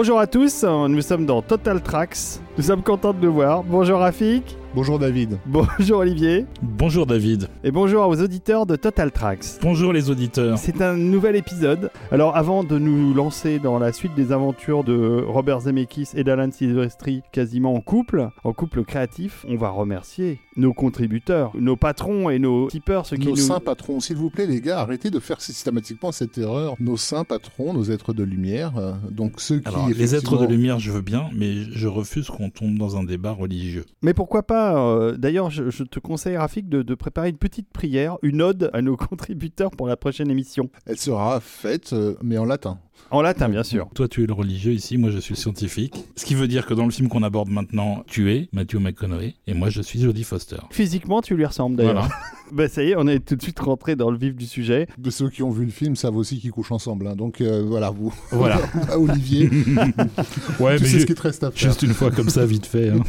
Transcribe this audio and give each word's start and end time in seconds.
Bonjour 0.00 0.18
à 0.18 0.26
tous, 0.26 0.64
nous 0.64 1.02
sommes 1.02 1.26
dans 1.26 1.42
Total 1.42 1.82
Tracks. 1.82 2.40
Nous 2.56 2.64
sommes 2.64 2.82
contents 2.82 3.12
de 3.12 3.20
nous 3.20 3.34
voir. 3.34 3.62
Bonjour 3.62 3.98
Rafik. 3.98 4.56
Bonjour 4.72 5.00
David. 5.00 5.36
Bonjour 5.46 5.98
Olivier. 5.98 6.46
Bonjour 6.62 7.04
David. 7.04 7.48
Et 7.64 7.72
bonjour 7.72 8.06
aux 8.06 8.22
auditeurs 8.22 8.66
de 8.66 8.76
Total 8.76 9.10
Tracks. 9.10 9.58
Bonjour 9.60 9.92
les 9.92 10.10
auditeurs. 10.10 10.58
C'est 10.58 10.80
un 10.80 10.96
nouvel 10.96 11.34
épisode. 11.34 11.90
Alors 12.12 12.36
avant 12.36 12.62
de 12.62 12.78
nous 12.78 13.12
lancer 13.12 13.58
dans 13.58 13.80
la 13.80 13.92
suite 13.92 14.14
des 14.14 14.30
aventures 14.30 14.84
de 14.84 15.24
Robert 15.26 15.62
Zemeckis 15.62 16.10
et 16.14 16.22
d'Alan 16.22 16.52
Silvestri 16.52 17.22
quasiment 17.32 17.74
en 17.74 17.80
couple, 17.80 18.28
en 18.44 18.52
couple 18.52 18.84
créatif, 18.84 19.44
on 19.48 19.56
va 19.56 19.70
remercier 19.70 20.38
nos 20.56 20.72
contributeurs, 20.72 21.50
nos 21.58 21.74
patrons 21.74 22.30
et 22.30 22.38
nos 22.38 22.68
tipeurs, 22.68 23.06
ceux 23.06 23.16
qui 23.16 23.26
nos 23.26 23.30
nous... 23.30 23.36
saints 23.36 23.60
patrons, 23.60 23.98
s'il 23.98 24.16
vous 24.16 24.30
plaît 24.30 24.46
les 24.46 24.60
gars, 24.60 24.80
arrêtez 24.80 25.10
de 25.10 25.18
faire 25.18 25.40
systématiquement 25.40 26.12
cette 26.12 26.38
erreur. 26.38 26.76
Nos 26.78 26.96
saints 26.96 27.24
patrons, 27.24 27.72
nos 27.72 27.84
êtres 27.84 28.12
de 28.12 28.22
lumière, 28.22 28.76
euh, 28.76 28.92
donc 29.10 29.40
ceux 29.40 29.58
qui... 29.58 29.68
Alors, 29.68 29.88
les 29.88 30.14
êtres 30.14 30.36
de 30.36 30.46
lumière, 30.46 30.78
je 30.78 30.92
veux 30.92 31.00
bien, 31.00 31.28
mais 31.34 31.64
je 31.72 31.88
refuse 31.88 32.28
qu'on 32.28 32.50
tombe 32.50 32.76
dans 32.76 32.96
un 32.96 33.04
débat 33.04 33.32
religieux. 33.32 33.84
Mais 34.02 34.14
pourquoi 34.14 34.42
pas 34.42 34.59
euh, 34.60 35.16
D'ailleurs, 35.16 35.50
je, 35.50 35.70
je, 35.70 35.84
te 35.84 35.98
conseille, 35.98 36.36
Rafik, 36.36 36.68
de, 36.68 36.82
de, 36.82 36.94
préparer 36.94 37.28
une 37.30 37.36
petite 37.36 37.68
prière, 37.70 38.16
une 38.22 38.42
ode 38.42 38.70
à 38.72 38.82
nos 38.82 38.96
contributeurs 39.08 39.70
pour 39.70 39.86
la 39.86 39.96
prochaine 39.96 40.30
émission. 40.30 40.70
Elle 40.86 40.98
sera 40.98 41.40
faite, 41.40 41.92
euh, 41.92 42.14
mais 42.22 42.38
en 42.38 42.44
latin. 42.44 42.78
En 43.10 43.22
latin, 43.22 43.48
bien 43.48 43.62
sûr. 43.62 43.88
Toi, 43.94 44.08
tu 44.08 44.22
es 44.22 44.26
le 44.26 44.32
religieux 44.32 44.72
ici, 44.72 44.96
moi, 44.96 45.10
je 45.10 45.18
suis 45.18 45.34
le 45.34 45.38
scientifique. 45.38 45.94
Ce 46.16 46.24
qui 46.24 46.34
veut 46.34 46.48
dire 46.48 46.66
que 46.66 46.74
dans 46.74 46.84
le 46.84 46.90
film 46.90 47.08
qu'on 47.08 47.22
aborde 47.22 47.48
maintenant, 47.48 48.04
tu 48.06 48.32
es 48.32 48.48
Matthew 48.52 48.76
McConaughey 48.76 49.34
et 49.46 49.54
moi, 49.54 49.70
je 49.70 49.82
suis 49.82 50.00
Jodie 50.00 50.24
Foster. 50.24 50.58
Physiquement, 50.70 51.20
tu 51.22 51.34
lui 51.34 51.44
ressembles 51.44 51.76
d'ailleurs. 51.76 52.06
Voilà. 52.06 52.14
bah 52.52 52.68
ça 52.68 52.82
y 52.82 52.90
est, 52.90 52.94
on 52.96 53.06
est 53.06 53.20
tout 53.20 53.36
de 53.36 53.42
suite 53.42 53.58
rentré 53.60 53.96
dans 53.96 54.10
le 54.10 54.18
vif 54.18 54.34
du 54.34 54.46
sujet. 54.46 54.86
De 54.98 55.10
ceux 55.10 55.28
qui 55.28 55.42
ont 55.42 55.50
vu 55.50 55.64
le 55.64 55.70
film 55.70 55.96
savent 55.96 56.16
aussi 56.16 56.38
qu'ils 56.38 56.52
couchent 56.52 56.72
ensemble. 56.72 57.06
Hein. 57.06 57.16
Donc 57.16 57.40
euh, 57.40 57.62
voilà, 57.66 57.90
vous. 57.90 58.12
Voilà. 58.30 58.58
Olivier. 58.96 59.48
ouais, 60.60 60.76
tu 60.76 60.82
mais 60.82 60.88
sais 60.88 61.00
ce 61.00 61.06
qu'il 61.06 61.14
te 61.14 61.22
reste 61.22 61.44
à 61.44 61.50
faire. 61.50 61.70
Juste 61.70 61.82
une 61.82 61.94
fois 61.94 62.10
comme 62.10 62.28
ça, 62.28 62.44
vite 62.46 62.66
fait. 62.66 62.90
Hein. 62.90 63.02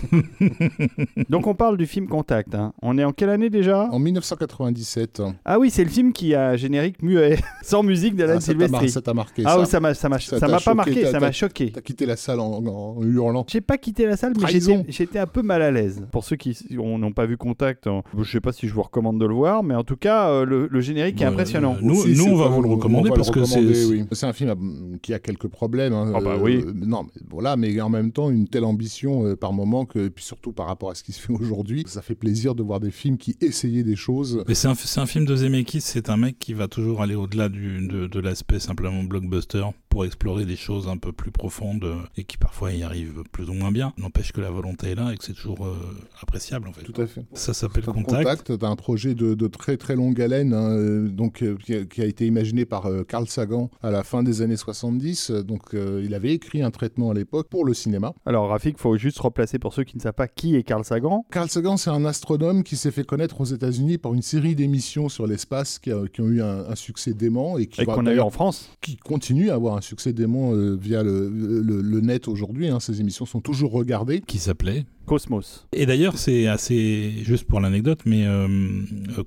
Donc 1.30 1.48
on 1.48 1.56
parle 1.56 1.78
du 1.78 1.86
film 1.86 2.08
Contact. 2.08 2.56
Hein. 2.56 2.74
On 2.82 2.98
est 2.98 3.04
en 3.04 3.12
quelle 3.12 3.30
année 3.30 3.50
déjà? 3.50 3.90
En 3.92 4.00
1997. 4.00 5.22
Ah 5.46 5.60
oui, 5.60 5.70
c'est 5.70 5.84
le 5.84 5.90
film 5.90 6.14
qui 6.14 6.36
a 6.36 6.50
un 6.50 6.56
générique 6.56 7.02
muet, 7.02 7.40
sans 7.64 7.84
musique 7.84 8.16
d'Alan 8.16 8.36
ah, 8.38 8.42
Silvestri. 8.42 8.90
Ça 8.90 9.02
t'a 9.02 9.14
marqué. 9.14 9.44
Ah 9.46 9.54
ça. 9.54 9.60
oui, 9.60 9.66
ça 9.66 9.80
m'a, 9.80 9.94
ça 9.94 10.10
m'a, 10.10 10.20
ça 10.20 10.48
m'a 10.48 10.60
pas 10.60 10.74
marqué, 10.74 11.06
ça 11.06 11.20
m'a 11.20 11.32
choqué. 11.32 11.72
T'as 11.72 11.82
quitté 11.82 12.06
la 12.06 12.16
salle 12.16 12.40
en, 12.40 12.64
en 12.66 13.02
hurlant. 13.04 13.46
J'ai 13.48 13.62
pas 13.62 13.78
quitté 13.78 14.06
la 14.06 14.18
salle, 14.18 14.34
mais 14.40 14.48
j'étais, 14.48 14.86
j'étais 14.90 15.20
un 15.20 15.28
peu 15.28 15.42
mal 15.42 15.62
à 15.62 15.72
l'aise. 15.72 16.06
Pour 16.12 16.24
ceux 16.24 16.36
qui 16.36 16.58
n'ont 16.72 17.12
pas 17.12 17.26
vu 17.26 17.38
Contact, 17.38 17.90
je 18.18 18.32
sais 18.32 18.42
pas 18.42 18.52
si 18.52 18.68
je 18.68 18.74
vous 18.74 18.84
recommande 18.84 19.20
de 19.20 19.26
le 19.32 19.36
voir, 19.36 19.64
mais 19.64 19.76
en 19.76 19.84
tout 19.84 19.98
cas, 19.98 20.30
euh, 20.30 20.46
le, 20.46 20.68
le, 20.68 20.82
générique 20.82 21.22
est 21.22 21.26
impressionnant. 21.26 21.78
nous, 21.82 21.96
Aussi, 21.96 22.16
nous 22.16 22.26
on 22.26 22.36
va 22.36 22.48
vous 22.48 22.62
le 22.62 22.70
recommander 22.70 23.10
parce 23.10 23.30
le 23.30 23.34
que 23.34 23.46
c'est. 23.46 23.86
Oui. 23.86 24.06
Un 24.22 24.34
film 24.34 24.50
euh, 24.50 24.98
qui 25.02 25.14
a 25.14 25.20
quelques 25.20 25.48
problèmes. 25.48 25.94
Hein, 25.94 26.12
ah 26.16 26.22
bah 26.22 26.38
oui. 26.40 26.64
Euh, 26.66 26.72
non, 26.76 27.04
mais 27.04 27.22
voilà, 27.30 27.56
mais 27.56 27.82
en 27.82 27.90
même 27.90 28.12
temps, 28.12 28.30
une 28.30 28.48
telle 28.48 28.66
ambition 28.66 29.26
euh, 29.26 29.36
par 29.36 29.52
moment 29.52 29.86
que, 29.86 30.00
et 30.00 30.10
puis 30.10 30.24
surtout 30.24 30.52
par 30.52 30.68
rapport 30.68 30.92
à 30.92 30.96
ce 30.96 31.04
qui 31.04 31.12
se 31.12 31.22
fait 31.22 31.34
aujourd'hui, 31.34 31.84
ça 31.88 32.02
fait 32.02 32.16
plaisir 32.16 32.54
de 32.54 32.62
voir 32.62 32.80
des 32.80 32.92
films 32.92 33.18
qui 33.18 33.36
essayaient 33.42 33.84
des 33.84 33.96
choses. 33.96 34.44
Mais 34.48 34.54
c'est 34.54 34.68
un, 34.68 34.72
un, 34.72 35.06
film 35.06 35.26
de 35.26 35.36
Zemeckis, 35.36 35.82
c'est 35.82 36.10
un 36.10 36.18
mec 36.18 36.38
qui 36.38 36.54
va 36.54 36.68
toujours 36.68 37.02
aller 37.02 37.16
au-delà 37.16 37.50
de, 37.50 38.08
de 38.08 38.20
l'aspect 38.20 38.60
simplement 38.60 39.04
blockbuster 39.04 39.66
pour 39.92 40.06
explorer 40.06 40.46
des 40.46 40.56
choses 40.56 40.88
un 40.88 40.98
peu 40.98 41.12
plus 41.12 41.32
profondes 41.32 41.86
et 42.16 42.24
qui 42.24 42.38
parfois 42.38 42.72
y 42.72 42.82
arrivent 42.82 43.24
plus 43.32 43.50
ou 43.50 43.54
moins 43.54 43.72
bien. 43.72 43.94
N'empêche 43.98 44.32
que 44.32 44.40
la 44.40 44.50
volonté 44.50 44.92
est 44.92 44.96
là 44.96 45.12
et 45.14 45.18
que 45.18 45.24
c'est 45.24 45.34
toujours 45.34 45.66
euh, 45.66 45.76
appréciable 46.22 46.70
en 46.70 46.74
fait. 46.74 46.84
Tout 46.84 47.00
à 47.00 47.06
fait. 47.06 47.26
Ça 47.34 47.54
s'appelle 47.54 47.84
Contact. 47.84 48.48
Contact, 48.48 48.64
un 48.64 48.76
projet 48.78 49.14
de, 49.16 49.21
de, 49.22 49.48
très 49.48 49.78
très 49.78 49.96
longue 49.96 50.20
haleine, 50.22 50.54
hein, 50.54 51.06
donc 51.10 51.42
euh, 51.42 51.56
qui 51.64 51.76
a, 51.76 51.86
qui 51.86 52.02
a, 52.02 52.06
été 52.06 52.26
imaginé 52.26 52.66
par 52.66 52.86
euh, 52.86 53.04
Carl 53.04 53.28
Sagan 53.28 53.70
à 53.82 53.92
la 53.92 54.04
fin 54.04 54.24
des 54.24 54.42
années 54.42 54.58
70. 54.58 55.32
Donc 55.32 55.74
euh, 55.74 56.02
il 56.04 56.14
avait 56.14 56.34
écrit 56.34 56.62
un 56.62 56.72
traitement 56.72 57.12
à 57.12 57.14
l'époque 57.14 57.48
pour 57.50 57.66
le 57.66 57.74
cinéma. 57.74 58.14
Alors 58.26 58.50
Rafik, 58.50 58.78
faut 58.78 58.98
juste 58.98 59.20
replacer 59.20 59.60
pour 59.60 59.74
ceux 59.74 59.84
qui 59.84 59.98
ne 59.98 60.02
savent 60.02 60.14
pas 60.14 60.28
qui 60.28 60.56
est 60.56 60.64
Carl 60.64 60.84
Sagan. 60.84 61.26
Carl 61.32 61.50
Sagan, 61.50 61.78
c'est 61.78 61.90
un 61.90 62.06
astronome 62.06 62.64
qui 62.64 62.76
s'est 62.76 62.92
fait 62.92 63.04
connaître 63.04 63.42
aux 63.42 63.46
États-Unis 63.46 63.98
par 63.98 64.14
une 64.14 64.22
série 64.22 64.56
d'émissions 64.56 65.10
sur 65.10 65.28
l'espace 65.28 65.80
qui, 65.80 65.92
qui, 66.14 66.22
ont 66.22 66.28
eu 66.28 66.42
un, 66.42 66.66
un, 66.70 66.76
succès 66.76 67.14
dément 67.14 67.58
et 67.58 67.68
qui 67.68 67.82
et 67.82 67.86
qu'on 67.86 68.06
a 68.06 68.14
eu 68.14 68.20
en 68.20 68.30
France, 68.30 68.70
qui 68.82 68.98
continue 68.98 69.50
à 69.50 69.56
avoir 69.56 69.76
un 69.76 69.82
succès 69.82 70.14
dément 70.14 70.54
euh, 70.54 70.76
via 70.76 71.04
le, 71.04 71.30
le, 71.30 71.82
le 71.82 72.02
net 72.02 72.28
aujourd'hui. 72.28 72.70
Hein. 72.70 72.80
Ces 72.80 73.02
émissions 73.02 73.26
sont 73.26 73.42
toujours 73.42 73.72
regardées. 73.72 74.22
Qui 74.22 74.38
s'appelait? 74.38 74.86
Cosmos. 75.06 75.68
Et 75.74 75.86
d'ailleurs, 75.86 76.18
c'est 76.18 76.48
assez 76.48 77.12
juste 77.24 77.46
pour 77.46 77.60
l'anecdote, 77.60 78.02
mais 78.06 78.26
euh, 78.26 78.48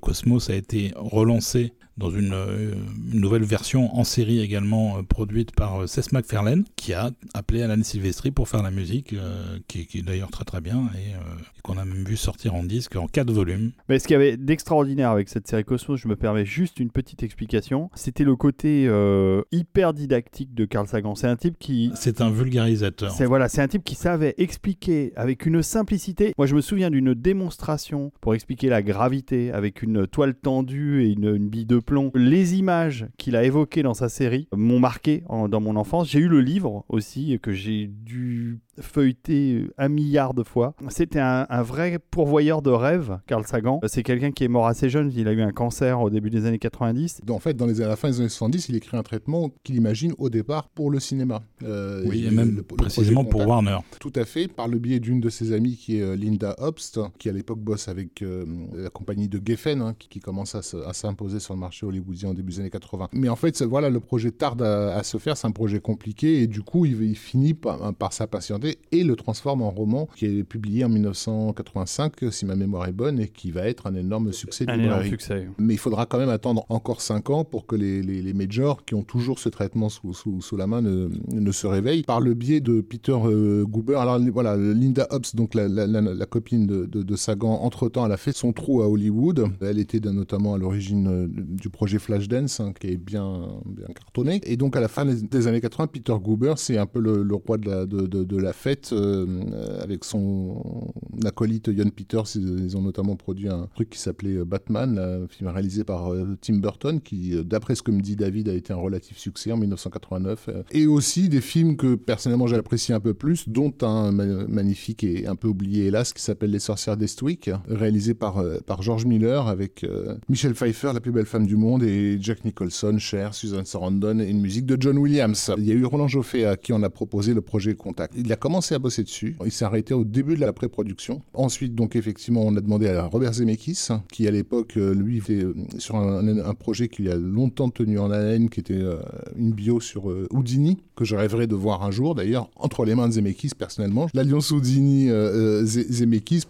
Cosmos 0.01 0.49
a 0.49 0.55
été 0.55 0.91
relancé 0.95 1.73
dans 1.97 2.09
une, 2.09 2.33
euh, 2.33 2.73
une, 3.13 3.19
nouvelle 3.21 3.43
version 3.43 3.95
en 3.97 4.03
série 4.03 4.39
également 4.41 4.97
euh, 4.97 5.01
produite 5.03 5.53
par 5.55 5.81
euh, 5.83 5.87
Seth 5.87 6.11
MacFarlane, 6.11 6.65
qui 6.75 6.93
a 6.93 7.11
appelé 7.33 7.61
Alan 7.61 7.81
Silvestri 7.81 8.31
pour 8.31 8.49
faire 8.49 8.63
la 8.63 8.71
musique, 8.71 9.13
euh, 9.13 9.57
qui, 9.67 9.87
qui, 9.87 9.99
est 9.99 10.01
d'ailleurs 10.01 10.31
très 10.31 10.43
très 10.43 10.61
bien, 10.61 10.89
et, 10.95 11.11
et 11.11 11.61
qu'on 11.61 11.77
a 11.77 11.85
même 11.85 12.03
vu 12.03 12.17
sortir 12.17 12.53
en 12.53 12.63
disque 12.63 12.95
en 12.95 13.07
quatre 13.07 13.31
volumes. 13.31 13.71
Mais 13.87 13.99
ce 13.99 14.07
qu'il 14.07 14.13
y 14.13 14.17
avait 14.17 14.35
d'extraordinaire 14.35 15.09
avec 15.09 15.29
cette 15.29 15.47
série 15.47 15.63
Cosmos, 15.63 15.99
je 15.99 16.07
me 16.07 16.15
permets 16.15 16.45
juste 16.45 16.79
une 16.79 16.91
petite 16.91 17.23
explication, 17.23 17.89
c'était 17.95 18.25
le 18.25 18.35
côté 18.35 18.87
euh, 18.87 19.41
hyper 19.51 19.93
didactique 19.93 20.53
de 20.53 20.65
Carl 20.65 20.87
Sagan. 20.87 21.15
C'est 21.15 21.27
un 21.27 21.35
type 21.37 21.57
qui... 21.57 21.91
C'est 21.95 22.19
un 22.21 22.29
vulgarisateur. 22.29 23.11
C'est 23.11 23.25
voilà, 23.25 23.47
c'est 23.47 23.61
un 23.61 23.67
type 23.67 23.83
qui 23.83 23.95
savait 23.95 24.35
expliquer 24.37 25.13
avec 25.15 25.45
une 25.45 25.63
simplicité. 25.63 26.33
Moi, 26.37 26.45
je 26.45 26.55
me 26.55 26.61
souviens 26.61 26.91
d'une 26.91 27.13
démonstration 27.13 28.11
pour 28.19 28.35
expliquer 28.35 28.67
la 28.67 28.81
gravité 28.81 29.51
avec 29.51 29.81
une 29.81 30.07
toile 30.07 30.35
tendue 30.35 31.03
et 31.03 31.11
une, 31.11 31.35
une 31.35 31.49
bille 31.49 31.65
de 31.65 31.79
Les 32.13 32.55
images 32.55 33.07
qu'il 33.17 33.35
a 33.35 33.43
évoquées 33.43 33.83
dans 33.83 33.93
sa 33.93 34.09
série 34.09 34.47
m'ont 34.55 34.79
marqué 34.79 35.23
dans 35.29 35.61
mon 35.61 35.75
enfance. 35.75 36.09
J'ai 36.09 36.19
eu 36.19 36.27
le 36.27 36.41
livre 36.41 36.85
aussi 36.89 37.39
que 37.41 37.51
j'ai 37.51 37.87
dû 37.87 38.59
feuilleté 38.79 39.67
un 39.77 39.89
milliard 39.89 40.33
de 40.33 40.43
fois. 40.43 40.75
C'était 40.89 41.19
un, 41.19 41.45
un, 41.49 41.61
vrai 41.61 41.99
pourvoyeur 41.99 42.61
de 42.61 42.69
rêves, 42.69 43.19
Carl 43.27 43.45
Sagan. 43.45 43.79
C'est 43.87 44.03
quelqu'un 44.03 44.31
qui 44.31 44.43
est 44.43 44.47
mort 44.47 44.67
assez 44.67 44.89
jeune, 44.89 45.11
il 45.15 45.27
a 45.27 45.31
eu 45.31 45.41
un 45.41 45.51
cancer 45.51 46.01
au 46.01 46.09
début 46.09 46.29
des 46.29 46.45
années 46.45 46.59
90. 46.59 47.21
En 47.29 47.39
fait, 47.39 47.55
dans 47.55 47.65
les, 47.65 47.81
à 47.81 47.87
la 47.87 47.95
fin 47.95 48.09
des 48.09 48.19
années 48.19 48.29
70, 48.29 48.69
il 48.69 48.75
écrit 48.75 48.97
un 48.97 49.03
traitement 49.03 49.51
qu'il 49.63 49.75
imagine 49.75 50.13
au 50.17 50.29
départ 50.29 50.69
pour 50.69 50.91
le 50.91 50.99
cinéma. 50.99 51.43
Euh, 51.63 52.03
oui, 52.05 52.25
et, 52.25 52.31
même 52.31 52.51
le, 52.51 52.55
le 52.57 52.63
précisément 52.63 53.25
pour 53.25 53.47
Warner. 53.47 53.77
Tout 53.99 54.13
à 54.15 54.25
fait, 54.25 54.47
par 54.47 54.67
le 54.67 54.79
biais 54.79 54.99
d'une 54.99 55.19
de 55.19 55.29
ses 55.29 55.53
amies 55.53 55.75
qui 55.75 55.97
est 55.97 56.01
euh, 56.01 56.15
Linda 56.15 56.55
Obst, 56.57 56.99
qui 57.17 57.29
à 57.29 57.31
l'époque 57.31 57.59
bosse 57.59 57.87
avec 57.87 58.21
euh, 58.21 58.45
la 58.73 58.89
compagnie 58.89 59.27
de 59.27 59.41
Geffen, 59.43 59.81
hein, 59.81 59.95
qui, 59.97 60.09
qui, 60.09 60.19
commence 60.19 60.55
à 60.55 60.93
s'imposer 60.93 61.39
sur 61.39 61.53
le 61.53 61.59
marché 61.59 61.85
hollywoodien 61.85 62.29
au 62.29 62.33
début 62.33 62.51
des 62.53 62.59
années 62.61 62.69
80. 62.69 63.09
Mais 63.13 63.29
en 63.29 63.35
fait, 63.35 63.61
voilà, 63.61 63.89
le 63.89 63.99
projet 63.99 64.31
tarde 64.31 64.61
à, 64.63 64.95
à 64.95 65.03
se 65.03 65.17
faire, 65.17 65.37
c'est 65.37 65.47
un 65.47 65.51
projet 65.51 65.79
compliqué, 65.79 66.41
et 66.41 66.47
du 66.47 66.61
coup, 66.61 66.85
il, 66.85 67.01
il 67.03 67.15
finit 67.15 67.53
par, 67.53 67.93
par 67.93 68.11
s'impatienter 68.13 68.64
et 68.91 69.03
le 69.03 69.15
transforme 69.15 69.61
en 69.61 69.69
roman 69.69 70.07
qui 70.15 70.25
est 70.25 70.43
publié 70.43 70.83
en 70.85 70.89
1985, 70.89 72.13
si 72.31 72.45
ma 72.45 72.55
mémoire 72.55 72.87
est 72.87 72.93
bonne, 72.93 73.19
et 73.19 73.27
qui 73.27 73.51
va 73.51 73.67
être 73.67 73.87
un 73.87 73.95
énorme 73.95 74.31
succès. 74.31 74.65
Un 74.67 74.79
énorme 74.79 75.05
succès. 75.05 75.47
Mais 75.57 75.73
il 75.73 75.77
faudra 75.77 76.05
quand 76.05 76.17
même 76.17 76.29
attendre 76.29 76.65
encore 76.69 77.01
5 77.01 77.29
ans 77.29 77.43
pour 77.43 77.65
que 77.65 77.75
les, 77.75 78.01
les, 78.01 78.21
les 78.21 78.33
majors 78.33 78.85
qui 78.85 78.95
ont 78.95 79.03
toujours 79.03 79.39
ce 79.39 79.49
traitement 79.49 79.89
sous, 79.89 80.13
sous, 80.13 80.41
sous, 80.41 80.57
la 80.57 80.67
main 80.67 80.81
ne, 80.81 81.09
ne 81.31 81.51
se 81.51 81.67
réveillent. 81.67 82.03
Par 82.03 82.21
le 82.21 82.33
biais 82.33 82.59
de 82.59 82.81
Peter 82.81 83.15
euh, 83.25 83.65
Goober, 83.65 83.99
alors 83.99 84.19
voilà, 84.31 84.57
Linda 84.57 85.07
Hobbs, 85.11 85.35
donc 85.35 85.53
la, 85.53 85.67
la, 85.67 85.87
la, 85.87 86.01
la 86.01 86.25
copine 86.25 86.65
de, 86.65 86.85
de, 86.85 87.03
de, 87.03 87.15
Sagan, 87.15 87.61
entre-temps, 87.61 88.05
elle 88.05 88.11
a 88.11 88.17
fait 88.17 88.33
son 88.33 88.53
trou 88.53 88.81
à 88.81 88.89
Hollywood. 88.89 89.47
Elle 89.61 89.79
était 89.79 89.99
notamment 89.99 90.53
à 90.53 90.57
l'origine 90.57 91.07
euh, 91.07 91.27
du 91.27 91.69
projet 91.69 91.99
Flashdance, 91.99 92.59
hein, 92.59 92.73
qui 92.79 92.87
est 92.87 92.97
bien, 92.97 93.49
bien 93.65 93.87
cartonné. 93.87 94.41
Et 94.43 94.57
donc 94.57 94.75
à 94.75 94.79
la 94.79 94.87
fin 94.87 95.05
des 95.05 95.47
années 95.47 95.61
80, 95.61 95.87
Peter 95.87 96.15
Goober, 96.21 96.53
c'est 96.57 96.77
un 96.77 96.85
peu 96.85 96.99
le, 96.99 97.23
le 97.23 97.35
roi 97.35 97.57
de 97.57 97.69
la, 97.69 97.85
de, 97.85 98.05
de 98.05 98.37
la 98.37 98.53
fête 98.55 98.91
euh, 98.93 99.81
avec 99.81 100.03
son 100.03 100.93
acolyte 101.25 101.67
Ian 101.67 101.89
Peters. 101.89 102.35
Ils 102.35 102.75
ont 102.75 102.81
notamment 102.81 103.15
produit 103.15 103.49
un 103.49 103.67
truc 103.75 103.89
qui 103.89 103.99
s'appelait 103.99 104.43
Batman, 104.45 104.97
un 104.97 105.27
film 105.27 105.49
réalisé 105.49 105.83
par 105.83 106.11
euh, 106.11 106.37
Tim 106.41 106.55
Burton, 106.55 106.99
qui, 107.01 107.35
d'après 107.43 107.75
ce 107.75 107.83
que 107.83 107.91
me 107.91 108.01
dit 108.01 108.15
David, 108.15 108.49
a 108.49 108.53
été 108.53 108.73
un 108.73 108.77
relatif 108.77 109.17
succès 109.17 109.51
en 109.51 109.57
1989. 109.57 110.49
Et 110.71 110.87
aussi 110.87 111.29
des 111.29 111.41
films 111.41 111.77
que 111.77 111.95
personnellement 111.95 112.47
j'apprécie 112.47 112.93
un 112.93 112.99
peu 112.99 113.13
plus, 113.13 113.47
dont 113.49 113.73
un 113.81 114.11
magnifique 114.11 115.03
et 115.03 115.27
un 115.27 115.35
peu 115.35 115.47
oublié 115.47 115.85
hélas, 115.85 116.13
qui 116.13 116.21
s'appelle 116.21 116.51
Les 116.51 116.59
Sorcières 116.59 116.97
d'Estwick, 116.97 117.49
réalisé 117.67 118.13
par, 118.13 118.43
par 118.65 118.81
George 118.81 119.05
Miller 119.05 119.47
avec 119.47 119.83
euh, 119.83 120.15
Michelle 120.29 120.53
Pfeiffer, 120.53 120.91
la 120.93 120.99
plus 120.99 121.11
belle 121.11 121.25
femme 121.25 121.45
du 121.45 121.55
monde, 121.55 121.83
et 121.83 122.17
Jack 122.19 122.45
Nicholson, 122.45 122.97
Cher, 122.97 123.33
Susan 123.33 123.63
Sarandon, 123.65 124.19
et 124.19 124.29
une 124.29 124.41
musique 124.41 124.65
de 124.65 124.77
John 124.79 124.97
Williams. 124.97 125.51
Il 125.57 125.65
y 125.65 125.71
a 125.71 125.75
eu 125.75 125.85
Roland 125.85 126.07
Joffé 126.07 126.45
à 126.45 126.57
qui 126.57 126.73
on 126.73 126.83
a 126.83 126.89
proposé 126.89 127.33
le 127.33 127.41
projet 127.41 127.75
Contact. 127.75 128.13
Il 128.17 128.31
a 128.31 128.35
commencé 128.45 128.75
à 128.75 128.79
bosser 128.79 129.01
dessus. 129.01 129.35
Il 129.43 129.51
s'est 129.51 129.65
arrêté 129.65 129.95
au 129.95 130.03
début 130.03 130.35
de 130.35 130.39
la 130.41 130.53
pré-production. 130.53 131.23
Ensuite, 131.33 131.73
donc 131.73 131.95
effectivement, 131.95 132.43
on 132.45 132.55
a 132.55 132.61
demandé 132.61 132.87
à 132.87 133.05
Robert 133.07 133.33
Zemeckis, 133.33 133.87
qui 134.13 134.27
à 134.27 134.31
l'époque, 134.31 134.77
euh, 134.77 134.93
lui, 134.93 135.17
était 135.17 135.41
euh, 135.43 135.55
sur 135.79 135.95
un, 135.95 136.27
un 136.27 136.53
projet 136.53 136.87
qui 136.87 137.09
a 137.09 137.15
longtemps 137.15 137.71
tenu 137.71 137.97
en 137.97 138.11
haleine, 138.11 138.51
qui 138.51 138.59
était 138.59 138.75
euh, 138.75 138.97
une 139.35 139.51
bio 139.51 139.79
sur 139.79 140.13
Houdini, 140.29 140.77
que 140.95 141.05
je 141.05 141.15
rêverais 141.15 141.47
de 141.47 141.55
voir 141.55 141.81
un 141.81 141.89
jour, 141.89 142.13
d'ailleurs, 142.13 142.51
entre 142.55 142.85
les 142.85 142.93
mains 142.93 143.07
de 143.07 143.13
Zemeckis, 143.13 143.49
personnellement. 143.57 144.05
L'alliance 144.13 144.51
Houdini-Zemeckis, 144.51 146.43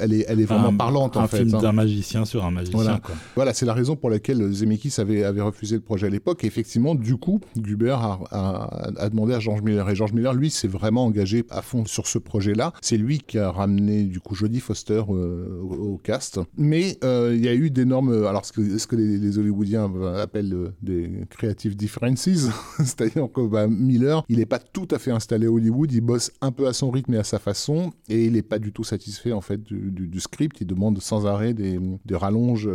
elle, 0.00 0.12
est, 0.12 0.26
elle 0.28 0.38
est 0.38 0.44
vraiment 0.44 0.76
parlante, 0.76 1.16
en 1.16 1.26
fait. 1.26 1.38
Un 1.38 1.40
film 1.46 1.56
hein. 1.56 1.62
d'un 1.62 1.72
magicien 1.72 2.24
sur 2.24 2.44
un 2.44 2.52
magicien, 2.52 2.80
voilà. 2.80 3.00
quoi. 3.00 3.16
Voilà, 3.34 3.54
c'est 3.54 3.66
la 3.66 3.74
raison 3.74 3.96
pour 3.96 4.10
laquelle 4.10 4.52
Zemeckis 4.52 5.00
avait, 5.00 5.24
avait 5.24 5.40
refusé 5.40 5.74
le 5.74 5.82
projet 5.82 6.06
à 6.06 6.10
l'époque. 6.10 6.44
Et 6.44 6.46
effectivement, 6.46 6.94
du 6.94 7.16
coup, 7.16 7.40
Guber 7.56 7.96
a, 7.98 8.20
a, 8.30 8.90
a 8.96 9.08
demandé 9.08 9.34
à 9.34 9.40
George 9.40 9.62
Miller. 9.62 9.90
Et 9.90 9.96
George 9.96 10.12
Miller, 10.12 10.32
lui, 10.32 10.50
s'est 10.50 10.68
vraiment 10.68 11.04
engagé 11.06 11.39
à 11.50 11.62
fond 11.62 11.84
sur 11.84 12.06
ce 12.06 12.18
projet-là. 12.18 12.72
C'est 12.82 12.96
lui 12.96 13.18
qui 13.18 13.38
a 13.38 13.50
ramené, 13.50 14.04
du 14.04 14.20
coup, 14.20 14.34
Jodie 14.34 14.60
Foster 14.60 15.02
euh, 15.08 15.60
au, 15.60 15.98
cast. 15.98 16.40
Mais 16.56 16.98
euh, 17.04 17.32
il 17.34 17.44
y 17.44 17.48
a 17.48 17.54
eu 17.54 17.70
d'énormes... 17.70 18.24
Alors, 18.24 18.44
ce 18.44 18.52
que, 18.52 18.96
les, 18.96 19.38
Hollywoodiens 19.38 19.90
appellent 20.16 20.54
euh, 20.54 20.72
des 20.82 21.10
creative 21.30 21.76
differences, 21.76 22.28
c'est-à-dire 22.78 23.28
que 23.32 23.46
bah, 23.46 23.66
Miller, 23.66 24.24
il 24.28 24.38
n'est 24.38 24.46
pas 24.46 24.58
tout 24.58 24.88
à 24.90 24.98
fait 24.98 25.10
installé 25.10 25.46
à 25.46 25.50
Hollywood, 25.50 25.92
il 25.92 26.00
bosse 26.00 26.30
un 26.40 26.52
peu 26.52 26.66
à 26.66 26.72
son 26.72 26.90
rythme 26.90 27.14
et 27.14 27.18
à 27.18 27.24
sa 27.24 27.38
façon, 27.38 27.92
et 28.08 28.24
il 28.24 28.32
n'est 28.32 28.42
pas 28.42 28.58
du 28.58 28.72
tout 28.72 28.84
satisfait, 28.84 29.32
en 29.32 29.40
fait, 29.40 29.62
du, 29.62 30.20
script. 30.20 30.60
Il 30.60 30.66
demande 30.66 31.00
sans 31.00 31.26
arrêt 31.26 31.54
des, 31.54 31.78
rallonges 32.12 32.68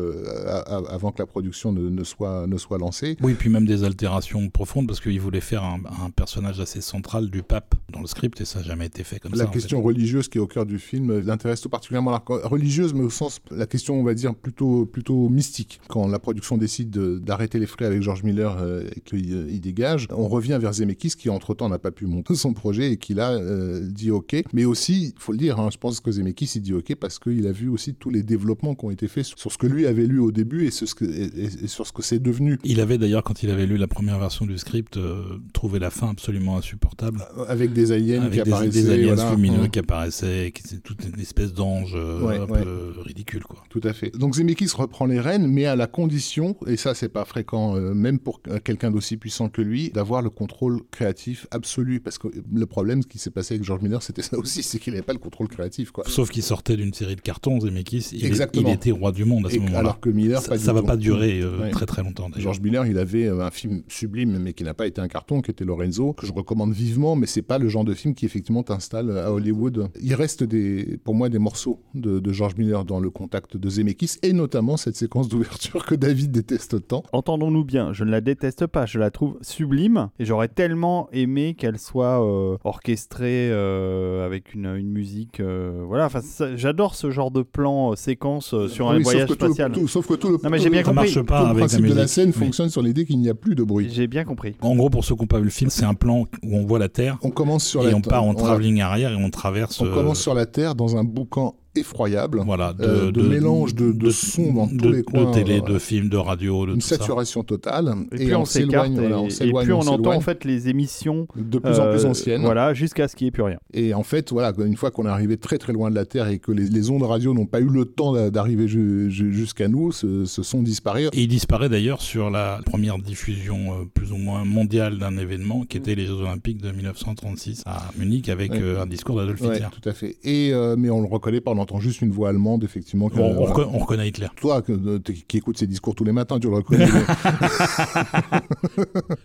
avant 0.89 1.11
que 1.11 1.21
la 1.21 1.27
production 1.27 1.71
ne, 1.71 2.03
soit, 2.03 2.47
ne 2.47 2.57
soit 2.57 2.77
lancée. 2.77 3.17
Oui, 3.21 3.35
puis 3.35 3.49
même 3.49 3.65
des 3.65 3.83
altérations 3.83 4.49
profondes, 4.49 4.87
parce 4.87 4.99
qu'il 4.99 5.19
voulait 5.19 5.41
faire 5.41 5.63
un, 5.63 6.09
personnage 6.15 6.59
assez 6.59 6.81
central 6.81 7.29
du 7.29 7.43
pape 7.43 7.75
dans 7.91 8.01
le 8.01 8.07
script, 8.07 8.39
et 8.41 8.45
ça 8.45 8.54
n'a 8.59 8.63
jamais 8.63 8.85
été 8.87 9.03
fait 9.03 9.19
comme 9.19 9.31
la 9.31 9.37
ça. 9.37 9.43
La 9.45 9.49
question 9.49 9.79
fait. 9.79 9.85
religieuse 9.85 10.27
qui 10.27 10.37
est 10.37 10.41
au 10.41 10.47
cœur 10.47 10.65
du 10.65 10.79
film 10.79 11.19
l'intéresse 11.19 11.61
tout 11.61 11.69
particulièrement. 11.69 12.11
La 12.11 12.21
religieuse, 12.47 12.93
mais 12.93 13.03
au 13.03 13.09
sens, 13.09 13.39
la 13.51 13.65
question, 13.65 13.99
on 13.99 14.03
va 14.03 14.13
dire, 14.13 14.35
plutôt, 14.35 14.85
plutôt 14.85 15.29
mystique. 15.29 15.79
Quand 15.87 16.07
la 16.07 16.19
production 16.19 16.57
décide 16.57 16.89
d'arrêter 16.89 17.59
les 17.59 17.65
frais 17.65 17.85
avec 17.85 18.01
George 18.01 18.23
Miller 18.23 18.57
euh, 18.59 18.83
et 18.95 18.99
qu'il 19.01 19.49
il 19.49 19.61
dégage, 19.61 20.07
on 20.11 20.27
revient 20.27 20.57
vers 20.61 20.73
Zemeckis 20.73 21.11
qui, 21.17 21.29
entre-temps, 21.29 21.69
n'a 21.69 21.79
pas 21.79 21.91
pu 21.91 22.05
monter 22.05 22.35
son 22.35 22.53
projet 22.53 22.91
et 22.91 22.97
qui 22.97 23.13
là 23.13 23.31
euh, 23.31 23.81
dit 23.81 24.11
OK. 24.11 24.35
Mais 24.53 24.65
aussi, 24.65 25.13
il 25.15 25.21
faut 25.21 25.31
le 25.31 25.37
dire, 25.37 25.59
hein, 25.59 25.69
je 25.71 25.77
pense 25.77 25.99
que 25.99 26.11
Zemeckis, 26.11 26.51
il 26.55 26.61
dit 26.61 26.73
OK 26.73 26.95
parce 26.95 27.19
qu'il 27.19 27.47
a 27.47 27.51
vu 27.51 27.69
aussi 27.69 27.93
tous 27.93 28.09
les 28.09 28.23
développements 28.23 28.75
qui 28.75 28.85
ont 28.85 28.91
été 28.91 29.07
faits 29.07 29.25
sur, 29.25 29.39
sur 29.39 29.51
ce 29.51 29.57
que 29.57 29.67
lui 29.67 29.85
avait 29.85 30.05
lu 30.05 30.19
au 30.19 30.31
début 30.31 30.65
et, 30.65 30.71
ce 30.71 30.85
que, 30.93 31.05
et, 31.05 31.63
et 31.63 31.67
sur 31.67 31.87
ce 31.87 31.93
que 31.93 32.01
c'est 32.01 32.19
devenu. 32.19 32.59
Il 32.63 32.79
avait 32.79 32.97
d'ailleurs, 32.97 33.23
quand 33.23 33.43
il 33.43 33.49
avait 33.49 33.65
lu 33.65 33.77
la 33.77 33.87
première 33.87 34.19
version 34.19 34.45
du 34.45 34.57
script, 34.57 34.97
euh, 34.97 35.39
trouvé 35.53 35.79
la 35.79 35.89
fin 35.89 36.09
absolument 36.09 36.57
insupportable. 36.57 37.25
Avec 37.47 37.73
des 37.73 37.91
aliens 37.91 38.23
Avec 38.23 38.43
qui 38.43 38.44
des, 38.51 38.69
des 38.69 38.89
aliens 38.89 39.15
voilà. 39.15 39.31
lumineux 39.35 39.63
Mmh. 39.63 39.69
qui 39.69 39.79
apparaissaient, 39.79 40.51
qui 40.53 40.63
étaient 40.65 40.81
toute 40.81 41.03
une 41.05 41.19
espèce 41.19 41.53
d'ange 41.53 41.93
euh, 41.95 42.21
Ouais, 42.21 42.37
un 42.37 42.45
ouais. 42.45 42.63
peu 42.63 42.93
ridicule, 43.01 43.43
quoi. 43.43 43.63
Tout 43.69 43.81
à 43.83 43.93
fait. 43.93 44.15
Donc 44.17 44.35
Zemeckis 44.35 44.69
reprend 44.75 45.05
les 45.05 45.19
rênes, 45.19 45.47
mais 45.47 45.65
à 45.65 45.75
la 45.75 45.87
condition, 45.87 46.55
et 46.67 46.77
ça 46.77 46.93
c'est 46.93 47.09
pas 47.09 47.25
fréquent, 47.25 47.75
euh, 47.77 47.93
même 47.93 48.19
pour 48.19 48.41
quelqu'un 48.63 48.91
d'aussi 48.91 49.17
puissant 49.17 49.49
que 49.49 49.61
lui, 49.61 49.89
d'avoir 49.91 50.21
le 50.21 50.29
contrôle 50.29 50.81
créatif 50.91 51.47
absolu. 51.51 51.99
Parce 51.99 52.17
que 52.17 52.27
le 52.53 52.65
problème, 52.65 53.01
ce 53.01 53.07
qui 53.07 53.17
s'est 53.19 53.31
passé 53.31 53.55
avec 53.55 53.65
George 53.65 53.81
Miller, 53.81 54.01
c'était 54.03 54.21
ça 54.21 54.37
aussi, 54.37 54.63
c'est 54.63 54.79
qu'il 54.79 54.93
n'avait 54.93 55.03
pas 55.05 55.13
le 55.13 55.19
contrôle 55.19 55.47
créatif. 55.47 55.91
Quoi. 55.91 56.03
Sauf 56.07 56.29
qu'il 56.29 56.43
sortait 56.43 56.75
d'une 56.77 56.93
série 56.93 57.15
de 57.15 57.21
cartons, 57.21 57.59
Zemeckis, 57.59 58.09
il, 58.13 58.23
est- 58.23 58.27
Exactement. 58.27 58.67
il 58.69 58.73
était 58.73 58.91
roi 58.91 59.11
du 59.11 59.25
monde 59.25 59.47
à 59.47 59.49
ce 59.49 59.57
moment-là. 59.57 59.79
alors 59.79 59.99
que 59.99 60.09
Miller, 60.09 60.41
Ça, 60.41 60.57
ça 60.57 60.73
va 60.73 60.83
pas 60.83 60.97
durer 60.97 61.41
euh, 61.41 61.69
très 61.71 61.85
très 61.85 62.03
longtemps. 62.03 62.29
George 62.37 62.59
Miller, 62.61 62.85
il 62.85 62.97
avait 62.97 63.25
euh, 63.25 63.45
un 63.45 63.51
film 63.51 63.81
sublime, 63.87 64.37
mais 64.39 64.53
qui 64.53 64.63
n'a 64.63 64.73
pas 64.73 64.87
été 64.87 65.01
un 65.01 65.07
carton, 65.07 65.41
qui 65.41 65.51
était 65.51 65.65
Lorenzo, 65.65 66.13
que 66.13 66.25
je 66.27 66.33
recommande 66.33 66.73
vivement, 66.73 67.15
mais 67.15 67.27
c'est 67.27 67.41
pas 67.41 67.57
le 67.57 67.69
genre 67.69 67.83
de 67.85 67.93
film 67.93 68.13
qui 68.15 68.24
effectivement 68.25 68.63
t'installe 68.63 69.17
à 69.17 69.31
Hollywood. 69.31 69.89
Il 70.01 70.13
reste 70.15 70.43
des, 70.43 70.99
pour 71.03 71.15
moi 71.15 71.29
des 71.29 71.39
morceaux 71.39 71.79
de, 71.93 72.19
de 72.19 72.31
George 72.33 72.55
Miller 72.57 72.83
dans 72.85 72.99
le 72.99 73.09
contact 73.09 73.57
de 73.57 73.69
Zemeckis, 73.69 74.17
et 74.23 74.33
notamment 74.33 74.77
cette 74.77 74.95
séquence 74.95 75.29
d'ouverture 75.29 75.85
que 75.85 75.95
David 75.95 76.31
déteste 76.31 76.87
tant. 76.87 77.03
Entendons-nous 77.13 77.63
bien, 77.63 77.93
je 77.93 78.03
ne 78.03 78.11
la 78.11 78.21
déteste 78.21 78.67
pas, 78.67 78.85
je 78.85 78.99
la 78.99 79.11
trouve 79.11 79.37
sublime 79.41 80.09
et 80.19 80.25
j'aurais 80.25 80.47
tellement 80.49 81.07
aimé 81.13 81.55
qu'elle 81.57 81.79
soit 81.79 82.23
euh, 82.25 82.57
orchestrée 82.63 83.49
euh, 83.51 84.25
avec 84.25 84.53
une, 84.53 84.65
une 84.75 84.89
musique. 84.89 85.39
euh, 85.39 85.83
voilà, 85.87 86.05
enfin, 86.05 86.19
j'adore 86.55 86.95
ce 86.95 87.11
genre 87.11 87.31
de 87.31 87.41
plan 87.41 87.91
euh, 87.91 87.95
séquence 87.95 88.53
euh, 88.53 88.67
sur 88.67 88.89
un 88.89 88.97
Oui, 88.97 89.03
voyage 89.03 89.27
tout 89.27 89.33
le- 89.39 89.45
spatial. 89.47 89.71
tout- 89.71 89.87
sauf 89.87 90.07
que 90.07 90.13
tout 90.15 90.29
le, 90.29 90.33
Non, 90.43 90.49
mais 90.49 90.57
tout 90.57 90.63
j'ai 90.63 90.69
le- 90.69 90.71
bien 90.71 90.81
Ça 90.83 90.89
compris. 90.89 91.13
marche 91.13 91.21
pas 91.25 91.39
tout 91.39 91.43
le 91.45 91.49
avec 91.51 91.59
principe 91.67 91.85
de 91.85 91.93
la 91.93 92.07
scène 92.07 92.27
mais- 92.27 92.31
fonctionne 92.33 92.69
sur 92.69 92.81
l'idée 92.81 93.05
qu'il 93.05 93.19
n'y 93.19 93.29
a 93.29 93.35
plus 93.35 93.55
de 93.55 93.63
bruit. 93.63 93.87
J'ai 93.91 94.07
bien 94.07 94.23
compris. 94.23 94.55
En 94.61 94.75
gros, 94.75 94.89
pour 94.89 95.03
ceux 95.05 95.15
qui 95.15 95.21
n'ont 95.21 95.27
pas 95.27 95.39
vu 95.39 95.45
le 95.45 95.49
film, 95.49 95.69
c'est 95.69 95.85
un 95.85 95.93
plan 95.93 96.21
où 96.43 96.55
on 96.55 96.65
voit 96.65 96.79
la 96.79 96.89
Terre 96.89 97.17
On 97.23 97.29
commence 97.31 97.65
sur 97.65 97.83
et 97.87 97.91
la 97.91 97.97
on 97.97 98.01
part 98.15 98.23
en 98.23 98.31
on- 98.31 98.35
travelling 98.35 98.81
arrière 98.81 99.11
et 99.11 99.15
on 99.15 99.29
traverse. 99.29 99.79
On 99.81 99.85
euh, 99.85 99.93
commence 99.93 100.19
sur 100.21 100.33
la 100.33 100.45
Terre 100.45 100.75
dans 100.75 100.97
un 100.97 101.03
boucan 101.03 101.55
effroyable. 101.75 102.41
voilà, 102.45 102.73
de, 102.73 102.83
euh, 102.83 103.11
de 103.11 103.21
mélange 103.21 103.75
de- 103.75 103.91
de 103.91 104.09
sons 104.09 104.53
dans 104.53 104.67
tous 104.67 104.75
de- 104.77 104.89
les 104.89 105.03
coins, 105.03 105.29
de 105.29 105.33
télé, 105.33 105.61
de 105.61 105.77
films, 105.79 106.09
de 106.09 106.17
radio, 106.17 106.65
de 106.65 106.71
Une 106.73 106.79
tout 106.79 106.85
ça. 106.87 106.97
saturation 106.97 107.43
totale. 107.43 107.93
Et, 108.11 108.25
plus 108.25 108.35
on 108.35 108.45
s'écarte 108.45 108.87
s'éloigne, 108.87 108.93
et, 108.93 108.99
voilà, 108.99 109.19
on 109.21 109.27
et 109.27 109.63
plus 109.63 109.73
on, 109.73 109.79
on 109.79 109.87
entend 109.87 110.13
en 110.13 110.21
fait 110.21 110.43
les 110.45 110.69
émissions 110.69 111.27
de 111.35 111.59
plus 111.59 111.79
en 111.79 111.89
plus 111.91 112.05
euh, 112.05 112.09
anciennes. 112.09 112.41
Voilà, 112.41 112.73
jusqu'à 112.73 113.07
ce 113.07 113.15
qu'il 113.15 113.25
n'y 113.25 113.29
ait 113.29 113.31
plus 113.31 113.43
rien. 113.43 113.57
Et 113.73 113.93
en 113.93 114.03
fait, 114.03 114.31
voilà, 114.31 114.53
une 114.65 114.75
fois 114.75 114.91
qu'on 114.91 115.05
est 115.05 115.09
arrivé 115.09 115.37
très 115.37 115.57
très 115.57 115.73
loin 115.73 115.89
de 115.89 115.95
la 115.95 116.05
Terre 116.05 116.27
et 116.27 116.39
que 116.39 116.51
les, 116.51 116.67
les 116.67 116.89
ondes 116.89 117.03
radio 117.03 117.33
n'ont 117.33 117.45
pas 117.45 117.59
eu 117.61 117.69
le 117.69 117.85
temps 117.85 118.13
d'a- 118.13 118.29
d'arriver 118.29 118.67
ju- 118.67 119.09
ju- 119.09 119.33
jusqu'à 119.33 119.67
nous, 119.67 119.91
ce, 119.91 120.25
ce 120.25 120.43
son 120.43 120.61
disparaît. 120.61 121.05
Et 121.13 121.21
il 121.23 121.27
disparaît 121.27 121.69
d'ailleurs 121.69 122.01
sur 122.01 122.29
la 122.29 122.59
première 122.65 122.97
diffusion 122.99 123.71
euh, 123.73 123.85
plus 123.93 124.11
ou 124.11 124.17
moins 124.17 124.45
mondiale 124.45 124.97
d'un 124.97 125.17
événement 125.17 125.63
qui 125.67 125.77
était 125.77 125.95
les 125.95 126.05
Jeux 126.05 126.13
Olympiques 126.13 126.61
de 126.61 126.71
1936 126.71 127.63
à 127.65 127.91
Munich 127.97 128.29
avec 128.29 128.51
Ouais. 128.51 128.59
euh, 128.61 128.81
un 128.83 128.85
discours 128.85 129.15
d'Adolf 129.17 129.41
Ouais, 129.41 129.55
Hitler. 129.57 129.67
tout 129.81 129.87
à 129.89 129.93
fait. 129.93 130.17
Et 130.23 130.51
euh, 130.53 130.75
mais 130.77 130.89
on 130.89 131.01
le 131.01 131.07
reconnaît 131.07 131.41
on 131.45 131.57
entend 131.65 131.79
juste 131.79 132.01
une 132.01 132.11
voix 132.11 132.29
allemande, 132.29 132.63
effectivement. 132.63 133.09
on, 133.13 133.33
voilà. 133.33 133.53
reco- 133.53 133.69
on 133.73 133.79
reconnaît 133.79 134.07
Hitler. 134.09 134.27
Toi, 134.39 134.61
que, 134.61 134.71
euh, 134.71 134.99
qui 135.27 135.37
écoutes 135.37 135.57
ses 135.57 135.67
discours 135.67 135.95
tous 135.95 136.03
les 136.03 136.11
matins, 136.11 136.39
tu 136.39 136.47
le 136.47 136.55
reconnais. 136.55 136.87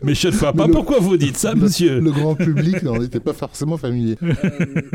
Mais 0.03 0.15
je 0.15 0.29
ne 0.29 0.33
vois 0.33 0.53
pas 0.53 0.67
le- 0.67 0.73
pourquoi 0.73 0.99
vous 0.99 1.17
dites 1.17 1.37
ça, 1.37 1.55
monsieur. 1.55 2.01
le 2.01 2.11
grand 2.11 2.35
public 2.35 2.83
n'en 2.83 3.01
était 3.03 3.21
pas 3.21 3.33
forcément 3.33 3.77
familier. 3.77 4.17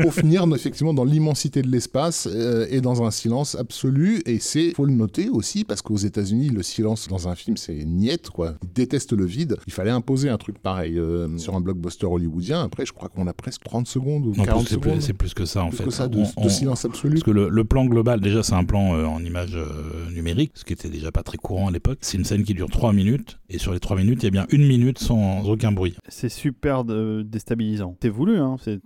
Pour 0.00 0.12
finir, 0.14 0.44
effectivement, 0.54 0.94
dans 0.94 1.04
l'immensité 1.04 1.62
de 1.62 1.68
l'espace 1.68 2.28
euh, 2.30 2.66
et 2.70 2.80
dans 2.80 3.02
un 3.04 3.10
silence 3.10 3.54
absolu. 3.54 4.22
Et 4.26 4.38
c'est, 4.38 4.72
faut 4.74 4.84
le 4.84 4.92
noter 4.92 5.28
aussi, 5.28 5.64
parce 5.64 5.82
qu'aux 5.82 5.96
États-Unis, 5.96 6.48
le 6.50 6.62
silence 6.62 7.08
dans 7.08 7.28
un 7.28 7.34
film, 7.34 7.56
c'est 7.56 7.84
niette, 7.84 8.30
quoi. 8.30 8.54
Ils 8.62 8.72
détestent 8.72 9.12
le 9.12 9.24
vide. 9.24 9.56
Il 9.66 9.72
fallait 9.72 9.90
imposer 9.90 10.28
un 10.28 10.38
truc 10.38 10.58
pareil 10.58 10.98
euh, 10.98 11.36
sur 11.38 11.54
un 11.54 11.60
blockbuster 11.60 12.06
hollywoodien. 12.06 12.62
Après, 12.62 12.86
je 12.86 12.92
crois 12.92 13.08
qu'on 13.08 13.26
a 13.26 13.32
presque 13.32 13.62
30 13.64 13.86
secondes 13.86 14.26
ou 14.26 14.34
Non, 14.36 14.44
40 14.44 14.68
c'est 14.68 14.78
plus, 14.78 14.90
secondes. 14.90 15.02
c'est 15.02 15.12
plus 15.12 15.34
que 15.34 15.44
ça 15.44 15.62
en 15.62 15.68
Plus 15.68 15.78
fait. 15.78 15.84
que 15.84 15.90
ça, 15.90 16.08
de, 16.08 16.18
On- 16.18 16.22
de 16.22 16.28
on- 16.36 16.48
silence 16.48 16.84
absolu. 16.84 17.14
Parce 17.14 17.24
que 17.24 17.30
le, 17.36 17.48
le 17.48 17.64
plan 17.64 17.84
global, 17.86 18.20
déjà, 18.20 18.42
c'est 18.42 18.54
un 18.54 18.64
plan 18.64 18.94
euh, 18.96 19.04
en 19.04 19.22
image 19.24 19.54
euh, 19.54 20.10
numérique, 20.12 20.52
ce 20.54 20.64
qui 20.64 20.72
était 20.72 20.88
déjà 20.88 21.12
pas 21.12 21.22
très 21.22 21.36
courant 21.38 21.68
à 21.68 21.70
l'époque. 21.70 21.98
C'est 22.00 22.16
une 22.18 22.24
scène 22.24 22.42
qui 22.44 22.54
dure 22.54 22.68
3 22.70 22.92
minutes, 22.92 23.38
et 23.48 23.58
sur 23.58 23.72
les 23.72 23.80
3 23.80 23.96
minutes, 23.96 24.22
il 24.22 24.24
y 24.24 24.28
a 24.28 24.30
bien 24.30 24.46
une 24.50 24.66
minute 24.66 24.98
sans 24.98 25.44
aucun 25.48 25.70
bruit. 25.72 25.94
C'est 26.08 26.28
super 26.28 26.84
déstabilisant. 27.24 27.96
C'est 28.02 28.08
voulu, 28.08 28.38
hein, 28.38 28.56
c'est- 28.62 28.80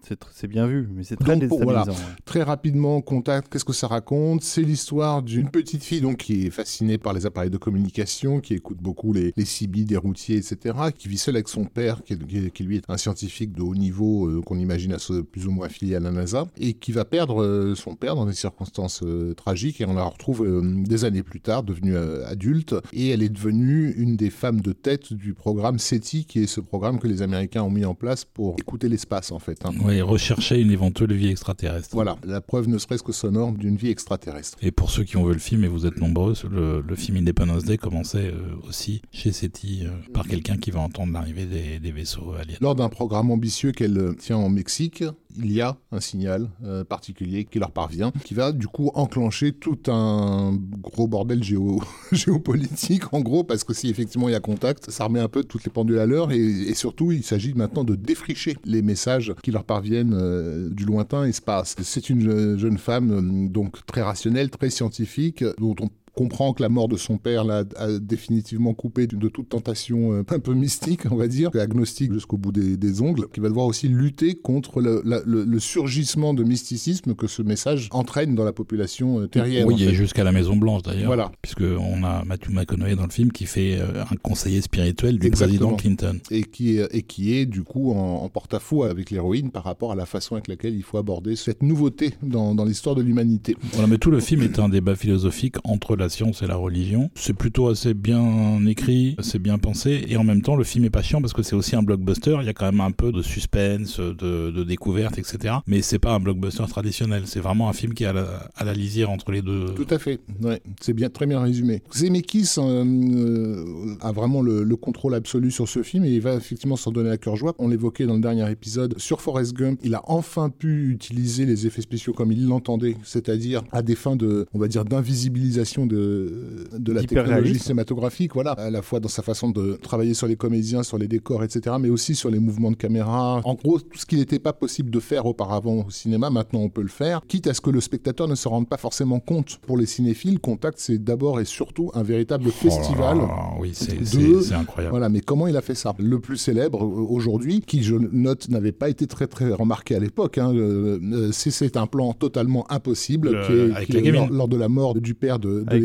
bien 0.48 0.66
vu, 0.66 0.88
mais 0.92 1.04
c'est 1.04 1.16
très 1.16 1.32
Donc, 1.32 1.40
déstabilisant. 1.42 1.64
voilà. 1.64 1.84
ouais. 1.90 1.96
Très 2.24 2.42
rapidement, 2.42 3.00
contact, 3.02 3.52
qu'est-ce 3.52 3.64
que 3.64 3.72
ça 3.72 3.86
raconte? 3.86 4.42
C'est 4.42 4.62
l'histoire 4.62 5.22
d'une 5.22 5.48
petite 5.50 5.84
fille 5.84 6.00
donc 6.00 6.16
qui 6.18 6.46
est 6.46 6.50
fascinée 6.50 6.98
par 6.98 7.12
les 7.12 7.24
appareils 7.26 7.50
de 7.50 7.56
communication, 7.58 8.40
qui 8.40 8.54
écoute 8.54 8.78
beaucoup 8.80 9.12
les, 9.12 9.32
les 9.36 9.44
CB 9.44 9.84
des 9.84 9.96
routiers, 9.96 10.36
etc., 10.36 10.74
qui 10.96 11.08
vit 11.08 11.18
seule 11.18 11.36
avec 11.36 11.48
son 11.48 11.64
père, 11.66 12.02
qui, 12.04 12.14
est- 12.14 12.26
qui 12.26 12.50
qui, 12.50 12.64
lui 12.64 12.76
est 12.76 12.84
un 12.88 12.96
scientifique 12.96 13.52
de 13.52 13.62
haut 13.62 13.74
niveau 13.74 14.26
euh, 14.28 14.40
qu'on 14.42 14.58
imagine 14.58 14.92
à 14.92 14.98
ce- 14.98 15.20
plus 15.20 15.46
ou 15.46 15.50
moins 15.52 15.66
affilié 15.66 15.94
à 15.94 16.00
la 16.00 16.10
NASA, 16.10 16.46
et 16.58 16.72
qui 16.74 16.90
va 16.92 17.04
perdre 17.04 17.42
euh, 17.42 17.74
son 17.74 17.94
père 17.94 18.16
dans 18.16 18.26
des 18.26 18.32
circonstances 18.40 19.02
euh, 19.02 19.34
tragiques, 19.34 19.80
et 19.80 19.86
on 19.86 19.94
la 19.94 20.04
retrouve 20.04 20.44
euh, 20.44 20.62
des 20.82 21.04
années 21.04 21.22
plus 21.22 21.40
tard, 21.40 21.62
devenue 21.62 21.94
euh, 21.94 22.26
adulte, 22.26 22.74
et 22.92 23.08
elle 23.10 23.22
est 23.22 23.28
devenue 23.28 23.92
une 23.96 24.16
des 24.16 24.30
femmes 24.30 24.60
de 24.60 24.72
tête 24.72 25.12
du 25.12 25.34
programme 25.34 25.78
SETI, 25.78 26.24
qui 26.24 26.40
est 26.42 26.46
ce 26.46 26.60
programme 26.60 26.98
que 26.98 27.08
les 27.08 27.22
Américains 27.22 27.62
ont 27.62 27.70
mis 27.70 27.84
en 27.84 27.94
place 27.94 28.24
pour 28.24 28.56
écouter 28.58 28.88
l'espace, 28.88 29.30
en 29.32 29.38
fait. 29.38 29.64
hein. 29.64 29.70
Oui, 29.84 30.00
rechercher 30.00 30.60
une 30.60 30.70
éventuelle 30.70 31.12
vie 31.12 31.28
extraterrestre. 31.28 31.88
Voilà, 31.92 32.16
la 32.24 32.40
preuve 32.40 32.68
ne 32.68 32.78
serait-ce 32.78 33.02
que 33.02 33.12
sonore 33.12 33.52
d'une 33.52 33.76
vie 33.76 33.90
extraterrestre. 33.90 34.58
Et 34.62 34.70
pour 34.70 34.90
ceux 34.90 35.04
qui 35.04 35.16
ont 35.16 35.24
vu 35.26 35.32
le 35.34 35.38
film, 35.38 35.64
et 35.64 35.68
vous 35.68 35.86
êtes 35.86 35.98
nombreux, 36.00 36.34
le, 36.50 36.80
le 36.80 36.96
film 36.96 37.16
Independence 37.18 37.64
Day 37.64 37.76
commençait 37.76 38.28
euh, 38.32 38.56
aussi 38.68 39.02
chez 39.12 39.32
SETI 39.32 39.82
euh, 39.84 39.90
par 40.12 40.26
quelqu'un 40.26 40.56
qui 40.56 40.70
va 40.70 40.80
entendre 40.80 41.12
l'arrivée 41.12 41.46
des, 41.46 41.78
des 41.78 41.92
vaisseaux 41.92 42.32
aliens. 42.32 42.56
Lors 42.60 42.74
d'un 42.74 42.88
programme 42.88 43.30
ambitieux 43.30 43.72
qu'elle 43.72 44.14
tient 44.18 44.36
en 44.36 44.48
Mexique, 44.48 45.04
il 45.38 45.52
y 45.52 45.60
a 45.60 45.76
un 45.92 46.00
signal 46.00 46.50
euh, 46.64 46.84
particulier 46.84 47.44
qui 47.44 47.58
leur 47.58 47.70
parvient, 47.70 48.12
qui 48.24 48.34
va 48.34 48.52
du 48.52 48.66
coup 48.66 48.90
enclencher 48.94 49.52
tout 49.52 49.78
un 49.88 50.56
gros 50.80 51.06
bordel 51.06 51.42
géo 51.42 51.80
géopolitique, 52.12 53.12
en 53.12 53.20
gros, 53.20 53.44
parce 53.44 53.64
que 53.64 53.74
si 53.74 53.88
effectivement 53.88 54.28
il 54.28 54.32
y 54.32 54.36
a 54.36 54.40
contact, 54.40 54.90
ça 54.90 55.04
remet 55.04 55.20
un 55.20 55.28
peu 55.28 55.44
toutes 55.44 55.64
les 55.64 55.70
pendules 55.70 55.98
à 55.98 56.06
l'heure, 56.06 56.32
et, 56.32 56.74
surtout 56.74 57.12
il 57.12 57.22
s'agit 57.22 57.54
maintenant 57.54 57.84
de 57.84 57.94
défricher 57.94 58.56
les 58.64 58.82
messages 58.82 59.34
qui 59.42 59.50
leur 59.50 59.64
parviennent 59.64 60.14
euh, 60.14 60.68
du 60.70 60.84
lointain 60.84 61.24
espace. 61.24 61.76
C'est 61.82 62.08
une 62.10 62.20
je- 62.20 62.56
jeune 62.58 62.78
femme 62.78 63.10
euh, 63.10 63.48
donc 63.48 63.84
très 63.86 64.02
rationnelle, 64.02 64.50
très 64.50 64.70
scientifique, 64.70 65.44
dont 65.58 65.74
on 65.80 65.88
comprend 66.14 66.52
que 66.52 66.62
la 66.62 66.68
mort 66.68 66.88
de 66.88 66.96
son 66.96 67.18
père 67.18 67.44
l'a 67.44 67.64
définitivement 68.00 68.74
coupé 68.74 69.06
de 69.06 69.28
toute 69.28 69.48
tentation 69.48 70.12
euh, 70.12 70.22
un 70.28 70.38
peu 70.38 70.54
mystique, 70.54 71.02
on 71.10 71.16
va 71.16 71.28
dire, 71.28 71.50
agnostique 71.54 72.12
jusqu'au 72.12 72.36
bout 72.36 72.52
des, 72.52 73.02
ongles, 73.02 73.26
qui 73.32 73.40
va 73.40 73.48
devoir 73.48 73.66
aussi 73.66 73.88
lutter 73.88 74.34
contre 74.34 74.80
le, 74.80 75.58
surgissement 75.58 76.34
de 76.34 76.42
mysticisme 76.42 77.14
que 77.14 77.26
ce 77.26 77.42
message 77.42 77.88
entraîne 77.92 78.34
dans 78.34 78.44
la 78.44 78.52
population 78.52 79.20
euh, 79.20 79.26
terrienne. 79.26 79.66
Oui, 79.66 79.82
et 79.82 79.94
jusqu'à 79.94 80.24
la 80.24 80.32
Maison 80.32 80.56
Blanche 80.56 80.82
d'ailleurs. 80.82 81.06
Voilà. 81.06 81.30
Puisque 81.42 81.62
on 81.62 82.02
a 82.04 82.24
Matthew 82.24 82.50
McConaughey 82.50 82.96
dans 82.96 83.04
le 83.04 83.10
film 83.10 83.32
qui 83.32 83.46
fait 83.46 83.78
euh, 83.78 84.02
un 84.10 84.16
conseiller 84.16 84.60
spirituel 84.60 85.18
du 85.18 85.30
président 85.30 85.74
Clinton. 85.74 86.18
Et 86.30 86.44
qui 86.44 86.78
est, 86.78 86.94
et 86.94 87.02
qui 87.02 87.34
est 87.34 87.46
du 87.46 87.62
coup 87.62 87.92
en, 87.92 88.28
porte-à-faux 88.28 88.84
avec 88.84 89.10
l'héroïne 89.10 89.50
par 89.50 89.64
rapport 89.64 89.92
à 89.92 89.94
la 89.94 90.06
façon 90.06 90.34
avec 90.34 90.48
laquelle 90.48 90.74
il 90.74 90.82
faut 90.82 90.98
aborder 90.98 91.36
cette 91.36 91.62
nouveauté 91.62 92.14
dans, 92.22 92.54
dans 92.54 92.64
l'histoire 92.64 92.94
de 92.94 93.02
l'humanité. 93.02 93.56
Voilà, 93.72 93.88
mais 93.88 93.98
tout 93.98 94.10
le 94.10 94.20
film 94.20 94.42
est 94.42 94.58
un 94.58 94.68
débat 94.68 94.94
philosophique 94.94 95.56
entre 95.64 95.96
la 96.00 96.08
science 96.08 96.42
et 96.42 96.46
la 96.46 96.56
religion. 96.56 97.10
C'est 97.14 97.34
plutôt 97.34 97.68
assez 97.68 97.94
bien 97.94 98.64
écrit, 98.66 99.16
c'est 99.20 99.38
bien 99.38 99.58
pensé, 99.58 100.04
et 100.08 100.16
en 100.16 100.24
même 100.24 100.42
temps, 100.42 100.56
le 100.56 100.64
film 100.64 100.84
est 100.84 100.90
pas 100.90 101.02
chiant 101.02 101.20
parce 101.20 101.32
que 101.32 101.42
c'est 101.42 101.54
aussi 101.54 101.76
un 101.76 101.82
blockbuster. 101.82 102.36
Il 102.40 102.46
y 102.46 102.48
a 102.48 102.52
quand 102.52 102.66
même 102.66 102.80
un 102.80 102.90
peu 102.90 103.12
de 103.12 103.22
suspense, 103.22 104.00
de, 104.00 104.50
de 104.50 104.64
découverte, 104.64 105.18
etc. 105.18 105.54
Mais 105.66 105.82
c'est 105.82 105.98
pas 105.98 106.12
un 106.12 106.20
blockbuster 106.20 106.64
traditionnel. 106.68 107.22
C'est 107.26 107.40
vraiment 107.40 107.68
un 107.68 107.72
film 107.72 107.94
qui 107.94 108.04
est 108.04 108.06
à 108.06 108.12
la, 108.12 108.74
lisière 108.74 109.10
entre 109.10 109.32
les 109.32 109.42
deux. 109.42 109.66
Tout 109.74 109.86
à 109.90 109.98
fait. 109.98 110.20
Ouais, 110.42 110.60
c'est 110.80 110.92
bien, 110.92 111.10
très 111.10 111.26
bien 111.26 111.40
résumé. 111.40 111.82
Zemeckis 111.94 112.54
euh, 112.58 112.84
euh, 112.84 113.96
a 114.00 114.12
vraiment 114.12 114.42
le, 114.42 114.62
le, 114.62 114.76
contrôle 114.76 115.14
absolu 115.14 115.50
sur 115.50 115.68
ce 115.68 115.82
film 115.82 116.04
et 116.04 116.10
il 116.10 116.20
va 116.20 116.34
effectivement 116.34 116.76
s'en 116.76 116.92
donner 116.92 117.10
à 117.10 117.18
cœur 117.18 117.36
joie. 117.36 117.54
On 117.58 117.68
l'évoquait 117.68 118.06
dans 118.06 118.14
le 118.14 118.20
dernier 118.20 118.50
épisode 118.50 118.98
sur 118.98 119.20
Forrest 119.20 119.54
Gump. 119.54 119.80
Il 119.82 119.94
a 119.94 120.02
enfin 120.06 120.50
pu 120.50 120.90
utiliser 120.90 121.44
les 121.44 121.66
effets 121.66 121.82
spéciaux 121.82 122.12
comme 122.12 122.32
il 122.32 122.46
l'entendait, 122.46 122.96
c'est-à-dire 123.02 123.62
à 123.72 123.82
des 123.82 123.94
fins 123.94 124.16
de, 124.16 124.46
on 124.54 124.58
va 124.58 124.68
dire, 124.68 124.84
d'invisibilisation 124.84 125.86
de, 125.90 126.68
de 126.76 126.92
la 126.92 127.02
technologie 127.02 127.58
cinématographique. 127.58 128.34
Voilà, 128.34 128.52
à 128.52 128.70
la 128.70 128.82
fois 128.82 129.00
dans 129.00 129.08
sa 129.08 129.22
façon 129.22 129.50
de 129.50 129.78
travailler 129.82 130.14
sur 130.14 130.26
les 130.26 130.36
comédiens, 130.36 130.82
sur 130.82 130.98
les 130.98 131.08
décors, 131.08 131.44
etc., 131.44 131.76
mais 131.80 131.90
aussi 131.90 132.14
sur 132.14 132.30
les 132.30 132.38
mouvements 132.38 132.70
de 132.70 132.76
caméra. 132.76 133.40
En 133.44 133.54
gros, 133.54 133.78
tout 133.78 133.98
ce 133.98 134.06
qui 134.06 134.16
n'était 134.16 134.38
pas 134.38 134.52
possible 134.52 134.90
de 134.90 135.00
faire 135.00 135.26
auparavant 135.26 135.84
au 135.86 135.90
cinéma, 135.90 136.30
maintenant 136.30 136.60
on 136.60 136.68
peut 136.68 136.82
le 136.82 136.88
faire, 136.88 137.20
quitte 137.26 137.46
à 137.46 137.54
ce 137.54 137.60
que 137.60 137.70
le 137.70 137.80
spectateur 137.80 138.28
ne 138.28 138.34
se 138.34 138.48
rende 138.48 138.68
pas 138.68 138.76
forcément 138.76 139.20
compte. 139.20 139.58
Pour 139.66 139.76
les 139.76 139.86
cinéphiles, 139.86 140.38
Contact, 140.40 140.78
c'est 140.78 140.98
d'abord 140.98 141.40
et 141.40 141.44
surtout 141.44 141.90
un 141.94 142.02
véritable 142.02 142.46
oh 142.48 142.50
festival. 142.50 143.18
oui, 143.58 143.72
c'est 143.74 144.54
incroyable. 144.54 144.90
Voilà, 144.90 145.08
mais 145.08 145.20
comment 145.20 145.46
il 145.46 145.56
a 145.56 145.60
fait 145.60 145.74
ça? 145.74 145.94
Le 145.98 146.18
plus 146.20 146.36
célèbre 146.36 146.84
euh, 146.84 147.06
aujourd'hui, 147.08 147.60
qui 147.60 147.82
je 147.82 147.96
note 147.96 148.48
n'avait 148.48 148.72
pas 148.72 148.88
été 148.88 149.06
très 149.06 149.26
très 149.26 149.52
remarqué 149.52 149.94
à 149.94 149.98
l'époque, 149.98 150.38
hein, 150.38 150.52
euh, 150.54 150.98
euh, 151.12 151.30
c'est 151.32 151.76
un 151.76 151.86
plan 151.86 152.12
totalement 152.12 152.70
impossible 152.70 153.40
qui 153.46 153.52
est, 153.52 154.28
lors, 154.30 154.48
de 154.48 154.56
la 154.56 154.68
mort 154.68 154.94
du 154.94 155.14
père 155.14 155.38
de, 155.38 155.64
de, 155.64 155.79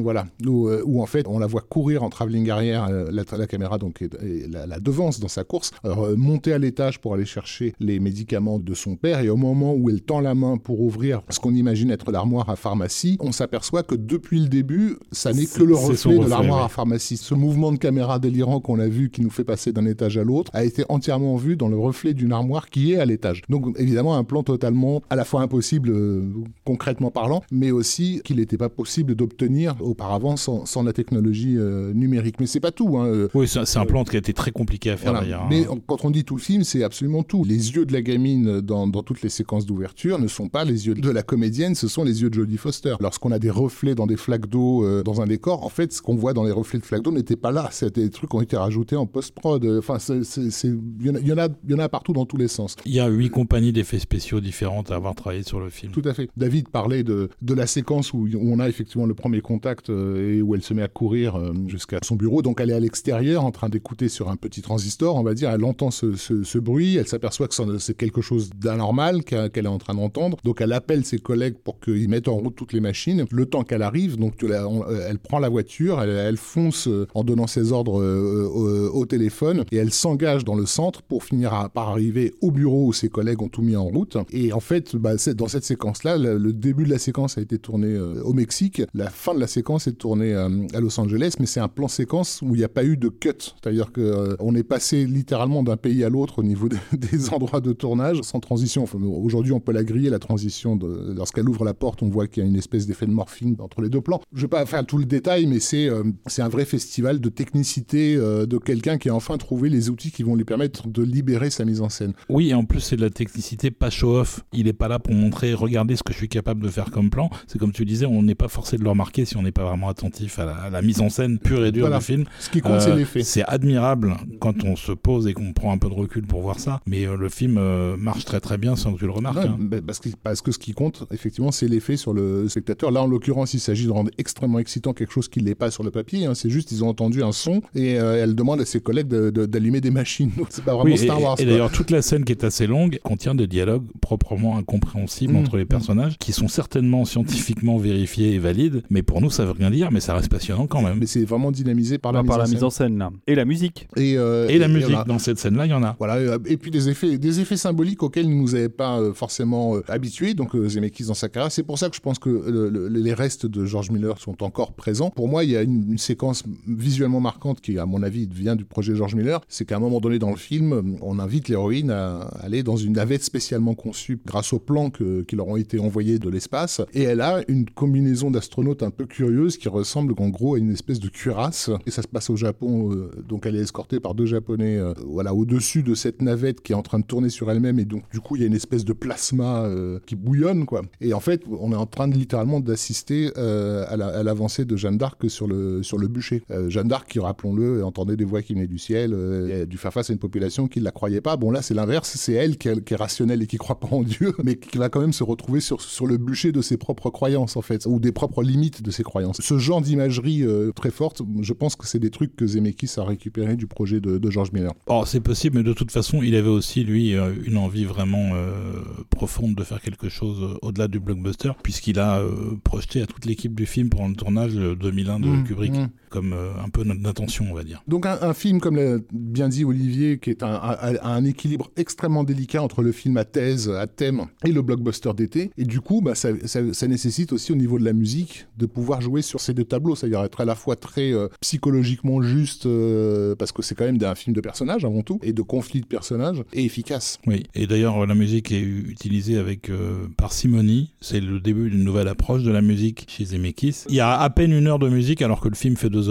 voilà, 0.00 0.26
où, 0.46 1.02
en 1.02 1.06
fait 1.06 1.26
on 1.28 1.38
la 1.38 1.46
voit 1.46 1.62
courir 1.62 2.02
en 2.02 2.10
travelling 2.10 2.50
arrière, 2.50 2.88
la, 2.90 3.24
la 3.36 3.46
caméra 3.46 3.78
donc 3.78 4.04
la, 4.20 4.80
devance 4.80 5.20
dans 5.20 5.28
sa 5.28 5.44
course, 5.44 5.70
monter 6.16 6.52
à 6.52 6.58
l'étage 6.58 7.00
pour 7.00 7.14
aller 7.14 7.24
chercher 7.24 7.74
les 7.80 8.00
médicaments 8.00 8.58
de 8.58 8.74
son 8.74 8.96
père 8.96 9.20
et 9.20 9.28
au 9.28 9.36
moment 9.36 9.74
où 9.74 9.90
elle 9.90 10.02
tend 10.02 10.20
la 10.20 10.34
main 10.34 10.56
pour 10.56 10.80
ouvrir 10.80 11.22
ce 11.30 11.40
qu'on 11.40 11.54
imagine 11.54 11.90
être 11.90 12.10
l'armoire 12.10 12.48
à 12.50 12.56
pharmacie, 12.56 13.16
on 13.20 13.32
s'aperçoit 13.32 13.82
que 13.82 13.94
depuis 13.94 14.40
le 14.40 14.48
début, 14.48 14.96
ça 15.12 15.32
n'est 15.32 15.46
que 15.46 15.62
le 15.62 15.74
reflet, 15.74 16.18
de 16.18 16.28
l'armoire 16.28 16.64
à 16.64 16.68
pharmacie. 16.68 17.16
Ce 17.16 17.34
mouvement 17.34 17.72
de 17.72 17.78
caméra 17.78 18.18
délirant 18.18 18.60
qu'on 18.60 18.78
a 18.78 18.88
vu 18.88 19.10
qui 19.10 19.22
nous 19.22 19.30
fait 19.30 19.44
passer 19.44 19.72
d'un 19.72 19.86
étage 19.86 20.18
à 20.18 20.24
l'autre 20.24 20.50
a 20.54 20.64
été 20.64 20.84
entièrement 20.88 21.36
vu 21.36 21.56
dans 21.56 21.68
le 21.68 21.78
reflet 21.78 22.14
d'une 22.14 22.32
armoire 22.32 22.68
qui 22.70 22.92
est 22.92 22.98
à 22.98 23.04
l'étage. 23.04 23.42
Donc 23.48 23.78
évidemment 23.78 24.16
un 24.16 24.24
plan 24.24 24.42
totalement 24.42 25.02
à 25.10 25.16
la 25.16 25.24
fois 25.24 25.42
impossible 25.42 25.90
euh, 25.90 26.22
concrètement 26.64 27.10
parlant, 27.10 27.42
mais 27.50 27.70
aussi 27.70 28.20
qu'il 28.24 28.36
n'était 28.36 28.56
pas 28.56 28.68
possible 28.68 29.14
d'obtenir 29.26 29.76
auparavant 29.80 30.36
sans, 30.36 30.82
la 30.82 30.92
technologie 30.92 31.56
euh, 31.56 31.92
numérique. 31.92 32.36
Mais 32.38 32.46
c'est 32.46 32.60
pas 32.60 32.70
tout. 32.70 32.96
Hein, 32.98 33.06
euh. 33.06 33.28
Oui, 33.34 33.48
c'est 33.48 33.76
un 33.76 33.86
plan 33.86 34.04
qui 34.04 34.16
a 34.16 34.18
été 34.18 34.32
très 34.32 34.52
compliqué 34.52 34.90
à 34.90 34.96
faire 34.96 35.14
d'ailleurs. 35.14 35.42
Hein. 35.42 35.48
Mais 35.50 35.66
quand 35.86 36.04
on 36.04 36.10
dit 36.10 36.24
tout 36.24 36.36
le 36.36 36.40
film, 36.40 36.64
c'est 36.64 36.82
absolument 36.82 37.22
tout. 37.22 37.44
Les 37.44 37.72
yeux 37.72 37.84
de 37.84 37.92
la 37.92 38.02
gamine 38.02 38.60
dans, 38.60 38.86
dans 38.86 39.02
toutes 39.02 39.22
les 39.22 39.28
séquences 39.28 39.66
d'ouverture 39.66 40.18
ne 40.18 40.28
sont 40.28 40.48
pas 40.48 40.64
les 40.64 40.86
yeux 40.86 40.94
de 40.94 41.10
la 41.10 41.22
comédienne, 41.22 41.74
ce 41.74 41.88
sont 41.88 42.04
les 42.04 42.22
yeux 42.22 42.30
de 42.30 42.34
Jodie 42.34 42.56
Foster. 42.56 42.94
Lorsqu'on 43.00 43.32
a 43.32 43.38
des 43.38 43.50
reflets 43.50 43.94
dans 43.94 44.06
des 44.06 44.16
flaques 44.16 44.46
d'eau 44.46 45.02
dans 45.02 45.20
un 45.20 45.26
décor, 45.26 45.64
en 45.64 45.68
fait, 45.68 45.92
ce 45.92 46.02
qu'on 46.02 46.14
voit 46.14 46.32
dans 46.32 46.44
les 46.44 46.52
reflets 46.52 46.78
de 46.78 46.84
flaques 46.84 47.02
d'eau 47.02 47.12
n'était 47.12 47.36
pas 47.36 47.50
là. 47.50 47.68
C'était 47.72 48.02
des 48.02 48.10
trucs 48.10 48.30
qui 48.30 48.36
ont 48.36 48.42
été 48.42 48.56
rajoutés 48.56 48.96
en 48.96 49.06
post-prod. 49.06 49.64
Enfin, 49.78 49.98
il 50.08 51.26
y, 51.26 51.32
en 51.32 51.38
a, 51.38 51.48
y 51.66 51.74
en 51.74 51.78
a 51.78 51.88
partout 51.88 52.12
dans 52.12 52.26
tous 52.26 52.36
les 52.36 52.48
sens. 52.48 52.76
Il 52.84 52.92
y 52.92 53.00
a 53.00 53.08
huit 53.08 53.30
compagnies 53.30 53.72
d'effets 53.72 53.98
spéciaux 53.98 54.40
différentes 54.40 54.90
à 54.90 54.96
avoir 54.96 55.14
travaillé 55.14 55.42
sur 55.42 55.60
le 55.60 55.70
film. 55.70 55.92
Tout 55.92 56.02
à 56.04 56.14
fait. 56.14 56.28
David 56.36 56.68
parlait 56.68 57.02
de, 57.02 57.28
de 57.42 57.54
la 57.54 57.66
séquence 57.66 58.12
où 58.12 58.28
on 58.40 58.58
a 58.60 58.68
effectivement 58.68 59.06
le 59.06 59.14
premier 59.16 59.40
contact 59.40 59.90
euh, 59.90 60.36
et 60.36 60.42
où 60.42 60.54
elle 60.54 60.62
se 60.62 60.72
met 60.74 60.82
à 60.82 60.88
courir 60.88 61.36
euh, 61.36 61.52
jusqu'à 61.66 61.98
son 62.02 62.14
bureau. 62.14 62.42
Donc 62.42 62.60
elle 62.60 62.70
est 62.70 62.74
à 62.74 62.80
l'extérieur 62.80 63.44
en 63.44 63.50
train 63.50 63.68
d'écouter 63.68 64.08
sur 64.08 64.30
un 64.30 64.36
petit 64.36 64.62
transistor, 64.62 65.16
on 65.16 65.24
va 65.24 65.34
dire. 65.34 65.50
Elle 65.50 65.64
entend 65.64 65.90
ce, 65.90 66.14
ce, 66.14 66.58
bruit, 66.58 66.96
elle 66.96 67.08
s'aperçoit 67.08 67.48
que 67.48 67.78
c'est 67.78 67.96
quelque 67.96 68.20
chose 68.20 68.50
d'anormal 68.50 69.24
qu'elle 69.24 69.50
est 69.52 69.66
en 69.66 69.78
train 69.78 69.94
d'entendre. 69.94 70.36
Donc 70.44 70.60
elle 70.60 70.72
appelle 70.72 71.04
ses 71.04 71.18
collègues 71.18 71.56
pour 71.62 71.80
qu'ils 71.80 72.08
mettent 72.08 72.28
en 72.28 72.36
route 72.36 72.54
toutes 72.54 72.72
les 72.72 72.80
machines. 72.80 73.24
Le 73.30 73.46
temps 73.46 73.64
qu'elle 73.64 73.82
arrive, 73.82 74.16
donc 74.16 74.42
euh, 74.44 75.06
elle 75.08 75.18
prend 75.18 75.38
la 75.38 75.48
voiture, 75.48 76.00
elle, 76.02 76.36
fonce 76.36 76.88
en 77.14 77.24
donnant 77.24 77.46
ses 77.46 77.72
ordres 77.72 78.02
au, 78.04 79.06
téléphone 79.06 79.64
et 79.70 79.76
elle 79.76 79.92
s'engage 79.92 80.44
dans 80.44 80.56
le 80.56 80.66
centre 80.66 81.02
pour 81.02 81.24
finir 81.24 81.70
par 81.72 81.90
arriver 81.90 82.34
au 82.40 82.50
bureau 82.50 82.86
où 82.86 82.92
ses 82.92 83.08
collègues 83.08 83.40
ont 83.42 83.48
tout 83.48 83.62
mis 83.62 83.76
en 83.76 83.84
route. 83.84 84.16
Et 84.30 84.52
en 84.52 84.60
fait, 84.60 84.96
bah, 84.96 85.12
dans 85.34 85.48
cette 85.48 85.64
séquence-là, 85.64 86.18
le, 86.18 86.52
début 86.52 86.84
de 86.84 86.90
la 86.90 86.98
séquence 86.98 87.38
a 87.38 87.40
été 87.40 87.58
tourné 87.58 87.96
au 87.98 88.32
Mexique, 88.32 88.82
fin 89.10 89.34
de 89.34 89.40
la 89.40 89.46
séquence 89.46 89.86
est 89.86 89.92
tournée 89.92 90.32
euh, 90.32 90.48
à 90.74 90.80
Los 90.80 90.98
Angeles, 91.00 91.34
mais 91.40 91.46
c'est 91.46 91.60
un 91.60 91.68
plan 91.68 91.88
séquence 91.88 92.40
où 92.42 92.54
il 92.54 92.58
n'y 92.58 92.64
a 92.64 92.68
pas 92.68 92.84
eu 92.84 92.96
de 92.96 93.08
cut, 93.08 93.30
c'est-à-dire 93.38 93.92
qu'on 93.92 94.02
euh, 94.02 94.54
est 94.56 94.62
passé 94.62 95.06
littéralement 95.06 95.62
d'un 95.62 95.76
pays 95.76 96.04
à 96.04 96.08
l'autre 96.08 96.38
au 96.40 96.42
niveau 96.42 96.68
des 96.68 97.28
endroits 97.32 97.60
de 97.60 97.72
tournage 97.72 98.20
sans 98.22 98.40
transition. 98.40 98.84
Aujourd'hui, 99.22 99.52
on 99.52 99.60
peut 99.60 99.72
la 99.72 99.84
griller 99.84 100.10
la 100.10 100.18
transition. 100.18 100.78
Lorsqu'elle 101.14 101.48
ouvre 101.48 101.64
la 101.64 101.74
porte, 101.74 102.02
on 102.02 102.08
voit 102.08 102.26
qu'il 102.26 102.42
y 102.42 102.46
a 102.46 102.48
une 102.48 102.56
espèce 102.56 102.86
d'effet 102.86 103.06
de 103.06 103.12
morphing 103.12 103.56
entre 103.60 103.82
les 103.82 103.88
deux 103.88 104.00
plans. 104.00 104.20
Je 104.32 104.38
ne 104.38 104.42
vais 104.42 104.48
pas 104.48 104.66
faire 104.66 104.84
tout 104.84 104.98
le 104.98 105.04
détail, 105.04 105.46
mais 105.46 105.60
c'est 105.60 105.88
c'est 106.26 106.42
un 106.42 106.48
vrai 106.48 106.64
festival 106.64 107.20
de 107.20 107.28
technicité 107.28 108.16
de 108.16 108.58
quelqu'un 108.58 108.98
qui 108.98 109.08
a 109.08 109.14
enfin 109.14 109.36
trouvé 109.36 109.68
les 109.68 109.90
outils 109.90 110.10
qui 110.10 110.22
vont 110.22 110.34
lui 110.34 110.44
permettre 110.44 110.88
de 110.88 111.02
libérer 111.02 111.50
sa 111.50 111.64
mise 111.64 111.80
en 111.80 111.88
scène. 111.88 112.12
Oui, 112.28 112.50
et 112.50 112.54
en 112.54 112.64
plus 112.64 112.80
c'est 112.80 112.96
de 112.96 113.02
la 113.02 113.10
technicité 113.10 113.70
pas 113.70 113.90
show-off. 113.90 114.44
Il 114.52 114.64
n'est 114.64 114.72
pas 114.72 114.88
là 114.88 114.98
pour 114.98 115.14
montrer, 115.14 115.54
regardez 115.54 115.96
ce 115.96 116.02
que 116.02 116.12
je 116.12 116.18
suis 116.18 116.28
capable 116.28 116.62
de 116.62 116.68
faire 116.68 116.90
comme 116.90 117.10
plan. 117.10 117.30
C'est 117.46 117.58
comme 117.58 117.72
tu 117.72 117.84
disais, 117.84 118.06
on 118.06 118.22
n'est 118.22 118.34
pas 118.34 118.48
forcé 118.48 118.76
de 118.76 118.84
le 118.84 118.90
remarquer 118.96 119.26
si 119.26 119.36
on 119.36 119.42
n'est 119.42 119.52
pas 119.52 119.64
vraiment 119.64 119.88
attentif 119.88 120.38
à 120.38 120.70
la, 120.70 120.82
mise 120.82 121.00
en 121.00 121.10
scène 121.10 121.38
pure 121.38 121.64
et 121.64 121.72
dure 121.72 121.90
du 121.90 122.04
film. 122.04 122.24
Ce 122.40 122.48
qui 122.48 122.60
compte, 122.60 122.80
c'est 122.80 122.90
euh, 122.90 122.96
l'effet. 122.96 123.22
C'est 123.22 123.44
admirable 123.44 124.16
quand 124.40 124.64
on 124.64 124.74
se 124.74 124.92
pose 124.92 125.26
et 125.26 125.34
qu'on 125.34 125.52
prend 125.52 125.72
un 125.72 125.78
peu 125.78 125.88
de 125.88 125.94
recul 125.94 126.26
pour 126.26 126.40
voir 126.40 126.58
ça. 126.58 126.80
Mais 126.86 127.06
euh, 127.06 127.16
le 127.16 127.28
film 127.28 127.58
euh, 127.58 127.96
marche 127.98 128.24
très 128.24 128.40
très 128.40 128.56
bien 128.56 128.74
sans 128.74 128.94
que 128.94 128.98
tu 128.98 129.04
le 129.04 129.10
remarques. 129.10 129.36
Hein. 129.36 129.58
parce, 129.86 129.98
que, 129.98 130.08
parce 130.22 130.40
que 130.40 130.50
ce 130.50 130.58
qui 130.58 130.72
compte, 130.72 131.06
effectivement, 131.12 131.52
c'est 131.52 131.68
l'effet 131.68 131.96
sur 131.96 132.14
le 132.14 132.48
spectateur. 132.48 132.90
Là, 132.90 133.02
en 133.02 133.06
l'occurrence, 133.06 133.52
il 133.52 133.60
s'agit 133.60 133.86
de 133.86 133.90
rendre 133.90 134.10
extrêmement 134.16 134.58
excitant 134.58 134.94
quelque 134.94 135.12
chose 135.12 135.28
qui 135.28 135.42
n'est 135.42 135.54
pas 135.54 135.70
sur 135.70 135.82
le 135.82 135.90
papier. 135.90 136.24
Hein. 136.24 136.34
C'est 136.34 136.50
juste, 136.50 136.72
ils 136.72 136.82
ont 136.82 136.88
entendu 136.88 137.22
un 137.22 137.32
son 137.32 137.60
et 137.74 137.92
elle 137.92 138.34
demande 138.34 138.60
à 138.60 138.64
ses 138.64 138.80
collègues 138.80 139.08
d'allumer 139.08 139.80
des 139.80 139.90
machines. 139.90 140.30
C'est 140.50 140.64
pas 140.64 140.74
vraiment 140.74 140.96
Star 140.96 141.20
Wars. 141.20 141.36
Et, 141.38 141.42
et 141.42 141.46
d'ailleurs, 141.46 141.70
toute 141.70 141.90
la 141.90 142.00
scène 142.00 142.24
qui 142.24 142.32
est 142.32 142.44
assez 142.44 142.66
longue 142.66 142.98
contient 143.02 143.34
des 143.34 143.46
dialogues 143.46 143.84
proprement 144.00 144.56
incompréhensibles 144.56 145.34
mm. 145.34 145.36
entre 145.36 145.56
les 145.56 145.66
personnages, 145.66 146.16
qui 146.18 146.32
sont 146.32 146.48
certainement 146.48 147.04
scientifiquement 147.04 147.76
vérifiés 147.76 148.32
et 148.32 148.38
valides, 148.38 148.82
mais 148.90 149.02
pour 149.02 149.20
nous 149.20 149.30
ça 149.30 149.44
veut 149.44 149.52
rien 149.52 149.70
dire, 149.70 149.90
mais 149.92 150.00
ça 150.00 150.14
reste 150.14 150.30
passionnant 150.30 150.66
quand 150.66 150.82
même. 150.82 150.98
Mais 150.98 151.06
c'est 151.06 151.24
vraiment 151.24 151.50
dynamisé 151.50 151.98
par 151.98 152.12
la, 152.12 152.22
par 152.22 152.38
mise, 152.38 152.46
la 152.46 152.54
mise 152.54 152.64
en 152.64 152.70
scène 152.70 152.98
là. 152.98 153.10
et 153.26 153.34
la 153.34 153.44
musique. 153.44 153.88
Et, 153.96 154.16
euh, 154.16 154.48
et 154.48 154.58
la 154.58 154.68
musique 154.68 154.96
dans 155.06 155.18
cette 155.18 155.38
scène-là, 155.38 155.66
il 155.66 155.70
y 155.70 155.74
en 155.74 155.82
a. 155.82 155.96
Voilà, 155.98 156.16
euh, 156.16 156.38
et 156.46 156.56
puis 156.56 156.70
des 156.70 156.88
effets, 156.88 157.18
des 157.18 157.40
effets 157.40 157.56
symboliques 157.56 158.02
auxquels 158.02 158.28
nous 158.28 158.50
n'avons 158.50 158.68
pas 158.68 158.98
euh, 158.98 159.12
forcément 159.12 159.76
habitués. 159.88 160.34
Donc 160.34 160.56
Zemeckis 160.56 161.06
dans 161.06 161.14
sa 161.14 161.28
carrière, 161.28 161.52
c'est 161.52 161.62
pour 161.62 161.78
ça 161.78 161.88
que 161.88 161.96
je 161.96 162.00
pense 162.00 162.18
que 162.18 162.88
les 162.90 163.14
restes 163.14 163.46
de 163.46 163.64
George 163.64 163.90
Miller 163.90 164.18
sont 164.18 164.42
encore 164.42 164.72
présents. 164.72 165.10
Pour 165.10 165.28
moi, 165.28 165.44
il 165.44 165.50
y 165.50 165.56
a 165.56 165.62
une, 165.62 165.96
séquence 165.98 166.44
visuellement 166.68 167.20
marquante 167.20 167.60
qui, 167.60 167.78
à 167.78 167.86
mon 167.86 168.02
avis, 168.02 168.28
vient 168.30 168.54
du 168.54 168.64
projet 168.64 168.94
George 168.94 169.14
Miller. 169.14 169.40
C'est 169.48 169.64
qu'à 169.64 169.76
un 169.76 169.80
moment 169.80 169.98
donné 169.98 170.18
dans 170.18 170.30
le 170.30 170.36
film, 170.36 170.98
on 171.00 171.18
invite 171.18 171.48
l'héroïne 171.48 171.90
à 171.90 172.20
aller 172.42 172.62
dans 172.62 172.76
une 172.76 172.92
navette 172.92 173.24
spécialement 173.24 173.74
conçue 173.74 174.20
grâce 174.26 174.52
aux 174.52 174.58
plans 174.58 174.90
qui 174.90 175.36
leur 175.36 175.48
ont 175.48 175.56
été 175.56 175.78
envoyés 175.78 176.18
de 176.18 176.28
l'espace. 176.28 176.82
Et 176.92 177.02
elle 177.02 177.22
a 177.22 177.40
une 177.48 177.68
combinaison 177.70 178.30
d'astronautes 178.30 178.65
un 178.80 178.90
peu 178.90 179.06
curieuse 179.06 179.56
qui 179.56 179.68
ressemble 179.68 180.14
en 180.18 180.28
gros 180.28 180.54
à 180.54 180.58
une 180.58 180.72
espèce 180.72 181.00
de 181.00 181.08
cuirasse. 181.08 181.70
Et 181.86 181.90
ça 181.90 182.02
se 182.02 182.08
passe 182.08 182.30
au 182.30 182.36
Japon, 182.36 182.92
euh, 182.92 183.10
donc 183.28 183.46
elle 183.46 183.56
est 183.56 183.60
escortée 183.60 184.00
par 184.00 184.14
deux 184.14 184.26
Japonais 184.26 184.78
euh, 184.78 184.92
voilà, 185.06 185.34
au-dessus 185.34 185.82
de 185.82 185.94
cette 185.94 186.22
navette 186.22 186.60
qui 186.60 186.72
est 186.72 186.74
en 186.74 186.82
train 186.82 186.98
de 186.98 187.04
tourner 187.04 187.28
sur 187.28 187.50
elle-même. 187.50 187.78
Et 187.78 187.84
donc 187.84 188.02
du 188.10 188.20
coup, 188.20 188.36
il 188.36 188.42
y 188.42 188.44
a 188.44 188.48
une 188.48 188.54
espèce 188.54 188.84
de 188.84 188.92
plasma 188.92 189.64
euh, 189.64 189.98
qui 190.06 190.16
bouillonne. 190.16 190.66
quoi. 190.66 190.82
Et 191.00 191.12
en 191.12 191.20
fait, 191.20 191.42
on 191.48 191.72
est 191.72 191.76
en 191.76 191.86
train 191.86 192.08
de 192.08 192.14
littéralement 192.14 192.60
d'assister 192.60 193.30
à 193.36 193.96
l'avancée 194.22 194.64
de 194.64 194.76
Jeanne 194.76 194.98
d'Arc 194.98 195.28
sur 195.30 195.46
le, 195.46 195.82
sur 195.82 195.98
le 195.98 196.08
bûcher. 196.08 196.42
Jeanne 196.68 196.88
d'Arc 196.88 197.08
qui, 197.08 197.18
rappelons-le, 197.18 197.84
entendait 197.84 198.16
des 198.16 198.24
voix 198.24 198.42
qui 198.42 198.54
venaient 198.54 198.66
du 198.66 198.78
ciel, 198.78 199.14
a 199.14 199.66
dû 199.66 199.78
faire 199.78 199.92
face 199.92 200.10
à 200.10 200.12
une 200.12 200.18
population 200.18 200.68
qui 200.68 200.80
ne 200.80 200.84
la 200.84 200.90
croyait 200.90 201.20
pas. 201.20 201.36
Bon 201.36 201.50
là, 201.50 201.62
c'est 201.62 201.74
l'inverse, 201.74 202.14
c'est 202.16 202.32
elle 202.32 202.56
qui, 202.58 202.68
qui 202.82 202.94
est 202.94 202.96
rationnelle 202.96 203.42
et 203.42 203.46
qui 203.46 203.56
croit 203.56 203.78
pas 203.80 203.88
en 203.90 204.02
Dieu, 204.02 204.34
mais 204.44 204.56
qui 204.56 204.78
va 204.78 204.88
quand 204.88 205.00
même 205.00 205.12
se 205.12 205.24
retrouver 205.24 205.60
sur, 205.60 205.80
sur 205.80 206.06
le 206.06 206.16
bûcher 206.16 206.52
de 206.52 206.62
ses 206.62 206.76
propres 206.76 207.10
croyances, 207.10 207.56
en 207.56 207.62
fait, 207.62 207.86
ou 207.86 207.98
des 207.98 208.12
propres 208.12 208.42
limites 208.42 208.55
limites 208.56 208.82
de 208.82 208.90
ses 208.90 209.02
croyances. 209.02 209.40
Ce 209.40 209.58
genre 209.58 209.80
d'imagerie 209.82 210.42
euh, 210.42 210.72
très 210.72 210.90
forte, 210.90 211.22
je 211.42 211.52
pense 211.52 211.76
que 211.76 211.86
c'est 211.86 211.98
des 211.98 212.10
trucs 212.10 212.34
que 212.34 212.46
Zemeckis 212.46 212.94
a 212.96 213.04
récupéré 213.04 213.56
du 213.56 213.66
projet 213.66 214.00
de, 214.00 214.18
de 214.18 214.30
George 214.30 214.52
Miller. 214.52 214.72
Oh, 214.86 215.04
c'est 215.06 215.20
possible, 215.20 215.58
mais 215.58 215.62
de 215.62 215.72
toute 215.72 215.90
façon, 215.90 216.22
il 216.22 216.34
avait 216.34 216.48
aussi, 216.48 216.84
lui, 216.84 217.14
euh, 217.14 217.32
une 217.44 217.58
envie 217.58 217.84
vraiment 217.84 218.30
euh, 218.32 218.82
profonde 219.10 219.54
de 219.54 219.64
faire 219.64 219.80
quelque 219.80 220.08
chose 220.08 220.58
au-delà 220.62 220.88
du 220.88 220.98
blockbuster, 221.00 221.52
puisqu'il 221.62 221.98
a 221.98 222.18
euh, 222.20 222.56
projeté 222.64 223.02
à 223.02 223.06
toute 223.06 223.26
l'équipe 223.26 223.54
du 223.54 223.66
film 223.66 223.90
pendant 223.90 224.08
le 224.08 224.14
tournage 224.16 224.54
le 224.54 224.74
2001 224.74 225.20
de 225.20 225.26
Mmh, 225.26 225.44
Kubrick, 225.44 225.72
mmh. 225.72 225.88
Comme 226.16 226.32
euh, 226.32 226.52
un 226.64 226.70
peu 226.70 226.82
notre 226.82 227.06
intention, 227.06 227.44
on 227.50 227.54
va 227.54 227.62
dire. 227.62 227.82
Donc 227.86 228.06
un, 228.06 228.16
un 228.22 228.32
film, 228.32 228.58
comme 228.60 228.76
l'a 228.76 228.96
bien 229.12 229.50
dit 229.50 229.64
Olivier, 229.66 230.18
qui 230.18 230.30
est 230.30 230.42
un, 230.42 230.54
un- 230.54 230.96
un 231.02 231.24
équilibre 231.26 231.70
extrêmement 231.76 232.24
délicat 232.24 232.62
entre 232.62 232.82
le 232.82 232.90
film 232.92 233.18
à 233.18 233.24
thèse, 233.26 233.68
à 233.68 233.86
thème, 233.86 234.22
et 234.46 234.50
le 234.52 234.62
blockbuster 234.62 235.10
d'été. 235.14 235.50
Et 235.58 235.64
du 235.64 235.80
coup, 235.82 236.00
bah, 236.00 236.14
ça, 236.14 236.30
ça- 236.46 236.72
ça 236.72 236.86
nécessite 236.88 237.32
aussi 237.34 237.52
au 237.52 237.56
niveau 237.56 237.78
de 237.78 237.84
la 237.84 237.92
musique 237.92 238.46
de 238.56 238.64
pouvoir 238.64 239.02
jouer 239.02 239.20
sur 239.20 239.40
ces 239.40 239.52
deux 239.52 239.64
tableaux, 239.64 239.94
c'est-à-dire 239.94 240.24
être 240.24 240.40
à 240.40 240.46
la 240.46 240.54
fois 240.54 240.74
très 240.76 241.12
euh, 241.12 241.28
psychologiquement 241.42 242.22
juste, 242.22 242.64
euh, 242.64 243.34
parce 243.34 243.52
que 243.52 243.60
c'est 243.62 243.74
quand 243.74 243.84
même 243.84 243.98
un 244.02 244.14
film 244.14 244.34
de 244.34 244.40
personnages 244.40 244.84
avant 244.86 245.02
tout, 245.02 245.18
et 245.22 245.34
de 245.34 245.42
conflits 245.42 245.82
de 245.82 245.86
personnages, 245.86 246.42
et 246.54 246.64
efficace. 246.64 247.18
Oui, 247.26 247.42
et 247.54 247.66
d'ailleurs, 247.66 248.06
la 248.06 248.14
musique 248.14 248.52
est 248.52 248.62
utilisée 248.62 249.36
avec 249.36 249.68
euh, 249.68 250.06
parcimonie. 250.16 250.92
C'est 251.00 251.20
le 251.20 251.40
début 251.40 251.68
d'une 251.70 251.84
nouvelle 251.84 252.08
approche 252.08 252.42
de 252.42 252.50
la 252.50 252.62
musique 252.62 253.04
chez 253.08 253.24
Zemeckis. 253.26 253.84
Il 253.88 253.94
y 253.96 254.00
a 254.00 254.18
à 254.18 254.30
peine 254.30 254.52
une 254.52 254.66
heure 254.66 254.78
de 254.78 254.88
musique, 254.88 255.22
alors 255.22 255.40
que 255.40 255.48
le 255.48 255.54
film 255.54 255.76
fait 255.76 255.90
deux 255.90 256.05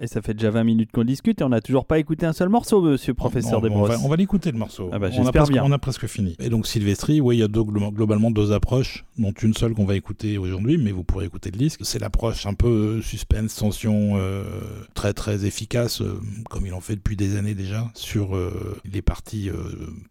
et 0.00 0.06
ça 0.06 0.22
fait 0.22 0.34
déjà 0.34 0.50
20 0.50 0.64
minutes 0.64 0.90
qu'on 0.92 1.04
discute 1.04 1.40
et 1.40 1.44
on 1.44 1.48
n'a 1.50 1.60
toujours 1.60 1.84
pas 1.86 1.98
écouté 1.98 2.26
un 2.26 2.32
seul 2.32 2.48
morceau, 2.48 2.80
monsieur 2.82 3.14
professeur 3.14 3.54
on, 3.54 3.58
on 3.58 3.60
Desbrosses. 3.62 3.88
va, 3.90 3.98
on 4.04 4.08
va 4.08 4.16
l'écouter 4.16 4.50
le 4.52 4.58
morceau. 4.58 4.88
Ah 4.92 4.98
bah, 4.98 5.08
on, 5.16 5.26
a 5.26 5.32
presque, 5.32 5.52
bien. 5.52 5.62
on 5.64 5.72
a 5.72 5.78
presque 5.78 6.06
fini. 6.06 6.36
Et 6.40 6.48
donc 6.48 6.66
Sylvestri, 6.66 7.20
oui, 7.20 7.36
il 7.36 7.40
y 7.40 7.42
a 7.42 7.48
deux- 7.48 7.62
globalement 7.64 8.30
deux 8.30 8.52
approches, 8.52 9.04
dont 9.18 9.32
une 9.32 9.54
seule 9.54 9.74
qu'on 9.74 9.84
va 9.84 9.96
écouter 9.96 10.38
aujourd'hui, 10.38 10.78
mais 10.78 10.92
vous 10.92 11.04
pourrez 11.04 11.26
écouter 11.26 11.50
le 11.50 11.58
disque. 11.58 11.80
C'est 11.84 11.98
l'approche 11.98 12.46
un 12.46 12.54
peu 12.54 13.00
suspense, 13.02 13.54
tension, 13.56 14.12
euh, 14.16 14.42
très 14.94 15.12
très 15.12 15.44
efficace, 15.46 16.00
euh, 16.02 16.20
comme 16.48 16.66
il 16.66 16.74
en 16.74 16.80
fait 16.80 16.96
depuis 16.96 17.16
des 17.16 17.36
années 17.36 17.54
déjà, 17.54 17.90
sur 17.94 18.36
euh, 18.36 18.76
les 18.90 19.02
parties 19.02 19.50
euh, 19.50 19.54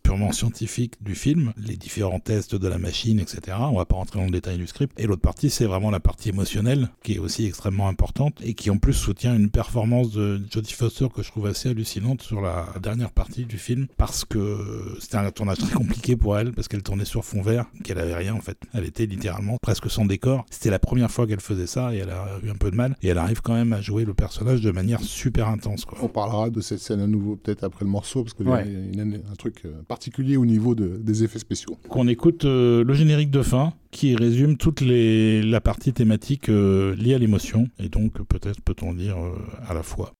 purement 0.03 0.31
scientifiques 0.31 0.95
du 1.01 1.15
film, 1.15 1.53
les 1.57 1.75
différents 1.77 2.19
tests 2.19 2.55
de 2.55 2.67
la 2.67 2.77
machine, 2.77 3.19
etc. 3.19 3.57
On 3.59 3.75
va 3.77 3.85
pas 3.85 3.95
rentrer 3.95 4.19
dans 4.19 4.25
le 4.25 4.31
détail 4.31 4.57
du 4.57 4.67
script. 4.67 4.99
Et 4.99 5.07
l'autre 5.07 5.21
partie, 5.21 5.49
c'est 5.49 5.65
vraiment 5.65 5.91
la 5.91 5.99
partie 5.99 6.29
émotionnelle, 6.29 6.89
qui 7.03 7.13
est 7.13 7.19
aussi 7.19 7.45
extrêmement 7.45 7.87
importante, 7.87 8.39
et 8.43 8.53
qui 8.53 8.69
en 8.69 8.77
plus 8.77 8.93
soutient 9.09 9.35
une 9.35 9.49
performance 9.49 10.11
de 10.11 10.39
Jodie 10.51 10.73
Foster 10.73 11.07
que 11.13 11.23
je 11.23 11.29
trouve 11.31 11.47
assez 11.47 11.69
hallucinante 11.69 12.21
sur 12.21 12.41
la 12.41 12.67
dernière 12.79 13.09
partie 13.09 13.45
du 13.45 13.57
film, 13.57 13.87
parce 13.97 14.23
que 14.23 14.95
c'était 14.99 15.17
un 15.17 15.31
tournage 15.31 15.57
très 15.57 15.73
compliqué 15.73 16.15
pour 16.15 16.37
elle, 16.37 16.51
parce 16.51 16.67
qu'elle 16.67 16.83
tournait 16.83 17.05
sur 17.05 17.25
fond 17.25 17.41
vert, 17.41 17.65
qu'elle 17.83 17.97
avait 17.97 18.13
rien 18.13 18.35
en 18.35 18.39
fait. 18.39 18.59
Elle 18.71 18.85
était 18.85 19.07
littéralement 19.07 19.57
presque 19.63 19.89
sans 19.89 20.05
décor. 20.05 20.45
C'était 20.51 20.69
la 20.69 20.77
première 20.77 21.09
fois 21.09 21.25
qu'elle 21.25 21.39
faisait 21.39 21.65
ça, 21.65 21.91
et 21.95 21.97
elle 21.97 22.11
a 22.11 22.37
eu 22.43 22.51
un 22.51 22.55
peu 22.55 22.69
de 22.69 22.75
mal, 22.75 22.95
et 23.01 23.07
elle 23.07 23.17
arrive 23.17 23.41
quand 23.41 23.55
même 23.55 23.73
à 23.73 23.81
jouer 23.81 24.05
le 24.05 24.13
personnage 24.13 24.61
de 24.61 24.69
manière 24.69 25.01
super 25.01 25.47
intense. 25.47 25.85
Quoi. 25.85 25.97
On 26.03 26.07
parlera 26.07 26.51
de 26.51 26.61
cette 26.61 26.79
scène 26.79 26.99
à 26.99 27.07
nouveau 27.07 27.35
peut-être 27.35 27.63
après 27.63 27.85
le 27.85 27.89
morceau, 27.89 28.23
parce 28.23 28.35
qu'il 28.35 28.47
Ouais. 28.47 28.67
y 28.93 28.99
a 28.99 29.03
une- 29.03 29.23
un 29.31 29.35
truc 29.39 29.63
euh, 29.65 29.71
particulier 29.87 30.37
au 30.37 30.45
niveau 30.45 30.75
de- 30.75 30.97
des 30.97 31.23
effets 31.23 31.39
spéciaux. 31.39 31.77
qu'on 31.89 32.07
écoute 32.07 32.45
euh, 32.45 32.83
le 32.83 32.93
générique 32.93 33.31
de 33.31 33.41
fin 33.41 33.73
qui 33.91 34.15
résume 34.15 34.57
toute 34.57 34.81
les, 34.81 35.41
la 35.41 35.61
partie 35.61 35.93
thématique 35.93 36.49
euh, 36.49 36.95
liée 36.95 37.15
à 37.15 37.17
l'émotion 37.17 37.67
et 37.79 37.89
donc 37.89 38.21
peut-être 38.27 38.61
peut-on 38.61 38.93
dire 38.93 39.17
euh, 39.17 39.35
à 39.67 39.73
la 39.73 39.83
fois. 39.83 40.13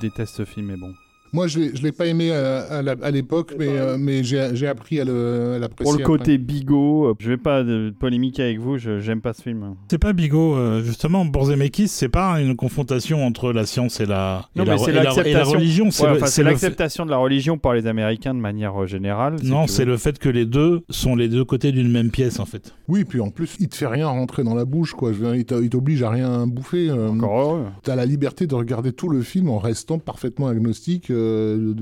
Déteste 0.00 0.36
ce 0.36 0.44
film, 0.44 0.66
mais 0.66 0.76
bon. 0.76 0.94
Moi, 1.32 1.46
je 1.46 1.60
ne 1.60 1.82
l'ai 1.82 1.92
pas 1.92 2.06
aimé 2.06 2.32
à, 2.32 2.78
à 2.78 3.10
l'époque, 3.10 3.54
mais, 3.56 3.68
euh, 3.68 3.96
mais 3.98 4.24
j'ai 4.24 4.66
appris 4.66 5.00
à 5.00 5.04
l'apprécier. 5.04 5.84
Pour 5.84 5.92
le 5.96 6.04
côté 6.04 6.38
bigot, 6.70 7.06
euh, 7.06 7.14
je 7.18 7.28
vais 7.28 7.36
pas 7.36 7.62
de 7.62 7.92
polémiquer 7.98 8.42
avec 8.42 8.58
vous, 8.58 8.78
j'aime 8.78 9.20
pas 9.20 9.32
ce 9.32 9.42
film. 9.42 9.74
C'est 9.90 9.98
pas 9.98 10.12
bigot, 10.12 10.54
euh, 10.54 10.82
justement. 10.82 11.24
Borzemekis, 11.24 11.88
c'est 11.88 12.08
pas 12.08 12.40
une 12.40 12.56
confrontation 12.56 13.24
entre 13.26 13.52
la 13.52 13.66
science 13.66 14.00
et 14.00 14.06
la, 14.06 14.48
et 14.56 14.64
la, 14.64 15.44
religion. 15.44 15.90
C'est 15.90 16.42
l'acceptation 16.42 17.04
de 17.04 17.10
la 17.10 17.16
religion 17.16 17.58
par 17.58 17.74
les 17.74 17.86
Américains 17.86 18.34
de 18.34 18.40
manière 18.40 18.86
générale. 18.86 19.36
non, 19.42 19.66
c'est 19.66 19.84
le 19.84 19.96
fait 19.96 20.18
que 20.18 20.28
les 20.28 20.46
deux 20.46 20.82
sont 20.88 21.16
les 21.16 21.28
deux 21.28 21.44
côtés 21.44 21.72
d'une 21.72 21.90
même 21.90 22.10
pièce, 22.10 22.38
en 22.38 22.46
fait. 22.46 22.74
Oui, 22.88 23.04
puis 23.04 23.20
en 23.20 23.30
plus, 23.30 23.56
il 23.60 23.68
te 23.68 23.76
fait 23.76 23.86
rien 23.86 24.06
rentrer 24.06 24.44
dans 24.44 24.54
la 24.54 24.64
bouche, 24.64 24.92
quoi. 24.92 25.12
Il 25.34 25.44
t'oblige 25.44 26.02
à 26.02 26.10
rien 26.10 26.46
bouffer. 26.46 26.90
Encore 26.90 27.40
heureux. 27.40 27.64
T'as 27.82 27.96
la 27.96 28.06
liberté 28.06 28.46
de 28.46 28.54
regarder 28.54 28.92
tout 28.92 29.08
le 29.08 29.22
film 29.22 29.48
en 29.48 29.58
restant 29.58 29.98
parfaitement 29.98 30.48
agnostique. 30.48 31.10
Euh, 31.10 31.74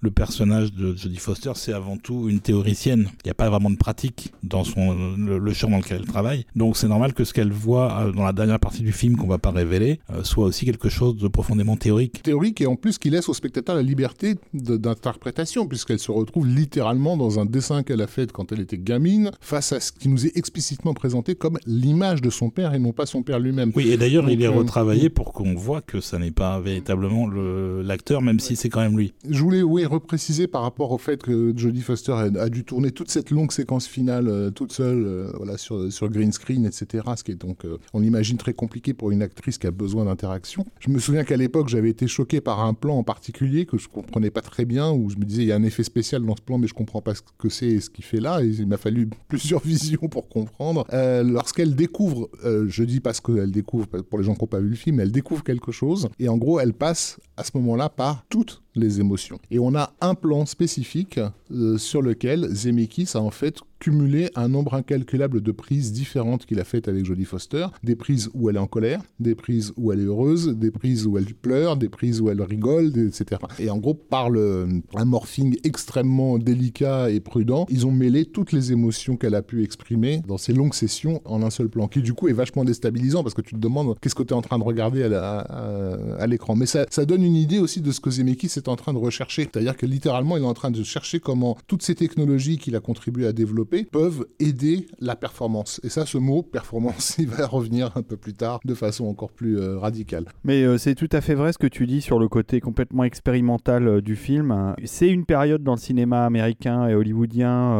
le 0.00 0.10
personnage 0.10 0.72
de 0.72 0.94
Jodie 0.96 1.16
Foster, 1.16 1.52
c'est 1.54 1.72
avant 1.72 1.96
tout 1.96 2.28
une 2.28 2.40
théoricienne. 2.40 3.08
Il 3.24 3.26
n'y 3.26 3.30
a 3.30 3.34
pas 3.34 3.48
vraiment 3.48 3.70
de 3.70 3.76
pratique 3.76 4.29
dans 4.42 4.64
son, 4.64 5.16
le, 5.16 5.52
champ 5.52 5.70
dans 5.70 5.78
lequel 5.78 5.98
elle 6.00 6.06
travaille. 6.06 6.46
Donc 6.56 6.76
c'est 6.76 6.88
normal 6.88 7.12
que 7.12 7.24
ce 7.24 7.32
qu'elle 7.32 7.52
voit 7.52 7.92
euh, 8.00 8.12
dans 8.12 8.24
la 8.24 8.32
dernière 8.32 8.60
partie 8.60 8.82
du 8.82 8.92
film 8.92 9.16
qu'on 9.16 9.26
va 9.26 9.38
pas 9.38 9.50
révéler 9.50 10.00
euh, 10.10 10.22
soit 10.24 10.44
aussi 10.44 10.64
quelque 10.64 10.88
chose 10.88 11.16
de 11.16 11.28
profondément 11.28 11.76
théorique. 11.76 12.22
Théorique 12.22 12.60
et 12.60 12.66
en 12.66 12.76
plus 12.76 12.98
qui 12.98 13.10
laisse 13.10 13.28
au 13.28 13.34
spectateur 13.34 13.74
la 13.74 13.82
liberté 13.82 14.36
d'interprétation 14.54 15.66
puisqu'elle 15.66 15.98
se 15.98 16.10
retrouve 16.10 16.46
littéralement 16.46 17.16
dans 17.16 17.38
un 17.38 17.46
dessin 17.46 17.82
qu'elle 17.82 18.02
a 18.02 18.06
fait 18.06 18.32
quand 18.32 18.52
elle 18.52 18.60
était 18.60 18.78
gamine 18.78 19.30
face 19.40 19.72
à 19.72 19.80
ce 19.80 19.92
qui 19.92 20.08
nous 20.08 20.26
est 20.26 20.36
explicitement 20.36 20.94
présenté 20.94 21.34
comme 21.34 21.58
l'image 21.66 22.22
de 22.22 22.30
son 22.30 22.50
père 22.50 22.74
et 22.74 22.78
non 22.78 22.92
pas 22.92 23.06
son 23.06 23.22
père 23.22 23.38
lui-même. 23.38 23.72
Oui 23.74 23.90
et 23.90 23.96
d'ailleurs 23.96 24.28
il 24.30 24.42
est 24.42 24.48
retravaillé 24.48 25.08
pour 25.08 25.32
qu'on 25.32 25.54
voit 25.54 25.80
que 25.80 26.00
ça 26.00 26.18
n'est 26.18 26.30
pas 26.30 26.60
véritablement 26.60 27.28
l'acteur 27.28 28.22
même 28.22 28.40
si 28.40 28.56
c'est 28.56 28.68
quand 28.68 28.80
même 28.80 28.96
lui. 28.96 29.12
Je 29.28 29.42
voulais 29.42 29.62
oui, 29.62 29.84
repréciser 29.84 30.46
par 30.46 30.62
rapport 30.62 30.92
au 30.92 30.98
fait 30.98 31.22
que 31.22 31.52
Jodie 31.56 31.82
Foster 31.82 32.12
a, 32.12 32.48
dû 32.48 32.64
tourner 32.64 32.90
toute 32.90 33.10
cette 33.10 33.30
longue 33.30 33.52
séquence 33.52 33.86
finale 33.86 34.19
euh, 34.28 34.50
toute 34.50 34.72
seule 34.72 35.04
euh, 35.06 35.32
voilà, 35.36 35.56
sur, 35.56 35.92
sur 35.92 36.08
green 36.08 36.32
screen, 36.32 36.64
etc. 36.64 37.04
Ce 37.16 37.24
qui 37.24 37.32
est 37.32 37.34
donc, 37.34 37.64
euh, 37.64 37.78
on 37.92 38.02
imagine, 38.02 38.36
très 38.36 38.54
compliqué 38.54 38.94
pour 38.94 39.10
une 39.10 39.22
actrice 39.22 39.58
qui 39.58 39.66
a 39.66 39.70
besoin 39.70 40.04
d'interaction. 40.04 40.66
Je 40.78 40.90
me 40.90 40.98
souviens 40.98 41.24
qu'à 41.24 41.36
l'époque, 41.36 41.68
j'avais 41.68 41.90
été 41.90 42.06
choqué 42.06 42.40
par 42.40 42.60
un 42.60 42.74
plan 42.74 42.96
en 42.96 43.02
particulier 43.02 43.66
que 43.66 43.78
je 43.78 43.88
comprenais 43.88 44.30
pas 44.30 44.42
très 44.42 44.64
bien, 44.64 44.90
où 44.90 45.10
je 45.10 45.16
me 45.16 45.24
disais, 45.24 45.42
il 45.42 45.48
y 45.48 45.52
a 45.52 45.56
un 45.56 45.62
effet 45.62 45.82
spécial 45.82 46.24
dans 46.24 46.36
ce 46.36 46.42
plan, 46.42 46.58
mais 46.58 46.66
je 46.66 46.74
comprends 46.74 47.02
pas 47.02 47.14
ce 47.14 47.22
que 47.38 47.48
c'est 47.48 47.68
et 47.68 47.80
ce 47.80 47.90
qu'il 47.90 48.04
fait 48.04 48.20
là. 48.20 48.42
Et 48.42 48.48
il 48.48 48.66
m'a 48.66 48.76
fallu 48.76 49.08
plusieurs 49.28 49.62
visions 49.62 50.08
pour 50.08 50.28
comprendre. 50.28 50.86
Lorsqu'elle 50.92 51.74
découvre, 51.74 52.28
je 52.44 52.84
dis 52.84 53.00
parce 53.00 53.20
qu'elle 53.20 53.50
découvre, 53.50 53.86
pour 53.86 54.18
les 54.18 54.24
gens 54.24 54.34
qui 54.34 54.42
n'ont 54.42 54.48
pas 54.48 54.60
vu 54.60 54.70
le 54.70 54.76
film, 54.76 55.00
elle 55.00 55.12
découvre 55.12 55.44
quelque 55.44 55.72
chose. 55.72 56.08
Et 56.18 56.28
en 56.28 56.36
gros, 56.36 56.60
elle 56.60 56.72
passe 56.72 57.18
à 57.36 57.44
ce 57.44 57.50
moment-là 57.54 57.88
par 57.88 58.24
toutes 58.28 58.62
les 58.74 59.00
émotions. 59.00 59.38
Et 59.50 59.58
on 59.58 59.74
a 59.74 59.92
un 60.00 60.14
plan 60.14 60.46
spécifique 60.46 61.20
euh, 61.50 61.78
sur 61.78 62.02
lequel 62.02 62.48
Zemeckis 62.54 63.10
a 63.14 63.20
en 63.20 63.30
fait 63.30 63.60
cumuler 63.80 64.30
un 64.36 64.48
nombre 64.48 64.74
incalculable 64.74 65.40
de 65.40 65.52
prises 65.52 65.90
différentes 65.90 66.44
qu'il 66.46 66.60
a 66.60 66.64
faites 66.64 66.86
avec 66.86 67.04
Jodie 67.04 67.24
Foster. 67.24 67.66
Des 67.82 67.96
prises 67.96 68.28
où 68.34 68.50
elle 68.50 68.56
est 68.56 68.60
en 68.60 68.66
colère, 68.66 69.02
des 69.18 69.34
prises 69.34 69.72
où 69.76 69.90
elle 69.90 70.00
est 70.00 70.04
heureuse, 70.04 70.48
des 70.48 70.70
prises 70.70 71.06
où 71.06 71.16
elle 71.16 71.34
pleure, 71.34 71.76
des 71.76 71.88
prises 71.88 72.20
où 72.20 72.28
elle 72.28 72.42
rigole, 72.42 72.92
etc. 72.98 73.40
Et 73.58 73.70
en 73.70 73.78
gros, 73.78 73.94
par 73.94 74.28
le, 74.28 74.68
un 74.94 75.04
morphing 75.06 75.56
extrêmement 75.64 76.38
délicat 76.38 77.10
et 77.10 77.20
prudent, 77.20 77.66
ils 77.70 77.86
ont 77.86 77.90
mêlé 77.90 78.26
toutes 78.26 78.52
les 78.52 78.70
émotions 78.70 79.16
qu'elle 79.16 79.34
a 79.34 79.42
pu 79.42 79.64
exprimer 79.64 80.22
dans 80.28 80.38
ces 80.38 80.52
longues 80.52 80.74
sessions 80.74 81.22
en 81.24 81.42
un 81.42 81.50
seul 81.50 81.70
plan, 81.70 81.88
qui 81.88 82.02
du 82.02 82.12
coup 82.12 82.28
est 82.28 82.34
vachement 82.34 82.64
déstabilisant 82.64 83.22
parce 83.22 83.34
que 83.34 83.42
tu 83.42 83.54
te 83.54 83.60
demandes 83.60 83.98
qu'est-ce 84.00 84.14
que 84.14 84.22
tu 84.22 84.34
es 84.34 84.36
en 84.36 84.42
train 84.42 84.58
de 84.58 84.64
regarder 84.64 85.02
à, 85.04 86.26
l'écran. 86.26 86.54
Mais 86.54 86.66
ça, 86.66 86.84
ça 86.90 87.06
donne 87.06 87.24
une 87.24 87.34
idée 87.34 87.58
aussi 87.58 87.80
de 87.80 87.90
ce 87.90 88.00
que 88.00 88.10
Zemeckis 88.10 88.59
est 88.60 88.68
en 88.68 88.76
train 88.76 88.92
de 88.92 88.98
rechercher. 88.98 89.42
C'est-à-dire 89.42 89.76
que 89.76 89.86
littéralement, 89.86 90.36
il 90.36 90.42
est 90.42 90.46
en 90.46 90.54
train 90.54 90.70
de 90.70 90.82
chercher 90.82 91.20
comment 91.20 91.56
toutes 91.66 91.82
ces 91.82 91.94
technologies 91.94 92.58
qu'il 92.58 92.76
a 92.76 92.80
contribué 92.80 93.26
à 93.26 93.32
développer 93.32 93.84
peuvent 93.84 94.26
aider 94.38 94.86
la 95.00 95.16
performance. 95.16 95.80
Et 95.84 95.88
ça, 95.88 96.06
ce 96.06 96.18
mot 96.18 96.42
performance, 96.42 97.16
il 97.18 97.28
va 97.28 97.46
revenir 97.46 97.92
un 97.96 98.02
peu 98.02 98.16
plus 98.16 98.34
tard 98.34 98.60
de 98.64 98.74
façon 98.74 99.06
encore 99.06 99.32
plus 99.32 99.58
euh, 99.58 99.78
radicale. 99.78 100.26
Mais 100.44 100.62
euh, 100.62 100.78
c'est 100.78 100.94
tout 100.94 101.08
à 101.12 101.20
fait 101.20 101.34
vrai 101.34 101.52
ce 101.52 101.58
que 101.58 101.66
tu 101.66 101.86
dis 101.86 102.00
sur 102.00 102.18
le 102.18 102.28
côté 102.28 102.60
complètement 102.60 103.04
expérimental 103.04 103.88
euh, 103.88 104.00
du 104.00 104.16
film. 104.16 104.74
C'est 104.84 105.08
une 105.08 105.24
période 105.24 105.62
dans 105.62 105.74
le 105.74 105.78
cinéma 105.78 106.24
américain 106.24 106.86
et 106.88 106.94
hollywoodien 106.94 107.78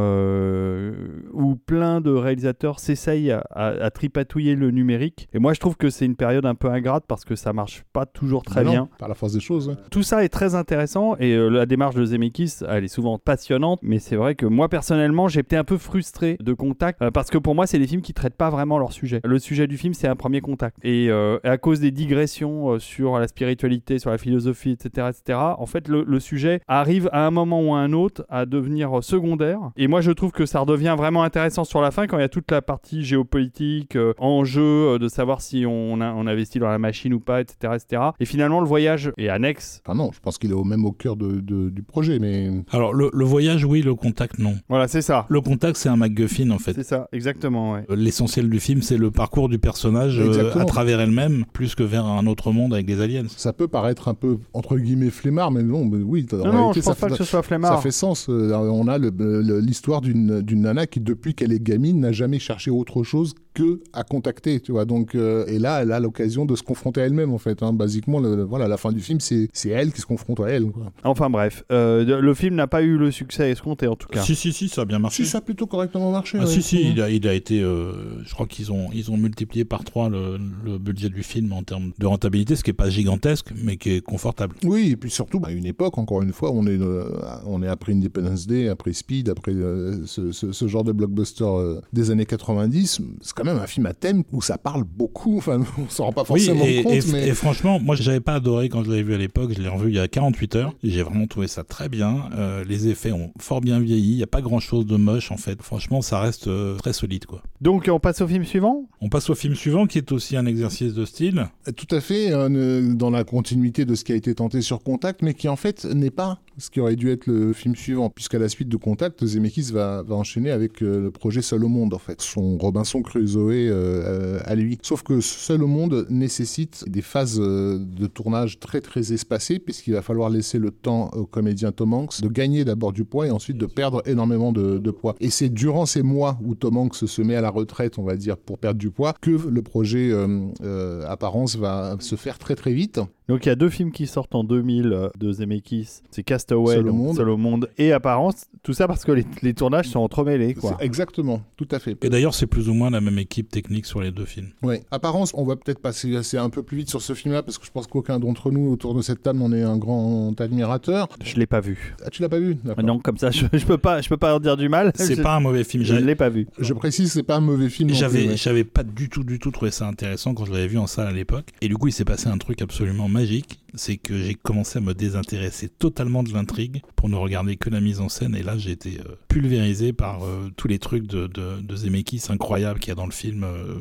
où 1.32 1.56
plein 1.56 2.00
de 2.00 2.10
réalisateurs 2.10 2.80
s'essayent 2.80 3.32
à, 3.50 3.90
tripatouiller 3.90 4.54
le 4.54 4.70
numérique. 4.70 5.28
Et 5.32 5.38
moi, 5.38 5.52
je 5.52 5.60
trouve 5.60 5.76
que 5.76 5.90
c'est 5.90 6.06
une 6.06 6.16
période 6.16 6.46
un 6.46 6.54
peu 6.54 6.70
ingrate 6.70 7.04
parce 7.06 7.24
que 7.24 7.36
ça 7.36 7.52
marche 7.52 7.84
pas 7.92 8.06
toujours 8.06 8.42
très 8.42 8.64
bien. 8.64 8.88
Par 8.98 9.08
la 9.08 9.14
force 9.14 9.32
des 9.32 9.40
choses. 9.40 9.76
Tout 9.90 10.02
ça 10.02 10.24
est 10.24 10.28
très 10.28 10.54
intéressant 10.54 10.69
et 11.18 11.36
la 11.36 11.66
démarche 11.66 11.94
de 11.94 12.04
Zemeckis, 12.04 12.58
elle 12.68 12.84
est 12.84 12.88
souvent 12.88 13.18
passionnante. 13.18 13.80
Mais 13.82 13.98
c'est 13.98 14.16
vrai 14.16 14.34
que 14.34 14.46
moi, 14.46 14.68
personnellement, 14.68 15.28
j'ai 15.28 15.40
été 15.40 15.56
un 15.56 15.64
peu 15.64 15.78
frustré 15.78 16.36
de 16.40 16.52
Contact 16.52 17.00
euh, 17.02 17.10
parce 17.10 17.30
que 17.30 17.38
pour 17.38 17.54
moi, 17.54 17.66
c'est 17.66 17.78
des 17.78 17.86
films 17.86 18.02
qui 18.02 18.14
traitent 18.14 18.36
pas 18.36 18.50
vraiment 18.50 18.78
leur 18.78 18.92
sujet. 18.92 19.20
Le 19.24 19.38
sujet 19.38 19.66
du 19.66 19.76
film, 19.76 19.94
c'est 19.94 20.08
un 20.08 20.16
premier 20.16 20.40
contact. 20.40 20.76
Et 20.82 21.08
euh, 21.10 21.38
à 21.44 21.58
cause 21.58 21.80
des 21.80 21.90
digressions 21.90 22.72
euh, 22.72 22.78
sur 22.78 23.18
la 23.18 23.28
spiritualité, 23.28 23.98
sur 23.98 24.10
la 24.10 24.18
philosophie, 24.18 24.70
etc., 24.70 25.08
etc., 25.10 25.38
en 25.58 25.66
fait, 25.66 25.88
le, 25.88 26.20
sujet 26.20 26.60
arrive 26.68 27.08
à 27.12 27.26
un 27.26 27.30
moment 27.30 27.62
ou 27.62 27.74
à 27.74 27.78
un 27.78 27.94
autre 27.94 28.26
à 28.28 28.44
devenir 28.44 29.02
secondaire. 29.02 29.58
Et 29.76 29.88
moi, 29.88 30.02
je 30.02 30.10
trouve 30.10 30.32
que 30.32 30.44
ça 30.44 30.60
redevient 30.60 30.94
vraiment 30.98 31.22
intéressant 31.22 31.64
sur 31.64 31.80
la 31.80 31.90
fin 31.90 32.06
quand 32.06 32.18
il 32.18 32.20
y 32.20 32.24
a 32.24 32.28
toute 32.28 32.50
la 32.50 32.60
partie 32.60 33.04
géopolitique, 33.04 33.96
enjeu 34.18 34.98
de 34.98 35.08
savoir 35.08 35.40
si 35.40 35.64
on, 35.66 35.94
on 35.94 36.26
investit 36.26 36.58
dans 36.58 36.68
la 36.68 36.78
machine 36.78 37.14
ou 37.14 37.20
pas, 37.20 37.40
etc., 37.40 37.74
etc. 37.74 38.02
Et 38.20 38.26
finalement, 38.26 38.60
le 38.60 38.66
voyage 38.66 39.12
est 39.16 39.30
annexe. 39.30 39.82
Ah 39.88 39.94
non, 39.94 40.10
je 40.12 40.20
pense 40.20 40.36
qu'il 40.36 40.50
est 40.50 40.54
au 40.60 40.64
même 40.64 40.84
au 40.84 40.92
cœur 40.92 41.16
de, 41.16 41.40
du 41.40 41.82
projet, 41.82 42.18
mais... 42.18 42.50
Alors, 42.70 42.92
le, 42.92 43.10
le 43.12 43.24
voyage, 43.24 43.64
oui, 43.64 43.82
le 43.82 43.94
contact, 43.94 44.38
non. 44.38 44.54
Voilà, 44.68 44.88
c'est 44.88 45.02
ça. 45.02 45.26
Le 45.28 45.40
contact, 45.40 45.76
c'est 45.76 45.88
un 45.88 45.96
MacGuffin 45.96 46.50
en 46.50 46.58
fait. 46.58 46.74
C'est 46.74 46.84
ça, 46.84 47.08
exactement. 47.12 47.72
Ouais. 47.72 47.84
Euh, 47.90 47.96
l'essentiel 47.96 48.48
du 48.48 48.60
film, 48.60 48.82
c'est 48.82 48.96
le 48.96 49.10
parcours 49.10 49.48
du 49.48 49.58
personnage 49.58 50.18
euh, 50.18 50.58
à 50.58 50.64
travers 50.64 51.00
elle-même, 51.00 51.44
plus 51.52 51.74
que 51.74 51.82
vers 51.82 52.04
un 52.06 52.26
autre 52.26 52.52
monde 52.52 52.74
avec 52.74 52.86
des 52.86 53.00
aliens. 53.00 53.24
Ça 53.36 53.52
peut 53.52 53.68
paraître 53.68 54.08
un 54.08 54.14
peu 54.14 54.38
entre 54.52 54.76
guillemets 54.76 55.10
flemmard, 55.10 55.50
mais 55.50 55.62
non, 55.62 55.84
mais 55.84 56.02
oui. 56.02 56.26
Non, 56.32 56.52
non, 56.52 56.72
je 56.72 56.80
pense 56.80 56.96
pas 56.96 57.08
que 57.08 57.16
ce 57.16 57.24
soit 57.24 57.42
flemmard. 57.42 57.76
Ça 57.76 57.82
fait 57.82 57.90
sens. 57.90 58.28
Euh, 58.28 58.52
on 58.54 58.88
a 58.88 58.98
l'histoire 58.98 60.00
d'une 60.00 60.42
nana 60.60 60.86
qui, 60.86 61.00
depuis 61.00 61.34
qu'elle 61.34 61.52
est 61.52 61.62
gamine, 61.62 62.00
n'a 62.00 62.12
jamais 62.12 62.38
cherché 62.38 62.70
autre 62.70 63.02
chose 63.02 63.34
que 63.60 63.80
à 63.92 64.04
contacter, 64.04 64.60
tu 64.60 64.72
vois. 64.72 64.84
Donc, 64.84 65.14
et 65.14 65.58
là, 65.58 65.82
elle 65.82 65.92
a 65.92 66.00
l'occasion 66.00 66.44
de 66.44 66.54
se 66.56 66.62
confronter 66.62 67.02
à 67.02 67.04
elle-même, 67.06 67.32
en 67.32 67.38
fait. 67.38 67.62
Hein. 67.62 67.72
Basiquement, 67.72 68.20
le, 68.20 68.42
voilà, 68.42 68.68
la 68.68 68.76
fin 68.76 68.92
du 68.92 69.00
film, 69.00 69.20
c'est 69.20 69.50
elle 69.68 69.92
qui 69.92 70.00
se 70.00 70.06
confronte 70.06 70.40
à 70.40 70.48
elle. 70.48 70.66
Enfin 71.04 71.30
bref, 71.30 71.64
le 71.70 72.34
film 72.34 72.54
n'a 72.54 72.66
pas 72.66 72.82
eu 72.82 72.96
le 72.96 73.10
succès 73.10 73.50
escompté, 73.50 73.86
en 73.86 73.96
tout 73.96 74.08
cas. 74.08 74.22
Si, 74.22 74.34
si, 74.34 74.52
si, 74.52 74.68
ça 74.68 74.82
a 74.82 74.84
bien 74.84 74.98
marché. 74.98 75.24
Si, 75.24 75.30
ça 75.30 75.38
a 75.38 75.40
plutôt 75.40 75.66
correctement 75.66 76.10
marché. 76.10 76.38
Ah, 76.40 76.46
si, 76.46 76.62
si, 76.62 76.90
il 76.90 77.00
a, 77.00 77.10
il 77.10 77.26
a 77.26 77.34
été. 77.34 77.60
Euh, 77.60 78.22
je 78.24 78.32
crois 78.32 78.46
qu'ils 78.46 78.72
ont, 78.72 78.88
ils 78.92 79.10
ont 79.10 79.16
multiplié 79.16 79.64
par 79.64 79.84
trois 79.84 80.08
le, 80.08 80.38
le, 80.64 80.78
budget 80.78 81.08
du 81.08 81.22
film 81.22 81.52
en 81.52 81.62
termes 81.62 81.92
de 81.98 82.06
rentabilité, 82.06 82.56
ce 82.56 82.62
qui 82.62 82.70
n'est 82.70 82.74
pas 82.74 82.90
gigantesque, 82.90 83.48
mais 83.62 83.76
qui 83.76 83.90
est 83.90 84.00
confortable. 84.00 84.54
Oui, 84.64 84.90
et 84.92 84.96
puis 84.96 85.10
surtout, 85.10 85.40
à 85.44 85.52
une 85.52 85.66
époque, 85.66 85.98
encore 85.98 86.22
une 86.22 86.32
fois, 86.32 86.50
on 86.52 86.66
est, 86.66 86.80
euh, 86.80 87.04
on 87.46 87.62
est 87.62 87.68
après 87.68 87.92
Independence 87.92 88.46
Day, 88.46 88.68
après 88.68 88.92
Speed, 88.92 89.28
après 89.28 89.52
euh, 89.52 90.06
ce, 90.06 90.32
ce, 90.32 90.68
genre 90.68 90.84
de 90.84 90.92
blockbuster 90.92 91.78
des 91.92 92.10
années 92.10 92.26
90. 92.26 93.00
C'est 93.20 93.34
quand 93.34 93.44
même 93.44 93.49
un 93.58 93.66
film 93.66 93.86
à 93.86 93.94
thème 93.94 94.22
où 94.32 94.42
ça 94.42 94.58
parle 94.58 94.84
beaucoup. 94.84 95.38
Enfin, 95.38 95.60
on 95.78 95.88
s'en 95.88 96.06
rend 96.06 96.12
pas 96.12 96.24
forcément 96.24 96.60
compte. 96.60 96.92
Et, 96.92 97.02
mais... 97.12 97.28
et 97.28 97.34
franchement, 97.34 97.80
moi, 97.80 97.96
j'avais 97.96 98.20
pas 98.20 98.34
adoré 98.34 98.68
quand 98.68 98.84
je 98.84 98.90
l'avais 98.90 99.02
vu 99.02 99.14
à 99.14 99.18
l'époque. 99.18 99.52
Je 99.56 99.62
l'ai 99.62 99.68
revu 99.68 99.90
il 99.90 99.96
y 99.96 100.00
a 100.00 100.08
48 100.08 100.56
heures. 100.56 100.74
J'ai 100.82 101.02
vraiment 101.02 101.26
trouvé 101.26 101.48
ça 101.48 101.64
très 101.64 101.88
bien. 101.88 102.30
les 102.66 102.88
effets 102.88 103.12
ont 103.12 103.32
fort 103.38 103.60
bien 103.60 103.80
vieilli. 103.80 104.12
Il 104.12 104.16
n'y 104.16 104.22
a 104.22 104.28
pas 104.28 104.42
grand 104.42 104.60
chose 104.60 104.86
de 104.86 104.96
moche, 104.96 105.30
en 105.30 105.36
fait. 105.36 105.60
Franchement, 105.62 106.02
ça 106.02 106.20
reste 106.20 106.48
très 106.78 106.92
solide. 106.92 107.26
Quoi. 107.26 107.42
Donc 107.60 107.88
on 107.90 108.00
passe 108.00 108.20
au 108.20 108.26
film 108.26 108.44
suivant? 108.44 108.86
On 109.00 109.08
passe 109.08 109.28
au 109.30 109.34
film 109.34 109.54
suivant 109.54 109.86
qui 109.86 109.98
est 109.98 110.12
aussi 110.12 110.36
un 110.36 110.46
exercice 110.46 110.94
de 110.94 111.04
style. 111.04 111.48
Tout 111.76 111.94
à 111.94 112.00
fait, 112.00 112.32
euh, 112.32 112.94
dans 112.94 113.10
la 113.10 113.24
continuité 113.24 113.84
de 113.84 113.94
ce 113.94 114.04
qui 114.04 114.12
a 114.12 114.14
été 114.14 114.34
tenté 114.34 114.62
sur 114.62 114.82
Contact, 114.82 115.22
mais 115.22 115.34
qui 115.34 115.48
en 115.48 115.56
fait 115.56 115.84
n'est 115.84 116.10
pas 116.10 116.40
ce 116.58 116.70
qui 116.70 116.80
aurait 116.80 116.96
dû 116.96 117.10
être 117.10 117.26
le 117.26 117.52
film 117.52 117.74
suivant, 117.74 118.10
puisqu'à 118.10 118.38
la 118.38 118.48
suite 118.48 118.68
de 118.68 118.76
Contact, 118.76 119.24
Zemeckis 119.24 119.72
va, 119.72 120.02
va 120.02 120.14
enchaîner 120.14 120.50
avec 120.50 120.82
euh, 120.82 121.00
le 121.00 121.10
projet 121.10 121.42
Seul 121.42 121.64
au 121.64 121.68
monde, 121.68 121.94
en 121.94 121.98
fait, 121.98 122.20
son 122.20 122.58
Robinson 122.58 123.02
Crusoe 123.02 123.29
euh, 123.38 124.38
à 124.44 124.54
lui. 124.54 124.78
Sauf 124.82 125.02
que 125.02 125.20
Seul 125.20 125.62
au 125.62 125.66
monde 125.66 126.06
nécessite 126.10 126.84
des 126.88 127.02
phases 127.02 127.38
de 127.38 128.06
tournage 128.06 128.58
très 128.58 128.80
très 128.80 129.12
espacées, 129.12 129.58
puisqu'il 129.58 129.94
va 129.94 130.02
falloir 130.02 130.30
laisser 130.30 130.58
le 130.58 130.70
temps 130.70 131.10
au 131.14 131.26
comédien 131.26 131.72
Tom 131.72 131.94
Hanks 131.94 132.20
de 132.20 132.28
gagner 132.28 132.64
d'abord 132.64 132.92
du 132.92 133.04
poids 133.04 133.26
et 133.26 133.30
ensuite 133.30 133.56
de 133.56 133.66
perdre 133.66 134.02
énormément 134.06 134.52
de, 134.52 134.90
poids. 134.90 135.14
Et 135.20 135.30
c'est 135.30 135.48
durant 135.48 135.86
ces 135.86 136.02
mois 136.02 136.38
où 136.42 136.54
Tom 136.54 136.76
Hanks 136.76 136.96
se 137.06 137.22
met 137.22 137.36
à 137.36 137.40
la 137.40 137.50
retraite, 137.50 137.98
on 137.98 138.02
va 138.02 138.16
dire, 138.16 138.36
pour 138.36 138.58
perdre 138.58 138.78
du 138.78 138.90
poids, 138.90 139.14
que 139.20 139.30
le 139.30 139.62
projet 139.62 140.10
euh, 140.10 140.46
euh, 140.62 141.04
Apparence 141.06 141.56
va 141.56 141.96
se 142.00 142.16
faire 142.16 142.38
très 142.38 142.56
très 142.56 142.72
vite. 142.72 143.00
Donc 143.30 143.46
il 143.46 143.48
y 143.48 143.52
a 143.52 143.56
deux 143.56 143.68
films 143.68 143.92
qui 143.92 144.08
sortent 144.08 144.34
en 144.34 144.42
2000 144.42 144.92
euh, 144.92 145.08
de 145.16 145.30
Zemeckis. 145.30 146.02
C'est 146.10 146.24
Castaway, 146.24 146.74
Seul 146.74 146.88
au 146.88 146.90
donc 146.90 146.98
monde. 146.98 147.16
Seul 147.16 147.28
au 147.28 147.36
monde 147.36 147.70
et 147.78 147.92
Apparence. 147.92 148.46
Tout 148.64 148.72
ça 148.72 148.88
parce 148.88 149.04
que 149.04 149.12
les, 149.12 149.24
les 149.42 149.54
tournages 149.54 149.86
sont 149.86 150.00
entremêlés. 150.00 150.54
Quoi. 150.54 150.76
Exactement, 150.80 151.40
tout 151.56 151.68
à 151.70 151.78
fait. 151.78 151.96
Et 152.02 152.10
d'ailleurs, 152.10 152.34
c'est 152.34 152.48
plus 152.48 152.68
ou 152.68 152.74
moins 152.74 152.90
la 152.90 153.00
même 153.00 153.18
équipe 153.18 153.48
technique 153.48 153.86
sur 153.86 154.00
les 154.00 154.10
deux 154.10 154.24
films. 154.24 154.48
Ouais. 154.64 154.82
Apparence, 154.90 155.32
on 155.34 155.44
va 155.44 155.54
peut-être 155.54 155.78
passer 155.78 156.16
assez 156.16 156.38
un 156.38 156.50
peu 156.50 156.64
plus 156.64 156.78
vite 156.78 156.90
sur 156.90 157.00
ce 157.00 157.14
film-là 157.14 157.44
parce 157.44 157.56
que 157.56 157.64
je 157.64 157.70
pense 157.70 157.86
qu'aucun 157.86 158.18
d'entre 158.18 158.50
nous 158.50 158.68
autour 158.68 158.94
de 158.94 159.00
cette 159.00 159.22
table 159.22 159.38
n'en 159.38 159.52
est 159.52 159.62
un 159.62 159.78
grand 159.78 160.38
admirateur. 160.40 161.08
Je 161.22 161.36
l'ai 161.36 161.46
pas 161.46 161.60
vu. 161.60 161.94
Ah, 162.04 162.10
tu 162.10 162.22
l'as 162.22 162.28
pas 162.28 162.40
vu? 162.40 162.56
Non, 162.82 162.98
comme 162.98 163.16
ça, 163.16 163.30
je, 163.30 163.46
je 163.52 163.64
peux 163.64 163.78
pas, 163.78 164.00
je 164.00 164.08
peux 164.08 164.16
pas 164.16 164.34
en 164.34 164.40
dire 164.40 164.56
du 164.56 164.68
mal. 164.68 164.90
C'est 164.96 165.14
je, 165.14 165.22
pas 165.22 165.36
un 165.36 165.40
mauvais 165.40 165.62
film. 165.62 165.84
je 165.84 165.94
ne 165.94 166.00
l'ai 166.00 166.16
pas 166.16 166.30
vu. 166.30 166.48
Je 166.58 166.74
précise, 166.74 167.12
c'est 167.12 167.22
pas 167.22 167.36
un 167.36 167.40
mauvais 167.40 167.68
film. 167.68 167.90
J'avais, 167.90 168.36
j'avais 168.36 168.64
pas 168.64 168.82
du 168.82 169.08
tout, 169.08 169.22
du 169.22 169.38
tout 169.38 169.52
trouvé 169.52 169.70
ça 169.70 169.86
intéressant 169.86 170.34
quand 170.34 170.46
je 170.46 170.52
l'avais 170.52 170.66
vu 170.66 170.78
en 170.78 170.88
salle 170.88 171.06
à 171.06 171.12
l'époque. 171.12 171.46
Et 171.60 171.68
du 171.68 171.76
coup, 171.76 171.86
il 171.86 171.92
s'est 171.92 172.04
passé 172.04 172.26
un 172.28 172.38
truc 172.38 172.60
absolument 172.60 173.08
magique. 173.20 173.60
C'est 173.74 173.96
que 173.96 174.18
j'ai 174.18 174.34
commencé 174.34 174.78
à 174.78 174.80
me 174.80 174.94
désintéresser 174.94 175.68
totalement 175.68 176.22
de 176.22 176.32
l'intrigue 176.32 176.82
pour 176.96 177.08
ne 177.08 177.16
regarder 177.16 177.56
que 177.56 177.70
la 177.70 177.80
mise 177.80 178.00
en 178.00 178.08
scène. 178.08 178.34
Et 178.34 178.42
là, 178.42 178.58
j'ai 178.58 178.70
été 178.72 178.98
euh, 179.00 179.14
pulvérisé 179.28 179.92
par 179.92 180.24
euh, 180.24 180.50
tous 180.56 180.68
les 180.68 180.78
trucs 180.78 181.06
de, 181.06 181.26
de, 181.26 181.60
de 181.60 181.76
Zemeckis 181.76 182.22
incroyables 182.28 182.80
qu'il 182.80 182.88
y 182.88 182.92
a 182.92 182.96
dans 182.96 183.06
le 183.06 183.12
film. 183.12 183.44
Euh, 183.44 183.76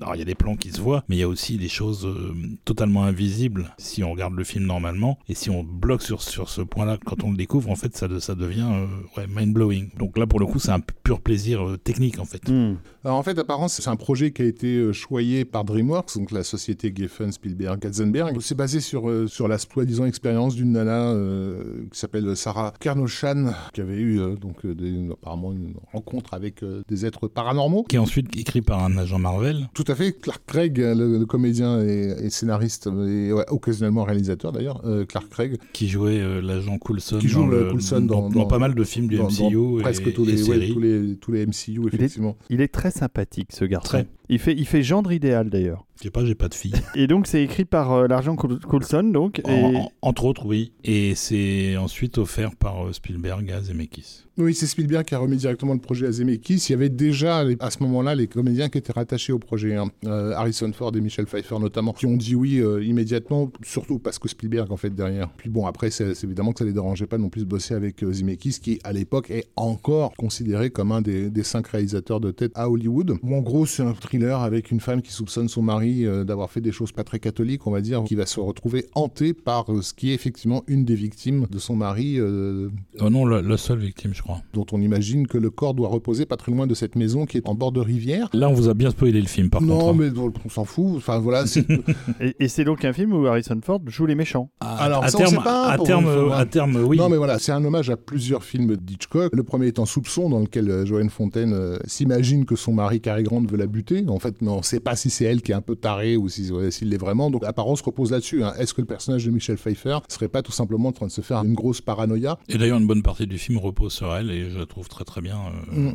alors, 0.00 0.16
il 0.16 0.18
y 0.18 0.22
a 0.22 0.26
des 0.26 0.34
plans 0.34 0.56
qui 0.56 0.70
se 0.70 0.80
voient, 0.80 1.04
mais 1.08 1.16
il 1.16 1.20
y 1.20 1.22
a 1.22 1.28
aussi 1.28 1.56
des 1.56 1.68
choses 1.68 2.06
euh, 2.06 2.34
totalement 2.64 3.04
invisibles 3.04 3.74
si 3.78 4.02
on 4.02 4.12
regarde 4.12 4.34
le 4.34 4.44
film 4.44 4.64
normalement. 4.64 5.18
Et 5.28 5.34
si 5.34 5.50
on 5.50 5.62
bloque 5.62 6.02
sur, 6.02 6.22
sur 6.22 6.48
ce 6.48 6.60
point-là, 6.62 6.98
quand 7.04 7.24
on 7.24 7.30
le 7.30 7.36
découvre, 7.36 7.70
en 7.70 7.76
fait, 7.76 7.96
ça, 7.96 8.08
ça 8.20 8.34
devient 8.34 8.68
euh, 8.70 8.86
ouais, 9.16 9.26
mind-blowing. 9.26 9.90
Donc 9.98 10.18
là, 10.18 10.26
pour 10.26 10.40
le 10.40 10.46
coup, 10.46 10.58
c'est 10.58 10.72
un 10.72 10.80
pur 10.80 11.20
plaisir 11.20 11.66
euh, 11.66 11.76
technique, 11.76 12.18
en 12.18 12.24
fait. 12.24 12.48
Hmm. 12.48 12.76
Alors 13.04 13.18
en 13.18 13.22
fait, 13.22 13.38
apparence, 13.38 13.74
c'est 13.74 13.88
un 13.88 13.96
projet 13.96 14.32
qui 14.32 14.42
a 14.42 14.46
été 14.46 14.76
euh, 14.76 14.92
choyé 14.92 15.44
par 15.44 15.64
DreamWorks, 15.64 16.16
donc 16.16 16.30
la 16.30 16.42
société 16.42 16.92
Geffen, 16.94 17.30
Spielberg, 17.32 17.78
Katzenberg. 17.78 18.40
C'est 18.40 18.54
basé 18.56 18.80
sur, 18.80 19.10
euh, 19.10 19.26
sur 19.34 19.48
la 19.48 19.58
soi-disant 19.58 20.04
expérience 20.04 20.54
d'une 20.54 20.70
nana 20.70 21.10
euh, 21.10 21.86
qui 21.90 21.98
s'appelle 21.98 22.36
Sarah 22.36 22.72
Kernoshan, 22.78 23.52
qui 23.72 23.80
avait 23.80 23.96
eu 23.96 24.20
euh, 24.20 24.36
donc 24.36 24.64
euh, 24.64 24.76
des- 24.76 25.10
apparemment 25.12 25.52
une 25.52 25.74
rencontre 25.92 26.34
avec 26.34 26.62
euh, 26.62 26.82
des 26.88 27.04
êtres 27.04 27.26
paranormaux. 27.26 27.82
Qui 27.88 27.96
est 27.96 27.98
ensuite 27.98 28.28
écrit 28.38 28.62
par 28.62 28.84
un 28.84 28.96
agent 28.96 29.18
Marvel. 29.18 29.68
Tout 29.74 29.82
à 29.88 29.96
fait. 29.96 30.12
Clark 30.12 30.40
Craig, 30.46 30.78
le, 30.78 31.18
le 31.18 31.26
comédien 31.26 31.80
et, 31.82 32.14
et 32.20 32.30
scénariste, 32.30 32.86
et 32.86 33.32
ouais, 33.32 33.44
occasionnellement 33.48 34.04
réalisateur 34.04 34.52
d'ailleurs, 34.52 34.80
euh, 34.84 35.04
Clark 35.04 35.28
Craig, 35.30 35.56
qui 35.72 35.88
jouait 35.88 36.20
euh, 36.20 36.40
l'agent 36.40 36.78
Coulson, 36.78 37.18
Qui 37.18 37.26
joue 37.26 37.40
dans, 37.40 37.46
le 37.48 37.70
Coulson 37.72 38.02
dans- 38.02 38.28
dans 38.28 38.30
dans- 38.30 38.46
pas 38.46 38.60
mal 38.60 38.76
de 38.76 38.84
films 38.84 39.08
du 39.08 39.16
dans- 39.16 39.24
dans 39.26 39.48
MCU 39.50 39.80
presque 39.82 40.06
et, 40.06 40.12
tous, 40.12 40.22
et 40.28 40.32
les, 40.32 40.42
ouais, 40.48 40.58
séries. 40.60 40.72
tous, 40.74 40.80
les, 40.80 41.16
tous 41.16 41.32
les 41.32 41.44
MCU, 41.46 41.80
effectivement. 41.92 42.36
Il 42.50 42.60
est 42.60 42.68
très 42.72 42.92
sympathique, 42.92 43.48
ce 43.52 43.64
garçon. 43.64 43.88
Très. 43.88 44.06
Il 44.28 44.38
fait, 44.38 44.54
il 44.56 44.64
fait 44.64 44.82
gendre 44.84 45.10
idéal 45.12 45.50
d'ailleurs. 45.50 45.84
Je 45.98 46.02
sais 46.04 46.10
pas, 46.10 46.24
j'ai 46.24 46.34
pas 46.34 46.48
de 46.48 46.54
fille. 46.54 46.72
Et 46.96 47.06
donc 47.06 47.26
c'est 47.26 47.42
écrit 47.42 47.64
par 47.64 47.92
euh, 47.92 48.06
l'argent 48.08 48.34
Coul- 48.36 48.58
Coulson, 48.60 49.04
donc. 49.04 49.40
En- 49.44 49.50
Et... 49.50 49.76
en- 49.76 49.92
entre 50.02 50.24
autres, 50.24 50.44
oui. 50.46 50.72
Et 50.82 51.14
c'est 51.14 51.76
ensuite 51.76 52.18
offert 52.18 52.56
par 52.56 52.86
euh, 52.86 52.92
Spielberg 52.92 53.50
à 53.52 53.60
Zemeckis. 53.62 54.24
Oui, 54.36 54.52
c'est 54.52 54.66
Spielberg 54.66 55.04
qui 55.04 55.14
a 55.14 55.18
remis 55.18 55.36
directement 55.36 55.74
le 55.74 55.78
projet 55.78 56.08
à 56.08 56.12
Zemeckis. 56.12 56.66
Il 56.68 56.72
y 56.72 56.74
avait 56.74 56.88
déjà 56.88 57.44
à 57.60 57.70
ce 57.70 57.80
moment-là 57.84 58.16
les 58.16 58.26
comédiens 58.26 58.68
qui 58.68 58.78
étaient 58.78 58.92
rattachés 58.92 59.32
au 59.32 59.38
projet, 59.38 59.76
hein. 59.76 59.92
Euh, 60.06 60.32
Harrison 60.32 60.72
Ford 60.72 60.90
et 60.96 61.00
Michel 61.00 61.26
Pfeiffer 61.26 61.56
notamment, 61.60 61.92
qui 61.92 62.06
ont 62.06 62.16
dit 62.16 62.34
oui 62.34 62.58
euh, 62.58 62.82
immédiatement, 62.82 63.52
surtout 63.62 64.00
parce 64.00 64.18
que 64.18 64.28
Spielberg 64.28 64.72
en 64.72 64.76
fait 64.76 64.90
derrière. 64.90 65.28
Puis 65.36 65.50
bon, 65.50 65.66
après, 65.66 65.90
c'est 65.90 66.24
évidemment 66.24 66.52
que 66.52 66.58
ça 66.58 66.64
les 66.64 66.72
dérangeait 66.72 67.06
pas 67.06 67.16
non 67.16 67.28
plus 67.28 67.42
de 67.42 67.46
bosser 67.46 67.74
avec 67.74 68.02
euh, 68.02 68.12
Zemeckis, 68.12 68.58
qui 68.60 68.80
à 68.82 68.92
l'époque 68.92 69.30
est 69.30 69.46
encore 69.54 70.12
considéré 70.16 70.70
comme 70.70 70.90
un 70.90 71.00
des, 71.00 71.30
cinq 71.44 71.68
réalisateurs 71.68 72.18
de 72.18 72.32
tête 72.32 72.50
à 72.56 72.68
Hollywood. 72.68 73.18
Bon, 73.22 73.38
en 73.38 73.40
gros, 73.40 73.66
c'est 73.66 73.84
un 73.84 73.94
thriller 73.94 74.40
avec 74.40 74.72
une 74.72 74.80
femme 74.80 75.00
qui 75.00 75.12
soupçonne 75.12 75.48
son 75.48 75.62
mari 75.62 76.06
euh, 76.06 76.24
d'avoir 76.24 76.50
fait 76.50 76.60
des 76.60 76.72
choses 76.72 76.90
pas 76.90 77.04
très 77.04 77.20
catholiques, 77.20 77.68
on 77.68 77.70
va 77.70 77.80
dire, 77.80 78.02
qui 78.02 78.16
va 78.16 78.26
se 78.26 78.40
retrouver 78.40 78.86
hantée 78.96 79.32
par 79.32 79.66
ce 79.80 79.94
qui 79.94 80.10
est 80.10 80.14
effectivement 80.14 80.64
une 80.66 80.84
des 80.84 80.96
victimes 80.96 81.46
de 81.48 81.58
son 81.60 81.76
mari, 81.76 82.18
Oh 82.20 83.10
non, 83.10 83.26
la, 83.26 83.42
la 83.42 83.56
seule 83.56 83.78
victime, 83.78 84.12
je 84.12 84.23
crois. 84.24 84.40
dont 84.52 84.66
on 84.72 84.80
imagine 84.80 85.26
que 85.26 85.38
le 85.38 85.50
corps 85.50 85.74
doit 85.74 85.88
reposer 85.88 86.26
pas 86.26 86.36
très 86.36 86.50
loin 86.52 86.66
de 86.66 86.74
cette 86.74 86.96
maison 86.96 87.26
qui 87.26 87.36
est 87.36 87.48
en 87.48 87.54
bord 87.54 87.72
de 87.72 87.80
rivière. 87.80 88.28
Là, 88.32 88.48
on 88.48 88.54
vous 88.54 88.68
a 88.68 88.74
bien 88.74 88.90
spoilé 88.90 89.20
le 89.20 89.26
film, 89.28 89.50
par 89.50 89.62
non, 89.62 89.78
contre. 89.78 90.02
hein. 90.04 90.10
mais 90.12 90.32
on 90.44 90.48
s'en 90.48 90.64
fout. 90.64 90.94
Enfin 90.96 91.18
voilà. 91.18 91.44
Et, 92.20 92.34
et 92.40 92.48
c'est 92.48 92.64
donc 92.64 92.84
un 92.84 92.92
film 92.92 93.12
où 93.12 93.26
Harrison 93.26 93.58
Ford 93.62 93.80
joue 93.86 94.06
les 94.06 94.14
méchants. 94.14 94.50
À, 94.60 94.76
Alors, 94.84 95.04
à 95.04 95.08
ça, 95.08 95.18
on 95.18 95.20
terme, 95.22 95.34
sait 95.36 95.42
pas, 95.42 95.68
à 95.70 95.78
terme, 95.78 96.32
à 96.32 96.46
terme, 96.46 96.76
oui. 96.76 96.96
Non, 96.96 97.08
mais 97.08 97.16
voilà, 97.16 97.38
c'est 97.38 97.52
un 97.52 97.64
hommage 97.64 97.90
à 97.90 97.96
plusieurs 97.96 98.44
films 98.44 98.76
d'Hitchcock. 98.76 99.34
Le 99.34 99.42
premier 99.42 99.68
étant 99.68 99.84
Soupçon, 99.86 100.28
dans 100.28 100.40
lequel 100.40 100.70
euh, 100.70 100.84
Joanne 100.86 101.10
Fontaine 101.10 101.52
euh, 101.52 101.78
s'imagine 101.86 102.44
que 102.44 102.56
son 102.56 102.72
mari 102.72 103.00
Cary 103.00 103.22
Grant 103.22 103.42
veut 103.42 103.56
la 103.56 103.66
buter. 103.66 104.04
En 104.08 104.18
fait, 104.18 104.40
mais 104.40 104.48
on 104.48 104.58
ne 104.58 104.62
sait 104.62 104.80
pas 104.80 104.96
si 104.96 105.10
c'est 105.10 105.24
elle 105.24 105.42
qui 105.42 105.52
est 105.52 105.54
un 105.54 105.60
peu 105.60 105.76
tarée 105.76 106.16
ou 106.16 106.24
ouais, 106.52 106.70
s'il 106.70 106.88
l'est 106.88 106.96
vraiment. 106.98 107.30
Donc, 107.30 107.42
l'apparence 107.42 107.80
repose 107.82 108.10
là-dessus. 108.10 108.42
hein. 108.44 108.52
Est-ce 108.58 108.74
que 108.74 108.80
le 108.80 108.86
personnage 108.86 109.24
de 109.26 109.30
Michel 109.30 109.56
Pfeiffer 109.56 109.98
serait 110.08 110.28
pas 110.28 110.42
tout 110.42 110.52
simplement 110.52 110.88
en 110.88 110.92
train 110.92 111.06
de 111.06 111.10
se 111.12 111.20
faire 111.20 111.42
une 111.44 111.54
grosse 111.54 111.80
paranoïa? 111.80 112.38
Et 112.48 112.58
d'ailleurs, 112.58 112.78
une 112.78 112.86
bonne 112.86 113.02
partie 113.02 113.26
du 113.26 113.38
film 113.38 113.58
repose 113.58 113.92
sur 113.92 114.13
et 114.22 114.50
je 114.50 114.58
la 114.58 114.66
trouve 114.66 114.88
très 114.88 115.04
très 115.04 115.20
bien. 115.20 115.38
euh, 115.38 115.90
Mm. 115.90 115.94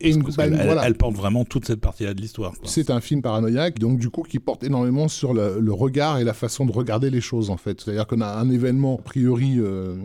Et 0.00 0.10
une, 0.12 0.22
bah, 0.22 0.46
elle, 0.46 0.54
voilà. 0.54 0.86
elle 0.86 0.94
porte 0.94 1.14
vraiment 1.14 1.44
toute 1.44 1.66
cette 1.66 1.80
partie-là 1.80 2.14
de 2.14 2.20
l'histoire. 2.20 2.54
C'est 2.64 2.90
un 2.90 3.00
film 3.00 3.22
paranoïaque, 3.22 3.78
donc 3.78 3.98
du 3.98 4.10
coup 4.10 4.22
qui 4.22 4.38
porte 4.38 4.64
énormément 4.64 5.08
sur 5.08 5.34
le, 5.34 5.58
le 5.60 5.72
regard 5.72 6.18
et 6.18 6.24
la 6.24 6.34
façon 6.34 6.66
de 6.66 6.72
regarder 6.72 7.10
les 7.10 7.20
choses 7.20 7.50
en 7.50 7.56
fait. 7.56 7.80
C'est-à-dire 7.80 8.06
qu'on 8.06 8.20
a 8.20 8.28
un 8.28 8.50
événement 8.50 8.98
a 8.98 9.02
priori 9.02 9.56
euh, 9.58 9.96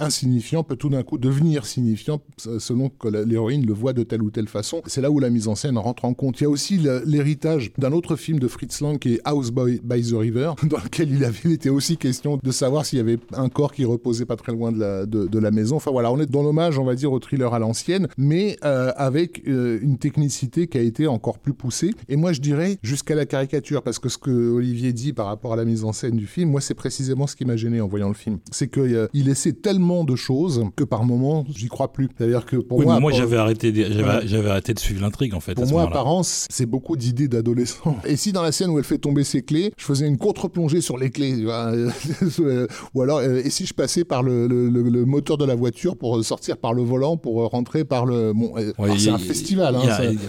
insignifiant 0.00 0.62
peut 0.62 0.76
tout 0.76 0.88
d'un 0.88 1.02
coup 1.02 1.18
devenir 1.18 1.66
signifiant 1.66 2.20
euh, 2.46 2.58
selon 2.58 2.88
que 2.88 3.08
l'héroïne 3.08 3.66
le 3.66 3.72
voit 3.72 3.92
de 3.92 4.02
telle 4.02 4.22
ou 4.22 4.30
telle 4.30 4.48
façon. 4.48 4.82
C'est 4.86 5.00
là 5.00 5.10
où 5.10 5.18
la 5.18 5.30
mise 5.30 5.48
en 5.48 5.54
scène 5.54 5.78
rentre 5.78 6.04
en 6.04 6.14
compte. 6.14 6.40
Il 6.40 6.44
y 6.44 6.46
a 6.46 6.50
aussi 6.50 6.78
l'héritage 6.78 7.72
d'un 7.78 7.92
autre 7.92 8.16
film 8.16 8.38
de 8.38 8.48
Fritz 8.48 8.80
Lang 8.80 8.98
qui 8.98 9.14
est 9.14 9.28
Houseboy 9.28 9.80
by 9.82 10.02
the 10.02 10.14
River, 10.14 10.52
dans 10.64 10.78
lequel 10.78 11.12
il 11.12 11.24
avait 11.24 11.36
était 11.52 11.68
aussi 11.68 11.96
question 11.96 12.38
de 12.42 12.50
savoir 12.50 12.84
s'il 12.84 12.98
y 12.98 13.00
avait 13.00 13.18
un 13.32 13.48
corps 13.48 13.72
qui 13.72 13.84
reposait 13.84 14.24
pas 14.24 14.36
très 14.36 14.52
loin 14.52 14.72
de 14.72 14.78
la, 14.78 15.06
de, 15.06 15.26
de 15.26 15.38
la 15.38 15.50
maison. 15.50 15.76
Enfin 15.76 15.90
voilà, 15.90 16.12
on 16.12 16.20
est 16.20 16.30
dans 16.30 16.42
l'hommage, 16.42 16.78
on 16.78 16.84
va 16.84 16.94
dire, 16.94 17.12
au 17.12 17.18
thriller 17.18 17.52
à 17.52 17.58
l'ancienne, 17.58 18.08
mais 18.16 18.56
euh, 18.64 18.92
avec 18.96 19.25
euh, 19.48 19.78
une 19.82 19.98
technicité 19.98 20.66
qui 20.66 20.78
a 20.78 20.80
été 20.82 21.06
encore 21.06 21.38
plus 21.38 21.52
poussée. 21.54 21.90
Et 22.08 22.16
moi, 22.16 22.32
je 22.32 22.40
dirais 22.40 22.78
jusqu'à 22.82 23.14
la 23.14 23.26
caricature, 23.26 23.82
parce 23.82 23.98
que 23.98 24.08
ce 24.08 24.18
que 24.18 24.30
Olivier 24.30 24.92
dit 24.92 25.12
par 25.12 25.26
rapport 25.26 25.52
à 25.52 25.56
la 25.56 25.64
mise 25.64 25.84
en 25.84 25.92
scène 25.92 26.16
du 26.16 26.26
film, 26.26 26.50
moi, 26.50 26.60
c'est 26.60 26.74
précisément 26.74 27.26
ce 27.26 27.36
qui 27.36 27.44
m'a 27.44 27.56
gêné 27.56 27.80
en 27.80 27.88
voyant 27.88 28.08
le 28.08 28.14
film. 28.14 28.38
C'est 28.50 28.68
qu'il 28.70 29.08
il 29.12 29.26
laissait 29.26 29.52
tellement 29.52 30.04
de 30.04 30.16
choses 30.16 30.64
que 30.76 30.84
par 30.84 31.04
moments, 31.04 31.44
j'y 31.54 31.68
crois 31.68 31.92
plus. 31.92 32.08
C'est-à-dire 32.16 32.44
que 32.46 32.56
pour 32.56 32.78
Oui, 32.78 32.84
moi, 32.84 33.00
moi, 33.00 33.12
j'avais 33.12 33.36
arrêté, 33.36 33.72
j'avais, 33.74 34.02
Ouais. 34.38 34.48
arrêté 34.50 34.74
de 34.74 34.78
suivre 34.78 35.00
l'intrigue 35.02 35.34
en 35.34 35.40
fait. 35.40 35.54
pour 35.54 35.64
à 35.64 35.66
ce 35.66 35.72
moi, 35.72 35.82
apparence, 35.84 36.46
c'est 36.50 36.66
beaucoup 36.66 36.96
d'idées 36.96 37.28
d'adolescents. 37.28 37.96
Et 38.04 38.16
si 38.16 38.32
dans 38.32 38.42
la 38.42 38.52
scène 38.52 38.70
où 38.70 38.78
elle 38.78 38.84
fait 38.84 38.98
tomber 38.98 39.24
ses 39.24 39.42
clés, 39.42 39.72
je 39.76 39.84
faisais 39.84 40.06
une 40.06 40.18
contre-plongée 40.18 40.80
sur 40.80 40.96
les 40.98 41.10
clés, 41.10 41.44
euh, 41.46 41.90
ou 42.94 43.02
alors, 43.02 43.18
euh, 43.18 43.42
et 43.44 43.50
si 43.50 43.66
je 43.66 43.74
passais 43.74 44.04
par 44.04 44.22
le, 44.22 44.46
le- 44.46 44.68
le- 44.68 44.82
le 44.88 45.04
moteur 45.04 45.36
de 45.38 45.44
la 45.44 45.54
voiture 45.54 45.96
pour 45.96 46.22
sortir 46.24 46.56
par 46.58 46.72
le 46.74 46.82
volant, 46.82 47.16
pour 47.16 47.42
euh, 47.42 47.46
rentrer 47.46 47.84
par 47.84 48.06
le... 48.06 48.32
Bon, 48.32 48.52
euh, 48.56 48.72
Ouais, 48.78 48.90
un 49.16 49.26
festival, 49.26 49.76
hein, 49.76 49.80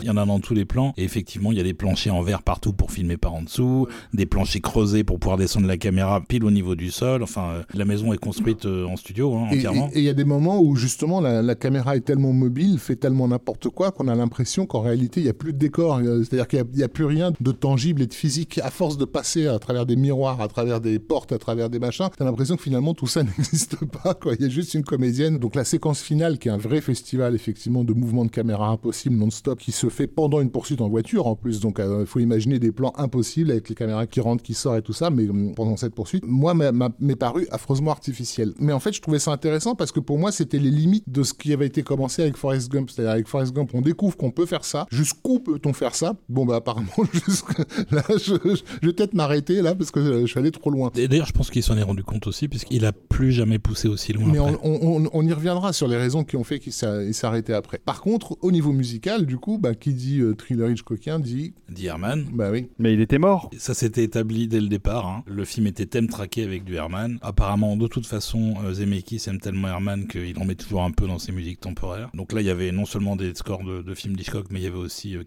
Il 0.01 0.07
y, 0.07 0.09
en 0.09 0.17
a 0.17 0.25
dans 0.25 0.39
tous 0.39 0.53
les 0.53 0.65
plans. 0.65 0.93
Et 0.97 1.03
effectivement, 1.03 1.51
il 1.51 1.57
y 1.57 1.61
a 1.61 1.63
des 1.63 1.73
planchers 1.73 2.13
en 2.13 2.21
verre 2.21 2.43
partout 2.43 2.73
pour 2.73 2.91
filmer 2.91 3.17
par 3.17 3.33
en 3.33 3.41
dessous, 3.41 3.87
des 4.13 4.25
planchers 4.25 4.61
creusés 4.61 5.03
pour 5.03 5.19
pouvoir 5.19 5.37
descendre 5.37 5.67
la 5.67 5.77
caméra 5.77 6.21
pile 6.21 6.43
au 6.43 6.51
niveau 6.51 6.75
du 6.75 6.91
sol. 6.91 7.23
Enfin, 7.23 7.49
euh, 7.51 7.63
la 7.73 7.85
maison 7.85 8.13
est 8.13 8.17
construite 8.17 8.65
euh, 8.65 8.85
en 8.85 8.95
studio 8.95 9.35
hein, 9.35 9.47
entièrement. 9.51 9.89
Et 9.93 9.99
il 9.99 10.03
y 10.05 10.09
a 10.09 10.13
des 10.13 10.23
moments 10.23 10.59
où 10.59 10.75
justement 10.75 11.21
la, 11.21 11.41
la 11.41 11.55
caméra 11.55 11.95
est 11.95 12.01
tellement 12.01 12.33
mobile, 12.33 12.79
fait 12.79 12.95
tellement 12.95 13.27
n'importe 13.27 13.69
quoi 13.69 13.91
qu'on 13.91 14.07
a 14.07 14.15
l'impression 14.15 14.65
qu'en 14.65 14.81
réalité 14.81 15.21
il 15.21 15.23
n'y 15.23 15.29
a 15.29 15.33
plus 15.33 15.53
de 15.53 15.57
décor. 15.57 15.97
Euh, 15.97 16.23
C'est-à-dire 16.23 16.47
qu'il 16.47 16.63
n'y 16.75 16.83
a, 16.83 16.87
plus 16.87 17.05
rien 17.05 17.31
de 17.39 17.51
tangible 17.51 18.01
et 18.01 18.07
de 18.07 18.13
physique. 18.13 18.59
À 18.63 18.71
force 18.71 18.97
de 18.97 19.05
passer 19.05 19.47
à 19.47 19.59
travers 19.59 19.85
des 19.85 19.95
miroirs, 19.95 20.41
à 20.41 20.47
travers 20.47 20.81
des 20.81 20.99
portes, 20.99 21.31
à 21.31 21.37
travers 21.37 21.69
des 21.69 21.79
machins, 21.79 22.07
t'as 22.15 22.25
l'impression 22.25 22.55
que 22.55 22.63
finalement 22.63 22.93
tout 22.93 23.07
ça 23.07 23.23
n'existe 23.37 23.77
pas. 23.85 24.13
quoi. 24.13 24.33
Il 24.35 24.41
y 24.41 24.45
a 24.45 24.49
juste 24.49 24.73
une 24.73 24.83
comédienne. 24.83 25.37
Donc 25.37 25.55
la 25.55 25.63
séquence 25.63 26.01
finale 26.01 26.39
qui 26.39 26.47
est 26.47 26.51
un 26.51 26.57
vrai 26.57 26.81
festival 26.81 27.35
effectivement 27.35 27.83
de 27.83 27.93
mouvements 27.93 28.25
de 28.25 28.31
caméra 28.31 28.66
impossibles 28.69 29.15
non-stop 29.15 29.59
qui 29.59 29.71
se 29.71 29.89
fait 29.89 30.07
pendant 30.07 30.39
une 30.41 30.49
poursuite 30.51 30.81
en 30.81 30.89
voiture 30.89 31.27
en 31.27 31.35
plus. 31.35 31.59
Donc 31.59 31.79
il 31.79 32.05
faut 32.05 32.19
imaginer 32.19 32.59
des 32.59 32.71
plans 32.71 32.93
impossibles 32.97 33.51
avec 33.51 33.69
les 33.69 33.75
caméras 33.75 34.07
qui 34.07 34.19
rentrent, 34.19 34.43
qui 34.43 34.53
sortent 34.53 34.79
et 34.79 34.81
tout 34.81 34.93
ça. 34.93 35.09
Mais 35.09 35.27
hum, 35.29 35.53
pendant 35.55 35.77
cette 35.77 35.93
poursuite, 35.95 36.23
moi 36.25 36.53
m'est 36.53 37.15
paru 37.15 37.47
affreusement 37.51 37.91
artificiel. 37.91 38.53
Mais 38.59 38.73
en 38.73 38.79
fait 38.79 38.93
je 38.93 39.01
trouvais 39.01 39.19
ça 39.19 39.31
intéressant 39.31 39.75
parce 39.75 39.91
que 39.91 39.99
pour 39.99 40.17
moi 40.17 40.31
c'était 40.31 40.59
les 40.59 40.71
limites 40.71 41.09
de 41.09 41.23
ce 41.23 41.33
qui 41.33 41.53
avait 41.53 41.67
été 41.67 41.83
commencé 41.83 42.21
avec 42.21 42.37
Forrest 42.37 42.69
Gump. 42.71 42.89
C'est-à-dire 42.89 43.11
avec 43.11 43.27
Forrest 43.27 43.53
Gump 43.53 43.71
on 43.73 43.81
découvre 43.81 44.15
qu'on 44.17 44.31
peut 44.31 44.45
faire 44.45 44.65
ça. 44.65 44.85
Jusqu'où 44.91 45.39
peut-on 45.39 45.73
faire 45.73 45.95
ça? 45.95 46.15
Bon 46.29 46.45
bah 46.45 46.55
apparemment 46.57 46.87
jusque 47.13 47.57
là 47.91 48.03
je, 48.09 48.35
je- 48.43 48.61
je 48.81 48.87
vais 48.87 48.93
peut-être 48.93 49.13
m'arrêter 49.13 49.61
là 49.61 49.75
parce 49.75 49.91
que 49.91 49.99
euh, 49.99 50.21
je 50.21 50.25
suis 50.27 50.39
allé 50.39 50.51
trop 50.51 50.69
loin. 50.69 50.91
Et 50.95 51.07
d'ailleurs, 51.07 51.25
je 51.27 51.33
pense 51.33 51.49
qu'il 51.49 51.63
s'en 51.63 51.77
est 51.77 51.83
rendu 51.83 52.03
compte 52.03 52.27
aussi, 52.27 52.47
puisqu'il 52.47 52.85
a 52.85 52.91
plus 52.91 53.31
jamais 53.31 53.59
poussé 53.59 53.87
aussi 53.87 54.13
loin. 54.13 54.27
Mais 54.31 54.37
après. 54.39 54.57
on, 54.63 55.05
on- 55.13 55.21
y 55.27 55.33
reviendra 55.33 55.73
sur 55.73 55.87
les 55.87 55.97
raisons 55.97 56.23
qui 56.23 56.37
ont 56.37 56.43
fait 56.43 56.59
qu'il 56.59 56.71
s'est 56.73 57.05
il 57.07 57.13
s'est 57.13 57.27
arrêté 57.27 57.53
après. 57.53 57.79
Par 57.83 58.01
contre, 58.01 58.37
au 58.41 58.51
niveau 58.57 58.71
musical, 58.73 59.25
du 59.27 59.37
coup, 59.37 59.59
bah, 59.59 59.75
qui 59.75 59.93
dit 59.93 60.19
euh, 60.19 60.33
thriller 60.33 60.71
Hitchcockien 60.71 61.19
dit. 61.19 61.53
Dit 61.69 61.85
Herman. 61.85 62.25
Bah 62.33 62.49
oui. 62.51 62.67
Mais 62.79 62.93
il 62.93 63.01
était 63.01 63.19
mort. 63.19 63.51
Ça 63.57 63.73
s'était 63.73 64.03
établi 64.03 64.47
dès 64.47 64.59
le 64.59 64.67
départ. 64.67 65.05
hein. 65.05 65.23
Le 65.27 65.45
film 65.45 65.67
était 65.67 65.85
thème 65.85 66.07
traqué 66.07 66.43
avec 66.43 66.63
du 66.63 66.75
Herman. 66.75 67.19
Apparemment, 67.21 67.77
de 67.77 67.87
toute 67.87 68.07
façon, 68.07 68.55
euh, 68.63 68.73
Zemeckis 68.73 69.21
aime 69.27 69.39
tellement 69.39 69.67
Herman 69.67 70.07
qu'il 70.07 70.37
en 70.39 70.45
met 70.45 70.55
toujours 70.55 70.83
un 70.83 70.91
peu 70.91 71.05
dans 71.07 71.19
ses 71.19 71.31
musiques 71.31 71.59
temporaires. 71.59 72.09
Donc 72.15 72.33
là, 72.33 72.41
il 72.41 72.47
y 72.47 72.49
avait 72.49 72.71
non 72.71 72.85
seulement 72.85 73.15
des 73.15 73.33
scores 73.35 73.63
de, 73.63 73.83
de 73.83 73.93
films 73.93 74.15
d'Hitchcock, 74.15 74.47
mais 74.49 74.59
il 74.59 74.63
y 74.63 74.67
avait 74.67 74.75
aussi 74.77 75.15
euh, 75.15 75.23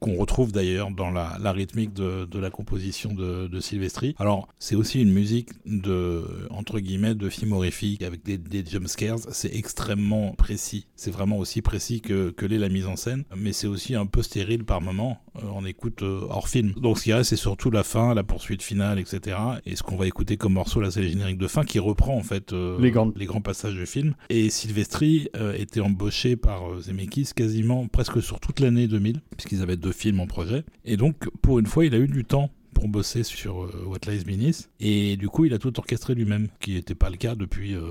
qu'on 0.00 0.16
retrouve 0.16 0.50
d'ailleurs 0.50 0.90
dans 0.90 1.10
la, 1.10 1.38
la 1.40 1.52
rythmique 1.52 1.92
de, 1.94 2.24
de 2.24 2.38
la 2.38 2.50
composition 2.50 3.14
de, 3.14 3.46
de 3.46 3.60
Silvestri. 3.60 4.14
Alors, 4.18 4.48
c'est 4.58 4.74
aussi 4.74 5.00
une 5.00 5.12
musique 5.12 5.50
de, 5.66 6.24
entre 6.50 6.80
guillemets, 6.80 7.14
de 7.14 7.28
film 7.28 7.52
horrifique 7.52 8.02
avec 8.02 8.24
des, 8.24 8.38
des 8.38 8.64
jump 8.64 8.88
scares. 8.88 9.20
C'est 9.30 9.54
extrêmement 9.54 10.32
précis. 10.32 10.86
C'est 10.96 11.12
vraiment 11.12 11.38
aussi 11.38 11.62
précis 11.62 12.00
que, 12.00 12.30
que 12.30 12.44
l'est 12.46 12.58
la 12.58 12.68
mise 12.72 12.86
en 12.86 12.96
scène. 12.96 13.24
Mais 13.36 13.52
c'est 13.52 13.66
aussi 13.66 13.94
un 13.94 14.06
peu 14.06 14.22
stérile 14.22 14.64
par 14.64 14.80
moment. 14.80 15.18
Euh, 15.36 15.40
on 15.54 15.64
écoute 15.64 16.02
euh, 16.02 16.26
hors 16.28 16.48
film. 16.48 16.72
Donc 16.72 16.98
ce 16.98 17.04
qui 17.04 17.12
reste, 17.12 17.30
c'est 17.30 17.36
surtout 17.36 17.70
la 17.70 17.82
fin, 17.84 18.14
la 18.14 18.24
poursuite 18.24 18.62
finale, 18.62 18.98
etc. 18.98 19.36
Et 19.66 19.76
ce 19.76 19.82
qu'on 19.82 19.96
va 19.96 20.06
écouter 20.06 20.36
comme 20.36 20.54
morceau, 20.54 20.80
là, 20.80 20.90
c'est 20.90 21.02
le 21.02 21.08
générique 21.08 21.38
de 21.38 21.46
fin 21.48 21.64
qui 21.64 21.78
reprend 21.78 22.16
en 22.16 22.22
fait 22.22 22.52
euh, 22.52 22.78
Les 22.80 22.90
grandes- 22.90 23.16
les 23.16 23.26
grands 23.26 23.40
passages 23.40 23.74
du 23.74 23.86
film. 23.86 24.14
Et 24.30 24.50
Silvestri 24.50 25.28
euh, 25.36 25.54
était 25.54 25.80
embauché 25.80 26.36
par 26.36 26.70
euh, 26.72 26.80
Zemeckis 26.80 27.30
quasiment 27.34 27.86
presque 27.88 28.22
sur 28.22 28.40
toute 28.40 28.60
l'année 28.60 28.86
2000, 28.88 29.20
puisqu'ils 29.36 29.62
avaient 29.62 29.76
deux 29.76 29.92
films 29.92 30.20
en 30.20 30.26
projet. 30.26 30.64
Et 30.84 30.96
donc, 30.96 31.16
pour 31.42 31.58
une 31.58 31.66
fois, 31.66 31.84
il 31.84 31.94
a 31.94 31.98
eu 31.98 32.08
du 32.08 32.24
temps 32.24 32.50
pour 32.74 32.88
bosser 32.88 33.22
sur 33.22 33.64
euh, 33.64 33.84
What 33.86 34.10
Lies 34.10 34.24
Beneath. 34.24 34.70
Et 34.80 35.16
du 35.18 35.28
coup, 35.28 35.44
il 35.44 35.52
a 35.52 35.58
tout 35.58 35.78
orchestré 35.78 36.14
lui-même, 36.14 36.48
qui 36.60 36.72
n'était 36.74 36.94
pas 36.94 37.10
le 37.10 37.16
cas 37.16 37.34
depuis, 37.34 37.74
euh, 37.74 37.82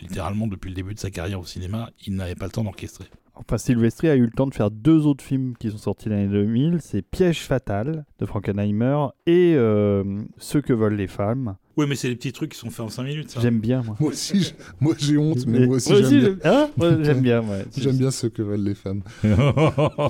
littéralement, 0.00 0.46
depuis 0.46 0.68
le 0.70 0.74
début 0.74 0.92
de 0.94 0.98
sa 0.98 1.10
carrière 1.10 1.40
au 1.40 1.44
cinéma. 1.46 1.90
Il 2.06 2.16
n'avait 2.16 2.34
pas 2.34 2.46
le 2.46 2.52
temps 2.52 2.64
d'orchestrer. 2.64 3.04
Enfin, 3.36 3.58
Silvestri 3.58 4.08
a 4.08 4.14
eu 4.16 4.22
le 4.24 4.30
temps 4.30 4.46
de 4.46 4.54
faire 4.54 4.70
deux 4.70 5.06
autres 5.06 5.24
films 5.24 5.54
qui 5.58 5.70
sont 5.70 5.76
sortis 5.78 6.08
l'année 6.08 6.28
2000. 6.28 6.78
C'est 6.80 7.02
Piège 7.02 7.40
fatal 7.40 8.04
de 8.20 8.26
Frankenheimer 8.26 9.06
et 9.26 9.54
euh, 9.56 10.20
Ce 10.38 10.58
que 10.58 10.72
veulent 10.72 10.94
les 10.94 11.08
femmes. 11.08 11.56
Oui, 11.76 11.86
mais 11.88 11.96
c'est 11.96 12.08
des 12.08 12.14
petits 12.14 12.30
trucs 12.32 12.52
qui 12.52 12.58
sont 12.58 12.70
faits 12.70 12.86
en 12.86 12.88
5 12.88 13.02
minutes. 13.02 13.36
J'aime 13.40 13.58
bien, 13.58 13.82
moi. 13.82 13.96
Moi 13.98 14.10
aussi, 14.10 14.54
moi 14.80 14.94
j'ai 14.96 15.18
honte, 15.18 15.44
mais 15.48 15.66
moi 15.66 15.76
aussi 15.76 15.92
j'aime 15.96 16.08
bien. 16.08 16.20
j'aime 16.20 16.38
hein 16.44 16.68
Ouais, 16.78 16.96
j'aime 17.04 17.20
bien. 17.20 17.40
ouais. 17.42 17.64
J'aime 17.76 17.96
bien 17.98 18.12
ce 18.12 18.28
que 18.28 18.42
veulent 18.42 18.62
les 18.62 18.76
femmes. 18.76 19.02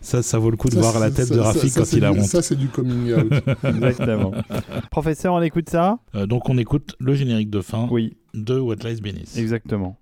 ça, 0.00 0.22
ça 0.22 0.38
vaut 0.38 0.50
le 0.50 0.56
coup 0.56 0.68
de 0.68 0.74
Ça, 0.74 0.80
voir 0.80 0.98
la 0.98 1.10
tête 1.12 1.26
ça- 1.26 1.34
de 1.34 1.40
Rafik 1.40 1.72
quand 1.74 1.92
il 1.92 2.04
a 2.04 2.12
honte. 2.12 2.22
Ça, 2.24 2.42
c'est 2.42 2.56
du 2.56 2.66
coming 2.66 3.12
out. 3.14 3.32
Exactement. 3.64 4.32
Professeur, 4.90 5.34
on 5.34 5.42
écoute 5.42 5.68
ça? 5.70 5.98
Euh, 6.16 6.26
donc 6.26 6.48
on 6.48 6.58
écoute 6.58 6.96
le 6.98 7.14
générique 7.14 7.50
de 7.50 7.60
fin 7.60 7.86
Oui, 7.90 8.16
de 8.34 8.58
What 8.58 8.76
Lies 8.84 9.00
Beneath. 9.00 9.36
exactement. 9.36 9.96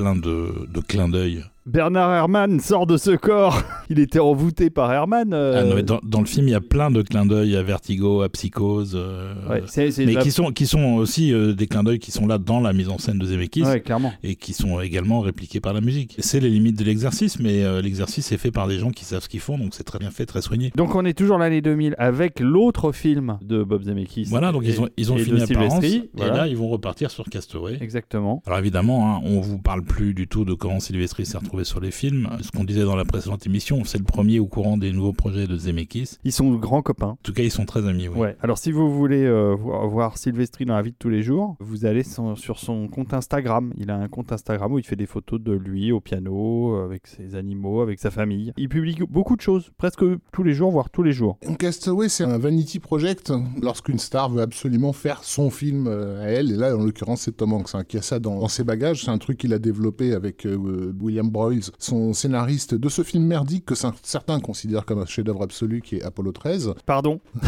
Plein 0.00 0.16
de, 0.16 1.08
d'œil 1.08 1.44
Bernard 1.66 2.10
Herrmann 2.10 2.58
sort 2.58 2.86
de 2.86 2.96
ce 2.96 3.10
corps. 3.10 3.62
Il 3.90 3.98
était 3.98 4.18
envoûté 4.20 4.70
par 4.70 4.90
Herrmann. 4.92 5.32
euh, 5.34 5.60
Ah 5.60 5.64
non, 5.64 5.74
mais 5.74 5.82
dans, 5.82 6.00
dans 6.02 6.20
le 6.20 6.26
film, 6.26 6.48
il 6.48 6.52
y 6.52 6.54
a 6.54 6.60
plein 6.60 6.90
de 6.90 7.02
clins 7.02 7.26
d'œil 7.26 7.56
à 7.56 7.62
Vertigo, 7.62 8.22
à 8.22 8.28
Psychose, 8.28 8.92
euh, 8.94 9.34
ouais, 9.48 9.62
c'est 9.66 9.90
mais 9.98 10.12
la- 10.14 10.22
qui 10.22 10.30
sont 10.30 10.50
qui 10.52 10.66
sont 10.66 10.94
aussi 10.94 11.32
euh, 11.34 11.52
des 11.54 11.66
clins 11.66 11.82
d'œil 11.82 11.98
qui 11.98 12.10
sont 12.10 12.26
là 12.26 12.38
dans 12.38 12.60
la 12.60 12.72
mise 12.72 12.88
en 12.88 12.98
scène 12.98 13.18
de 13.18 13.26
Zemeckis. 13.26 13.62
Ouais, 13.64 13.80
clairement. 13.80 14.12
et 14.22 14.36
qui 14.36 14.52
sont 14.52 14.80
également 14.80 15.20
répliqués 15.20 15.60
par 15.60 15.72
la 15.74 15.80
musique. 15.80 16.16
C'est 16.20 16.40
les 16.40 16.48
limites 16.50 16.78
de 16.78 16.84
l'exercice, 16.84 17.38
mais 17.40 17.62
euh, 17.64 17.82
l'exercice 17.82 18.32
est 18.32 18.38
fait 18.38 18.50
par 18.50 18.68
des 18.68 18.78
gens 18.78 18.90
qui 18.90 19.04
savent 19.04 19.22
ce 19.22 19.28
qu'ils 19.28 19.40
font, 19.40 19.58
donc 19.58 19.74
c'est 19.74 19.84
très 19.84 19.98
bien 19.98 20.10
fait, 20.10 20.24
très 20.26 20.40
soigné. 20.42 20.70
Donc 20.76 20.94
on 20.94 21.04
est 21.04 21.14
toujours 21.14 21.38
l'année 21.38 21.60
2000 21.60 21.94
avec 21.98 22.40
l'autre 22.40 22.92
film 22.92 23.38
de 23.42 23.62
Bob 23.62 23.82
Zemeckis. 23.82 24.24
Voilà, 24.28 24.52
donc 24.52 24.64
Et- 24.64 24.68
ils 24.70 24.80
ont, 24.80 24.88
ils 24.96 25.12
ont 25.12 25.16
fini 25.16 25.42
Apparence, 25.42 25.72
Silvestri, 25.82 25.96
et 26.04 26.10
voilà. 26.16 26.36
là 26.36 26.46
ils 26.48 26.56
vont 26.56 26.68
repartir 26.68 27.10
sur 27.10 27.24
Castaway. 27.24 27.78
Exactement. 27.80 28.42
Alors 28.46 28.58
évidemment, 28.58 29.16
hein, 29.16 29.20
on 29.24 29.40
vous 29.40 29.58
parle 29.58 29.82
plus 29.82 30.14
du 30.14 30.28
tout 30.28 30.44
de 30.44 30.54
comment 30.54 30.78
Sylvestri 30.80 31.26
s'est 31.26 31.38
retrouvé 31.38 31.64
sur 31.64 31.80
les 31.80 31.90
films. 31.90 32.28
Ce 32.42 32.50
qu'on 32.50 32.64
disait 32.64 32.84
dans 32.84 32.96
la 32.96 33.04
précédente 33.04 33.46
émission, 33.46 33.79
c'est 33.84 33.98
le 33.98 34.04
premier 34.04 34.38
au 34.40 34.46
courant 34.46 34.76
des 34.76 34.92
nouveaux 34.92 35.12
projets 35.12 35.46
de 35.46 35.56
Zemeckis. 35.56 36.16
Ils 36.24 36.32
sont 36.32 36.50
grands 36.54 36.82
copains. 36.82 37.08
En 37.08 37.18
tout 37.22 37.32
cas, 37.32 37.42
ils 37.42 37.50
sont 37.50 37.64
très 37.66 37.86
amis. 37.88 38.08
Oui. 38.08 38.18
Ouais. 38.18 38.36
Alors 38.42 38.58
si 38.58 38.72
vous 38.72 38.92
voulez 38.94 39.24
euh, 39.24 39.54
voir, 39.54 40.18
Sylvestri 40.18 40.64
dans 40.66 40.74
la 40.74 40.82
vie 40.82 40.90
de 40.92 40.96
tous 40.98 41.08
les 41.08 41.22
jours, 41.22 41.56
vous 41.60 41.84
allez 41.84 42.02
son- 42.02 42.36
sur 42.36 42.58
son 42.58 42.88
compte 42.88 43.14
Instagram. 43.14 43.72
Il 43.76 43.90
a 43.90 43.96
un 43.96 44.08
compte 44.08 44.32
Instagram 44.32 44.72
où 44.72 44.78
il 44.78 44.84
fait 44.84 44.96
des 44.96 45.06
photos 45.06 45.40
de 45.40 45.52
lui 45.52 45.92
au 45.92 46.00
piano, 46.00 46.74
euh, 46.76 46.84
avec 46.84 47.06
ses 47.06 47.34
animaux, 47.34 47.80
avec 47.80 47.98
sa 48.00 48.10
famille. 48.10 48.52
Il 48.56 48.68
publie 48.68 48.96
beaucoup 49.08 49.36
de 49.36 49.40
choses, 49.40 49.70
presque 49.78 50.04
tous 50.32 50.42
les 50.42 50.54
jours, 50.54 50.70
voire 50.70 50.90
tous 50.90 51.02
les 51.02 51.12
jours. 51.12 51.38
Castaway, 51.58 52.08
c'est 52.08 52.24
un 52.24 52.38
vanity 52.38 52.78
project 52.78 53.32
lorsqu'une 53.62 53.98
star 53.98 54.30
veut 54.30 54.42
absolument 54.42 54.92
faire 54.92 55.24
son 55.24 55.50
film 55.50 55.86
euh, 55.86 56.22
à 56.22 56.28
elle. 56.28 56.50
Et 56.52 56.56
là, 56.56 56.76
en 56.76 56.82
l'occurrence, 56.84 57.22
c'est 57.22 57.36
Tom 57.36 57.52
Hanks 57.52 57.74
hein, 57.74 57.84
qui 57.84 57.96
a 57.98 58.02
ça 58.02 58.18
dans, 58.18 58.38
dans 58.40 58.48
ses 58.48 58.64
bagages. 58.64 59.04
C'est 59.04 59.10
un 59.10 59.18
truc 59.18 59.38
qu'il 59.38 59.52
a 59.54 59.58
développé 59.58 60.12
avec 60.14 60.46
euh, 60.46 60.92
William 61.00 61.28
Broyles, 61.30 61.62
son 61.78 62.12
scénariste 62.12 62.74
de 62.74 62.88
ce 62.88 63.02
film 63.02 63.24
merdique 63.24 63.69
que 63.70 63.74
cer- 63.74 63.94
certains 64.02 64.40
considèrent 64.40 64.84
comme 64.84 64.98
un 65.00 65.06
chef-d'œuvre 65.06 65.42
absolu 65.42 65.80
qui 65.80 65.96
est 65.96 66.02
Apollo 66.02 66.32
13. 66.32 66.74
Pardon? 66.86 67.20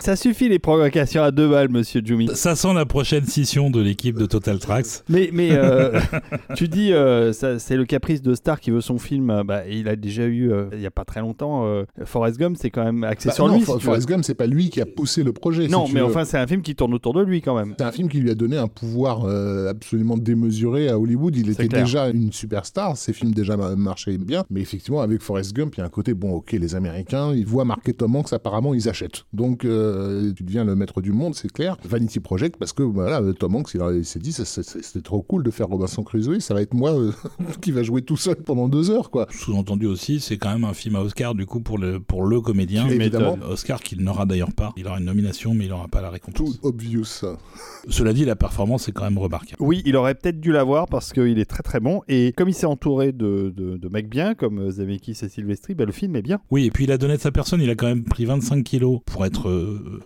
Ça 0.00 0.14
suffit 0.16 0.48
les 0.48 0.58
provocations 0.58 1.22
à 1.22 1.30
deux 1.30 1.48
balles, 1.48 1.68
monsieur 1.70 2.00
Jumi. 2.04 2.28
Ça 2.34 2.54
sent 2.54 2.72
la 2.72 2.86
prochaine 2.86 3.26
scission 3.26 3.68
de 3.68 3.80
l'équipe 3.80 4.16
de 4.16 4.26
Total 4.26 4.58
Tracks. 4.58 4.86
Mais, 5.08 5.28
mais 5.32 5.50
euh, 5.52 5.98
tu 6.56 6.68
dis, 6.68 6.92
euh, 6.92 7.32
ça- 7.32 7.58
c'est 7.58 7.76
le 7.76 7.84
caprice 7.84 8.22
de 8.22 8.34
Star 8.34 8.60
qui 8.60 8.70
veut 8.70 8.80
son 8.80 8.98
film. 8.98 9.28
euh, 9.30 9.44
Bah, 9.44 9.66
il 9.68 9.88
a 9.88 9.96
déjà 9.96 10.24
eu, 10.24 10.50
euh, 10.52 10.66
il 10.72 10.80
y 10.80 10.86
a 10.86 10.90
pas 10.90 11.04
très 11.04 11.20
longtemps, 11.20 11.66
euh, 11.66 11.84
Forrest 12.04 12.38
Gump, 12.38 12.56
c'est 12.58 12.70
quand 12.70 12.84
même 12.84 13.02
axé 13.04 13.28
Bah, 13.28 13.34
sur 13.34 13.48
non, 13.48 13.56
lui. 13.58 13.62
For- 13.64 13.74
si 13.74 13.80
tu 13.80 13.86
veux. 13.86 13.90
Forrest 13.92 14.08
Gump, 14.08 14.24
c'est 14.24 14.34
pas 14.34 14.46
lui 14.46 14.70
qui 14.70 14.80
a 14.80 14.86
poussé 14.86 15.22
le 15.24 15.32
projet. 15.32 15.66
non, 15.68 15.86
mais 15.92 16.00
veux. 16.00 16.06
enfin, 16.06 16.24
c'est 16.24 16.38
un 16.38 16.46
film 16.46 16.62
qui 16.62 16.74
tourne 16.74 16.94
autour 16.94 17.12
de 17.12 17.22
lui 17.22 17.42
quand 17.42 17.56
même. 17.56 17.74
C'est 17.78 17.84
un 17.84 17.92
film 17.92 18.08
qui 18.08 18.18
lui 18.20 18.30
a 18.30 18.34
donné 18.34 18.56
un 18.56 18.68
pouvoir 18.68 19.24
euh, 19.24 19.68
absolument 19.68 20.16
démesuré 20.16 20.88
à 20.88 20.98
Hollywood. 20.98 21.36
Il 21.36 21.50
était 21.50 21.68
clair. 21.68 21.84
déjà 21.84 22.08
une 22.08 22.32
superstar, 22.32 22.96
ses 22.96 23.12
films 23.12 23.32
déjà 23.32 23.56
ma- 23.56 23.74
marchaient 23.76 24.16
bien. 24.16 24.44
Mais 24.48 24.60
effectivement, 24.60 25.00
avec 25.02 25.22
Forrest 25.22 25.52
Gump, 25.54 25.74
il 25.76 25.80
y 25.80 25.82
a 25.82 25.86
un 25.86 25.90
côté, 25.90 26.14
bon, 26.14 26.30
ok, 26.34 26.52
les 26.52 26.74
Américains, 26.76 27.34
ils 27.34 27.46
voient 27.46 27.64
marquer 27.64 27.92
Tom 27.92 28.14
Hanks, 28.16 28.32
apparemment, 28.32 28.74
ils 28.74 28.88
achètent. 28.88 29.24
Donc, 29.32 29.64
euh, 29.64 29.87
tu 30.36 30.42
deviens 30.42 30.64
le 30.64 30.74
maître 30.74 31.00
du 31.00 31.12
monde, 31.12 31.34
c'est 31.34 31.52
clair. 31.52 31.76
Vanity 31.84 32.20
Project, 32.20 32.56
parce 32.58 32.72
que 32.72 32.82
voilà, 32.82 33.20
Tom 33.38 33.56
Hanks, 33.56 33.74
il, 33.74 34.04
s'est 34.04 34.18
dit, 34.18 34.32
c'était 34.32 35.00
trop 35.00 35.22
cool 35.22 35.42
de 35.42 35.50
faire 35.50 35.68
Robinson 35.68 36.02
Crusoe, 36.02 36.40
ça 36.40 36.54
va 36.54 36.62
être 36.62 36.74
moi 36.74 36.92
euh, 36.92 37.12
qui 37.60 37.72
va 37.72 37.82
jouer 37.82 38.02
tout 38.02 38.16
seul 38.16 38.36
pendant 38.36 38.68
deux 38.68 38.90
heures, 38.90 39.10
quoi. 39.10 39.26
Sous-entendu 39.30 39.86
aussi, 39.86 40.20
c'est 40.20 40.36
quand 40.36 40.52
même 40.52 40.64
un 40.64 40.74
film 40.74 40.96
à 40.96 41.00
Oscar 41.00 41.34
du 41.34 41.46
coup 41.46 41.60
pour 41.60 41.78
le, 41.78 42.00
pour 42.00 42.24
le 42.24 42.40
comédien. 42.40 42.86
Tu 42.86 42.94
Évidemment. 42.94 43.38
Euh, 43.42 43.52
Oscar 43.52 43.80
qu'il 43.80 44.02
n'aura 44.02 44.26
d'ailleurs 44.26 44.52
pas. 44.52 44.72
Il 44.76 44.86
aura 44.86 44.98
une 44.98 45.04
nomination, 45.04 45.54
mais 45.54 45.64
il 45.66 45.70
n'aura 45.70 45.88
pas 45.88 46.00
la 46.00 46.08
Tout 46.08 46.12
récompense. 46.12 46.58
obvious. 46.62 47.24
Cela 47.88 48.12
dit, 48.12 48.24
la 48.24 48.36
performance 48.36 48.88
est 48.88 48.92
quand 48.92 49.04
même 49.04 49.18
remarquable. 49.18 49.56
Oui, 49.60 49.82
il 49.84 49.96
aurait 49.96 50.14
peut-être 50.14 50.40
dû 50.40 50.52
l'avoir 50.52 50.88
parce 50.88 51.12
qu'il 51.12 51.38
est 51.38 51.44
très 51.44 51.62
très 51.62 51.80
bon. 51.80 52.02
Et 52.08 52.32
comme 52.36 52.48
il 52.48 52.54
s'est 52.54 52.66
entouré 52.66 53.12
de, 53.12 53.52
de, 53.56 53.76
de 53.76 53.88
mecs 53.88 54.08
bien, 54.08 54.34
comme 54.34 54.58
euh, 54.58 54.70
Zemeckis 54.70 55.18
et 55.22 55.28
Silvestri, 55.28 55.74
bah, 55.74 55.84
le 55.84 55.92
film 55.92 56.16
est 56.16 56.22
bien. 56.22 56.40
Oui, 56.50 56.66
et 56.66 56.70
puis 56.70 56.84
il 56.84 56.92
a 56.92 56.98
donné 56.98 57.16
de 57.16 57.20
sa 57.20 57.30
personne, 57.30 57.60
il 57.60 57.70
a 57.70 57.74
quand 57.74 57.86
même 57.86 58.04
pris 58.04 58.24
25 58.24 58.62
kilos 58.64 59.00
pour 59.06 59.24
être 59.24 59.48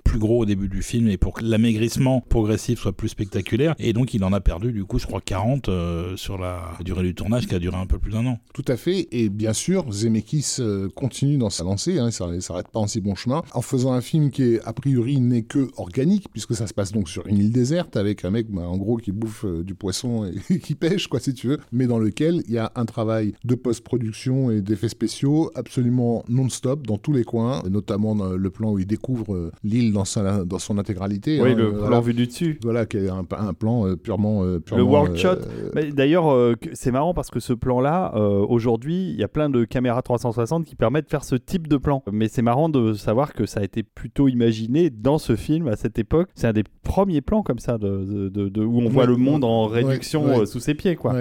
plus 0.05 0.19
gros 0.19 0.41
au 0.41 0.45
début 0.45 0.69
du 0.69 0.83
film 0.83 1.09
et 1.09 1.17
pour 1.17 1.35
que 1.35 1.45
l'amaigrissement 1.45 2.21
progressif 2.21 2.81
soit 2.81 2.93
plus 2.93 3.09
spectaculaire. 3.09 3.75
Et 3.79 3.93
donc 3.93 4.15
il 4.15 4.25
en 4.25 4.33
a 4.33 4.41
perdu, 4.41 4.73
du 4.73 4.85
coup, 4.85 4.99
je 4.99 5.07
crois 5.07 5.21
40 5.21 5.69
euh, 5.69 6.17
sur 6.17 6.39
la 6.39 6.73
durée 6.85 7.03
du 7.03 7.15
tournage 7.15 7.47
qui 7.47 7.55
a 7.55 7.59
duré 7.59 7.77
un 7.77 7.87
peu 7.87 7.99
plus 7.99 8.13
d'un 8.13 8.27
an. 8.27 8.39
Tout 8.55 8.65
à 8.69 8.77
fait. 8.77 9.09
Et 9.13 9.29
bien 9.29 9.53
sûr, 9.53 9.91
Zemeckis 9.93 10.57
euh, 10.61 10.89
continue 10.95 11.37
dans 11.37 11.51
sa 11.51 11.65
lancée, 11.65 11.99
hein, 11.99 12.11
ça 12.11 12.27
ne 12.27 12.41
s'arrête 12.41 12.69
pas 12.69 12.81
en 12.81 12.87
si 12.87 13.01
bon 13.01 13.15
chemin, 13.15 13.43
en 13.55 13.63
faisant 13.63 13.93
un 13.93 14.01
film 14.01 14.31
qui, 14.31 14.43
est, 14.43 14.61
a 14.65 14.73
priori, 14.73 15.21
n'est 15.21 15.43
que 15.43 15.69
organique, 15.77 16.27
puisque 16.33 16.55
ça 16.55 16.67
se 16.67 16.75
passe 16.75 16.93
donc 16.93 17.09
sur 17.09 17.27
une 17.27 17.39
île 17.39 17.53
déserte, 17.53 17.97
avec 17.97 18.25
un 18.25 18.31
mec, 18.31 18.51
bah, 18.51 18.63
en 18.63 18.77
gros, 18.77 18.97
qui 18.97 19.13
bouffe 19.13 19.45
euh, 19.45 19.63
du 19.63 19.75
poisson 19.75 20.31
et 20.51 20.59
qui 20.61 20.75
pêche, 20.75 21.07
quoi, 21.07 21.21
si 21.21 21.35
tu 21.35 21.49
veux, 21.49 21.59
mais 21.73 21.87
dans 21.87 21.99
lequel 21.99 22.43
il 22.47 22.55
y 22.55 22.59
a 22.59 22.73
un 22.75 22.85
travail 22.85 23.35
de 23.45 23.55
post-production 23.55 24.51
et 24.51 24.61
d'effets 24.61 24.89
spéciaux 24.89 25.51
absolument 25.55 26.25
non-stop 26.29 26.87
dans 26.87 26.99
tous 26.99 27.13
les 27.13 27.25
coins, 27.25 27.63
notamment 27.69 28.15
dans 28.15 28.31
le 28.31 28.51
plan 28.51 28.73
où 28.73 28.79
il 28.79 28.87
découvre 28.87 29.53
l'île 29.65 29.93
dans, 29.93 30.05
sa- 30.05 30.45
dans 30.45 30.59
son 30.59 30.79
intégralité. 30.79 31.41
oui, 31.41 31.51
hein, 31.53 31.55
le 31.55 31.71
plan 31.71 31.79
voilà. 31.81 32.01
vu 32.01 32.15
du 32.15 32.27
dessus. 32.27 32.59
Voilà, 32.63 32.87
qui 32.87 32.97
est 32.99 33.09
un, 33.09 33.25
un 33.39 33.55
plan 33.55 33.87
euh, 33.87 33.97
purement, 33.97 34.45
euh, 34.45 34.61
Le 34.75 34.83
world 34.83 35.17
shot. 35.17 35.29
euh, 35.77 35.91
D'ailleurs, 35.93 36.55
c'est 36.73 36.91
marrant 36.91 37.15
parce 37.15 37.31
que 37.31 37.41
ce 37.41 37.53
plan-là, 37.53 38.15
aujourd'hui, 38.49 39.11
il 39.11 39.17
y 39.17 39.23
a 39.23 39.29
plein 39.29 39.51
de 39.51 39.65
caméras 39.65 40.03
360 40.03 40.65
qui 40.65 40.75
permettent 40.77 41.05
de 41.07 41.11
faire 41.11 41.25
ce 41.25 41.37
type 41.37 41.69
de 41.69 41.77
plan. 41.77 42.03
Mais 42.13 42.29
c'est 42.29 42.43
marrant 42.43 42.69
de 42.69 42.93
savoir 42.95 43.33
que 43.35 43.47
ça 43.47 43.61
a 43.61 43.63
été 43.65 43.83
plutôt 43.83 44.29
imaginé 44.29 44.91
dans 44.91 45.19
ce 45.19 45.37
film 45.37 45.69
à 45.69 45.77
cette 45.77 45.99
époque. 45.99 46.29
C'est 46.35 46.47
un 46.47 46.53
des 46.53 46.65
premiers 46.83 47.21
plans 47.21 47.43
comme 47.43 47.59
ça, 47.59 47.79
de, 47.79 48.05
de- 48.05 48.29
de- 48.29 48.49
de- 48.49 48.65
où 48.65 48.81
on 48.81 48.89
voit 48.89 49.07
le 49.07 49.17
monde 49.17 49.45
en 49.45 49.67
réduction 49.67 50.39
ouais. 50.41 50.47
sous 50.47 50.61
ses 50.61 50.75
pieds. 50.75 50.97
Quoi. 50.97 51.15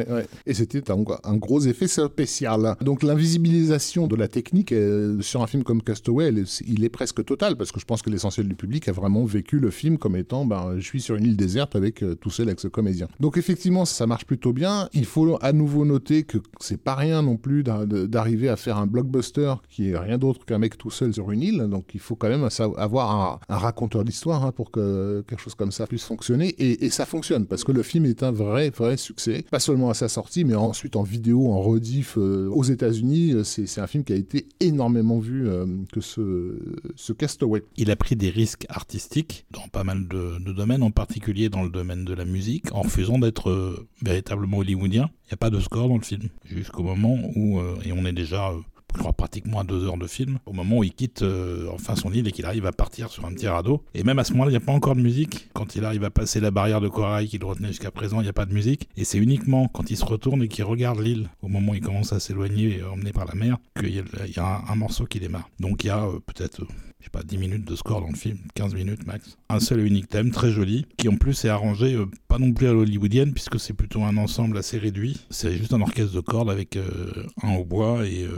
Et 0.46 0.54
c'était 0.54 0.90
un, 0.92 1.04
un 1.24 1.38
gros 1.38 1.60
effet 1.62 1.88
spécial. 1.88 2.76
Donc 2.82 3.04
l'invisibilisation 3.04 4.08
de 4.08 4.16
la 4.16 4.28
technique 4.28 4.74
sur 5.22 5.42
un 5.42 5.48
film 5.48 5.64
comme 5.64 5.82
Castaway, 5.82 6.26
elle 6.28 6.44
il 6.68 6.84
est 6.84 6.90
presque 6.90 7.24
total 7.24 7.56
parce 7.56 7.72
que 7.72 7.80
je 7.80 7.86
pense 7.86 8.02
que 8.02 8.10
l'essentiel 8.10 8.31
du 8.40 8.56
public 8.56 8.88
a 8.88 8.92
vraiment 8.92 9.26
vécu 9.26 9.60
le 9.60 9.70
film 9.70 9.98
comme 9.98 10.16
étant 10.16 10.46
ben, 10.46 10.76
je 10.78 10.86
suis 10.86 11.02
sur 11.02 11.16
une 11.16 11.26
île 11.26 11.38
déserte 11.38 11.76
avec 11.76 12.04
euh, 12.04 12.16
tout 12.16 12.30
seul 12.30 12.48
avec 12.48 12.60
ce 12.60 12.68
comédien. 12.68 13.08
Donc 13.20 13.38
effectivement, 13.38 13.86
ça 13.86 14.08
marche 14.08 14.26
plutôt 14.26 14.54
bien. 14.54 14.90
Il 14.94 15.06
faut 15.06 15.38
à 15.42 15.54
nouveau 15.54 15.86
noter 15.86 16.24
que 16.24 16.38
c'est 16.60 16.82
pas 16.82 16.96
rien 16.96 17.22
non 17.22 17.38
plus 17.38 17.64
d'arriver 17.64 18.50
à 18.50 18.56
faire 18.56 18.78
un 18.78 18.88
blockbuster 18.88 19.56
qui 19.70 19.90
est 19.90 19.98
rien 19.98 20.18
d'autre 20.18 20.46
qu'un 20.46 20.58
mec 20.58 20.78
tout 20.78 20.92
seul 20.92 21.14
sur 21.14 21.32
une 21.32 21.42
île. 21.42 21.68
Donc 21.70 21.94
il 21.94 22.00
faut 22.00 22.16
quand 22.16 22.30
même 22.30 22.48
avoir 22.78 23.40
un, 23.50 23.56
raconteur 23.56 24.04
d'histoire 24.04 24.46
hein, 24.46 24.52
pour 24.52 24.72
que 24.72 25.24
quelque 25.28 25.42
chose 25.42 25.56
comme 25.56 25.72
ça 25.72 25.88
puisse 25.88 26.04
fonctionner. 26.04 26.56
Et, 26.58 26.90
ça 26.90 27.06
fonctionne 27.06 27.46
parce 27.46 27.64
que 27.64 27.72
le 27.72 27.84
film 27.84 28.06
est 28.06 28.22
un 28.22 28.32
vrai, 28.32 28.70
vrai 28.70 28.98
succès. 28.98 29.46
Pas 29.50 29.60
seulement 29.60 29.90
à 29.90 29.94
sa 29.94 30.10
sortie, 30.10 30.44
mais 30.44 30.56
ensuite 30.56 30.96
en 30.96 31.04
vidéo, 31.04 31.52
en 31.52 31.62
rediff 31.62 32.18
euh, 32.18 32.50
aux 32.50 32.64
États-Unis. 32.64 33.34
Euh, 33.34 33.44
C'est 33.44 33.80
un 33.80 33.88
film 33.88 34.04
qui 34.04 34.14
a 34.14 34.18
été 34.18 34.48
énormément 34.60 35.20
vu 35.20 35.48
que 35.92 36.02
ce, 36.02 36.58
ce 36.96 37.14
Castaway. 37.14 37.64
Il 37.78 37.92
a 37.92 37.96
pris 37.96 38.16
des 38.22 38.30
risques 38.30 38.68
artistiques 38.70 39.46
dans 39.50 39.68
pas 39.68 39.84
mal 39.84 40.08
de, 40.08 40.38
domaines, 40.54 40.84
en 40.84 40.92
particulier 40.92 41.50
dans 41.50 41.64
le 41.64 41.70
domaine 41.70 42.06
de 42.06 42.14
la 42.14 42.24
musique, 42.24 42.72
en 42.72 42.84
refusant 42.84 43.18
d'être 43.18 43.50
euh, 43.50 43.88
véritablement 44.04 44.60
hollywoodien. 44.60 45.10
Il 45.26 45.30
n'y 45.30 45.34
a 45.34 45.38
pas 45.38 45.50
de 45.50 45.60
score 45.60 45.88
dans 45.88 45.98
le 45.98 46.04
film, 46.04 46.30
jusqu'au 46.46 46.84
moment 46.84 47.18
où, 47.36 47.60
euh, 47.60 47.76
et 47.84 47.92
on 47.92 48.06
est 48.06 48.14
déjà, 48.14 48.50
euh, 48.50 48.60
je 48.94 49.00
crois, 49.00 49.14
pratiquement 49.14 49.62
à 49.62 49.64
deux 49.64 49.86
heures 49.86 49.98
de 49.98 50.06
film, 50.06 50.38
au 50.46 50.54
moment 50.54 50.78
où 50.78 50.84
il 50.84 50.94
quitte 50.94 51.26
enfin 51.74 51.96
son 51.96 52.14
île 52.14 52.28
et 52.28 52.32
qu'il 52.32 52.46
arrive 52.46 52.68
à 52.68 52.72
partir 52.72 53.10
sur 53.10 53.26
un 53.26 53.34
petit 53.34 53.48
radeau. 53.48 53.84
Et 53.96 54.04
même 54.04 54.20
à 54.20 54.24
ce 54.24 54.34
moment-là, 54.34 54.52
il 54.52 54.54
n'y 54.54 54.64
a 54.64 54.66
pas 54.66 54.72
encore 54.72 54.96
de 54.96 55.02
musique. 55.02 55.50
Quand 55.54 55.76
il 55.76 55.84
arrive 55.84 56.04
à 56.04 56.12
passer 56.12 56.40
la 56.40 56.52
barrière 56.52 56.80
de 56.80 56.90
corail 56.90 57.28
qui 57.28 57.40
le 57.40 57.46
retenait 57.48 57.70
jusqu'à 57.70 57.90
présent, 57.90 58.20
il 58.20 58.24
n'y 58.24 58.30
a 58.30 58.34
pas 58.34 58.46
de 58.46 58.54
musique. 58.54 58.88
Et 58.98 59.04
c'est 59.04 59.18
uniquement 59.18 59.68
quand 59.68 59.90
il 59.90 59.98
se 59.98 60.06
retourne 60.06 60.44
et 60.44 60.48
qu'il 60.48 60.66
regarde 60.66 61.00
l'île, 61.00 61.30
au 61.42 61.48
moment 61.48 61.72
où 61.72 61.76
il 61.76 61.82
commence 61.82 62.14
à 62.14 62.20
s'éloigner, 62.20 62.84
emmené 62.84 63.14
par 63.14 63.26
la 63.26 63.34
mer, 63.34 63.58
qu'il 63.80 63.96
y 63.96 64.00
a, 64.00 64.04
y 64.28 64.40
a 64.40 64.62
un, 64.70 64.76
morceau 64.76 65.06
qui 65.06 65.20
démarre. 65.20 65.50
Donc 65.60 65.86
il 65.86 65.88
y 65.88 65.90
a 65.90 66.08
peut-être... 66.28 66.62
je 67.02 67.06
sais 67.06 67.10
pas, 67.10 67.24
10 67.24 67.38
minutes 67.40 67.66
de 67.66 67.76
score 67.76 68.02
dans 68.02 68.10
le 68.10 68.16
film, 68.16 68.38
15 68.54 68.76
minutes 68.76 69.08
max. 69.08 69.38
Un 69.50 69.60
seul 69.60 69.80
et 69.80 69.84
unique 69.84 70.08
thème, 70.08 70.30
très 70.30 70.52
joli, 70.52 70.86
qui 70.98 71.10
en 71.10 71.18
plus 71.18 71.46
est 71.46 71.50
arrangé 71.50 71.96
euh, 71.96 72.06
pas 72.28 72.38
non 72.38 72.54
plus 72.54 72.68
à 72.68 72.74
l'hollywoodienne, 72.74 73.34
puisque 73.34 73.60
c'est 73.60 73.74
plutôt 73.74 74.04
un 74.04 74.18
ensemble 74.18 74.58
assez 74.58 74.78
réduit. 74.78 75.26
C'est 75.32 75.58
juste 75.58 75.74
un 75.74 75.82
orchestre 75.82 76.14
de 76.14 76.20
cordes 76.20 76.50
avec 76.50 76.78
euh, 76.78 77.12
un 77.42 77.56
hautbois 77.56 78.06
et, 78.06 78.24
euh, 78.24 78.38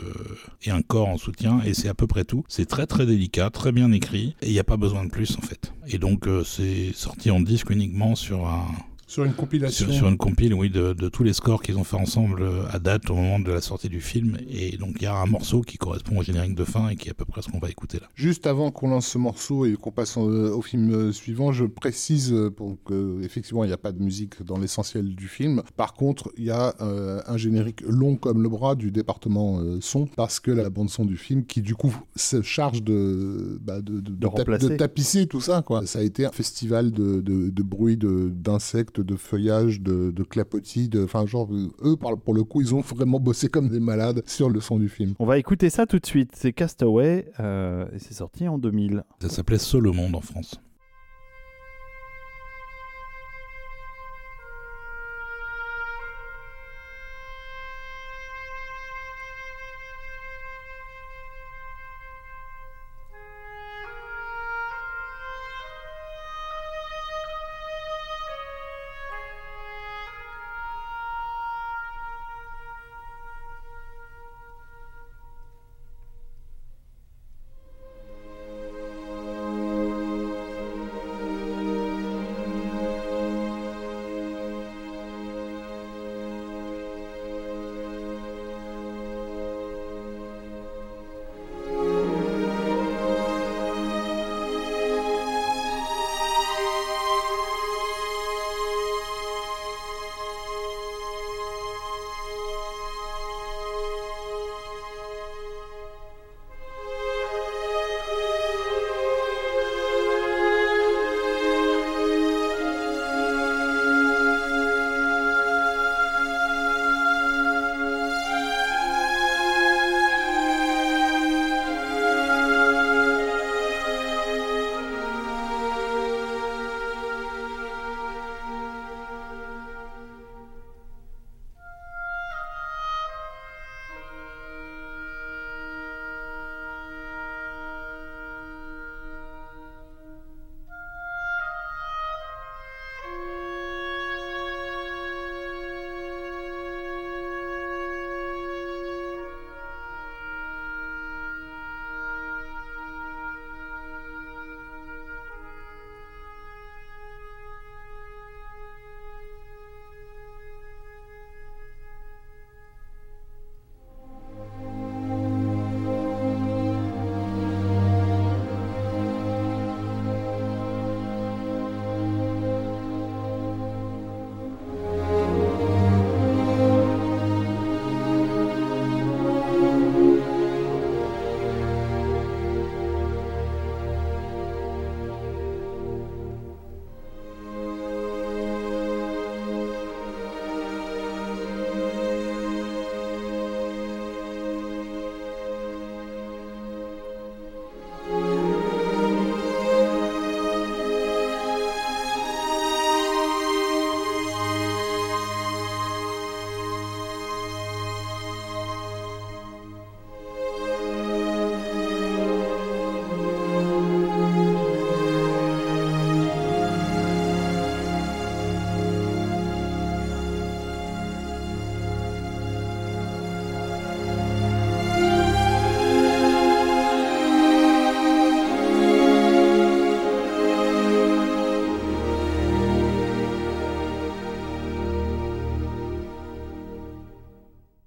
et 0.63 0.71
un 0.71 0.81
corps 0.81 1.09
en 1.09 1.17
soutien, 1.17 1.61
et 1.65 1.73
c'est 1.73 1.89
à 1.89 1.93
peu 1.93 2.07
près 2.07 2.23
tout. 2.23 2.45
C'est 2.47 2.65
très 2.65 2.87
très 2.87 3.05
délicat, 3.05 3.49
très 3.49 3.73
bien 3.73 3.91
écrit, 3.91 4.35
et 4.41 4.47
il 4.47 4.53
n'y 4.53 4.59
a 4.59 4.63
pas 4.63 4.77
besoin 4.77 5.03
de 5.03 5.09
plus 5.09 5.37
en 5.37 5.41
fait. 5.41 5.73
Et 5.87 5.97
donc 5.97 6.27
c'est 6.45 6.93
sorti 6.93 7.29
en 7.29 7.41
disque 7.41 7.69
uniquement 7.69 8.15
sur 8.15 8.47
un, 8.47 8.65
Sur 9.13 9.25
une 9.25 9.33
compilation. 9.33 9.85
sur, 9.85 9.93
sur 9.93 10.07
une 10.09 10.17
compile, 10.17 10.53
oui, 10.55 10.69
de, 10.71 10.93
de 10.93 11.07
tous 11.09 11.23
les 11.23 11.33
scores 11.33 11.61
qu'ils 11.61 11.77
ont 11.77 11.83
fait 11.83 11.95
ensemble 11.97 12.41
euh, 12.41 12.63
à 12.71 12.79
date 12.79 13.09
au 13.11 13.15
moment 13.15 13.39
de 13.39 13.51
la 13.51 13.61
sortie 13.61 13.89
du 13.89 14.01
film. 14.01 14.37
Et 14.49 14.77
donc 14.77 14.95
il 14.99 15.03
y 15.03 15.05
a 15.05 15.15
un 15.15 15.25
morceau 15.27 15.61
qui 15.61 15.77
correspond 15.77 16.17
au 16.17 16.23
générique 16.23 16.55
de 16.55 16.63
fin 16.63 16.89
et 16.89 16.95
qui 16.95 17.09
est 17.09 17.11
à 17.11 17.13
peu 17.13 17.25
près 17.25 17.41
ce 17.43 17.49
qu'on 17.49 17.59
va 17.59 17.69
écouter 17.69 17.99
là. 17.99 18.07
Juste 18.15 18.47
avant 18.47 18.71
qu'on 18.71 18.89
lance 18.89 19.05
ce 19.07 19.17
morceau 19.19 19.65
et 19.65 19.73
qu'on 19.73 19.91
passe 19.91 20.17
en- 20.17 20.23
au 20.27 20.61
film 20.63 20.91
euh, 20.93 21.11
suivant, 21.11 21.51
je 21.51 21.65
précise 21.65 22.33
euh, 22.33 22.49
pour 22.49 22.77
que 22.83 23.21
effectivement 23.23 23.63
il 23.63 23.67
n'y 23.67 23.73
a 23.73 23.77
pas 23.77 23.91
de 23.91 24.01
musique 24.01 24.41
dans 24.43 24.57
l'essentiel 24.57 25.13
du 25.15 25.27
film. 25.27 25.61
Par 25.77 25.93
contre, 25.93 26.31
il 26.37 26.45
y 26.45 26.49
a 26.51 26.73
euh, 26.81 27.21
un 27.27 27.37
générique 27.37 27.81
long 27.87 28.15
comme 28.15 28.41
le 28.41 28.49
bras 28.49 28.73
du 28.75 28.89
département 28.89 29.59
euh, 29.59 29.77
son 29.81 30.07
parce 30.07 30.39
que 30.39 30.49
la 30.49 30.69
bande 30.71 30.89
son 30.89 31.05
du 31.05 31.17
film 31.17 31.45
qui 31.45 31.61
du 31.61 31.75
coup 31.75 31.95
se 32.15 32.41
charge 32.41 32.81
de 32.81 33.59
bah, 33.61 33.79
de, 33.81 33.99
de, 33.99 34.11
de 34.11 34.15
tap- 34.27 34.37
remplacer. 34.37 34.69
de 34.69 34.75
tapisser 34.75 35.27
tout 35.27 35.41
ça 35.41 35.61
quoi. 35.61 35.85
Ça 35.85 35.99
a 35.99 36.01
été 36.01 36.25
un 36.25 36.31
festival 36.31 36.91
de, 36.91 37.21
de, 37.21 37.49
de 37.51 37.63
bruit 37.63 37.95
de 37.97 38.31
d'insectes, 38.33 39.01
de 39.03 39.15
feuillage, 39.15 39.81
de, 39.81 40.11
de 40.11 40.23
clapotis, 40.23 40.89
de, 40.89 41.03
enfin 41.03 41.25
genre 41.25 41.49
eux 41.53 41.95
pour 41.97 42.33
le 42.33 42.43
coup 42.43 42.61
ils 42.61 42.73
ont 42.73 42.81
vraiment 42.81 43.19
bossé 43.19 43.47
comme 43.47 43.69
des 43.69 43.79
malades 43.79 44.23
sur 44.25 44.49
le 44.49 44.59
son 44.59 44.77
du 44.79 44.89
film. 44.89 45.13
On 45.19 45.25
va 45.25 45.37
écouter 45.37 45.69
ça 45.69 45.85
tout 45.85 45.99
de 45.99 46.05
suite. 46.05 46.31
C'est 46.35 46.53
Castaway 46.53 47.31
euh, 47.39 47.85
et 47.93 47.99
c'est 47.99 48.13
sorti 48.13 48.47
en 48.47 48.57
2000. 48.57 49.03
Ça 49.21 49.29
s'appelait 49.29 49.57
Seul 49.57 49.87
au 49.87 49.93
monde 49.93 50.15
en 50.15 50.21
France. 50.21 50.59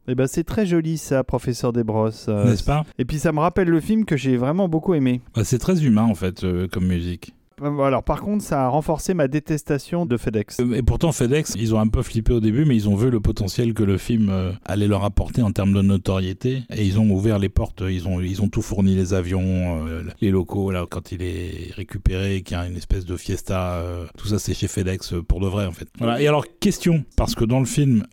Eh 0.08 0.14
ben, 0.14 0.26
c'est 0.26 0.44
très 0.44 0.66
joli 0.66 0.98
ça, 0.98 1.24
professeur 1.24 1.72
Desbrosses. 1.72 2.26
Euh, 2.28 2.44
N'est-ce 2.44 2.62
pas? 2.64 2.84
Et 2.98 3.04
puis 3.04 3.18
ça 3.18 3.32
me 3.32 3.40
rappelle 3.40 3.68
le 3.68 3.80
film 3.80 4.04
que 4.04 4.16
j'ai 4.16 4.36
vraiment 4.36 4.68
beaucoup 4.68 4.94
aimé. 4.94 5.20
Bah, 5.34 5.42
c'est 5.44 5.58
très 5.58 5.84
humain 5.84 6.04
en 6.04 6.14
fait 6.14 6.44
euh, 6.44 6.68
comme 6.68 6.86
musique. 6.86 7.34
Euh, 7.62 7.80
alors 7.80 8.02
par 8.02 8.20
contre, 8.20 8.44
ça 8.44 8.64
a 8.64 8.68
renforcé 8.68 9.14
ma 9.14 9.28
détestation 9.28 10.06
de 10.06 10.16
FedEx. 10.16 10.60
Euh, 10.60 10.74
et 10.74 10.82
pourtant 10.82 11.12
FedEx, 11.12 11.54
ils 11.56 11.74
ont 11.74 11.80
un 11.80 11.88
peu 11.88 12.02
flippé 12.02 12.32
au 12.32 12.40
début, 12.40 12.64
mais 12.64 12.76
ils 12.76 12.88
ont 12.88 12.96
vu 12.96 13.10
le 13.10 13.20
potentiel 13.20 13.74
que 13.74 13.82
le 13.82 13.98
film 13.98 14.28
euh, 14.30 14.52
allait 14.64 14.88
leur 14.88 15.04
apporter 15.04 15.42
en 15.42 15.52
termes 15.52 15.72
de 15.72 15.82
notoriété, 15.82 16.62
et 16.70 16.84
ils 16.84 16.98
ont 16.98 17.10
ouvert 17.10 17.38
les 17.38 17.48
portes. 17.48 17.82
Ils 17.88 18.06
ont 18.08 18.20
ils 18.20 18.42
ont 18.42 18.48
tout 18.48 18.62
fourni, 18.62 18.94
les 18.94 19.14
avions, 19.14 19.84
les 20.20 20.30
locaux. 20.30 20.70
Là, 20.70 20.86
quand 20.88 21.12
il 21.12 21.22
est 21.22 21.72
récupéré, 21.74 22.42
qu'il 22.42 22.56
y 22.56 22.60
a 22.60 22.66
une 22.66 22.76
espèce 22.76 23.04
de 23.04 23.16
fiesta, 23.16 23.82
tout 24.16 24.28
ça 24.28 24.38
c'est 24.38 24.54
chez 24.54 24.68
FedEx 24.68 25.14
pour 25.28 25.40
de 25.40 25.46
vrai 25.46 25.66
en 25.66 25.72
fait. 25.72 25.88
Voilà. 25.98 26.20
Et 26.20 26.26
alors 26.26 26.44
question, 26.60 27.04
parce 27.16 27.34
que 27.34 27.44
dans 27.44 27.60
le 27.60 27.66
film, 27.66 28.04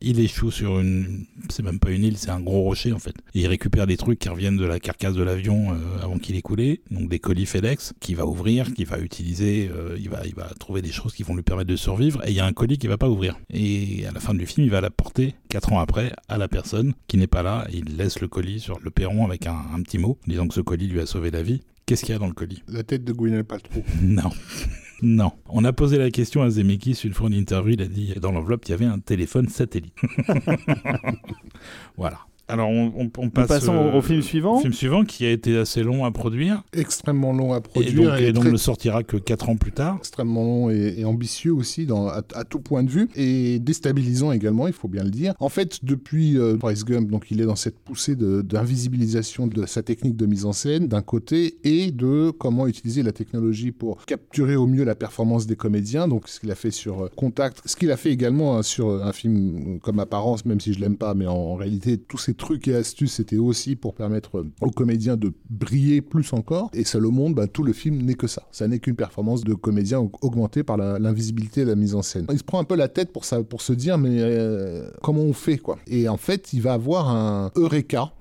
il 0.00 0.20
échoue 0.20 0.50
sur 0.50 0.78
une, 0.78 1.26
c'est 1.48 1.62
même 1.62 1.78
pas 1.78 1.90
une 1.90 2.04
île, 2.04 2.16
c'est 2.16 2.30
un 2.30 2.40
gros 2.40 2.62
rocher 2.62 2.92
en 2.92 2.98
fait. 2.98 3.14
Et 3.34 3.40
il 3.40 3.46
récupère 3.46 3.86
des 3.86 3.96
trucs 3.96 4.18
qui 4.18 4.28
reviennent 4.28 4.56
de 4.56 4.66
la 4.66 4.80
carcasse 4.80 5.14
de 5.14 5.22
l'avion 5.22 5.76
avant 6.02 6.18
qu'il 6.18 6.36
ait 6.36 6.42
coulé, 6.42 6.80
donc 6.90 7.08
des 7.08 7.18
colis 7.18 7.46
FedEx, 7.46 7.92
qui 8.00 8.14
va 8.14 8.26
ouvrir 8.26 8.66
il 8.80 8.86
va 8.86 8.98
utiliser, 8.98 9.70
euh, 9.74 9.96
il, 9.98 10.08
va, 10.08 10.26
il 10.26 10.34
va 10.34 10.48
trouver 10.58 10.82
des 10.82 10.92
choses 10.92 11.12
qui 11.12 11.22
vont 11.22 11.34
lui 11.34 11.42
permettre 11.42 11.70
de 11.70 11.76
survivre, 11.76 12.26
et 12.26 12.30
il 12.30 12.36
y 12.36 12.40
a 12.40 12.46
un 12.46 12.52
colis 12.52 12.78
qui 12.78 12.86
va 12.86 12.98
pas 12.98 13.08
ouvrir. 13.08 13.38
Et 13.50 14.06
à 14.06 14.12
la 14.12 14.20
fin 14.20 14.34
du 14.34 14.46
film, 14.46 14.66
il 14.66 14.70
va 14.70 14.80
l'apporter, 14.80 15.34
4 15.48 15.72
ans 15.72 15.80
après, 15.80 16.12
à 16.28 16.38
la 16.38 16.48
personne 16.48 16.94
qui 17.06 17.16
n'est 17.16 17.26
pas 17.26 17.42
là, 17.42 17.66
il 17.72 17.96
laisse 17.96 18.20
le 18.20 18.28
colis 18.28 18.60
sur 18.60 18.78
le 18.80 18.90
perron 18.90 19.24
avec 19.24 19.46
un, 19.46 19.82
petit 19.82 19.98
mot, 19.98 20.18
disant 20.26 20.48
que 20.48 20.54
ce 20.54 20.60
colis 20.60 20.88
lui 20.88 21.00
a 21.00 21.06
sauvé 21.06 21.30
la 21.30 21.42
vie. 21.42 21.62
Qu'est-ce 21.86 22.04
qu'il 22.04 22.12
y 22.12 22.16
a 22.16 22.18
dans 22.18 22.28
le 22.28 22.34
colis? 22.34 22.62
La 22.68 22.82
tête 22.82 23.04
de 23.04 23.12
Gwyneth 23.12 23.46
Paltrow. 23.46 23.82
non. 24.02 24.30
Non. 25.02 25.32
On 25.48 25.64
a 25.64 25.72
posé 25.72 25.96
la 25.96 26.10
question 26.10 26.42
à 26.42 26.50
Zemeckis 26.50 27.00
une 27.04 27.14
fois 27.14 27.28
en 27.28 27.32
interview, 27.32 27.72
il 27.72 27.80
a 27.80 27.86
dit 27.86 28.12
dans 28.20 28.32
l'enveloppe, 28.32 28.66
il 28.66 28.72
y 28.72 28.74
avait 28.74 28.84
un 28.84 28.98
téléphone 28.98 29.48
satellite. 29.48 29.94
voilà. 31.96 32.18
Alors 32.50 32.70
on, 32.70 33.08
passe 33.30 33.68
au, 33.68 34.00
film 34.02 34.22
suivant. 34.22 34.58
Film 34.58 34.72
suivant 34.72 35.04
qui 35.04 35.24
a 35.24 35.30
été 35.30 35.56
assez 35.56 35.82
long 35.82 36.04
à 36.04 36.10
produire. 36.10 36.62
Extrêmement 36.72 37.32
long 37.32 37.52
à 37.52 37.60
produire. 37.60 38.16
Et 38.16 38.32
donc, 38.32 38.44
ne 38.44 38.56
sortira 38.56 39.02
que 39.02 39.16
4 39.16 39.48
ans 39.50 39.56
plus 39.56 39.72
tard. 39.72 39.96
Extrêmement 39.98 40.42
long 40.42 40.70
et, 40.70 41.04
ambitieux 41.04 41.52
aussi 41.52 41.86
dans, 41.86 42.08
à, 42.08 42.44
tout 42.48 42.60
point 42.60 42.82
de 42.82 42.90
vue. 42.90 43.08
Et 43.14 43.58
déstabilisant 43.58 44.32
également, 44.32 44.66
il 44.66 44.72
faut 44.72 44.88
bien 44.88 45.04
le 45.04 45.10
dire. 45.10 45.34
En 45.38 45.48
fait, 45.48 45.84
depuis 45.84 46.36
euh, 46.36 46.56
Price 46.56 46.84
Gump, 46.84 47.10
donc 47.10 47.30
il 47.30 47.40
est 47.40 47.46
dans 47.46 47.56
cette 47.56 47.78
poussée 47.78 48.16
d'invisibilisation 48.16 49.46
de, 49.46 49.62
de, 49.62 49.66
sa 49.66 49.82
technique 49.82 50.16
de 50.16 50.26
mise 50.26 50.44
en 50.44 50.52
scène 50.52 50.88
d'un 50.88 51.02
côté 51.02 51.58
et 51.64 51.90
de 51.90 52.30
comment 52.30 52.66
utiliser 52.66 53.02
la 53.02 53.12
technologie 53.12 53.72
pour 53.72 54.04
capturer 54.06 54.56
au 54.56 54.66
mieux 54.66 54.84
la 54.84 54.94
performance 54.94 55.46
des 55.46 55.56
comédiens. 55.56 56.08
Donc 56.08 56.28
ce 56.28 56.40
qu'il 56.40 56.50
a 56.50 56.54
fait 56.54 56.70
sur 56.70 57.04
euh, 57.04 57.08
Contact, 57.16 57.62
ce 57.64 57.76
qu'il 57.76 57.90
a 57.90 57.96
fait 57.96 58.10
également 58.10 58.56
hein, 58.56 58.62
sur 58.62 59.04
un 59.04 59.12
film 59.12 59.78
comme 59.80 59.98
Apparence, 60.00 60.44
même 60.44 60.60
si 60.60 60.72
je 60.72 60.80
l'aime 60.80 60.96
pas, 60.96 61.14
mais 61.14 61.26
en, 61.26 61.34
en 61.34 61.54
réalité 61.54 61.98
tous 61.98 62.18
ces 62.18 62.34
trucs 62.40 62.66
et 62.66 62.74
astuces, 62.74 63.12
c'était 63.12 63.36
aussi 63.36 63.76
pour 63.76 63.94
permettre 63.94 64.44
aux 64.60 64.70
comédiens 64.70 65.16
de 65.16 65.32
briller 65.48 66.00
plus 66.00 66.32
encore. 66.32 66.70
Et 66.72 66.84
ça 66.84 66.98
le 66.98 67.10
monde, 67.10 67.34
bah, 67.34 67.46
tout 67.46 67.62
le 67.62 67.72
film 67.72 68.02
n'est 68.02 68.14
que 68.14 68.26
ça. 68.26 68.42
Ça 68.50 68.66
n'est 68.66 68.80
qu'une 68.80 68.96
performance 68.96 69.44
de 69.44 69.54
comédien 69.54 70.10
augmentée 70.22 70.64
par 70.64 70.76
l'invisibilité 70.76 71.60
et 71.60 71.64
la 71.64 71.76
mise 71.76 71.94
en 71.94 72.02
scène. 72.02 72.26
Il 72.32 72.38
se 72.38 72.44
prend 72.44 72.58
un 72.58 72.64
peu 72.64 72.74
la 72.74 72.88
tête 72.88 73.12
pour, 73.12 73.24
ça, 73.24 73.42
pour 73.42 73.62
se 73.62 73.72
dire, 73.72 73.98
mais 73.98 74.16
euh, 74.18 74.90
comment 75.02 75.22
on 75.22 75.32
fait 75.32 75.58
quoi 75.58 75.78
Et 75.86 76.08
en 76.08 76.16
fait, 76.16 76.52
il 76.52 76.62
va 76.62 76.72
avoir 76.72 77.08
un 77.08 77.50
eureka 77.56 78.12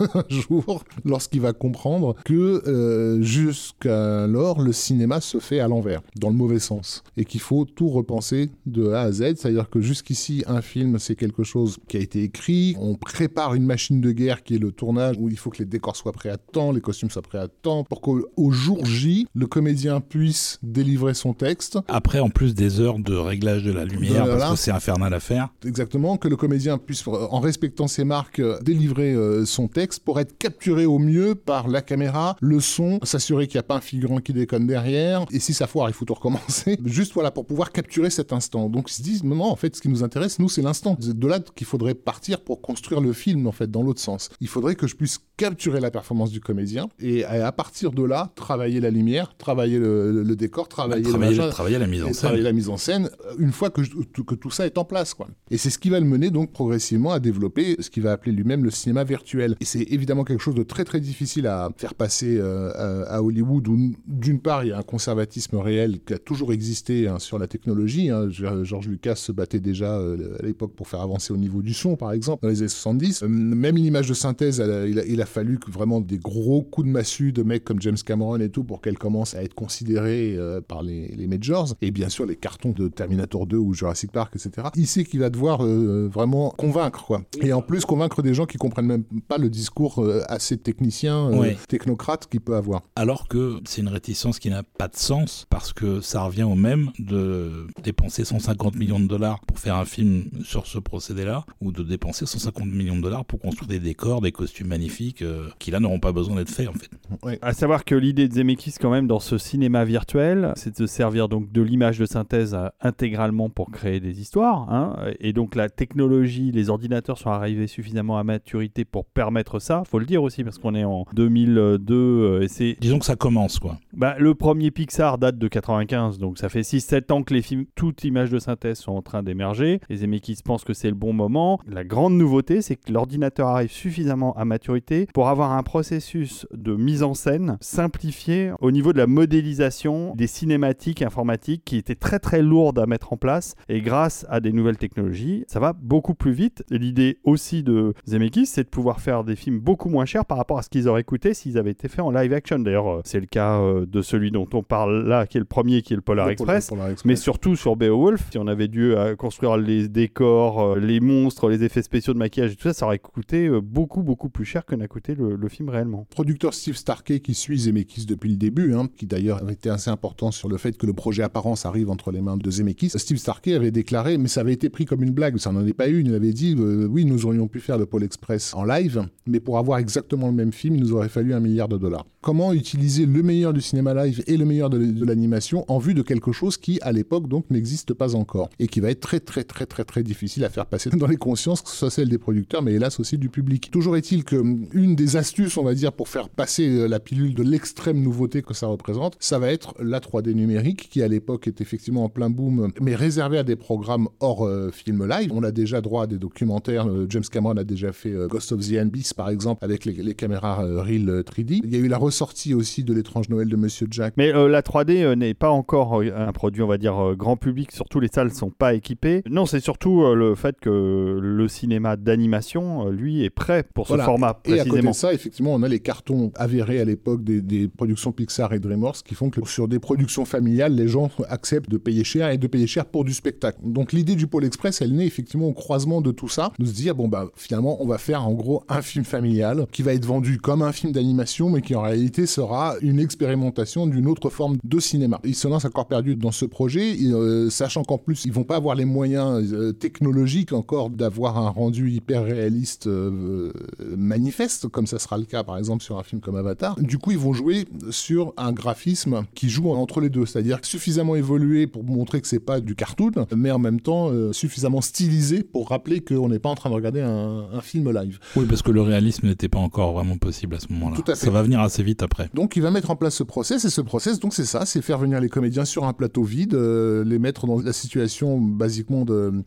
un 0.14 0.24
jour 0.28 0.84
lorsqu'il 1.04 1.40
va 1.40 1.52
comprendre 1.52 2.16
que 2.24 2.62
euh, 2.66 3.22
jusqu'alors, 3.22 4.60
le 4.60 4.72
cinéma 4.72 5.20
se 5.20 5.38
fait 5.38 5.60
à 5.60 5.68
l'envers, 5.68 6.02
dans 6.16 6.30
le 6.30 6.36
mauvais 6.36 6.58
sens. 6.58 7.02
Et 7.16 7.24
qu'il 7.24 7.40
faut 7.40 7.64
tout 7.64 7.88
repenser 7.88 8.50
de 8.66 8.90
A 8.90 9.02
à 9.02 9.12
Z. 9.12 9.36
C'est-à-dire 9.36 9.70
que 9.70 9.80
jusqu'ici, 9.80 10.44
un 10.46 10.62
film, 10.62 10.98
c'est 10.98 11.16
quelque 11.16 11.44
chose 11.44 11.78
qui 11.88 11.96
a 11.96 12.00
été 12.00 12.22
écrit. 12.22 12.76
On 12.78 12.94
prépare 12.94 13.54
une 13.54 13.59
machine 13.64 14.00
de 14.00 14.12
guerre 14.12 14.42
qui 14.42 14.54
est 14.54 14.58
le 14.58 14.72
tournage, 14.72 15.16
où 15.18 15.28
il 15.28 15.36
faut 15.36 15.50
que 15.50 15.58
les 15.58 15.64
décors 15.64 15.96
soient 15.96 16.12
prêts 16.12 16.30
à 16.30 16.36
temps, 16.36 16.72
les 16.72 16.80
costumes 16.80 17.10
soient 17.10 17.22
prêts 17.22 17.38
à 17.38 17.48
temps, 17.48 17.84
pour 17.84 18.00
qu'au 18.00 18.50
jour 18.50 18.84
J, 18.84 19.26
le 19.34 19.46
comédien 19.46 20.00
puisse 20.00 20.58
délivrer 20.62 21.14
son 21.14 21.34
texte. 21.34 21.78
Après, 21.88 22.20
en 22.20 22.30
plus 22.30 22.54
des 22.54 22.80
heures 22.80 22.98
de 22.98 23.14
réglage 23.14 23.64
de 23.64 23.72
la 23.72 23.84
lumière, 23.84 24.26
parce 24.26 24.52
que 24.52 24.56
c'est 24.56 24.70
infernal 24.70 25.12
à 25.14 25.20
faire. 25.20 25.48
Exactement, 25.64 26.16
que 26.16 26.28
le 26.28 26.36
comédien 26.36 26.78
puisse, 26.78 27.06
en 27.06 27.40
respectant 27.40 27.88
ses 27.88 28.04
marques, 28.04 28.42
délivrer 28.62 29.12
euh, 29.12 29.44
son 29.44 29.68
texte 29.68 30.04
pour 30.04 30.20
être 30.20 30.36
capturé 30.38 30.86
au 30.86 30.98
mieux 30.98 31.34
par 31.34 31.68
la 31.68 31.82
caméra, 31.82 32.36
le 32.40 32.60
son, 32.60 32.98
s'assurer 33.02 33.46
qu'il 33.46 33.56
n'y 33.56 33.60
a 33.60 33.64
pas 33.64 33.76
un 33.76 33.80
figurant 33.80 34.18
qui 34.18 34.32
déconne 34.32 34.66
derrière, 34.66 35.24
et 35.30 35.38
si 35.38 35.54
ça 35.54 35.66
foire, 35.66 35.88
il 35.88 35.92
faut 35.92 36.04
tout 36.04 36.14
recommencer. 36.14 36.78
Juste 36.84 37.14
voilà, 37.14 37.30
pour 37.30 37.46
pouvoir 37.46 37.72
capturer 37.72 38.10
cet 38.10 38.32
instant. 38.32 38.68
Donc 38.68 38.90
ils 38.90 38.94
se 38.94 39.02
disent, 39.02 39.24
non, 39.24 39.44
en 39.44 39.56
fait, 39.56 39.76
ce 39.76 39.80
qui 39.80 39.88
nous 39.88 40.02
intéresse, 40.02 40.38
nous, 40.38 40.48
c'est 40.48 40.62
l'instant. 40.62 40.96
C'est 41.00 41.18
de 41.18 41.26
là 41.26 41.40
qu'il 41.40 41.66
faudrait 41.66 41.94
partir 41.94 42.40
pour 42.40 42.60
construire 42.60 43.00
le 43.00 43.12
film, 43.12 43.49
en 43.50 43.52
fait, 43.52 43.70
dans 43.70 43.82
l'autre 43.82 44.00
sens. 44.00 44.30
Il 44.40 44.48
faudrait 44.48 44.76
que 44.76 44.86
je 44.86 44.94
puisse 44.94 45.18
capturer 45.36 45.80
la 45.80 45.90
performance 45.90 46.30
du 46.30 46.40
comédien, 46.40 46.88
et 47.00 47.24
à 47.24 47.50
partir 47.50 47.90
de 47.90 48.04
là, 48.04 48.30
travailler 48.36 48.80
la 48.80 48.90
lumière, 48.90 49.36
travailler 49.36 49.78
le, 49.78 50.36
décor, 50.36 50.68
travailler, 50.68 51.02
travailler, 51.02 51.78
la 51.78 51.86
mise 51.86 52.02
en 52.02 52.06
scène. 52.06 52.14
Travailler 52.14 52.42
la 52.42 52.52
mise 52.52 52.68
en 52.68 52.76
scène, 52.76 53.10
une 53.38 53.52
fois 53.52 53.70
que, 53.70 53.82
que 53.82 54.34
tout 54.34 54.50
ça 54.50 54.66
est 54.66 54.78
en 54.78 54.84
place, 54.84 55.14
quoi. 55.14 55.28
Et 55.50 55.58
c'est 55.58 55.70
ce 55.70 55.78
qui 55.78 55.90
va 55.90 55.98
le 55.98 56.06
mener, 56.06 56.30
donc, 56.30 56.52
progressivement 56.52 57.10
à 57.10 57.18
développer 57.18 57.76
ce 57.80 57.90
qu'il 57.90 58.04
va 58.04 58.12
appeler 58.12 58.32
lui-même 58.32 58.62
le 58.64 58.70
cinéma 58.70 59.02
virtuel. 59.02 59.56
Et 59.60 59.64
c'est 59.64 59.82
évidemment 59.82 60.24
quelque 60.24 60.42
chose 60.42 60.54
de 60.54 60.62
très 60.62 60.84
très 60.84 61.00
difficile 61.00 61.46
à 61.46 61.70
faire 61.76 61.94
passer 61.94 62.36
euh, 62.38 63.04
à, 63.08 63.22
Hollywood, 63.22 63.66
où 63.68 63.92
d'une 64.06 64.40
part 64.40 64.64
il 64.64 64.68
y 64.68 64.72
a 64.72 64.78
un 64.78 64.82
conservatisme 64.82 65.56
réel 65.56 66.00
qui 66.04 66.14
a 66.14 66.18
toujours 66.18 66.52
existé 66.52 67.08
hein, 67.08 67.18
sur 67.18 67.38
la 67.38 67.46
technologie. 67.46 68.10
Hein. 68.10 68.28
George 68.30 68.88
Lucas 68.88 69.16
se 69.16 69.32
battait 69.32 69.60
déjà 69.60 69.96
euh, 69.96 70.36
à 70.38 70.46
l'époque 70.46 70.74
pour 70.74 70.88
faire 70.88 71.00
avancer 71.00 71.32
au 71.32 71.36
niveau 71.36 71.62
du 71.62 71.74
son, 71.74 71.96
par 71.96 72.12
exemple, 72.12 72.42
dans 72.42 72.48
les 72.48 72.60
années 72.60 72.68
70. 72.68 73.24
Euh, 73.40 73.54
même 73.54 73.76
l'image 73.76 74.08
de 74.08 74.14
synthèse, 74.14 74.62
il, 74.86 75.20
a, 75.20 75.26
fallu 75.26 75.58
que 75.58 75.70
vraiment 75.70 76.00
des 76.00 76.18
gros 76.18 76.62
coups 76.62 76.86
de 76.86 76.92
massue 76.92 77.32
de 77.32 77.42
mecs 77.42 77.64
comme 77.64 77.80
James 77.80 77.96
Cameron 78.04 78.38
et 78.40 78.48
tout 78.48 78.64
pour 78.64 78.80
qu'elle 78.80 78.98
commence 78.98 79.34
à 79.34 79.42
être 79.42 79.54
considérée 79.54 80.36
par 80.66 80.82
les, 80.82 81.08
les, 81.08 81.26
majors. 81.26 81.74
Et 81.82 81.90
bien 81.90 82.08
sûr 82.08 82.26
les 82.26 82.36
cartons 82.36 82.70
de 82.70 82.88
Terminator 82.88 83.46
2 83.46 83.56
ou 83.56 83.74
Jurassic 83.74 84.12
Park, 84.12 84.34
etc. 84.34 84.68
Il 84.76 84.86
sait 84.86 85.04
qu'il 85.04 85.20
va 85.20 85.30
devoir 85.30 85.62
vraiment 85.62 86.50
convaincre, 86.50 87.04
quoi. 87.04 87.22
Et 87.40 87.52
en 87.52 87.62
plus 87.62 87.84
convaincre 87.84 88.22
des 88.22 88.34
gens 88.34 88.46
qui 88.46 88.58
comprennent 88.58 88.86
même 88.86 89.04
pas 89.28 89.38
le 89.38 89.48
discours 89.48 90.04
assez 90.28 90.56
technicien, 90.56 91.30
euh, 91.32 91.54
technocrate 91.68 92.26
qu'il 92.28 92.40
peut 92.40 92.56
avoir. 92.56 92.82
Alors 92.96 93.28
que 93.28 93.60
c'est 93.64 93.80
une 93.80 93.88
réticence 93.88 94.38
qui 94.38 94.50
n'a 94.50 94.62
pas 94.62 94.88
de 94.88 94.96
sens 94.96 95.46
parce 95.50 95.72
que 95.72 96.00
ça 96.00 96.22
revient 96.22 96.42
au 96.44 96.54
même 96.54 96.90
de 96.98 97.66
dépenser 97.82 98.24
150 98.24 98.76
millions 98.76 99.00
de 99.00 99.06
dollars 99.06 99.40
pour 99.40 99.58
faire 99.58 99.76
un 99.76 99.84
film 99.84 100.24
sur 100.44 100.66
ce 100.66 100.78
procédé-là 100.78 101.44
ou 101.60 101.72
de 101.72 101.82
dépenser 101.82 102.26
150 102.26 102.66
millions 102.66 102.96
de 102.96 103.02
dollars 103.02 103.19
pour 103.24 103.40
construire 103.40 103.68
des 103.68 103.80
décors, 103.80 104.20
des 104.20 104.32
costumes 104.32 104.68
magnifiques 104.68 105.22
euh, 105.22 105.48
qui 105.58 105.70
là 105.70 105.80
n'auront 105.80 106.00
pas 106.00 106.12
besoin 106.12 106.36
d'être 106.36 106.50
faits 106.50 106.68
en 106.68 106.72
fait. 106.72 106.90
Ouais. 107.22 107.38
À 107.42 107.52
savoir 107.52 107.84
que 107.84 107.94
l'idée 107.94 108.28
de 108.28 108.34
Zemeckis 108.34 108.74
quand 108.80 108.90
même 108.90 109.06
dans 109.06 109.20
ce 109.20 109.38
cinéma 109.38 109.84
virtuel, 109.84 110.52
c'est 110.56 110.78
de 110.80 110.86
servir 110.86 111.28
donc 111.28 111.52
de 111.52 111.62
l'image 111.62 111.98
de 111.98 112.06
synthèse 112.06 112.56
intégralement 112.80 113.50
pour 113.50 113.70
créer 113.70 114.00
des 114.00 114.20
histoires. 114.20 114.72
Hein, 114.72 114.96
et 115.20 115.32
donc 115.32 115.54
la 115.54 115.68
technologie, 115.68 116.52
les 116.52 116.70
ordinateurs 116.70 117.18
sont 117.18 117.30
arrivés 117.30 117.66
suffisamment 117.66 118.18
à 118.18 118.24
maturité 118.24 118.84
pour 118.84 119.04
permettre 119.04 119.58
ça. 119.58 119.82
Faut 119.86 119.98
le 119.98 120.06
dire 120.06 120.22
aussi 120.22 120.44
parce 120.44 120.58
qu'on 120.58 120.74
est 120.74 120.84
en 120.84 121.04
2002 121.14 121.94
euh, 121.94 122.42
et 122.42 122.48
c'est 122.48 122.76
disons 122.80 122.98
que 122.98 123.04
ça 123.04 123.16
commence 123.16 123.58
quoi. 123.58 123.78
Bah, 123.92 124.16
le 124.18 124.34
premier 124.34 124.70
Pixar 124.70 125.18
date 125.18 125.38
de 125.38 125.48
95 125.48 126.18
donc 126.18 126.38
ça 126.38 126.48
fait 126.48 126.62
6 126.62 126.80
7 126.80 127.10
ans 127.10 127.22
que 127.22 127.34
les 127.34 127.42
films 127.42 127.66
toutes 127.74 128.04
images 128.04 128.30
de 128.30 128.38
synthèse 128.38 128.78
sont 128.78 128.92
en 128.92 129.02
train 129.02 129.22
d'émerger. 129.22 129.80
Les 129.88 129.98
Zemeckis 129.98 130.38
pensent 130.44 130.64
que 130.64 130.74
c'est 130.74 130.88
le 130.88 130.94
bon 130.94 131.12
moment. 131.12 131.60
La 131.66 131.84
grande 131.84 132.14
nouveauté 132.14 132.62
c'est 132.62 132.76
que 132.76 132.92
l'ordinateur 132.92 133.09
arrive 133.38 133.70
suffisamment 133.70 134.36
à 134.36 134.44
maturité 134.44 135.06
pour 135.12 135.28
avoir 135.28 135.52
un 135.52 135.62
processus 135.62 136.46
de 136.52 136.74
mise 136.74 137.02
en 137.02 137.14
scène 137.14 137.58
simplifié 137.60 138.52
au 138.60 138.70
niveau 138.70 138.92
de 138.92 138.98
la 138.98 139.06
modélisation 139.06 140.14
des 140.14 140.26
cinématiques 140.26 141.02
informatiques 141.02 141.62
qui 141.64 141.76
étaient 141.76 141.94
très 141.94 142.18
très 142.18 142.42
lourdes 142.42 142.78
à 142.78 142.86
mettre 142.86 143.12
en 143.12 143.16
place 143.16 143.54
et 143.68 143.80
grâce 143.80 144.26
à 144.28 144.40
des 144.40 144.52
nouvelles 144.52 144.78
technologies, 144.78 145.44
ça 145.48 145.60
va 145.60 145.72
beaucoup 145.72 146.14
plus 146.14 146.32
vite. 146.32 146.64
L'idée 146.70 147.18
aussi 147.24 147.62
de 147.62 147.94
Zemeckis, 148.06 148.46
c'est 148.46 148.64
de 148.64 148.68
pouvoir 148.68 149.00
faire 149.00 149.24
des 149.24 149.36
films 149.36 149.60
beaucoup 149.60 149.88
moins 149.88 150.04
chers 150.04 150.24
par 150.24 150.38
rapport 150.38 150.58
à 150.58 150.62
ce 150.62 150.68
qu'ils 150.68 150.88
auraient 150.88 151.04
coûté 151.04 151.34
s'ils 151.34 151.58
avaient 151.58 151.70
été 151.70 151.88
faits 151.88 152.00
en 152.00 152.10
live 152.10 152.32
action. 152.32 152.58
D'ailleurs, 152.58 152.88
euh, 152.88 153.00
c'est 153.04 153.20
le 153.20 153.26
cas 153.26 153.60
euh, 153.60 153.86
de 153.86 154.02
celui 154.02 154.30
dont 154.30 154.48
on 154.52 154.62
parle 154.62 155.06
là, 155.06 155.26
qui 155.26 155.38
est 155.38 155.40
le 155.40 155.46
premier, 155.46 155.82
qui 155.82 155.92
est 155.92 155.96
le 155.96 156.02
Polar, 156.02 156.28
Express, 156.30 156.70
mais 157.04 157.16
surtout 157.16 157.56
sur 157.56 157.76
Beowulf. 157.76 158.28
Si 158.30 158.38
on 158.38 158.46
avait 158.46 158.68
dû 158.68 158.94
euh, 158.94 159.16
construire 159.16 159.56
les 159.56 159.88
décors, 159.88 160.76
les 160.76 161.00
monstres, 161.00 161.48
les 161.48 161.64
effets 161.64 161.82
spéciaux 161.82 162.12
de 162.12 162.18
maquillage 162.18 162.52
et 162.52 162.56
tout 162.56 162.68
ça, 162.68 162.72
ça 162.72 162.86
aurait 162.86 162.98
coûté 163.08 163.50
beaucoup, 163.62 164.02
beaucoup 164.02 164.28
plus 164.28 164.44
cher 164.44 164.64
que 164.64 164.74
n'a 164.74 164.88
coûté 164.88 165.14
le, 165.14 165.48
film 165.48 165.68
réellement. 165.68 166.06
Producteur 166.10 166.54
Steve 166.54 166.76
Starkey 166.76 167.20
qui 167.20 167.34
suit 167.34 167.58
Zemeckis 167.58 168.06
depuis 168.06 168.30
le 168.30 168.36
début, 168.36 168.74
hein, 168.74 168.88
qui 168.96 169.06
d'ailleurs 169.06 169.42
avait 169.42 169.54
été 169.54 169.68
assez 169.68 169.90
important 169.90 170.30
sur 170.30 170.48
le 170.48 170.56
fait 170.58 170.76
que 170.76 170.86
le 170.86 170.92
projet 170.92 171.22
Apparence 171.22 171.66
arrive 171.66 171.90
entre 171.90 172.12
les 172.12 172.20
mains 172.20 172.36
de 172.36 172.50
Zemeckis. 172.50 172.90
Steve 172.90 173.16
Starkey 173.16 173.54
avait 173.54 173.70
déclaré, 173.70 174.18
mais 174.18 174.28
ça 174.28 174.42
avait 174.42 174.52
été 174.52 174.68
pris 174.68 174.84
comme 174.84 175.02
une 175.02 175.12
blague, 175.12 175.36
ça 175.38 175.50
n'en 175.50 175.66
est 175.66 175.72
pas 175.72 175.88
une. 175.88 176.06
Il 176.06 176.14
avait 176.14 176.32
dit, 176.32 176.54
oui, 176.54 177.04
nous 177.04 177.26
aurions 177.26 177.48
pu 177.48 177.60
faire 177.60 177.78
le 177.78 177.86
Pôle 177.86 178.04
Express 178.04 178.54
en 178.54 178.64
live, 178.64 179.08
mais 179.26 179.40
pour 179.40 179.58
avoir 179.58 179.78
exactement 179.78 180.28
le 180.28 180.34
même 180.34 180.52
film, 180.52 180.76
il 180.76 180.82
nous 180.82 180.92
aurait 180.92 181.08
fallu 181.08 181.34
un 181.34 181.40
milliard 181.40 181.68
de 181.68 181.78
dollars. 181.78 182.06
Comment 182.22 182.52
utiliser 182.52 183.06
le 183.06 183.22
meilleur 183.22 183.54
du 183.54 183.62
cinéma 183.62 183.94
live 183.94 184.22
et 184.26 184.36
le 184.36 184.44
meilleur 184.44 184.68
de, 184.68 185.06
l'animation 185.06 185.64
en 185.68 185.78
vue 185.78 185.94
de 185.94 186.02
quelque 186.02 186.32
chose 186.32 186.58
qui, 186.58 186.78
à 186.82 186.92
l'époque, 186.92 187.28
donc 187.28 187.48
n'existe 187.48 187.94
pas 187.94 188.14
encore 188.14 188.50
et 188.58 188.66
qui 188.66 188.80
va 188.80 188.90
être 188.90 189.00
très 189.00 189.20
très 189.20 189.42
très 189.42 189.64
très 189.64 189.84
très 189.84 190.02
difficile 190.02 190.44
à 190.44 190.50
faire 190.50 190.66
passer 190.66 190.90
dans 190.98 191.06
les 191.06 191.16
consciences, 191.16 191.62
que 191.62 191.70
ce 191.70 191.76
soit 191.76 191.88
celle 191.88 192.10
des 192.10 192.18
producteurs, 192.18 192.60
mais 192.60 192.74
hélas 192.74 193.00
aussi 193.00 193.16
du 193.16 193.30
public. 193.30 193.70
Toujours 193.70 193.96
est-il 193.96 194.24
que 194.24 194.36
hum, 194.36 194.66
une 194.74 194.96
des 194.96 195.16
astuces, 195.16 195.56
on 195.56 195.64
va 195.64 195.72
dire, 195.72 195.94
pour 195.94 196.08
faire 196.08 196.28
passer 196.28 196.68
euh, 196.68 196.88
la 196.88 197.00
pilule 197.00 197.34
de 197.34 197.42
l'extrême 197.42 198.02
nouveauté 198.02 198.42
que 198.42 198.52
ça 198.52 198.66
représente, 198.66 199.16
ça 199.18 199.38
va 199.38 199.50
être 199.50 199.74
la 199.80 200.00
3D 200.00 200.34
numérique 200.34 200.90
qui, 200.90 201.02
à 201.02 201.08
l'époque, 201.08 201.48
est 201.48 201.62
effectivement 201.62 202.04
en 202.04 202.10
plein 202.10 202.28
boom, 202.28 202.70
mais 202.82 202.96
réservé 202.96 203.38
à 203.38 203.44
des 203.44 203.56
programmes 203.56 204.08
hors 204.20 204.46
euh, 204.46 204.70
film 204.70 205.08
live. 205.08 205.30
On 205.32 205.42
a 205.42 205.52
déjà 205.52 205.80
droit 205.80 206.02
à 206.02 206.06
des 206.06 206.18
documentaires. 206.18 206.86
Euh, 206.86 207.06
James 207.08 207.24
Cameron 207.32 207.56
a 207.56 207.64
déjà 207.64 207.92
fait 207.92 208.12
Ghost 208.28 208.52
of 208.52 208.60
the 208.60 208.74
Abyss, 208.74 209.14
par 209.14 209.30
exemple, 209.30 209.64
avec 209.64 209.86
les, 209.86 210.14
caméras 210.14 210.56
Real 210.56 211.22
3D. 211.22 211.60
Il 211.64 211.72
y 211.72 211.76
a 211.76 211.78
eu 211.78 211.88
la 211.88 211.96
ressortie 212.10 212.54
aussi 212.54 212.82
de 212.82 212.92
l'étrange 212.92 213.28
Noël 213.28 213.48
de 213.48 213.54
Monsieur 213.54 213.86
Jack. 213.88 214.14
Mais 214.16 214.34
euh, 214.34 214.48
la 214.48 214.62
3D 214.62 215.02
euh, 215.02 215.14
n'est 215.14 215.32
pas 215.32 215.50
encore 215.50 216.02
euh, 216.02 216.10
un 216.16 216.32
produit, 216.32 216.60
on 216.60 216.66
va 216.66 216.76
dire, 216.76 217.14
grand 217.16 217.36
public. 217.36 217.70
Surtout 217.70 218.00
les 218.00 218.08
salles 218.08 218.32
sont 218.32 218.50
pas 218.50 218.74
équipées. 218.74 219.22
Non, 219.30 219.46
c'est 219.46 219.60
surtout 219.60 220.12
le 220.14 220.34
fait 220.34 220.58
que 220.60 221.18
le 221.22 221.48
cinéma 221.48 221.96
d'animation, 221.96 222.88
lui, 222.88 223.24
est 223.24 223.30
prêt 223.30 223.64
pour 223.74 223.86
ce 223.86 223.96
format. 223.96 224.34
Précisément. 224.34 224.64
Et 224.64 224.68
à 224.68 224.70
côté 224.70 224.88
de 224.88 224.92
ça, 224.92 225.14
effectivement, 225.14 225.54
on 225.54 225.62
a 225.62 225.68
les 225.68 225.78
cartons 225.78 226.32
avérés 226.34 226.80
à 226.80 226.84
l'époque 226.84 227.22
des, 227.22 227.68
productions 227.68 228.10
Pixar 228.10 228.52
et 228.52 228.58
DreamWorks 228.58 229.02
qui 229.04 229.14
font 229.14 229.30
que 229.30 229.46
sur 229.46 229.68
des 229.68 229.78
productions 229.78 230.24
familiales, 230.24 230.74
les 230.74 230.88
gens 230.88 231.10
acceptent 231.28 231.70
de 231.70 231.76
payer 231.76 232.02
cher 232.02 232.30
et 232.30 232.38
de 232.38 232.46
payer 232.46 232.66
cher 232.66 232.86
pour 232.86 233.04
du 233.04 233.14
spectacle. 233.14 233.58
Donc 233.62 233.92
l'idée 233.92 234.16
du 234.16 234.26
Pôle 234.26 234.44
Express, 234.44 234.82
elle 234.82 234.94
naît 234.94 235.06
effectivement 235.06 235.46
au 235.46 235.52
croisement 235.52 236.00
de 236.00 236.10
tout 236.10 236.28
ça, 236.28 236.52
de 236.58 236.64
se 236.64 236.72
dire 236.72 236.94
bon 236.94 237.08
bah 237.08 237.28
finalement 237.36 237.82
on 237.82 237.86
va 237.86 237.98
faire 237.98 238.26
en 238.26 238.32
gros 238.32 238.64
un 238.68 238.82
film 238.82 239.04
familial 239.04 239.66
qui 239.70 239.82
va 239.82 239.94
être 239.94 240.04
vendu 240.04 240.38
comme 240.38 240.62
un 240.62 240.72
film 240.72 240.92
d'animation, 240.92 241.50
mais 241.50 241.60
qui 241.60 241.74
en 241.74 241.82
réalité 241.82 241.99
sera 242.26 242.74
une 242.80 243.00
expérimentation 243.00 243.86
d'une 243.86 244.06
autre 244.06 244.30
forme 244.30 244.58
de 244.62 244.80
cinéma. 244.80 245.20
Ils 245.24 245.34
se 245.34 245.48
lancent 245.48 245.64
encore 245.64 245.86
perdu 245.86 246.16
dans 246.16 246.32
ce 246.32 246.44
projet, 246.44 246.96
euh, 247.02 247.50
sachant 247.50 247.82
qu'en 247.82 247.98
plus, 247.98 248.24
ils 248.24 248.32
vont 248.32 248.44
pas 248.44 248.56
avoir 248.56 248.74
les 248.74 248.84
moyens 248.84 249.52
euh, 249.52 249.72
technologiques 249.72 250.52
encore 250.52 250.90
d'avoir 250.90 251.38
un 251.38 251.48
rendu 251.48 251.90
hyper 251.90 252.24
réaliste 252.24 252.86
euh, 252.86 253.52
manifeste, 253.96 254.68
comme 254.68 254.86
ça 254.86 254.98
sera 254.98 255.18
le 255.18 255.24
cas 255.24 255.42
par 255.44 255.58
exemple 255.58 255.82
sur 255.82 255.98
un 255.98 256.02
film 256.02 256.20
comme 256.20 256.36
Avatar. 256.36 256.76
Du 256.80 256.98
coup, 256.98 257.10
ils 257.10 257.18
vont 257.18 257.32
jouer 257.32 257.66
sur 257.90 258.32
un 258.36 258.52
graphisme 258.52 259.24
qui 259.34 259.48
joue 259.48 259.70
entre 259.70 260.00
les 260.00 260.08
deux, 260.08 260.26
c'est-à-dire 260.26 260.58
suffisamment 260.62 261.16
évolué 261.16 261.66
pour 261.66 261.84
montrer 261.84 262.20
que 262.20 262.28
c'est 262.28 262.38
pas 262.40 262.60
du 262.60 262.74
cartoon, 262.74 263.26
mais 263.34 263.50
en 263.50 263.58
même 263.58 263.80
temps 263.80 264.10
suffisamment 264.32 264.80
stylisé 264.80 265.42
pour 265.42 265.68
rappeler 265.68 266.00
qu'on 266.00 266.28
n'est 266.28 266.38
pas 266.38 266.48
en 266.48 266.54
train 266.54 266.70
de 266.70 266.74
regarder 266.74 267.00
un, 267.00 267.46
un 267.52 267.60
film 267.60 267.90
live. 267.90 268.18
Oui, 268.36 268.46
parce 268.48 268.62
que 268.62 268.70
le 268.70 268.82
réalisme 268.82 269.26
n'était 269.26 269.48
pas 269.48 269.58
encore 269.58 269.92
vraiment 269.92 270.16
possible 270.16 270.54
à 270.54 270.60
ce 270.60 270.72
moment-là. 270.72 271.14
Ça 271.14 271.30
va 271.30 271.42
venir 271.42 271.60
assez 271.60 271.82
vite 271.82 271.89
vite 271.90 272.02
après. 272.02 272.30
Donc 272.34 272.56
il 272.56 272.62
va 272.62 272.70
mettre 272.70 272.90
en 272.90 272.96
place 272.96 273.14
ce 273.14 273.22
process 273.22 273.64
et 273.64 273.70
ce 273.70 273.80
process 273.80 274.20
donc 274.20 274.34
c'est 274.34 274.44
ça, 274.44 274.66
c'est 274.66 274.82
faire 274.82 274.98
venir 274.98 275.20
les 275.20 275.28
comédiens 275.28 275.64
sur 275.64 275.84
un 275.84 275.92
plateau 275.92 276.22
vide, 276.22 276.54
euh, 276.54 277.04
les 277.04 277.18
mettre 277.18 277.46
dans 277.46 277.60
la 277.60 277.72
situation 277.72 278.38
basiquement 278.38 279.04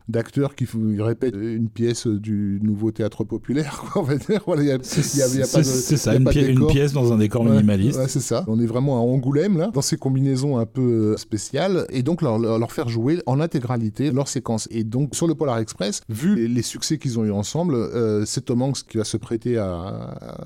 d'acteurs 0.07 0.55
qui 0.55 0.67
répètent 0.99 1.35
une 1.35 1.69
pièce 1.69 2.07
du 2.07 2.59
nouveau 2.61 2.91
théâtre 2.91 3.23
populaire, 3.23 3.83
quoi, 3.93 4.01
on 4.01 4.05
va 4.05 4.15
dire. 4.15 4.41
Voilà, 4.45 4.77
c'est 4.81 5.03
ça, 5.03 6.15
une, 6.15 6.29
une, 6.35 6.67
pièce 6.67 6.93
dans 6.93 7.13
un 7.13 7.17
décor 7.17 7.45
minimaliste. 7.45 7.99
c'est 8.07 8.19
ça. 8.19 8.43
On 8.47 8.59
est 8.59 8.65
vraiment 8.65 8.97
à 8.97 9.01
Angoulême 9.01 9.57
là, 9.57 9.71
dans 9.73 9.81
ces 9.81 9.97
combinaisons 9.97 10.57
un 10.57 10.65
peu 10.65 11.13
euh, 11.13 11.17
spéciales 11.17 11.85
et 11.89 12.03
donc 12.03 12.21
leur, 12.21 12.37
leur 12.37 12.71
faire 12.71 12.89
jouer 12.89 13.21
en 13.25 13.39
intégralité 13.39 14.11
leur 14.11 14.27
séquence. 14.27 14.67
Et 14.71 14.83
donc 14.83 15.15
sur 15.15 15.27
le 15.27 15.35
Polar 15.35 15.59
Express, 15.59 16.01
vu 16.09 16.47
les 16.47 16.61
succès 16.61 16.97
qu'ils 16.97 17.19
ont 17.19 17.25
eu 17.25 17.31
ensemble, 17.31 17.75
euh, 17.75 18.25
c'est 18.25 18.45
Tom 18.45 18.61
Hanks 18.61 18.83
qui 18.89 18.97
va 18.97 19.03
se 19.03 19.17
prêter 19.17 19.57
à, 19.57 19.77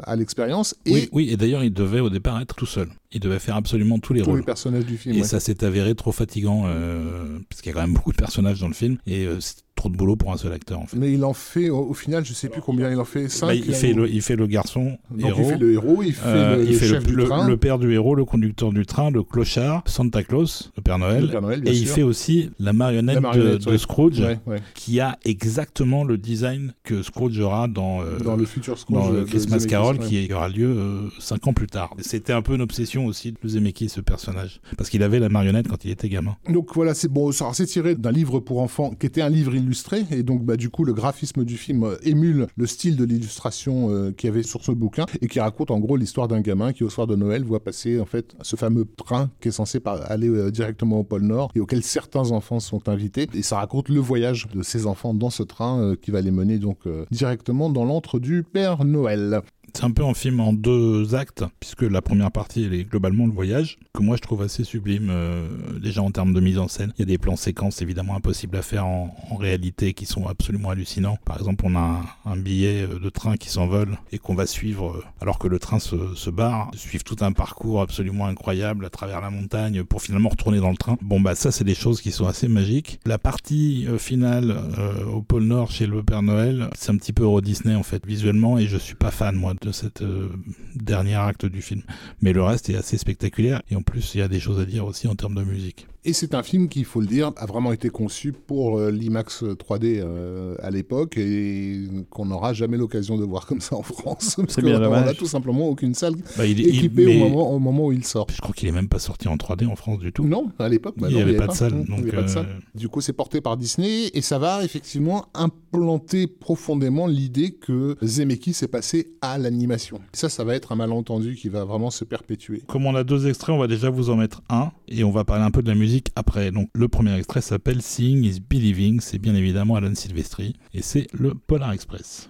à 0.04 0.16
l'expérience. 0.16 0.76
Oui, 0.86 1.10
oui, 1.12 1.30
et 1.32 1.38
d'ailleurs 1.38 1.64
il 1.64 1.74
devait 1.74 1.87
au 2.00 2.10
départ 2.10 2.40
être 2.42 2.56
tout 2.56 2.66
seul. 2.66 2.90
Il 3.12 3.20
devait 3.20 3.40
faire 3.40 3.56
absolument 3.56 4.00
tous 4.00 4.14
les 4.14 4.22
tous 4.22 4.30
rôles. 4.30 4.40
les 4.40 4.46
personnages 4.46 4.86
du 4.86 4.98
film. 4.98 5.16
Et 5.16 5.24
ça 5.24 5.40
s'est 5.40 5.64
avéré 5.64 5.96
trop 5.96 6.12
fatigant, 6.12 6.64
euh, 6.66 7.40
parce 7.50 7.62
qu'il 7.62 7.70
y 7.70 7.72
a 7.72 7.76
quand 7.76 7.86
même 7.86 7.94
beaucoup 7.94 8.12
de 8.12 8.18
personnages 8.18 8.60
dans 8.60 8.68
le 8.68 8.74
film, 8.74 8.98
et 9.08 9.26
euh, 9.26 9.40
trop 9.78 9.88
de 9.88 9.96
boulot 9.96 10.18
pour 10.18 10.34
un 10.34 10.38
seul 10.38 10.52
acteur 10.52 10.80
en 10.80 10.88
fait. 10.88 10.98
Mais 10.98 11.14
il 11.14 11.24
en 11.24 11.34
fait 11.34 11.70
au, 11.70 11.94
final, 11.94 12.26
je 12.26 12.34
sais 12.34 12.50
plus 12.50 12.62
combien 12.62 12.92
il 12.92 13.00
en 13.00 13.06
fait 13.06 13.30
5 13.30 13.48
bah, 13.48 13.54
il, 13.56 13.74
fait 13.74 13.94
le, 13.94 14.10
il 14.10 14.22
fait 14.22 14.36
le 14.36 14.48
garçon 14.48 14.98
Donc 15.12 15.34
il 15.38 15.46
fait 15.46 15.58
le 15.58 15.72
héros, 15.72 16.04
il 16.04 16.14
fait 16.14 16.26
euh, 16.26 16.58
le, 16.58 16.68
il 16.68 16.76
fait 16.76 16.88
chef 16.88 17.08
le, 17.08 17.16
du 17.16 17.24
train. 17.24 17.48
le, 17.48 17.58
père 17.58 17.80
du 17.80 17.94
héros, 17.94 18.16
le 18.16 18.26
conducteur 18.26 18.74
du 18.74 18.86
train, 18.86 19.12
le 19.12 19.24
clochard, 19.24 19.84
Santa 19.86 20.24
Claus, 20.24 20.72
le 20.76 20.82
Père 20.82 20.98
Noël. 20.98 21.22
Le 21.26 21.30
Père 21.30 21.42
Noël 21.42 21.62
et 21.66 21.74
sûr. 21.74 21.82
il 21.84 21.88
fait 21.88 22.04
aussi 22.04 22.50
la 22.60 22.74
marionnette, 22.74 23.16
La 23.16 23.22
marionnette, 23.22 23.62
de, 23.62 23.66
ouais. 23.68 23.74
de 23.74 23.78
Scrooge, 23.78 24.20
Ouais, 24.20 24.40
ouais. 24.48 24.62
qui 24.74 25.00
a 25.00 25.18
exactement 25.24 26.04
le 26.04 26.18
design 26.18 26.74
que 26.84 27.04
Scrooge 27.04 27.40
aura 27.40 27.68
dans, 27.68 28.02
euh, 28.02 28.18
Dans 28.18 28.36
le 28.36 28.46
futur 28.46 28.78
Scrooge 28.78 29.16
dans 29.16 29.26
Christmas 29.26 29.66
Carol, 29.70 29.98
ouais. 29.98 30.08
qui 30.08 30.34
aura 30.34 30.50
lieu 30.50 30.68
euh, 30.68 31.10
cinq 31.20 31.48
ans 31.48 31.54
plus 31.54 31.68
tard. 31.68 31.94
C'était 32.00 32.34
un 32.34 32.42
peu 32.42 32.56
une 32.56 32.62
obsession 32.62 32.97
aussi 33.06 33.32
de 33.34 33.48
Zemeckis, 33.48 33.90
ce 33.90 34.02
personnage, 34.02 34.62
parce 34.78 34.90
qu'il 34.90 35.04
avait 35.04 35.20
la 35.20 35.30
marionnette 35.30 35.68
quand 35.68 35.86
il 35.86 35.92
était 35.92 36.10
gamin. 36.10 36.36
Donc 36.50 36.74
voilà, 36.76 36.94
c'est 36.94 37.08
bon, 37.08 37.32
ça- 37.32 37.52
c'est 37.54 37.66
tiré 37.66 37.96
d'un 37.96 38.12
livre 38.12 38.40
pour 38.40 38.62
enfants 38.62 38.92
qui 39.00 39.06
était 39.06 39.22
un 39.22 39.30
livre 39.30 39.56
illustré 39.56 40.04
et 40.12 40.24
donc 40.24 40.44
bah 40.44 40.58
du 40.58 40.70
coup 40.70 40.84
le 40.84 40.94
graphisme 40.94 41.44
du 41.44 41.58
film 41.58 41.84
euh, 41.84 41.96
émule 42.04 42.48
le 42.56 42.66
style 42.68 42.96
de 42.96 43.04
l'illustration 43.06 43.90
euh, 43.92 44.12
qu'il 44.12 44.28
y 44.30 44.32
avait 44.32 44.44
sur 44.44 44.64
ce 44.64 44.72
bouquin 44.72 45.06
et 45.22 45.28
qui 45.28 45.40
raconte 45.40 45.72
en 45.72 45.80
gros 45.80 45.98
l'histoire 45.98 46.28
d'un 46.28 46.42
gamin 46.42 46.74
qui 46.74 46.84
au 46.84 46.90
soir 46.90 47.08
de 47.08 47.16
Noël 47.16 47.44
voit 47.44 47.64
passer 47.64 48.00
en 48.00 48.06
fait 48.06 48.36
ce 48.42 48.56
fameux 48.56 48.86
train 48.98 49.30
qui 49.42 49.50
est 49.50 49.52
censé 49.52 49.80
aller 50.08 50.28
euh, 50.30 50.52
directement 50.52 51.00
au 51.00 51.04
pôle 51.04 51.24
Nord 51.24 51.52
et 51.56 51.60
auquel 51.60 51.84
certains 51.84 52.32
enfants 52.32 52.60
sont 52.60 52.90
invités 52.90 53.28
et 53.34 53.42
ça 53.42 53.58
raconte 53.58 53.90
le 53.90 54.00
voyage 54.00 54.48
de 54.54 54.64
ces 54.64 54.86
enfants 54.86 55.14
dans 55.14 55.30
ce 55.30 55.44
train 55.44 55.80
euh, 55.82 55.96
qui 55.96 56.12
va 56.12 56.22
les 56.22 56.32
mener 56.32 56.58
donc 56.60 56.80
directement 57.12 57.70
dans 57.70 57.86
l'antre 57.86 58.20
du 58.20 58.44
Père 58.44 58.84
Noël. 58.86 59.42
C'est 59.74 59.84
un 59.84 59.92
peu 59.92 60.04
un 60.04 60.14
film 60.14 60.40
en 60.40 60.54
deux 60.54 61.14
actes, 61.16 61.44
puisque 61.60 61.84
la 61.84 62.02
première 62.02 62.32
partie, 62.32 62.64
elle 62.64 62.74
est 62.74 62.86
globalement 62.86 63.26
le 63.26 63.32
voyage, 63.32 63.78
que 63.94 64.02
moi 64.02 64.16
je 64.16 64.22
trouve 64.22 64.42
assez 64.42 64.64
sublime, 64.64 65.10
euh, 65.12 65.48
déjà 65.80 66.02
en 66.02 66.12
termes 66.12 66.34
de 66.34 66.40
mise 66.40 66.58
en 66.58 66.68
scène. 66.68 66.94
Il 66.98 67.02
y 67.02 67.04
a 67.04 67.06
des 67.06 67.18
plans 67.18 67.36
séquences 67.36 67.82
évidemment 67.82 68.16
impossibles 68.16 68.58
à 68.58 68.62
faire 68.62 68.86
en, 68.86 69.16
réalité 69.38 69.94
qui 69.94 70.06
sont 70.06 70.28
absolument 70.28 70.72
hallucinants. 70.72 71.18
Par 71.26 71.38
exemple, 71.38 71.66
on 71.68 71.76
a 71.76 72.02
un, 72.26 72.38
billet 72.38 72.84
euh, 72.84 73.00
de 73.00 73.10
train 73.10 73.38
qui 73.38 73.50
s'envole 73.50 73.98
et 74.12 74.18
qu'on 74.18 74.34
va 74.34 74.48
suivre 74.48 74.92
euh, 74.92 75.04
alors 75.22 75.38
que 75.38 75.48
le 75.48 75.60
train 75.60 75.80
se, 75.80 76.16
se 76.16 76.30
barre, 76.30 76.72
suivre 76.76 77.04
tout 77.04 77.18
un 77.22 77.32
parcours 77.32 77.82
absolument 77.82 78.26
incroyable 78.26 78.86
à 78.86 78.90
travers 78.90 79.22
la 79.22 79.30
montagne 79.30 79.84
pour 79.84 80.02
finalement 80.02 80.30
retourner 80.30 80.60
dans 80.60 80.72
le 80.72 80.78
train. 80.78 80.98
Bon 81.02 81.20
bah 81.20 81.36
ça 81.36 81.52
c'est 81.52 81.64
des 81.64 81.76
choses 81.76 82.02
qui 82.02 82.12
sont 82.12 82.28
assez 82.28 82.48
magiques. 82.48 83.00
La 83.06 83.18
partie 83.18 83.86
euh, 83.88 83.98
finale 83.98 84.56
euh, 84.78 85.06
au 85.06 85.22
pôle 85.22 85.44
Nord 85.44 85.72
chez 85.72 85.88
le 85.88 86.04
Père 86.04 86.22
Noël, 86.22 86.70
c'est 86.76 86.92
un 86.92 86.98
petit 86.98 87.14
peu 87.14 87.24
Euro 87.24 87.42
Disney 87.42 87.76
en 87.76 87.84
fait 87.84 88.06
visuellement 88.06 88.58
et 88.58 88.68
je 88.68 88.78
suis 88.78 88.96
pas 88.96 89.12
fan 89.12 89.36
moi 89.36 89.54
de 89.62 89.72
cette 89.72 90.02
euh, 90.02 90.30
dernier 90.76 91.16
acte 91.16 91.46
du 91.46 91.62
film. 91.62 91.82
Mais 92.22 92.34
le 92.34 92.44
reste 92.44 92.70
est 92.70 92.76
assez 92.76 92.98
spectaculaire 92.98 93.62
et 93.70 93.76
en 93.76 93.82
plus 93.82 94.16
il 94.16 94.20
y 94.20 94.22
a 94.22 94.28
des 94.28 94.40
choses 94.40 94.60
à 94.60 94.66
dire 94.66 94.86
aussi 94.86 95.08
en 95.08 95.16
termes 95.16 95.36
de 95.36 95.44
musique. 95.44 95.88
Et 96.08 96.14
c'est 96.14 96.34
un 96.36 96.42
film 96.42 96.70
qui, 96.70 96.80
il 96.80 96.86
faut 96.86 97.02
le 97.02 97.06
dire, 97.06 97.34
a 97.36 97.46
vraiment 97.46 97.74
été 97.74 97.90
conçu 97.90 98.32
pour 98.32 98.80
euh, 98.80 98.92
l'IMAX 98.92 99.44
3D 99.44 100.00
euh, 100.00 100.56
à 100.64 100.72
l'époque 100.72 101.18
et 101.18 101.82
qu'on 102.10 102.28
n'aura 102.28 102.54
jamais 102.54 102.78
l'occasion 102.78 103.18
de 103.18 103.26
voir 103.26 103.46
comme 103.46 103.60
ça 103.60 103.76
en 103.76 103.84
France. 103.84 104.36
Parce 104.38 104.54
C'est 104.54 104.62
bien 104.62 104.76
qu'on 104.78 104.86
dommage. 104.86 105.06
n'a 105.06 105.14
tout 105.14 105.26
simplement 105.26 105.68
aucune 105.68 105.94
salle 105.94 106.16
Bah, 106.38 106.46
il, 106.46 106.66
équipée 106.66 107.14
au, 107.14 107.20
moment, 107.28 107.52
au 107.52 107.60
moment 107.60 107.88
où 107.88 107.92
il 107.92 108.06
sort. 108.06 108.28
Je 108.34 108.40
crois 108.40 108.56
qu'il 108.56 108.70
est 108.70 108.72
même 108.72 108.88
pas 108.88 109.00
sorti 109.00 109.28
en 109.28 109.36
3D 109.36 109.68
en 109.68 109.76
France 109.76 110.00
du 110.00 110.14
tout. 110.14 110.24
Non, 110.24 110.50
à 110.60 110.70
l'époque, 110.70 110.96
bah 110.98 111.08
Il 111.10 111.16
non, 111.16 111.20
y 111.20 111.24
avait 111.24 111.36
pas 111.36 111.48
de 111.48 111.86
donc, 111.86 112.14
euh, 112.14 112.28
salle. 112.30 112.62
Du 112.74 112.88
coup, 112.88 113.02
c'est 113.02 113.12
porté 113.12 113.42
par 113.42 113.58
Disney 113.58 114.10
et 114.14 114.22
ça 114.22 114.40
va 114.40 114.64
effectivement 114.64 115.26
implanter 115.34 116.28
profondément 116.28 117.08
l'idée 117.08 117.52
que 117.52 117.98
Zemeckis 118.02 118.56
est 118.62 118.70
passé 118.70 119.12
à 119.22 119.38
l'animation. 119.38 120.00
Ça, 120.14 120.30
ça 120.30 120.46
va 120.46 120.56
être 120.56 120.72
un 120.72 120.78
malentendu 120.78 121.36
qui 121.36 121.50
va 121.50 121.66
vraiment 121.66 121.90
se 121.90 122.06
perpétuer. 122.06 122.62
Comme 122.66 122.86
on 122.86 122.96
a 122.96 123.04
deux 123.04 123.28
extraits, 123.28 123.54
on 123.54 123.60
va 123.60 123.68
déjà 123.68 123.90
vous 123.90 124.10
en 124.10 124.16
mettre 124.16 124.42
un 124.48 124.72
et 124.88 125.04
on 125.04 125.12
va 125.12 125.26
parler 125.26 125.44
un 125.44 125.52
peu 125.52 125.62
de 125.62 125.68
la 125.68 125.76
musique 125.76 125.97
après. 126.16 126.52
Donc 126.52 126.70
le 126.74 126.88
premier 126.88 127.16
extrait 127.18 127.42
s'appelle 127.42 127.82
Seeing 127.82 128.24
is 128.24 128.40
Believing, 128.40 129.00
c'est 129.00 129.20
bien 129.20 129.36
évidemment 129.36 129.76
Alan 129.76 129.96
Silvestri 129.96 130.56
et 130.74 130.82
c'est 130.82 131.08
le 131.14 131.34
Polar 131.34 131.72
Express. 131.72 132.30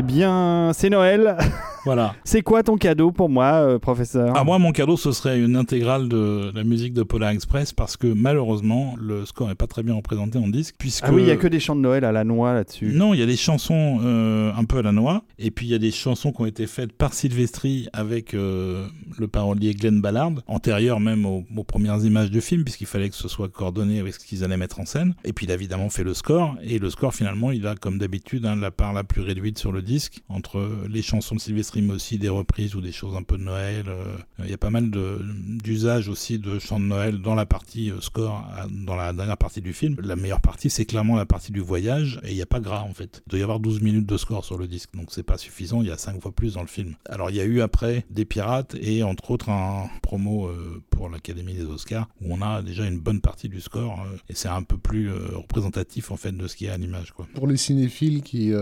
Eh 0.00 0.02
bien, 0.02 0.70
c'est 0.72 0.88
Noël. 0.88 1.36
Voilà. 1.84 2.14
c'est 2.24 2.42
quoi 2.42 2.62
ton 2.62 2.76
cadeau 2.76 3.10
pour 3.10 3.28
moi, 3.28 3.52
euh, 3.54 3.78
professeur? 3.78 4.36
À 4.36 4.44
moi, 4.44 4.58
mon 4.58 4.72
cadeau, 4.72 4.96
ce 4.96 5.12
serait 5.12 5.40
une 5.40 5.56
intégrale 5.56 6.08
de 6.08 6.52
la 6.54 6.64
musique 6.64 6.92
de 6.92 7.02
Polar 7.02 7.30
Express 7.30 7.72
parce 7.72 7.96
que 7.96 8.06
malheureusement, 8.06 8.94
le 8.98 9.24
score 9.24 9.48
n'est 9.48 9.54
pas 9.54 9.66
très 9.66 9.82
bien 9.82 9.94
représenté 9.94 10.38
en 10.38 10.48
disque. 10.48 10.74
Puisque... 10.78 11.04
Ah 11.06 11.12
oui, 11.12 11.22
il 11.22 11.24
n'y 11.24 11.30
a 11.30 11.36
que 11.36 11.46
des 11.46 11.60
chants 11.60 11.76
de 11.76 11.80
Noël 11.80 12.04
à 12.04 12.12
la 12.12 12.24
noix 12.24 12.52
là-dessus. 12.52 12.92
Non, 12.94 13.14
il 13.14 13.20
y 13.20 13.22
a 13.22 13.26
des 13.26 13.36
chansons 13.36 14.00
euh, 14.02 14.52
un 14.54 14.64
peu 14.64 14.78
à 14.78 14.82
la 14.82 14.92
noix. 14.92 15.22
Et 15.38 15.50
puis 15.50 15.66
il 15.66 15.70
y 15.70 15.74
a 15.74 15.78
des 15.78 15.90
chansons 15.90 16.32
qui 16.32 16.42
ont 16.42 16.46
été 16.46 16.66
faites 16.66 16.92
par 16.92 17.14
Sylvestri 17.14 17.88
avec 17.92 18.34
euh, 18.34 18.86
le 19.18 19.28
parolier 19.28 19.72
Glenn 19.74 20.00
Ballard, 20.00 20.32
antérieur 20.46 21.00
même 21.00 21.24
aux, 21.24 21.44
aux 21.56 21.64
premières 21.64 22.04
images 22.04 22.30
du 22.30 22.40
film, 22.40 22.64
puisqu'il 22.64 22.86
fallait 22.86 23.08
que 23.08 23.16
ce 23.16 23.28
soit 23.28 23.48
coordonné 23.48 24.00
avec 24.00 24.14
ce 24.14 24.18
qu'ils 24.18 24.44
allaient 24.44 24.56
mettre 24.56 24.80
en 24.80 24.86
scène. 24.86 25.14
Et 25.24 25.32
puis 25.32 25.46
il 25.46 25.52
a 25.52 25.54
évidemment 25.54 25.88
fait 25.88 26.04
le 26.04 26.14
score. 26.14 26.56
Et 26.62 26.78
le 26.78 26.90
score, 26.90 27.14
finalement, 27.14 27.50
il 27.50 27.66
a 27.66 27.74
comme 27.74 27.98
d'habitude 27.98 28.44
hein, 28.44 28.56
la 28.56 28.70
part 28.70 28.92
la 28.92 29.04
plus 29.04 29.22
réduite 29.22 29.58
sur 29.58 29.72
le 29.72 29.82
disque 29.82 30.20
entre 30.28 30.68
les 30.88 31.02
chansons 31.02 31.34
de 31.34 31.40
Sylvestri, 31.40 31.69
mais 31.76 31.92
aussi 31.94 32.18
des 32.18 32.28
reprises 32.28 32.74
ou 32.74 32.80
des 32.80 32.92
choses 32.92 33.16
un 33.16 33.22
peu 33.22 33.36
de 33.38 33.42
Noël. 33.44 33.84
euh, 33.88 34.16
Il 34.42 34.50
y 34.50 34.52
a 34.52 34.58
pas 34.58 34.70
mal 34.70 34.90
de- 34.90 35.20
d'usage 35.62 36.08
aussi 36.08 36.38
de 36.38 36.58
chants 36.58 36.80
de 36.80 36.84
Noël 36.86 37.20
dans 37.20 37.34
la 37.34 37.46
partie 37.46 37.90
euh, 37.90 38.00
score, 38.00 38.44
dans 38.70 38.96
la 38.96 39.12
dernière 39.12 39.36
partie 39.36 39.60
du 39.60 39.72
film. 39.72 39.96
La 40.02 40.16
meilleure 40.16 40.40
partie, 40.40 40.70
c'est 40.70 40.84
clairement 40.84 41.16
la 41.16 41.26
partie 41.26 41.52
du 41.52 41.60
voyage, 41.60 42.20
et 42.24 42.30
il 42.30 42.34
n'y 42.34 42.42
a 42.42 42.46
pas 42.46 42.60
gras 42.60 42.82
en 42.82 42.94
fait. 42.94 43.22
Il 43.26 43.30
doit 43.30 43.38
y 43.38 43.42
avoir 43.42 43.60
12 43.60 43.80
minutes 43.82 44.06
de 44.06 44.16
score 44.16 44.44
sur 44.44 44.58
le 44.58 44.66
disque, 44.66 44.90
donc 44.94 45.08
c'est 45.10 45.22
pas 45.22 45.38
suffisant, 45.38 45.82
il 45.82 45.88
y 45.88 45.92
a 45.92 45.98
5 45.98 46.20
fois 46.20 46.32
plus 46.32 46.54
dans 46.54 46.62
le 46.62 46.66
film. 46.68 46.94
Alors 47.08 47.30
il 47.30 47.36
y 47.36 47.40
a 47.40 47.44
eu 47.44 47.60
après 47.60 48.04
des 48.10 48.24
pirates, 48.24 48.74
et 48.80 49.02
entre 49.02 49.30
autres 49.30 49.48
un 49.50 49.88
promo 50.02 50.46
euh, 50.48 50.82
pour 50.90 51.08
l'Académie 51.08 51.54
des 51.54 51.64
Oscars, 51.64 52.08
où 52.20 52.32
on 52.34 52.42
a 52.42 52.62
déjà 52.62 52.86
une 52.86 52.98
bonne 52.98 53.20
partie 53.20 53.48
du 53.48 53.60
score, 53.60 54.04
et 54.28 54.34
c'est 54.34 54.48
un 54.48 54.62
peu 54.62 54.76
plus 54.78 55.10
représentatif 55.10 56.10
en 56.10 56.16
fait 56.16 56.32
de 56.32 56.46
ce 56.46 56.56
qu'il 56.56 56.66
y 56.66 56.70
a 56.70 56.74
à 56.74 56.76
l'image. 56.78 57.12
Pour 57.34 57.46
les 57.46 57.56
cinéphiles 57.56 58.22
qui 58.22 58.52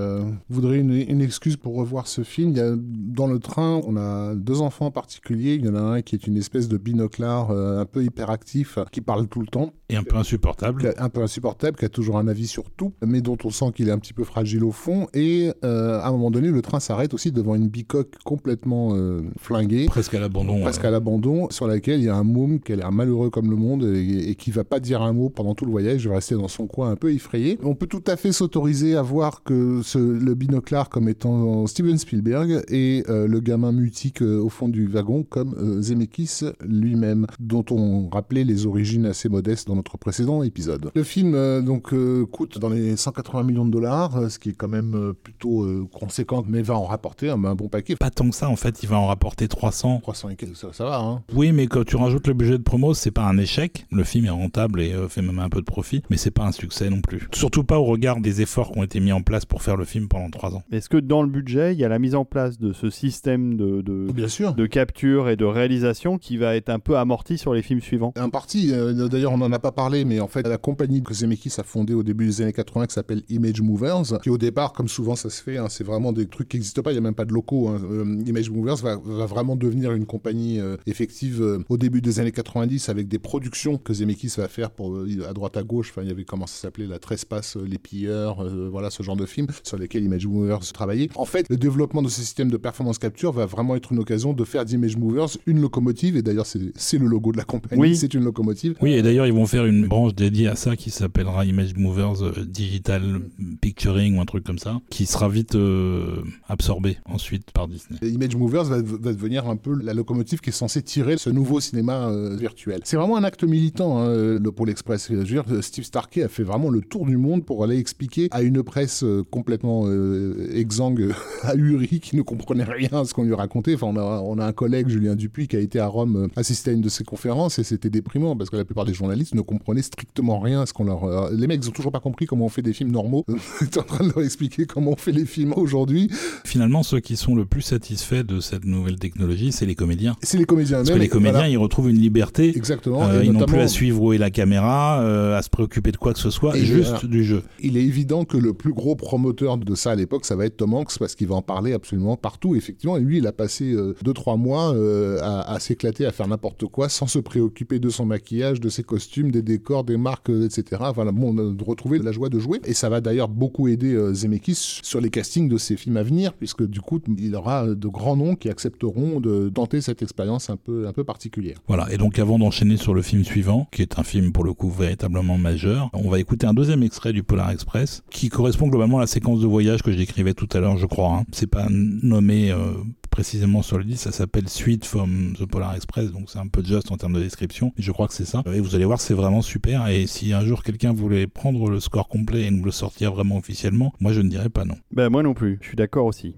voudraient 0.48 0.78
une 0.78 1.20
excuse 1.20 1.56
pour 1.56 1.74
revoir 1.76 2.06
ce 2.06 2.22
film, 2.24 2.50
il 2.50 2.56
y 2.56 2.60
a, 2.60 2.74
dans 2.98 3.26
le 3.26 3.38
train, 3.38 3.80
on 3.86 3.96
a 3.96 4.34
deux 4.34 4.60
enfants 4.60 4.86
en 4.86 4.90
particulier. 4.90 5.54
Il 5.54 5.64
y 5.64 5.68
en 5.68 5.74
a 5.74 5.80
un 5.80 6.02
qui 6.02 6.14
est 6.14 6.26
une 6.26 6.36
espèce 6.36 6.68
de 6.68 6.76
binoclard 6.76 7.50
euh, 7.50 7.80
un 7.80 7.84
peu 7.84 8.04
hyperactif, 8.04 8.78
qui 8.90 9.00
parle 9.00 9.28
tout 9.28 9.40
le 9.40 9.46
temps, 9.46 9.72
Et 9.88 9.96
un 9.96 10.02
peu 10.02 10.16
insupportable. 10.16 10.94
un 10.98 11.08
peu 11.08 11.22
insupportable, 11.22 11.76
qui 11.76 11.84
a 11.84 11.88
toujours 11.88 12.18
un 12.18 12.28
avis 12.28 12.46
sur 12.46 12.70
tout, 12.70 12.92
mais 13.04 13.20
dont 13.20 13.38
on 13.44 13.50
sent 13.50 13.72
qu'il 13.74 13.88
est 13.88 13.92
un 13.92 13.98
petit 13.98 14.12
peu 14.12 14.24
fragile 14.24 14.64
au 14.64 14.72
fond. 14.72 15.06
Et 15.14 15.52
euh, 15.64 16.00
à 16.00 16.08
un 16.08 16.12
moment 16.12 16.30
donné, 16.30 16.48
le 16.48 16.62
train 16.62 16.80
s'arrête 16.80 17.14
aussi 17.14 17.30
devant 17.32 17.54
une 17.54 17.68
bicoque 17.68 18.14
complètement 18.24 18.90
euh, 18.94 19.22
flinguée. 19.38 19.86
Presque 19.86 20.14
à 20.14 20.20
l'abandon. 20.20 20.60
presque 20.62 20.84
à 20.84 20.90
l'abandon, 20.90 21.48
sur 21.50 21.66
laquelle 21.66 22.00
il 22.00 22.06
y 22.06 22.08
a 22.08 22.16
un 22.16 22.24
môme 22.24 22.60
qui 22.60 22.72
a 22.72 22.76
l'air 22.76 22.92
malheureux 22.92 23.30
comme 23.30 23.50
le 23.50 23.56
monde 23.56 23.84
et, 23.84 24.30
et 24.30 24.34
qui 24.34 24.50
va 24.50 24.64
pas 24.64 24.80
dire 24.80 25.02
un 25.02 25.12
mot 25.12 25.28
pendant 25.28 25.54
tout 25.54 25.64
le 25.64 25.70
voyage, 25.70 26.02
il 26.04 26.08
va 26.08 26.16
rester 26.16 26.34
dans 26.34 26.48
son 26.48 26.66
coin 26.66 26.90
un 26.90 26.96
peu 26.96 27.12
effrayé. 27.12 27.58
On 27.62 27.74
peut 27.74 27.86
tout 27.86 28.04
à 28.06 28.16
fait 28.16 28.32
s'autoriser 28.32 28.96
à 28.96 29.02
voir 29.02 29.42
que 29.42 29.82
ce, 29.82 29.98
le 29.98 30.34
binoclard 30.34 30.88
comme 30.88 31.08
étant 31.08 31.66
Steven 31.66 31.98
Spielberg 31.98 32.64
et 32.68 32.87
euh, 33.08 33.26
le 33.26 33.40
gamin 33.40 33.72
mutique 33.72 34.22
euh, 34.22 34.38
au 34.40 34.48
fond 34.48 34.68
du 34.68 34.86
wagon 34.86 35.22
comme 35.22 35.54
euh, 35.58 35.80
Zemeckis 35.82 36.40
lui-même, 36.60 37.26
dont 37.40 37.64
on 37.70 38.08
rappelait 38.08 38.44
les 38.44 38.66
origines 38.66 39.06
assez 39.06 39.28
modestes 39.28 39.68
dans 39.68 39.76
notre 39.76 39.98
précédent 39.98 40.42
épisode. 40.42 40.90
Le 40.94 41.02
film 41.02 41.34
euh, 41.34 41.60
donc 41.62 41.92
euh, 41.92 42.24
coûte 42.26 42.58
dans 42.58 42.68
les 42.68 42.96
180 42.96 43.42
millions 43.42 43.64
de 43.66 43.70
dollars, 43.70 44.16
euh, 44.16 44.28
ce 44.28 44.38
qui 44.38 44.50
est 44.50 44.54
quand 44.54 44.68
même 44.68 44.94
euh, 44.94 45.12
plutôt 45.12 45.64
euh, 45.64 45.86
conséquent, 45.92 46.44
mais 46.46 46.62
va 46.62 46.76
en 46.76 46.84
rapporter 46.84 47.28
un, 47.30 47.42
un 47.44 47.54
bon 47.54 47.68
paquet. 47.68 47.96
Pas 47.96 48.10
tant 48.10 48.28
que 48.28 48.34
ça, 48.36 48.48
en 48.48 48.56
fait, 48.56 48.82
il 48.82 48.88
va 48.88 48.98
en 48.98 49.06
rapporter 49.06 49.48
300. 49.48 50.00
300 50.02 50.28
et 50.30 50.36
quelques, 50.36 50.56
ça, 50.56 50.68
ça 50.72 50.84
va, 50.84 50.98
hein. 51.00 51.22
Oui, 51.34 51.52
mais 51.52 51.66
quand 51.66 51.84
tu 51.84 51.96
rajoutes 51.96 52.26
le 52.26 52.34
budget 52.34 52.58
de 52.58 52.62
promo, 52.62 52.94
c'est 52.94 53.10
pas 53.10 53.24
un 53.26 53.38
échec. 53.38 53.86
Le 53.90 54.04
film 54.04 54.26
est 54.26 54.30
rentable 54.30 54.80
et 54.80 54.92
euh, 54.92 55.08
fait 55.08 55.22
même 55.22 55.38
un 55.38 55.48
peu 55.48 55.60
de 55.60 55.66
profit, 55.66 56.02
mais 56.10 56.16
c'est 56.16 56.30
pas 56.30 56.44
un 56.44 56.52
succès 56.52 56.90
non 56.90 57.00
plus. 57.00 57.28
Surtout 57.32 57.64
pas 57.64 57.78
au 57.78 57.84
regard 57.84 58.20
des 58.20 58.40
efforts 58.42 58.72
qui 58.72 58.78
ont 58.78 58.82
été 58.82 59.00
mis 59.00 59.12
en 59.12 59.22
place 59.22 59.44
pour 59.44 59.62
faire 59.62 59.76
le 59.76 59.84
film 59.84 60.08
pendant 60.08 60.30
trois 60.30 60.54
ans. 60.54 60.62
Est-ce 60.72 60.88
que 60.88 60.96
dans 60.96 61.22
le 61.22 61.28
budget, 61.28 61.74
il 61.74 61.78
y 61.80 61.84
a 61.84 61.88
la 61.88 61.98
mise 61.98 62.14
en 62.14 62.24
place 62.24 62.58
de 62.58 62.72
ce 62.78 62.90
système 62.90 63.56
de, 63.56 63.82
de, 63.82 64.12
Bien 64.12 64.28
sûr. 64.28 64.54
de 64.54 64.66
capture 64.66 65.28
et 65.28 65.36
de 65.36 65.44
réalisation 65.44 66.18
qui 66.18 66.36
va 66.36 66.54
être 66.56 66.68
un 66.68 66.78
peu 66.78 66.96
amorti 66.96 67.38
sur 67.38 67.52
les 67.54 67.62
films 67.62 67.80
suivants 67.80 68.12
Un 68.16 68.28
parti, 68.28 68.72
euh, 68.72 69.08
d'ailleurs 69.08 69.32
on 69.32 69.38
n'en 69.38 69.52
a 69.52 69.58
pas 69.58 69.72
parlé, 69.72 70.04
mais 70.04 70.20
en 70.20 70.28
fait 70.28 70.46
la 70.46 70.58
compagnie 70.58 71.02
que 71.02 71.12
Zemeckis 71.14 71.54
a 71.58 71.62
fondée 71.62 71.94
au 71.94 72.02
début 72.02 72.26
des 72.26 72.42
années 72.42 72.52
80 72.52 72.86
qui 72.86 72.94
s'appelle 72.94 73.22
Image 73.28 73.60
Movers, 73.62 74.18
qui 74.22 74.30
au 74.30 74.38
départ, 74.38 74.72
comme 74.72 74.88
souvent 74.88 75.16
ça 75.16 75.28
se 75.30 75.42
fait, 75.42 75.58
hein, 75.58 75.66
c'est 75.68 75.84
vraiment 75.84 76.12
des 76.12 76.26
trucs 76.26 76.48
qui 76.48 76.56
n'existent 76.56 76.82
pas, 76.82 76.90
il 76.92 76.94
n'y 76.94 76.98
a 76.98 77.02
même 77.02 77.14
pas 77.14 77.24
de 77.24 77.32
locaux. 77.32 77.68
hein. 77.68 77.80
Euh, 77.90 78.22
Image 78.26 78.50
Movers 78.50 78.76
va, 78.76 78.96
va 79.04 79.26
vraiment 79.26 79.56
devenir 79.56 79.92
une 79.92 80.06
compagnie 80.06 80.60
euh, 80.60 80.76
effective 80.86 81.64
au 81.68 81.76
début 81.76 82.00
des 82.00 82.20
années 82.20 82.32
90 82.32 82.88
avec 82.88 83.08
des 83.08 83.18
productions 83.18 83.76
que 83.78 83.92
Zemeckis 83.92 84.34
va 84.36 84.48
faire 84.48 84.70
pour 84.70 84.96
à 85.28 85.32
droite 85.32 85.56
à 85.56 85.62
gauche. 85.62 85.90
Enfin, 85.90 86.02
il 86.02 86.08
y 86.08 86.10
avait 86.10 86.24
comment 86.24 86.46
ça 86.46 86.60
s'appelait 86.62 86.86
la 86.86 86.98
Trespasse, 86.98 87.56
les 87.56 87.78
pilleurs, 87.78 88.44
voilà 88.70 88.90
ce 88.90 89.02
genre 89.02 89.16
de 89.16 89.26
films 89.26 89.48
sur 89.62 89.78
lesquels 89.78 90.04
Image 90.04 90.26
Movers 90.26 90.60
travaillait. 90.72 91.08
En 91.14 91.24
fait, 91.24 91.46
le 91.48 91.56
développement 91.56 92.02
de 92.02 92.08
ce 92.08 92.20
système 92.20 92.50
de 92.50 92.56
performance 92.68 92.98
capture 92.98 93.32
va 93.32 93.46
vraiment 93.46 93.76
être 93.76 93.92
une 93.92 93.98
occasion 93.98 94.32
de 94.34 94.44
faire 94.44 94.64
d'Image 94.64 94.96
Movers 94.96 95.38
une 95.46 95.60
locomotive, 95.60 96.16
et 96.16 96.22
d'ailleurs 96.22 96.46
c'est 96.46 96.98
le 96.98 97.06
logo 97.06 97.32
de 97.32 97.38
la 97.38 97.44
compagnie, 97.44 97.80
Oui. 97.80 97.96
c'est 97.96 98.12
une 98.14 98.24
locomotive. 98.24 98.74
Oui, 98.82 98.92
et 98.92 99.02
d'ailleurs, 99.02 99.26
ils 99.26 99.32
vont 99.32 99.46
faire 99.46 99.64
une 99.64 99.86
branche 99.86 100.14
dédiée 100.14 100.48
à 100.48 100.56
ça 100.56 100.76
qui 100.76 100.90
s'appellera 100.90 101.44
Image 101.44 101.74
Movers 101.76 102.22
euh, 102.22 102.44
Digital 102.44 103.20
Picturing 103.60 104.16
ou 104.16 104.20
un 104.20 104.24
truc 104.24 104.44
comme 104.44 104.58
ça, 104.58 104.80
qui 104.90 105.06
sera 105.06 105.28
vite 105.28 105.54
euh, 105.54 106.22
absorbé 106.48 106.98
ensuite 107.06 107.50
par 107.52 107.68
Disney. 107.68 107.98
Et 108.02 108.08
Image 108.08 108.36
Movers 108.36 108.64
va, 108.64 108.82
va 108.82 109.12
devenir 109.12 109.48
un 109.48 109.56
peu 109.56 109.74
la 109.82 109.94
locomotive 109.94 110.40
qui 110.40 110.50
est 110.50 110.52
censée 110.52 110.82
tirer 110.82 111.16
ce 111.16 111.30
nouveau 111.30 111.60
cinéma 111.60 112.08
euh, 112.08 112.36
virtuel. 112.36 112.80
C'est 112.84 112.96
vraiment 112.96 113.16
un 113.16 113.24
acte 113.24 113.44
militant, 113.44 113.98
hein, 113.98 114.38
le 114.38 114.52
Pôle 114.52 114.70
Express. 114.70 115.08
Je 115.10 115.16
veux 115.16 115.24
dire, 115.24 115.44
Steve 115.62 115.84
Starkey 115.84 116.22
a 116.22 116.28
fait 116.28 116.42
vraiment 116.42 116.68
le 116.70 116.80
tour 116.80 117.06
du 117.06 117.16
monde 117.16 117.44
pour 117.44 117.64
aller 117.64 117.78
expliquer 117.78 118.28
à 118.30 118.42
une 118.42 118.62
presse 118.62 119.02
euh, 119.04 119.24
complètement 119.30 119.84
euh, 119.86 120.50
exsangue, 120.54 121.12
ahurie, 121.42 122.00
qui 122.00 122.16
ne 122.16 122.22
comprenait 122.22 122.57
rien 122.64 122.88
à 122.92 123.04
ce 123.04 123.14
qu'on 123.14 123.24
lui 123.24 123.34
racontait. 123.34 123.74
Enfin, 123.74 123.88
on 123.88 123.96
a, 123.96 124.20
on 124.20 124.38
a 124.38 124.46
un 124.46 124.52
collègue, 124.52 124.88
Julien 124.88 125.14
Dupuis, 125.14 125.48
qui 125.48 125.56
a 125.56 125.60
été 125.60 125.78
à 125.78 125.86
Rome 125.86 126.16
euh, 126.16 126.28
assister 126.36 126.70
à 126.70 126.74
une 126.74 126.80
de 126.80 126.88
ces 126.88 127.04
conférences 127.04 127.58
et 127.58 127.64
c'était 127.64 127.90
déprimant 127.90 128.36
parce 128.36 128.50
que 128.50 128.56
la 128.56 128.64
plupart 128.64 128.84
des 128.84 128.94
journalistes 128.94 129.34
ne 129.34 129.40
comprenaient 129.40 129.82
strictement 129.82 130.38
rien 130.40 130.62
à 130.62 130.66
ce 130.66 130.72
qu'on 130.72 130.84
leur... 130.84 131.04
euh, 131.04 131.30
les 131.32 131.46
mecs, 131.46 131.64
ils 131.64 131.68
ont 131.68 131.72
toujours 131.72 131.92
pas 131.92 132.00
compris 132.00 132.26
comment 132.26 132.46
on 132.46 132.48
fait 132.48 132.62
des 132.62 132.72
films 132.72 132.90
normaux. 132.90 133.24
T'es 133.70 133.78
en 133.78 133.82
train 133.82 134.06
de 134.06 134.12
leur 134.14 134.24
expliquer 134.24 134.66
comment 134.66 134.92
on 134.92 134.96
fait 134.96 135.12
les 135.12 135.26
films 135.26 135.52
aujourd'hui. 135.56 136.10
Finalement, 136.44 136.82
ceux 136.82 137.00
qui 137.00 137.16
sont 137.16 137.34
le 137.34 137.44
plus 137.44 137.62
satisfaits 137.62 138.22
de 138.22 138.40
cette 138.40 138.64
nouvelle 138.64 138.98
technologie, 138.98 139.52
c'est 139.52 139.66
les 139.66 139.74
comédiens. 139.74 140.16
C'est 140.22 140.38
les 140.38 140.44
comédiens 140.44 140.78
Parce 140.78 140.90
que 140.90 140.94
les 140.94 141.08
comédiens, 141.08 141.32
voilà. 141.32 141.48
ils 141.48 141.58
retrouvent 141.58 141.90
une 141.90 142.00
liberté. 142.00 142.56
Exactement. 142.56 143.08
Euh, 143.08 143.24
ils 143.24 143.32
n'ont 143.32 143.46
plus 143.46 143.60
à 143.60 143.68
suivre 143.68 144.02
où 144.02 144.12
est 144.12 144.18
la 144.18 144.30
caméra, 144.30 145.00
euh, 145.00 145.36
à 145.36 145.42
se 145.42 145.50
préoccuper 145.50 145.92
de 145.92 145.96
quoi 145.96 146.12
que 146.12 146.18
ce 146.18 146.30
soit, 146.30 146.56
Et 146.56 146.64
juste 146.64 147.06
du 147.06 147.24
jeu. 147.24 147.42
Il 147.60 147.76
est 147.76 147.82
évident 147.82 148.24
que 148.24 148.36
le 148.36 148.54
plus 148.54 148.72
gros 148.72 148.96
promoteur 148.96 149.58
de 149.58 149.74
ça 149.74 149.92
à 149.92 149.94
l'époque, 149.94 150.24
ça 150.24 150.36
va 150.36 150.46
être 150.46 150.56
Tom 150.56 150.74
Hanks 150.74 150.98
parce 150.98 151.14
qu'il 151.14 151.28
va 151.28 151.36
en 151.36 151.42
parler 151.42 151.72
absolument 151.72 152.16
partout. 152.16 152.47
Effectivement, 152.54 152.96
et 152.96 153.00
lui, 153.00 153.18
il 153.18 153.26
a 153.26 153.32
passé 153.32 153.74
2-3 154.04 154.38
mois 154.38 154.74
euh, 154.74 155.18
à, 155.22 155.58
s'éclater, 155.60 156.06
à 156.06 156.12
faire 156.12 156.28
n'importe 156.28 156.66
quoi, 156.66 156.88
sans 156.88 157.06
se 157.06 157.18
préoccuper 157.18 157.78
de 157.78 157.88
son 157.90 158.06
maquillage, 158.06 158.60
de 158.60 158.68
ses 158.68 158.82
costumes, 158.82 159.30
des 159.30 159.42
décors, 159.42 159.84
des 159.84 159.96
marques, 159.96 160.30
euh, 160.30 160.46
etc. 160.46 160.82
Voilà, 160.94 161.12
bon, 161.12 161.36
euh, 161.36 161.52
de 161.52 161.64
retrouver 161.64 161.98
la 161.98 162.12
joie 162.12 162.28
de 162.28 162.38
jouer. 162.38 162.60
Et 162.64 162.74
ça 162.74 162.88
va 162.88 163.00
d'ailleurs 163.00 163.28
beaucoup 163.28 163.68
aider 163.68 163.94
euh, 163.94 164.12
Zemeckis 164.14 164.80
sur 164.82 165.00
les 165.00 165.10
castings 165.10 165.48
de 165.48 165.58
ses 165.58 165.76
films 165.76 165.96
à 165.96 166.02
venir, 166.02 166.32
puisque 166.34 166.66
du 166.66 166.80
coup, 166.80 167.00
il 167.18 167.34
aura 167.34 167.66
de 167.66 167.88
grands 167.88 168.16
noms 168.16 168.36
qui 168.36 168.48
accepteront 168.48 169.20
de 169.20 169.48
tenter 169.48 169.80
cette 169.80 170.02
expérience 170.02 170.50
un 170.50 170.56
peu, 170.56 170.86
un 170.86 170.92
peu 170.92 171.04
particulière. 171.04 171.58
Voilà, 171.66 171.92
et 171.92 171.96
donc 171.98 172.18
avant 172.18 172.38
d'enchaîner 172.38 172.76
sur 172.76 172.94
le 172.94 173.02
film 173.02 173.24
suivant, 173.24 173.68
qui 173.72 173.82
est 173.82 173.98
un 173.98 174.02
film 174.02 174.32
pour 174.32 174.44
le 174.44 174.52
coup 174.52 174.70
véritablement 174.70 175.38
majeur, 175.38 175.90
on 175.92 176.08
va 176.08 176.18
écouter 176.18 176.46
un 176.46 176.54
deuxième 176.54 176.82
extrait 176.82 177.12
du 177.12 177.22
Polar 177.22 177.50
Express, 177.50 178.02
qui 178.10 178.28
correspond 178.28 178.68
globalement 178.68 178.98
à 178.98 179.02
la 179.02 179.06
séquence 179.06 179.40
de 179.40 179.46
voyage 179.46 179.82
que 179.82 179.92
je 179.92 179.96
décrivais 179.96 180.34
tout 180.34 180.48
à 180.52 180.60
l'heure, 180.60 180.76
je 180.76 180.86
crois. 180.86 181.18
hein. 181.18 181.24
C'est 181.32 181.46
pas 181.46 181.66
nommé 181.70 182.37
euh, 182.50 182.72
précisément 183.10 183.62
sur 183.62 183.78
le 183.78 183.84
disque, 183.84 184.04
ça 184.04 184.12
s'appelle 184.12 184.48
Suite 184.48 184.84
from 184.84 185.34
the 185.38 185.44
Polar 185.44 185.74
Express, 185.74 186.12
donc 186.12 186.30
c'est 186.30 186.38
un 186.38 186.46
peu 186.46 186.62
juste 186.64 186.90
en 186.92 186.96
termes 186.96 187.14
de 187.14 187.20
description, 187.20 187.72
je 187.76 187.92
crois 187.92 188.08
que 188.08 188.14
c'est 188.14 188.24
ça. 188.24 188.42
Et 188.52 188.60
vous 188.60 188.74
allez 188.74 188.84
voir, 188.84 189.00
c'est 189.00 189.14
vraiment 189.14 189.42
super, 189.42 189.88
et 189.88 190.06
si 190.06 190.32
un 190.32 190.44
jour 190.44 190.62
quelqu'un 190.62 190.92
voulait 190.92 191.26
prendre 191.26 191.70
le 191.70 191.80
score 191.80 192.08
complet 192.08 192.44
et 192.44 192.50
nous 192.50 192.64
le 192.64 192.70
sortir 192.70 193.12
vraiment 193.12 193.36
officiellement, 193.36 193.92
moi 194.00 194.12
je 194.12 194.20
ne 194.20 194.28
dirais 194.28 194.50
pas 194.50 194.64
non. 194.64 194.76
Ben 194.92 195.08
moi 195.08 195.22
non 195.22 195.34
plus, 195.34 195.58
je 195.60 195.68
suis 195.68 195.76
d'accord 195.76 196.06
aussi. 196.06 196.34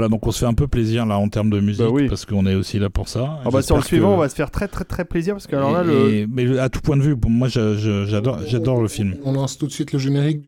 Voilà, 0.00 0.08
donc 0.08 0.26
on 0.26 0.32
se 0.32 0.38
fait 0.38 0.46
un 0.46 0.54
peu 0.54 0.66
plaisir 0.66 1.04
là 1.04 1.18
en 1.18 1.28
termes 1.28 1.50
de 1.50 1.60
musique 1.60 1.82
Bah 1.84 1.90
oui. 1.92 2.08
parce 2.08 2.24
qu'on 2.24 2.46
est 2.46 2.54
aussi 2.54 2.78
là 2.78 2.88
pour 2.88 3.06
ça. 3.06 3.38
Ah 3.44 3.50
bah, 3.50 3.60
sur 3.60 3.76
le 3.76 3.82
suivant, 3.82 4.08
que- 4.08 4.14
on 4.14 4.16
va 4.16 4.30
se 4.30 4.34
faire 4.34 4.50
très 4.50 4.66
très 4.66 4.84
très 4.84 5.04
plaisir 5.04 5.34
parce 5.34 5.46
que 5.46 5.54
alors 5.56 5.72
là, 5.72 5.82
Et- 5.82 5.86
le... 5.86 6.10
et- 6.14 6.26
mais 6.26 6.58
à 6.58 6.70
tout 6.70 6.80
point 6.80 6.96
de 6.96 7.02
vue, 7.02 7.18
pour 7.18 7.30
moi, 7.30 7.48
j'adore, 7.48 8.38
j'adore 8.46 8.80
le 8.80 8.88
film. 8.88 9.16
On 9.26 9.32
lance 9.32 9.58
tout 9.58 9.66
de 9.66 9.72
suite 9.72 9.92
le 9.92 9.98
générique. 9.98 10.46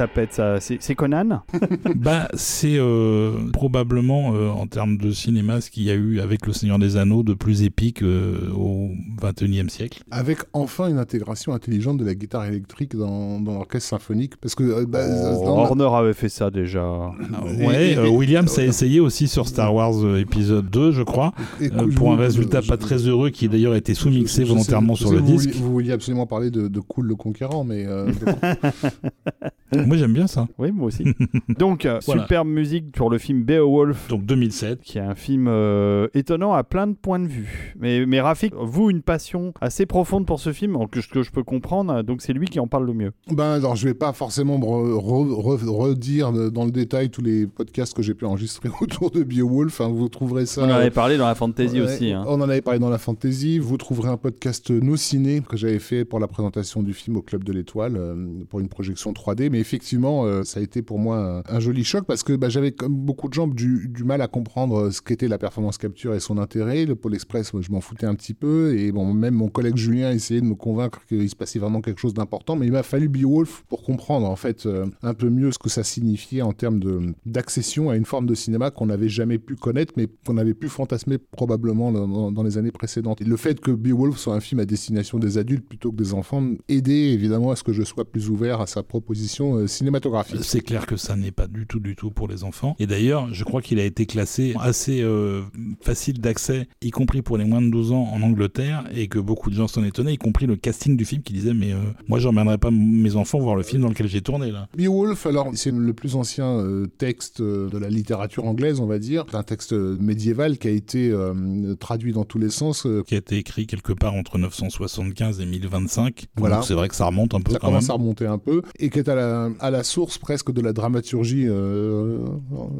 Ça 0.00 0.08
pète 0.08 0.32
ça. 0.32 0.60
C'est 0.60 0.94
Conan? 0.94 1.42
Bah, 1.94 2.28
c'est 2.32 2.78
euh, 2.78 3.50
probablement 3.52 4.34
euh, 4.34 4.48
en 4.48 4.66
termes 4.66 4.96
de 4.96 5.10
cinéma 5.10 5.60
ce 5.60 5.70
qu'il 5.70 5.82
y 5.82 5.90
a 5.90 5.94
eu 5.94 6.20
avec 6.20 6.46
Le 6.46 6.54
Seigneur 6.54 6.78
des 6.78 6.96
Anneaux 6.96 7.22
de 7.22 7.34
plus 7.34 7.64
épique 7.64 8.02
euh, 8.02 8.50
au 8.54 8.92
21e 9.20 9.68
siècle. 9.68 10.02
Avec 10.10 10.38
enfin 10.52 10.88
une 10.88 10.98
intégration 10.98 11.52
intelligente 11.52 11.98
de 11.98 12.04
la 12.04 12.14
guitare 12.14 12.46
électrique 12.46 12.96
dans, 12.96 13.40
dans 13.40 13.54
l'orchestre 13.54 13.88
symphonique. 13.90 14.36
Parce 14.36 14.54
que. 14.54 14.62
euh, 14.64 14.86
bah, 14.88 15.00
Oh, 15.10 15.44
dans- 15.44 15.58
Horner 15.58 15.88
avait 15.92 16.12
fait 16.14 16.28
ça 16.28 16.50
déjà. 16.50 17.12
Et- 17.58 17.66
Ouais, 17.66 17.90
et- 17.92 17.96
euh, 17.98 18.06
et- 18.06 18.08
Williams 18.08 18.58
a 18.58 18.64
essayé 18.64 19.00
aussi 19.00 19.28
sur 19.28 19.46
Star 19.48 19.74
Wars 19.74 20.04
euh, 20.04 20.18
épisode 20.18 20.68
2, 20.70 20.92
je 20.92 21.02
crois, 21.02 21.32
et- 21.60 21.70
euh, 21.72 21.88
pour 21.94 22.12
un 22.12 22.16
résultat 22.16 22.60
je- 22.60 22.68
pas 22.68 22.76
très 22.76 22.96
heureux 23.06 23.30
qui 23.30 23.48
d'ailleurs 23.48 23.72
a 23.74 23.76
été 23.76 23.94
sous-mixé 23.94 24.42
je- 24.42 24.46
je 24.46 24.52
volontairement 24.52 24.94
sais- 24.96 25.02
sur 25.04 25.12
le 25.12 25.18
vous 25.18 25.26
disque. 25.26 25.50
vouliez- 25.50 25.60
Vous 25.60 25.72
vouliez 25.72 25.92
absolument 25.92 26.26
parler 26.26 26.50
de, 26.50 26.68
de 26.68 26.80
Cool 26.80 27.06
le 27.06 27.14
Conquérant, 27.16 27.64
mais. 27.64 27.84
euh, 27.86 28.10
Moi 29.86 29.96
j'aime 29.96 30.12
bien 30.12 30.26
ça. 30.26 30.48
Oui, 30.58 30.72
moi 30.72 30.86
aussi. 30.88 31.04
Donc, 31.58 31.86
Voilà. 32.04 32.22
superbe 32.22 32.48
musique 32.48 32.90
pour 32.92 33.08
le 33.10 33.18
film 33.18 33.42
Beowulf. 33.44 34.08
Donc 34.08 34.24
2007. 34.26 34.80
qui 34.82 34.98
est 34.98 35.02
un 35.02 35.14
film 35.14 35.46
euh, 35.48 36.08
étonnant 36.14 36.52
à 36.54 36.64
plein 36.64 36.86
de 36.88 36.94
points 36.94 37.20
de 37.20 37.28
vue. 37.28 37.74
Mais, 37.78 38.04
mais 38.06 38.20
Rafik, 38.20 38.52
vous, 38.60 38.90
une 38.90 39.02
passion 39.14 39.52
assez 39.60 39.86
profonde 39.86 40.24
pour 40.24 40.38
ce 40.38 40.52
film, 40.52 40.76
que, 40.88 41.00
je- 41.00 41.08
que 41.08 41.22
je 41.24 41.32
peux 41.32 41.42
comprendre, 41.42 42.02
donc 42.02 42.22
c'est 42.22 42.32
lui 42.32 42.46
qui 42.46 42.60
en 42.60 42.68
parle 42.68 42.86
le 42.86 42.92
mieux. 42.94 43.10
Ben, 43.32 43.54
alors, 43.54 43.74
je 43.74 43.88
vais 43.88 43.94
pas 43.94 44.12
forcément 44.12 44.56
me 44.56 44.64
re- 44.64 44.92
re- 44.92 45.58
re- 45.58 45.68
redire 45.68 46.32
dans 46.52 46.64
le 46.64 46.70
détail 46.70 47.10
tous 47.10 47.20
les 47.22 47.48
podcasts 47.48 47.92
que 47.92 48.02
j'ai 48.02 48.14
pu 48.14 48.24
enregistrer 48.24 48.68
autour 48.80 49.10
de 49.10 49.24
Beowulf. 49.24 49.80
hein. 49.80 49.88
vous 49.88 50.08
trouverez 50.08 50.46
ça. 50.46 50.62
On 50.62 50.66
en 50.66 50.74
avait 50.74 50.86
euh, 50.86 50.90
parlé 50.90 51.18
dans 51.18 51.26
la 51.26 51.34
fantasy 51.34 51.80
ouais, 51.80 51.86
aussi. 51.92 52.12
hein. 52.12 52.24
On 52.28 52.40
en 52.40 52.48
avait 52.48 52.60
parlé 52.60 52.78
dans 52.78 52.88
la 52.88 52.98
fantasy. 52.98 53.58
Vous 53.58 53.76
trouverez 53.76 54.10
un 54.10 54.16
podcast 54.16 54.70
No 54.70 54.96
Ciné 54.96 55.40
que 55.48 55.56
j'avais 55.56 55.80
fait 55.80 56.04
pour 56.04 56.20
la 56.20 56.28
présentation 56.28 56.82
du 56.84 56.92
film 56.94 57.16
au 57.16 57.22
Club 57.22 57.42
de 57.42 57.52
l'Étoile 57.52 57.96
euh, 57.96 58.14
pour 58.48 58.60
une 58.60 58.68
projection 58.68 59.12
3D. 59.12 59.50
Mais 59.50 59.58
effectivement, 59.58 60.24
euh, 60.24 60.44
ça 60.44 60.60
a 60.60 60.62
été 60.62 60.82
pour 60.82 61.00
moi 61.00 61.42
un, 61.48 61.56
un 61.56 61.58
joli 61.58 61.82
choc 61.82 62.04
parce 62.06 62.22
que 62.22 62.34
bah, 62.34 62.48
j'avais 62.48 62.70
comme 62.70 62.94
beaucoup 62.94 63.28
de 63.28 63.34
gens 63.34 63.48
du, 63.48 63.88
du 63.88 64.04
mal 64.04 64.20
à 64.22 64.28
comprendre 64.28 64.90
ce 64.90 65.02
qu'était 65.02 65.26
la 65.26 65.38
performance 65.38 65.78
capture 65.78 66.14
et 66.14 66.20
son 66.20 66.38
intérêt. 66.38 66.84
Le 66.86 66.94
Pôle 66.94 67.14
Express, 67.14 67.52
moi, 67.52 67.62
je 67.62 67.72
m'en 67.72 67.80
foutais 67.80 68.06
un 68.06 68.14
petit 68.14 68.34
peu. 68.34 68.78
Et 68.78 68.92
bon, 68.92 68.99
même 69.04 69.34
mon 69.34 69.48
collègue 69.48 69.76
Julien 69.76 70.10
essayait 70.12 70.40
de 70.40 70.46
me 70.46 70.54
convaincre 70.54 71.00
qu'il 71.06 71.28
se 71.28 71.36
passait 71.36 71.58
vraiment 71.58 71.80
quelque 71.80 72.00
chose 72.00 72.14
d'important. 72.14 72.56
Mais 72.56 72.66
il 72.66 72.72
m'a 72.72 72.82
fallu 72.82 73.08
Beowulf 73.08 73.64
pour 73.68 73.82
comprendre 73.82 74.28
en 74.28 74.36
fait 74.36 74.66
euh, 74.66 74.86
un 75.02 75.14
peu 75.14 75.28
mieux 75.28 75.52
ce 75.52 75.58
que 75.58 75.68
ça 75.68 75.82
signifiait 75.82 76.42
en 76.42 76.52
termes 76.52 76.80
d'accession 77.26 77.90
à 77.90 77.96
une 77.96 78.04
forme 78.04 78.26
de 78.26 78.34
cinéma 78.34 78.70
qu'on 78.70 78.86
n'avait 78.86 79.08
jamais 79.08 79.38
pu 79.38 79.56
connaître, 79.56 79.94
mais 79.96 80.08
qu'on 80.26 80.36
avait 80.36 80.54
pu 80.54 80.68
fantasmer 80.68 81.18
probablement 81.18 81.92
dans 81.92 82.42
les 82.42 82.58
années 82.58 82.70
précédentes. 82.70 83.20
Et 83.20 83.24
le 83.24 83.36
fait 83.36 83.60
que 83.60 83.70
Beowulf 83.70 84.18
soit 84.18 84.34
un 84.34 84.40
film 84.40 84.60
à 84.60 84.64
destination 84.64 85.18
des 85.18 85.38
adultes 85.38 85.66
plutôt 85.66 85.90
que 85.90 85.96
des 85.96 86.14
enfants 86.14 86.42
aidait 86.68 87.12
évidemment 87.12 87.50
à 87.50 87.56
ce 87.56 87.62
que 87.62 87.72
je 87.72 87.82
sois 87.82 88.04
plus 88.04 88.30
ouvert 88.30 88.60
à 88.60 88.66
sa 88.66 88.82
proposition 88.82 89.56
euh, 89.56 89.66
cinématographique. 89.66 90.40
C'est 90.42 90.60
clair 90.60 90.86
que 90.86 90.96
ça 90.96 91.16
n'est 91.16 91.30
pas 91.30 91.46
du 91.46 91.66
tout, 91.66 91.80
du 91.80 91.96
tout 91.96 92.10
pour 92.10 92.28
les 92.28 92.44
enfants. 92.44 92.76
Et 92.78 92.86
d'ailleurs, 92.86 93.32
je 93.32 93.44
crois 93.44 93.62
qu'il 93.62 93.78
a 93.78 93.84
été 93.84 94.06
classé 94.06 94.54
assez 94.60 95.02
euh, 95.02 95.42
facile 95.80 96.20
d'accès, 96.20 96.68
y 96.82 96.90
compris 96.90 97.22
pour 97.22 97.36
les 97.36 97.44
moins 97.44 97.62
de 97.62 97.70
12 97.70 97.92
ans 97.92 98.08
en 98.12 98.22
Angleterre, 98.22 98.84
et 98.94 99.08
que 99.08 99.18
beaucoup 99.18 99.50
de 99.50 99.54
gens 99.54 99.68
s'en 99.68 99.84
étonnaient, 99.84 100.14
y 100.14 100.18
compris 100.18 100.46
le 100.46 100.56
casting 100.56 100.96
du 100.96 101.04
film 101.04 101.22
qui 101.22 101.32
disait 101.32 101.54
Mais 101.54 101.72
euh, 101.72 101.78
moi, 102.08 102.18
j'emmènerai 102.18 102.58
pas 102.58 102.70
mes 102.70 103.16
enfants 103.16 103.38
voir 103.38 103.56
le 103.56 103.62
film 103.62 103.82
dans 103.82 103.88
lequel 103.88 104.08
j'ai 104.08 104.22
tourné 104.22 104.50
là. 104.50 104.68
Beowulf, 104.76 105.26
alors 105.26 105.50
c'est 105.54 105.72
le 105.72 105.92
plus 105.92 106.16
ancien 106.16 106.46
euh, 106.46 106.86
texte 106.98 107.40
euh, 107.40 107.68
de 107.68 107.78
la 107.78 107.88
littérature 107.88 108.44
anglaise, 108.46 108.80
on 108.80 108.86
va 108.86 108.98
dire, 108.98 109.24
un 109.32 109.42
texte 109.42 109.72
euh, 109.72 109.96
médiéval 110.00 110.58
qui 110.58 110.68
a 110.68 110.70
été 110.70 111.10
euh, 111.10 111.74
traduit 111.76 112.12
dans 112.12 112.24
tous 112.24 112.38
les 112.38 112.50
sens. 112.50 112.86
Qui 113.06 113.14
a 113.14 113.18
été 113.18 113.36
écrit 113.36 113.66
quelque 113.66 113.92
part 113.92 114.14
entre 114.14 114.38
975 114.38 115.40
et 115.40 115.46
1025. 115.46 116.26
Voilà. 116.36 116.56
Donc 116.56 116.64
c'est 116.64 116.74
vrai 116.74 116.88
que 116.88 116.94
ça 116.94 117.06
remonte 117.06 117.34
un 117.34 117.40
peu 117.40 117.52
ça 117.52 117.58
quand 117.58 117.68
même. 117.68 117.76
commence 117.76 117.90
à 117.90 117.94
remonter 117.94 118.26
un 118.26 118.38
peu, 118.38 118.62
et 118.78 118.90
qui 118.90 118.98
est 118.98 119.08
à 119.08 119.14
la, 119.14 119.50
à 119.60 119.70
la 119.70 119.84
source 119.84 120.18
presque 120.18 120.52
de 120.52 120.60
la 120.60 120.72
dramaturgie 120.72 121.48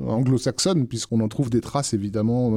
anglo-saxonne, 0.06 0.86
puisqu'on 0.86 1.20
en 1.20 1.28
trouve 1.28 1.50
des 1.50 1.60
traces 1.60 1.94
évidemment 1.94 2.52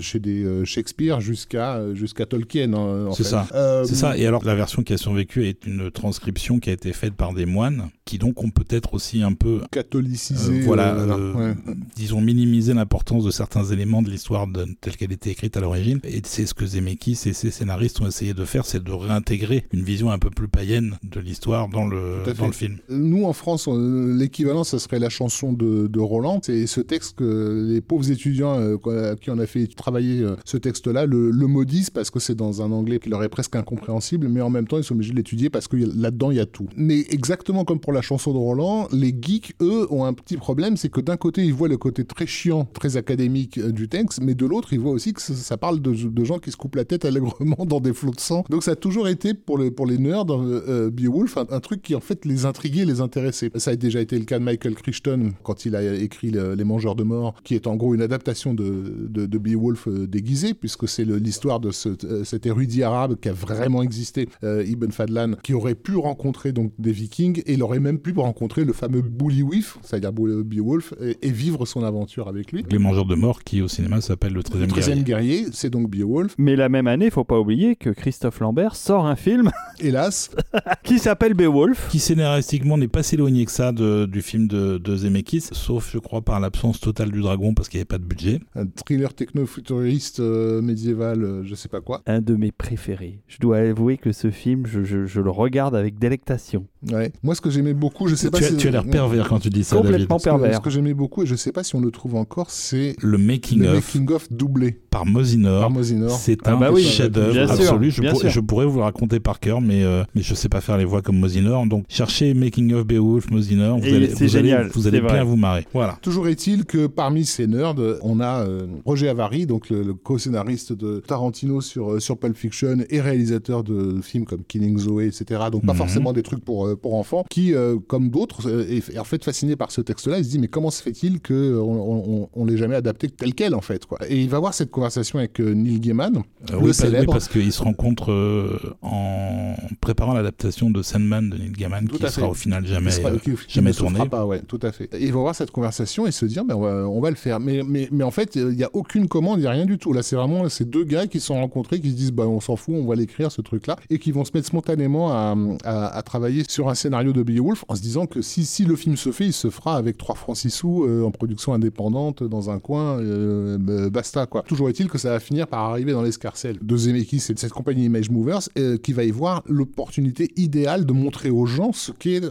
chez 0.00 0.18
des 0.18 0.64
Shakespeare 0.64 1.20
jusqu'à 1.20 1.94
jusqu'à 1.94 2.26
Tolkien. 2.26 2.72
hein, 2.74 2.97
en 3.06 3.12
C'est 3.12 3.22
fait. 3.24 3.28
ça. 3.30 3.46
Euh, 3.54 3.84
C'est 3.84 3.94
ça. 3.94 4.16
Et 4.18 4.26
alors, 4.26 4.44
la 4.44 4.54
version 4.54 4.82
qui 4.82 4.92
a 4.92 4.96
survécu 4.98 5.46
est 5.46 5.66
une 5.66 5.90
transcription 5.90 6.58
qui 6.58 6.70
a 6.70 6.72
été 6.72 6.92
faite 6.92 7.14
par 7.14 7.32
des 7.34 7.46
moines, 7.46 7.90
qui 8.04 8.18
donc 8.18 8.42
ont 8.42 8.50
peut-être 8.50 8.94
aussi 8.94 9.22
un 9.22 9.32
peu, 9.34 9.60
Catholicisé. 9.70 10.60
euh, 10.60 10.62
voilà, 10.64 10.94
euh, 10.94 11.08
euh, 11.34 11.34
ouais. 11.50 11.54
disons, 11.96 12.20
minimisé 12.20 12.74
l'importance 12.74 13.24
de 13.24 13.30
certains 13.30 13.64
éléments 13.64 14.02
de 14.02 14.10
l'histoire 14.10 14.46
de- 14.46 14.66
telle 14.80 14.96
qu'elle 14.96 15.12
était 15.12 15.30
écrite 15.30 15.56
à 15.56 15.60
l'origine. 15.60 16.00
Et 16.04 16.20
c'est 16.24 16.46
ce 16.46 16.54
que 16.54 16.66
Zemeckis 16.66 17.18
et 17.26 17.32
ses 17.32 17.50
scénaristes 17.50 18.00
ont 18.00 18.06
essayé 18.06 18.34
de 18.34 18.44
faire, 18.44 18.64
c'est 18.64 18.82
de 18.82 18.92
réintégrer 18.92 19.64
une 19.72 19.82
vision 19.82 20.10
un 20.10 20.18
peu 20.18 20.30
plus 20.30 20.48
païenne 20.48 20.96
de 21.02 21.20
l'histoire 21.20 21.68
dans 21.68 21.86
le, 21.86 22.22
dans 22.36 22.46
le 22.46 22.52
film. 22.52 22.78
Nous, 22.88 23.24
en 23.24 23.32
France, 23.32 23.66
euh, 23.68 24.14
l'équivalent, 24.16 24.64
ça 24.64 24.78
serait 24.78 24.98
la 24.98 25.08
chanson 25.10 25.52
de, 25.52 25.86
de 25.86 26.00
Roland. 26.00 26.40
C'est 26.42 26.66
ce 26.66 26.80
texte 26.80 27.16
que 27.18 27.66
les 27.68 27.80
pauvres 27.80 28.10
étudiants 28.10 28.58
euh, 28.58 28.76
à 29.12 29.16
qui 29.16 29.30
on 29.30 29.38
a 29.38 29.46
fait 29.46 29.66
travailler 29.66 30.22
euh, 30.22 30.36
ce 30.44 30.56
texte-là 30.56 31.04
le, 31.06 31.30
le 31.30 31.46
maudissent 31.46 31.90
parce 31.90 32.10
que 32.10 32.18
c'est 32.20 32.34
dans 32.34 32.62
un 32.62 32.72
anglais 32.72 32.87
qui 32.98 33.08
leur 33.10 33.22
est 33.22 33.28
presque 33.28 33.54
incompréhensible, 33.56 34.28
mais 34.28 34.40
en 34.40 34.50
même 34.50 34.66
temps, 34.66 34.78
ils 34.78 34.84
sont 34.84 34.94
obligés 34.94 35.12
de 35.12 35.16
l'étudier 35.16 35.50
parce 35.50 35.68
que 35.68 35.76
là-dedans, 35.76 36.30
il 36.30 36.38
y 36.38 36.40
a 36.40 36.46
tout. 36.46 36.66
Mais 36.76 37.00
exactement 37.10 37.64
comme 37.64 37.80
pour 37.80 37.92
la 37.92 38.02
chanson 38.02 38.32
de 38.32 38.38
Roland, 38.38 38.88
les 38.92 39.14
geeks, 39.20 39.54
eux, 39.60 39.86
ont 39.90 40.04
un 40.04 40.12
petit 40.14 40.36
problème, 40.36 40.76
c'est 40.76 40.88
que 40.88 41.00
d'un 41.00 41.16
côté, 41.16 41.44
ils 41.44 41.52
voient 41.54 41.68
le 41.68 41.76
côté 41.76 42.04
très 42.04 42.26
chiant, 42.26 42.64
très 42.72 42.96
académique 42.96 43.58
euh, 43.58 43.70
du 43.72 43.88
texte, 43.88 44.20
mais 44.22 44.34
de 44.34 44.46
l'autre, 44.46 44.72
ils 44.72 44.80
voient 44.80 44.92
aussi 44.92 45.12
que 45.12 45.20
ça, 45.20 45.56
parle 45.56 45.80
de, 45.80 46.24
gens 46.24 46.38
qui 46.38 46.50
se 46.50 46.56
coupent 46.56 46.76
la 46.76 46.84
tête 46.84 47.04
allègrement 47.04 47.64
dans 47.66 47.80
des 47.80 47.92
flots 47.92 48.10
de 48.12 48.20
sang. 48.20 48.44
Donc 48.50 48.62
ça 48.62 48.72
a 48.72 48.76
toujours 48.76 49.08
été, 49.08 49.34
pour, 49.34 49.58
le, 49.58 49.70
pour 49.70 49.86
les 49.86 49.98
nerds, 49.98 50.24
euh, 50.30 50.64
euh, 50.68 50.90
Beowulf, 50.90 51.36
un, 51.36 51.60
truc 51.60 51.82
qui 51.82 51.94
en 51.94 52.00
fait 52.00 52.24
les 52.24 52.44
intriguait, 52.46 52.84
les 52.84 53.00
intéressait. 53.00 53.50
Ça 53.56 53.72
a 53.72 53.76
déjà 53.76 54.00
été 54.00 54.18
le 54.18 54.24
cas 54.24 54.38
de 54.38 54.44
Michael 54.44 54.74
Crichton 54.74 55.32
quand 55.42 55.64
il 55.64 55.74
a 55.76 55.94
écrit 55.94 56.30
le- 56.30 56.54
Les 56.54 56.64
Mangeurs 56.64 56.94
de 56.94 57.02
Mort, 57.02 57.34
qui 57.44 57.54
est 57.54 57.66
en 57.66 57.76
gros 57.76 57.94
une 57.94 58.02
adaptation 58.02 58.54
de, 58.54 59.06
de, 59.08 59.38
Beowulf 59.38 59.88
euh, 59.88 60.06
déguisé, 60.06 60.54
puisque 60.54 60.88
c'est 60.88 61.04
l'histoire 61.04 61.60
de 61.60 61.70
ce- 61.70 61.88
cet 62.24 62.46
érudit 62.46 62.67
arabe 62.82 63.16
qui 63.20 63.28
a 63.28 63.32
vraiment 63.32 63.82
existé, 63.82 64.28
euh, 64.44 64.64
Ibn 64.66 64.90
Fadlan, 64.90 65.32
qui 65.42 65.54
aurait 65.54 65.74
pu 65.74 65.96
rencontrer 65.96 66.52
donc 66.52 66.72
des 66.78 66.92
Vikings 66.92 67.42
et 67.46 67.54
il 67.54 67.62
aurait 67.62 67.80
même 67.80 67.98
pu 67.98 68.12
rencontrer 68.16 68.64
le 68.64 68.72
fameux 68.72 69.02
Bullywif, 69.02 69.78
c'est-à-dire 69.82 70.12
Be- 70.12 70.42
Beowulf, 70.42 70.94
et, 71.00 71.16
et 71.22 71.30
vivre 71.30 71.66
son 71.66 71.82
aventure 71.84 72.28
avec 72.28 72.52
lui. 72.52 72.64
Les 72.70 72.78
Mangeurs 72.78 73.06
de 73.06 73.14
Mort, 73.14 73.42
qui 73.44 73.62
au 73.62 73.68
cinéma 73.68 74.00
s'appelle 74.00 74.32
le 74.32 74.40
13e 74.42 74.60
Le 74.60 74.66
13e 74.66 74.74
guerrier. 74.74 75.02
guerrier, 75.04 75.46
c'est 75.52 75.70
donc 75.70 75.90
Beowulf. 75.90 76.34
Mais 76.38 76.56
la 76.56 76.68
même 76.68 76.86
année, 76.86 77.06
il 77.06 77.10
faut 77.10 77.24
pas 77.24 77.38
oublier 77.38 77.76
que 77.76 77.90
Christophe 77.90 78.40
Lambert 78.40 78.76
sort 78.76 79.06
un 79.06 79.16
film 79.16 79.50
Hélas, 79.80 80.30
qui 80.84 80.98
s'appelle 80.98 81.34
Beowulf. 81.34 81.88
Qui 81.90 81.98
scénaristiquement 81.98 82.76
n'est 82.78 82.88
pas 82.88 83.02
si 83.02 83.14
éloigné 83.14 83.44
que 83.44 83.52
ça 83.52 83.72
de- 83.72 84.06
du 84.06 84.22
film 84.22 84.48
de, 84.48 84.78
de 84.78 84.96
Zemeckis, 84.96 85.48
sauf 85.52 85.90
je 85.92 85.98
crois 85.98 86.22
par 86.22 86.40
l'absence 86.40 86.80
totale 86.80 87.10
du 87.12 87.20
dragon 87.20 87.54
parce 87.54 87.68
qu'il 87.68 87.78
n'y 87.78 87.82
avait 87.82 87.86
pas 87.86 87.98
de 87.98 88.04
budget. 88.04 88.40
un 88.54 88.66
thriller 88.66 89.14
techno-futuriste 89.14 90.20
euh, 90.20 90.60
médiéval, 90.62 91.22
euh, 91.22 91.42
je 91.44 91.54
sais 91.54 91.68
pas 91.68 91.80
quoi. 91.80 92.02
Un 92.06 92.20
de 92.20 92.34
mes 92.34 92.52
préférés. 92.58 93.22
Je 93.28 93.38
dois 93.38 93.58
avouer 93.58 93.96
que 93.96 94.12
ce 94.12 94.30
film, 94.30 94.66
je, 94.66 95.20
le 95.20 95.30
regarde 95.30 95.74
avec 95.74 95.98
délectation. 95.98 96.66
Ouais. 96.92 97.10
Moi, 97.24 97.34
ce 97.34 97.40
que 97.40 97.50
j'aimais 97.50 97.74
beaucoup, 97.74 98.06
je 98.06 98.14
sais 98.14 98.30
pas 98.30 98.38
tu, 98.38 98.44
si. 98.44 98.52
as, 98.54 98.56
tu 98.56 98.68
as 98.68 98.70
l'air 98.70 98.84
pervers 98.84 99.28
quand 99.28 99.40
tu 99.40 99.50
dis 99.50 99.64
ça, 99.64 99.76
David. 99.76 99.90
Complètement 99.90 100.18
Ce 100.18 100.24
que, 100.24 100.30
pervers. 100.30 100.54
ce 100.56 100.60
que 100.60 100.70
j'aimais 100.70 100.94
beaucoup, 100.94 101.22
et 101.24 101.26
je 101.26 101.34
sais 101.34 101.50
pas 101.50 101.64
si 101.64 101.74
on 101.74 101.80
le 101.80 101.90
trouve 101.90 102.14
encore, 102.14 102.50
c'est 102.50 102.94
Le 103.02 103.18
making 103.18 103.60
le 103.62 103.68
of 103.70 103.74
making 103.94 104.12
of 104.12 104.32
doublé 104.32 104.78
par 104.90 105.04
Mosinor. 105.04 105.60
par 105.60 105.70
Mosinor. 105.70 106.10
C'est 106.10 106.38
Ah 106.44 106.52
un 106.52 106.56
bah 106.60 106.70
oui, 106.72 106.84
chef-d'œuvre 106.84 107.50
absolu. 107.50 107.90
Je, 107.90 108.00
pour- 108.38 108.46
pourrais 108.46 108.66
vous 108.66 108.78
le 108.78 108.84
raconter 108.84 109.18
par 109.18 109.40
cœur, 109.40 109.60
mais, 109.60 109.82
euh, 109.82 110.04
mais 110.14 110.22
je 110.22 110.34
sais 110.34 110.48
pas 110.48 110.60
faire 110.60 110.76
les 110.78 110.84
voix 110.84 111.02
comme 111.02 111.18
Mosinor. 111.18 111.66
Donc 111.66 111.84
cherchez 111.88 112.32
Making 112.32 112.72
of 112.74 112.86
Beowulf, 112.86 113.28
Mosinor. 113.30 113.78
Vous 113.78 113.84
Et 113.86 113.96
allez, 113.96 114.06
c'est 114.10 114.26
vous 114.26 114.36
allez- 114.36 114.48
génial, 114.50 114.68
vous 114.72 114.86
allez 114.86 115.00
c'est 115.00 115.12
bien 115.12 115.24
vous 115.24 115.36
marrer. 115.36 115.66
Voilà. 115.74 115.98
Toujours 116.00 116.28
est-il 116.28 116.64
que 116.64 116.86
parmi 116.86 117.24
ces 117.24 117.46
nerds, 117.48 117.74
on 118.02 118.20
a 118.20 118.44
euh, 118.46 118.66
Roger 118.84 119.08
Avary, 119.08 119.46
donc 119.46 119.68
le, 119.70 119.82
le 119.82 119.94
co-scénariste 119.94 120.72
de 120.72 121.02
Tarantino 121.06 121.60
sur, 121.60 121.92
euh, 121.94 122.00
sur 122.00 122.18
Pulp 122.18 122.36
Fiction 122.36 122.76
et 122.88 123.00
réalisateur 123.00 123.64
de 123.64 124.00
films 124.00 124.24
comme 124.26 124.44
Killing 124.46 124.78
Zoe, 124.78 125.00
etc. 125.02 125.40
Donc 125.50 125.66
pas 125.66 125.72
Mhm. 125.72 125.78
forcément 125.78 126.12
des 126.12 126.22
trucs 126.22 126.44
pour, 126.44 126.67
euh, 126.72 126.76
pour 126.76 126.94
enfants, 126.94 127.24
qui, 127.30 127.54
euh, 127.54 127.76
comme 127.86 128.10
d'autres, 128.10 128.48
euh, 128.48 128.66
est, 128.68 128.98
en 128.98 129.04
fait 129.04 129.24
fasciné 129.24 129.56
par 129.56 129.70
ce 129.70 129.80
texte-là. 129.80 130.18
Il 130.18 130.24
se 130.24 130.30
dit, 130.30 130.38
mais 130.38 130.48
comment 130.48 130.70
se 130.70 130.82
fait-il 130.82 131.20
qu'on 131.20 131.34
on, 131.34 132.04
on, 132.22 132.28
on 132.34 132.44
l'ait 132.44 132.56
jamais 132.56 132.74
adapté 132.76 133.08
tel 133.08 133.34
quel, 133.34 133.54
en 133.54 133.60
fait 133.60 133.86
quoi. 133.86 133.98
Et 134.08 134.20
il 134.20 134.28
va 134.28 134.36
avoir 134.38 134.54
cette 134.54 134.70
conversation 134.70 135.18
avec 135.18 135.38
Neil 135.40 135.80
Gaiman, 135.80 136.12
le 136.14 136.18
oui, 136.18 136.24
parce, 136.48 136.62
oui, 136.62 136.74
célèbre. 136.74 137.12
parce 137.12 137.28
qu'ils 137.28 137.52
se 137.52 137.62
rencontrent 137.62 138.12
euh, 138.12 138.58
en 138.82 139.54
préparant 139.80 140.12
l'adaptation 140.14 140.70
de 140.70 140.82
Sandman 140.82 141.30
de 141.30 141.36
Neil 141.36 141.52
Gaiman, 141.52 141.86
Tout 141.88 141.96
qui 141.96 142.02
sera 142.02 142.10
fait. 142.10 142.22
au 142.22 142.34
final 142.34 142.66
jamais, 142.66 142.90
sera- 142.90 143.10
qui- 143.16 143.32
jamais 143.48 143.72
tourné. 143.72 144.08
pas, 144.08 144.26
ouais, 144.26 144.40
tout 144.46 144.60
à 144.62 144.72
fait. 144.72 144.88
Et 144.94 145.04
il 145.04 145.12
va 145.12 145.18
avoir 145.20 145.34
cette 145.34 145.50
conversation 145.50 146.06
et 146.06 146.10
se 146.12 146.24
dire, 146.26 146.44
ben, 146.44 146.54
on, 146.56 146.60
va, 146.60 146.88
on 146.88 147.00
va 147.00 147.10
le 147.10 147.16
faire. 147.16 147.40
Mais, 147.40 147.62
mais, 147.66 147.88
mais 147.92 148.04
en 148.04 148.10
fait, 148.10 148.36
il 148.36 148.48
n'y 148.48 148.64
a 148.64 148.70
aucune 148.72 149.08
commande, 149.08 149.38
il 149.38 149.42
n'y 149.42 149.46
a 149.46 149.50
rien 149.52 149.66
du 149.66 149.78
tout. 149.78 149.92
Là, 149.92 150.02
c'est 150.02 150.16
vraiment 150.16 150.48
ces 150.48 150.64
deux 150.64 150.84
gars 150.84 151.06
qui 151.06 151.20
se 151.20 151.26
sont 151.26 151.34
rencontrés, 151.40 151.80
qui 151.80 151.90
se 151.90 151.96
disent, 151.96 152.12
bah, 152.12 152.26
on 152.26 152.40
s'en 152.40 152.56
fout, 152.56 152.74
on 152.76 152.86
va 152.86 152.94
l'écrire, 152.94 153.30
ce 153.30 153.40
truc-là, 153.42 153.76
et 153.90 153.98
qui 153.98 154.12
vont 154.12 154.24
se 154.24 154.30
mettre 154.34 154.46
spontanément 154.46 155.10
à, 155.12 155.36
à, 155.64 155.86
à 155.96 156.02
travailler 156.02 156.42
sur 156.48 156.57
un 156.66 156.74
scénario 156.74 157.12
de 157.12 157.22
Beowulf 157.22 157.64
en 157.68 157.74
se 157.74 157.82
disant 157.82 158.06
que 158.06 158.22
si, 158.22 158.44
si 158.44 158.64
le 158.64 158.74
film 158.74 158.96
se 158.96 159.12
fait, 159.12 159.26
il 159.26 159.32
se 159.32 159.50
fera 159.50 159.76
avec 159.76 159.98
3 159.98 160.14
francs 160.14 160.36
6 160.36 160.50
sous 160.50 160.84
euh, 160.84 161.04
en 161.04 161.10
production 161.10 161.52
indépendante 161.52 162.22
dans 162.22 162.50
un 162.50 162.58
coin, 162.58 162.98
euh, 162.98 163.58
bah, 163.58 163.90
basta, 163.90 164.26
quoi. 164.26 164.42
Toujours 164.42 164.68
est-il 164.68 164.88
que 164.88 164.98
ça 164.98 165.10
va 165.10 165.20
finir 165.20 165.46
par 165.46 165.60
arriver 165.60 165.92
dans 165.92 166.02
l'escarcelle 166.02 166.58
de 166.60 166.76
Zemeckis 166.76 167.26
et 167.28 167.34
de 167.34 167.38
cette 167.38 167.52
compagnie 167.52 167.84
Image 167.84 168.10
Movers 168.10 168.48
euh, 168.58 168.78
qui 168.78 168.92
va 168.92 169.04
y 169.04 169.10
voir 169.10 169.42
l'opportunité 169.46 170.30
idéale 170.36 170.86
de 170.86 170.92
montrer 170.92 171.30
aux 171.30 171.46
gens 171.46 171.72
ce 171.72 171.92
qu'est 171.92 172.22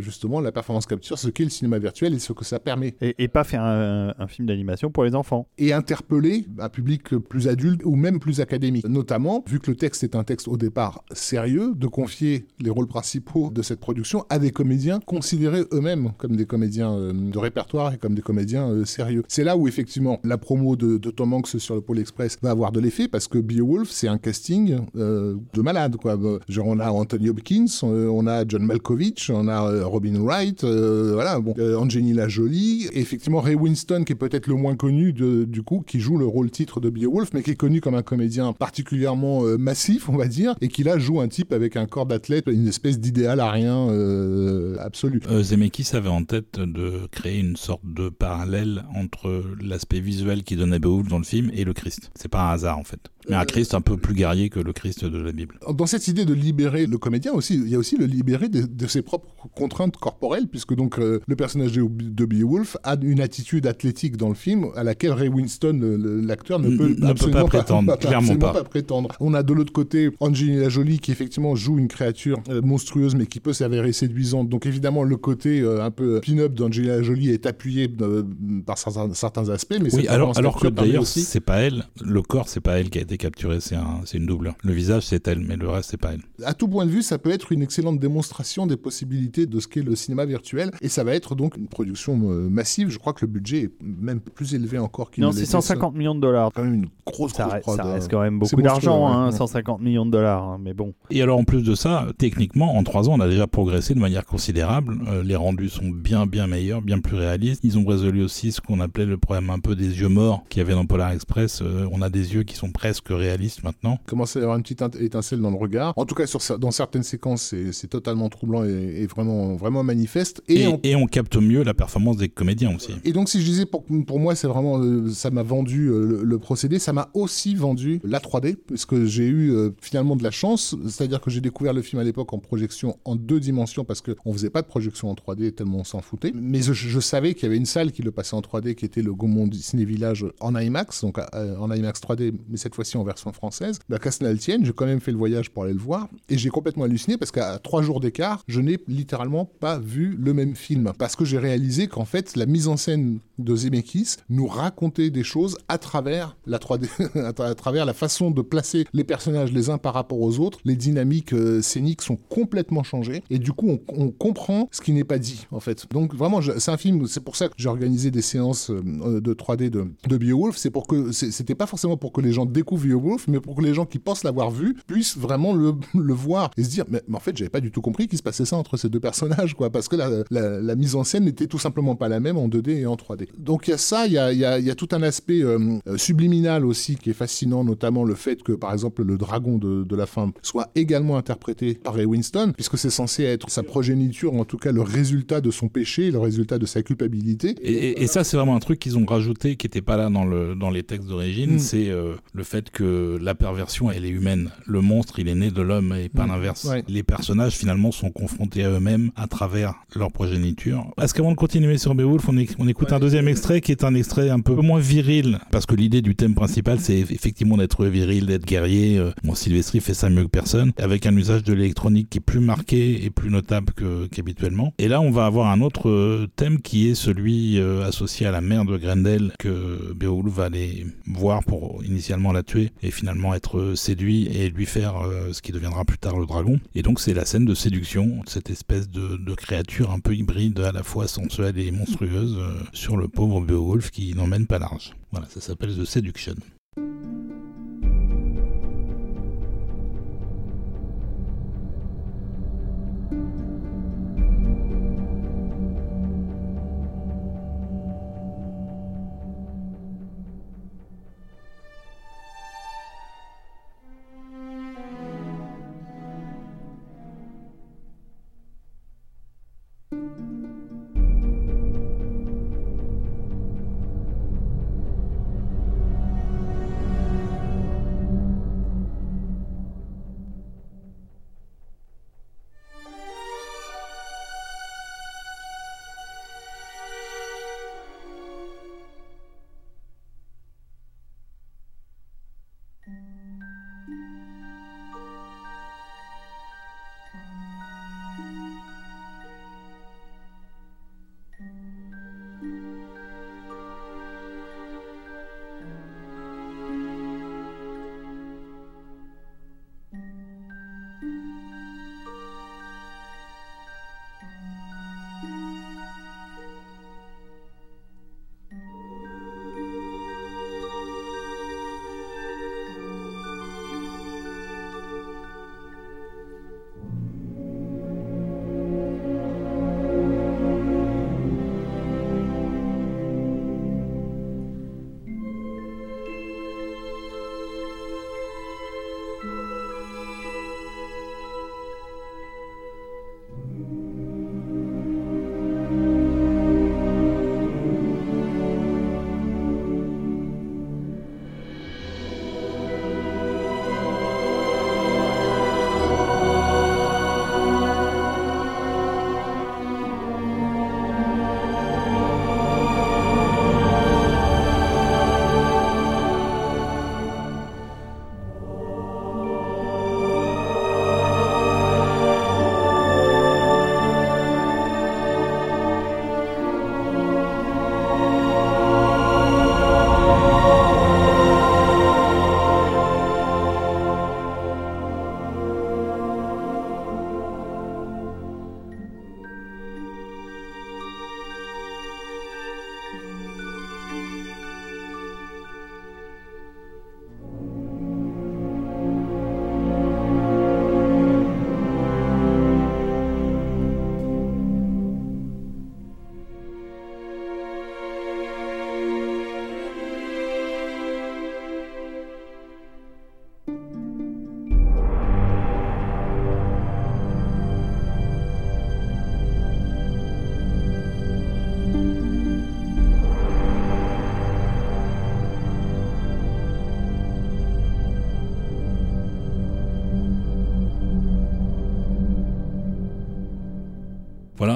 justement 0.00 0.40
la 0.40 0.52
performance 0.52 0.86
capture, 0.86 1.18
ce 1.18 1.28
qu'est 1.28 1.44
le 1.44 1.50
cinéma 1.50 1.78
virtuel 1.78 2.14
et 2.14 2.18
ce 2.18 2.32
que 2.32 2.44
ça 2.44 2.60
permet. 2.60 2.94
Et, 3.00 3.14
et 3.18 3.28
pas 3.28 3.44
faire 3.44 3.62
un, 3.62 4.14
un 4.18 4.26
film 4.26 4.46
d'animation 4.46 4.90
pour 4.90 5.04
les 5.04 5.14
enfants. 5.14 5.48
Et 5.58 5.72
interpeller 5.72 6.46
un 6.58 6.68
public 6.68 7.16
plus 7.16 7.48
adulte 7.48 7.80
ou 7.84 7.96
même 7.96 8.20
plus 8.20 8.40
académique. 8.40 8.86
Notamment, 8.88 9.42
vu 9.46 9.58
que 9.60 9.70
le 9.70 9.76
texte 9.76 10.04
est 10.04 10.14
un 10.14 10.24
texte 10.24 10.48
au 10.48 10.56
départ 10.56 11.02
sérieux, 11.12 11.72
de 11.74 11.86
confier 11.86 12.46
les 12.60 12.70
rôles 12.70 12.86
principaux 12.86 13.50
de 13.50 13.62
cette 13.64 13.80
production 13.80 14.24
à 14.30 14.38
des 14.38 14.52
comédiens 14.52 15.00
considérés 15.00 15.64
eux-mêmes 15.72 16.12
comme 16.18 16.36
des 16.36 16.46
comédiens 16.46 16.92
euh, 16.92 17.12
de 17.12 17.38
répertoire 17.38 17.94
et 17.94 17.98
comme 17.98 18.14
des 18.14 18.22
comédiens 18.22 18.68
euh, 18.68 18.84
sérieux. 18.84 19.24
C'est 19.28 19.44
là 19.44 19.56
où 19.56 19.66
effectivement 19.66 20.20
la 20.24 20.38
promo 20.38 20.76
de, 20.76 20.98
Tom 21.10 21.32
Hanks 21.32 21.58
sur 21.58 21.74
le 21.74 21.80
Pôle 21.80 21.98
Express 21.98 22.38
va 22.42 22.50
avoir 22.50 22.72
de 22.72 22.80
l'effet 22.80 23.08
parce 23.08 23.28
que 23.28 23.38
Beowulf, 23.38 23.90
c'est 23.90 24.08
un 24.08 24.18
casting 24.18 24.78
euh, 24.96 25.36
de 25.52 25.62
malade. 25.62 25.96
Quoi. 25.96 26.18
Genre 26.48 26.66
on 26.66 26.78
a 26.78 26.90
Anthony 26.90 27.30
Hopkins, 27.30 27.66
on 27.82 28.26
a 28.26 28.46
John 28.46 28.64
Malkovich, 28.64 29.30
on 29.30 29.48
a 29.48 29.84
Robin 29.84 30.20
Wright, 30.20 30.64
voilà, 30.64 31.40
bon, 31.40 31.54
Angelina 31.76 32.28
Jolie, 32.28 32.88
et 32.92 33.00
effectivement 33.00 33.40
Ray 33.40 33.54
Winston 33.54 34.04
qui 34.04 34.12
est 34.12 34.16
peut-être 34.16 34.46
le 34.46 34.54
moins 34.54 34.76
connu 34.76 35.12
du 35.12 35.62
coup, 35.62 35.82
qui 35.86 36.00
joue 36.00 36.16
le 36.16 36.26
rôle 36.26 36.50
titre 36.50 36.80
de 36.80 36.90
Beowulf, 36.90 37.30
mais 37.32 37.42
qui 37.42 37.52
est 37.52 37.56
connu 37.56 37.80
comme 37.80 37.94
un 37.94 38.02
comédien 38.02 38.52
particulièrement 38.52 39.42
massif, 39.58 40.08
on 40.08 40.16
va 40.16 40.26
dire, 40.26 40.54
et 40.60 40.68
qui 40.68 40.82
là 40.82 40.98
joue 40.98 41.20
un 41.20 41.28
type 41.28 41.52
avec 41.52 41.76
un 41.76 41.86
corps 41.86 42.06
d'athlète, 42.06 42.46
une 42.46 42.68
espèce 42.68 42.98
d'idéal 42.98 43.40
à 43.40 43.50
rien 43.54 43.88
euh, 43.88 44.76
absolu. 44.80 45.20
Euh, 45.30 45.42
Zemeckis 45.42 45.90
avait 45.94 46.08
en 46.08 46.24
tête 46.24 46.58
de 46.58 47.06
créer 47.10 47.38
une 47.38 47.56
sorte 47.56 47.82
de 47.84 48.08
parallèle 48.08 48.84
entre 48.94 49.42
l'aspect 49.62 50.00
visuel 50.00 50.42
qui 50.42 50.56
donnait 50.56 50.78
Beowulf 50.78 51.08
dans 51.08 51.18
le 51.18 51.24
film 51.24 51.50
et 51.54 51.64
le 51.64 51.72
Christ. 51.72 52.10
C'est 52.14 52.28
pas 52.28 52.50
un 52.50 52.52
hasard 52.52 52.78
en 52.78 52.84
fait. 52.84 53.10
Mais 53.28 53.36
un 53.36 53.40
Euh, 53.40 53.44
Christ 53.44 53.74
un 53.74 53.80
peu 53.80 53.96
plus 53.96 54.14
guerrier 54.14 54.48
que 54.50 54.60
le 54.60 54.72
Christ 54.72 55.04
de 55.04 55.18
la 55.18 55.32
Bible. 55.32 55.58
Dans 55.72 55.86
cette 55.86 56.08
idée 56.08 56.24
de 56.24 56.34
libérer 56.34 56.86
le 56.86 56.98
comédien 56.98 57.32
aussi, 57.32 57.54
il 57.54 57.68
y 57.68 57.74
a 57.74 57.78
aussi 57.78 57.96
le 57.96 58.06
libérer 58.06 58.48
de, 58.48 58.62
de 58.62 58.86
ses 58.86 59.02
propres 59.02 59.28
contraintes 59.54 59.96
corporelles, 59.96 60.48
puisque 60.48 60.74
donc 60.74 60.98
euh, 60.98 61.20
le 61.26 61.36
personnage 61.36 61.72
de, 61.72 61.86
de 61.88 62.24
Beowulf 62.24 62.76
a 62.82 62.96
une 63.00 63.20
attitude 63.20 63.66
athlétique 63.66 64.16
dans 64.16 64.28
le 64.28 64.34
film 64.34 64.66
à 64.76 64.82
laquelle 64.84 65.12
Ray 65.12 65.28
Winston, 65.28 65.78
l'acteur, 66.26 66.58
ne 66.58 66.76
peut 66.76 66.88
ne 66.88 66.94
peut 66.94 67.06
absolument 67.06 67.42
pas 67.42 67.58
prétendre, 67.58 67.96
clairement 67.98 68.18
absolument 68.18 68.52
pas. 68.52 68.64
prétendre. 68.64 69.08
On 69.20 69.34
a 69.34 69.42
de 69.42 69.52
l'autre 69.52 69.72
côté 69.72 70.10
Angelina 70.20 70.68
Jolie 70.68 70.98
qui 70.98 71.12
effectivement 71.12 71.54
joue 71.54 71.78
une 71.78 71.88
créature 71.88 72.38
monstrueuse, 72.62 73.14
mais 73.14 73.26
qui 73.26 73.40
peut 73.44 73.52
s'avérer 73.52 73.92
séduisante. 73.92 74.48
Donc 74.48 74.66
évidemment 74.66 75.04
le 75.04 75.16
côté 75.16 75.60
euh, 75.60 75.84
un 75.84 75.90
peu 75.90 76.20
pin-up 76.20 76.52
d'Angelina 76.54 77.02
Jolie 77.02 77.30
est 77.30 77.46
appuyé 77.46 77.88
euh, 78.00 78.22
par 78.66 78.78
certains, 78.78 79.12
certains 79.14 79.48
aspects, 79.50 79.76
mais 79.80 79.94
Oui, 79.94 80.08
alors, 80.08 80.36
alors 80.36 80.58
que 80.58 80.66
d'ailleurs, 80.68 81.02
aussi 81.02 81.20
c'est 81.20 81.40
pas 81.40 81.58
elle, 81.58 81.84
le 82.04 82.22
corps, 82.22 82.48
c'est 82.48 82.60
pas 82.60 82.80
elle 82.80 82.90
qui 82.90 82.98
a 82.98 83.02
été 83.02 83.16
capturé, 83.18 83.60
c'est 83.60 83.76
un, 83.76 84.00
c'est 84.04 84.18
une 84.18 84.26
doubleur. 84.26 84.54
Le 84.64 84.72
visage, 84.72 85.04
c'est 85.04 85.28
elle, 85.28 85.40
mais 85.40 85.56
le 85.56 85.68
reste, 85.68 85.90
c'est 85.90 85.96
pas 86.00 86.12
elle. 86.14 86.22
à 86.44 86.54
tout 86.54 86.66
point 86.68 86.86
de 86.86 86.90
vue, 86.90 87.02
ça 87.02 87.18
peut 87.18 87.30
être 87.30 87.52
une 87.52 87.62
excellente 87.62 88.00
démonstration 88.00 88.66
des 88.66 88.76
possibilités 88.76 89.46
de 89.46 89.60
ce 89.60 89.68
qu'est 89.68 89.82
le 89.82 89.94
cinéma 89.94 90.24
virtuel. 90.24 90.70
Et 90.80 90.88
ça 90.88 91.04
va 91.04 91.14
être 91.14 91.34
donc 91.34 91.56
une 91.56 91.68
production 91.68 92.18
euh, 92.30 92.48
massive. 92.48 92.88
Je 92.88 92.98
crois 92.98 93.12
que 93.12 93.24
le 93.26 93.30
budget 93.30 93.64
est 93.64 93.70
même 93.82 94.20
plus 94.20 94.54
élevé 94.54 94.78
encore 94.78 95.10
qu'il 95.10 95.22
Non, 95.22 95.32
c'est 95.32 95.40
l'était. 95.40 95.50
150 95.52 95.94
millions 95.94 96.14
de 96.14 96.20
dollars. 96.20 96.50
Quand 96.54 96.64
même 96.64 96.74
une 96.74 96.86
grosse, 97.06 97.32
Ça, 97.32 97.44
grosse 97.44 97.52
reste- 97.54 97.62
prod, 97.64 97.76
ça 97.76 97.84
reste 97.84 98.10
quand 98.10 98.20
même 98.22 98.38
beaucoup 98.38 98.62
d'argent, 98.62 99.06
ouais. 99.06 99.12
hein, 99.14 99.26
Ouais. 99.30 99.36
150 99.36 99.80
millions 99.82 100.06
de 100.06 100.10
dollars. 100.10 100.42
hein, 100.44 100.58
mais 100.62 100.72
bon. 100.74 100.94
Et 101.10 101.20
alors, 101.22 101.38
en 101.38 101.44
plus 101.44 101.62
de 101.62 101.74
ça, 101.74 102.06
techniquement, 102.18 102.76
en 102.76 102.82
trois 102.84 103.08
ans, 103.08 103.14
on 103.16 103.20
a 103.20 103.28
déjà 103.34 103.46
progressé 103.46 103.94
de 103.94 103.98
manière 103.98 104.24
considérable. 104.24 104.96
Euh, 105.08 105.22
les 105.22 105.36
rendus 105.36 105.68
sont 105.68 105.88
bien, 105.88 106.26
bien 106.26 106.46
meilleurs, 106.46 106.82
bien 106.82 107.00
plus 107.00 107.16
réalistes. 107.16 107.60
Ils 107.64 107.76
ont 107.78 107.84
résolu 107.84 108.22
aussi 108.22 108.52
ce 108.52 108.60
qu'on 108.60 108.80
appelait 108.80 109.06
le 109.06 109.18
problème 109.18 109.50
un 109.50 109.58
peu 109.58 109.74
des 109.74 110.00
yeux 110.00 110.08
morts 110.08 110.44
qu'il 110.48 110.60
y 110.60 110.62
avait 110.62 110.74
dans 110.74 110.86
Polar 110.86 111.10
Express. 111.10 111.60
Euh, 111.62 111.88
on 111.90 112.00
a 112.00 112.10
des 112.10 112.34
yeux 112.34 112.44
qui 112.44 112.54
sont 112.54 112.70
presque 112.70 113.08
réalistes 113.08 113.64
maintenant. 113.64 113.98
Commence 114.06 114.36
à 114.36 114.40
y 114.40 114.42
avoir 114.42 114.56
une 114.56 114.62
petite 114.62 114.82
étincelle 115.00 115.40
dans 115.40 115.50
le 115.50 115.56
regard. 115.56 115.92
En 115.96 116.06
tout 116.06 116.14
cas, 116.14 116.26
sur, 116.26 116.40
dans 116.58 116.70
certaines 116.70 117.02
séquences, 117.02 117.54
c'est 117.72 117.88
totalement 117.88 118.28
troublant 118.28 118.64
et, 118.64 119.02
et 119.02 119.06
vraiment, 119.06 119.56
vraiment 119.56 119.82
manifeste. 119.82 120.42
Et, 120.48 120.66
Et, 120.84 120.94
on 120.94 121.06
capte 121.06 121.36
mieux 121.36 121.64
la 121.64 121.74
performance 121.74 122.16
des 122.16 122.28
comédiens 122.28 122.74
aussi. 122.74 122.92
Et 123.04 123.12
donc, 123.12 123.28
si 123.28 123.40
je 123.40 123.44
disais, 123.44 123.66
pour, 123.66 123.84
pour 124.06 124.20
moi, 124.20 124.36
c'est 124.36 124.46
vraiment, 124.46 124.78
euh, 124.78 125.10
ça 125.10 125.30
m'a 125.30 125.42
vendu 125.42 125.88
le, 125.88 126.22
le 126.22 126.38
procédé, 126.38 126.78
ça 126.78 126.92
m'a 126.92 127.08
aussi 127.14 127.56
vendu 127.56 128.00
la 128.04 128.20
3D, 128.20 128.56
parce 128.68 128.86
que 128.86 129.06
j'ai 129.06 129.26
eu 129.26 129.52
finalement 129.80 130.14
de 130.14 130.22
la 130.22 130.30
chance, 130.30 130.76
c'est-à-dire 130.84 131.20
que 131.20 131.30
j'ai 131.30 131.40
découvert 131.40 131.72
le 131.72 131.82
film 131.82 132.00
à 132.00 132.04
l'époque 132.04 132.32
en 132.32 132.38
projection 132.38 132.96
en 133.04 133.16
deux 133.24 133.40
dimensions, 133.40 133.84
parce 133.84 134.00
qu'on 134.00 134.32
faisait 134.32 134.50
pas 134.50 134.62
de 134.62 134.66
projection 134.66 135.10
en 135.10 135.14
3D 135.14 135.52
tellement 135.52 135.78
on 135.78 135.84
s'en 135.84 136.00
foutait, 136.00 136.32
mais 136.34 136.60
je, 136.62 137.00
savais 137.00 137.34
qu'il 137.34 137.44
y 137.44 137.46
avait 137.46 137.56
une 137.56 137.66
salle 137.66 137.92
qui 137.92 138.02
le 138.02 138.10
passait 138.10 138.34
en 138.34 138.40
3D, 138.40 138.74
qui 138.74 138.84
était 138.84 139.02
le 139.02 139.14
Gaumont 139.14 139.48
Ciné 139.52 139.84
Village 139.84 140.26
en 140.40 140.54
IMAX, 140.56 141.02
donc 141.02 141.18
euh, 141.18 141.56
en 141.56 141.70
IMAX 141.72 142.00
3D, 142.00 142.32
mais 142.48 142.56
cette 142.56 142.74
fois-ci 142.74 142.96
en 142.96 143.04
version 143.04 143.32
française. 143.32 143.78
La 143.88 143.98
Castelnaltienne, 143.98 144.64
j'ai 144.64 144.72
quand 144.72 144.86
même 144.86 145.00
fait 145.00 145.12
le 145.12 145.18
voyage 145.18 145.50
pour 145.50 145.64
aller 145.64 145.72
le 145.72 145.78
voir, 145.78 146.08
et 146.28 146.38
j'ai 146.38 146.50
complètement 146.50 146.84
halluciné, 146.84 147.16
parce 147.16 147.30
qu'à 147.30 147.58
trois 147.58 147.82
jours 147.82 148.00
d'écart, 148.00 148.42
je 148.48 148.60
n'ai 148.60 148.78
littéralement 148.88 149.44
pas 149.44 149.78
vu 149.78 150.16
le 150.18 150.32
même 150.34 150.54
film, 150.56 150.92
parce 150.98 151.16
que 151.16 151.24
j'ai 151.24 151.38
réalisé 151.38 151.88
qu'en 151.88 152.04
fait, 152.04 152.36
la 152.36 152.46
mise 152.46 152.68
en 152.68 152.76
scène 152.76 153.18
de 153.38 153.56
Zemeckis 153.56 154.16
nous 154.28 154.46
racontait 154.46 155.10
des 155.10 155.24
choses 155.24 155.56
à 155.68 155.78
travers 155.78 156.36
la 156.46 156.58
3D, 156.58 156.88
à 157.18 157.32
tra- 157.32 157.50
à 157.50 157.54
travers 157.54 157.84
la 157.84 157.94
façon 157.94 158.30
de 158.30 158.42
placer 158.42 158.86
les 158.92 159.04
personnages 159.04 159.52
les 159.52 159.70
uns 159.70 159.78
par 159.78 159.94
rapport 159.94 160.20
aux 160.20 160.38
autres. 160.38 160.58
Les 160.64 160.76
dynamiques 160.76 161.32
euh, 161.32 161.62
scéniques 161.62 162.02
sont 162.02 162.16
complètement 162.16 162.82
changées 162.82 163.13
et 163.30 163.38
du 163.38 163.52
coup 163.52 163.78
on, 163.88 164.10
comprend 164.10 164.68
ce 164.70 164.80
qui 164.80 164.92
n'est 164.92 165.04
pas 165.04 165.18
dit 165.18 165.46
en 165.50 165.60
fait. 165.60 165.86
Donc 165.90 166.14
vraiment 166.14 166.40
c'est 166.58 166.70
un 166.70 166.76
film, 166.76 167.06
c'est 167.06 167.22
pour 167.22 167.36
ça 167.36 167.48
que 167.48 167.54
j'ai 167.56 167.68
organisé 167.68 168.10
des 168.10 168.22
séances 168.22 168.70
euh, 168.70 169.20
de 169.20 169.34
3D 169.34 169.70
de, 169.70 169.86
de 170.08 170.16
Beowulf. 170.16 170.56
C'est 170.56 170.70
pour 170.70 170.86
que 170.86 171.12
c'était 171.12 171.54
pas 171.54 171.66
forcément 171.66 171.96
pour 171.96 172.12
que 172.12 172.20
les 172.20 172.32
gens 172.32 172.46
découvrent 172.46 172.86
Beowulf, 172.86 173.26
mais 173.28 173.40
pour 173.40 173.56
que 173.56 173.62
les 173.62 173.74
gens 173.74 173.86
qui 173.86 173.98
pensent 173.98 174.24
l'avoir 174.24 174.50
vu 174.50 174.76
puissent 174.86 175.16
vraiment 175.16 175.54
le, 175.54 175.74
voir 176.14 176.50
et 176.56 176.64
se 176.64 176.70
dire 176.70 176.84
mais, 176.88 177.02
en 177.12 177.20
fait 177.20 177.36
j'avais 177.36 177.50
pas 177.50 177.60
du 177.60 177.70
tout 177.70 177.80
compris 177.80 178.08
qu'il 178.08 178.18
se 178.18 178.22
passait 178.22 178.44
ça 178.44 178.56
entre 178.56 178.76
ces 178.76 178.88
deux 178.88 179.00
personnages 179.00 179.54
quoi 179.54 179.70
parce 179.70 179.88
que 179.88 179.96
la, 179.96 180.74
mise 180.76 180.94
en 180.96 181.04
scène 181.04 181.24
n'était 181.24 181.46
tout 181.46 181.58
simplement 181.58 181.96
pas 181.96 182.08
la 182.08 182.20
même 182.20 182.36
en 182.36 182.48
2D 182.48 182.70
et 182.70 182.86
en 182.86 182.96
3D. 182.96 183.28
Donc 183.38 183.68
il 183.68 183.70
y 183.70 183.74
a 183.74 183.78
ça, 183.78 184.06
il 184.06 184.12
y 184.12 184.70
a, 184.70 184.74
tout 184.74 184.88
un 184.92 185.02
aspect 185.02 185.40
euh, 185.42 185.78
euh, 185.86 185.96
subliminal 185.96 186.64
aussi 186.64 186.96
qui 186.96 187.10
est 187.10 187.14
fascinant, 187.14 187.62
notamment 187.62 188.04
le 188.04 188.14
fait 188.14 188.42
que 188.42 188.52
par 188.52 188.72
exemple 188.72 189.04
le 189.04 189.16
dragon 189.16 189.56
de, 189.56 189.84
de 189.84 189.96
la 189.96 190.06
fin 190.06 190.32
soit 190.42 190.70
également 190.74 191.16
interprété 191.16 191.74
par 191.74 191.94
Ray 191.94 192.06
Winston, 192.06 192.52
puisque 192.54 192.78
c'est 192.78 192.90
censé 192.94 193.24
être 193.24 193.50
sa 193.50 193.62
progéniture, 193.62 194.32
en 194.34 194.44
tout 194.44 194.56
cas 194.56 194.72
le 194.72 194.80
résultat 194.82 195.40
de 195.40 195.50
son 195.50 195.68
péché, 195.68 196.10
le 196.10 196.18
résultat 196.18 196.58
de 196.58 196.66
sa 196.66 196.82
culpabilité. 196.82 197.54
Et, 197.62 197.72
et- 197.72 198.02
et 198.02 198.06
ça, 198.06 198.24
c'est 198.24 198.36
vraiment 198.36 198.56
un 198.56 198.60
truc 198.60 198.78
qu'ils 198.78 198.96
ont 198.98 199.04
rajouté 199.04 199.56
qui 199.56 199.66
n'était 199.66 199.82
pas 199.82 199.96
là 199.96 200.08
dans, 200.10 200.24
le, 200.24 200.54
dans 200.54 200.70
les 200.70 200.82
textes 200.82 201.08
d'origine. 201.08 201.54
Mm. 201.54 201.58
C'est 201.58 201.88
euh, 201.90 202.14
le 202.32 202.42
fait 202.44 202.70
que 202.70 203.18
la 203.20 203.34
perversion, 203.34 203.90
elle 203.90 204.04
est 204.04 204.08
humaine. 204.10 204.50
Le 204.66 204.80
monstre, 204.80 205.18
il 205.18 205.28
est 205.28 205.34
né 205.34 205.50
de 205.50 205.62
l'homme 205.62 205.94
et 205.94 206.08
pas 206.08 206.24
Mm. 206.24 206.28
l'inverse. 206.28 206.64
Ouais. 206.64 206.84
Les 206.88 207.02
personnages, 207.02 207.54
finalement, 207.56 207.92
sont 207.92 208.10
confrontés 208.10 208.64
à 208.64 208.70
eux-mêmes 208.70 209.10
à 209.16 209.26
travers 209.26 209.74
leur 209.96 210.10
progéniture. 210.12 210.86
Est-ce 211.00 211.12
qu'avant 211.14 211.30
de 211.32 211.36
continuer 211.36 211.78
sur 211.78 211.94
Beowulf, 211.94 212.28
on 212.58 212.68
écoute 212.68 212.92
un 212.92 213.00
deuxième 213.00 213.28
extrait 213.28 213.60
qui 213.60 213.72
est 213.72 213.84
un 213.84 213.94
extrait 213.94 214.30
un 214.30 214.40
peu 214.40 214.54
moins 214.54 214.78
viril? 214.80 215.38
Parce 215.50 215.66
que 215.66 215.74
l'idée 215.74 216.02
du 216.02 216.14
thème 216.14 216.34
principal, 216.34 216.78
c'est 216.80 216.98
effectivement 216.98 217.56
d'être 217.56 217.84
viril, 217.86 218.26
d'être 218.26 218.46
guerrier. 218.46 218.98
Euh, 218.98 219.10
Bon, 219.24 219.34
Sylvestri 219.34 219.80
fait 219.80 219.94
ça 219.94 220.10
mieux 220.10 220.24
que 220.24 220.28
personne. 220.28 220.72
Avec 220.78 221.06
un 221.06 221.16
usage 221.16 221.42
de 221.44 221.52
l'électronique 221.54 222.08
qui 222.10 222.18
est 222.18 222.20
plus 222.20 222.40
marqué 222.40 222.83
et 222.92 223.10
plus 223.10 223.30
notable 223.30 223.72
qu'habituellement. 224.10 224.72
et 224.78 224.88
là, 224.88 225.00
on 225.00 225.10
va 225.10 225.26
avoir 225.26 225.50
un 225.50 225.60
autre 225.60 225.88
euh, 225.88 226.26
thème 226.36 226.60
qui 226.60 226.88
est 226.88 226.94
celui 226.94 227.58
euh, 227.58 227.86
associé 227.86 228.26
à 228.26 228.30
la 228.30 228.40
mère 228.40 228.64
de 228.64 228.76
Grendel 228.76 229.32
que 229.38 229.92
Beowulf 229.94 230.34
va 230.34 230.44
aller 230.44 230.86
voir 231.06 231.44
pour 231.44 231.84
initialement 231.84 232.32
la 232.32 232.42
tuer 232.42 232.70
et 232.82 232.90
finalement 232.90 233.34
être 233.34 233.74
séduit 233.74 234.26
et 234.26 234.50
lui 234.50 234.66
faire 234.66 234.94
ce 235.32 235.40
qui 235.42 235.52
deviendra 235.52 235.84
plus 235.84 235.98
tard 235.98 236.18
le 236.18 236.26
dragon. 236.26 236.58
Et 236.74 236.82
donc 236.82 237.00
c'est 237.00 237.14
la 237.14 237.24
scène 237.24 237.44
de 237.44 237.54
séduction, 237.54 238.20
cette 238.26 238.50
espèce 238.50 238.88
de, 238.88 239.16
de, 239.16 239.34
créature 239.34 239.90
un 239.90 240.00
peu 240.00 240.14
hybride, 240.14 240.60
à 240.60 240.72
la 240.72 240.82
fois 240.82 241.08
sensuelle 241.08 241.58
et 241.58 241.70
monstrueuse, 241.70 242.38
sur 242.72 242.96
le 242.96 243.08
pauvre 243.08 243.40
Beowulf 243.40 243.90
qui 243.90 244.14
n'emmène 244.14 244.46
pas 244.46 244.58
large. 244.58 244.94
Voilà, 245.10 245.26
ça 245.28 245.40
s'appelle 245.40 245.76
The 245.76 245.84
Seduction. 245.84 246.34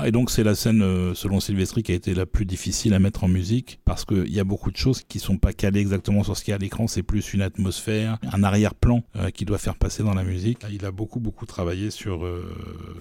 Et 0.08 0.10
donc 0.10 0.30
c'est 0.30 0.42
la 0.42 0.54
scène, 0.54 0.80
euh, 0.80 1.12
selon 1.12 1.38
Sylvestri, 1.38 1.82
qui 1.82 1.92
a 1.92 1.94
été 1.94 2.14
la 2.14 2.24
plus 2.24 2.46
difficile 2.46 2.94
à 2.94 2.98
mettre 2.98 3.24
en 3.24 3.28
musique, 3.28 3.78
parce 3.84 4.06
qu'il 4.06 4.32
y 4.32 4.40
a 4.40 4.44
beaucoup 4.44 4.70
de 4.70 4.76
choses 4.78 5.02
qui 5.02 5.18
sont 5.18 5.36
pas 5.36 5.52
calées 5.52 5.80
exactement 5.80 6.22
sur 6.22 6.34
ce 6.34 6.42
qu'il 6.42 6.52
y 6.52 6.54
a 6.54 6.56
à 6.56 6.58
l'écran, 6.58 6.86
c'est 6.86 7.02
plus 7.02 7.34
une 7.34 7.42
atmosphère, 7.42 8.16
un 8.32 8.42
arrière-plan 8.42 9.02
euh, 9.16 9.28
qui 9.28 9.44
doit 9.44 9.58
faire 9.58 9.76
passer 9.76 10.02
dans 10.02 10.14
la 10.14 10.24
musique. 10.24 10.60
Il 10.72 10.86
a 10.86 10.92
beaucoup, 10.92 11.20
beaucoup 11.20 11.44
travaillé 11.44 11.90
sur, 11.90 12.24
euh, 12.24 12.42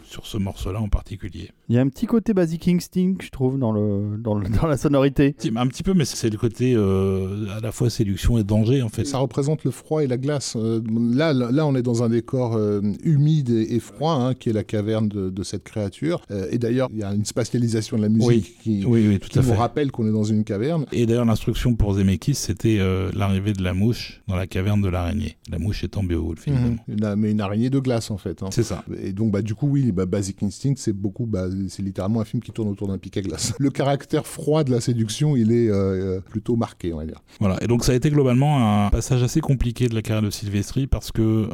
sur 0.04 0.28
ce 0.28 0.38
morceau-là 0.38 0.82
en 0.82 0.90
particulier. 0.90 1.52
Il 1.70 1.76
y 1.76 1.78
a 1.78 1.82
un 1.82 1.88
petit 1.88 2.08
côté 2.08 2.34
Basic 2.34 2.68
Instinct, 2.68 3.16
je 3.22 3.30
trouve, 3.30 3.58
dans, 3.58 3.72
le, 3.72 4.18
dans, 4.18 4.38
dans 4.38 4.68
la 4.68 4.76
sonorité. 4.76 5.34
Un 5.56 5.68
petit 5.68 5.84
peu, 5.84 5.94
mais 5.94 6.04
c'est 6.04 6.30
le 6.30 6.38
côté 6.38 6.76
à 6.76 7.62
la 7.62 7.72
fois 7.72 7.90
séduction 7.90 8.38
et 8.38 8.44
danger, 8.44 8.82
en 8.82 8.90
fait. 8.90 9.06
Ça 9.06 9.20
représente 9.20 9.64
le 9.64 9.72
froid 9.72 10.04
et 10.04 10.08
la 10.08 10.18
glace. 10.18 10.58
là, 10.58 11.32
là, 11.32 11.66
on 11.66 11.74
est 11.74 11.82
dans 11.82 12.04
un 12.04 12.10
décor 12.10 12.60
humide 13.02 13.50
et, 13.50 13.80
froid, 13.80 14.12
hein, 14.12 14.34
qui 14.34 14.50
est 14.50 14.54
la 14.54 14.66
caverne 14.66 15.08
de, 15.08 15.30
de 15.30 15.44
cette 15.44 15.64
créature. 15.64 16.22
et 16.52 16.58
d'ailleurs, 16.58 16.90
il 16.97 16.97
y 17.00 17.04
a 17.04 17.14
une 17.14 17.26
spatialisation 17.26 17.98
de 17.98 18.02
la 18.02 18.10
musique 18.10 18.60
qui, 18.60 18.86
oui, 18.86 19.20
tout 19.20 19.40
nous 19.40 19.54
rappelle 19.54 19.92
qu'on 19.92 20.08
est 20.08 20.12
dans 20.12 20.24
une 20.24 20.44
caverne. 20.44 20.86
Et 20.92 21.06
d'ailleurs, 21.06 21.26
l'instruction 21.26 21.76
pour 21.76 21.94
Zemeckis, 21.94 22.36
c'était 22.36 22.78
euh, 22.80 23.12
l'arrivée 23.14 23.54
de 23.54 23.64
la 23.64 23.74
mouche 23.74 24.22
dans 24.28 24.36
la 24.36 24.48
caverne 24.48 24.82
de 24.82 24.90
l'araignée. 24.90 25.38
La 25.50 25.60
mouche 25.60 25.84
étant 25.84 26.04
Beowulf. 26.04 26.48
Mhm. 26.48 26.78
mais 27.18 27.32
une 27.32 27.42
araignée 27.42 27.70
de 27.70 27.80
glace, 27.80 28.12
en 28.12 28.18
fait. 28.18 28.44
Hein. 28.44 28.50
C'est 28.52 28.64
ça. 28.64 28.84
Et 29.02 29.14
donc, 29.14 29.32
bah, 29.32 29.42
du 29.42 29.56
coup, 29.56 29.68
oui, 29.68 29.92
bah, 29.92 30.06
Basic 30.06 30.42
Instinct, 30.44 30.74
c'est 30.78 30.94
beaucoup, 30.94 31.26
bah, 31.26 31.48
c'est 31.70 31.84
littéralement 31.84 32.22
un 32.22 32.26
film 32.26 32.42
qui 32.42 32.52
tourne 32.52 32.70
autour 32.70 32.88
d'un 32.88 32.98
pic 32.98 33.16
à 33.18 33.22
glace. 33.22 33.54
Le 33.60 33.70
caractère 33.70 34.26
froid 34.26 34.64
de 34.64 34.72
la 34.72 34.82
séduction, 34.82 35.36
il 35.36 35.52
est 35.52 35.70
euh, 35.70 36.20
plutôt 36.22 36.56
marqué, 36.56 36.94
on 36.94 36.98
va 36.98 37.06
dire. 37.06 37.22
Voilà. 37.40 37.58
Et 37.62 37.68
donc, 37.68 37.84
ça 37.84 37.92
a 37.92 37.96
été 37.96 38.10
globalement 38.10 38.86
un 38.86 38.90
passage 38.90 39.24
assez 39.24 39.42
compliqué 39.42 39.88
de 39.88 39.96
la 39.96 40.02
carrière 40.02 40.24
de 40.24 40.30
Sylvestri 40.30 40.88
parce 40.88 41.12
que 41.12 41.22
euh, 41.22 41.48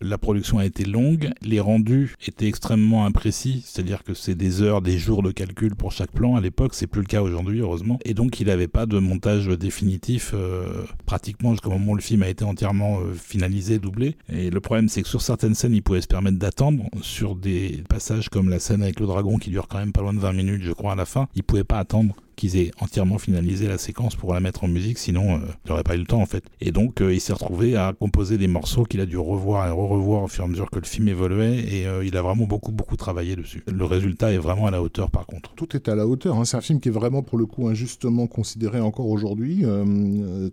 la 0.00 0.18
production 0.18 0.58
a 0.58 0.64
été 0.64 0.84
longue, 0.84 1.30
les 1.42 1.60
rendus 1.60 2.14
étaient 2.26 2.46
extrêmement 2.46 3.06
imprécis, 3.06 3.62
c'est-à-dire 3.64 4.04
que 4.04 4.14
c'est 4.14 4.34
des 4.34 4.62
heures 4.62 4.77
des 4.82 4.98
jours 4.98 5.22
de 5.22 5.30
calcul 5.30 5.74
pour 5.74 5.92
chaque 5.92 6.12
plan. 6.12 6.36
À 6.36 6.40
l'époque, 6.40 6.74
c'est 6.74 6.86
plus 6.86 7.00
le 7.00 7.06
cas 7.06 7.22
aujourd'hui, 7.22 7.60
heureusement. 7.60 7.98
Et 8.04 8.14
donc, 8.14 8.40
il 8.40 8.46
n'avait 8.46 8.68
pas 8.68 8.86
de 8.86 8.98
montage 8.98 9.48
définitif 9.48 10.32
euh, 10.34 10.84
pratiquement 11.06 11.52
jusqu'au 11.52 11.70
moment 11.70 11.92
où 11.92 11.96
le 11.96 12.02
film 12.02 12.22
a 12.22 12.28
été 12.28 12.44
entièrement 12.44 13.00
euh, 13.00 13.14
finalisé, 13.14 13.78
doublé. 13.78 14.16
Et 14.28 14.50
le 14.50 14.60
problème, 14.60 14.88
c'est 14.88 15.02
que 15.02 15.08
sur 15.08 15.22
certaines 15.22 15.54
scènes, 15.54 15.74
il 15.74 15.82
pouvait 15.82 16.00
se 16.00 16.06
permettre 16.06 16.38
d'attendre. 16.38 16.84
Sur 17.02 17.36
des 17.36 17.82
passages 17.88 18.28
comme 18.28 18.48
la 18.48 18.58
scène 18.58 18.82
avec 18.82 19.00
le 19.00 19.06
dragon 19.06 19.38
qui 19.38 19.50
dure 19.50 19.68
quand 19.68 19.78
même 19.78 19.92
pas 19.92 20.02
loin 20.02 20.14
de 20.14 20.20
20 20.20 20.32
minutes, 20.32 20.62
je 20.62 20.72
crois, 20.72 20.92
à 20.92 20.96
la 20.96 21.04
fin, 21.04 21.28
il 21.34 21.42
pouvait 21.42 21.64
pas 21.64 21.78
attendre 21.78 22.14
qu'ils 22.38 22.56
aient 22.56 22.70
entièrement 22.80 23.18
finalisé 23.18 23.66
la 23.66 23.78
séquence 23.78 24.14
pour 24.14 24.32
la 24.32 24.40
mettre 24.40 24.62
en 24.64 24.68
musique, 24.68 24.98
sinon 24.98 25.34
euh, 25.34 25.38
il 25.64 25.70
n'aurait 25.70 25.82
pas 25.82 25.96
eu 25.96 25.98
le 25.98 26.06
temps 26.06 26.22
en 26.22 26.26
fait. 26.26 26.44
Et 26.60 26.70
donc 26.70 27.02
euh, 27.02 27.12
il 27.12 27.20
s'est 27.20 27.32
retrouvé 27.32 27.76
à 27.76 27.92
composer 27.92 28.38
des 28.38 28.46
morceaux 28.46 28.84
qu'il 28.84 29.00
a 29.00 29.06
dû 29.06 29.18
revoir 29.18 29.66
et 29.66 29.70
revoir 29.70 30.22
au 30.22 30.28
fur 30.28 30.44
et 30.44 30.46
à 30.46 30.48
mesure 30.48 30.70
que 30.70 30.78
le 30.78 30.86
film 30.86 31.08
évoluait, 31.08 31.58
et 31.58 31.86
euh, 31.86 32.04
il 32.04 32.16
a 32.16 32.22
vraiment 32.22 32.46
beaucoup 32.46 32.70
beaucoup 32.70 32.96
travaillé 32.96 33.34
dessus. 33.34 33.64
Le 33.66 33.84
résultat 33.84 34.32
est 34.32 34.38
vraiment 34.38 34.66
à 34.66 34.70
la 34.70 34.80
hauteur 34.80 35.10
par 35.10 35.26
contre. 35.26 35.52
Tout 35.56 35.74
est 35.74 35.88
à 35.88 35.96
la 35.96 36.06
hauteur, 36.06 36.38
hein. 36.38 36.44
c'est 36.44 36.56
un 36.56 36.60
film 36.60 36.80
qui 36.80 36.88
est 36.88 36.92
vraiment 36.92 37.22
pour 37.22 37.38
le 37.38 37.46
coup 37.46 37.66
injustement 37.66 38.28
considéré 38.28 38.80
encore 38.80 39.08
aujourd'hui, 39.08 39.64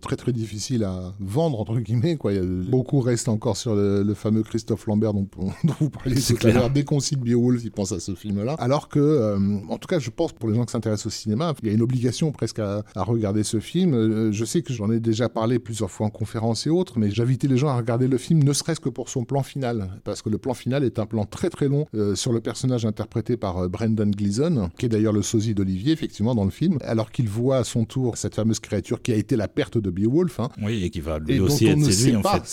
très 0.02 0.16
très 0.16 0.34
difficile 0.34 0.84
à 0.84 1.14
vendre 1.20 1.60
entre 1.60 1.80
guillemets, 1.80 2.16
quoi. 2.18 2.32
beaucoup 2.68 3.00
reste 3.00 3.30
encore 3.30 3.58
sur 3.58 3.76
le, 3.76 4.14
fameux 4.16 4.44
Christophe 4.44 4.88
Lambert 4.88 5.14
dont, 5.14 5.28
vous 5.80 5.90
parliez 5.90 6.20
tout 6.20 6.48
à 6.48 6.52
l'heure. 6.52 6.70
Dès 6.72 6.84
qu'on 6.84 7.00
cite 7.00 7.20
Beowulf, 7.20 7.64
il 7.64 7.72
pense 7.72 7.92
à 7.92 8.00
ce 8.00 8.16
film-là. 8.16 8.56
Alors 8.58 8.90
que, 8.90 9.38
en 9.70 9.78
tout 9.78 9.88
cas, 9.88 10.00
je 10.00 10.10
pense 10.10 10.34
pour 10.34 10.50
les 10.50 10.56
gens 10.56 10.66
qui 10.66 10.72
s'intéressent 10.72 11.08
au 11.08 11.12
cinéma, 11.12 11.54
il 11.62 11.70
y 11.70 11.72
a 11.72 11.75
une 11.76 11.82
obligation 11.82 12.32
presque 12.32 12.60
à, 12.60 12.84
regarder 12.96 13.44
ce 13.44 13.60
film. 13.60 13.94
Euh, 13.94 14.32
je 14.32 14.46
sais 14.46 14.62
que 14.62 14.74
j'en 14.74 14.92
ai 14.92 15.00
déjà 15.00 15.30
parlé 15.30 15.60
plusieurs 15.60 15.92
fois 15.92 16.08
en 16.08 16.10
conférence 16.10 16.66
et 16.68 16.70
autres, 16.70 16.98
mais 16.98 17.12
j'invitais 17.12 17.48
les 17.48 17.58
gens 17.58 17.68
à 17.68 17.78
regarder 17.78 18.08
le 18.08 18.18
film 18.18 18.44
ne 18.44 18.54
serait-ce 18.54 18.80
que 18.80 18.90
pour 18.90 19.10
son 19.10 19.24
plan 19.26 19.44
final, 19.44 19.90
parce 20.04 20.22
que 20.22 20.30
le 20.30 20.38
plan 20.38 20.54
final 20.54 20.84
est 20.84 21.00
un 21.00 21.06
plan 21.06 21.26
très 21.26 21.50
très 21.50 21.68
long 21.68 21.86
euh, 21.96 22.16
sur 22.16 22.32
le 22.32 22.42
personnage 22.42 22.86
interprété 22.86 23.38
par 23.38 23.58
euh, 23.58 23.68
Brendan 23.68 24.12
Gleeson, 24.12 24.70
qui 24.78 24.88
est 24.88 24.90
d'ailleurs 24.90 25.14
le 25.14 25.22
sosie 25.22 25.54
d'Olivier, 25.54 25.94
effectivement, 25.94 26.36
dans 26.36 26.46
le 26.46 26.52
film, 26.52 26.78
alors 26.82 27.12
qu'il 27.12 27.30
voit 27.30 27.58
à 27.58 27.64
son 27.64 27.86
tour 27.86 28.18
cette 28.18 28.36
fameuse 28.36 28.60
créature 28.60 29.02
qui 29.02 29.12
a 29.12 29.16
été 29.16 29.36
la 29.36 29.48
perte 29.48 29.78
de 29.78 29.90
Beowulf. 29.90 30.40
Hein, 30.40 30.50
oui, 30.62 30.84
et 30.84 30.90
qui 30.90 31.02
va 31.02 31.20
lui 31.20 31.40
aussi 31.40 31.68
être 31.68 31.84
séduit, 31.84 32.16
en 32.16 32.24
fait. 32.24 32.44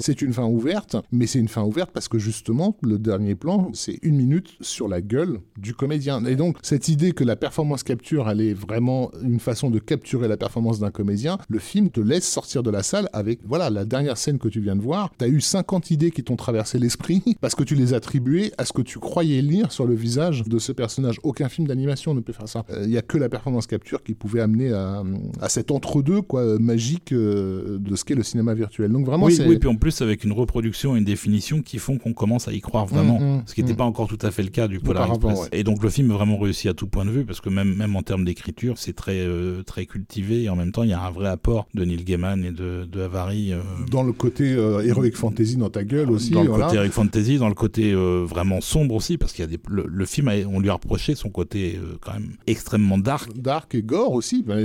C'est 0.00 0.22
une 0.22 0.32
fin 0.32 0.44
ouverte, 0.44 0.96
mais 1.12 1.26
c'est 1.26 1.38
une 1.38 1.48
fin 1.48 1.62
ouverte 1.62 1.90
parce 1.92 2.08
que 2.08 2.18
justement, 2.18 2.76
le 2.82 2.98
dernier 2.98 3.34
plan, 3.34 3.70
c'est 3.74 3.98
une 4.02 4.16
minute 4.16 4.56
sur 4.60 4.88
la 4.88 5.00
gueule 5.00 5.40
du 5.58 5.74
comédien. 5.74 6.24
Et 6.24 6.36
donc, 6.36 6.56
cette 6.62 6.88
idée 6.88 7.12
que 7.12 7.24
la 7.24 7.36
performance 7.36 7.82
capture, 7.82 8.28
elle 8.28 8.40
est 8.40 8.54
vraiment 8.60 9.10
une 9.22 9.40
façon 9.40 9.70
de 9.70 9.78
capturer 9.78 10.28
la 10.28 10.36
performance 10.36 10.78
d'un 10.78 10.90
comédien, 10.90 11.38
le 11.48 11.58
film 11.58 11.90
te 11.90 12.00
laisse 12.00 12.28
sortir 12.28 12.62
de 12.62 12.70
la 12.70 12.82
salle 12.82 13.08
avec, 13.12 13.40
voilà, 13.44 13.70
la 13.70 13.84
dernière 13.84 14.16
scène 14.16 14.38
que 14.38 14.48
tu 14.48 14.60
viens 14.60 14.76
de 14.76 14.82
voir. 14.82 15.10
Tu 15.18 15.24
as 15.24 15.28
eu 15.28 15.40
50 15.40 15.90
idées 15.90 16.10
qui 16.10 16.22
t'ont 16.22 16.36
traversé 16.36 16.78
l'esprit 16.78 17.22
parce 17.40 17.54
que 17.54 17.64
tu 17.64 17.74
les 17.74 17.94
attribuais 17.94 18.52
à 18.58 18.64
ce 18.64 18.72
que 18.72 18.82
tu 18.82 18.98
croyais 18.98 19.42
lire 19.42 19.72
sur 19.72 19.86
le 19.86 19.94
visage 19.94 20.44
de 20.44 20.58
ce 20.58 20.72
personnage. 20.72 21.18
Aucun 21.22 21.48
film 21.48 21.66
d'animation 21.66 22.14
ne 22.14 22.20
peut 22.20 22.32
faire 22.32 22.48
ça. 22.48 22.64
Il 22.70 22.74
euh, 22.74 22.86
n'y 22.86 22.98
a 22.98 23.02
que 23.02 23.18
la 23.18 23.28
performance 23.28 23.66
capture 23.66 24.02
qui 24.02 24.14
pouvait 24.14 24.40
amener 24.40 24.72
à, 24.72 25.02
à 25.40 25.48
cet 25.48 25.70
entre-deux 25.70 26.22
quoi 26.22 26.58
magique 26.58 27.12
euh, 27.12 27.78
de 27.78 27.96
ce 27.96 28.04
qu'est 28.04 28.14
le 28.14 28.22
cinéma 28.22 28.54
virtuel. 28.54 28.90
Donc 28.92 29.06
vraiment, 29.06 29.26
oui, 29.26 29.38
oui, 29.46 29.58
puis 29.58 29.68
en 29.68 29.76
plus 29.76 30.00
avec 30.02 30.24
une 30.24 30.32
reproduction 30.32 30.94
et 30.96 30.98
une 30.98 31.04
définition 31.04 31.62
qui 31.62 31.78
font 31.78 31.98
qu'on 31.98 32.12
commence 32.12 32.48
à 32.48 32.52
y 32.52 32.60
croire 32.60 32.86
vraiment, 32.86 33.20
mm, 33.20 33.36
mm, 33.38 33.42
ce 33.46 33.54
qui 33.54 33.62
n'était 33.62 33.74
mm. 33.74 33.78
pas 33.78 33.84
encore 33.84 34.08
tout 34.08 34.18
à 34.22 34.30
fait 34.30 34.42
le 34.42 34.50
cas 34.50 34.68
du 34.68 34.80
Polar 34.80 35.08
Express. 35.08 35.48
Et 35.52 35.64
donc 35.64 35.82
le 35.82 35.90
film 35.90 36.10
est 36.10 36.14
vraiment 36.14 36.38
réussi 36.38 36.68
à 36.68 36.74
tout 36.74 36.86
point 36.86 37.04
de 37.04 37.10
vue 37.10 37.24
parce 37.24 37.40
que 37.40 37.48
même 37.48 37.74
même 37.74 37.96
en 37.96 38.02
termes 38.02 38.24
d'écriture, 38.24 38.49
c'est 38.76 38.94
très 38.94 39.20
euh, 39.20 39.62
très 39.62 39.86
cultivé 39.86 40.42
et 40.44 40.48
en 40.48 40.56
même 40.56 40.72
temps 40.72 40.82
il 40.82 40.90
y 40.90 40.92
a 40.92 41.00
un 41.00 41.10
vrai 41.10 41.28
apport 41.28 41.66
de 41.74 41.84
Neil 41.84 42.04
Gaiman 42.04 42.44
et 42.44 42.52
de, 42.52 42.84
de. 42.90 43.00
Euh, 43.00 43.60
dans 43.90 44.02
le 44.02 44.12
côté 44.12 44.52
euh, 44.52 44.86
heroic 44.86 45.12
fantasy 45.14 45.56
dans 45.56 45.70
ta 45.70 45.84
gueule 45.84 46.10
aussi. 46.10 46.30
Dans 46.30 46.42
le 46.42 46.50
côté 46.50 46.76
heroic 46.76 46.90
fantasy, 46.90 47.38
dans 47.38 47.48
le 47.48 47.54
côté 47.54 47.94
vraiment 47.94 48.60
sombre 48.60 48.94
aussi 48.94 49.18
parce 49.18 49.32
qu'il 49.32 49.44
y 49.44 49.48
a 49.48 49.50
des 49.50 49.58
le, 49.68 50.06
film 50.06 50.30
on 50.52 50.60
lui 50.60 50.70
a 50.70 50.74
reproché 50.74 51.14
son 51.14 51.28
côté 51.28 51.78
quand 52.00 52.12
même 52.12 52.32
extrêmement 52.46 52.98
dark. 52.98 53.30
Dark 53.36 53.74
et 53.74 53.82
gore 53.82 54.12
aussi. 54.12 54.42
Ben, 54.46 54.58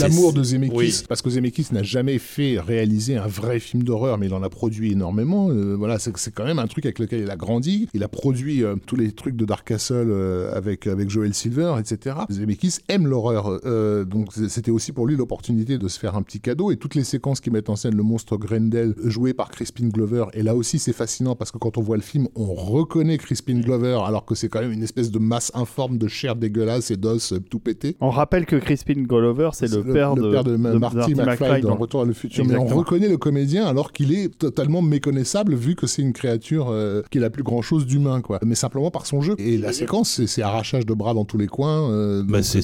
l'amour 0.00 0.32
de 0.32 0.42
Zemeckis 0.42 1.04
parce 1.08 1.22
que 1.22 1.30
Zemeckis 1.30 1.68
n'a 1.72 1.82
jamais 1.82 2.18
fait 2.18 2.58
réaliser 2.58 3.16
un 3.16 3.26
vrai 3.26 3.60
film 3.60 3.82
d'horreur 3.82 4.18
mais 4.18 4.26
il 4.26 4.34
en 4.34 4.42
a 4.42 4.48
produit 4.48 4.92
énormément. 4.92 5.50
voilà, 5.76 5.98
c'est 5.98 6.34
quand 6.34 6.44
même 6.44 6.58
un 6.58 6.66
truc 6.66 6.86
avec 6.86 6.98
lequel 6.98 7.20
il 7.20 7.30
a 7.30 7.36
grandi. 7.36 7.88
Il 7.94 8.02
a 8.02 8.08
produit 8.08 8.62
tous 8.86 8.96
les 8.96 9.12
trucs 9.12 9.36
de 9.36 9.44
Dark 9.44 9.66
Castle 9.66 10.12
avec 10.52 10.86
avec 10.86 11.10
Joel 11.10 11.34
Silver, 11.34 11.74
etc. 11.78 12.16
Zemeckis 12.50 12.78
aime 12.88 13.06
l'horreur. 13.06 13.60
Euh, 13.64 14.04
donc 14.04 14.28
c'était 14.48 14.70
aussi 14.70 14.92
pour 14.92 15.06
lui 15.06 15.16
l'opportunité 15.16 15.78
de 15.78 15.88
se 15.88 15.98
faire 15.98 16.16
un 16.16 16.22
petit 16.22 16.40
cadeau. 16.40 16.70
Et 16.70 16.76
toutes 16.76 16.94
les 16.94 17.04
séquences 17.04 17.40
qui 17.40 17.50
mettent 17.50 17.70
en 17.70 17.76
scène 17.76 17.96
le 17.96 18.02
monstre 18.02 18.36
Grendel, 18.36 18.94
joué 19.04 19.34
par 19.34 19.50
Crispin 19.50 19.88
Glover, 19.88 20.26
et 20.32 20.42
là 20.42 20.54
aussi 20.54 20.78
c'est 20.78 20.92
fascinant 20.92 21.36
parce 21.36 21.50
que 21.50 21.58
quand 21.58 21.78
on 21.78 21.82
voit 21.82 21.96
le 21.96 22.02
film, 22.02 22.28
on 22.34 22.54
reconnaît 22.54 23.18
Crispin 23.18 23.60
Glover 23.60 24.00
alors 24.04 24.24
que 24.24 24.34
c'est 24.34 24.48
quand 24.48 24.60
même 24.60 24.72
une 24.72 24.82
espèce 24.82 25.10
de 25.10 25.18
masse 25.18 25.50
informe 25.54 25.98
de 25.98 26.08
chair 26.08 26.36
dégueulasse 26.36 26.90
et 26.90 26.96
d'os 26.96 27.34
tout 27.48 27.58
pété. 27.58 27.96
On 28.00 28.10
rappelle 28.10 28.46
que 28.46 28.56
Crispin 28.56 29.02
Glover, 29.02 29.50
c'est 29.52 29.70
le, 29.70 29.82
père, 29.84 30.14
de, 30.14 30.30
père 30.30 30.44
de, 30.44 30.56
Marty, 30.56 31.14
McFly, 31.14 31.62
dans 31.62 31.76
Retour 31.76 32.02
à 32.02 32.04
le 32.04 32.12
futur. 32.12 32.44
Mais 32.44 32.56
on 32.56 32.66
reconnaît 32.66 33.08
le 33.08 33.16
comédien 33.16 33.66
alors 33.66 33.92
qu'il 33.92 34.12
est 34.12 34.36
totalement 34.36 34.82
méconnaissable 34.82 35.54
vu 35.54 35.74
que 35.74 35.86
c'est 35.86 36.02
une 36.02 36.12
créature 36.12 36.68
euh, 36.70 37.02
qui 37.10 37.18
n'a 37.18 37.30
plus 37.30 37.42
grand 37.42 37.62
chose 37.62 37.86
d'humain, 37.86 38.20
quoi. 38.20 38.38
Mais 38.44 38.54
simplement 38.54 38.90
par 38.90 39.06
son 39.06 39.20
jeu. 39.20 39.34
Et 39.38 39.56
la 39.58 39.72
séquence, 39.72 40.24
c'est 40.26 40.42
arrachage 40.42 40.86
de 40.86 40.94
bras 40.94 41.14
dans 41.14 41.24
tous 41.24 41.38
les 41.38 41.46
coins. 41.46 41.90
Euh, 41.90 42.22
bah, 42.26 42.39
c'est 42.42 42.62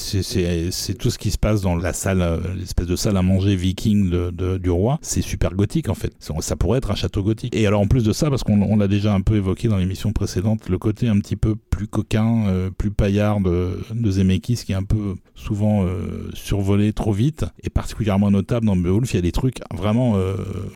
c'est 0.70 0.94
tout 0.94 1.10
ce 1.10 1.18
qui 1.18 1.30
se 1.30 1.38
passe 1.38 1.62
dans 1.62 1.76
la 1.76 1.92
salle, 1.92 2.22
euh, 2.22 2.38
l'espèce 2.56 2.86
de 2.86 2.96
salle 2.96 3.16
à 3.16 3.22
manger 3.22 3.56
viking 3.56 4.10
de, 4.10 4.58
du 4.58 4.70
roi. 4.70 4.98
C'est 5.02 5.22
super 5.22 5.54
gothique 5.54 5.88
en 5.88 5.94
fait. 5.94 6.12
Ça 6.18 6.56
pourrait 6.56 6.78
être 6.78 6.90
un 6.90 6.94
château 6.94 7.22
gothique. 7.22 7.54
Et 7.54 7.66
alors 7.66 7.80
en 7.80 7.86
plus 7.86 8.04
de 8.04 8.12
ça, 8.12 8.30
parce 8.30 8.42
qu'on 8.42 8.76
l'a 8.76 8.88
déjà 8.88 9.14
un 9.14 9.20
peu 9.20 9.36
évoqué 9.36 9.68
dans 9.68 9.76
l'émission 9.76 10.12
précédente, 10.12 10.68
le 10.68 10.78
côté 10.78 11.08
un 11.08 11.18
petit 11.18 11.36
peu 11.36 11.54
plus 11.56 11.86
coquin, 11.86 12.46
euh, 12.48 12.70
plus 12.70 12.90
paillard 12.90 13.40
de, 13.40 13.78
de, 13.92 14.10
Zemeckis 14.10 14.62
qui 14.64 14.72
est 14.72 14.76
un 14.76 14.82
peu 14.82 15.16
souvent 15.34 15.84
euh, 15.84 16.30
survolé 16.34 16.92
trop 16.92 17.12
vite, 17.12 17.44
et 17.62 17.70
particulièrement 17.70 18.30
notable 18.30 18.66
dans 18.66 18.76
Beowulf, 18.76 19.12
il 19.12 19.16
y 19.16 19.18
a 19.18 19.22
des 19.22 19.32
trucs 19.32 19.60
vraiment 19.74 20.16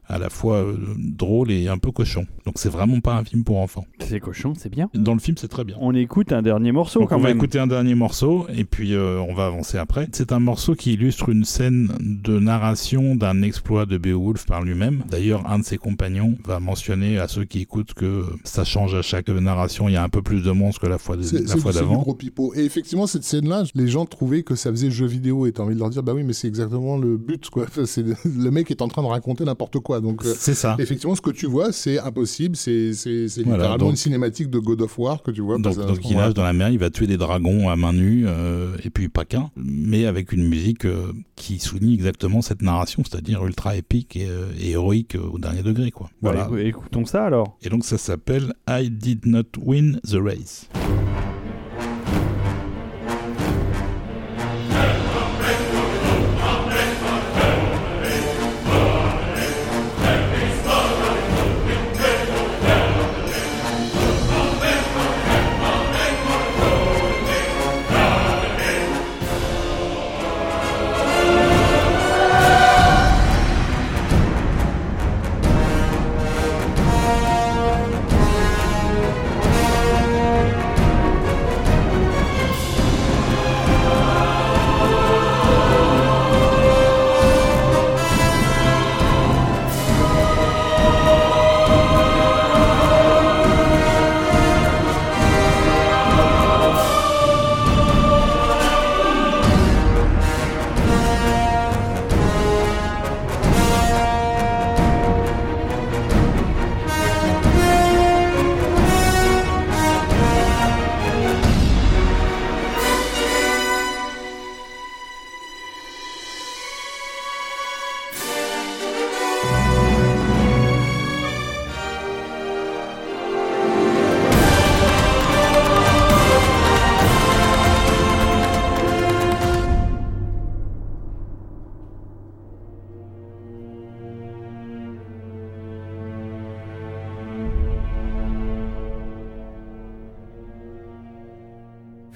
à 0.08 0.18
la 0.18 0.30
fois 0.30 0.64
drôles 0.96 1.50
et 1.50 1.68
un 1.68 1.78
peu 1.78 1.90
cochons. 1.90 2.26
Donc 2.44 2.54
c'est 2.56 2.68
vraiment 2.68 3.00
pas 3.00 3.14
un 3.14 3.24
film 3.24 3.44
pour 3.44 3.58
enfants. 3.58 3.86
C'est 4.00 4.20
cochon, 4.20 4.54
c'est 4.56 4.68
bien. 4.68 4.90
Dans 4.94 5.14
le 5.14 5.20
film, 5.20 5.36
c'est 5.36 5.48
très 5.48 5.64
bien. 5.64 5.76
On 5.80 5.94
écoute 5.94 6.32
un 6.32 6.42
dernier 6.42 6.72
morceau 6.72 7.06
quand 7.06 7.16
on 7.16 7.18
même. 7.18 7.26
On 7.26 7.28
va 7.28 7.30
écouter 7.30 7.58
un 7.58 7.66
dernier 7.66 7.94
morceau 7.94 8.46
et 8.54 8.64
puis 8.64 8.89
on 8.96 9.34
va 9.34 9.46
avancer 9.46 9.78
après. 9.78 10.08
C'est 10.12 10.32
un 10.32 10.40
morceau 10.40 10.74
qui 10.74 10.94
illustre 10.94 11.28
une 11.28 11.44
scène 11.44 11.90
de 12.00 12.38
narration 12.38 13.14
d'un 13.14 13.42
exploit 13.42 13.86
de 13.86 13.98
Beowulf 13.98 14.46
par 14.46 14.62
lui-même. 14.62 15.02
D'ailleurs, 15.08 15.48
un 15.50 15.58
de 15.58 15.64
ses 15.64 15.78
compagnons 15.78 16.36
va 16.44 16.60
mentionner 16.60 17.18
à 17.18 17.28
ceux 17.28 17.44
qui 17.44 17.60
écoutent 17.60 17.94
que 17.94 18.24
ça 18.44 18.64
change 18.64 18.94
à 18.94 19.02
chaque 19.02 19.28
narration. 19.28 19.88
Il 19.88 19.92
y 19.92 19.96
a 19.96 20.02
un 20.02 20.08
peu 20.08 20.22
plus 20.22 20.42
de 20.42 20.50
monstres 20.50 20.80
que 20.80 20.86
la 20.86 20.98
fois, 20.98 21.16
d'avant. 21.16 21.98
gros 22.00 22.14
pipeau. 22.14 22.52
Et 22.54 22.64
effectivement, 22.64 23.06
cette 23.06 23.24
scène-là, 23.24 23.64
les 23.74 23.88
gens 23.88 24.06
trouvaient 24.06 24.42
que 24.42 24.54
ça 24.54 24.70
faisait 24.70 24.90
jeu 24.90 25.06
vidéo 25.06 25.46
et 25.46 25.52
t'as 25.52 25.62
envie 25.62 25.74
de 25.74 25.80
leur 25.80 25.90
dire, 25.90 26.02
bah 26.02 26.12
oui, 26.14 26.22
mais 26.24 26.32
c'est 26.32 26.48
exactement 26.48 26.96
le 26.96 27.16
but, 27.16 27.48
quoi. 27.50 27.66
C'est 27.84 28.04
le 28.24 28.50
mec 28.50 28.70
est 28.70 28.82
en 28.82 28.88
train 28.88 29.02
de 29.02 29.08
raconter 29.08 29.44
n'importe 29.44 29.78
quoi. 29.80 30.00
Donc, 30.00 30.24
euh, 30.24 30.34
c'est 30.36 30.54
ça. 30.54 30.76
Effectivement, 30.78 31.14
ce 31.14 31.20
que 31.20 31.30
tu 31.30 31.46
vois, 31.46 31.72
c'est 31.72 31.98
impossible. 31.98 32.56
C'est 32.56 32.92
littéralement 33.36 33.90
une 33.90 33.96
cinématique 33.96 34.50
de 34.50 34.58
God 34.58 34.82
of 34.82 34.98
War 34.98 35.22
que 35.22 35.30
tu 35.30 35.40
vois. 35.40 35.58
Donc, 35.58 35.76
donc 35.76 35.98
il 36.08 36.16
nage 36.16 36.34
dans 36.34 36.44
la 36.44 36.52
mer, 36.52 36.70
il 36.70 36.78
va 36.78 36.90
tuer 36.90 37.06
des 37.06 37.16
dragons 37.16 37.68
à 37.68 37.76
main 37.76 37.92
nue, 37.92 38.24
euh, 38.26 38.76
et 38.84 38.90
puis 38.90 39.08
pas 39.08 39.24
qu'un, 39.24 39.50
mais 39.56 40.06
avec 40.06 40.32
une 40.32 40.46
musique 40.46 40.84
euh, 40.84 41.12
qui 41.36 41.58
souligne 41.58 41.94
exactement 41.94 42.42
cette 42.42 42.62
narration, 42.62 43.02
c'est-à-dire 43.04 43.44
ultra 43.44 43.76
épique 43.76 44.16
et, 44.16 44.26
euh, 44.28 44.46
héroïque 44.60 45.16
au 45.16 45.38
dernier 45.38 45.62
degré. 45.62 45.90
Quoi. 45.90 46.10
Voilà. 46.20 46.48
écoutons 46.58 47.04
ça 47.04 47.24
alors. 47.24 47.56
Et 47.62 47.68
donc 47.68 47.84
ça 47.84 47.98
s'appelle 47.98 48.52
I 48.68 48.90
Did 48.90 49.26
Not 49.26 49.44
Win 49.58 50.00
the 50.04 50.16
Race. 50.16 50.68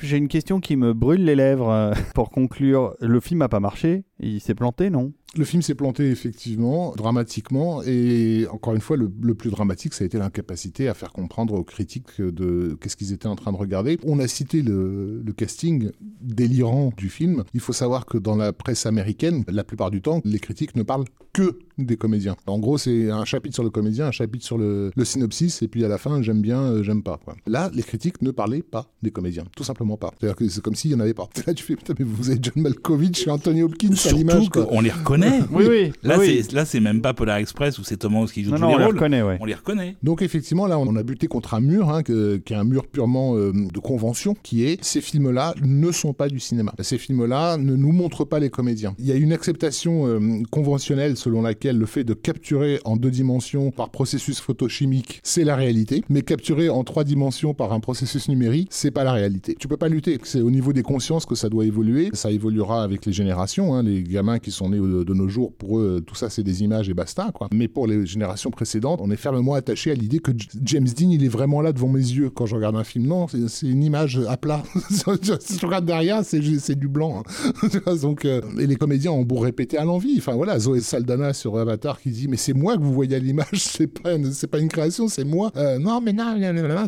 J'ai 0.04 0.16
une 0.16 0.28
question 0.28 0.60
qui 0.60 0.76
me 0.76 0.92
brûle 0.94 1.24
les 1.24 1.34
lèvres 1.34 1.92
pour 2.14 2.30
conclure. 2.30 2.94
Le 3.00 3.20
film 3.20 3.40
n'a 3.40 3.48
pas 3.48 3.60
marché, 3.60 4.04
il 4.20 4.40
s'est 4.40 4.54
planté, 4.54 4.90
non? 4.90 5.12
Le 5.36 5.44
film 5.44 5.62
s'est 5.62 5.74
planté 5.74 6.10
effectivement, 6.10 6.92
dramatiquement, 6.96 7.82
et 7.82 8.46
encore 8.50 8.74
une 8.74 8.80
fois, 8.80 8.96
le, 8.96 9.08
plus 9.34 9.50
dramatique, 9.50 9.94
ça 9.94 10.04
a 10.04 10.06
été 10.06 10.18
l'incapacité 10.18 10.88
à 10.88 10.94
faire 10.94 11.12
comprendre 11.12 11.54
aux 11.54 11.64
critiques 11.64 12.20
de 12.20 12.76
qu'est-ce 12.80 12.96
qu'ils 12.96 13.12
étaient 13.12 13.26
en 13.26 13.36
train 13.36 13.52
de 13.52 13.56
regarder. 13.56 13.98
On 14.04 14.18
a 14.18 14.28
cité 14.28 14.62
le, 14.62 15.22
casting 15.36 15.90
délirant 16.20 16.92
du 16.96 17.08
film. 17.08 17.42
Il 17.54 17.60
faut 17.60 17.72
savoir 17.72 18.06
que 18.06 18.18
dans 18.18 18.36
la 18.36 18.52
presse 18.52 18.86
américaine, 18.86 19.44
la 19.48 19.64
plupart 19.64 19.90
du 19.90 20.00
temps, 20.00 20.20
les 20.24 20.38
critiques 20.38 20.76
ne 20.76 20.84
parlent 20.84 21.06
que 21.32 21.58
des 21.78 21.96
comédiens. 21.96 22.36
En 22.46 22.60
gros, 22.60 22.78
c'est 22.78 23.10
un 23.10 23.24
chapitre 23.24 23.54
sur 23.54 23.64
le 23.64 23.70
comédien, 23.70 24.06
un 24.06 24.12
chapitre 24.12 24.44
sur 24.44 24.56
le, 24.56 24.92
synopsis, 25.02 25.60
et 25.62 25.68
puis 25.68 25.84
à 25.84 25.88
la 25.88 25.98
fin, 25.98 26.22
j'aime 26.22 26.40
bien, 26.40 26.60
euh, 26.60 26.82
j'aime 26.82 27.02
pas. 27.02 27.18
Quoi. 27.24 27.36
Là, 27.46 27.70
les 27.74 27.82
critiques 27.82 28.22
ne 28.22 28.30
parlaient 28.30 28.62
pas 28.62 28.86
des 29.02 29.10
comédiens, 29.10 29.44
tout 29.56 29.64
simplement 29.64 29.96
pas. 29.96 30.12
C'est-à-dire 30.18 30.36
que 30.36 30.48
c'est 30.48 30.62
comme 30.62 30.76
s'il 30.76 30.92
n'y 30.92 30.96
en 30.96 31.00
avait 31.00 31.14
pas. 31.14 31.28
Là, 31.46 31.52
tu 31.52 31.64
fais, 31.64 31.74
putain, 31.74 31.94
mais 31.98 32.04
vous 32.04 32.30
avez 32.30 32.38
John 32.40 32.62
Malkovich 32.62 33.26
et 33.26 33.30
Anthony 33.30 33.62
Hopkins 33.62 33.94
à 34.04 34.12
l'image. 34.12 34.48
On 34.70 34.80
les 34.80 34.90
reconnaît. 34.90 35.23
oui, 35.50 35.64
oui. 35.68 35.92
Là, 36.02 36.18
c'est 36.18 36.52
là, 36.52 36.64
c'est 36.64 36.80
même 36.80 37.00
pas 37.00 37.14
Polar 37.14 37.38
Express 37.38 37.78
où 37.78 37.84
c'est 37.84 37.96
Thomas 37.96 38.26
qui 38.32 38.44
joue 38.44 38.50
tous 38.50 38.56
les 38.56 38.62
on 38.62 38.78
Les 38.78 38.84
reconnaît, 38.84 39.22
ouais. 39.22 39.38
On 39.40 39.44
les 39.44 39.54
reconnaît. 39.54 39.96
Donc 40.02 40.22
effectivement, 40.22 40.66
là, 40.66 40.78
on 40.78 40.96
a 40.96 41.02
buté 41.02 41.26
contre 41.26 41.54
un 41.54 41.60
mur, 41.60 41.90
hein, 41.90 42.02
qui 42.02 42.12
est 42.12 42.52
un 42.54 42.64
mur 42.64 42.86
purement 42.86 43.36
euh, 43.36 43.52
de 43.52 43.78
convention, 43.80 44.36
qui 44.42 44.64
est 44.64 44.82
ces 44.84 45.00
films-là 45.00 45.54
ne 45.62 45.90
sont 45.92 46.12
pas 46.12 46.28
du 46.28 46.40
cinéma. 46.40 46.72
Ces 46.80 46.98
films-là 46.98 47.56
ne 47.56 47.76
nous 47.76 47.92
montrent 47.92 48.24
pas 48.24 48.38
les 48.38 48.50
comédiens. 48.50 48.94
Il 48.98 49.06
y 49.06 49.12
a 49.12 49.16
une 49.16 49.32
acceptation 49.32 50.06
euh, 50.06 50.42
conventionnelle 50.50 51.16
selon 51.16 51.42
laquelle 51.42 51.78
le 51.78 51.86
fait 51.86 52.04
de 52.04 52.14
capturer 52.14 52.80
en 52.84 52.96
deux 52.96 53.10
dimensions 53.10 53.70
par 53.70 53.90
processus 53.90 54.40
photochimique, 54.40 55.20
c'est 55.22 55.44
la 55.44 55.56
réalité, 55.56 56.04
mais 56.08 56.22
capturer 56.22 56.68
en 56.68 56.84
trois 56.84 57.04
dimensions 57.04 57.54
par 57.54 57.72
un 57.72 57.80
processus 57.80 58.28
numérique, 58.28 58.68
c'est 58.70 58.90
pas 58.90 59.04
la 59.04 59.12
réalité. 59.12 59.56
Tu 59.58 59.68
peux 59.68 59.76
pas 59.76 59.88
lutter. 59.88 60.18
C'est 60.22 60.40
au 60.40 60.50
niveau 60.50 60.72
des 60.72 60.82
consciences 60.82 61.26
que 61.26 61.34
ça 61.34 61.48
doit 61.48 61.64
évoluer. 61.64 62.10
Ça 62.12 62.30
évoluera 62.30 62.82
avec 62.82 63.06
les 63.06 63.12
générations. 63.12 63.74
Hein. 63.74 63.82
Les 63.82 64.02
gamins 64.02 64.38
qui 64.38 64.50
sont 64.50 64.70
nés 64.70 64.78
de 64.78 65.13
nos 65.14 65.28
jours, 65.28 65.52
pour 65.52 65.78
eux, 65.78 66.02
tout 66.06 66.14
ça, 66.14 66.30
c'est 66.30 66.42
des 66.42 66.62
images 66.62 66.88
et 66.88 66.94
basta, 66.94 67.30
quoi. 67.32 67.48
Mais 67.52 67.68
pour 67.68 67.86
les 67.86 68.06
générations 68.06 68.50
précédentes, 68.50 69.00
on 69.02 69.10
est 69.10 69.16
fermement 69.16 69.54
attaché 69.54 69.90
à 69.90 69.94
l'idée 69.94 70.18
que 70.18 70.32
James 70.62 70.84
Dean, 70.84 71.10
il 71.10 71.24
est 71.24 71.28
vraiment 71.28 71.60
là 71.60 71.72
devant 71.72 71.88
mes 71.88 71.98
yeux 71.98 72.30
quand 72.30 72.46
je 72.46 72.54
regarde 72.54 72.76
un 72.76 72.84
film. 72.84 73.06
Non, 73.06 73.26
c'est 73.28 73.66
une 73.66 73.82
image 73.82 74.20
à 74.28 74.36
plat. 74.36 74.62
si 74.90 75.58
je 75.58 75.66
regarde 75.66 75.86
derrière, 75.86 76.24
c'est 76.24 76.74
du 76.74 76.88
blanc. 76.88 77.22
Hein. 77.64 77.94
Donc, 78.02 78.24
euh, 78.24 78.40
et 78.58 78.66
les 78.66 78.76
comédiens 78.76 79.12
ont 79.12 79.22
beau 79.22 79.38
répéter 79.38 79.78
à 79.78 79.84
l'envie. 79.84 80.16
Enfin 80.18 80.34
voilà, 80.34 80.58
Zoé 80.58 80.80
Saldana 80.80 81.32
sur 81.32 81.58
Avatar 81.58 82.00
qui 82.00 82.10
dit 82.10 82.28
mais 82.28 82.36
c'est 82.36 82.52
moi 82.52 82.76
que 82.76 82.82
vous 82.82 82.92
voyez 82.92 83.16
à 83.16 83.18
l'image, 83.18 83.46
c'est 83.54 83.86
pas 83.86 84.10
c'est 84.32 84.46
pas 84.46 84.58
une 84.58 84.68
création, 84.68 85.08
c'est 85.08 85.24
moi. 85.24 85.50
Euh, 85.56 85.78
non 85.78 86.00
mais 86.00 86.12
non, 86.12 86.36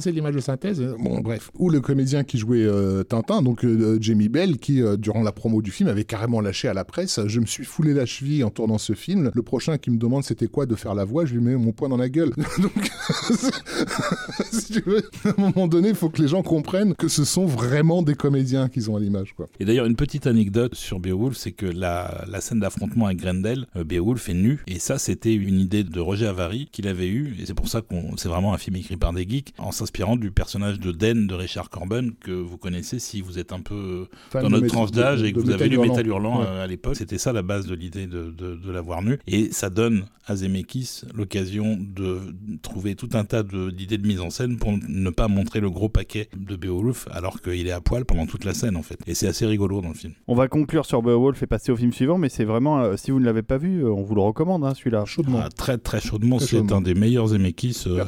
c'est 0.01 0.13
l'image 0.13 0.35
de 0.35 0.41
synthèse. 0.41 0.83
Bon 0.99 1.21
bref. 1.21 1.51
Ou 1.59 1.71
le 1.71 1.81
comédien 1.81 2.25
qui 2.25 2.39
jouait 2.39 2.65
euh, 2.65 3.03
Tintin, 3.03 3.43
donc 3.43 3.65
Jamie 4.01 4.29
Bell, 4.29 4.59
qui 4.59 4.83
durant 4.99 5.23
la 5.23 5.33
promo 5.33 5.63
du 5.63 5.71
film 5.71 5.89
avait 5.89 6.05
carrément 6.05 6.41
lâché 6.41 6.69
à 6.69 6.75
la 6.75 6.85
presse. 6.85 7.21
Je 7.27 7.41
me 7.41 7.47
suis 7.47 7.65
foulé 7.65 7.95
la 7.95 8.07
cheville 8.17 8.45
en 8.45 8.51
tournant 8.51 8.79
ce 8.79 8.95
film. 8.95 9.31
Le 9.35 9.43
prochain 9.43 9.79
qui 9.79 9.91
me 9.91 9.99
demande 9.99 10.25
c'était 10.25 10.49
quoi 10.49 10.67
de 10.67 10.75
faire 10.75 10.95
la 10.95 11.05
voix, 11.05 11.25
je 11.25 11.35
lui 11.35 11.41
mets 11.41 11.57
mon 11.57 11.73
poing 11.73 11.89
dans 11.89 11.97
la 11.97 12.09
gueule. 12.09 12.33
Donc, 12.59 12.91
si 14.53 14.73
tu 14.73 14.81
veux, 14.81 15.03
à 15.25 15.29
un 15.29 15.35
moment 15.39 15.69
donné, 15.69 15.91
il 15.91 15.95
faut 15.95 16.09
que 16.09 16.21
les 16.21 16.29
gens 16.29 16.43
comprennent 16.43 16.95
que 16.95 17.09
ce 17.09 17.25
sont 17.25 17.47
vraiment 17.47 18.03
des 18.03 18.15
comédiens 18.15 18.69
qu'ils 18.69 18.91
ont 18.91 18.97
à 18.97 19.01
l'image. 19.01 19.35
Quoi. 19.35 19.47
Et 19.61 19.65
d'ailleurs, 19.65 19.87
une 19.87 19.97
petite 19.97 20.27
anecdote 20.27 20.75
sur 20.75 21.01
Beowulf, 21.01 21.37
c'est 21.37 21.53
que 21.53 21.67
la, 21.67 22.25
la 22.29 22.41
scène 22.41 22.61
d'affrontement 22.61 23.07
avec 23.07 23.19
Grendel, 23.19 23.67
euh, 23.77 23.85
Beowulf 23.85 24.29
est 24.29 24.35
nu. 24.35 24.61
Et 24.67 24.79
ça, 24.79 24.99
c'était 24.99 25.35
une 25.35 25.61
idée 25.61 25.85
de 25.85 26.01
Roger 26.01 26.27
Avary 26.27 26.69
qu'il 26.73 26.89
avait 26.89 27.09
eue. 27.09 27.37
Et 27.41 27.47
c'est 27.47 27.55
pour 27.55 27.69
ça 27.69 27.83
qu'on 27.83 28.17
c'est 28.17 28.29
vraiment 28.29 28.55
un 28.55 28.59
film 28.59 28.77
écrit 28.77 28.97
par 28.97 29.13
des 29.13 29.29
geeks, 29.29 29.53
en 29.59 29.73
s'inspirant 29.73 30.17
du 30.17 30.31
personnage 30.31 30.81
de 30.81 30.93
Den 30.93 31.27
de 31.27 31.35
Richard 31.35 31.71
Corben, 31.71 32.13
que 32.21 32.31
vous 32.31 32.57
connaissez 32.57 32.99
si 32.99 33.21
vous 33.21 33.39
êt 33.39 33.53
un 33.53 33.61
peu 33.61 34.09
dans 34.33 34.49
notre 34.49 34.67
tranche 34.67 34.91
d'âge 34.91 35.23
et 35.23 35.33
que 35.33 35.41
vous 35.41 35.51
avez 35.51 35.69
lu 35.69 35.79
Métal 35.79 36.07
Hurlant 36.07 36.43
euh, 36.43 36.65
à 36.65 36.67
l'époque. 36.67 36.97
C'était 36.97 37.19
ça 37.19 37.33
la 37.33 37.43
base 37.43 37.67
de 37.67 37.75
l'idée 37.75 38.06
de, 38.07 38.31
de, 38.31 38.57
de 38.57 38.71
l'avoir 38.73 39.03
nu. 39.03 39.19
Et 39.27 39.51
ça 39.53 39.71
donne 39.71 40.07
à 40.27 40.37
Zemeckis 40.37 41.03
l'occasion 41.15 41.79
de 41.79 42.19
trouver 42.63 42.95
tout 42.95 43.11
un 43.15 43.25
tas 43.25 43.43
d'idées 43.43 43.99
de, 43.99 44.07
mise 44.07 44.21
en 44.21 44.31
scène 44.31 44.57
pour 44.57 44.73
ne 44.73 45.11
pas 45.11 45.29
montrer 45.29 45.61
le 45.61 45.71
gros 45.71 45.89
paquet 45.89 46.29
de 46.37 46.57
Beowulf 46.57 47.07
alors 47.13 47.41
qu'il 47.41 47.67
est 47.67 47.73
à 47.73 47.81
poil 47.81 48.05
pendant 48.05 48.27
toute 48.27 48.45
la 48.45 48.55
scène 48.55 48.77
en 48.77 48.83
fait. 48.83 48.99
Et 49.07 49.15
c'est 49.15 49.29
assez 49.29 49.47
rigolo 49.47 49.81
dans 49.81 49.89
le 49.89 49.95
film. 49.95 50.13
On 50.27 50.35
va 50.35 50.49
conclure 50.49 50.85
sur 50.85 51.03
Beowulf 51.03 51.43
et 51.43 51.47
passer 51.47 51.71
au 51.73 51.77
film 51.77 51.93
suivant, 51.93 52.19
mais 52.19 52.29
c'est 52.29 52.45
vraiment, 52.45 52.81
euh, 52.81 52.97
si 52.97 53.11
vous 53.11 53.21
ne 53.21 53.25
l'avez 53.25 53.43
pas 53.43 53.59
vu, 53.59 53.85
euh, 53.85 53.91
on 53.91 54.03
vous 54.03 54.15
le 54.15 54.21
recommande 54.21 54.65
hein, 54.65 54.75
celui-là. 54.75 55.05
Chaudement. 55.05 55.41
Ah, 55.45 55.49
très 55.49 55.79
très 55.79 56.01
chaudement, 56.01 56.39
c'est 56.39 56.73
un 56.73 56.81
des 56.81 56.95
meilleurs 56.95 57.29
Zemeckis 57.29 57.85
euh, 57.87 58.05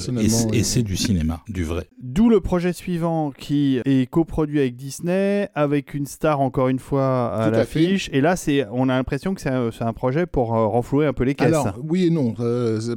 et, 0.52 0.62
c'est 0.62 0.82
du 0.82 0.96
cinéma, 0.96 1.42
du 1.48 1.64
vrai. 1.64 1.88
D'où 2.02 2.28
le 2.28 2.40
projet 2.40 2.72
suivant 2.72 3.30
qui 3.30 3.80
est 3.84 4.10
coproduit 4.10 4.58
avec 4.58 4.76
Disney, 4.76 5.48
avec 5.54 5.94
une 5.94 6.06
star 6.06 6.40
encore 6.40 6.68
une 6.68 6.78
fois 6.78 7.32
à 7.32 7.50
l'affiche. 7.50 8.10
Et 8.12 8.20
là, 8.20 8.36
c'est, 8.36 8.66
on 8.72 8.88
a 8.88 8.96
l'impression 8.96 9.34
que 9.34 9.40
c'est 9.40 9.50
un, 9.80 9.86
un, 9.88 9.92
projet 9.92 10.26
pour 10.26 10.48
renflouer 10.48 11.06
un 11.06 11.12
peu 11.12 11.24
les 11.24 11.34
caisses. 11.34 11.48
Alors, 11.48 11.74
oui 11.82 12.06
et 12.06 12.10
non, 12.10 12.34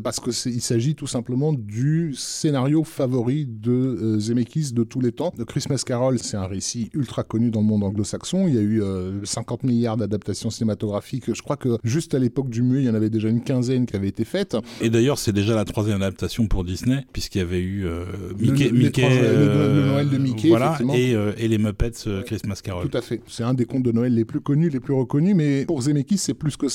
parce 0.04 0.20
qu'il 0.20 0.62
s'agit 0.62 0.96
tout 0.96 1.08
simplement 1.08 1.54
du 1.54 2.14
scénario 2.16 2.84
favori 2.84 3.46
de 3.46 3.72
euh, 3.72 4.20
Zemeckis 4.20 4.74
de 4.74 4.84
tous 4.84 5.00
les 5.00 5.12
temps. 5.12 5.32
The 5.38 5.46
Christmas 5.46 5.84
Carol, 5.86 6.20
c'est 6.20 6.38
un 6.38 6.46
récit 6.46 6.90
ultra 6.94 7.24
connu 7.24 7.52
dans 7.52 7.62
le 7.62 7.66
monde 7.66 7.84
anglo-saxon. 7.84 8.48
Il 8.48 8.56
y 8.56 8.58
a 8.58 8.62
eu 8.62 8.82
50 9.24 9.64
euh, 9.64 9.68
milliards 9.68 9.98
d'adaptations 9.98 10.50
cinématographiques. 10.50 11.34
Je 11.34 11.42
crois 11.42 11.58
que 11.58 11.78
juste 11.84 12.14
à 12.14 12.20
l'époque 12.20 12.50
du 12.50 12.62
muet, 12.62 12.82
il 12.82 12.86
y 12.86 12.90
en 12.90 12.96
avait 12.96 13.10
déjà 13.10 13.30
une 13.30 13.42
quinzaine 13.42 13.86
qui 13.86 13.96
avaient 13.96 14.08
été 14.08 14.26
faites. 14.26 14.58
Et 14.82 14.90
d'ailleurs, 14.90 15.20
c'est 15.20 15.34
déjà 15.34 15.56
la 15.56 15.66
troisième 15.66 16.02
adaptation 16.02 16.48
pour 16.48 16.64
Disney, 16.64 17.06
puisqu'il 17.14 17.40
y 17.40 17.42
avait 17.42 17.62
eu 17.62 17.86
euh, 17.86 18.06
Mickey, 18.40 18.70
le, 18.70 18.78
Mickey 18.78 19.10
le, 19.10 19.86
Noël 19.86 20.10
de 20.10 20.18
Mickey, 20.18 20.50
voilà, 20.50 20.78
et, 20.94 21.12
et, 21.38 21.48
les 21.48 21.58
Muppets 21.58 21.92
Christmas 22.26 22.60
Carol. 22.64 22.88
Tout 22.90 22.98
à 22.98 23.02
fait. 23.02 23.22
C'est 23.28 23.44
un 23.44 23.54
des 23.54 23.66
contes 23.66 23.84
de 23.84 23.92
Noël 23.92 24.14
les 24.14 24.26
plus 24.26 24.42
connus, 24.42 24.70
les 24.70 24.80
plus 24.80 24.94
reconnus, 24.94 25.36
mais 25.36 25.66
pour 25.66 25.82
Zemeckis, 25.82 26.18
c'est 26.18 26.34
plus 26.34 26.58
que 26.58 26.68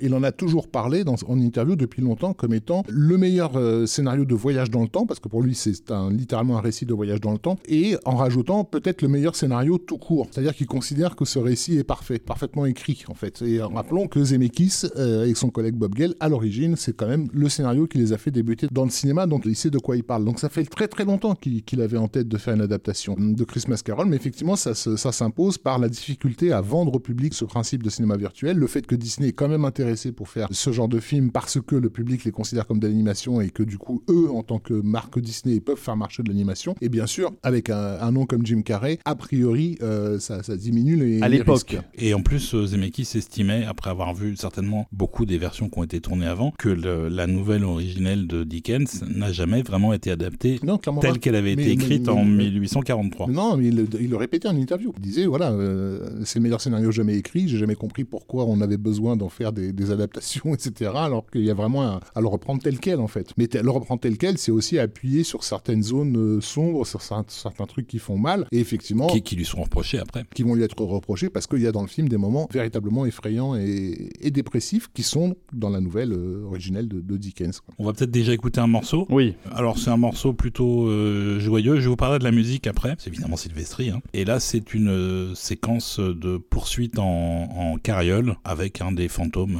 Il, 0.00 0.14
en 0.14 0.22
a 0.22 0.32
toujours 0.32 0.68
parlé 0.68 1.04
en 1.06 1.38
interview 1.38 1.76
depuis 1.76 2.02
longtemps 2.02 2.32
comme 2.32 2.54
étant 2.54 2.82
le 2.88 3.18
meilleur 3.18 3.52
scénario 3.86 4.24
de 4.24 4.34
voyage 4.34 4.70
dans 4.70 4.82
le 4.82 4.88
temps, 4.88 5.06
parce 5.06 5.20
que 5.20 5.28
pour 5.28 5.42
lui, 5.42 5.54
c'est 5.54 5.72
littéralement 6.10 6.58
un 6.58 6.60
récit 6.60 6.86
de 6.86 6.94
voyage 6.94 7.20
dans 7.20 7.32
le 7.32 7.38
temps, 7.38 7.56
et 7.66 7.96
en 8.04 8.16
rajoutant 8.16 8.64
peut-être 8.64 9.02
le 9.02 9.08
meilleur 9.08 9.36
scénario 9.36 9.78
tout 9.78 9.98
court. 9.98 10.28
C'est-à-dire 10.30 10.54
qu'il 10.54 10.66
considère 10.66 11.16
que 11.16 11.24
ce 11.24 11.38
récit 11.38 11.78
est 11.78 11.84
parfait, 11.84 12.18
parfaitement 12.18 12.66
écrit, 12.66 13.04
en 13.08 13.14
fait. 13.14 13.42
Et 13.42 13.60
rappelons 13.60 14.08
que 14.08 14.22
Zemeckis, 14.22 14.82
euh, 14.96 15.22
avec 15.22 15.36
son 15.36 15.50
collègue 15.50 15.74
Bob 15.74 15.94
Gale, 15.94 16.14
à 16.20 16.28
l'origine, 16.28 16.76
c'est 16.76 16.94
quand 16.94 17.08
même 17.08 17.28
le 17.32 17.48
scénario 17.48 17.86
qui 17.86 17.98
les 17.98 18.12
a 18.12 18.18
fait 18.18 18.30
débuter 18.30 18.66
dans 18.70 18.84
le 18.84 18.90
cinéma, 18.90 19.26
donc 19.26 19.42
il 19.44 19.56
sait 19.56 19.70
de 19.70 19.78
quoi 19.78 19.96
il 19.96 20.04
parle. 20.04 20.24
Donc 20.24 20.38
ça 20.38 20.48
fait 20.48 20.64
très 20.64 20.88
très 20.88 21.04
longtemps 21.04 21.34
qu'il 21.34 21.80
avait 21.80 21.96
en 21.96 22.08
tête 22.08 22.28
de 22.28 22.38
faire 22.38 22.54
une 22.54 22.60
adaptation 22.60 23.16
de 23.18 23.44
Christmas 23.44 23.80
Carol, 23.84 24.06
mais 24.06 24.16
effectivement, 24.16 24.56
ça, 24.56 24.74
s'impose 24.74 25.58
par 25.58 25.78
la 25.78 25.88
difficulté 25.88 26.52
à 26.52 26.60
vendre 26.60 26.94
au 26.94 27.00
public 27.00 27.34
ce 27.34 27.44
principe 27.44 27.82
de 27.82 27.90
cinéma 27.90 28.16
virtuel, 28.16 28.56
le 28.56 28.66
fait 28.66 28.86
que 28.86 28.94
Disney 28.94 29.32
quand 29.36 29.48
même 29.48 29.64
intéressé 29.64 30.12
pour 30.12 30.28
faire 30.28 30.48
ce 30.50 30.72
genre 30.72 30.88
de 30.88 30.98
film 30.98 31.30
parce 31.30 31.60
que 31.60 31.76
le 31.76 31.90
public 31.90 32.24
les 32.24 32.32
considère 32.32 32.66
comme 32.66 32.78
de 32.78 32.86
l'animation 32.86 33.40
et 33.40 33.50
que 33.50 33.62
du 33.62 33.78
coup, 33.78 34.02
eux, 34.08 34.30
en 34.30 34.42
tant 34.42 34.58
que 34.58 34.74
marque 34.74 35.18
Disney, 35.20 35.60
peuvent 35.60 35.78
faire 35.78 35.96
marcher 35.96 36.22
de 36.22 36.28
l'animation. 36.28 36.74
Et 36.80 36.88
bien 36.88 37.06
sûr, 37.06 37.32
avec 37.42 37.70
un, 37.70 38.10
nom 38.10 38.26
comme 38.26 38.44
Jim 38.44 38.62
Carrey, 38.62 38.98
a 39.04 39.14
priori, 39.14 39.78
euh, 39.82 40.18
ça, 40.18 40.40
diminue 40.56 40.96
les, 40.96 41.22
à 41.22 41.28
l'époque. 41.28 41.76
Et 41.96 42.14
en 42.14 42.22
plus, 42.22 42.54
euh, 42.54 42.66
Zemeckis 42.66 43.08
estimait, 43.14 43.64
après 43.64 43.90
avoir 43.90 44.14
vu 44.14 44.36
certainement 44.36 44.86
beaucoup 44.92 45.26
des 45.26 45.38
versions 45.38 45.68
qui 45.68 45.78
ont 45.78 45.84
été 45.84 46.00
tournées 46.00 46.26
avant, 46.26 46.52
que 46.58 46.68
la 46.68 47.26
nouvelle 47.26 47.64
originelle 47.64 48.26
de 48.26 48.44
Dickens 48.44 49.04
n'a 49.14 49.32
jamais 49.32 49.62
vraiment 49.62 49.92
été 49.92 50.10
adaptée 50.10 50.60
telle 51.00 51.18
qu'elle 51.18 51.34
avait 51.34 51.52
été 51.52 51.70
écrite 51.70 52.08
en 52.08 52.24
1843. 52.24 53.28
Non, 53.28 53.56
mais 53.56 53.68
il, 53.68 54.10
le 54.10 54.16
répétait 54.16 54.48
en 54.48 54.56
interview. 54.56 54.92
Il 54.96 55.02
disait 55.02 55.26
voilà, 55.26 55.50
euh, 55.52 56.08
c'est 56.24 56.38
le 56.38 56.44
meilleur 56.44 56.60
scénario 56.60 56.90
jamais 56.90 57.16
écrit. 57.16 57.48
J'ai 57.48 57.58
jamais 57.58 57.74
compris 57.74 58.04
pourquoi 58.04 58.44
on 58.44 58.60
avait 58.60 58.76
besoin 58.76 59.16
d'en 59.16 59.25
faire 59.28 59.52
des, 59.52 59.90
adaptations, 59.90 60.54
etc. 60.54 60.90
Alors 60.94 61.30
qu'il 61.30 61.44
y 61.44 61.50
a 61.50 61.54
vraiment 61.54 61.82
à, 61.82 62.20
le 62.20 62.26
reprendre 62.26 62.62
tel 62.62 62.78
quel 62.78 63.00
en 63.00 63.06
fait. 63.06 63.32
Mais 63.36 63.48
le 63.52 63.70
reprendre 63.70 64.00
tel 64.00 64.18
quel, 64.18 64.38
c'est 64.38 64.52
aussi 64.52 64.78
appuyer 64.78 65.22
sur 65.22 65.44
certaines 65.44 65.82
zones 65.82 66.16
euh, 66.16 66.40
sombres, 66.40 66.86
sur 66.86 67.02
certains, 67.02 67.66
trucs 67.66 67.86
qui 67.86 67.98
font 67.98 68.18
mal, 68.18 68.46
et 68.52 68.60
effectivement... 68.60 69.06
Qui, 69.06 69.36
lui 69.36 69.44
sont 69.44 69.62
reprochés 69.62 69.98
après. 69.98 70.24
Qui 70.34 70.42
vont 70.42 70.54
lui 70.54 70.62
être 70.62 70.80
reprochés 70.82 71.30
parce 71.30 71.46
qu'il 71.46 71.60
y 71.60 71.66
a 71.66 71.72
dans 71.72 71.82
le 71.82 71.88
film 71.88 72.08
des 72.08 72.16
moments 72.16 72.48
véritablement 72.52 73.06
effrayants 73.06 73.54
et, 73.54 74.10
dépressifs 74.30 74.88
qui 74.92 75.02
sont 75.02 75.36
dans 75.52 75.70
la 75.70 75.80
nouvelle 75.80 76.12
euh, 76.12 76.44
originelle 76.44 76.88
de, 76.88 77.16
Dickens. 77.16 77.62
On 77.78 77.86
va 77.86 77.94
peut-être 77.94 78.10
déjà 78.10 78.34
écouter 78.34 78.60
un 78.60 78.66
morceau. 78.66 79.06
Oui. 79.08 79.34
Alors 79.50 79.78
c'est 79.78 79.88
un 79.88 79.96
morceau 79.96 80.34
plutôt 80.34 80.86
euh, 80.86 81.40
joyeux. 81.40 81.76
Je 81.76 81.82
vais 81.82 81.88
vous 81.88 81.96
parler 81.96 82.18
de 82.18 82.24
la 82.24 82.32
musique 82.32 82.66
après. 82.66 82.94
C'est 82.98 83.08
évidemment 83.08 83.36
Sylvestri. 83.36 83.90
Hein. 83.90 84.02
Et 84.12 84.26
là 84.26 84.40
c'est 84.40 84.74
une 84.74 85.34
séquence 85.34 85.98
de 85.98 86.36
poursuite 86.36 86.98
en, 86.98 87.76
carriole 87.82 88.36
avec 88.44 88.80
un 88.80 88.92
des 88.92 89.08
fantômes 89.16 89.58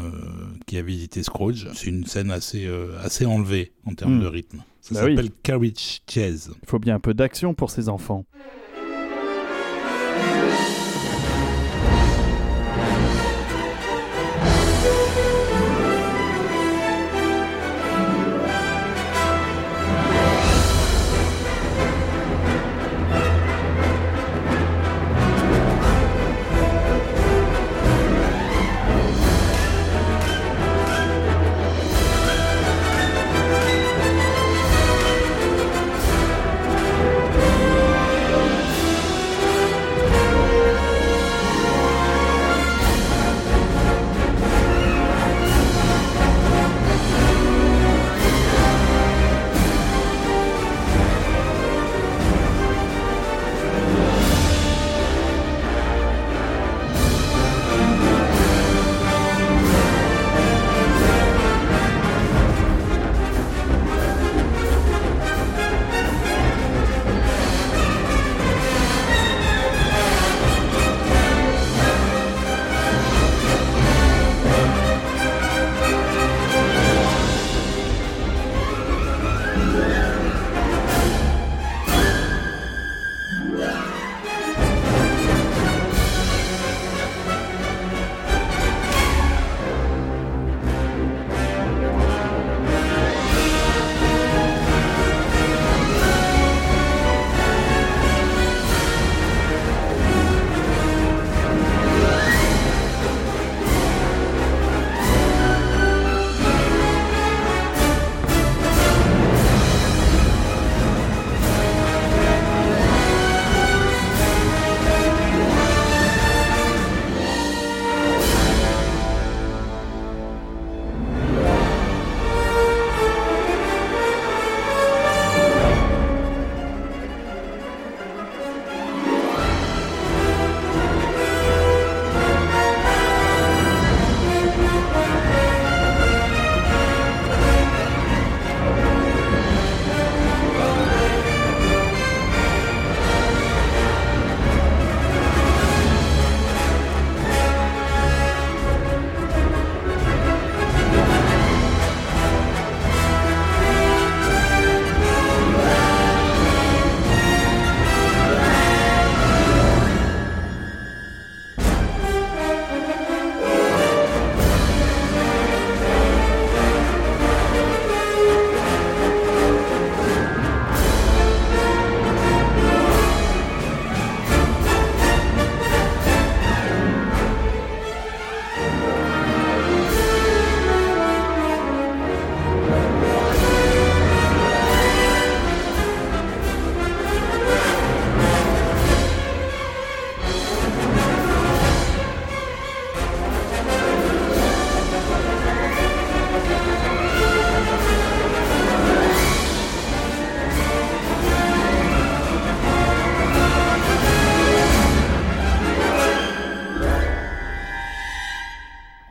qui 0.66 0.78
a 0.78 0.82
visité 0.82 1.22
Scrooge. 1.22 1.68
C'est 1.74 1.86
une 1.86 2.06
scène 2.06 2.30
assez, 2.30 2.68
assez 3.02 3.26
enlevée 3.26 3.72
en 3.86 3.94
termes 3.94 4.18
hmm. 4.18 4.22
de 4.22 4.26
rythme. 4.26 4.62
Ça 4.80 4.94
bah 4.94 5.00
s'appelle 5.00 5.30
Carriage 5.42 6.02
Chase. 6.08 6.52
Il 6.62 6.68
faut 6.68 6.78
bien 6.78 6.94
un 6.94 7.00
peu 7.00 7.14
d'action 7.14 7.54
pour 7.54 7.70
ces 7.70 7.88
enfants. 7.88 8.24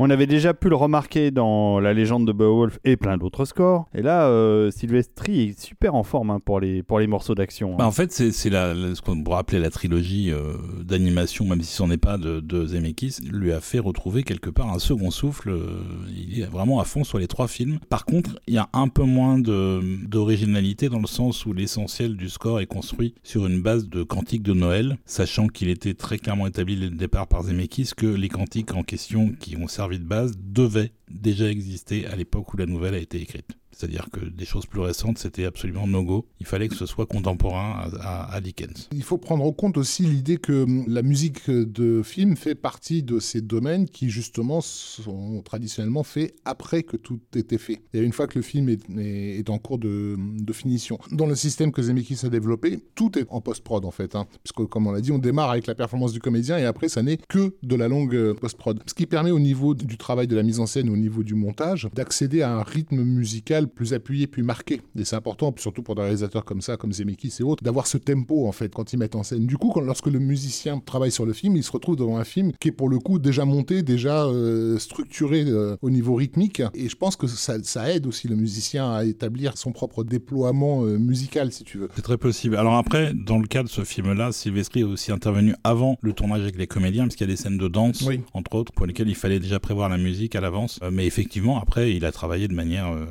On 0.08 0.12
avait 0.12 0.28
déjà 0.28 0.54
pu 0.54 0.70
le 0.70 0.76
remarquer 0.76 1.32
dans 1.32 1.80
La 1.80 1.92
légende 1.92 2.28
de 2.28 2.32
Beowulf 2.32 2.78
et 2.84 2.96
plein 2.96 3.18
d'autres 3.18 3.44
scores. 3.46 3.88
Et 3.96 4.04
là, 4.04 4.28
euh, 4.28 4.70
est 4.70 5.60
super 5.60 5.96
en 5.96 6.04
forme 6.04 6.30
hein, 6.30 6.40
pour, 6.40 6.60
les, 6.60 6.84
pour 6.84 7.00
les 7.00 7.08
morceaux 7.08 7.34
d'action. 7.34 7.74
hein. 7.74 7.78
Bah, 7.80 7.88
en 7.88 7.92
fait, 7.92 8.12
c'est 8.12 8.32
ce 8.32 9.02
qu'on 9.02 9.24
pourrait 9.24 9.40
appeler 9.40 9.58
la 9.60 9.72
trilogie 9.72 10.30
euh, 10.30 10.54
d'animation, 10.84 11.46
même 11.46 11.64
si 11.64 11.74
ce 11.74 11.82
n'en 11.82 11.90
est 11.90 11.98
pas 11.98 12.20
de, 12.20 12.40
de 12.40 12.68
Zemeckis, 12.68 13.16
lui 13.32 13.52
a 13.52 13.60
fait 13.62 13.80
retrouver 13.80 14.22
quelque 14.22 14.52
part 14.52 14.72
un 14.72 14.78
second 14.78 15.10
souffle. 15.10 15.50
euh, 15.50 15.82
il 16.16 16.40
est 16.40 16.46
vraiment 16.46 16.80
à 16.80 16.84
fond 16.84 17.04
sur 17.04 17.18
les 17.18 17.26
trois 17.26 17.48
films. 17.48 17.80
Par 17.90 18.06
contre, 18.06 18.40
il 18.46 18.54
y 18.54 18.60
a 18.60 18.70
un 18.74 18.90
peu 18.90 19.06
moins 19.06 19.40
d'originalité 19.40 20.88
dans 20.88 21.00
le 21.00 21.08
sens 21.08 21.48
où 21.48 21.54
l'essentiel 21.54 22.16
du 22.16 22.30
score 22.30 22.60
est 22.60 22.68
construit 22.68 23.16
sur 23.24 23.48
une 23.48 23.60
base 23.64 23.90
de 23.90 24.04
cantiques 24.04 24.44
de 24.44 24.54
Noël, 24.54 24.98
sachant 25.08 25.48
qu'il 25.48 25.70
était 25.70 25.96
très 25.96 26.20
clairement 26.20 26.46
établi 26.46 26.76
dès 26.76 26.90
le 26.90 26.96
départ 26.96 27.26
par 27.26 27.42
Zemeckis 27.42 27.90
que 27.98 28.06
les 28.06 28.30
cantiques 28.30 28.76
en 28.76 28.84
question 28.84 29.32
qui 29.40 29.58
ont 29.58 29.68
servi 29.68 29.95
de 29.98 30.06
base 30.06 30.38
devaient 30.38 30.92
déjà 31.10 31.50
exister 31.50 32.06
à 32.08 32.16
l'époque 32.16 32.54
où 32.54 32.58
la 32.58 32.66
nouvelle 32.66 32.94
a 32.94 33.00
été 33.00 33.22
écrite. 33.22 33.58
C'est-à-dire 33.76 34.08
que 34.12 34.22
des 34.26 34.46
choses 34.46 34.66
plus 34.66 34.80
récentes, 34.80 35.18
c'était 35.18 35.46
absolument 35.46 35.86
no-go. 35.86 36.26
Il 36.40 36.46
fallait 36.46 36.70
que 36.70 36.76
ce 36.76 36.86
soit 36.86 37.06
contemporain 37.06 37.90
à, 38.02 38.40
Dickens. 38.42 38.88
Il 38.94 39.04
faut 39.04 39.18
prendre 39.18 39.44
en 39.44 39.52
compte 39.52 39.78
aussi 39.78 40.04
l'idée 40.04 40.38
que 40.38 40.64
hum, 40.64 40.86
la 40.88 41.02
musique 41.02 41.50
de 41.50 42.02
film 42.04 42.38
fait 42.38 42.56
partie 42.56 43.04
de 43.04 43.20
ces 43.20 43.42
domaines 43.42 43.88
qui 43.90 44.10
justement 44.10 44.62
sont 44.62 45.42
traditionnellement 45.44 46.04
faits 46.04 46.36
après 46.46 46.84
que 46.84 46.96
tout 46.96 47.20
était 47.36 47.58
fait. 47.58 47.82
Et 47.94 48.00
une 48.00 48.14
fois 48.14 48.28
que 48.28 48.40
le 48.40 48.44
film 48.44 48.70
est, 48.70 49.50
en 49.50 49.58
cours 49.58 49.78
de, 49.78 50.16
de 50.18 50.54
finition. 50.54 50.98
Dans 51.12 51.26
le 51.26 51.36
système 51.36 51.72
que 51.72 51.82
Zemeckis 51.82 52.26
a 52.26 52.30
développé, 52.30 52.80
tout 52.96 53.18
est 53.20 53.26
en 53.30 53.42
post-prod 53.42 53.84
en 53.86 53.92
fait. 53.92 54.16
Hein, 54.16 54.26
puisque 54.44 54.68
comme 54.70 54.88
on 54.88 54.92
l'a 54.92 55.02
dit, 55.02 55.12
on 55.12 55.20
démarre 55.20 55.52
avec 55.52 55.68
la 55.68 55.76
performance 55.76 56.14
du 56.14 56.20
comédien 56.20 56.58
et 56.58 56.66
après 56.66 56.88
ça 56.88 57.04
n'est 57.04 57.18
que 57.18 57.56
de 57.62 57.76
la 57.76 57.88
longue 57.88 58.16
euh, 58.16 58.34
post-prod. 58.34 58.82
Ce 58.86 58.94
qui 58.94 59.06
permet 59.06 59.32
au 59.32 59.40
niveau 59.40 59.74
du 59.76 59.98
travail 59.98 60.28
de 60.28 60.36
la 60.36 60.44
mise 60.44 60.60
en 60.60 60.66
scène, 60.66 60.90
au 60.90 60.98
niveau 60.98 61.24
du 61.24 61.36
montage, 61.36 61.90
d'accéder 61.94 62.42
à 62.42 62.56
un 62.56 62.64
rythme 62.64 63.04
musical 63.04 63.65
plus 63.68 63.94
appuyé, 63.94 64.28
plus 64.28 64.44
marqué. 64.44 64.82
Et 64.98 65.06
c'est 65.06 65.16
important, 65.16 65.54
surtout 65.58 65.84
pour 65.84 65.96
des 65.96 66.02
réalisateurs 66.02 66.46
comme 66.46 66.62
ça, 66.62 66.78
comme 66.78 66.92
Zemeckis 66.94 67.34
et 67.40 67.44
autres, 67.44 67.64
d'avoir 67.64 67.88
ce 67.88 67.98
tempo 67.98 68.48
en 68.48 68.52
fait 68.52 68.74
quand 68.74 68.94
ils 68.94 68.98
mettent 68.98 69.16
en 69.16 69.24
scène. 69.24 69.46
Du 69.46 69.58
coup, 69.58 69.70
quand, 69.70 69.82
lorsque 69.82 70.08
le 70.08 70.20
musicien 70.20 70.80
travaille 70.80 71.12
sur 71.12 71.26
le 71.26 71.34
film, 71.34 71.56
il 71.56 71.64
se 71.64 71.72
retrouve 71.72 71.96
devant 71.96 72.18
un 72.18 72.24
film 72.24 72.52
qui 72.60 72.70
est 72.70 72.72
pour 72.72 72.90
le 72.90 73.00
coup 73.00 73.20
déjà 73.20 73.46
monté, 73.46 73.84
déjà 73.84 74.26
euh, 74.26 74.78
structuré 74.78 75.44
euh, 75.48 75.78
au 75.82 75.90
niveau 75.90 76.16
rythmique. 76.16 76.62
Et 76.74 76.90
je 76.90 76.96
pense 76.96 77.16
que 77.16 77.28
ça, 77.28 77.58
ça 77.64 77.92
aide 77.94 78.08
aussi 78.08 78.28
le 78.28 78.36
musicien 78.36 78.92
à 78.92 79.06
établir 79.06 79.58
son 79.58 79.72
propre 79.72 80.04
déploiement 80.04 80.84
euh, 80.86 80.98
musical, 80.98 81.52
si 81.52 81.64
tu 81.64 81.78
veux. 81.78 81.90
C'est 81.96 82.02
très 82.02 82.18
possible. 82.18 82.56
Alors 82.56 82.76
après, 82.76 83.14
dans 83.14 83.38
le 83.40 83.48
cas 83.48 83.64
de 83.64 83.70
ce 83.70 83.84
film-là, 83.84 84.32
Sylvestri 84.32 84.82
est 84.82 84.84
aussi 84.84 85.12
intervenu 85.12 85.56
avant 85.64 85.98
le 86.02 86.14
tournage 86.14 86.42
avec 86.42 86.58
les 86.58 86.68
comédiens, 86.68 87.04
parce 87.04 87.16
qu'il 87.16 87.28
y 87.28 87.30
a 87.30 87.34
des 87.34 87.42
scènes 87.42 87.58
de 87.58 87.68
danse, 87.68 88.02
Oui. 88.02 88.22
entre 88.34 88.56
autres, 88.56 88.72
pour 88.74 88.86
lesquelles 88.86 89.10
il 89.10 89.16
fallait 89.16 89.40
déjà 89.40 89.60
prévoir 89.60 89.90
la 89.90 89.98
musique 89.98 90.36
à 90.36 90.42
l'avance. 90.42 90.80
Mais 90.92 91.06
effectivement, 91.06 91.60
après, 91.62 91.94
il 91.94 92.06
a 92.06 92.12
travaillé 92.12 92.48
de 92.48 92.54
manière 92.54 92.92
euh, 92.92 93.06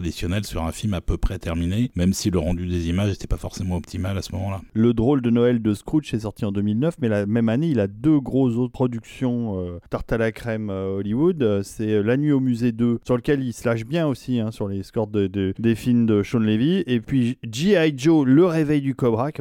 traditionnelle 0.00 0.44
sur 0.46 0.62
un 0.64 0.72
film 0.72 0.94
à 0.94 1.00
peu 1.02 1.18
près 1.18 1.38
terminé, 1.38 1.90
même 1.94 2.14
si 2.14 2.30
le 2.30 2.38
rendu 2.38 2.66
des 2.66 2.88
images 2.88 3.10
n'était 3.10 3.26
pas 3.26 3.36
forcément 3.36 3.76
optimal 3.76 4.16
à 4.16 4.22
ce 4.22 4.32
moment-là. 4.32 4.62
Le 4.72 4.94
drôle 4.94 5.20
de 5.20 5.28
Noël 5.28 5.60
de 5.60 5.74
Scrooge 5.74 6.14
est 6.14 6.20
sorti 6.20 6.44
en 6.46 6.52
2009, 6.52 6.94
mais 7.02 7.08
la 7.08 7.26
même 7.26 7.50
année, 7.50 7.68
il 7.68 7.80
a 7.80 7.86
deux 7.86 8.18
grosses 8.18 8.56
autres 8.56 8.72
productions 8.72 9.60
euh, 9.60 9.78
tarte 9.90 10.10
à 10.12 10.16
la 10.18 10.32
crème 10.32 10.70
euh, 10.70 10.96
Hollywood. 10.98 11.42
Euh, 11.42 11.62
C'est 11.62 11.92
euh, 11.92 12.02
La 12.02 12.16
Nuit 12.16 12.32
au 12.32 12.40
Musée 12.40 12.72
2, 12.72 13.00
sur 13.04 13.16
lequel 13.16 13.42
il 13.42 13.52
se 13.52 13.68
lâche 13.68 13.84
bien 13.84 14.06
aussi 14.06 14.40
hein, 14.40 14.50
sur 14.50 14.68
les 14.68 14.82
scores 14.82 15.06
de, 15.08 15.26
de- 15.26 15.52
des 15.58 15.74
films 15.74 16.06
de 16.06 16.22
Sean 16.22 16.38
Levy. 16.38 16.82
Et 16.86 17.00
puis 17.00 17.36
G.I. 17.50 17.92
Joe, 17.96 18.26
Le 18.26 18.46
Réveil 18.46 18.80
du 18.80 18.94
Cobra, 18.94 19.32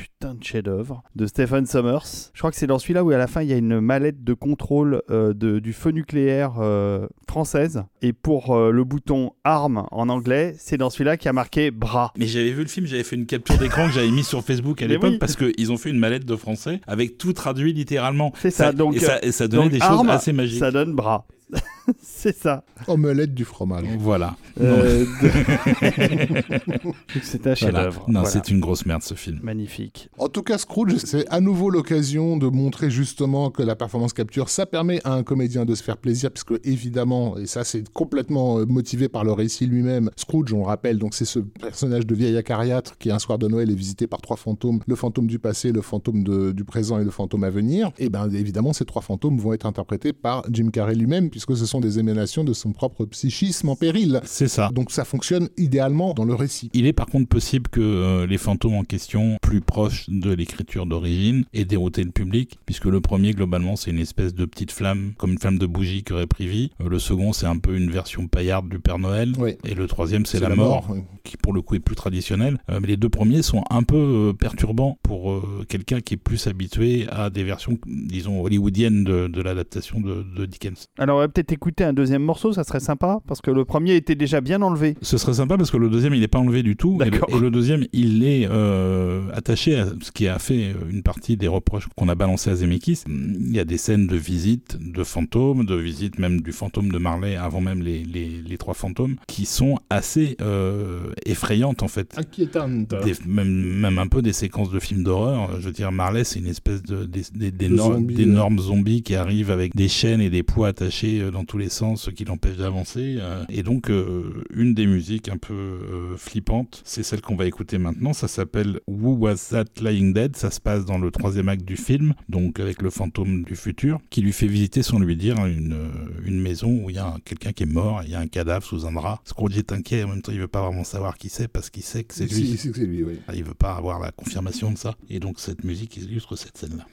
putain 0.00 0.34
de 0.34 0.42
chef-d'œuvre, 0.42 1.02
de 1.14 1.26
Stephen 1.26 1.66
Sommers. 1.66 2.30
Je 2.32 2.38
crois 2.38 2.50
que 2.50 2.56
c'est 2.56 2.66
dans 2.66 2.78
celui-là 2.78 3.04
où 3.04 3.10
à 3.10 3.18
la 3.18 3.26
fin, 3.26 3.42
il 3.42 3.48
y 3.48 3.52
a 3.52 3.56
une 3.56 3.80
mallette 3.80 4.24
de 4.24 4.32
contrôle 4.34 5.02
euh, 5.10 5.34
de- 5.34 5.58
du 5.58 5.72
feu 5.72 5.90
nucléaire 5.90 6.54
euh, 6.60 7.06
française. 7.28 7.84
Et 8.02 8.12
pour 8.12 8.54
euh, 8.56 8.70
le 8.70 8.84
bouton 8.84 9.32
arme 9.44 9.86
en 9.90 10.08
anglais, 10.08 10.54
c'est 10.58 10.76
dans 10.78 10.88
celui-là 10.90 11.16
qui 11.16 11.28
a 11.28 11.32
marqué 11.32 11.70
bras. 11.70 12.12
Mais 12.16 12.26
j'avais 12.26 12.50
vu 12.52 12.62
le 12.62 12.68
film, 12.68 12.86
j'avais 12.86 13.04
fait 13.04 13.16
une 13.16 13.26
capture 13.26 13.58
d'écran 13.58 13.86
que 13.86 13.92
j'avais 13.92 14.10
mis 14.10 14.24
sur 14.24 14.42
Facebook 14.42 14.80
à 14.82 14.86
l'époque 14.86 15.10
oui. 15.12 15.18
parce 15.18 15.36
qu'ils 15.36 15.70
ont 15.72 15.76
fait 15.76 15.90
une 15.90 15.98
mallette 15.98 16.24
de 16.24 16.36
français 16.36 16.80
avec 16.86 17.18
tout 17.18 17.32
traduit 17.32 17.72
littéralement. 17.72 18.32
C'est 18.40 18.50
ça, 18.50 18.72
donc, 18.72 18.96
et, 18.96 19.00
ça, 19.00 19.18
et 19.22 19.32
ça 19.32 19.48
donnait 19.48 19.64
donc, 19.64 19.72
des 19.72 19.78
choses 19.80 19.88
arme, 19.88 20.10
assez 20.10 20.32
magiques. 20.32 20.58
Ça 20.60 20.70
donne 20.70 20.94
bras. 20.94 21.26
c'est 22.02 22.36
ça. 22.36 22.64
Omelette 22.86 23.34
du 23.34 23.44
fromage. 23.44 23.84
Voilà. 23.98 24.36
Euh, 24.60 25.04
de- 25.22 25.30
c'est 27.22 27.38
un 27.38 27.40
Voilà. 27.42 27.54
chef-d'œuvre. 27.54 28.04
Non, 28.08 28.20
Voilà. 28.20 28.28
c'est 28.30 28.48
une 28.50 28.60
grosse 28.60 28.86
merde 28.86 29.02
ce 29.02 29.14
film. 29.14 29.40
magnifique. 29.42 30.08
En 30.18 30.28
tout 30.28 30.42
cas, 30.42 30.58
Scrooge, 30.58 30.96
c'est 30.98 31.28
à 31.28 31.40
nouveau 31.40 31.70
l'occasion 31.70 32.36
de 32.36 32.46
montrer 32.46 32.90
justement 32.90 33.50
que 33.50 33.62
la 33.62 33.76
performance 33.76 34.12
capture, 34.12 34.48
ça 34.48 34.66
permet 34.66 35.00
à 35.04 35.14
un 35.14 35.22
comédien 35.22 35.64
de 35.64 35.74
se 35.74 35.82
faire 35.82 35.96
plaisir, 35.96 36.30
puisque 36.30 36.54
évidemment, 36.64 37.36
et 37.38 37.46
ça 37.46 37.64
c'est 37.64 37.88
complètement 37.92 38.58
euh, 38.58 38.66
motivé 38.66 39.08
par 39.08 39.24
le 39.24 39.32
récit 39.32 39.66
lui-même, 39.66 40.10
Scrooge, 40.16 40.52
on 40.52 40.58
le 40.60 40.64
rappelle, 40.66 40.98
donc 40.98 41.14
c'est 41.14 41.24
ce 41.24 41.38
personnage 41.38 42.06
de 42.06 42.14
vieil 42.14 42.36
acariâtre 42.36 42.96
qui 42.98 43.10
un 43.10 43.18
soir 43.18 43.38
de 43.38 43.48
Noël 43.48 43.70
est 43.70 43.74
visité 43.74 44.06
par 44.06 44.20
trois 44.20 44.36
fantômes, 44.36 44.80
le 44.86 44.94
fantôme 44.94 45.26
du 45.26 45.38
passé, 45.38 45.72
le 45.72 45.82
fantôme 45.82 46.22
de- 46.24 46.52
du 46.52 46.64
présent 46.64 46.98
et 47.00 47.04
le 47.04 47.10
fantôme 47.10 47.44
à 47.44 47.50
venir. 47.50 47.90
Et 47.98 48.08
bien 48.08 48.30
évidemment, 48.30 48.72
ces 48.72 48.84
trois 48.84 49.02
fantômes 49.02 49.38
vont 49.38 49.52
être 49.52 49.66
interprétés 49.66 50.12
par 50.12 50.44
Jim 50.50 50.68
Carrey 50.70 50.94
lui-même, 50.94 51.30
puisque 51.40 51.58
ce 51.58 51.64
sont 51.64 51.80
des 51.80 51.98
émanations 51.98 52.44
de 52.44 52.52
son 52.52 52.72
propre 52.72 53.06
psychisme 53.06 53.70
en 53.70 53.76
péril. 53.76 54.20
C'est 54.24 54.48
ça. 54.48 54.70
Donc 54.74 54.90
ça 54.90 55.06
fonctionne 55.06 55.48
idéalement 55.56 56.12
dans 56.12 56.24
le 56.24 56.34
récit. 56.34 56.68
Il 56.74 56.86
est 56.86 56.92
par 56.92 57.06
contre 57.06 57.28
possible 57.28 57.68
que 57.68 57.80
euh, 57.80 58.26
les 58.26 58.36
fantômes 58.36 58.74
en 58.74 58.84
question, 58.84 59.38
plus 59.40 59.62
proches 59.62 60.04
de 60.08 60.32
l'écriture 60.32 60.84
d'origine, 60.84 61.44
aient 61.54 61.64
dérouté 61.64 62.04
le 62.04 62.10
public, 62.10 62.58
puisque 62.66 62.84
le 62.84 63.00
premier, 63.00 63.32
globalement, 63.32 63.76
c'est 63.76 63.90
une 63.90 63.98
espèce 63.98 64.34
de 64.34 64.44
petite 64.44 64.70
flamme, 64.70 65.12
comme 65.16 65.32
une 65.32 65.38
flamme 65.38 65.58
de 65.58 65.64
bougie 65.64 66.02
qui 66.02 66.12
aurait 66.12 66.26
pris 66.26 66.46
vie. 66.46 66.70
Euh, 66.82 66.90
le 66.90 66.98
second, 66.98 67.32
c'est 67.32 67.46
un 67.46 67.56
peu 67.56 67.74
une 67.74 67.90
version 67.90 68.28
paillarde 68.28 68.68
du 68.68 68.78
Père 68.78 68.98
Noël. 68.98 69.32
Oui. 69.38 69.56
Et 69.64 69.74
le 69.74 69.86
troisième, 69.86 70.26
c'est 70.26 70.40
la, 70.40 70.54
mort, 70.54 70.88
oui. 70.90 71.00
qui 71.24 71.38
pour 71.38 71.54
le 71.54 71.62
coup 71.62 71.74
est 71.74 71.80
plus 71.80 71.96
traditionnelle. 71.96 72.58
Euh, 72.70 72.80
mais 72.82 72.88
les 72.88 72.96
deux 72.96 73.08
premiers 73.08 73.40
sont 73.40 73.64
un 73.70 73.82
peu 73.82 73.96
euh, 73.96 74.32
perturbants 74.34 74.98
pour 75.02 75.32
euh, 75.32 75.64
quelqu'un 75.68 76.00
qui 76.00 76.14
est 76.14 76.18
plus 76.18 76.46
habitué 76.46 77.06
à 77.08 77.30
des 77.30 77.44
versions, 77.44 77.78
disons, 77.86 78.42
hollywoodiennes 78.42 79.04
de, 79.04 79.26
de 79.26 79.40
l'adaptation 79.42 80.00
de, 80.00 80.22
de 80.22 80.46
Dickens. 80.46 80.86
Alors, 80.98 81.29
peut-être 81.30 81.52
écouter 81.52 81.84
un 81.84 81.92
deuxième 81.92 82.22
morceau, 82.22 82.52
ça 82.52 82.64
serait 82.64 82.80
sympa, 82.80 83.20
parce 83.26 83.40
que 83.40 83.50
le 83.50 83.64
premier 83.64 83.94
était 83.96 84.14
déjà 84.14 84.40
bien 84.40 84.60
enlevé. 84.62 84.96
Ce 85.02 85.16
serait 85.18 85.34
sympa 85.34 85.56
parce 85.56 85.70
que 85.70 85.76
le 85.76 85.88
deuxième, 85.88 86.14
il 86.14 86.20
n'est 86.20 86.28
pas 86.28 86.38
enlevé 86.38 86.62
du 86.62 86.76
tout. 86.76 86.98
Et 87.00 87.06
le, 87.06 87.10
D'accord. 87.12 87.28
et 87.36 87.40
le 87.40 87.50
deuxième, 87.50 87.84
il 87.92 88.24
est 88.24 88.46
euh, 88.50 89.22
attaché 89.32 89.76
à 89.78 89.86
ce 90.00 90.10
qui 90.12 90.28
a 90.28 90.38
fait 90.38 90.72
euh, 90.72 90.90
une 90.90 91.02
partie 91.02 91.36
des 91.36 91.48
reproches 91.48 91.88
qu'on 91.96 92.08
a 92.08 92.14
balancé 92.14 92.50
à 92.50 92.56
Zemeckis. 92.56 93.04
Il 93.08 93.54
y 93.54 93.58
a 93.60 93.64
des 93.64 93.78
scènes 93.78 94.06
de 94.06 94.16
visite 94.16 94.76
de 94.80 95.04
fantômes, 95.04 95.64
de 95.64 95.74
visite 95.76 96.18
même 96.18 96.40
du 96.40 96.52
fantôme 96.52 96.90
de 96.90 96.98
Marley 96.98 97.36
avant 97.36 97.60
même 97.60 97.82
les, 97.82 98.04
les, 98.04 98.42
les 98.46 98.58
trois 98.58 98.74
fantômes, 98.74 99.16
qui 99.26 99.46
sont 99.46 99.78
assez 99.88 100.36
euh, 100.40 101.12
effrayantes 101.26 101.82
en 101.82 101.88
fait. 101.88 102.14
Inquiétante. 102.18 102.88
Des- 103.04 103.14
même, 103.26 103.48
même 103.48 103.98
un 103.98 104.06
peu 104.06 104.22
des 104.22 104.32
séquences 104.32 104.70
de 104.70 104.80
films 104.80 105.04
d'horreur. 105.04 105.50
Je 105.60 105.66
veux 105.66 105.72
dire, 105.72 105.92
Marley, 105.92 106.24
c'est 106.24 106.38
une 106.40 106.46
espèce 106.46 106.82
de, 106.82 107.04
d'énormes 107.04 107.94
zombie, 107.94 108.14
d'énormes 108.14 108.58
zombies 108.58 109.02
qui 109.02 109.14
arrivent 109.14 109.50
avec 109.50 109.74
des 109.76 109.88
chaînes 109.88 110.20
et 110.20 110.30
des 110.30 110.42
poids 110.42 110.68
attachés 110.68 111.19
euh, 111.20 111.30
dans 111.30 111.44
tous 111.44 111.58
les 111.58 111.68
sens, 111.68 112.02
ce 112.02 112.10
qui 112.10 112.24
l'empêche 112.24 112.56
d'avancer. 112.56 113.16
euh. 113.20 113.44
Et 113.48 113.62
donc, 113.62 113.90
euh, 113.90 114.44
une 114.54 114.74
des 114.74 114.86
musiques 114.86 115.28
un 115.28 115.36
peu 115.36 116.14
flippantes, 116.16 116.82
c'est 116.84 117.02
celle 117.02 117.20
qu'on 117.20 117.36
va 117.36 117.46
écouter 117.46 117.78
maintenant. 117.78 118.12
Ça 118.12 118.28
s'appelle 118.28 118.80
Who 118.86 119.14
Was 119.16 119.48
That 119.50 119.64
Lying 119.82 120.12
Dead? 120.12 120.36
Ça 120.36 120.50
se 120.50 120.60
passe 120.60 120.84
dans 120.84 120.98
le 120.98 121.10
troisième 121.10 121.48
acte 121.48 121.64
du 121.64 121.76
film, 121.76 122.14
donc 122.28 122.60
avec 122.60 122.82
le 122.82 122.90
fantôme 122.90 123.42
du 123.44 123.56
futur, 123.56 123.98
qui 124.10 124.20
lui 124.22 124.32
fait 124.32 124.46
visiter 124.46 124.82
sans 124.82 124.98
lui 124.98 125.16
dire 125.16 125.36
une, 125.46 125.72
euh, 125.72 125.88
une 126.26 126.40
maison 126.40 126.70
où 126.84 126.90
il 126.90 126.96
y 126.96 126.98
a 126.98 127.16
quelqu'un 127.24 127.52
qui 127.52 127.62
est 127.64 127.66
mort, 127.66 128.02
il 128.04 128.10
y 128.10 128.14
a 128.14 128.20
un 128.20 128.26
cadavre 128.28 128.64
sous 128.64 128.86
un 128.86 128.92
drap. 128.92 129.20
Scrooge 129.24 129.56
est 129.58 129.72
inquiet, 129.72 130.04
en 130.04 130.08
même 130.08 130.22
temps, 130.22 130.32
il 130.32 130.40
veut 130.40 130.48
pas 130.48 130.62
vraiment 130.62 130.84
savoir 130.84 131.16
qui 131.18 131.28
c'est 131.28 131.48
parce 131.48 131.70
qu'il 131.70 131.82
sait 131.82 132.04
que 132.04 132.14
c'est 132.14 132.26
lui. 132.26 132.56
Si, 132.56 132.68
lui, 132.72 133.02
oui. 133.02 133.18
Ah, 133.28 133.34
Il 133.34 133.44
veut 133.44 133.54
pas 133.54 133.74
avoir 133.74 133.98
la 134.00 134.12
confirmation 134.12 134.70
de 134.70 134.78
ça. 134.78 134.94
Et 135.08 135.20
donc 135.20 135.40
cette 135.40 135.64
musique 135.64 135.96
illustre 135.96 136.36
cette 136.36 136.56
scène-là. 136.56 136.86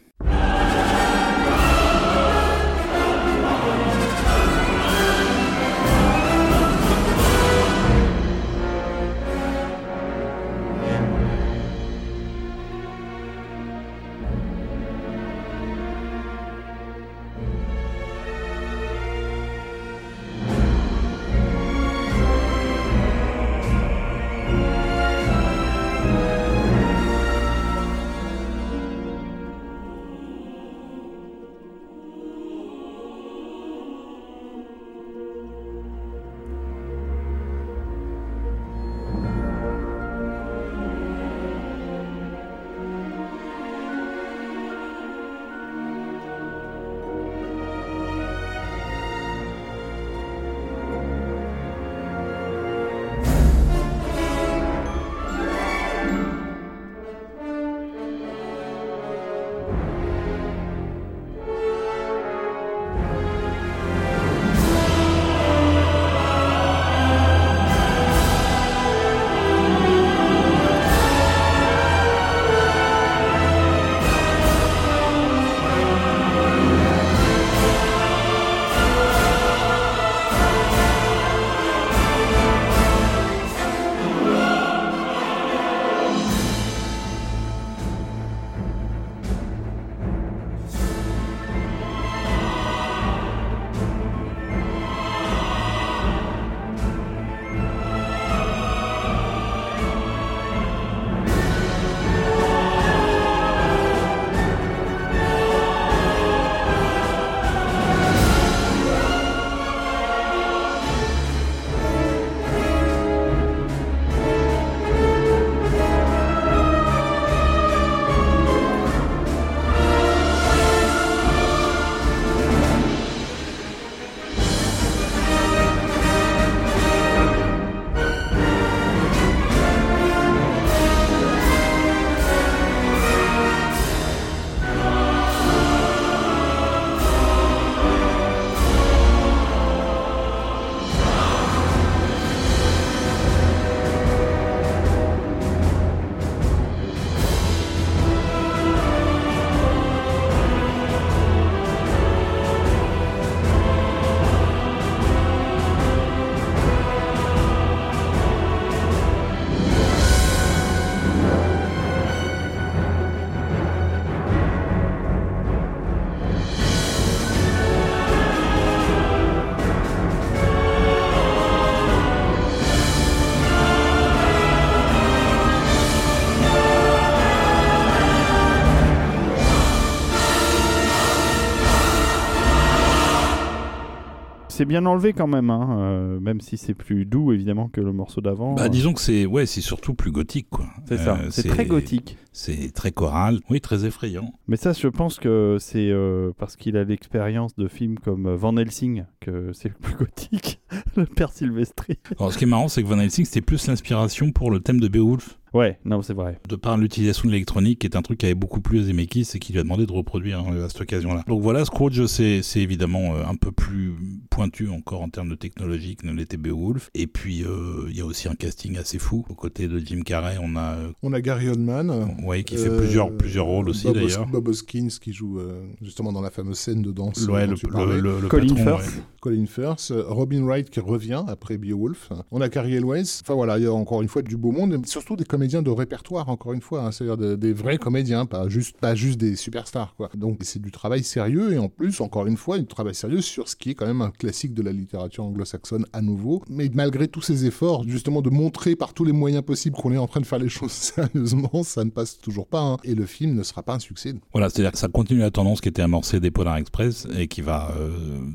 C'est 184.57 184.65
bien 184.65 184.87
enlevé 184.87 185.13
quand 185.13 185.27
même, 185.27 185.51
hein, 185.51 185.77
euh, 185.79 186.19
même 186.19 186.41
si 186.41 186.57
c'est 186.57 186.73
plus 186.73 187.05
doux 187.05 187.31
évidemment 187.31 187.69
que 187.69 187.79
le 187.79 187.93
morceau 187.93 188.21
d'avant. 188.21 188.55
Bah, 188.55 188.69
disons 188.69 188.93
que 188.93 189.01
c'est 189.01 189.27
ouais, 189.27 189.45
c'est 189.45 189.61
surtout 189.61 189.93
plus 189.93 190.11
gothique 190.11 190.47
quoi. 190.49 190.65
C'est 190.87 190.97
ça, 190.97 191.15
Euh, 191.15 191.27
c'est 191.29 191.47
très 191.47 191.67
gothique. 191.67 192.17
C'est 192.31 192.71
très 192.73 192.91
choral, 192.91 193.39
oui, 193.51 193.61
très 193.61 193.85
effrayant. 193.85 194.33
Mais 194.47 194.57
ça, 194.57 194.73
je 194.73 194.87
pense 194.87 195.19
que 195.19 195.57
c'est 195.59 195.91
euh, 195.91 196.31
parce 196.39 196.55
qu'il 196.55 196.75
a 196.75 196.83
l'expérience 196.83 197.55
de 197.55 197.67
films 197.67 197.99
comme 197.99 198.33
Van 198.33 198.55
Helsing 198.57 199.05
que 199.19 199.51
c'est 199.53 199.69
le 199.69 199.75
plus 199.75 199.95
gothique, 200.05 200.59
le 200.95 201.05
père 201.05 201.31
Sylvestri. 201.31 201.99
Alors, 202.19 202.33
ce 202.33 202.39
qui 202.39 202.45
est 202.45 202.47
marrant, 202.47 202.67
c'est 202.67 202.81
que 202.81 202.87
Van 202.87 202.99
Helsing, 202.99 203.25
c'était 203.25 203.41
plus 203.41 203.67
l'inspiration 203.67 204.31
pour 204.31 204.49
le 204.49 204.59
thème 204.59 204.79
de 204.79 204.87
Beowulf. 204.87 205.37
Ouais, 205.57 205.79
non, 205.85 206.01
c'est 206.01 206.13
vrai. 206.13 206.39
De 206.47 206.55
par 206.55 206.77
l'utilisation 206.77 207.27
de 207.27 207.33
l'électronique, 207.33 207.79
qui 207.79 207.87
est 207.87 207.95
un 207.95 208.01
truc 208.01 208.19
qui 208.19 208.25
avait 208.27 208.35
beaucoup 208.35 208.61
plu 208.61 208.79
à 208.79 208.83
Zemeckis 208.83 209.27
et 209.33 209.39
qui 209.39 209.53
lui 209.53 209.59
a 209.59 209.63
demandé 209.63 209.85
de 209.85 209.91
reproduire 209.91 210.39
hein, 210.39 210.63
à 210.65 210.69
cette 210.69 210.81
occasion-là. 210.81 211.23
Donc 211.27 211.41
voilà, 211.41 211.65
Scrooge, 211.65 212.05
c'est 212.05 212.41
évidemment 212.55 213.15
euh, 213.15 213.23
un 213.27 213.35
peu 213.35 213.51
plus 213.51 213.93
pointu 214.29 214.69
encore 214.69 215.01
en 215.01 215.09
termes 215.09 215.29
de 215.29 215.35
technologie 215.35 215.95
que 215.95 216.05
ne 216.05 216.13
l'était 216.13 216.37
Beowulf. 216.37 216.89
Et 216.93 217.07
puis, 217.07 217.43
euh, 217.43 217.87
il 217.89 217.97
y 217.97 218.01
a 218.01 218.05
aussi 218.05 218.27
un 218.27 218.35
casting 218.35 218.77
assez 218.77 218.99
fou. 218.99 219.25
Aux 219.29 219.35
côtés 219.35 219.67
de 219.67 219.79
Jim 219.79 220.01
Carrey, 220.05 220.37
on 220.41 220.55
a, 220.55 220.73
euh, 220.75 220.91
On 221.01 221.13
a 221.13 221.21
Gary 221.21 221.49
Oldman. 221.49 222.15
ouais, 222.23 222.43
qui 222.43 222.55
fait 222.57 222.69
euh, 222.69 222.77
plusieurs, 222.77 223.11
plusieurs 223.15 223.45
rôles 223.45 223.69
aussi 223.69 223.91
d'ailleurs. 223.91 224.27
Bob 224.27 224.47
Hoskins 224.47 224.89
qui 225.01 225.13
joue 225.13 225.39
euh, 225.39 225.63
justement 225.81 226.11
dans 226.13 226.21
la 226.21 226.29
fameuse 226.29 226.57
scène 226.59 226.81
de 226.81 226.91
danse. 226.91 227.25
Ouais, 227.27 227.47
le, 227.47 227.53
le, 227.53 227.69
parlais. 227.71 227.99
le- 228.01 228.19
le 228.21 228.27
Colin 228.27 228.47
patron, 228.53 228.77
Firth. 228.77 228.95
ouais. 228.95 229.01
Colin 229.27 229.45
Firth, 229.45 229.91
Robin 230.07 230.43
Wright 230.45 230.69
qui 230.69 230.79
revient 230.79 231.21
après 231.27 231.57
Beowulf. 231.57 232.09
On 232.31 232.39
a 232.39 232.47
Carrie 232.47 232.75
Elwes. 232.75 233.19
Enfin 233.21 233.33
voilà, 233.33 233.57
il 233.57 233.63
y 233.65 233.67
a 233.67 233.73
encore 233.73 234.01
une 234.01 234.07
fois 234.07 234.21
du 234.21 234.37
beau 234.37 234.51
monde, 234.53 234.73
et 234.73 234.87
surtout 234.87 235.17
des 235.17 235.25
comédiens 235.25 235.61
de 235.61 235.69
répertoire, 235.69 236.29
encore 236.29 236.53
une 236.53 236.61
fois. 236.61 236.83
hein, 236.85 236.91
C'est-à-dire 236.93 237.17
de- 237.17 237.35
des 237.35 237.51
vrais 237.51 237.77
comédiens, 237.77 238.25
pas 238.25 238.47
juste, 238.47 238.77
pas 238.79 238.95
juste 238.95 239.19
des 239.19 239.35
superstars. 239.35 239.93
Donc 240.15 240.37
c'est 240.43 240.61
du 240.61 240.71
travail 240.71 241.03
sérieux, 241.03 241.51
et 241.51 241.57
en 241.57 241.67
plus, 241.67 241.99
encore 241.99 242.25
une 242.25 242.37
fois, 242.37 242.57
du 242.57 242.65
travail 242.67 242.95
sérieux 242.95 243.19
sur 243.19 243.49
ce 243.49 243.57
qui 243.57 243.71
est 243.71 243.73
quand 243.75 243.85
même 243.85 244.01
un 244.01 244.11
classique 244.11 244.53
de 244.53 244.61
la 244.61 244.71
littérature 244.71 245.25
anglo-saxonne 245.25 245.85
à 245.91 246.01
nouveau. 246.01 246.41
Mais 246.49 246.69
malgré 246.73 247.09
tous 247.09 247.21
ces 247.21 247.45
efforts, 247.45 247.83
justement, 247.85 248.21
de 248.21 248.29
montrer 248.29 248.77
par 248.77 248.93
tous 248.93 249.03
les 249.03 249.11
moyens 249.11 249.43
possibles 249.43 249.75
qu'on 249.75 249.91
est 249.91 249.97
en 249.97 250.07
train 250.07 250.21
de 250.21 250.25
faire 250.25 250.39
les 250.39 250.47
choses 250.47 250.71
sérieusement, 250.95 251.63
ça 251.63 251.83
ne 251.83 251.89
passe 251.89 252.17
toujours 252.17 252.47
pas. 252.47 252.61
hein. 252.61 252.77
Et 252.85 252.95
le 252.95 253.05
film 253.05 253.35
ne 253.35 253.43
sera 253.43 253.61
pas 253.61 253.73
un 253.75 253.79
succès. 253.79 254.13
Voilà, 254.31 254.49
c'est-à-dire 254.49 254.71
que 254.71 254.77
ça 254.77 254.87
continue 254.87 255.19
la 255.19 255.31
tendance 255.31 255.59
qui 255.59 255.67
était 255.67 255.81
amorcée 255.81 256.21
des 256.21 256.31
Polar 256.31 256.55
Express 256.57 257.07
et 257.17 257.27
qui 257.27 257.41
va 257.41 257.73
euh, 257.77 257.91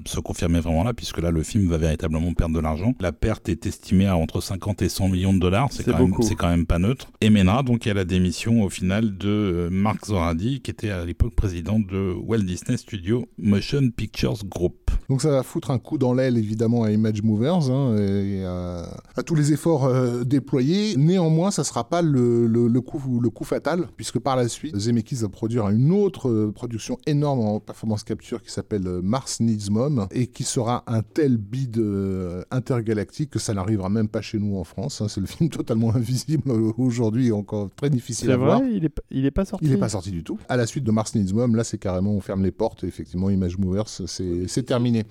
se 0.07 0.21
confirmer 0.21 0.61
vraiment 0.61 0.82
puisque 0.95 1.19
là, 1.19 1.31
le 1.31 1.43
film 1.43 1.69
va 1.69 1.79
véritablement 1.79 2.33
perdre 2.35 2.55
de 2.55 2.61
l'argent. 2.61 2.95
La 3.01 3.13
perte 3.13 3.49
est 3.49 3.67
estimée 3.67 4.07
à 4.07 4.17
entre 4.17 4.41
50 4.41 4.83
et 4.83 4.89
100 4.89 5.09
millions 5.09 5.33
de 5.33 5.39
dollars, 5.39 5.69
c'est 5.71 5.85
C'est 5.85 5.93
quand, 5.93 5.99
même- 5.99 6.09
beaucoup. 6.11 6.23
c'est 6.23 6.35
quand 6.35 6.49
même 6.49 6.67
pas 6.67 6.79
neutre. 6.79 7.09
Et 7.21 7.31
mènera 7.31 7.63
donc 7.63 7.87
à 7.87 7.95
la 7.95 8.05
démission 8.05 8.63
au 8.63 8.69
final 8.69 9.17
de 9.17 9.29
euh, 9.29 9.69
Mark 9.71 10.07
Zoradi, 10.07 10.61
qui 10.61 10.71
était 10.71 10.91
à 10.91 11.05
l'époque 11.05 11.35
président 11.35 11.79
de 11.79 12.13
Walt 12.25 12.39
Disney 12.43 12.77
Studio 12.77 13.29
Motion 13.39 13.91
Pictures 13.97 14.45
Group. 14.45 14.82
Donc 15.13 15.21
ça 15.21 15.31
va 15.31 15.43
foutre 15.43 15.71
un 15.71 15.79
coup 15.79 15.99
dans 15.99 16.15
l'aile 16.15 16.39
évidemment 16.39 16.85
à 16.85 16.91
Image 16.91 17.23
Movers 17.23 17.71
hein, 17.71 17.97
et 17.99 18.47
à, 18.47 18.89
à 19.15 19.23
tous 19.23 19.35
les 19.35 19.53
efforts 19.53 19.85
euh, 19.85 20.25
déployés. 20.25 20.97
Néanmoins, 20.97 21.51
ça 21.51 21.65
sera 21.65 21.87
pas 21.87 22.01
le, 22.01 22.47
le, 22.47 22.67
le 22.67 22.81
coup, 22.81 23.21
le 23.21 23.29
coup 23.29 23.45
fatal 23.45 23.89
puisque 23.95 24.19
par 24.19 24.37
la 24.37 24.49
suite, 24.49 24.75
Zemeckis 24.75 25.17
va 25.17 25.29
produire 25.29 25.69
une 25.69 25.93
autre 25.93 26.31
euh, 26.31 26.51
production 26.51 26.97
énorme 27.07 27.41
en 27.41 27.61
performance 27.61 28.05
capture 28.05 28.43
qui 28.43 28.51
s'appelle 28.51 28.87
euh, 28.87 29.03
Mars 29.03 29.41
Needs 29.41 29.71
Mom 29.71 30.07
et 30.13 30.29
qui 30.29 30.45
sera 30.45 30.83
un 30.87 31.03
tel 31.03 31.37
bid 31.37 31.77
euh, 31.77 32.43
intergalactique 32.51 33.29
que 33.29 33.39
ça 33.39 33.53
n'arrivera 33.53 33.91
même 33.91 34.09
pas 34.09 34.23
chez 34.23 34.39
nous 34.39 34.57
en 34.57 34.65
France. 34.65 35.03
hein. 35.03 35.09
C'est 35.09 35.21
le 35.21 35.27
film 35.27 35.51
totalement 35.51 35.95
invisible 35.95 36.51
aujourd'hui 36.79 37.27
et 37.29 37.33
encore 37.33 37.69
très 37.77 37.91
difficile 37.91 38.31
à 38.31 38.39
voir. 38.39 38.61
vrai, 38.61 38.71
il 38.73 38.87
est, 38.87 38.89
p- 38.89 39.03
il 39.11 39.27
est 39.27 39.31
pas 39.31 39.45
sorti. 39.45 39.67
Il 39.67 39.71
n'est 39.73 39.77
pas 39.77 39.91
sorti 39.91 40.11
du 40.11 40.25
tout. 40.25 40.39
À 40.49 40.57
la 40.57 40.67
suite 40.67 40.85
de 40.85 40.91
Mars 40.91 41.15
Needs 41.15 41.35
Mom, 41.35 41.55
là 41.55 41.65
c'est 41.65 41.77
carrément 41.77 42.13
on 42.13 42.21
ferme 42.23 42.43
les 42.43 42.51
portes. 42.51 42.83
Et 42.85 42.87
effectivement, 42.87 43.29
Image 43.29 43.59
Movers, 43.59 43.89
c'est 43.89 44.49
c'est 44.49 44.63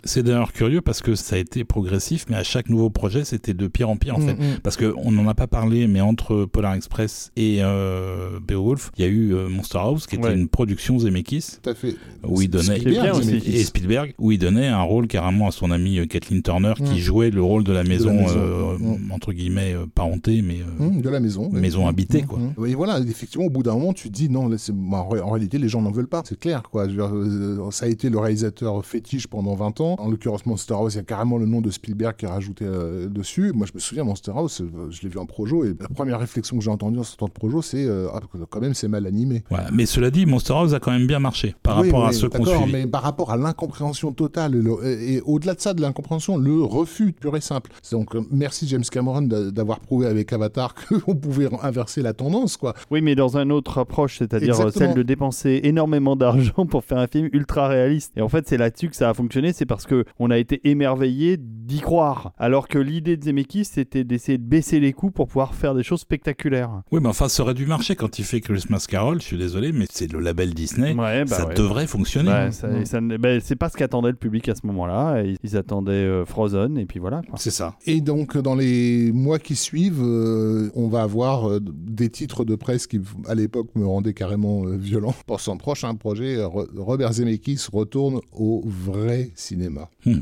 C'est 0.03 0.23
d'ailleurs 0.23 0.53
curieux 0.53 0.81
parce 0.81 1.01
que 1.01 1.15
ça 1.15 1.35
a 1.35 1.39
été 1.39 1.63
progressif, 1.63 2.25
mais 2.29 2.35
à 2.35 2.43
chaque 2.43 2.69
nouveau 2.69 2.89
projet, 2.89 3.23
c'était 3.23 3.53
de 3.53 3.67
pire 3.67 3.89
en 3.89 3.97
pire 3.97 4.17
en 4.17 4.21
fait. 4.21 4.33
Mm, 4.33 4.37
mm. 4.55 4.59
Parce 4.63 4.77
qu'on 4.77 5.11
n'en 5.11 5.27
a 5.27 5.33
pas 5.33 5.47
parlé, 5.47 5.87
mais 5.87 6.01
entre 6.01 6.45
Polar 6.45 6.73
Express 6.75 7.31
et 7.37 7.57
euh, 7.61 8.39
Beowulf, 8.45 8.91
il 8.97 9.03
y 9.03 9.07
a 9.07 9.09
eu 9.09 9.33
euh, 9.33 9.49
Monster 9.49 9.77
House, 9.79 10.07
qui 10.07 10.15
était 10.15 10.27
Ouais. 10.27 10.35
une 10.35 10.47
production 10.47 10.99
Zemeckis, 10.99 11.57
Tout 11.63 11.69
à 11.69 11.73
fait. 11.73 11.95
où 12.23 12.41
il 12.41 12.49
donnait 12.49 12.79
Spielberg. 12.79 13.21
Zemeckis. 13.23 13.55
et 13.55 13.63
Spielberg, 13.63 14.13
où 14.19 14.31
il 14.31 14.37
donnait 14.37 14.67
un 14.67 14.81
rôle 14.81 15.07
carrément 15.07 15.47
à 15.47 15.51
son 15.51 15.71
amie 15.71 15.99
euh, 15.99 16.05
Kathleen 16.05 16.41
Turner, 16.41 16.73
qui 16.75 16.83
Mm. 16.83 16.97
jouait 16.97 17.29
le 17.31 17.41
rôle 17.41 17.63
de 17.63 17.71
la 17.71 17.83
maison, 17.83 18.13
maison, 18.13 18.35
euh, 18.37 18.77
entre 19.13 19.33
guillemets 19.33 19.73
euh, 19.73 19.85
parentée, 19.93 20.41
mais 20.41 20.59
de 21.01 21.09
la 21.09 21.19
maison. 21.19 21.49
oui. 21.51 21.59
Maison 21.59 21.87
habitée, 21.87 22.23
quoi. 22.23 22.39
Et 22.67 22.75
voilà, 22.75 22.99
effectivement, 22.99 23.45
au 23.45 23.49
bout 23.49 23.63
d'un 23.63 23.73
moment, 23.73 23.93
tu 23.93 24.09
te 24.09 24.13
dis 24.13 24.29
non, 24.29 24.47
là, 24.47 24.57
bah, 24.73 24.97
en, 24.97 25.07
ré- 25.09 25.21
en 25.21 25.29
réalité, 25.31 25.57
les 25.57 25.69
gens 25.69 25.81
n'en 25.81 25.91
veulent 25.91 26.07
pas. 26.07 26.21
C'est 26.25 26.39
clair, 26.39 26.63
quoi. 26.71 26.85
Je 26.87 26.95
veux 26.95 26.97
dire, 26.97 27.11
euh, 27.15 27.71
ça 27.71 27.85
a 27.85 27.89
été 27.89 28.09
le 28.09 28.17
réalisateur 28.19 28.85
fétiche 28.85 29.27
pendant 29.27 29.55
20 29.55 29.70
ans. 29.79 29.95
En 29.99 30.09
l'occurrence, 30.09 30.45
Monster 30.45 30.73
House, 30.73 30.95
il 30.95 30.97
y 30.97 30.99
a 30.99 31.03
carrément 31.03 31.37
le 31.37 31.45
nom 31.45 31.61
de 31.61 31.69
Spielberg 31.69 32.15
qui 32.17 32.25
est 32.25 32.27
rajouté 32.27 32.65
euh, 32.65 33.07
dessus. 33.07 33.53
Moi, 33.53 33.65
je 33.67 33.71
me 33.73 33.79
souviens, 33.79 34.03
Monster 34.03 34.31
House, 34.35 34.59
euh, 34.61 34.89
je 34.89 35.01
l'ai 35.03 35.09
vu 35.09 35.17
en 35.19 35.25
projo, 35.25 35.63
et 35.63 35.75
la 35.79 35.87
première 35.87 36.19
réflexion 36.19 36.57
que 36.57 36.63
j'ai 36.63 36.71
entendue 36.71 36.99
en 36.99 37.03
sortant 37.03 37.27
de 37.27 37.31
projo, 37.31 37.61
c'est 37.61 37.85
euh, 37.85 38.07
ah, 38.13 38.19
quand 38.49 38.59
même, 38.59 38.73
c'est 38.73 38.87
mal 38.89 39.05
animé. 39.05 39.43
Mais 39.71 39.85
cela 39.85 40.09
dit, 40.11 40.25
Monster 40.25 40.53
House 40.53 40.73
a 40.73 40.79
quand 40.79 40.91
même 40.91 41.07
bien 41.07 41.19
marché 41.19 41.55
par 41.63 41.79
Oui, 41.79 41.87
rapport 41.87 42.05
à 42.07 42.11
ceux 42.11 42.27
qu'on 42.27 42.43
suivi. 42.43 42.71
mais 42.71 42.87
par 42.87 43.03
rapport 43.03 43.31
à 43.31 43.37
l'incompréhension 43.37 44.11
totale, 44.11 44.55
et, 44.55 44.61
le- 44.61 44.85
et- 44.85 45.13
et 45.15 45.21
au-delà 45.21 45.53
de 45.53 45.61
ça, 45.61 45.73
de 45.73 45.81
l'incompréhension, 45.81 46.37
le 46.37 46.63
refus 46.63 47.13
pur 47.13 47.35
et 47.37 47.41
simple. 47.41 47.71
Donc, 47.91 48.15
merci 48.31 48.67
James 48.67 48.83
Cameron 48.89 49.21
d'a- 49.21 49.51
d'avoir 49.51 49.79
prouvé 49.79 50.07
avec 50.07 50.33
Avatar 50.33 50.73
qu'on 51.05 51.15
pouvait 51.15 51.47
inverser 51.61 52.01
la 52.01 52.13
tendance, 52.13 52.57
quoi. 52.57 52.73
Oui, 52.89 53.01
mais 53.01 53.13
dans 53.15 53.37
une 53.37 53.51
autre 53.51 53.77
approche, 53.77 54.17
c'est-à-dire 54.17 54.55
celle 54.71 54.93
de 54.95 55.03
dépenser 55.03 55.59
énormément 55.63 56.15
d'argent 56.15 56.65
pour 56.69 56.83
faire 56.83 56.97
un 56.97 57.07
film 57.07 57.29
ultra 57.33 57.67
réaliste. 57.67 58.13
Et 58.15 58.21
en 58.21 58.29
fait, 58.29 58.47
c'est 58.47 58.57
là-dessus 58.57 58.89
que 58.89 58.95
ça 58.95 59.09
a 59.09 59.13
fonctionné, 59.13 59.53
c'est 59.61 59.67
parce 59.67 59.85
que 59.85 60.05
on 60.17 60.31
a 60.31 60.39
été 60.39 60.59
émerveillé 60.67 61.37
d'y 61.37 61.81
croire. 61.81 62.33
Alors 62.39 62.67
que 62.67 62.79
l'idée 62.79 63.15
de 63.15 63.23
Zemeckis, 63.25 63.65
c'était 63.65 64.03
d'essayer 64.03 64.39
de 64.39 64.43
baisser 64.43 64.79
les 64.79 64.91
coûts 64.91 65.11
pour 65.11 65.27
pouvoir 65.27 65.53
faire 65.53 65.75
des 65.75 65.83
choses 65.83 65.99
spectaculaires. 65.99 66.81
Oui, 66.91 66.99
mais 66.99 67.09
enfin, 67.09 67.29
ça 67.29 67.43
aurait 67.43 67.53
dû 67.53 67.67
marcher 67.67 67.95
quand 67.95 68.17
il 68.17 68.25
fait 68.25 68.41
Christmas 68.41 68.85
Carol, 68.89 69.21
je 69.21 69.25
suis 69.27 69.37
désolé, 69.37 69.71
mais 69.71 69.85
c'est 69.91 70.11
le 70.11 70.19
label 70.19 70.55
Disney. 70.55 70.93
Ouais, 70.95 71.25
bah 71.25 71.35
ça 71.35 71.45
ouais. 71.47 71.53
devrait 71.53 71.85
fonctionner. 71.85 72.31
Ça- 72.51 72.83
ça 72.85 73.01
bah, 73.01 73.39
c'est 73.39 73.55
pas 73.55 73.69
ce 73.69 73.77
qu'attendait 73.77 74.09
le 74.09 74.15
public 74.15 74.49
à 74.49 74.55
ce 74.55 74.65
moment-là. 74.65 75.21
Ils, 75.21 75.37
ils 75.43 75.55
attendaient 75.55 75.91
euh, 75.91 76.25
Frozen, 76.25 76.79
et 76.79 76.87
puis 76.87 76.97
voilà. 76.99 77.21
C'est 77.35 77.51
ça. 77.51 77.75
Et 77.85 78.01
donc, 78.01 78.35
dans 78.39 78.55
les 78.55 79.11
mois 79.11 79.37
qui 79.37 79.55
suivent, 79.55 80.01
euh, 80.01 80.71
on 80.73 80.87
va 80.87 81.03
avoir 81.03 81.47
euh, 81.51 81.59
des 81.61 82.09
titres 82.09 82.45
de 82.45 82.55
presse 82.55 82.87
qui, 82.87 82.99
à 83.27 83.35
l'époque, 83.35 83.67
me 83.75 83.85
rendaient 83.85 84.15
carrément 84.15 84.65
euh, 84.65 84.75
violent. 84.75 85.13
Pour 85.27 85.39
son 85.39 85.57
prochain 85.57 85.93
projet, 85.93 86.43
Ro- 86.43 86.65
Robert 86.75 87.13
Zemeckis 87.13 87.67
retourne 87.71 88.21
au 88.31 88.63
vrai 88.65 89.29
cinéma. 89.35 89.50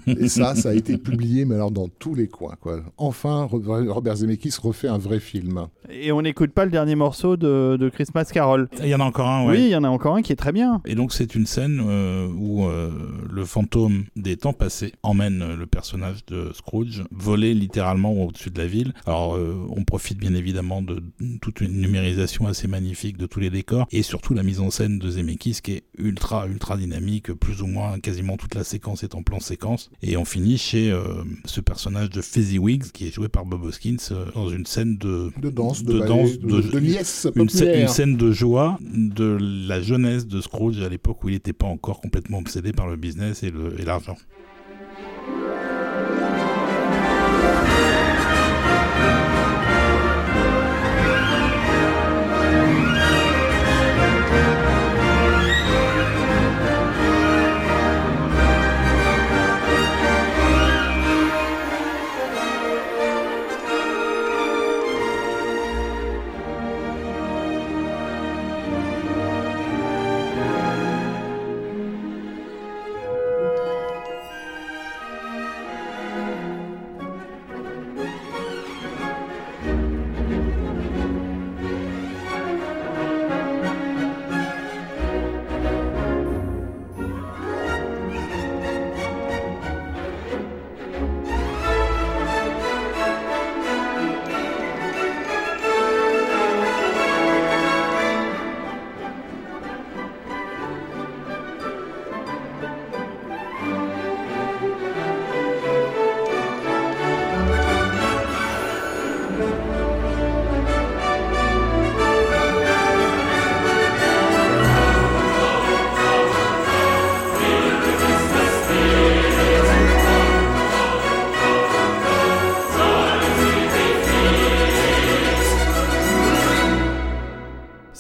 Et 0.08 0.28
ça, 0.30 0.56
ça 0.56 0.70
a 0.70 0.74
été 0.74 0.98
publié, 0.98 1.46
mais 1.46 1.56
alors 1.56 1.72
dans 1.72 1.88
tous 1.88 2.16
les 2.16 2.28
coins. 2.28 2.56
Quoi. 2.60 2.82
Enfin, 2.98 3.44
Ro- 3.44 3.62
Robert 3.94 4.16
Zemeckis 4.18 4.54
refait 4.62 4.88
un 4.88 4.98
vrai 4.98 5.20
film. 5.20 5.68
Et 5.90 6.12
on 6.12 6.22
n'écoute 6.22 6.52
pas 6.52 6.66
le 6.66 6.72
dernier 6.72 6.96
morceau 6.96 7.38
de, 7.38 7.78
de 7.80 7.90
Christmas 7.90 8.26
Carol. 8.32 8.70
Il 8.82 8.88
y 8.88 8.96
en 8.96 9.00
a 9.00 9.04
encore 9.06 9.28
un, 9.28 9.46
ouais. 9.46 9.58
Oui, 9.58 9.64
il 9.66 9.70
y 9.70 9.76
en 9.76 9.84
a 9.84 9.90
encore 9.90 10.16
un 10.16 10.22
qui 10.22 10.32
est 10.32 10.36
très 10.36 10.52
bien. 10.52 10.82
Et 10.86 10.96
donc 10.96 11.14
c'est 11.14 11.36
une 11.36 11.46
scène 11.46 11.82
euh, 11.86 12.28
où 12.28 12.66
euh, 12.66 12.92
le 13.32 13.46
fantôme 13.46 14.04
des 14.16 14.38
temps 14.38 14.54
passés 14.54 14.94
emmène 15.04 15.42
euh, 15.42 15.56
le 15.56 15.66
personnage 15.66 16.26
de 16.28 16.52
Scrooge 16.54 17.04
voler 17.12 17.54
littéralement 17.54 18.14
au-dessus 18.14 18.52
de 18.52 18.58
la 18.60 18.68
ville. 18.68 18.94
Alors 19.06 19.36
euh, 19.36 19.56
on 19.70 19.84
profite 19.84 20.20
bien 20.20 20.34
évidemment 20.36 20.82
de 20.82 21.02
toute 21.42 21.62
une 21.62 21.80
numérisation 21.82 22.48
assez 22.48 22.68
magnifique 22.68 23.18
de 23.18 23.26
tous 23.26 23.40
les 23.40 23.50
décors 23.50 23.88
et 23.92 24.04
surtout 24.04 24.34
la 24.34 24.44
mise 24.44 24.60
en 24.60 24.70
scène 24.70 25.00
de 25.00 25.10
Zemeckis 25.10 25.60
qui 25.64 25.74
est 25.74 25.84
ultra 25.98 26.48
ultra 26.48 26.78
dynamique, 26.78 27.34
plus 27.34 27.62
ou 27.62 27.68
moins 27.68 28.00
quasiment 28.00 28.38
toute 28.38 28.56
la 28.56 28.64
séquence 28.64 29.04
est 29.04 29.16
en 29.16 29.19
plan 29.24 29.40
séquence. 29.40 29.90
Et 30.02 30.18
on 30.18 30.26
finit 30.26 30.58
chez 30.58 30.92
euh, 30.92 31.24
ce 31.46 31.62
personnage 31.62 32.10
de 32.10 32.22
Fezziwigs 32.22 32.92
qui 32.92 33.08
est 33.08 33.12
joué 33.14 33.28
par 33.30 33.46
Bob 33.46 33.64
Hoskins 33.64 33.98
euh, 34.12 34.26
dans 34.34 34.50
une 34.50 34.66
scène 34.66 34.98
de 34.98 35.32
De 35.42 35.50
danse, 35.50 35.84
de, 35.84 35.94
De 35.94 36.00
ballet, 36.00 36.10
danse, 36.10 36.40
de, 36.40 36.62
de- 36.62 36.70
de 36.72 36.78
liesse 36.78 37.28
une, 37.36 37.42
une 37.44 37.88
scène 37.88 38.18
de 38.18 38.32
joie 38.32 38.78
de 38.82 39.38
la 39.68 39.82
jeunesse 39.82 40.28
de 40.28 40.42
Scrooge 40.42 40.80
à 40.82 40.90
l'époque 40.90 41.24
où 41.24 41.30
il 41.30 41.34
n'était 41.34 41.54
pas 41.54 41.68
encore 41.68 42.02
complètement 42.02 42.40
obsédé 42.40 42.72
par 42.74 42.88
le 42.88 42.96
business 42.96 43.44
et 43.44 43.52
l'argent. 43.86 44.16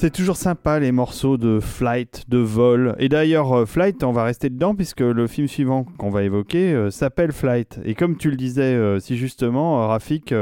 C'est 0.02 0.12
toujours 0.12 0.38
sympa 0.38 0.80
les 0.80 0.94
morceaux 0.94 1.36
de 1.36 1.60
flight, 1.60 2.24
de 2.30 2.38
vol. 2.38 2.96
Et 3.00 3.10
d'ailleurs, 3.10 3.52
euh, 3.52 3.66
flight, 3.66 4.02
on 4.06 4.14
va 4.14 4.24
rester 4.24 4.50
dedans 4.50 4.74
puisque 4.74 5.02
le 5.02 5.28
film 5.28 5.50
suivant 5.50 5.84
qu'on 5.98 6.10
va 6.10 6.24
évoquer 6.24 6.72
euh, 6.72 6.90
s'appelle 6.90 7.34
Flight. 7.34 7.82
Et 7.84 7.96
comme 7.96 8.16
tu 8.16 8.30
le 8.30 8.38
disais 8.38 8.62
euh, 8.62 9.02
si 9.02 9.18
justement, 9.18 9.90
Rafik, 9.90 10.34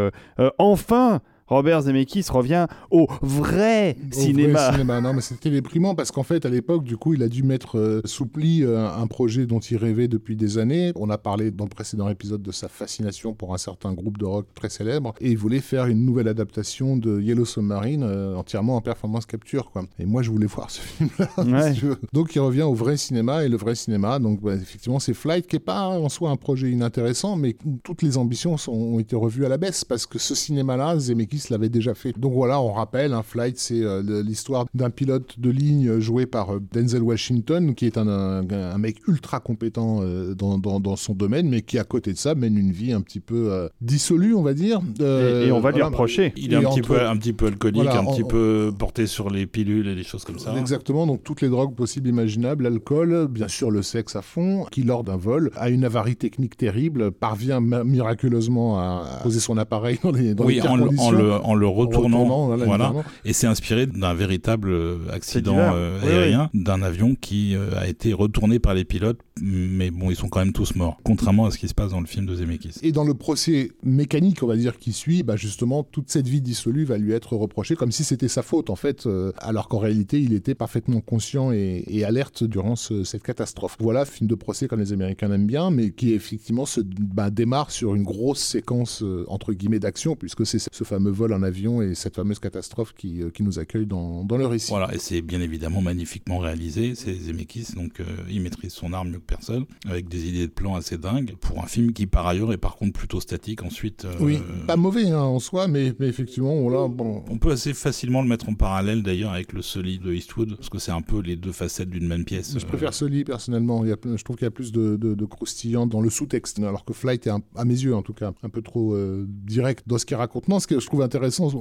enfin 0.60 1.22
Robert 1.48 1.84
Zemeckis 1.84 2.26
revient 2.30 2.68
au 2.92 3.08
vrai 3.22 3.96
cinéma. 4.12 5.02
Non, 5.02 5.14
mais 5.14 5.22
c'était 5.22 5.50
déprimant 5.50 5.96
parce 5.96 6.12
qu'en 6.12 6.24
fait, 6.24 6.46
à 6.46 6.50
l'époque, 6.50 6.84
du 6.84 6.98
coup, 6.98 7.14
il 7.14 7.24
a 7.24 7.30
dû 7.30 7.44
mettre 7.44 7.78
euh, 7.78 8.02
sous 8.04 8.26
pli 8.26 8.64
euh, 8.64 8.90
un 8.90 9.08
projet 9.08 9.46
dont 9.46 9.60
il 9.60 9.78
rêvait 9.78 10.10
depuis 10.10 10.36
des 10.36 10.58
années. 10.58 10.92
On 10.96 11.10
a 11.10 11.18
parlé 11.18 11.52
dans 11.52 11.64
le 11.64 11.70
précédent 11.70 12.10
épisode 12.10 12.42
de 12.42 12.52
sa 12.52 12.68
fascination 12.68 13.34
pour 13.34 13.54
un 13.54 13.58
certain 13.58 13.94
groupe 13.94 14.18
de 14.18 14.26
rock 14.26 14.48
très 14.54 14.70
célèbre 14.70 15.14
et 15.22 15.32
il 15.32 15.38
voulait 15.38 15.62
faire 15.62 15.86
une 15.86 16.06
nouvelle 16.06 16.28
adaptation 16.28 16.98
de 16.98 17.22
Yellow 17.22 17.46
Submarine 17.46 18.04
euh, 18.04 18.36
entièrement 18.36 18.76
en 18.76 18.82
performance 18.82 19.26
capture, 19.26 19.72
quoi. 19.72 19.86
Et 20.00 20.06
moi, 20.06 20.22
je 20.24 20.32
voulais 20.32 20.48
voir 20.48 20.70
ce 20.70 20.82
film-là. 20.82 21.30
donc, 22.14 22.36
il 22.36 22.40
revient 22.40 22.64
au 22.64 22.74
vrai 22.74 22.98
cinéma 22.98 23.46
et 23.46 23.50
le 23.50 23.58
vrai 23.58 23.76
cinéma. 23.76 24.20
Donc, 24.20 24.42
bah, 24.42 24.56
effectivement, 24.56 25.00
c'est 25.00 25.14
Flight 25.14 25.48
qui 25.48 25.56
est 25.56 25.60
pas 25.60 25.88
en 25.88 26.10
soi 26.10 26.30
un 26.30 26.36
projet 26.36 26.70
inintéressant, 26.70 27.38
mais 27.38 27.56
toutes 27.84 28.02
les 28.02 28.18
ambitions 28.18 28.58
sont, 28.58 28.74
ont 28.74 29.00
été 29.00 29.16
revues 29.16 29.46
à 29.46 29.50
la 29.50 29.58
baisse 29.58 29.86
parce 29.86 30.06
que 30.06 30.20
ce 30.20 30.36
cinéma-là, 30.36 31.00
Zemeckis 31.00 31.37
l'avait 31.50 31.70
déjà 31.70 31.94
fait. 31.94 32.18
Donc 32.18 32.34
voilà, 32.34 32.62
on 32.62 32.72
rappelle, 32.72 33.14
un 33.14 33.24
flight, 33.24 33.58
c'est 33.58 33.82
euh, 33.82 34.24
l'histoire 34.24 34.66
d'un 34.74 34.90
pilote 34.90 35.40
de 35.40 35.50
ligne 35.50 36.00
joué 36.00 36.26
par 36.26 36.56
euh, 36.56 36.62
Denzel 36.74 37.02
Washington, 37.02 37.76
qui 37.76 37.86
est 37.86 37.98
un, 37.98 38.08
un, 38.08 38.78
mec 38.78 38.98
ultra 39.08 39.40
compétent 39.40 40.00
euh, 40.02 40.34
dans, 40.34 40.58
dans, 40.58 40.96
son 40.96 41.14
domaine, 41.14 41.50
mais 41.50 41.62
qui 41.62 41.78
à 41.78 41.84
côté 41.84 42.14
de 42.14 42.18
ça 42.18 42.36
mène 42.36 42.58
une 42.58 42.72
vie 42.72 42.92
un 42.92 43.02
petit 43.02 43.20
peu 43.20 43.70
dissolue, 43.82 44.34
on 44.34 44.42
va 44.42 44.54
dire. 44.54 44.82
Et, 45.00 45.52
on 45.52 45.60
va 45.60 45.72
lui 45.72 45.82
reprocher. 45.82 46.34
Il 46.38 46.54
est 46.54 46.58
un 46.58 46.70
petit, 46.70 46.82
peu, 46.82 47.00
un 47.00 47.18
petit 47.18 47.34
peu 47.34 47.48
alcoolique, 47.48 47.88
un 47.88 48.06
petit 48.06 48.24
peu 48.24 48.72
porté 48.78 49.08
sur 49.08 49.30
les 49.30 49.46
pilules 49.46 49.88
et 49.88 49.96
des 49.96 50.04
choses 50.04 50.24
comme 50.24 50.40
ça. 50.40 50.56
Exactement, 50.58 51.08
donc 51.08 51.24
toutes 51.24 51.42
les 51.42 51.50
drogues 51.50 51.76
possibles 51.76 52.10
imaginables, 52.10 52.64
l'alcool, 52.64 53.28
bien 53.28 53.48
sûr 53.48 53.72
le 53.72 53.82
sexe 53.82 54.16
à 54.16 54.22
fond, 54.22 54.66
qui 54.72 54.84
lors 54.84 55.04
d'un 55.04 55.18
vol 55.18 55.52
a 55.56 55.70
une 55.70 55.84
avarie 55.84 56.16
technique 56.16 56.58
terrible, 56.58 57.12
parvient 57.12 57.60
miraculeusement 57.62 58.80
à 58.80 59.20
poser 59.24 59.40
son 59.40 59.58
appareil 59.58 60.00
dans 60.04 60.12
les, 60.12 60.34
dans 60.34 60.46
oui, 60.46 60.62
en, 60.62 60.80
en 60.80 61.12
le 61.12 61.27
retournant. 61.36 62.56
voilà, 62.58 62.94
Et 63.26 63.34
c'est 63.34 63.48
inspiré 63.48 63.88
d'un 63.88 64.14
véritable 64.14 64.70
euh, 64.70 64.98
accident 65.12 65.58
euh, 65.58 66.00
aérien, 66.02 66.50
d'un 66.54 66.82
avion 66.82 67.16
qui 67.16 67.56
euh, 67.56 67.70
a 67.78 67.88
été 67.88 68.14
retourné 68.14 68.60
par 68.60 68.74
les 68.74 68.86
pilotes, 68.86 69.20
mais 69.42 69.92
bon, 69.92 70.10
ils 70.10 70.16
sont 70.16 70.30
quand 70.30 70.40
même 70.40 70.54
tous 70.54 70.76
morts, 70.76 71.00
contrairement 71.04 71.46
à 71.46 71.52
ce 71.52 71.58
qui 71.58 71.68
se 71.68 71.74
passe 71.74 71.92
dans 71.92 72.00
le 72.00 72.06
film 72.06 72.26
de 72.26 72.36
Zemeckis. 72.36 72.80
Et 72.84 72.92
dans 72.92 73.04
le 73.04 73.14
procès 73.14 73.72
mécanique, 73.84 74.44
on 74.44 74.48
va 74.48 74.56
dire, 74.56 74.78
qui 74.78 74.94
suit, 74.94 75.24
bah 75.24 75.36
justement, 75.36 75.84
toute 75.84 76.10
cette 76.10 76.28
vie 76.28 76.42
dissolue 76.42 76.86
va 76.86 76.98
lui 76.98 77.14
être 77.14 77.36
reprochée 77.36 77.76
comme 77.76 77.92
si 77.92 78.04
c'était 78.04 78.28
sa 78.28 78.42
faute, 78.42 78.70
en 78.70 78.76
fait, 78.76 79.08
alors 79.40 79.68
qu'en 79.68 79.80
réalité, 79.80 80.20
il 80.20 80.34
était 80.34 80.56
parfaitement 80.56 81.02
conscient 81.02 81.52
et, 81.52 82.04
alerte 82.04 82.44
durant 82.44 82.76
cette 82.76 83.24
catastrophe. 83.24 83.76
Voilà, 83.80 84.06
film 84.06 84.30
de 84.30 84.36
procès 84.36 84.68
comme 84.68 84.80
les 84.80 84.94
Américains 84.94 85.32
aiment 85.32 85.48
bien, 85.48 85.72
mais 85.72 85.92
qui 85.92 86.14
effectivement 86.14 86.66
se 86.66 86.82
bah, 86.82 87.30
démarre 87.30 87.72
sur 87.72 87.96
une 87.96 88.04
grosse 88.04 88.40
séquence, 88.40 89.04
entre 89.28 89.54
guillemets, 89.54 89.80
d'action, 89.80 90.16
puisque 90.16 90.46
c'est 90.46 90.60
ce 90.60 90.84
fameux 90.84 91.12
vol 91.12 91.34
en 91.34 91.44
avion 91.44 91.82
et 91.82 91.96
cette 91.96 92.16
fameuse 92.16 92.40
catastrophe 92.40 92.94
qui, 92.94 93.22
euh, 93.22 93.30
qui 93.30 93.44
nous 93.44 93.60
accueille 93.60 93.86
dans, 93.86 94.24
dans, 94.24 94.38
le 94.38 94.46
récit. 94.46 94.70
Voilà, 94.70 94.94
et 94.94 95.00
c'est 95.00 95.22
bien 95.22 95.42
évidemment 95.42 95.82
magnifiquement 95.82 96.40
réalisé. 96.40 96.96
C'est 96.96 97.14
Zemeckis, 97.14 97.74
donc 97.76 98.00
euh, 98.00 98.06
il 98.30 98.42
maîtrise 98.42 98.74
son 98.74 98.94
arme 98.94 99.12
mieux 99.28 99.36
que 99.36 99.36
personne, 99.36 99.66
avec 99.88 100.08
des 100.08 100.28
idées 100.28 100.48
de 100.48 100.52
plan 100.52 100.76
assez 100.76 100.98
dingues, 100.98 101.36
pour 101.40 101.64
un 101.64 101.68
film 101.68 101.94
qui 101.94 102.08
par 102.08 102.28
ailleurs 102.28 102.54
est 102.54 102.58
par 102.58 102.76
contre 102.76 102.94
plutôt 102.94 103.20
statique 103.20 103.64
ensuite. 103.64 104.06
Euh, 104.06 104.14
oui, 104.20 104.40
pas 104.66 104.76
mauvais 104.76 105.10
hein, 105.10 105.20
en 105.20 105.40
soi, 105.40 105.68
mais, 105.68 105.94
mais 106.00 106.08
effectivement, 106.08 106.54
on, 106.54 106.70
là, 106.70 106.88
bon... 106.88 107.24
on 107.30 107.38
peut 107.38 107.52
assez 107.52 107.74
facilement 107.74 108.22
le 108.22 108.28
mettre 108.28 108.50
en 108.50 108.54
parallèle 108.54 109.04
d'ailleurs 109.04 109.32
avec 109.32 109.54
le 109.54 109.62
Sully 109.62 110.00
de 110.00 110.14
Eastwood, 110.14 110.56
parce 110.56 110.70
que 110.70 110.80
c'est 110.80 110.92
un 110.92 111.02
peu 111.02 111.22
les 111.22 111.36
deux 111.36 111.52
facettes 111.52 111.90
d'une 111.90 112.08
même 112.08 112.26
pièce. 112.26 112.58
Je 112.58 112.66
préfère 112.66 112.94
Sully 112.94 113.24
personnellement, 113.24 113.84
il 113.84 113.90
y 113.90 113.94
a, 113.94 113.98
je 114.04 114.24
trouve 114.24 114.36
qu'il 114.36 114.46
y 114.46 114.48
a 114.48 114.52
plus 114.52 114.72
de, 114.72 114.96
de, 114.96 115.26
croustillant 115.26 115.88
dans 115.88 116.02
le 116.02 116.10
sous-texte, 116.10 116.60
alors 116.60 116.86
que 116.86 116.94
Flight 116.94 117.28
est 117.28 117.32
à 117.56 117.66
mes 117.66 117.74
yeux 117.74 117.96
en 117.96 118.02
tout 118.02 118.14
cas 118.14 118.32
un 118.44 118.50
peu 118.50 118.62
trop 118.62 118.98
direct 119.28 119.84
dans 119.88 119.98
ce 119.98 120.06
qu'il 120.06 120.16
raconte. 120.16 120.48
Non, 120.48 120.60
ce 120.60 120.68
que 120.68 120.80
je 120.80 120.86
trouve 120.86 121.02
intéressant, 121.02 121.52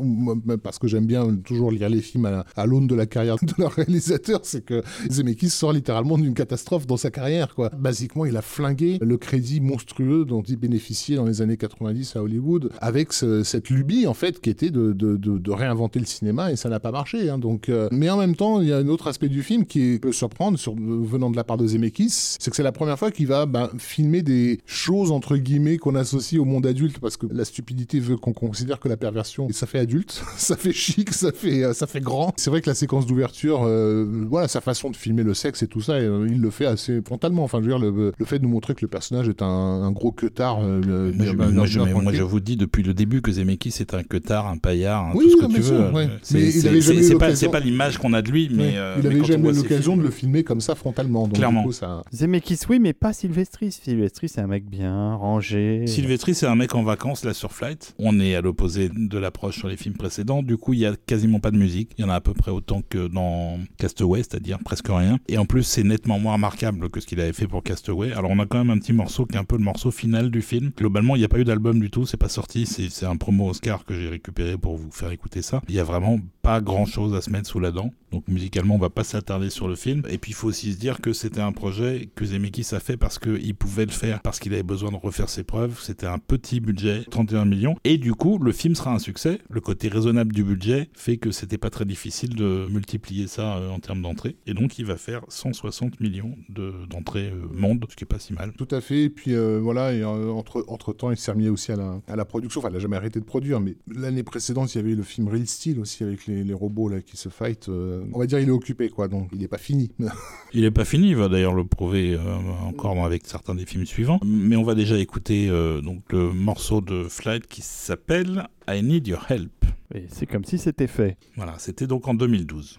parce 0.63 0.79
que 0.79 0.87
j'aime 0.87 1.07
bien 1.07 1.37
toujours 1.37 1.71
lire 1.71 1.89
les 1.89 2.01
films 2.01 2.45
à, 2.57 2.67
l'aune 2.67 2.87
de 2.87 2.95
la 2.95 3.07
carrière 3.07 3.37
de 3.43 3.53
leur 3.59 3.73
réalisateur, 3.73 4.41
c'est 4.45 4.65
que 4.65 4.83
Zemeckis 5.11 5.51
sort 5.51 5.73
littéralement 5.73 6.19
d'une 6.19 6.35
catastrophe 6.35 6.87
dans 6.87 6.97
sa 6.97 7.11
carrière. 7.11 7.56
Quoi. 7.57 7.71
Basiquement, 7.77 8.25
il 8.25 8.37
a 8.37 8.43
flingué 8.43 8.99
le 9.01 9.17
crédit 9.17 9.61
monstrueux 9.61 10.25
dont 10.25 10.43
il 10.43 10.57
bénéficiait 10.57 11.17
dans 11.17 11.25
les 11.25 11.43
années 11.43 11.57
90 11.57 12.17
à 12.17 12.23
Hollywood, 12.23 12.71
avec 12.81 13.13
cette 13.13 13.71
lubie 13.71 14.07
en 14.07 14.15
fait 14.15 14.41
qui 14.41 14.51
était 14.51 14.71
de, 14.71 15.51
réinventer 15.51 15.99
le 15.99 16.05
cinéma 16.05 16.53
et 16.53 16.57
ça 16.57 16.69
n'a 16.69 16.81
pas 16.81 16.93
marché. 16.93 17.31
Hein. 17.31 17.39
donc, 17.39 17.69
euh, 17.69 17.89
mais 17.91 18.11
en 18.11 18.19
même 18.19 18.37
temps, 18.37 18.61
il 18.61 18.69
y 18.69 18.73
a 18.73 18.77
un 18.77 18.89
autre 18.89 19.09
aspect 19.09 19.29
du 19.29 19.43
film 19.43 19.65
qui 19.65 19.99
peut 19.99 20.13
surprendre 20.13 20.59
sur, 20.59 20.75
venant 20.77 21.31
de 21.31 21.37
la 21.37 21.45
part 21.45 21.57
de 21.57 21.67
Zemeckis, 21.67 22.37
c'est 22.39 22.51
que 22.51 22.57
c'est 22.57 22.63
la 22.63 22.73
première 22.73 22.99
fois 22.99 23.11
qu'il 23.11 23.27
va 23.27 23.47
ben, 23.47 23.71
filmer 23.79 24.23
des 24.23 24.61
choses 24.67 25.11
entre 25.11 25.37
guillemets 25.37 25.79
qu'on 25.79 25.95
associe 25.95 26.39
au 26.41 26.45
monde 26.45 26.67
adulte 26.67 26.99
parce 26.99 27.17
que 27.17 27.27
la 27.31 27.47
stupidité 27.47 28.01
veut 28.01 28.19
qu'on 28.19 28.35
considère 28.35 28.79
que 28.81 28.89
la 28.89 28.99
perversion 28.99 29.49
ça 29.51 29.67
fait 29.67 29.79
adulte 29.79 30.23
ça 30.37 30.57
fait 30.57 30.73
chic, 30.73 31.13
ça 31.13 31.33
fait, 31.33 31.65
euh, 31.65 31.73
ça 31.73 31.87
fait 31.87 32.01
grand. 32.01 32.33
C'est 32.37 32.51
vrai 32.51 32.61
que 32.61 32.69
la 32.69 32.75
séquence 32.75 33.07
d'ouverture, 33.07 33.65
euh, 33.65 34.07
voilà, 34.29 34.49
sa 34.49 34.61
façon 34.61 34.91
de 34.91 34.97
filmer 34.97 35.23
le 35.23 35.35
sexe 35.35 35.63
et 35.63 35.67
tout 35.67 35.81
ça, 35.81 35.93
euh, 35.93 36.27
il 36.31 36.41
le 36.41 36.51
fait 36.51 36.67
assez 36.67 37.01
frontalement. 37.03 37.45
Enfin, 37.47 37.59
je 37.63 37.69
veux 37.71 37.79
dire, 37.79 37.79
le, 37.79 38.13
fait 38.25 38.39
de 38.39 38.45
nous 38.45 38.51
montrer 38.51 38.75
que 38.75 38.81
le 38.83 38.89
personnage 38.89 39.29
est 39.29 39.41
un, 39.41 39.91
gros 39.93 40.13
queutard. 40.13 40.61
moi, 40.61 41.67
je, 41.67 42.23
vous 42.23 42.41
dis 42.41 42.57
depuis 42.57 42.83
le 42.83 42.93
début 42.93 43.23
que 43.23 43.31
Zemeckis 43.31 43.75
est 43.81 43.95
un 43.95 44.03
queutard, 44.03 44.49
un 44.49 44.59
paillard, 44.59 45.13
tout 45.13 45.31
ce 45.31 45.37
que 45.37 45.53
tu 45.53 45.61
veux. 45.61 47.35
C'est 47.35 47.49
pas, 47.49 47.61
l'image 47.61 47.99
qu'on 47.99 48.13
a 48.13 48.23
de 48.23 48.31
lui, 48.31 48.51
mais. 48.53 48.75
il 48.99 49.07
avait 49.07 49.25
jamais 49.25 49.51
eu 49.51 49.53
l'occasion 49.53 49.97
de 49.97 50.03
le 50.03 50.11
filmer 50.11 50.45
comme 50.45 50.61
ça 50.61 50.75
frontalement. 50.75 51.29
Clairement. 51.29 51.67
Zemeckis, 52.13 52.61
oui, 52.69 52.79
mais 52.79 52.93
pas 52.93 53.13
Sylvestri. 53.13 53.73
Sylvestri, 53.73 54.29
c'est 54.29 54.41
un 54.41 54.47
mec 54.47 54.69
bien 54.69 55.15
rangé. 55.15 55.87
Sylvestri, 55.87 56.35
c'est 56.35 56.47
un 56.47 56.57
mec 56.57 56.75
en 56.75 56.83
vacances 56.83 57.25
là 57.25 57.35
sur 57.35 57.53
Flight. 57.53 57.95
On 57.99 58.19
est 58.21 58.35
à 58.35 58.41
l'opposé 58.41 58.91
de 58.95 59.19
l'approche 59.19 59.59
sur 59.59 59.69
les 59.69 59.77
films 59.77 59.95
précédents. 59.95 60.43
Du 60.43 60.57
coup, 60.57 60.73
il 60.73 60.81
y 60.81 60.87
a 60.87 60.95
quasiment 61.07 61.41
pas 61.41 61.51
de 61.51 61.57
musique. 61.57 61.93
Il 61.99 62.03
y 62.03 62.05
en 62.05 62.11
a 62.11 62.15
à 62.15 62.21
peu 62.21 62.35
près 62.35 62.51
autant 62.51 62.83
que 62.89 63.09
dans 63.09 63.59
Castaway, 63.79 64.19
c'est-à-dire 64.19 64.59
presque 64.65 64.89
rien. 64.89 65.19
Et 65.29 65.39
en 65.39 65.47
plus, 65.47 65.63
c'est 65.63 65.85
nettement 65.85 66.19
moins 66.19 66.35
remarquable 66.35 66.89
que 66.91 67.01
ce 67.01 67.07
qu'il 67.07 67.21
avait 67.21 67.33
fait 67.37 67.47
pour 67.47 67.63
Castaway. 67.63 68.13
Alors, 68.13 68.31
on 68.31 68.39
a 68.39 68.47
quand 68.47 68.59
même 68.59 68.71
un 68.71 68.79
petit 68.79 68.93
morceau 68.93 69.27
qui 69.27 69.37
est 69.37 69.39
un 69.39 69.45
peu 69.45 69.57
le 69.57 69.63
morceau 69.63 69.91
final 69.91 70.31
du 70.31 70.43
film. 70.43 70.71
Globalement, 70.77 71.17
il 71.17 71.21
n'y 71.21 71.25
a 71.25 71.29
pas 71.29 71.39
eu 71.39 71.45
d'album 71.45 71.79
du 71.79 71.91
tout, 71.91 72.07
c'est 72.07 72.17
pas 72.17 72.29
sorti. 72.29 72.67
C'est 72.67 73.07
un 73.07 73.17
promo 73.17 73.51
Oscar 73.51 73.85
que 73.85 73.95
j'ai 73.95 74.09
récupéré 74.09 74.57
pour 74.57 74.77
vous 74.77 74.91
faire 74.91 75.11
écouter 75.11 75.43
ça. 75.43 75.61
Il 75.69 75.75
y 75.75 75.81
a 75.81 75.85
vraiment 75.85 76.19
pas 76.47 76.61
grand 76.61 76.87
chose 76.87 77.13
à 77.13 77.21
se 77.21 77.29
mettre 77.29 77.49
sous 77.49 77.59
la 77.59 77.73
dent. 77.73 77.91
Donc 78.13 78.29
musicalement, 78.29 78.77
on 78.77 78.79
va 78.79 78.89
pas 78.89 79.03
s'attarder 79.03 79.51
sur 79.51 79.67
le 79.67 79.75
film. 79.75 80.05
Et 80.09 80.17
puis 80.17 80.31
il 80.31 80.35
faut 80.35 80.47
aussi 80.47 80.73
se 80.73 80.79
dire 80.79 81.01
que 81.01 81.13
c'était 81.13 81.41
un 81.41 81.51
projet 81.51 82.09
que 82.15 82.25
Zemeckis 82.25 82.69
a 82.73 82.79
fait 82.79 82.97
parce 82.97 83.19
qu'il 83.19 83.55
pouvait 83.57 83.85
le 83.85 83.91
faire, 83.91 84.23
parce 84.23 84.39
qu'il 84.39 84.55
avait 84.55 84.63
besoin 84.63 84.93
de 84.93 84.97
refaire 84.97 85.29
ses 85.29 85.43
preuves. 85.43 85.81
C'était 85.83 86.07
un 86.07 86.19
petit 86.19 86.61
budget, 86.61 87.03
31 87.11 87.47
millions. 87.47 87.75
Et 87.83 87.99
du 87.99 88.15
coup, 88.15 88.39
le 88.39 88.53
film 88.53 88.77
sera 88.77 88.95
un 88.95 89.01
succès. 89.01 89.41
Le 89.51 89.61
côté 89.61 89.89
raisonnable 89.89 90.33
du 90.33 90.45
budget 90.45 90.89
fait 90.95 91.17
que 91.17 91.33
c'était 91.33 91.59
pas 91.59 91.69
très 91.69 91.85
difficile 91.85 92.37
de 92.37 92.69
multiplier 92.71 93.27
ça 93.27 93.57
euh, 93.57 93.69
en 93.71 93.81
termes 93.81 94.03
d'entrée. 94.03 94.37
Et 94.47 94.55
donc 94.55 94.79
il 94.79 94.87
va 94.87 94.97
faire 94.97 95.23
160 95.29 96.01
millions 96.01 96.37
d'entrées 96.49 97.31
euh, 97.31 97.49
monde, 97.53 97.85
ce 97.91 97.97
qui 97.97 98.05
est 98.05 98.07
pas 98.07 98.21
si 98.21 98.33
mal. 98.33 98.53
Tout 98.53 98.69
à 98.71 98.81
fait. 98.81 99.03
Et 99.03 99.11
puis 99.11 99.35
euh, 99.35 99.59
voilà, 99.61 99.93
et, 99.93 100.05
entre, 100.05 100.65
entre 100.69 100.93
temps, 100.93 101.11
il 101.11 101.17
s'est 101.17 101.33
remis 101.33 101.49
aussi 101.49 101.73
à 101.73 101.77
la, 101.77 102.25
production. 102.25 102.61
Enfin, 102.61 102.69
il 102.71 102.75
n'a 102.75 102.79
jamais 102.79 102.97
arrêté 102.97 103.19
de 103.19 103.25
produire, 103.25 103.61
mais 103.61 103.77
l'année 103.93 104.23
précédente, 104.23 104.73
il 104.75 104.79
y 104.79 104.81
avait 104.81 104.95
le 104.95 105.03
film 105.03 105.27
Real 105.29 105.47
Steel 105.47 105.81
aussi 105.81 106.05
avec 106.05 106.27
les, 106.27 106.36
les 106.45 106.55
robots 106.55 106.89
là 106.89 107.01
qui 107.01 107.17
se 107.17 107.29
fight 107.29 107.69
on 107.69 108.19
va 108.19 108.27
dire 108.27 108.39
il 108.39 108.49
est 108.49 108.53
occupé, 108.53 108.89
quoi, 108.89 109.09
donc 109.09 109.29
il 109.33 109.41
n'est 109.41 109.49
pas 109.49 109.59
fini. 109.59 109.91
il 110.53 110.63
n'est 110.63 110.71
pas 110.71 110.85
fini, 110.85 111.11
il 111.11 111.17
va 111.17 111.29
d'ailleurs 111.29 111.55
le 111.55 111.65
prouver 111.65 112.15
euh, 112.15 112.37
encore 112.65 113.05
avec 113.05 113.27
certains 113.27 113.55
des 113.55 113.67
films 113.67 113.87
suivants. 113.87 114.21
Mais 114.25 114.57
on 114.57 114.63
va 114.63 114.75
déjà 114.75 114.99
écouter 114.99 115.49
euh, 115.49 115.81
donc 115.81 116.13
le 116.13 116.33
morceau 116.33 116.81
de 116.81 117.05
Flight 117.05 117.47
qui 117.47 117.63
s'appelle 117.63 118.49
I 118.69 118.83
Need 118.83 119.07
Your 119.07 119.25
Help. 119.31 119.65
Et 119.95 120.07
c'est 120.09 120.27
comme 120.27 120.45
si 120.45 120.59
c'était 120.59 120.89
fait. 120.89 121.17
Voilà, 121.37 121.55
c'était 121.59 121.87
donc 121.87 122.09
en 122.09 122.15
2012. 122.15 122.79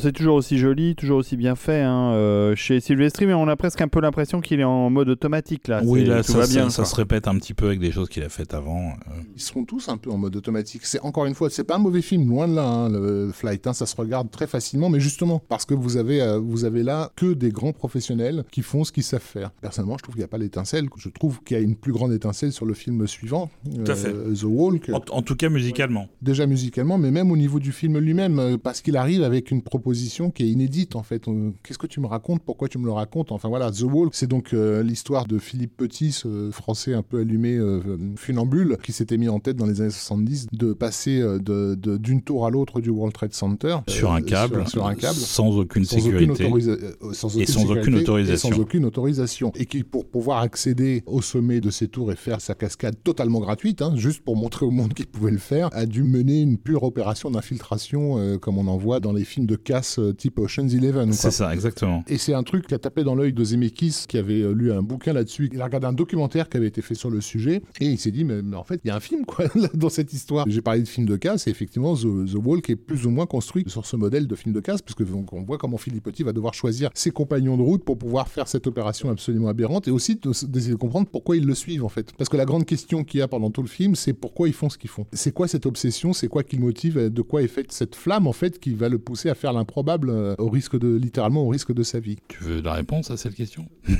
C'est 0.00 0.12
toujours 0.12 0.34
aussi 0.36 0.58
joli, 0.58 0.94
toujours 0.96 1.18
aussi 1.18 1.36
bien 1.36 1.54
fait 1.54 1.82
hein, 1.82 2.12
euh, 2.12 2.54
chez 2.56 2.80
Silvestri, 2.80 3.26
mais 3.26 3.34
on 3.34 3.46
a 3.48 3.56
presque 3.56 3.80
un 3.80 3.88
peu 3.88 4.00
l'impression 4.00 4.40
qu'il 4.40 4.58
est 4.60 4.64
en 4.64 4.90
mode 4.90 5.08
automatique 5.08 5.68
là. 5.68 5.82
Oui, 5.84 6.00
C'est- 6.00 6.06
là, 6.06 6.22
ça, 6.22 6.38
va 6.38 6.46
bien. 6.46 6.70
ça 6.70 6.84
se 6.84 6.94
répète 6.94 7.28
un 7.28 7.36
petit 7.36 7.54
peu 7.54 7.66
avec 7.66 7.78
des 7.80 7.92
choses 7.92 8.08
qu'il 8.08 8.22
a 8.22 8.28
faites 8.28 8.54
avant. 8.54 8.88
euh. 9.08 9.20
Ils 9.36 9.40
seront 9.42 9.64
tous 9.64 9.88
un 9.88 9.96
peu 9.96 10.10
en 10.10 10.18
mode 10.18 10.34
automatique. 10.36 10.82
C'est 10.84 11.00
encore 11.00 11.26
une 11.26 11.34
fois, 11.34 11.50
c'est 11.50 11.64
pas 11.64 11.76
un 11.76 11.78
mauvais 11.80 12.02
film, 12.02 12.28
loin 12.28 12.48
de 12.48 12.54
là. 12.54 12.64
hein, 12.66 12.88
le 12.88 13.30
Flight, 13.32 13.66
hein, 13.66 13.72
ça 13.72 13.86
se 13.86 13.94
regarde 13.96 14.30
très 14.30 14.46
facilement, 14.46 14.88
mais 14.88 15.00
justement 15.00 15.42
parce 15.48 15.64
que 15.64 15.74
vous 15.74 15.96
avez, 15.96 16.20
euh, 16.22 16.38
vous 16.38 16.64
avez 16.64 16.82
là 16.82 17.10
que 17.16 17.32
des 17.34 17.50
grands 17.50 17.72
professionnels 17.72 18.44
qui 18.50 18.62
font 18.62 18.84
ce 18.84 18.92
qu'ils 18.92 19.02
savent 19.02 19.20
faire. 19.20 19.50
Personnellement, 19.60 19.96
je 19.98 20.02
trouve 20.04 20.14
qu'il 20.14 20.20
n'y 20.22 20.24
a 20.24 20.28
pas 20.28 20.38
l'étincelle. 20.38 20.86
Je 20.96 21.08
trouve 21.08 21.42
qu'il 21.44 21.56
y 21.56 21.60
a 21.60 21.62
une 21.62 21.76
plus 21.76 21.92
grande 21.92 22.12
étincelle 22.12 22.52
sur 22.52 22.66
le 22.66 22.74
film 22.74 23.06
suivant, 23.06 23.50
Tout 23.84 23.90
à 23.90 23.94
fait. 23.94 24.08
euh, 24.14 24.34
The 24.34 24.44
Walk. 24.44 24.90
En, 24.92 25.00
en 25.16 25.22
tout 25.22 25.36
cas, 25.36 25.48
musicalement. 25.48 26.08
déjà 26.22 26.46
musicalement, 26.46 26.96
mais 26.98 27.10
même 27.10 27.30
au 27.30 27.36
niveau 27.36 27.58
du 27.60 27.72
film 27.72 27.98
lui-même, 27.98 28.58
parce 28.62 28.80
qu'il 28.80 28.96
arrive 28.96 29.22
avec 29.22 29.50
une 29.50 29.62
proposition 29.62 29.89
qui 30.30 30.44
est 30.44 30.48
inédite 30.48 30.96
en 30.96 31.02
fait. 31.02 31.26
Euh, 31.28 31.50
Qu'est-ce 31.62 31.78
que 31.78 31.86
tu 31.86 32.00
me 32.00 32.06
racontes? 32.06 32.42
Pourquoi 32.44 32.68
tu 32.68 32.78
me 32.78 32.84
le 32.84 32.92
racontes? 32.92 33.32
Enfin 33.32 33.48
voilà, 33.48 33.70
The 33.70 33.82
Wall, 33.82 34.08
c'est 34.12 34.26
donc 34.28 34.52
euh, 34.54 34.82
l'histoire 34.82 35.26
de 35.26 35.38
Philippe 35.38 35.76
Petit, 35.76 36.12
ce 36.12 36.50
français 36.52 36.94
un 36.94 37.02
peu 37.02 37.20
allumé, 37.20 37.56
euh, 37.56 37.80
funambule, 38.16 38.76
qui 38.82 38.92
s'était 38.92 39.16
mis 39.18 39.28
en 39.28 39.38
tête 39.40 39.56
dans 39.56 39.66
les 39.66 39.80
années 39.80 39.90
70 39.90 40.46
de 40.52 40.72
passer 40.72 41.20
de- 41.20 41.74
de- 41.74 41.96
d'une 41.96 42.22
tour 42.22 42.46
à 42.46 42.50
l'autre 42.50 42.80
du 42.80 42.90
World 42.90 43.14
Trade 43.14 43.32
Center 43.34 43.76
Sur 43.88 44.12
un 44.12 44.20
câble, 44.22 44.60
sur, 44.62 44.68
sur 44.70 44.86
un 44.86 44.94
câble. 44.94 45.16
sans 45.18 45.56
aucune 45.58 45.84
Sans 45.84 45.96
aucune, 45.98 46.34
sécurité. 46.34 46.44
autorisa- 46.44 46.78
Et 47.10 47.14
sans 47.14 47.28
sécurité 47.28 47.80
aucune 47.80 47.94
autorisation. 47.96 48.48
et 48.50 48.52
sans 48.54 48.60
aucune 48.60 48.84
autorisation. 48.84 49.52
Et 49.56 49.66
qui, 49.66 49.82
pour 49.84 50.06
pouvoir 50.06 50.38
accéder 50.40 51.02
au 51.06 51.22
sommet 51.22 51.60
de 51.60 51.70
ces 51.70 51.88
tours 51.88 52.12
et 52.12 52.16
faire 52.16 52.40
sa 52.40 52.54
cascade 52.54 52.96
totalement 53.02 53.40
gratuite, 53.40 53.82
hein, 53.82 53.92
juste 53.96 54.20
pour 54.22 54.36
montrer 54.36 54.66
au 54.66 54.70
monde 54.70 54.94
qu'il 54.94 55.06
pouvait 55.06 55.30
le 55.30 55.38
faire, 55.38 55.68
a 55.72 55.86
dû 55.86 56.02
mener 56.02 56.40
une 56.40 56.58
pure 56.58 56.82
opération 56.82 57.30
d'infiltration, 57.30 58.18
euh, 58.18 58.38
comme 58.38 58.58
on 58.58 58.66
en 58.66 58.76
voit 58.76 59.00
dans 59.00 59.12
les 59.12 59.24
films 59.24 59.46
de 59.46 59.56
euh, 59.98 60.12
type 60.12 60.38
Ocean's 60.38 60.74
Eleven. 60.74 61.12
C'est 61.12 61.30
ça, 61.30 61.52
exactement. 61.54 62.04
Et 62.08 62.18
c'est 62.18 62.34
un 62.34 62.42
truc 62.42 62.66
qui 62.66 62.74
a 62.74 62.78
tapé 62.78 63.04
dans 63.04 63.14
l'œil 63.14 63.32
de 63.32 63.44
Zemeckis, 63.44 64.04
qui 64.08 64.18
avait 64.18 64.40
euh, 64.42 64.52
lu 64.52 64.72
un 64.72 64.82
bouquin 64.82 65.12
là-dessus. 65.12 65.48
Il 65.52 65.60
a 65.60 65.64
regardé 65.64 65.86
un 65.86 65.92
documentaire 65.92 66.48
qui 66.48 66.56
avait 66.56 66.66
été 66.66 66.82
fait 66.82 66.94
sur 66.94 67.10
le 67.10 67.20
sujet, 67.20 67.62
et 67.80 67.86
il 67.86 67.98
s'est 67.98 68.10
dit, 68.10 68.24
mais, 68.24 68.42
mais 68.42 68.56
en 68.56 68.64
fait, 68.64 68.80
il 68.84 68.88
y 68.88 68.90
a 68.90 68.96
un 68.96 69.00
film, 69.00 69.24
quoi, 69.24 69.46
dans 69.74 69.88
cette 69.88 70.12
histoire. 70.12 70.46
J'ai 70.48 70.60
parlé 70.62 70.80
de 70.82 70.88
film 70.88 71.06
de 71.06 71.16
casse, 71.16 71.46
et 71.46 71.50
effectivement, 71.50 71.94
The, 71.94 72.00
The 72.32 72.34
Wall, 72.44 72.62
qui 72.62 72.72
est 72.72 72.76
plus 72.76 73.06
ou 73.06 73.10
moins 73.10 73.26
construit 73.26 73.64
sur 73.68 73.86
ce 73.86 73.96
modèle 73.96 74.26
de 74.26 74.34
film 74.34 74.54
de 74.54 74.60
casse, 74.60 74.82
parce 74.82 74.94
que 74.94 75.04
donc, 75.04 75.32
on 75.32 75.42
voit 75.42 75.58
comment 75.58 75.76
Philippe 75.78 76.04
Petit 76.04 76.22
va 76.22 76.32
devoir 76.32 76.54
choisir 76.54 76.90
ses 76.94 77.10
compagnons 77.10 77.56
de 77.56 77.62
route 77.62 77.84
pour 77.84 77.98
pouvoir 77.98 78.28
faire 78.28 78.48
cette 78.48 78.66
opération 78.66 79.10
absolument 79.10 79.48
aberrante, 79.48 79.88
et 79.88 79.90
aussi 79.90 80.16
de- 80.16 80.46
d'essayer 80.46 80.72
de 80.72 80.78
comprendre 80.78 81.08
pourquoi 81.10 81.36
ils 81.36 81.44
le 81.46 81.54
suivent, 81.54 81.84
en 81.84 81.88
fait. 81.88 82.12
Parce 82.16 82.28
que 82.28 82.36
la 82.36 82.44
grande 82.44 82.64
question 82.66 83.04
qu'il 83.04 83.20
y 83.20 83.22
a 83.22 83.28
pendant 83.28 83.50
tout 83.50 83.62
le 83.62 83.68
film, 83.68 83.94
c'est 83.94 84.12
pourquoi 84.12 84.48
ils 84.48 84.54
font 84.54 84.68
ce 84.68 84.78
qu'ils 84.78 84.90
font. 84.90 85.06
C'est 85.12 85.32
quoi 85.32 85.48
cette 85.48 85.66
obsession? 85.66 86.12
C'est 86.12 86.28
quoi 86.28 86.42
qui 86.42 86.56
le 86.56 86.62
motive? 86.62 86.98
De 87.10 87.22
quoi 87.22 87.42
est 87.42 87.48
faite 87.48 87.72
cette 87.72 87.94
flamme, 87.94 88.26
en 88.26 88.32
fait, 88.32 88.58
qui 88.58 88.74
va 88.74 88.88
le 88.88 88.98
pousser 88.98 89.28
à 89.30 89.34
faire 89.34 89.52
l'improbable 89.60 90.10
euh, 90.10 90.34
au 90.38 90.48
risque 90.48 90.78
de, 90.78 90.96
littéralement, 90.96 91.42
au 91.44 91.48
risque 91.48 91.72
de 91.72 91.82
sa 91.82 92.00
vie 92.00 92.16
Tu 92.28 92.42
veux 92.42 92.60
la 92.60 92.72
réponse 92.74 93.10
à 93.10 93.16
cette 93.16 93.34
question? 93.34 93.66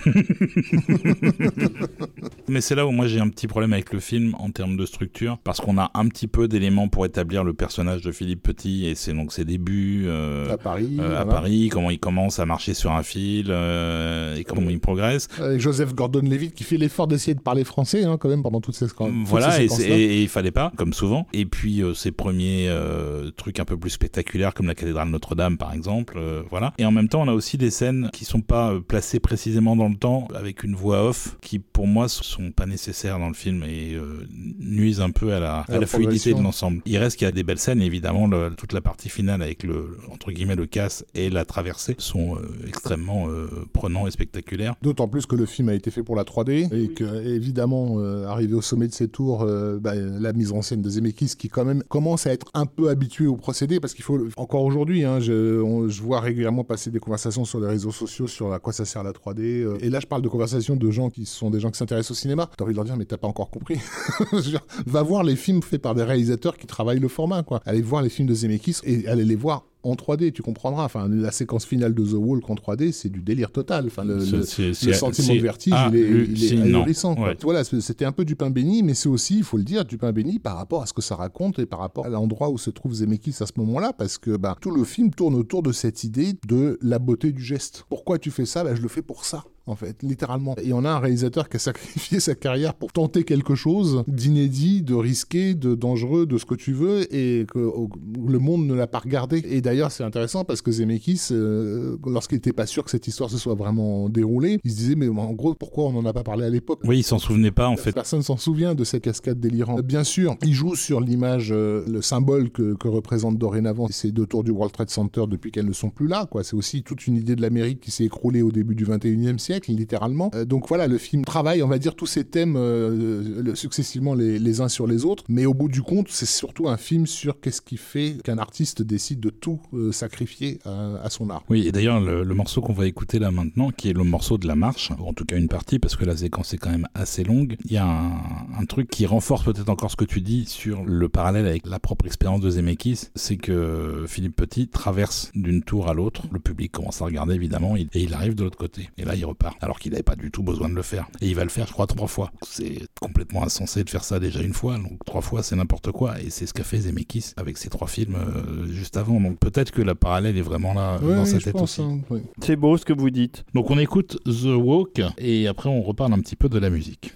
Mais 2.49 2.61
c'est 2.61 2.75
là 2.75 2.87
où 2.87 2.91
moi 2.91 3.07
j'ai 3.07 3.21
un 3.21 3.29
petit 3.29 3.47
problème 3.47 3.73
avec 3.73 3.93
le 3.93 4.01
film 4.01 4.35
en 4.39 4.51
termes 4.51 4.77
de 4.77 4.85
structure, 4.87 5.39
parce 5.45 5.61
qu'on 5.61 5.79
a 5.79 5.91
un 5.95 6.09
petit 6.09 6.27
peu 6.27 6.49
d'éléments 6.49 6.89
pour 6.89 7.07
établir 7.07 7.45
le 7.45 7.55
personnage 7.55 8.03
de 8.03 8.11
Philippe 8.13 8.43
Petit 8.43 8.87
et 8.87 8.95
c'est 8.95 9.13
donc 9.13 9.33
ses 9.33 9.45
débuts 9.45 10.05
euh, 10.07 10.53
à 10.53 10.57
Paris. 10.59 10.97
euh, 10.99 11.05
à 11.21 11.25
voilà. 11.25 11.41
Paris, 11.41 11.69
comment 11.71 11.91
il 11.91 11.99
commence 12.01 12.39
à 12.39 12.47
marcher 12.47 12.75
sur 12.75 12.93
un 12.93 13.03
fil 13.03 13.47
euh, 13.51 14.37
et 14.37 14.45
comment 14.45 14.69
il 14.71 14.81
progresse. 14.81 15.29
Avec 15.39 15.61
Joseph 15.61 15.95
Gordon-Levitt 15.95 16.55
qui 16.55 16.65
fait 16.65 16.77
l'effort 16.77 17.07
d'essayer 17.07 17.35
de 17.35 17.41
parler 17.41 17.65
français 17.65 18.05
hein, 18.05 18.17
quand 18.19 18.29
même 18.29 18.43
pendant 18.43 18.61
toutes 18.61 18.75
ces, 18.75 18.89
toutes 18.89 18.97
ces 19.07 19.13
Voilà, 19.25 19.63
et, 19.63 19.67
et- 19.67 19.91
et 20.19 20.23
il 20.23 20.29
fallait 20.29 20.51
pas, 20.51 20.73
comme 20.77 20.93
souvent. 20.93 21.27
Et 21.33 21.47
puis 21.47 21.83
euh, 21.83 21.95
ses 21.95 22.11
premiers 22.13 22.67
euh, 22.69 23.31
trucs 23.37 23.61
un 23.61 23.65
peu 23.65 23.77
plus 23.77 23.91
spectaculaires, 23.91 24.55
comme 24.55 24.67
la 24.67 24.75
cathédrale 24.75 25.09
Notre-Dame, 25.11 25.50
par 25.59 25.73
exemple. 25.73 26.15
euh, 26.19 26.43
voilà. 26.51 26.73
Et 26.79 26.85
en 26.85 26.93
même 26.93 27.09
temps, 27.09 27.23
on 27.23 27.29
a 27.29 27.33
aussi 27.35 27.59
des 27.59 27.71
scènes 27.71 28.11
qui 28.13 28.25
sont 28.25 28.41
pas 28.41 28.73
euh, 28.73 28.81
placées 28.81 29.21
précisément 29.21 29.77
dans 29.77 29.89
le 29.89 29.97
temps, 29.97 30.29
avec 30.35 30.63
une 30.65 30.75
voix 30.75 31.09
off, 31.09 31.37
qui 31.41 31.59
pour 31.59 31.87
moi 31.87 32.09
sont 32.09 32.51
pas 32.51 32.67
nécessaires 32.67 33.19
dans 33.19 33.29
le 33.29 33.35
film 33.35 33.63
et 33.65 33.95
euh, 33.95 34.27
nuisent 34.59 35.01
un 35.01 35.11
peu 35.11 35.33
à 35.33 35.41
la, 35.41 35.59
à 35.61 35.73
la 35.73 35.81
la 35.81 35.87
fluidité 35.87 36.35
de 36.35 36.43
l'ensemble. 36.43 36.83
Il 36.87 36.97
reste 36.99 37.17
qu'il 37.17 37.25
y 37.27 37.29
a 37.29 37.33
des 37.33 37.43
belles 37.43 37.59
scènes, 37.59 37.83
évidemment, 37.83 38.27
le- 38.27 38.51
toute 38.57 38.73
la 38.73 38.81
partie 38.81 39.09
finale 39.09 39.43
avec 39.43 39.63
le 39.63 39.97
entre 40.13 40.33
guillemets 40.33 40.57
le 40.57 40.67
casse 40.67 41.05
et 41.15 41.31
la 41.31 41.45
traversée 41.45 41.95
sont 41.99 42.37
euh, 42.37 42.41
extrêmement 42.67 43.29
euh, 43.29 43.49
prenants 43.73 44.07
et 44.07 44.11
spectaculaires. 44.11 44.75
D'autant 44.83 45.09
plus 45.09 45.27
que 45.27 45.37
le 45.37 45.47
film 45.47 45.69
a 45.69 45.75
été 45.75 45.91
fait 45.91 46.03
pour 46.03 46.17
la 46.17 46.25
3D 46.25 46.73
et 46.75 46.89
que 46.89 47.05
évidemment 47.27 47.95
euh, 47.99 48.27
arrivé 48.27 48.55
au 48.55 48.61
sommet 48.63 48.89
de 48.89 48.93
ces 48.93 49.09
tours, 49.09 49.43
euh, 49.43 49.79
bah, 49.81 49.95
la 49.95 50.33
mise 50.33 50.53
en 50.53 50.63
scène 50.63 50.83
de 50.83 50.91
Zemeckis 50.91 51.35
qui 51.39 51.49
quand 51.49 51.65
même 51.65 51.83
commence 51.89 52.27
à 52.27 52.33
être 52.33 52.47
un 52.55 52.67
peu 52.67 52.89
habitué 52.89 53.27
au 53.27 53.37
procédé 53.37 53.81
parce 53.81 53.95
qu'il 53.95 54.05
faut 54.05 54.19
encore 54.37 54.65
aujourd'hui, 54.65 55.05
hein, 55.05 55.21
je, 55.21 55.40
on- 55.65 55.89
je 55.89 56.03
vois 56.03 56.21
régulièrement 56.21 56.65
passer 56.65 56.91
des 56.91 56.99
conversations 57.01 57.45
sur 57.45 57.61
les 57.61 57.67
réseaux 57.67 57.91
sociaux 57.93 58.27
sur 58.27 58.53
à 58.53 58.59
quoi 58.59 58.73
ça 58.73 58.85
sert 58.85 59.03
la 59.03 59.13
3D. 59.13 59.63
euh, 59.63 59.79
et 59.81 59.91
là 59.91 60.01
je 60.01 60.07
parle 60.07 60.23
de 60.23 60.29
conversations 60.29 60.77
de 60.77 60.91
gens 60.91 61.11
qui 61.11 61.27
sont 61.27 61.51
des 61.51 61.61
gens 61.61 61.71
qui 61.71 61.79
s'intéressent 61.79 62.13
au 62.13 62.15
cinéma. 62.21 62.49
T'as 62.57 62.65
envie 62.65 62.73
de 62.73 62.77
leur 62.77 62.85
dire 62.85 62.97
mais 62.97 63.05
t'as 63.05 63.17
pas 63.17 63.29
encore 63.29 63.51
compris. 63.51 63.79
Va 64.87 65.03
voir 65.03 65.23
les 65.23 65.37
films 65.37 65.63
faits 65.63 65.81
par 65.83 65.95
des 65.95 66.03
réalisateurs 66.03 66.57
qui 66.57 66.67
travaillent 66.67 67.01
le 67.01 67.09
format 67.09 67.43
quoi. 67.43 67.61
Allez 67.67 67.83
voir 67.83 68.03
les 68.03 68.09
films 68.11 68.29
de 68.29 68.35
Zemeckis 68.35 68.79
et 68.85 69.07
allez 69.09 69.25
les 69.25 69.37
voir 69.37 69.65
en 69.83 69.95
3D, 69.95 70.33
tu 70.33 70.43
comprendras. 70.43 70.85
Enfin, 70.85 71.09
la 71.09 71.31
séquence 71.31 71.65
finale 71.65 71.95
de 71.95 72.05
The 72.05 72.15
Walk 72.15 72.49
en 72.51 72.55
3D, 72.55 72.93
c'est 72.93 73.09
du 73.09 73.23
délire 73.23 73.51
total. 73.51 73.87
Enfin, 73.87 74.05
le, 74.05 74.21
sentiment 74.21 75.35
de 75.35 75.41
vertige, 75.41 75.75
il 75.91 75.97
est, 75.97 76.01
il. 76.01 76.77
Ouais. 76.77 77.37
Voilà, 77.43 77.65
c'était 77.65 78.05
un 78.05 78.13
peu 78.13 78.25
du 78.25 78.37
pain 78.37 78.51
béni, 78.51 78.83
mais 78.83 78.95
c'est 78.95 79.09
aussi, 79.09 79.39
il 79.39 79.45
faut 79.45 79.57
le 79.57 79.65
dire, 79.65 79.85
du 79.85 79.99
pain 79.99 80.13
béni 80.13 80.39
par 80.39 80.57
rapport 80.57 80.83
à 80.83 80.87
ce 80.87 80.93
que 80.93 81.03
ça 81.03 81.17
raconte 81.17 81.59
et 81.59 81.67
par 81.67 81.79
rapport 81.79 82.07
à 82.07 82.09
l'endroit 82.09 82.51
où 82.51 82.59
se 82.59 82.71
trouve 82.71 82.95
Zemeckis 82.95 83.37
à 83.41 83.47
ce 83.47 83.53
moment-là, 83.57 83.93
parce 83.93 84.19
que 84.19 84.37
bah, 84.37 84.57
tout 84.61 84.71
le 84.71 84.85
film 84.85 85.11
tourne 85.11 85.35
autour 85.35 85.63
de 85.63 85.73
cette 85.73 86.05
idée 86.05 86.35
de 86.47 86.79
la 86.83 86.99
beauté 86.99 87.33
du 87.33 87.43
geste. 87.43 87.85
Pourquoi 87.89 88.19
tu 88.19 88.31
fais 88.31 88.47
ça? 88.47 88.65
Bah, 88.65 88.75
Je 88.75 88.83
le 88.83 88.89
fais 88.89 89.03
pour 89.03 89.25
ça. 89.25 89.45
En 89.71 89.77
fait, 89.77 90.03
littéralement. 90.03 90.57
Et 90.65 90.73
on 90.73 90.85
a 90.85 90.91
un 90.91 90.99
réalisateur 90.99 91.49
qui 91.49 91.57
a 91.57 91.61
sacrifié 91.61 92.19
sa 92.19 92.35
carrière 92.35 92.75
pour 92.75 92.93
tenter 92.93 93.23
quelque 93.23 93.55
chose 93.55 94.03
d'inédit, 94.09 94.83
de 94.83 94.95
risqué, 94.95 95.55
de 95.55 95.77
dangereux, 95.77 96.27
de 96.27 96.39
ce 96.39 96.45
que 96.45 96.57
tu 96.57 96.73
veux, 96.73 97.07
et 97.15 97.47
que 97.47 97.59
le 97.59 98.39
monde 98.41 98.67
ne 98.67 98.75
l'a 98.75 98.89
pas 98.89 98.99
regardé. 98.99 99.45
Et 99.49 99.61
d'ailleurs, 99.61 99.93
c'est 99.93 100.03
intéressant 100.03 100.45
parce 100.45 100.61
que 100.61 100.73
Zemeckis, 100.73 101.29
euh, 101.31 101.97
lorsqu'il 102.05 102.37
n'était 102.37 102.53
pas 102.53 102.67
sûr 102.67 102.83
que 102.83 102.91
cette 102.91 103.07
histoire 103.07 103.31
se 103.31 103.39
soit 103.39 103.55
vraiment 103.55 104.09
déroulée, 104.09 104.59
il 104.65 104.73
se 104.73 104.77
disait, 104.77 104.95
mais 104.97 105.09
en 105.09 105.33
gros, 105.35 105.55
pourquoi 105.55 105.85
on 105.85 105.93
n'en 105.93 106.05
a 106.05 106.13
pas 106.13 106.25
parlé 106.25 106.45
à 106.45 106.51
l'époque? 106.51 106.81
Oui, 106.85 106.99
il 106.99 107.03
s'en 107.05 107.21
souvenait 107.21 107.53
pas 107.53 107.69
en 107.69 107.77
fait. 107.77 107.93
Personne 107.93 108.23
s'en 108.23 108.37
souvient 108.37 108.75
de 108.75 108.83
cette 108.83 109.05
cascade 109.05 109.39
délirante. 109.39 109.83
Bien 109.83 110.03
sûr, 110.03 110.37
il 110.43 110.53
joue 110.53 110.75
sur 110.75 111.01
l'image, 111.01 111.51
euh, 111.53 111.85
le 111.87 112.03
symbole 112.03 112.51
que, 112.51 112.75
que 112.75 112.89
représente 112.89 113.39
dorénavant 113.39 113.87
ces 113.91 114.11
deux 114.11 114.27
tours 114.27 114.43
du 114.43 114.51
World 114.51 114.73
Trade 114.73 114.91
Center 114.91 115.25
depuis 115.29 115.53
qu'elles 115.53 115.69
ne 115.69 115.73
sont 115.73 115.91
plus 115.91 116.09
là. 116.09 116.27
quoi. 116.27 116.43
C'est 116.43 116.57
aussi 116.57 116.83
toute 116.83 117.07
une 117.07 117.17
idée 117.17 117.37
de 117.37 117.43
l'Amérique 117.43 117.81
qui 117.81 117.91
s'est 117.91 118.05
écroulée 118.05 118.43
au 118.43 118.51
début 118.51 118.75
du 118.75 118.85
21e 118.85 119.39
siècle, 119.39 119.60
littéralement. 119.69 120.31
Euh, 120.35 120.45
donc 120.45 120.69
voilà, 120.69 120.87
le 120.87 120.99
film 120.99 121.25
travaille, 121.25 121.63
on 121.63 121.69
va 121.69 121.79
dire, 121.79 121.95
tous 121.95 122.07
ces 122.07 122.25
thèmes 122.25 122.55
euh, 122.57 123.43
le- 123.43 123.55
successivement 123.55 124.15
les, 124.15 124.61
uns 124.61 124.69
sur 124.69 124.87
les 124.87 125.05
autres. 125.05 125.25
Mais 125.29 125.47
au 125.47 125.55
bout 125.55 125.69
du 125.69 125.83
compte, 125.83 126.09
c'est 126.11 126.27
surtout 126.27 126.69
un 126.69 126.77
film 126.77 127.07
sur 127.07 127.41
qu'est-ce 127.41 127.61
qui 127.61 127.77
fait 127.77 128.17
qu'un 128.25 128.39
artiste 128.39 128.83
décide 128.83 129.21
de 129.21 129.31
tout 129.31 129.61
euh, 129.75 129.93
sacrifier 129.93 130.59
à, 130.65 131.09
son 131.11 131.31
art. 131.31 131.45
Oui, 131.49 131.67
et 131.67 131.73
d'ailleurs, 131.73 132.01
le, 132.01 132.35
morceau 132.35 132.61
qu'on 132.61 132.73
va 132.73 132.87
écouter 132.87 133.19
là 133.19 133.31
maintenant, 133.31 133.71
qui 133.71 133.91
est 133.91 133.93
le 133.93 134.05
morceau 134.05 134.39
de 134.39 134.47
la 134.47 134.55
marche, 134.55 134.91
ou 134.99 135.07
en 135.07 135.13
tout 135.13 135.25
cas 135.25 135.37
une 135.37 135.49
partie, 135.49 135.79
parce 135.79 135.97
que 135.97 136.05
la 136.05 136.17
séquence 136.17 136.55
est 136.55 136.59
quand 136.59 136.71
même 136.71 136.89
assez 136.95 137.25
longue, 137.25 137.57
il 137.65 137.73
y 137.73 137.77
a 137.77 137.87
un, 137.87 138.13
un 138.59 138.65
truc 138.67 138.89
qui 138.89 139.05
renforce 139.07 139.45
peut-être 139.45 139.69
encore 139.69 139.91
ce 139.91 139.97
que 139.97 140.05
tu 140.05 140.21
dis 140.21 140.47
sur 140.47 140.85
le 140.85 141.09
parallèle 141.09 141.47
avec 141.47 141.67
la 141.67 141.79
propre 141.79 142.07
expérience 142.07 142.41
de 142.41 142.51
Zemeckis, 142.51 143.09
c'est 143.15 143.37
que 143.37 144.05
Philippe 144.07 144.37
Petit 144.37 144.69
traverse 144.69 145.31
d'une 145.35 145.63
tour 145.63 145.89
à 145.89 145.95
l'autre, 145.95 146.23
le 146.33 146.39
public 146.39 146.73
commence 146.73 147.03
à 147.03 147.05
regarder 147.05 147.35
évidemment, 147.35 147.77
et 147.77 147.89
il 147.95 148.15
arrive 148.15 148.35
de 148.35 148.45
l'autre 148.45 148.59
côté. 148.59 148.91
Et 148.99 149.05
là, 149.05 149.15
il 149.15 149.25
repart, 149.25 149.50
alors 149.61 149.79
qu'il 149.79 149.93
n'avait 149.93 150.03
pas 150.03 150.17
du 150.17 150.31
tout 150.31 150.43
besoin 150.43 150.69
de 150.69 150.75
le 150.75 150.83
faire. 150.83 151.09
Et 151.21 151.29
il 151.29 151.35
va 151.35 151.45
le 151.45 151.51
faire, 151.51 151.67
je 151.67 151.73
crois, 151.73 151.87
trois 151.87 152.07
fois. 152.07 152.31
C'est 152.43 152.79
complètement 153.01 153.43
insensé 153.45 153.85
de 153.85 153.91
faire 153.91 154.05
ça 154.05 154.19
déjà 154.21 154.41
une 154.43 154.55
fois, 154.55 154.77
donc 154.79 154.99
trois 155.05 155.21
fois, 155.21 155.43
c'est 155.43 155.57
n'importe 155.57 155.91
quoi. 155.93 156.21
Et 156.21 156.31
c'est 156.31 156.47
ce 156.47 156.55
qu'a 156.55 156.65
fait 156.65 156.79
Zemeckis 156.81 157.33
avec 157.37 157.59
ses 157.59 157.69
trois 157.69 157.89
films 157.89 158.17
euh, 158.17 158.67
juste 158.67 158.97
avant. 158.97 159.21
Donc 159.21 159.39
peut-être 159.39 159.71
que 159.71 159.83
la 159.83 159.95
parallèle 159.95 160.37
est 160.37 160.43
vraiment 160.43 160.75
là 160.75 160.99
Ouais, 161.03 161.15
dans 161.15 161.25
sa 161.25 161.39
tête 161.39 161.53
pense, 161.53 161.79
aussi. 161.79 161.83
hein, 161.83 162.01
oui. 162.11 162.21
C'est 162.43 162.57
beau 162.57 162.77
ce 162.77 162.85
que 162.85 162.93
vous 162.93 163.11
dites. 163.11 163.45
Donc 163.55 163.71
on 163.71 163.79
écoute 163.79 164.19
The 164.25 164.55
Walk 164.57 165.01
et 165.19 165.47
après 165.47 165.69
on 165.69 165.83
reparle 165.83 166.13
un 166.13 166.21
petit 166.21 166.37
peu 166.37 166.49
de 166.49 166.59
la 166.59 166.71
musique. 166.71 167.15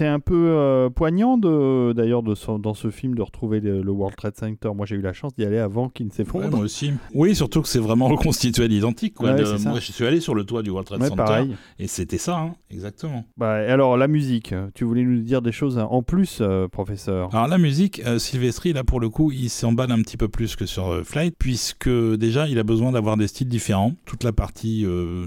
C'est 0.00 0.06
un 0.06 0.18
peu 0.18 0.54
euh, 0.56 0.88
poignant 0.88 1.36
de, 1.36 1.92
d'ailleurs 1.92 2.22
de, 2.22 2.34
dans 2.56 2.72
ce 2.72 2.88
film 2.88 3.14
de 3.14 3.20
retrouver 3.20 3.60
le, 3.60 3.90
World 3.90 4.16
Trade 4.16 4.34
Center. 4.34 4.70
Moi 4.74 4.86
j'ai 4.86 4.96
eu 4.96 5.02
la 5.02 5.12
chance 5.12 5.34
d'y 5.36 5.44
aller 5.44 5.58
avant 5.58 5.90
qu'il 5.90 6.06
ne 6.06 6.10
s'effondre. 6.10 6.48
moi 6.50 6.60
aussi. 6.60 6.92
Oui, 7.12 7.34
surtout 7.34 7.60
que 7.60 7.68
c'est 7.68 7.80
vraiment 7.80 8.08
reconstitué 8.08 8.64
à 8.64 8.66
l'identique. 8.66 9.20
moi 9.20 9.36
je 9.36 9.92
suis 9.92 10.06
allé 10.06 10.20
sur 10.20 10.34
le 10.34 10.44
toit 10.44 10.62
du 10.62 10.70
World 10.70 10.86
Trade 10.86 11.04
Center 11.04 11.54
et 11.78 11.86
c'était 11.86 12.16
ça, 12.16 12.38
hein, 12.38 12.54
exactement. 12.70 13.26
Bah, 13.36 13.52
alors 13.52 13.98
la 13.98 14.08
musique, 14.08 14.54
tu 14.74 14.84
voulais 14.84 15.02
nous 15.02 15.20
dire 15.20 15.42
des 15.42 15.52
choses 15.52 15.76
en 15.76 16.02
plus, 16.02 16.38
euh, 16.40 16.66
professeur 16.66 17.28
Alors 17.34 17.46
la 17.46 17.58
musique, 17.58 18.00
euh, 18.06 18.18
Sylvestri, 18.18 18.72
là 18.72 18.84
pour 18.84 19.00
le 19.00 19.10
coup, 19.10 19.32
il 19.32 19.50
s'emballe 19.50 19.92
un 19.92 20.00
petit 20.00 20.16
peu 20.16 20.28
plus 20.28 20.56
que 20.56 20.64
sur 20.64 21.04
Flight, 21.04 21.34
puisque 21.38 21.90
déjà 21.90 22.48
il 22.48 22.58
a 22.58 22.62
besoin 22.62 22.92
d'avoir 22.92 23.18
des 23.18 23.26
styles 23.26 23.48
différents. 23.48 23.92
Toute 24.06 24.24
la 24.24 24.32
partie 24.32 24.86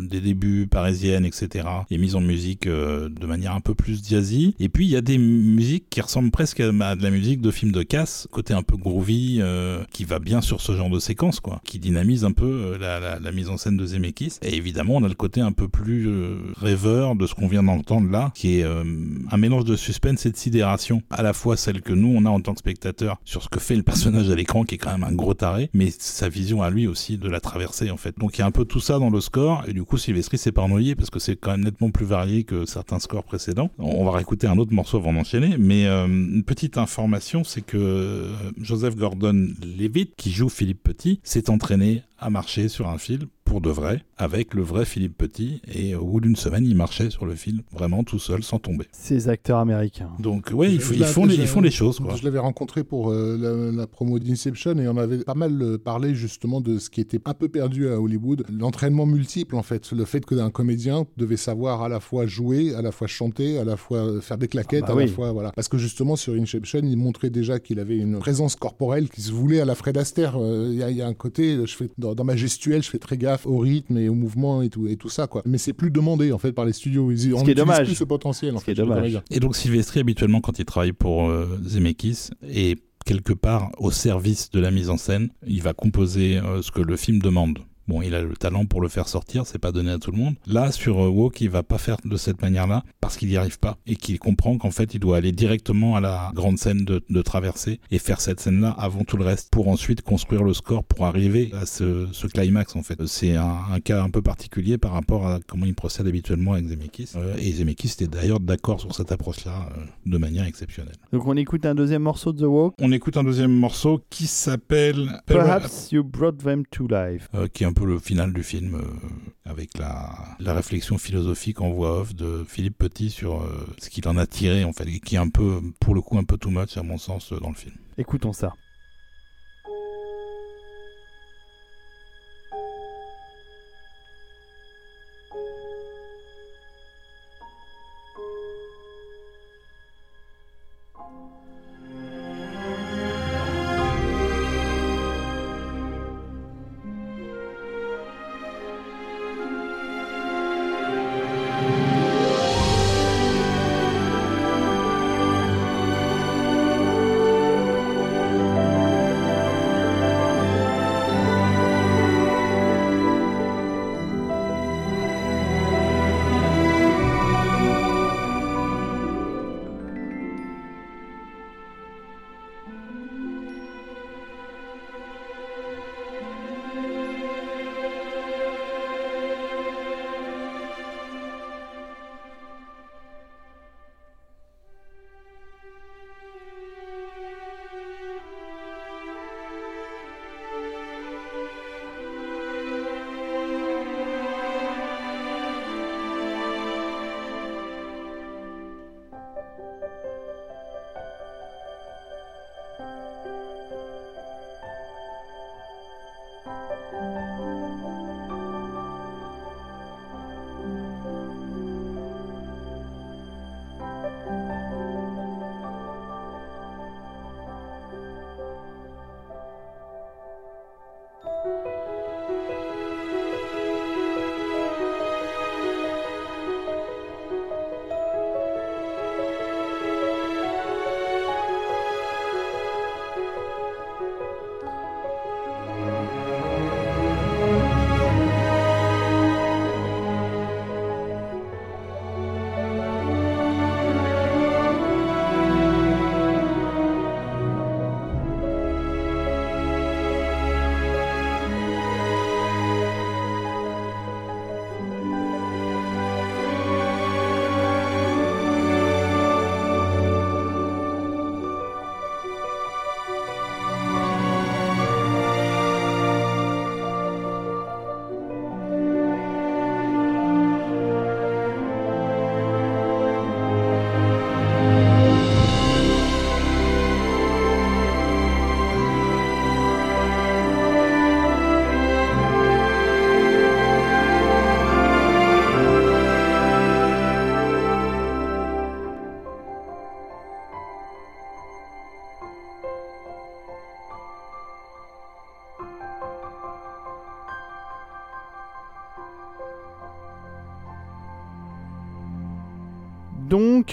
des 0.10 0.20
débuts 0.20 0.66
parisiennes, 0.66 1.26
etc., 1.26 1.68
est 1.92 1.98
mise 2.00 2.16
en 2.16 2.22
musique 2.22 2.68
de 2.68 3.26
manière 3.28 3.54
un 3.54 3.62
peu 3.62 3.76
plus 3.76 4.04
jazzy. 4.04 4.56
Et 4.64 4.70
puis 4.70 4.86
il 4.86 4.92
y 4.92 4.96
a 4.96 5.02
des 5.02 5.18
musiques 5.18 5.90
qui 5.90 6.00
ressemblent 6.00 6.32
presque 6.32 6.62
à 6.62 6.72
de 6.72 7.04
la 7.04 7.10
musique 7.10 7.42
de 7.42 7.52
film 7.52 7.74
de 7.74 7.84
casse, 7.84 8.30
côté 8.32 8.54
un 8.54 8.64
peu 8.64 8.78
groovy, 8.78 9.40
euh, 9.42 9.84
qui 9.92 10.06
va 10.06 10.20
bien 10.20 10.40
sur 10.40 10.62
ce 10.62 10.74
genre 10.74 10.90
de 10.90 11.00
séquence, 11.00 11.42
quoi, 11.42 11.60
qui 11.66 11.80
dynamise 11.80 12.24
un 12.24 12.32
peu 12.32 12.78
euh, 12.80 13.20
la, 13.20 13.32
mise 13.34 13.50
en 13.50 13.58
scène 13.58 13.76
de 13.76 13.86
Zemeckis. 13.86 14.38
Et 14.42 14.56
évidemment, 14.56 14.96
on 14.96 15.04
a 15.04 15.10
le 15.10 15.16
côté 15.16 15.42
un 15.42 15.52
peu 15.52 15.68
plus 15.68 16.08
euh, 16.08 16.38
rêveur 16.56 17.18
de 17.18 17.28
ce 17.28 17.36
qu'on 17.36 17.50
vient 17.50 17.64
d'entendre 17.64 18.10
là, 18.10 18.32
qui 18.36 18.60
est 18.60 18.64
un 18.64 19.38
mélange 19.38 19.66
de 19.66 19.76
suspense 19.76 20.26
et 20.26 20.32
de 20.32 20.38
sidération, 20.38 21.02
à 21.10 21.24
la 21.24 21.34
fois 21.34 21.58
celle 21.58 21.82
que 21.82 21.92
nous 21.92 22.14
on 22.16 22.26
a 22.26 22.30
en 22.30 22.40
tant 22.40 22.54
que 22.54 22.60
spectateur 22.60 23.20
sur 23.26 23.44
ce 23.44 23.50
que 23.50 23.60
fait 23.60 23.76
le 23.76 23.84
personnage 23.84 24.30
à 24.30 24.36
l'écran, 24.36 24.64
qui 24.64 24.76
est 24.76 24.78
quand 24.78 24.92
même 24.92 25.04
un 25.04 25.14
gros 25.14 25.34
taré, 25.34 25.70
mais 25.74 25.90
sa 25.92 26.30
vision 26.30 26.62
à 26.62 26.70
lui 26.70 26.88
aussi 26.88 27.18
de 27.18 27.28
la 27.28 27.42
traversée 27.42 27.92
en 27.92 27.98
fait. 27.98 28.18
Donc 28.18 28.38
il 28.38 28.40
y 28.40 28.44
a 28.44 28.46
un 28.46 28.52
peu 28.52 28.64
tout 28.64 28.80
ça 28.80 28.98
dans 28.98 29.10
le 29.10 29.20
score, 29.20 29.66
et 29.68 29.74
du 29.74 29.84
coup 29.84 29.98
Sylvestri 29.98 30.38
s'est 30.38 30.54
pas 30.54 30.64
parce 30.96 31.10
que 31.10 31.20
c'est 31.20 31.36
quand 31.36 31.52
même 31.52 31.66
nettement 31.66 31.92
plus 31.92 32.06
varié 32.06 32.46
que 32.46 32.66
certains 32.66 33.00
scores 33.00 33.26
précédents. 33.26 33.70
On 33.78 34.06
va 34.06 34.12
réécouter 34.12 34.48
un 34.48 34.53
autre 34.58 34.74
morceau 34.74 34.98
avant 34.98 35.14
d'enchaîner, 35.14 35.56
mais 35.58 35.88
euh, 35.88 36.06
une 36.06 36.44
petite 36.44 36.78
information, 36.78 37.44
c'est 37.44 37.62
que 37.62 37.78
euh, 37.78 38.36
Joseph 38.58 38.96
Gordon-Levitt, 38.96 40.14
qui 40.16 40.32
joue 40.32 40.50
Philippe 40.50 40.84
Petit, 40.84 41.20
s'est 41.24 41.50
entraîné 41.50 42.04
à 42.20 42.30
marcher 42.30 42.68
sur 42.70 42.88
un 42.90 42.98
fil 42.98 43.28
pour 43.54 43.62
de 43.62 43.70
vrai, 43.70 44.04
avec 44.18 44.56
le 44.56 44.64
vrai 44.64 44.84
Philippe 44.84 45.16
Petit, 45.16 45.62
et 45.72 45.94
au 45.94 46.06
bout 46.06 46.22
d'une 46.22 46.36
semaine, 46.36 46.66
il 46.66 46.76
marchait 46.76 47.12
sur 47.12 47.28
le 47.28 47.36
film, 47.36 47.62
vraiment 47.72 48.04
tout 48.04 48.18
seul, 48.18 48.42
sans 48.42 48.58
tomber. 48.58 48.88
Ces 48.92 49.30
acteurs 49.30 49.60
américains. 49.60 50.10
Donc, 50.18 50.50
oui, 50.52 50.74
ils, 50.74 50.82
font, 50.82 51.26
les, 51.28 51.36
ils 51.36 51.46
font 51.46 51.62
les 51.62 51.70
choses. 51.70 52.00
Quoi. 52.00 52.16
Je 52.16 52.24
l'avais 52.24 52.40
rencontré 52.40 52.84
pour 52.84 53.12
euh, 53.12 53.72
la, 53.72 53.86
promo 53.86 54.18
d'Inception, 54.18 54.76
et 54.80 54.88
on 54.88 54.98
avait 54.98 55.20
pas 55.20 55.36
mal 55.36 55.62
euh, 55.62 55.78
parlé 55.78 56.16
justement 56.16 56.62
de 56.62 56.80
ce 56.80 56.90
qui 56.90 57.00
était 57.00 57.20
un 57.26 57.36
peu 57.36 57.48
perdu 57.48 57.90
à 57.90 58.02
Hollywood, 58.02 58.44
l'entraînement 58.50 59.06
multiple, 59.06 59.56
en 59.56 59.62
fait, 59.62 59.92
le 59.92 60.06
fait 60.06 60.26
qu'un 60.26 60.50
comédien 60.50 61.06
devait 61.18 61.38
savoir 61.38 61.84
à 61.84 61.90
la 61.90 62.00
fois 62.00 62.26
jouer, 62.26 62.74
à 62.74 62.82
la 62.82 62.92
fois 62.92 63.06
chanter, 63.06 63.60
à 63.60 63.66
la 63.66 63.78
fois 63.78 64.20
faire 64.22 64.40
des 64.40 64.48
claquettes, 64.48 64.86
ah 64.88 64.96
bah 64.96 65.02
à 65.02 65.06
la 65.06 65.12
fois, 65.12 65.32
voilà. 65.32 65.52
Parce 65.52 65.68
que 65.68 65.78
justement, 65.78 66.16
sur 66.16 66.34
Inception, 66.34 66.82
il 66.84 66.98
montrait 66.98 67.30
déjà 67.30 67.60
qu'il 67.60 67.80
avait 67.80 67.98
une 67.98 68.18
présence 68.18 68.56
corporelle 68.56 69.10
qui 69.10 69.22
se 69.22 69.32
voulait 69.32 69.62
à 69.62 69.66
la 69.66 69.76
Fred 69.76 69.96
Astaire. 69.96 70.42
Euh, 70.42 70.70
il 70.72 70.98
y, 70.98 71.04
a 71.04 71.08
un 71.08 71.14
côté, 71.14 71.60
je 71.68 71.76
fais, 71.76 71.90
dans, 72.00 72.16
dans 72.16 72.24
ma 72.24 72.36
gestuelle, 72.36 72.82
je 72.82 72.90
fais 72.90 72.98
très 72.98 73.16
gaffe 73.16 73.43
au 73.46 73.58
rythme 73.58 73.98
et 73.98 74.10
au 74.10 74.14
mouvement 74.14 74.62
et 74.62 74.70
tout, 74.70 74.88
et 74.88 74.96
tout 74.96 75.10
ça, 75.10 75.28
quoi. 75.28 75.42
Mais 75.46 75.58
c'est 75.58 75.74
plus 75.74 75.92
demandé, 75.92 76.32
en 76.32 76.38
fait, 76.38 76.52
par 76.52 76.66
les 76.66 76.74
studios. 76.74 77.12
Ils, 77.12 77.20
ce 77.38 77.44
qui 77.44 77.52
est 77.52 77.56
dommage. 77.56 77.88
plus 77.88 77.96
ce 77.96 78.04
potentiel, 78.04 78.56
en 78.56 78.60
ce 78.60 78.66
fait. 78.66 78.74
Qui 78.74 78.82
est 78.82 78.84
dommage. 78.84 79.22
Et 79.32 79.40
donc, 79.40 79.56
Sylvestri, 79.56 80.00
habituellement, 80.00 80.42
quand 80.42 80.60
il 80.60 80.66
travaille 80.66 80.94
pour 80.94 81.30
euh, 81.30 81.60
Zemeckis, 81.66 82.30
et 82.48 82.78
quelque 83.06 83.34
part 83.34 83.72
au 83.78 83.92
service 83.92 84.50
de 84.52 84.60
la 84.60 84.72
mise 84.72 84.90
en 84.90 84.98
scène, 84.98 85.30
il 85.46 85.62
va 85.62 85.74
composer 85.74 86.38
euh, 86.38 86.62
ce 86.62 86.72
que 86.72 86.82
le 86.82 86.96
film 86.96 87.20
demande. 87.20 87.60
Bon, 87.88 88.02
il 88.02 88.16
a 88.16 88.22
le 88.22 88.36
talent 88.36 88.66
pour 88.66 88.80
le 88.82 88.88
faire 88.88 89.08
sortir, 89.08 89.46
c'est 89.46 89.60
pas 89.60 89.72
donné 89.72 89.92
à 89.92 89.98
tout 89.98 90.12
le 90.12 90.18
monde. 90.18 90.36
Là, 90.48 90.72
sur 90.72 91.04
euh, 91.04 91.10
Walk, 91.10 91.42
il 91.42 91.50
va 91.50 91.64
pas 91.64 91.78
faire 91.78 91.98
de 92.06 92.16
cette 92.16 92.42
manière-là 92.42 92.84
parce 93.02 93.18
qu'il 93.18 93.28
n'y 93.28 93.36
arrive 93.38 93.60
pas 93.60 93.78
et 93.86 93.96
qu'il 93.98 94.20
comprend 94.20 94.58
qu'en 94.58 94.72
fait, 94.72 94.94
il 94.94 95.00
doit 95.00 95.18
aller 95.18 95.34
directement 95.34 95.96
à 95.96 96.02
la 96.02 96.32
grande 96.34 96.58
scène 96.58 96.86
de, 96.86 97.04
de 97.10 97.22
traversée 97.22 97.82
et 97.92 98.00
faire 98.00 98.22
cette 98.22 98.40
scène-là 98.40 98.70
avant 98.78 99.04
tout 99.04 99.18
le 99.18 99.26
reste 99.26 99.50
pour 99.52 99.68
ensuite 99.68 100.02
construire 100.02 100.44
le 100.44 100.54
score 100.54 100.84
pour 100.86 101.06
arriver 101.06 101.52
à 101.54 101.66
ce, 101.66 102.08
ce 102.12 102.28
climax 102.28 102.76
en 102.76 102.84
fait. 102.84 103.06
C'est 103.06 103.36
un, 103.36 103.58
un, 103.72 103.80
cas 103.82 104.02
un 104.02 104.10
peu 104.10 104.22
particulier 104.22 104.78
par 104.78 104.94
rapport 104.94 105.28
à 105.28 105.40
comment 105.46 105.66
il 105.66 105.76
procède 105.76 106.08
habituellement 106.08 106.54
avec 106.54 106.68
Zemeckis. 106.68 107.12
Euh, 107.16 107.36
et 107.38 107.52
Zemeckis 107.52 107.90
était 107.94 108.08
d'ailleurs 108.08 108.40
d'accord 108.40 108.80
sur 108.80 108.96
cette 108.96 109.12
approche-là 109.12 109.70
euh, 109.78 109.82
de 110.06 110.18
manière 110.18 110.46
exceptionnelle. 110.46 110.96
Donc 111.12 111.28
on 111.28 111.36
écoute 111.36 111.66
un 111.66 111.76
deuxième 111.76 112.04
morceau 112.04 112.32
de 112.32 112.40
The 112.40 112.48
Walk. 112.48 112.76
On 112.80 112.92
écoute 112.94 113.18
un 113.18 113.24
deuxième 113.24 113.52
morceau 113.52 114.02
qui 114.10 114.28
s'appelle 114.28 115.22
Perhaps 115.26 115.92
You 115.92 116.04
Brought 116.04 116.38
Them 116.38 116.64
to 116.72 116.88
Life, 116.88 117.28
qui 117.54 117.64
est 117.64 117.68
un 117.68 117.73
peu 117.74 117.86
le 117.86 118.00
final 118.00 118.34
du 118.34 118.44
film 118.44 118.76
euh, 118.76 119.50
avec 119.50 119.78
la, 119.78 120.36
la, 120.40 120.54
réflexion 120.54 120.98
philosophique 120.98 121.62
en 121.62 121.72
voix 121.72 122.00
off 122.00 122.16
de 122.16 122.46
Philippe 122.48 122.78
Petit 122.78 123.10
sur 123.10 123.42
euh, 123.42 123.68
ce 123.78 123.90
qu'il 123.90 124.08
en 124.08 124.18
a 124.18 124.26
tiré 124.26 124.64
en 124.64 124.74
fait, 124.74 124.88
et 124.88 125.00
qui 125.00 125.16
est 125.16 125.20
un 125.20 125.30
peu, 125.30 125.62
pour 125.80 125.96
le 125.96 126.02
coup, 126.02 126.18
un 126.18 126.24
peu 126.24 126.38
too 126.38 126.50
much 126.50 126.78
à 126.78 126.84
mon 126.84 126.98
sens 126.98 127.34
dans 127.34 127.50
le 127.50 127.56
film. 127.56 127.76
Écoutons 127.98 128.34
ça. 128.34 128.54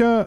Donc. 0.01 0.27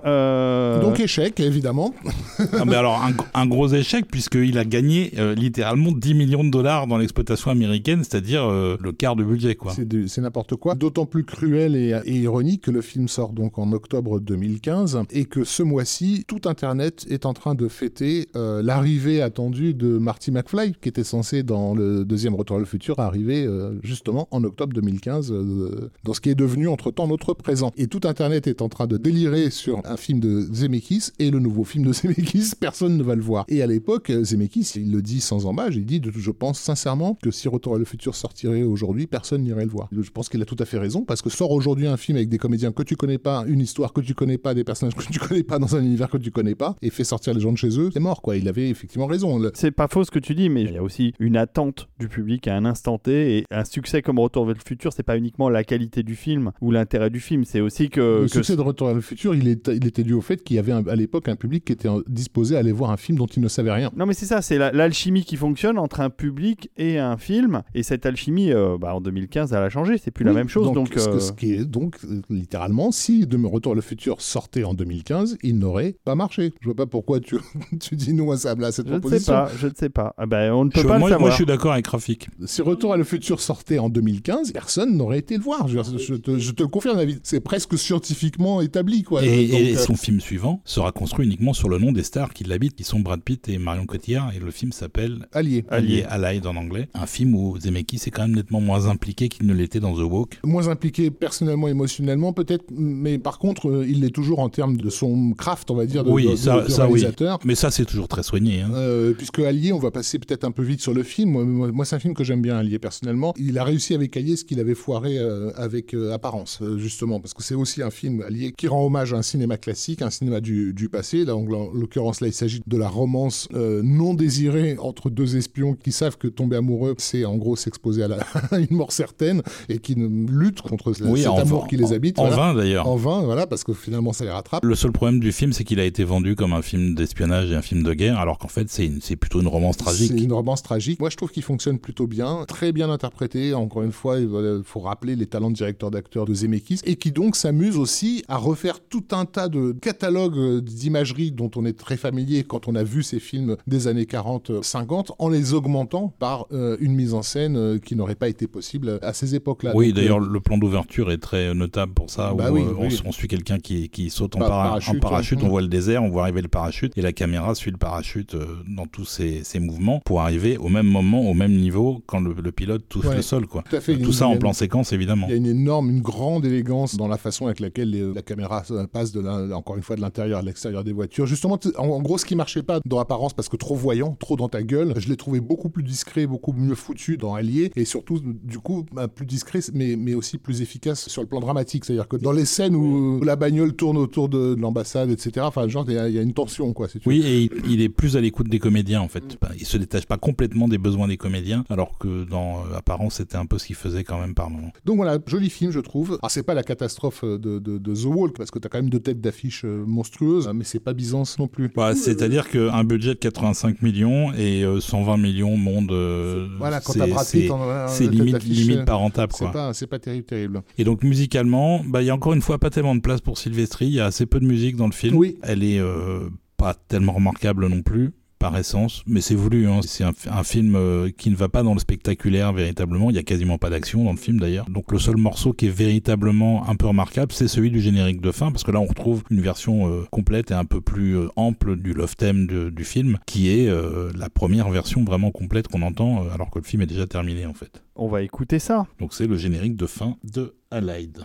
Échec, 1.03 1.39
évidemment. 1.39 1.93
Ah, 2.39 2.65
mais 2.65 2.75
alors, 2.75 3.01
un, 3.03 3.13
un 3.33 3.45
gros 3.45 3.67
échec, 3.67 4.05
puisqu'il 4.09 4.57
a 4.57 4.65
gagné 4.65 5.11
euh, 5.17 5.35
littéralement 5.35 5.91
10 5.91 6.13
millions 6.13 6.43
de 6.43 6.49
dollars 6.49 6.87
dans 6.87 6.97
l'exploitation 6.97 7.51
américaine, 7.51 8.03
c'est-à-dire 8.03 8.43
euh, 8.45 8.77
le 8.81 8.91
quart 8.91 9.15
de 9.15 9.23
budget, 9.23 9.55
quoi. 9.55 9.73
C'est 9.75 9.87
du- 9.87 10.07
n'importe 10.17 10.55
quoi. 10.55 10.75
D'autant 10.75 11.05
plus 11.05 11.23
cruel 11.25 11.75
et, 11.75 11.99
et 12.05 12.15
ironique 12.19 12.61
que 12.63 12.71
le 12.71 12.81
film 12.81 13.07
sort 13.07 13.33
donc 13.33 13.57
en 13.59 13.71
octobre 13.73 14.19
2015 14.19 14.99
et 15.11 15.25
que 15.25 15.43
ce 15.43 15.63
mois-ci, 15.63 16.23
tout 16.27 16.41
Internet 16.45 17.05
est 17.09 17.25
en 17.25 17.33
train 17.33 17.55
de 17.55 17.67
fêter 17.67 18.29
euh, 18.35 18.61
l'arrivée 18.63 19.21
attendue 19.21 19.73
de 19.73 19.97
Marty 19.97 20.31
McFly, 20.31 20.73
qui 20.81 20.89
était 20.89 21.03
censé 21.03 21.43
dans 21.43 21.75
le 21.75 22.05
deuxième 22.05 22.35
Retour 22.35 22.55
à 22.57 22.59
le 22.59 22.65
futur 22.65 22.99
arriver 22.99 23.45
justement 23.83 24.27
en 24.31 24.43
octobre 24.43 24.73
2015 24.73 25.31
euh, 25.31 25.89
dans 26.03 26.13
ce 26.13 26.21
qui 26.21 26.29
est 26.29 26.35
devenu 26.35 26.67
entre-temps 26.67 27.07
notre 27.07 27.33
présent. 27.33 27.71
Et 27.77 27.87
tout 27.87 28.01
Internet 28.05 28.47
est 28.47 28.61
en 28.61 28.69
train 28.69 28.87
de 28.87 28.97
délirer 28.97 29.49
sur 29.49 29.81
un 29.85 29.97
film 29.97 30.19
de 30.19 30.41
Zemeckis 30.53 30.92
et 31.19 31.31
le 31.31 31.39
nouveau 31.39 31.63
film 31.63 31.85
de 31.85 31.93
Zemeckis, 31.93 32.51
personne 32.59 32.97
ne 32.97 33.03
va 33.03 33.15
le 33.15 33.21
voir. 33.21 33.45
Et 33.47 33.61
à 33.61 33.67
l'époque, 33.67 34.11
Zemeckis, 34.11 34.73
il 34.75 34.91
le 34.91 35.01
dit 35.01 35.21
sans 35.21 35.45
embâche, 35.45 35.75
il 35.75 35.85
dit 35.85 36.01
je 36.15 36.31
pense 36.31 36.59
sincèrement 36.59 37.17
que 37.21 37.31
si 37.31 37.47
Retour 37.47 37.75
à 37.75 37.77
le 37.77 37.85
futur 37.85 38.15
sortirait 38.15 38.63
aujourd'hui, 38.63 39.07
personne 39.07 39.43
n'irait 39.43 39.65
le 39.65 39.69
voir. 39.71 39.89
Je 39.91 40.09
pense 40.11 40.29
qu'il 40.29 40.41
a 40.41 40.45
tout 40.45 40.55
à 40.59 40.65
fait 40.65 40.77
raison 40.77 41.03
parce 41.05 41.21
que 41.21 41.29
sort 41.29 41.51
aujourd'hui 41.51 41.87
un 41.87 41.97
film 41.97 42.17
avec 42.17 42.29
des 42.29 42.37
comédiens 42.37 42.71
que 42.71 42.83
tu 42.83 42.95
connais 42.95 43.17
pas, 43.17 43.43
une 43.47 43.59
histoire 43.61 43.93
que 43.93 44.01
tu 44.01 44.13
connais 44.13 44.37
pas, 44.37 44.53
des 44.53 44.63
personnages 44.63 44.95
que 44.95 45.03
tu 45.03 45.19
connais 45.19 45.43
pas 45.43 45.59
dans 45.59 45.75
un 45.75 45.83
univers 45.83 46.09
que 46.09 46.17
tu 46.17 46.31
connais 46.31 46.55
pas 46.55 46.75
et 46.81 46.89
fait 46.89 47.03
sortir 47.03 47.33
les 47.33 47.39
gens 47.41 47.51
de 47.51 47.57
chez 47.57 47.79
eux, 47.79 47.89
c'est 47.93 47.99
mort 47.99 48.21
quoi. 48.21 48.35
Il 48.37 48.47
avait 48.47 48.69
effectivement 48.69 49.07
raison. 49.07 49.39
Le- 49.39 49.51
C'est 49.55 49.71
pas 49.71 49.87
faux 49.87 50.03
ce 50.03 50.11
que 50.11 50.19
tu 50.19 50.35
dis, 50.35 50.49
mais 50.49 50.63
il 50.63 50.71
y 50.73 50.77
a 50.77 50.83
aussi 50.83 51.13
une 51.19 51.37
attente 51.37 51.87
du 51.99 52.07
public 52.07 52.47
à 52.47 52.55
un 52.55 52.65
instant 52.65 52.97
T. 52.97 53.37
Et 53.37 53.45
un 53.51 53.65
succès 53.65 54.01
comme 54.01 54.19
Retour 54.19 54.45
vers 54.45 54.55
le 54.55 54.61
futur, 54.65 54.91
c'est 54.93 55.03
pas 55.03 55.17
uniquement 55.17 55.49
la 55.49 55.63
qualité 55.63 56.03
du 56.03 56.15
film 56.15 56.51
ou 56.61 56.71
l'intérêt 56.71 57.09
du 57.09 57.19
film, 57.19 57.43
c'est 57.45 57.61
aussi 57.61 57.89
que. 57.89 58.21
le 58.21 58.25
que- 58.27 58.31
succès 58.31 58.55
de 58.55 58.61
Retour 58.61 58.89
à 58.89 58.93
le 58.93 59.01
futur, 59.01 59.35
il, 59.35 59.47
est- 59.47 59.67
il 59.69 59.85
était 59.87 60.03
dû 60.03 60.13
au 60.13 60.21
fait 60.21 60.43
qu'il 60.43 60.55
y 60.55 60.59
avait 60.59 60.71
un- 60.71 60.82
à 60.89 60.95
l'époque 60.95 61.27
un 61.29 61.35
public 61.35 61.65
qui 61.65 61.73
était 61.73 61.89
disposé 62.07 62.55
à 62.55 62.59
aller 62.59 62.71
voir 62.71 62.91
un 62.91 62.97
film 62.97 63.17
dont 63.17 63.25
il 63.27 63.41
ne 63.41 63.47
savait 63.47 63.71
rien. 63.71 63.91
Non 63.95 64.05
mais 64.05 64.13
c'est 64.13 64.25
ça, 64.25 64.41
c'est 64.41 64.57
la- 64.57 64.71
l'alchimie 64.71 65.23
qui 65.23 65.37
fonctionne 65.37 65.77
entre 65.77 66.01
un 66.01 66.09
public 66.09 66.69
et 66.77 66.99
un 66.99 67.17
film. 67.17 67.63
Et 67.75 67.83
cette 67.83 68.05
alchimie, 68.05 68.51
euh, 68.51 68.77
bah, 68.79 68.95
en 68.95 69.01
2015, 69.01 69.53
elle 69.53 69.59
a 69.63 69.69
changé. 69.69 69.97
C'est 69.97 70.11
plus 70.11 70.25
la 70.25 70.33
même 70.33 70.49
chose. 70.49 70.71
Donc, 70.73 70.95
euh, 70.97 71.19
ce 71.19 71.31
qui 71.31 71.53
est 71.53 71.65
donc 71.65 71.97
euh, 72.05 72.21
littéralement, 72.29 72.91
si 72.91 73.25
de 73.27 73.37
Retour 73.45 73.73
à 73.73 73.75
le 73.75 73.81
futur 73.81 74.21
sortait 74.21 74.63
en 74.63 74.73
2015, 74.73 75.37
il 75.43 75.59
n'aurait 75.59 75.95
pas 76.05 76.15
marché. 76.15 76.53
Je 76.61 76.65
vois 76.67 76.75
pas 76.75 76.85
pourquoi 76.85 77.19
tu, 77.19 77.37
tu 77.79 77.95
dis 77.95 78.13
non 78.13 78.31
à 78.31 78.37
ça, 78.37 78.51
à 78.59 78.71
cette 78.71 78.87
je 78.87 78.91
ne 78.93 78.95
sais 78.95 78.99
proposition. 79.01 79.33
pas, 79.33 79.51
je 79.57 79.67
ne 79.67 79.73
sais 79.75 79.89
pas. 79.89 80.13
Ah 80.17 80.25
ben, 80.25 80.51
on 80.53 80.65
ne 80.65 80.69
peut 80.69 80.81
Je- 80.81 80.87
pas 80.87 80.97
moi, 80.97 81.09
le 81.09 81.15
moi, 81.15 81.17
savoir. 81.17 81.31
je 81.31 81.35
suis 81.35 81.45
d'accord 81.45 81.73
avec 81.73 81.85
Rafik. 81.87 82.29
Si 82.45 82.61
Retour 82.61 82.93
à 82.93 82.97
le 82.97 83.03
futur 83.03 83.39
sortait 83.41 83.79
en 83.79 83.89
2015, 83.89 84.51
personne 84.53 84.95
n'aurait 84.97 85.19
été 85.19 85.35
le 85.37 85.43
voir. 85.43 85.67
Je, 85.67 85.79
te, 86.15 86.37
je 86.39 86.51
te 86.51 86.61
le 86.63 86.67
confirme, 86.69 86.97
David. 86.97 87.19
C'est 87.23 87.41
presque 87.41 87.77
scientifiquement 87.77 88.61
établi, 88.61 89.03
quoi. 89.03 89.23
Et, 89.23 89.47
Donc, 89.47 89.59
et 89.59 89.75
euh, 89.75 89.77
son 89.79 89.95
film 89.95 90.19
suivant 90.19 90.61
sera 90.73 90.91
construit 90.91 91.25
uniquement 91.25 91.53
sur 91.53 91.69
le 91.69 91.77
nom 91.77 91.91
des 91.91 92.03
stars 92.03 92.33
qui 92.33 92.43
l'habitent, 92.43 92.75
qui 92.75 92.83
sont 92.83 92.99
Brad 92.99 93.21
Pitt 93.21 93.47
et 93.49 93.57
Marion 93.57 93.85
Cotillard, 93.85 94.31
et 94.35 94.39
le 94.39 94.51
film 94.51 94.71
s'appelle 94.71 95.27
allié. 95.31 95.63
Allié, 95.69 96.03
Allied 96.09 96.45
en 96.47 96.55
anglais. 96.55 96.89
Un 96.93 97.05
film 97.05 97.35
où 97.35 97.57
Zemeckis 97.59 98.01
est 98.07 98.11
quand 98.11 98.23
même 98.23 98.35
nettement 98.35 98.61
moins 98.61 98.87
impliqué 98.87 99.29
qu'il 99.29 99.45
ne 99.47 99.53
l'était 99.53 99.79
dans 99.79 99.93
The 99.93 99.99
Walk. 100.03 100.39
Moins 100.43 100.67
impliqué 100.67 101.11
personnellement, 101.11 101.67
émotionnellement, 101.67 102.33
peut-être, 102.33 102.65
mais 102.71 103.17
par 103.19 103.39
contre, 103.39 103.69
euh, 103.69 103.85
il 103.87 104.01
l'est 104.01 104.09
toujours 104.13 104.39
en 104.39 104.49
termes 104.49 104.77
de 104.77 104.89
son 104.89 105.33
craft, 105.33 105.69
on 105.71 105.75
va 105.75 105.85
dire, 105.85 106.03
de, 106.03 106.09
Oui, 106.09 106.25
de- 106.25 106.31
de- 106.31 106.35
ça- 106.35 106.61
de 106.61 106.69
ça, 106.69 106.85
oui. 106.85 106.93
réalisateur. 106.93 107.39
Mais 107.45 107.55
ça, 107.55 107.69
c'est 107.71 107.85
toujours 107.85 108.07
très 108.07 108.23
soigné. 108.23 108.61
hein. 108.61 108.71
Euh, 108.73 109.13
puisque 109.13 109.39
Allié, 109.39 109.71
on 109.73 109.79
va 109.79 109.91
passer 109.91 110.17
peut-être 110.19 110.43
un 110.43 110.51
peu 110.51 110.63
vite 110.63 110.81
sur 110.81 110.93
le 110.93 111.03
film. 111.03 111.31
Moi, 111.31 111.43
moi- 111.45 111.71
moi, 111.71 111.85
c'est 111.85 111.95
un 111.95 111.99
film 111.99 112.13
que 112.13 112.23
j'aime 112.23 112.41
bien, 112.41 112.57
Allié, 112.57 112.79
personnellement. 112.79 113.33
Il 113.37 113.57
a 113.59 113.63
réussi 113.63 113.93
avec 113.93 114.15
Allié 114.17 114.35
ce 114.35 114.43
qu'il 114.45 114.59
avait 114.59 114.75
foiré 114.75 115.17
euh, 115.19 115.51
avec 115.55 115.93
euh, 115.93 116.13
Apparence, 116.13 116.61
justement, 116.77 117.19
parce 117.19 117.33
que 117.33 117.43
c'est 117.43 117.55
aussi 117.55 117.81
un 117.83 117.91
film, 117.91 118.21
Allié, 118.25 118.53
qui 118.57 118.67
rend 118.67 118.85
hommage 118.85 119.13
à 119.13 119.17
un 119.17 119.21
cinéma 119.21 119.57
classique, 119.57 120.01
un 120.01 120.09
cinéma 120.09 120.39
du, 120.41 120.52
du 120.73 120.89
passé. 120.89 121.25
Là, 121.25 121.35
en, 121.35 121.45
en 121.51 121.71
l'occurrence, 121.73 122.21
là, 122.21 122.27
il 122.27 122.33
s'agit 122.33 122.61
de 122.65 122.77
la 122.77 122.87
romance 122.89 123.47
euh, 123.53 123.81
non 123.83 124.13
désirée 124.13 124.77
entre 124.79 125.09
deux 125.09 125.35
espions 125.37 125.73
qui 125.73 125.91
savent 125.91 126.17
que 126.17 126.27
tomber 126.27 126.57
amoureux, 126.57 126.95
c'est 126.97 127.25
en 127.25 127.35
gros 127.37 127.55
s'exposer 127.55 128.03
à, 128.03 128.07
la- 128.07 128.17
une 128.59 128.75
mort 128.77 128.91
certaine 128.91 129.41
et 129.69 129.79
qui 129.79 129.95
luttent 129.95 130.61
contre 130.61 130.93
cet 130.93 131.05
en 131.05 131.37
amour 131.37 131.61
vain- 131.61 131.67
qui 131.67 131.77
les 131.77 131.93
habite. 131.93 132.19
En 132.19 132.27
voilà. 132.27 132.35
vain 132.35 132.53
d'ailleurs. 132.55 132.87
En 132.87 132.95
vain, 132.95 133.21
voilà, 133.23 133.47
parce 133.47 133.63
que 133.63 133.73
finalement, 133.73 134.13
ça 134.13 134.23
les 134.25 134.31
rattrape. 134.31 134.63
Le 134.63 134.75
seul 134.75 134.91
problème 134.91 135.19
du 135.19 135.31
film, 135.31 135.53
c'est 135.53 135.63
qu'il 135.63 135.79
a 135.79 135.85
été 135.85 136.03
vendu 136.03 136.35
comme 136.35 136.53
un 136.53 136.61
film 136.61 136.95
d'espionnage 136.95 137.51
et 137.51 137.55
un 137.55 137.61
film 137.61 137.83
de 137.83 137.93
guerre, 137.93 138.17
alors 138.19 138.37
qu'en 138.37 138.47
fait, 138.47 138.69
c'est 138.69 139.15
plutôt 139.15 139.41
une 139.41 139.47
romance 139.47 139.77
tragique. 139.77 140.11
C'est 140.15 140.23
une 140.23 140.33
romance 140.33 140.63
tragique. 140.63 140.99
Moi, 140.99 141.09
je 141.09 141.17
trouve 141.17 141.31
qu'il 141.31 141.43
fonctionne 141.43 141.79
plutôt 141.79 142.07
bien, 142.07 142.45
très 142.47 142.71
bien 142.71 142.89
interprété. 142.89 143.53
Encore 143.53 143.83
une 143.83 143.91
fois, 143.91 144.19
il 144.19 144.29
faut 144.63 144.79
rappeler 144.79 145.15
les 145.15 145.25
talents 145.25 145.49
de 145.51 145.55
directeur 145.55 145.91
d'acteur 145.91 146.25
de 146.25 146.33
Zemeckis 146.33 146.79
et 146.85 146.95
qui 146.95 147.11
donc 147.11 147.35
s'amuse 147.35 147.77
aussi 147.77 148.23
à 148.27 148.37
refaire 148.37 148.79
tout 148.87 149.03
un 149.11 149.25
tas 149.25 149.47
de 149.47 149.73
catalogues 149.81 150.37
d'imagerie 150.61 151.31
dont 151.31 151.49
on 151.55 151.65
est 151.65 151.77
très 151.77 151.97
familier 151.97 152.43
quand 152.43 152.67
on 152.67 152.75
a 152.75 152.83
vu 152.83 153.03
ces 153.03 153.19
films 153.19 153.57
des 153.67 153.87
années 153.87 154.05
40-50 154.05 155.09
en 155.19 155.29
les 155.29 155.53
augmentant 155.53 156.13
par 156.19 156.45
euh, 156.51 156.77
une 156.79 156.93
mise 156.93 157.13
en 157.13 157.21
scène 157.21 157.55
euh, 157.55 157.77
qui 157.79 157.95
n'aurait 157.95 158.15
pas 158.15 158.29
été 158.29 158.47
possible 158.47 158.99
à 159.01 159.13
ces 159.13 159.35
époques-là. 159.35 159.71
Oui, 159.75 159.93
d'ailleurs, 159.93 160.21
euh, 160.21 160.27
le 160.31 160.39
plan 160.39 160.57
d'ouverture 160.57 161.11
est 161.11 161.17
très 161.17 161.53
notable 161.53 161.93
pour 161.93 162.09
ça. 162.09 162.33
Bah 162.33 162.51
où, 162.51 162.55
oui, 162.55 162.61
euh, 162.61 162.73
on, 162.77 162.87
oui. 162.87 163.01
on 163.05 163.11
suit 163.11 163.27
quelqu'un 163.27 163.59
qui, 163.59 163.89
qui 163.89 164.09
saute 164.09 164.35
en, 164.35 164.39
Par- 164.39 164.49
para- 164.49 164.63
parachute, 164.69 164.95
en 164.95 164.99
parachute, 164.99 165.39
ouais. 165.39 165.45
on 165.45 165.49
voit 165.49 165.61
le 165.61 165.67
désert, 165.67 166.03
on 166.03 166.09
voit 166.09 166.23
arriver 166.23 166.41
le 166.41 166.47
parachute, 166.47 166.93
et 166.97 167.01
la 167.01 167.13
caméra 167.13 167.55
suit 167.55 167.71
le 167.71 167.77
parachute 167.77 168.35
euh, 168.35 168.45
dans 168.67 168.85
tous 168.85 169.05
ses, 169.05 169.43
ses 169.43 169.59
mouvements 169.59 170.01
pour 170.05 170.21
arriver 170.21 170.57
au 170.57 170.69
même 170.69 170.87
moment, 170.87 171.21
au 171.29 171.33
même 171.33 171.53
niveau, 171.53 172.01
quand 172.05 172.19
le, 172.19 172.33
le 172.33 172.51
pilote 172.51 172.83
touche 172.89 173.05
Ouais, 173.05 173.15
le 173.15 173.21
sol. 173.21 173.47
Quoi. 173.47 173.63
tout 173.69 173.75
à 173.75 173.81
fait. 173.81 173.97
Ça 174.13 174.27
en 174.27 174.37
plan 174.37 174.53
séquence, 174.53 174.93
évidemment. 174.93 175.25
Il 175.27 175.31
y 175.31 175.33
a 175.33 175.37
une 175.37 175.45
énorme, 175.47 175.89
une 175.89 176.01
grande 176.01 176.45
élégance 176.45 176.95
dans 176.95 177.07
la 177.07 177.17
façon 177.17 177.47
avec 177.47 177.59
laquelle 177.59 177.89
les- 177.89 178.13
la 178.13 178.21
caméra 178.21 178.63
euh, 178.71 178.85
passe 178.87 179.11
de 179.11 179.21
encore 179.53 179.75
une 179.75 179.81
fois 179.83 179.95
de 179.95 180.01
l'intérieur 180.01 180.32
à 180.39 180.41
l'extérieur 180.41 180.83
des 180.83 180.93
voitures. 180.93 181.25
Justement, 181.25 181.59
en, 181.77 181.87
en 181.87 182.01
gros, 182.01 182.17
ce 182.17 182.25
qui 182.25 182.35
marchait 182.35 182.63
pas 182.63 182.79
dans 182.85 182.97
l'apparence 182.97 183.33
parce 183.33 183.49
que 183.49 183.57
trop 183.57 183.75
voyant, 183.75 184.15
trop 184.19 184.35
dans 184.35 184.49
ta 184.49 184.63
gueule, 184.63 184.93
je 184.97 185.09
l'ai 185.09 185.17
trouvé 185.17 185.39
beaucoup 185.39 185.69
plus 185.69 185.83
discret, 185.83 186.25
beaucoup 186.27 186.53
mieux 186.53 186.75
foutu 186.75 187.17
dans 187.17 187.33
Allié 187.35 187.71
et 187.75 187.85
surtout, 187.85 188.19
du 188.23 188.59
coup, 188.59 188.85
bah, 188.93 189.07
plus 189.07 189.25
discret, 189.25 189.59
mais, 189.73 189.95
mais 189.95 190.13
aussi 190.13 190.37
plus 190.37 190.61
efficace 190.61 191.07
sur 191.09 191.21
le 191.21 191.27
plan 191.27 191.39
dramatique. 191.39 191.85
C'est-à-dire 191.85 192.07
que 192.07 192.17
dans 192.17 192.31
les 192.31 192.45
scènes 192.45 192.75
où 192.75 193.21
la 193.23 193.35
bagnole 193.35 193.73
tourne 193.75 193.97
autour 193.97 194.29
de, 194.29 194.55
de 194.55 194.61
l'ambassade, 194.61 195.09
etc., 195.09 195.45
enfin, 195.47 195.67
genre, 195.67 195.85
il 195.87 195.95
y, 195.95 195.97
a- 195.97 196.09
il 196.09 196.15
y 196.15 196.19
a 196.19 196.21
une 196.21 196.33
tension, 196.33 196.73
quoi. 196.73 196.87
si 196.87 196.99
tu 196.99 197.09
veux. 197.09 197.15
Oui, 197.15 197.21
et 197.25 197.41
il, 197.43 197.51
il 197.71 197.81
est 197.81 197.89
plus 197.89 198.15
à 198.17 198.21
l'écoute 198.21 198.49
des 198.49 198.59
comédiens 198.59 199.01
en 199.01 199.07
fait. 199.07 199.23
Bah, 199.41 199.49
Il 199.59 199.65
se 199.65 199.77
détache 199.77 200.05
pas 200.05 200.17
complètement 200.17 200.67
des 200.67 200.77
besoins 200.77 201.07
des 201.07 201.17
comédiens, 201.17 201.63
alors 201.69 201.97
que 201.97 202.23
dans 202.25 202.59
euh, 202.59 202.75
Apparence, 202.77 203.15
c'était 203.15 203.37
un 203.37 203.45
peu 203.45 203.57
ce 203.57 203.67
qu'il 203.67 203.75
faisait 203.75 204.03
quand 204.03 204.19
même 204.19 204.33
par 204.33 204.49
moment. 204.49 204.71
Donc 204.85 204.97
voilà, 204.97 205.17
joli 205.27 205.49
film, 205.49 205.71
je 205.71 205.79
trouve. 205.79 206.11
Alors, 206.21 206.29
c'est 206.31 206.43
pas 206.43 206.53
la 206.53 206.63
catastrophe 206.63 207.23
de, 207.23 207.37
de- 207.59 207.77
de 207.77 207.93
The 207.95 208.05
Walk, 208.05 208.35
parce 208.37 208.51
que 208.51 208.59
t'as 208.59 208.69
quand 208.69 208.77
même 208.79 208.89
deux 208.89 208.99
têtes 208.99 209.21
d'affiche 209.21 209.63
euh, 209.65 209.83
monstrueuses, 210.23 210.51
mais 210.53 210.63
c'est 210.63 210.79
pas 210.79 210.93
Byzance 210.93 211.37
non 211.39 211.47
plus. 211.47 211.69
Bah, 211.75 211.95
C'est-à-dire 211.95 212.49
qu'un 212.49 212.83
budget 212.83 213.13
de 213.13 213.19
85 213.19 213.81
millions 213.81 214.33
et 214.33 214.63
euh, 214.63 214.79
120 214.79 215.17
millions 215.17 215.57
monde. 215.57 215.91
euh, 215.91 216.47
Voilà, 216.57 216.79
quand 216.81 216.93
t'as 216.93 217.07
Brad 217.07 217.25
Pitt 217.29 217.51
c'est- 217.87 218.03
tête 218.05 218.11
limite, 218.11 218.43
limite 218.43 218.85
pas 218.85 218.95
rentable. 218.95 219.33
C'est 219.73 219.87
pas, 219.87 219.99
terrible, 219.99 220.25
terrible. 220.25 220.61
Et 220.77 220.83
donc 220.83 221.03
musicalement, 221.03 221.81
bah, 221.85 222.01
il 222.01 222.05
y 222.05 222.09
a 222.09 222.15
encore 222.15 222.33
une 222.33 222.41
fois 222.41 222.57
pas 222.59 222.69
tellement 222.69 222.95
de 222.95 223.01
place 223.01 223.21
pour 223.21 223.37
Sylvestri. 223.37 223.87
Il 223.87 223.93
y 223.93 223.99
a 223.99 224.05
assez 224.05 224.25
peu 224.25 224.39
de 224.39 224.45
musique 224.45 224.75
dans 224.75 224.87
le 224.87 224.91
film. 224.93 225.15
Oui. 225.15 225.37
Elle 225.43 225.63
est 225.63 225.79
euh, 225.79 226.29
pas 226.57 226.73
tellement 226.73 227.13
remarquable 227.13 227.67
non 227.67 227.81
plus 227.81 228.11
par 228.43 228.57
essence, 228.57 229.03
mais 229.07 229.21
c'est 229.21 229.35
voulu. 229.35 229.67
Hein. 229.69 229.79
C'est 229.83 230.03
un, 230.03 230.11
un 230.29 230.43
film 230.43 230.75
euh, 230.75 231.09
qui 231.17 231.29
ne 231.29 231.35
va 231.37 231.47
pas 231.47 231.63
dans 231.63 231.73
le 231.73 231.79
spectaculaire 231.79 232.51
véritablement. 232.51 233.09
Il 233.09 233.15
y 233.15 233.19
a 233.19 233.23
quasiment 233.23 233.57
pas 233.57 233.69
d'action 233.69 234.03
dans 234.03 234.11
le 234.11 234.17
film 234.17 234.37
d'ailleurs. 234.37 234.65
Donc 234.69 234.91
le 234.91 234.99
seul 234.99 235.15
morceau 235.15 235.53
qui 235.53 235.67
est 235.67 235.69
véritablement 235.69 236.67
un 236.69 236.75
peu 236.75 236.87
remarquable, 236.87 237.31
c'est 237.31 237.47
celui 237.47 237.71
du 237.71 237.79
générique 237.79 238.19
de 238.19 238.31
fin, 238.31 238.51
parce 238.51 238.65
que 238.65 238.71
là 238.71 238.81
on 238.81 238.85
retrouve 238.85 239.23
une 239.31 239.39
version 239.39 239.87
euh, 239.89 240.03
complète 240.11 240.51
et 240.51 240.55
un 240.55 240.65
peu 240.65 240.81
plus 240.81 241.15
euh, 241.15 241.27
ample 241.37 241.77
du 241.77 241.93
love 241.93 242.17
theme 242.17 242.45
de- 242.45 242.69
du 242.69 242.83
film, 242.83 243.17
qui 243.25 243.49
est 243.49 243.69
euh, 243.69 244.11
la 244.17 244.29
première 244.29 244.69
version 244.69 245.05
vraiment 245.05 245.31
complète 245.31 245.69
qu'on 245.69 245.81
entend, 245.81 246.27
alors 246.33 246.49
que 246.51 246.59
le 246.59 246.65
film 246.65 246.81
est 246.81 246.87
déjà 246.87 247.07
terminé 247.07 247.45
en 247.45 247.53
fait. 247.53 247.81
On 247.95 248.09
va 248.09 248.23
écouter 248.23 248.59
ça. 248.59 248.87
Donc 248.99 249.13
c'est 249.13 249.27
le 249.27 249.37
générique 249.37 249.77
de 249.77 249.85
fin 249.85 250.17
de 250.25 250.53
Allied. 250.69 251.19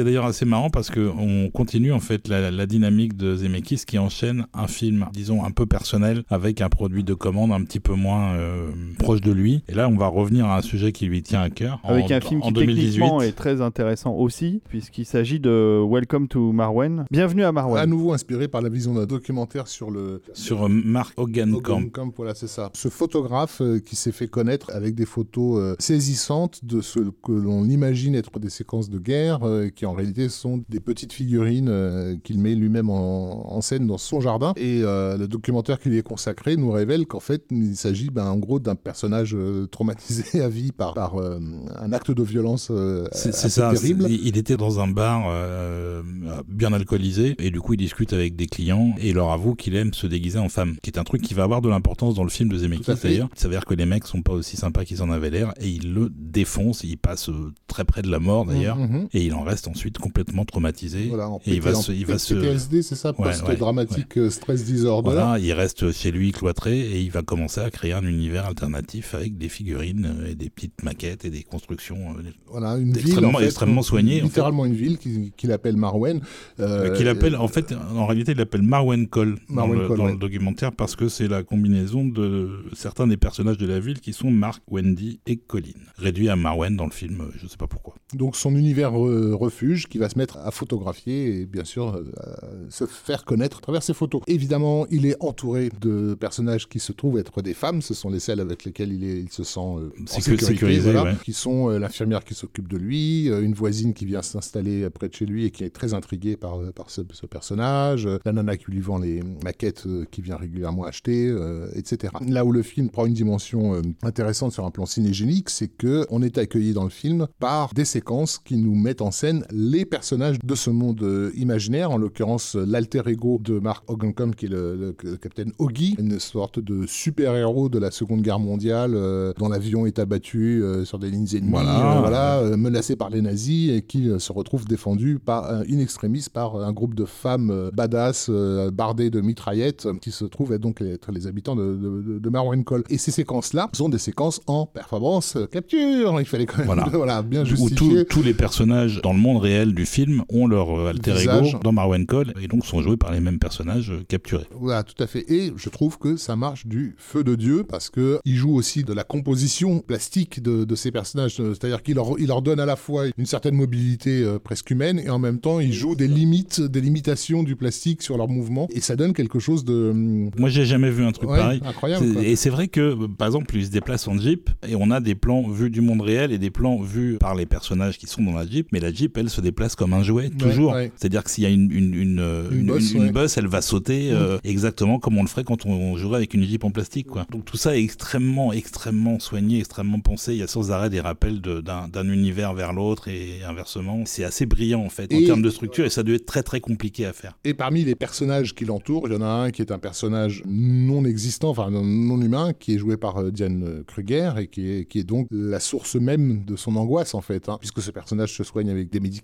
C'est 0.00 0.04
d'ailleurs 0.04 0.24
assez 0.24 0.46
marrant 0.46 0.70
parce 0.70 0.88
que 0.88 1.10
on 1.18 1.50
continue 1.50 1.92
en 1.92 2.00
fait 2.00 2.26
la, 2.26 2.50
la 2.50 2.64
dynamique 2.64 3.18
de 3.18 3.36
Zemeckis 3.36 3.82
qui 3.86 3.98
enchaîne 3.98 4.46
un 4.54 4.66
film, 4.66 5.04
disons 5.12 5.44
un 5.44 5.50
peu 5.50 5.66
personnel, 5.66 6.22
avec 6.30 6.62
un 6.62 6.70
produit 6.70 7.04
de 7.04 7.12
commande 7.12 7.52
un 7.52 7.62
petit 7.64 7.80
peu 7.80 7.92
moins 7.92 8.32
euh, 8.32 8.70
proche 8.98 9.20
de 9.20 9.30
lui. 9.30 9.62
Et 9.68 9.74
là, 9.74 9.90
on 9.90 9.98
va 9.98 10.06
revenir 10.06 10.46
à 10.46 10.56
un 10.56 10.62
sujet 10.62 10.92
qui 10.92 11.04
lui 11.04 11.22
tient 11.22 11.42
à 11.42 11.50
cœur. 11.50 11.80
Avec 11.84 12.10
en, 12.10 12.14
un 12.14 12.20
film 12.22 12.40
en 12.42 12.46
qui 12.46 12.54
2018. 12.54 12.82
techniquement 12.82 13.20
est 13.20 13.32
très 13.32 13.60
intéressant 13.60 14.14
aussi, 14.14 14.62
puisqu'il 14.70 15.04
s'agit 15.04 15.38
de 15.38 15.84
Welcome 15.86 16.28
to 16.28 16.50
Marwen. 16.50 17.04
Bienvenue 17.10 17.44
à 17.44 17.52
Marwen. 17.52 17.82
À 17.82 17.84
nouveau 17.84 18.14
inspiré 18.14 18.48
par 18.48 18.62
la 18.62 18.70
vision 18.70 18.94
d'un 18.94 19.04
documentaire 19.04 19.68
sur 19.68 19.90
le 19.90 20.22
sur 20.32 20.66
Mark 20.70 21.12
Hogankamp. 21.18 21.90
Camp, 21.90 22.10
voilà, 22.16 22.34
c'est 22.34 22.48
ça. 22.48 22.70
Ce 22.72 22.88
photographe 22.88 23.60
euh, 23.60 23.80
qui 23.80 23.96
s'est 23.96 24.12
fait 24.12 24.28
connaître 24.28 24.70
avec 24.72 24.94
des 24.94 25.04
photos 25.04 25.60
euh, 25.60 25.76
saisissantes 25.78 26.64
de 26.64 26.80
ce 26.80 27.00
que 27.22 27.32
l'on 27.32 27.64
imagine 27.64 28.14
être 28.14 28.38
des 28.38 28.48
séquences 28.48 28.88
de 28.88 28.98
guerre, 28.98 29.40
euh, 29.42 29.68
qui 29.68 29.84
en 29.89 29.89
réalité 29.92 30.28
sont 30.28 30.62
des 30.68 30.80
petites 30.80 31.12
figurines 31.12 31.68
euh, 31.68 32.16
qu'il 32.22 32.38
met 32.38 32.54
lui-même 32.54 32.90
en, 32.90 33.52
en 33.54 33.60
scène 33.60 33.86
dans 33.86 33.98
son 33.98 34.20
jardin. 34.20 34.52
Et 34.56 34.80
euh, 34.82 35.16
le 35.16 35.28
documentaire 35.28 35.78
qui 35.78 35.88
lui 35.88 35.98
est 35.98 36.02
consacré 36.02 36.56
nous 36.56 36.70
révèle 36.70 37.06
qu'en 37.06 37.20
fait, 37.20 37.44
il 37.50 37.76
s'agit 37.76 38.10
ben, 38.10 38.26
en 38.26 38.36
gros 38.38 38.60
d'un 38.60 38.74
personnage 38.74 39.34
euh, 39.34 39.66
traumatisé 39.66 40.40
à 40.42 40.48
vie 40.48 40.72
par, 40.72 40.94
par 40.94 41.14
un 41.16 41.92
acte 41.92 42.10
de 42.10 42.22
violence 42.22 42.70
C'est 43.12 43.32
ça. 43.32 43.72
terrible. 43.72 44.06
Il 44.08 44.36
était 44.36 44.56
dans 44.56 44.80
un 44.80 44.88
bar 44.88 45.24
euh, 45.28 46.02
bien 46.48 46.72
alcoolisé 46.72 47.34
et 47.38 47.50
du 47.50 47.60
coup 47.60 47.74
il 47.74 47.78
discute 47.78 48.12
avec 48.12 48.36
des 48.36 48.46
clients 48.46 48.94
et 48.98 49.10
il 49.10 49.14
leur 49.14 49.30
avoue 49.30 49.54
qu'il 49.54 49.74
aime 49.76 49.92
se 49.94 50.06
déguiser 50.06 50.38
en 50.38 50.48
femme, 50.48 50.76
qui 50.82 50.90
est 50.90 50.98
un 50.98 51.04
truc 51.04 51.22
qui 51.22 51.34
va 51.34 51.44
avoir 51.44 51.60
de 51.62 51.68
l'importance 51.68 52.14
dans 52.14 52.24
le 52.24 52.30
film 52.30 52.48
de 52.48 52.58
Zemeckis 52.58 52.92
d'ailleurs. 53.02 53.28
Il 53.34 53.40
s'avère 53.40 53.64
que 53.64 53.74
les 53.74 53.86
mecs 53.86 54.06
sont 54.06 54.22
pas 54.22 54.32
aussi 54.32 54.56
sympas 54.56 54.84
qu'ils 54.84 55.02
en 55.02 55.10
avaient 55.10 55.30
l'air 55.30 55.52
et 55.60 55.68
il 55.68 55.92
le 55.94 56.08
défonce. 56.10 56.84
Il 56.84 56.96
passe 56.98 57.30
très 57.66 57.84
près 57.84 58.02
de 58.02 58.10
la 58.10 58.18
mort 58.18 58.44
d'ailleurs 58.46 58.76
Mhm. 58.76 59.08
et 59.12 59.24
il 59.24 59.34
en 59.34 59.42
reste 59.42 59.68
ensuite 59.70 59.98
complètement 59.98 60.44
traumatisé. 60.44 61.06
Voilà, 61.08 61.28
en 61.28 61.38
Et 61.46 61.54
il 61.54 61.60
va 61.62 61.74
se- 61.74 61.92
il 61.92 62.06
va 62.06 62.18
se- 62.18 62.34
PTSD, 62.34 62.82
c'est 62.82 62.94
ça, 62.94 63.12
Ouais, 63.18 63.30
post-dramatique 63.30 64.16
euh, 64.18 64.30
stress 64.30 64.64
disorder. 64.64 65.10
Voilà, 65.12 65.38
il 65.38 65.52
reste 65.52 65.92
chez 65.92 66.10
lui 66.10 66.32
cloîtré 66.32 66.78
et 66.80 67.00
il 67.00 67.10
va 67.10 67.22
commencer 67.22 67.60
à 67.60 67.70
créer 67.70 67.92
un 67.92 68.04
univers 68.04 68.46
alternatif 68.46 69.14
avec 69.14 69.38
des 69.38 69.48
figurines 69.48 70.14
et 70.28 70.34
des 70.34 70.50
petites 70.50 70.82
maquettes 70.82 71.24
et 71.24 71.30
des 71.30 71.42
constructions. 71.42 71.96
euh, 72.18 72.22
Voilà, 72.48 72.76
une 72.76 72.92
ville 72.92 73.06
Extrêmement- 73.06 73.28
en 73.36 73.40
fait, 73.40 73.44
extrêmement 73.46 73.82
soignée, 73.82 74.16
en 74.16 74.18
fait. 74.20 74.24
Littéralement 74.24 74.66
une 74.66 74.74
ville 74.74 74.98
qu'il 75.36 75.52
appelle 75.52 75.76
Marwen. 75.76 76.20
euh, 76.58 76.94
qu'il 76.96 77.08
appelle, 77.08 77.36
en 77.36 77.48
fait, 77.48 77.74
en 77.94 78.06
réalité, 78.06 78.32
il 78.32 78.38
l'appelle 78.38 78.62
Marwen 78.62 79.06
Cole 79.08 79.36
dans, 79.48 79.54
Marwen 79.54 79.78
le, 79.80 79.86
Cole, 79.88 79.96
dans 79.98 80.04
ouais. 80.06 80.12
le 80.12 80.18
documentaire 80.18 80.72
parce 80.72 80.96
que 80.96 81.08
c'est 81.08 81.28
la 81.28 81.42
combinaison 81.42 82.04
de 82.04 82.50
certains 82.74 83.06
des 83.06 83.16
personnages 83.16 83.58
de 83.58 83.66
la 83.66 83.80
ville 83.80 84.00
qui 84.00 84.12
sont 84.12 84.30
Mark, 84.30 84.62
Wendy 84.70 85.20
et 85.26 85.36
Colin. 85.36 85.60
Réduit 85.96 86.28
à 86.28 86.36
Marwen 86.36 86.76
dans 86.76 86.84
le 86.86 86.90
film, 86.90 87.24
je 87.40 87.46
sais 87.46 87.56
pas 87.56 87.66
pourquoi. 87.66 87.94
Donc 88.14 88.36
son 88.36 88.54
univers 88.56 88.98
euh, 89.00 89.34
refuge 89.60 89.88
qui 89.88 89.98
va 89.98 90.08
se 90.08 90.18
mettre 90.18 90.38
à 90.38 90.50
photographier 90.50 91.40
et 91.40 91.46
bien 91.46 91.64
sûr 91.64 91.94
euh, 91.94 92.04
à 92.18 92.70
se 92.70 92.86
faire 92.86 93.24
connaître 93.24 93.58
à 93.58 93.60
travers 93.60 93.82
ses 93.82 93.94
photos. 93.94 94.22
Évidemment, 94.26 94.86
il 94.90 95.06
est 95.06 95.16
entouré 95.20 95.70
de 95.80 96.14
personnages 96.14 96.68
qui 96.68 96.78
se 96.80 96.92
trouvent 96.92 97.18
être 97.18 97.42
des 97.42 97.54
femmes. 97.54 97.82
Ce 97.82 97.94
sont 97.94 98.10
les 98.10 98.20
celles 98.20 98.40
avec 98.40 98.64
lesquelles 98.64 98.92
il, 98.92 99.04
est, 99.04 99.18
il 99.20 99.30
se 99.30 99.44
sent 99.44 99.60
euh, 99.60 99.90
en 100.00 100.04
Sécu- 100.06 100.22
sécurité, 100.22 100.44
sécurisé, 100.46 100.92
voilà, 100.92 101.04
ouais. 101.12 101.16
qui 101.24 101.32
sont 101.32 101.70
euh, 101.70 101.78
l'infirmière 101.78 102.24
qui 102.24 102.34
s'occupe 102.34 102.68
de 102.68 102.76
lui, 102.76 103.26
une 103.28 103.54
voisine 103.54 103.92
qui 103.94 104.06
vient 104.06 104.22
s'installer 104.22 104.88
près 104.90 105.08
de 105.08 105.14
chez 105.14 105.26
lui 105.26 105.44
et 105.46 105.50
qui 105.50 105.64
est 105.64 105.70
très 105.70 105.94
intriguée 105.94 106.36
par, 106.36 106.58
par 106.72 106.90
ce, 106.90 107.02
ce 107.12 107.26
personnage, 107.26 108.08
la 108.24 108.32
nana 108.32 108.56
qui 108.56 108.70
lui 108.70 108.80
vend 108.80 108.98
les 108.98 109.22
maquettes 109.44 109.86
qu'il 110.10 110.24
vient 110.24 110.36
régulièrement 110.36 110.84
acheter, 110.84 111.34
etc. 111.74 112.12
Là 112.26 112.44
où 112.44 112.52
le 112.52 112.62
film 112.62 112.88
prend 112.90 113.06
une 113.06 113.14
dimension 113.14 113.80
intéressante 114.02 114.52
sur 114.52 114.64
un 114.64 114.70
plan 114.70 114.86
cinégénique, 114.86 115.50
c'est 115.50 115.68
que 115.68 116.06
on 116.10 116.22
est 116.22 116.38
accueilli 116.38 116.72
dans 116.72 116.84
le 116.84 116.90
film 116.90 117.26
par 117.38 117.74
des 117.74 117.84
séquences 117.84 118.38
qui 118.38 118.56
nous 118.56 118.74
mettent 118.74 119.02
en 119.02 119.10
scène 119.10 119.44
les 119.52 119.84
personnages 119.84 120.36
de 120.42 120.54
ce 120.54 120.70
monde 120.70 121.02
euh, 121.02 121.30
imaginaire, 121.36 121.90
en 121.90 121.98
l'occurrence 121.98 122.56
euh, 122.56 122.64
l'alter 122.66 123.02
ego 123.06 123.40
de 123.42 123.58
Mark 123.58 123.84
Hogancombe 123.88 124.34
qui 124.34 124.46
est 124.46 124.48
le, 124.50 124.76
le- 124.76 124.96
le 125.02 125.16
capitaine 125.16 125.52
Oggy, 125.58 125.96
une 125.98 126.18
sorte 126.20 126.58
de 126.58 126.86
super-héros 126.86 127.68
de 127.68 127.78
la 127.78 127.90
Seconde 127.90 128.22
Guerre 128.22 128.38
mondiale 128.40 128.92
euh, 128.94 129.32
dont 129.38 129.48
l'avion 129.48 129.86
est 129.86 129.98
abattu 129.98 130.62
euh, 130.62 130.84
sur 130.84 130.98
des 130.98 131.10
lignes 131.10 131.26
ennemies, 131.34 131.50
Voilà. 131.50 131.96
euh, 131.96 132.00
voilà, 132.00 132.56
menacé 132.56 132.96
par 132.96 133.10
les 133.10 133.20
nazis 133.22 133.70
et 133.72 133.82
qui 133.82 134.08
se 134.18 134.32
retrouve 134.32 134.66
défendu 134.66 135.18
par 135.18 135.50
un 135.50 135.60
in 135.62 135.78
extremis 135.78 136.26
par 136.32 136.56
un 136.56 136.72
groupe 136.72 136.94
de 136.94 137.04
femmes 137.04 137.70
badass 137.72 138.26
euh, 138.30 138.70
bardées 138.70 139.10
de 139.10 139.20
mitraillettes 139.20 139.88
qui 140.00 140.10
se 140.10 140.24
trouvent 140.24 140.52
être 140.52 140.60
donc 140.60 140.80
être 140.80 141.12
les 141.12 141.26
habitants 141.26 141.56
de, 141.56 141.74
de, 141.76 142.02
de, 142.02 142.18
de 142.18 142.28
Marwencol. 142.30 142.84
Et 142.90 142.98
ces 142.98 143.10
séquences-là 143.10 143.68
sont 143.72 143.88
des 143.88 143.98
séquences 143.98 144.40
en 144.46 144.66
performance 144.66 145.36
capture. 145.50 146.20
Il 146.20 146.26
fallait 146.26 146.46
quand 146.46 146.58
même 146.58 146.66
Voilà. 146.66 146.88
voilà, 146.92 147.22
bien 147.22 147.42
Où 147.42 147.46
justifier. 147.46 148.04
tous- 148.04 148.20
tous 148.20 148.22
les 148.22 148.34
personnages 148.34 149.00
dans 149.02 149.12
le 149.12 149.18
monde 149.18 149.38
réel 149.40 149.74
du 149.74 149.86
film 149.86 150.22
ont 150.28 150.46
leur 150.46 150.70
euh, 150.78 150.90
alter 150.90 151.14
ego 151.22 151.58
dans 151.62 151.72
Marwen 151.72 152.06
Cole 152.06 152.32
et 152.40 152.48
donc 152.48 152.64
sont 152.66 152.82
joués 152.82 152.96
par 152.96 153.12
les 153.12 153.20
mêmes 153.20 153.38
personnages 153.38 153.90
euh, 153.90 154.02
capturés. 154.06 154.46
Voilà, 154.52 154.82
tout 154.82 155.00
à 155.02 155.06
fait. 155.06 155.24
Et 155.30 155.52
je 155.56 155.68
trouve 155.68 155.98
que 155.98 156.16
ça 156.16 156.36
marche 156.36 156.66
du 156.66 156.94
feu 156.98 157.24
de 157.24 157.34
Dieu 157.34 157.64
parce 157.68 157.90
que 157.90 158.18
il 158.24 158.36
joue 158.36 158.54
aussi 158.54 158.84
de 158.84 158.92
la 158.92 159.04
composition 159.04 159.80
plastique 159.80 160.42
de, 160.42 160.64
de 160.64 160.74
ces 160.74 160.90
personnages. 160.90 161.40
Euh, 161.40 161.54
C'est-à-dire 161.54 161.82
qu'il 161.82 161.94
leur, 161.96 162.18
il 162.18 162.28
leur 162.28 162.42
donne 162.42 162.60
à 162.60 162.66
la 162.66 162.76
fois 162.76 163.04
une 163.16 163.26
certaine 163.26 163.54
mobilité 163.54 164.24
presque 164.44 164.70
humaine 164.70 164.98
et 164.98 165.10
en 165.10 165.18
même 165.18 165.40
temps 165.40 165.60
il 165.60 165.72
joue 165.72 165.94
des 165.94 166.08
limites, 166.08 166.60
des 166.60 166.80
limitations 166.80 167.42
du 167.42 167.56
plastique 167.56 168.02
sur 168.02 168.16
leurs 168.16 168.28
mouvements 168.28 168.68
et 168.70 168.80
ça 168.80 168.96
donne 168.96 169.12
quelque 169.12 169.38
chose 169.38 169.64
de 169.64 169.90
hum, 169.90 170.30
Moi, 170.36 170.48
j'ai 170.48 170.64
jamais 170.64 170.90
vu 170.90 171.04
un 171.04 171.12
truc 171.12 171.30
ouais, 171.30 171.38
pareil. 171.38 171.60
incroyable. 171.64 172.12
Quoi. 172.12 172.22
Et 172.22 172.36
c'est 172.36 172.50
vrai 172.50 172.68
que, 172.68 173.06
par 173.06 173.26
exemple, 173.28 173.56
il 173.56 173.64
se 173.64 173.70
déplace 173.70 174.06
en 174.08 174.18
Jeep 174.18 174.50
et 174.66 174.74
on 174.76 174.90
a 174.90 175.00
des 175.00 175.14
plans 175.14 175.48
vus 175.48 175.70
du 175.70 175.80
monde 175.80 176.00
réel 176.02 176.32
et 176.32 176.38
des 176.38 176.50
plans 176.50 176.80
vus 176.80 177.16
par 177.18 177.34
les 177.34 177.46
personnages 177.46 177.98
qui 177.98 178.06
sont 178.06 178.22
dans 178.22 178.32
la 178.34 178.46
Jeep, 178.46 178.68
mais 178.72 178.80
la 178.80 178.92
Jeep, 178.92 179.16
elle, 179.16 179.29
se 179.30 179.40
déplace 179.40 179.74
comme 179.76 179.92
un 179.94 180.02
jouet, 180.02 180.28
toujours. 180.30 180.72
ouais. 180.72 180.92
C'est-à-dire 180.96 181.24
que 181.24 181.30
s'il 181.30 181.44
y 181.44 181.46
a 181.46 181.50
une, 181.50 181.70
une, 181.72 181.94
une, 181.94 182.18
euh, 182.20 182.50
Une 182.50 182.60
une- 182.60 182.66
bosse, 182.66 182.92
une 182.92 183.00
ouais. 183.04 183.12
bosse, 183.12 183.36
elle 183.38 183.46
va 183.46 183.62
sauter 183.62 184.10
euh, 184.12 184.38
exactement 184.44 184.98
comme 184.98 185.16
on 185.18 185.22
le 185.22 185.28
ferait 185.28 185.44
quand 185.44 185.64
on 185.66 185.96
jouerait 185.96 186.16
avec 186.18 186.34
une 186.34 186.44
Jeep 186.44 186.64
en 186.64 186.70
plastique. 186.70 187.06
Quoi. 187.06 187.26
Donc 187.30 187.44
tout 187.44 187.56
ça 187.56 187.76
est 187.76 187.82
extrêmement, 187.82 188.52
extrêmement 188.52 189.18
soigné, 189.18 189.58
extrêmement 189.58 190.00
pensé. 190.00 190.32
Il 190.32 190.38
y 190.38 190.42
a 190.42 190.46
sans 190.46 190.70
arrêt 190.70 190.90
des 190.90 191.00
rappels 191.00 191.40
de- 191.40 191.60
d'un 191.60 191.88
d'un 191.88 192.08
univers 192.12 192.52
vers 192.54 192.72
l'autre 192.72 193.08
et 193.08 193.42
inversement. 193.48 194.02
C'est 194.06 194.24
assez 194.24 194.46
brillant, 194.46 194.82
en 194.84 194.88
fait, 194.90 195.12
en 195.14 195.24
termes 195.24 195.42
de 195.42 195.50
structure 195.50 195.84
et 195.84 195.90
ça 195.90 196.02
doit 196.02 196.14
être 196.16 196.26
très, 196.26 196.42
très 196.42 196.60
compliqué 196.60 197.06
à 197.06 197.12
faire. 197.12 197.36
Et 197.44 197.54
parmi 197.54 197.84
les 197.84 197.94
personnages 197.94 198.54
qui 198.54 198.64
l'entourent, 198.64 199.06
il 199.08 199.12
y 199.12 199.16
en 199.16 199.22
a 199.22 199.26
un 199.26 199.50
qui 199.50 199.62
est 199.62 199.70
un 199.72 199.78
personnage 199.78 200.42
non 200.46 201.04
existant, 201.04 201.50
enfin 201.50 201.70
non, 201.70 201.84
non 201.84 202.20
humain, 202.20 202.52
qui 202.58 202.74
est 202.74 202.78
joué 202.78 202.96
par 202.96 203.18
euh, 203.18 203.30
Diane 203.30 203.84
Kruger 203.86 204.32
et 204.38 204.46
qui 204.48 204.70
est, 204.70 204.84
qui 204.86 204.98
est 204.98 205.04
donc 205.04 205.28
la 205.30 205.60
source 205.60 205.94
même 205.96 206.44
de 206.44 206.56
son 206.56 206.76
angoisse 206.76 207.14
en 207.14 207.20
fait, 207.20 207.48
hein, 207.48 207.56
puisque 207.60 207.80
ce 207.82 207.90
personnage 207.90 208.34
se 208.34 208.44
soigne 208.44 208.70
avec 208.70 208.90
des 208.90 208.98
médicaments. 209.00 209.19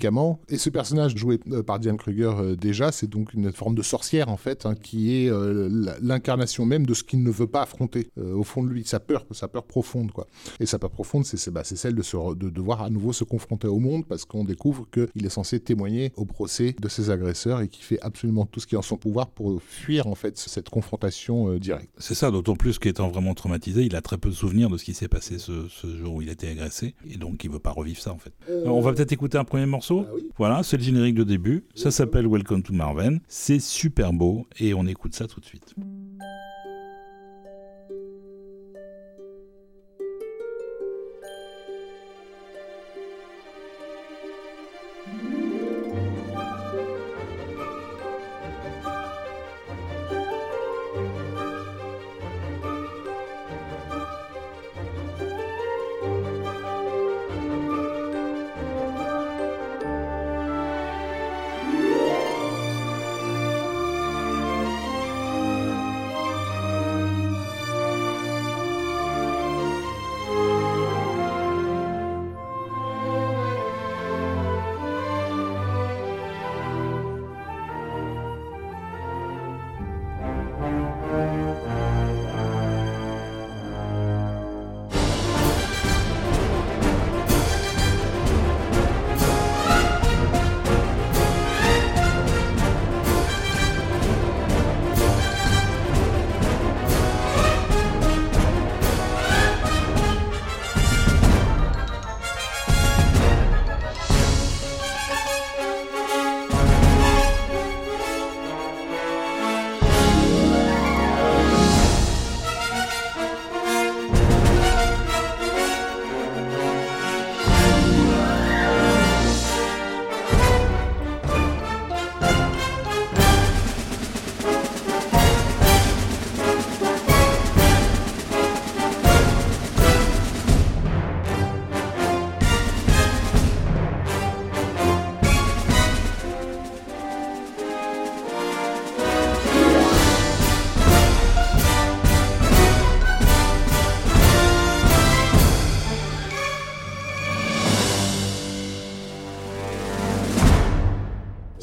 Et 0.49 0.59
ce 0.59 0.71
personnage 0.71 1.17
joué 1.17 1.41
euh, 1.51 1.63
par 1.63 1.79
Diane 1.79 1.97
Kruger 1.97 2.33
euh, 2.39 2.57
déjà, 2.57 2.93
c'est 2.93 3.09
donc 3.09 3.35
une 3.35 3.53
forme 3.53 3.75
de 3.75 3.83
sorcière 3.83 4.29
en 4.29 4.37
fait, 4.37 4.67
hein, 4.67 4.75
qui 4.75 5.17
est 5.17 5.31
euh, 5.31 5.69
l'incarnation 6.01 6.65
même 6.65 6.87
de 6.87 6.95
ce 6.95 7.03
qu'il 7.03 7.23
ne 7.23 7.31
veut 7.31 7.47
pas 7.47 7.63
affronter 7.63 8.11
au 8.17 8.43
fond 8.43 8.63
de 8.63 8.69
lui, 8.69 8.85
sa 8.85 9.01
peur, 9.01 9.25
sa 9.31 9.49
peur 9.49 9.65
profonde 9.65 10.13
quoi. 10.13 10.27
Et 10.61 10.67
sa 10.67 10.79
peur 10.79 10.91
profonde, 10.91 11.25
c'est 11.25 11.51
bah, 11.51 11.65
celle 11.65 11.95
de, 11.95 12.03
se 12.03 12.35
de 12.35 12.51
devoir 12.51 12.83
à 12.83 12.91
nouveau 12.91 13.13
se 13.13 13.25
confronter 13.25 13.69
au 13.69 13.79
monde 13.79 14.05
parce 14.07 14.25
qu'on 14.25 14.45
découvre 14.45 14.87
qu'il 14.91 15.27
est 15.27 15.31
censé 15.31 15.61
témoigner 15.61 16.13
au 16.17 16.25
procès 16.25 16.75
de 16.79 16.89
ses 16.89 17.11
agresseurs 17.11 17.61
et 17.61 17.69
qu'il 17.69 17.85
fait 17.85 18.01
absolument 18.03 18.47
tout 18.47 18.61
ce 18.61 18.67
qui 18.67 18.75
est 18.75 18.79
en 18.79 18.83
son 18.83 18.97
pouvoir 18.97 19.29
pour 19.29 19.61
fuir 19.63 20.07
en 20.07 20.15
fait 20.15 20.39
cette 20.39 20.71
confrontation 20.71 21.51
euh, 21.51 21.59
directe. 21.59 21.91
C'est 21.99 22.15
ça, 22.15 22.31
d'autant 22.31 22.57
plus 22.57 22.79
qu'étant 22.79 23.09
vraiment 23.09 23.35
traumatisé, 23.35 23.83
il 23.85 23.97
a 23.97 24.03
très 24.03 24.19
peu 24.19 24.31
de 24.31 24.35
souvenirs 24.35 24.71
de 24.71 24.77
ce 24.77 24.85
qui 24.85 24.95
s'est 24.95 25.09
passé 25.09 25.39
ce, 25.39 25.69
ce 25.69 25.97
jour 25.97 26.15
où 26.15 26.23
il 26.23 26.29
a 26.29 26.33
été 26.33 26.49
agressé, 26.49 26.95
et 27.09 27.17
donc 27.17 27.43
il 27.45 27.51
veut 27.51 27.59
pas 27.59 27.73
revivre 27.73 28.01
ça 28.01 28.13
en 28.13 28.19
fait. 28.19 28.33
On 28.65 28.81
va 28.81 28.93
peut-être 28.93 29.13
écouter 29.13 29.39
un 29.39 29.45
premier 29.45 29.67
morceau. 29.67 29.86
Ah 29.91 30.13
oui. 30.15 30.31
Voilà, 30.37 30.63
c'est 30.63 30.77
le 30.77 30.83
générique 30.83 31.15
de 31.15 31.25
début. 31.25 31.65
Ça 31.75 31.91
s'appelle 31.91 32.27
Welcome 32.27 32.63
to 32.63 32.73
Marven. 32.73 33.21
C'est 33.29 33.61
super 33.61 34.13
beau, 34.13 34.47
et 34.59 34.75
on 34.75 34.87
écoute 34.87 35.15
ça 35.15 35.27
tout 35.27 35.41
de 35.41 35.45
suite. 35.45 35.75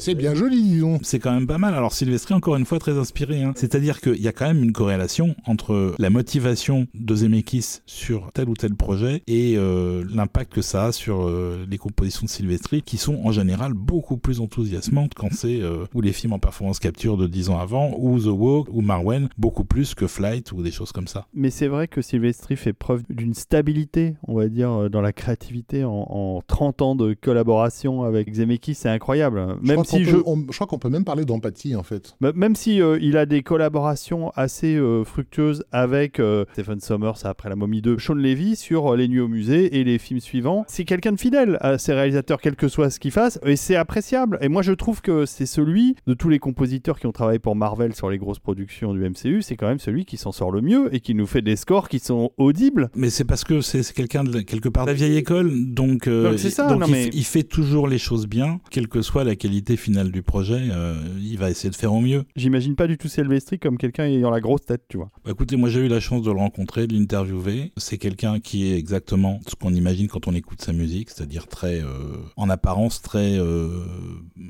C'est 0.04 0.14
bien 0.14 0.34
joli, 0.34 0.62
disons. 0.62 0.98
C'est 1.00 1.18
quand 1.18 1.32
même 1.32 1.46
pas 1.46 1.56
mal. 1.56 1.72
Alors 1.72 1.94
Sylvestri, 1.94 2.34
encore 2.34 2.56
une 2.56 2.66
fois, 2.66 2.78
très 2.78 2.98
inspiré. 2.98 3.42
Hein. 3.42 3.54
C'est-à-dire 3.56 4.02
qu'il 4.02 4.20
y 4.20 4.28
a 4.28 4.32
quand 4.32 4.44
même 4.44 4.62
une 4.62 4.74
corrélation 4.74 5.34
entre 5.46 5.94
la 5.98 6.10
motivation 6.10 6.86
de 6.92 7.16
Zemeckis 7.16 7.78
sur 7.86 8.30
tel 8.34 8.50
ou 8.50 8.54
tel 8.54 8.74
projet 8.74 9.22
et 9.26 9.54
euh, 9.56 10.04
l'impact 10.14 10.52
que 10.52 10.60
ça 10.60 10.84
a 10.84 10.92
sur 10.92 11.26
euh, 11.26 11.64
les 11.70 11.78
compositions 11.78 12.26
de 12.26 12.28
Sylvestri, 12.28 12.82
qui 12.82 12.98
sont 12.98 13.18
en 13.24 13.32
général 13.32 13.72
beaucoup 13.72 14.18
plus 14.18 14.40
enthousiasmantes 14.40 15.14
quand 15.14 15.32
c'est 15.32 15.62
euh, 15.62 15.86
ou 15.94 16.02
les 16.02 16.12
films 16.12 16.34
en 16.34 16.38
performance 16.38 16.80
capture 16.80 17.16
de 17.16 17.26
10 17.26 17.48
ans 17.48 17.58
avant, 17.58 17.94
ou 17.96 18.20
The 18.20 18.26
Walk, 18.26 18.68
ou 18.70 18.82
Marwen, 18.82 19.30
beaucoup 19.38 19.64
plus 19.64 19.94
que 19.94 20.06
Flight 20.06 20.52
ou 20.52 20.62
des 20.62 20.70
choses 20.70 20.92
comme 20.92 21.08
ça. 21.08 21.28
Mais 21.32 21.48
c'est 21.48 21.68
vrai 21.68 21.88
que 21.88 22.02
Sylvestri 22.02 22.56
fait 22.56 22.74
preuve 22.74 23.04
d'une 23.08 23.32
stabilité, 23.32 24.16
on 24.28 24.34
va 24.34 24.48
dire, 24.48 24.90
dans 24.90 25.00
la 25.00 25.14
créativité 25.14 25.82
en, 25.82 26.42
30 26.46 26.82
ans 26.82 26.94
de 26.94 27.14
collaboration 27.14 28.02
avec 28.02 28.34
Zemeckis, 28.34 28.74
c'est 28.74 28.90
incroyable. 28.90 29.56
Même 29.62 29.82
si 29.82 29.93
je... 30.02 30.16
je 30.16 30.54
crois 30.54 30.66
qu'on 30.66 30.78
peut 30.78 30.88
même 30.88 31.04
parler 31.04 31.24
d'empathie 31.24 31.76
en 31.76 31.82
fait. 31.82 32.16
Même 32.20 32.56
si 32.56 32.76
il 32.78 33.16
a 33.16 33.26
des 33.26 33.42
collaborations 33.42 34.30
assez 34.34 34.78
fructueuses 35.04 35.64
avec 35.72 36.20
Stephen 36.52 36.80
Sommers 36.80 37.24
après 37.24 37.48
La 37.48 37.56
Momie 37.56 37.82
2, 37.82 37.98
Sean 37.98 38.14
Levy 38.14 38.56
sur 38.56 38.94
Les 38.96 39.08
Nuits 39.08 39.20
au 39.20 39.28
musée 39.28 39.78
et 39.78 39.84
les 39.84 39.98
films 39.98 40.20
suivants. 40.20 40.64
C'est 40.68 40.84
quelqu'un 40.84 41.12
de 41.12 41.20
fidèle 41.20 41.58
à 41.60 41.78
ses 41.78 41.92
réalisateurs, 41.92 42.40
quel 42.40 42.56
que 42.56 42.68
soit 42.68 42.90
ce 42.90 42.98
qu'il 42.98 43.10
fasse, 43.10 43.38
et 43.44 43.56
c'est 43.56 43.76
appréciable. 43.76 44.38
Et 44.40 44.48
moi, 44.48 44.62
je 44.62 44.72
trouve 44.72 45.00
que 45.00 45.26
c'est 45.26 45.46
celui 45.46 45.96
de 46.06 46.14
tous 46.14 46.28
les 46.28 46.38
compositeurs 46.38 46.98
qui 46.98 47.06
ont 47.06 47.12
travaillé 47.12 47.38
pour 47.38 47.56
Marvel 47.56 47.94
sur 47.94 48.10
les 48.10 48.18
grosses 48.18 48.38
productions 48.38 48.94
du 48.94 49.08
MCU, 49.08 49.42
c'est 49.42 49.56
quand 49.56 49.68
même 49.68 49.78
celui 49.78 50.04
qui 50.04 50.16
s'en 50.16 50.32
sort 50.32 50.50
le 50.50 50.60
mieux 50.60 50.94
et 50.94 51.00
qui 51.00 51.14
nous 51.14 51.26
fait 51.26 51.42
des 51.42 51.56
scores 51.56 51.88
qui 51.88 51.98
sont 51.98 52.30
audibles. 52.36 52.90
Mais 52.94 53.10
c'est 53.10 53.24
parce 53.24 53.44
que 53.44 53.60
c'est 53.60 53.92
quelqu'un 53.92 54.24
de 54.24 54.40
quelque 54.40 54.68
part 54.68 54.84
de 54.84 54.90
la 54.90 54.94
vieille 54.94 55.16
école, 55.16 55.72
donc, 55.72 56.06
euh, 56.06 56.36
ça. 56.36 56.66
Donc 56.66 56.88
il, 56.88 57.24
fait 57.24 57.42
toujours 57.42 57.88
les 57.88 57.98
choses 57.98 58.26
bien, 58.26 58.60
quelle 58.70 58.88
que 58.88 59.02
soit 59.02 59.24
la 59.24 59.36
qualité 59.36 59.76
finale 59.84 60.10
du 60.10 60.22
projet, 60.22 60.68
euh, 60.70 60.94
il 61.20 61.36
va 61.36 61.50
essayer 61.50 61.68
de 61.68 61.76
faire 61.76 61.92
au 61.92 62.00
mieux. 62.00 62.24
J'imagine 62.36 62.74
pas 62.74 62.86
du 62.86 62.96
tout 62.96 63.08
Sylvestri 63.08 63.58
comme 63.58 63.76
quelqu'un 63.76 64.04
ayant 64.04 64.30
la 64.30 64.40
grosse 64.40 64.64
tête, 64.64 64.84
tu 64.88 64.96
vois. 64.96 65.10
Bah, 65.24 65.32
écoutez, 65.32 65.56
moi 65.56 65.68
j'ai 65.68 65.80
eu 65.80 65.88
la 65.88 66.00
chance 66.00 66.22
de 66.22 66.30
le 66.30 66.38
rencontrer, 66.38 66.86
de 66.86 66.94
l'interviewer. 66.94 67.72
C'est 67.76 67.98
quelqu'un 67.98 68.40
qui 68.40 68.66
est 68.66 68.78
exactement 68.78 69.40
ce 69.46 69.54
qu'on 69.54 69.74
imagine 69.74 70.08
quand 70.08 70.26
on 70.26 70.32
écoute 70.32 70.62
sa 70.62 70.72
musique, 70.72 71.10
c'est-à-dire 71.10 71.48
très, 71.48 71.82
euh, 71.82 72.16
en 72.36 72.48
apparence, 72.48 73.02
très 73.02 73.38
euh, 73.38 73.84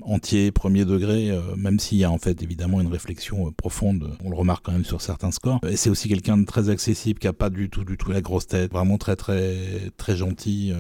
entier, 0.03 0.53
premier 0.53 0.85
degré, 0.85 1.37
même 1.57 1.81
s'il 1.81 1.99
y 1.99 2.05
a 2.05 2.11
en 2.13 2.19
fait 2.19 2.43
évidemment 2.43 2.81
une 2.81 2.93
réflexion 2.93 3.51
profonde. 3.53 4.17
On 4.25 4.31
le 4.31 4.37
remarque 4.37 4.65
quand 4.65 4.73
même 4.73 4.85
sur 4.85 5.01
certains 5.01 5.33
scores. 5.33 5.59
Et 5.69 5.77
c'est 5.77 5.91
aussi 5.91 6.09
quelqu'un 6.09 6.39
de 6.39 6.45
très 6.45 6.69
accessible, 6.69 7.19
qui 7.19 7.27
a 7.27 7.33
pas 7.33 7.51
du 7.51 7.71
tout, 7.71 7.85
du 7.85 7.97
tout 7.97 8.13
la 8.13 8.21
grosse 8.21 8.47
tête, 8.47 8.73
vraiment 8.73 8.99
très, 8.99 9.17
très, 9.17 9.57
très 9.97 10.15
gentil, 10.15 10.73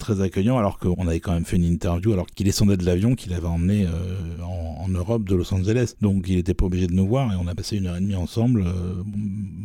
très 0.00 0.20
accueillant, 0.20 0.58
alors 0.58 0.80
qu'on 0.80 1.06
avait 1.06 1.20
quand 1.20 1.32
même 1.32 1.44
fait 1.44 1.56
une 1.56 1.64
interview 1.64 2.12
alors 2.12 2.26
qu'il 2.26 2.46
descendait 2.46 2.76
de 2.76 2.84
l'avion 2.84 3.14
qu'il 3.14 3.34
avait 3.34 3.46
emmené 3.46 3.86
en, 4.42 4.84
en, 4.84 4.88
Europe 4.88 5.28
de 5.28 5.34
Los 5.34 5.52
Angeles. 5.54 5.94
Donc 6.00 6.26
il 6.28 6.36
n'était 6.36 6.54
pas 6.54 6.66
obligé 6.66 6.86
de 6.86 6.94
nous 6.94 7.06
voir 7.06 7.32
et 7.32 7.36
on 7.36 7.46
a 7.46 7.54
passé 7.54 7.76
une 7.76 7.86
heure 7.86 7.96
et 7.96 8.00
demie 8.00 8.16
ensemble. 8.16 8.64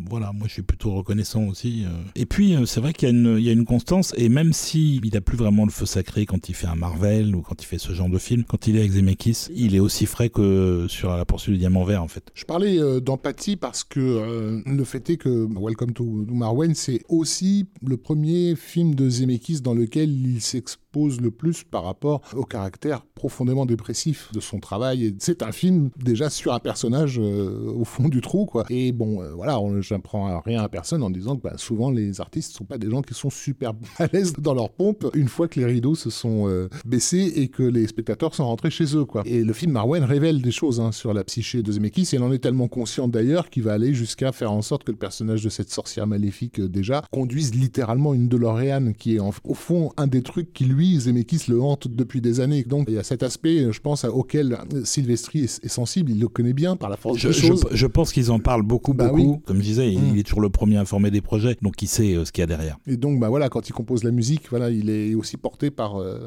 voilà, 0.09 0.31
moi 0.33 0.47
je 0.47 0.53
suis 0.53 0.61
plutôt 0.61 0.93
reconnaissant 0.93 1.45
aussi. 1.45 1.85
Et 2.15 2.25
puis 2.25 2.55
c'est 2.65 2.79
vrai 2.79 2.93
qu'il 2.93 3.09
y, 3.39 3.49
a 3.49 3.51
une 3.51 3.65
constance 3.65 4.13
et 4.17 4.29
même 4.29 4.53
si 4.53 5.01
il 5.03 5.13
n'a 5.13 5.21
plus 5.21 5.37
vraiment 5.37 5.65
le 5.65 5.71
feu 5.71 5.85
sacré 5.85 6.25
quand 6.25 6.49
il 6.49 6.55
fait 6.55 6.67
un 6.67 6.75
Marvel 6.75 7.35
ou 7.35 7.41
quand 7.41 7.61
il 7.61 7.65
fait 7.65 7.77
ce 7.77 7.93
genre 7.93 8.09
de 8.09 8.17
film, 8.17 8.43
quand 8.43 8.67
il 8.67 8.75
est 8.75 8.79
avec 8.79 8.91
Zemeckis, 8.91 9.47
il 9.55 9.75
est 9.75 9.79
aussi 9.79 10.05
frais 10.05 10.29
que 10.29 10.85
sur 10.89 11.15
la 11.15 11.25
poursuite 11.25 11.53
du 11.53 11.59
diamant 11.59 11.83
vert 11.83 12.03
en 12.03 12.07
fait. 12.07 12.31
Je 12.33 12.45
parlais 12.45 12.79
euh, 12.79 12.99
d'empathie 12.99 13.55
parce 13.55 13.83
que 13.83 13.99
euh, 13.99 14.61
le 14.65 14.83
fait 14.83 15.09
est 15.09 15.17
que 15.17 15.47
Welcome 15.59 15.93
to 15.93 16.25
Marwen, 16.29 16.75
c'est 16.75 17.01
aussi 17.09 17.67
le 17.85 17.97
premier 17.97 18.55
film 18.55 18.95
de 18.95 19.09
Zemeckis 19.09 19.61
dans 19.61 19.73
lequel 19.73 20.09
il 20.11 20.41
s'exprime 20.41 20.84
pose 20.95 21.19
le 21.19 21.29
plus 21.29 21.65
par 21.65 21.83
rapport 21.83 22.21
au 22.37 22.45
caractère 22.45 23.01
profondément 23.15 23.65
dépressif 23.65 24.31
de 24.31 24.39
son 24.39 24.61
travail. 24.61 25.13
C'est 25.19 25.43
un 25.43 25.51
film 25.51 25.89
déjà 26.01 26.29
sur 26.29 26.53
un 26.53 26.59
personnage 26.59 27.19
euh, 27.19 27.69
au 27.75 27.83
fond 27.83 28.07
du 28.07 28.21
trou, 28.21 28.45
quoi. 28.45 28.63
Et 28.69 28.93
bon, 28.93 29.21
euh, 29.21 29.31
voilà, 29.33 29.59
j'apprends 29.81 30.39
rien 30.39 30.63
à 30.63 30.69
personne 30.69 31.03
en 31.03 31.09
disant 31.09 31.35
que 31.35 31.41
bah, 31.41 31.57
souvent 31.57 31.91
les 31.91 32.21
artistes 32.21 32.53
sont 32.53 32.63
pas 32.63 32.77
des 32.77 32.89
gens 32.89 33.01
qui 33.01 33.13
sont 33.13 33.29
super 33.29 33.73
à 33.97 34.07
l'aise 34.07 34.31
dans 34.37 34.53
leur 34.53 34.69
pompe 34.69 35.05
une 35.15 35.27
fois 35.27 35.49
que 35.49 35.59
les 35.59 35.65
rideaux 35.65 35.95
se 35.95 36.09
sont 36.09 36.47
euh, 36.47 36.69
baissés 36.85 37.33
et 37.35 37.49
que 37.49 37.63
les 37.63 37.87
spectateurs 37.87 38.33
sont 38.33 38.45
rentrés 38.45 38.71
chez 38.71 38.95
eux, 38.95 39.03
quoi. 39.03 39.23
Et 39.25 39.43
le 39.43 39.51
film 39.51 39.73
Marwen 39.73 40.05
révèle 40.05 40.41
des 40.41 40.51
choses 40.51 40.79
hein, 40.79 40.93
sur 40.93 41.13
la 41.13 41.25
psyché 41.25 41.61
de 41.61 41.73
Zemeckis 41.73 42.11
et 42.13 42.19
en 42.19 42.31
est 42.31 42.39
tellement 42.39 42.69
conscient 42.69 43.09
d'ailleurs 43.09 43.49
qu'il 43.49 43.63
va 43.63 43.73
aller 43.73 43.93
jusqu'à 43.93 44.31
faire 44.31 44.53
en 44.53 44.61
sorte 44.61 44.85
que 44.85 44.93
le 44.93 44.97
personnage 44.97 45.43
de 45.43 45.49
cette 45.49 45.71
sorcière 45.71 46.07
maléfique 46.07 46.61
déjà 46.61 47.03
conduise 47.11 47.53
littéralement 47.53 48.13
une 48.13 48.29
DeLorean 48.29 48.93
qui 48.93 49.17
est 49.17 49.19
au 49.19 49.53
fond 49.53 49.91
un 49.97 50.07
des 50.07 50.23
trucs 50.23 50.53
qui 50.53 50.63
lui 50.63 50.84
Zemeckis 50.99 51.43
le 51.47 51.61
hante 51.61 51.87
depuis 51.87 52.21
des 52.21 52.39
années. 52.39 52.63
Donc 52.63 52.85
il 52.87 52.95
y 52.95 52.97
a 52.97 53.03
cet 53.03 53.23
aspect, 53.23 53.71
je 53.71 53.79
pense, 53.79 54.03
auquel 54.05 54.57
Sylvestri 54.83 55.43
est, 55.43 55.67
sensible, 55.67 56.11
il 56.11 56.19
le 56.19 56.27
connaît 56.27 56.53
bien 56.53 56.75
par 56.75 56.89
la 56.89 56.97
force 56.97 57.17
je, 57.17 57.27
des 57.27 57.33
choses. 57.33 57.65
Je, 57.71 57.87
pense 57.87 58.11
qu'ils 58.11 58.31
en 58.31 58.39
parlent 58.39 58.63
beaucoup, 58.63 58.93
bah 58.93 59.09
beaucoup. 59.09 59.41
Comme 59.45 59.57
je 59.57 59.63
disais, 59.63 59.91
il, 59.91 60.13
mm. 60.13 60.17
est 60.17 60.23
toujours 60.23 60.41
le 60.41 60.49
premier 60.49 60.77
informé 60.77 61.11
des 61.11 61.21
projets, 61.21 61.57
donc 61.61 61.81
il 61.81 61.87
sait 61.87 62.15
euh, 62.15 62.25
ce 62.25 62.31
qu'il 62.31 62.41
y 62.41 62.43
a 62.43 62.47
derrière. 62.47 62.77
Et 62.87 62.97
donc, 62.97 63.19
bah 63.19 63.29
voilà, 63.29 63.49
quand 63.49 63.67
il 63.69 63.73
compose 63.73 64.03
la 64.03 64.11
musique, 64.11 64.49
voilà, 64.49 64.69
il 64.69 64.89
est 64.89 65.15
aussi 65.15 65.37
porté 65.37 65.71
par, 65.71 65.99
euh, 65.99 66.19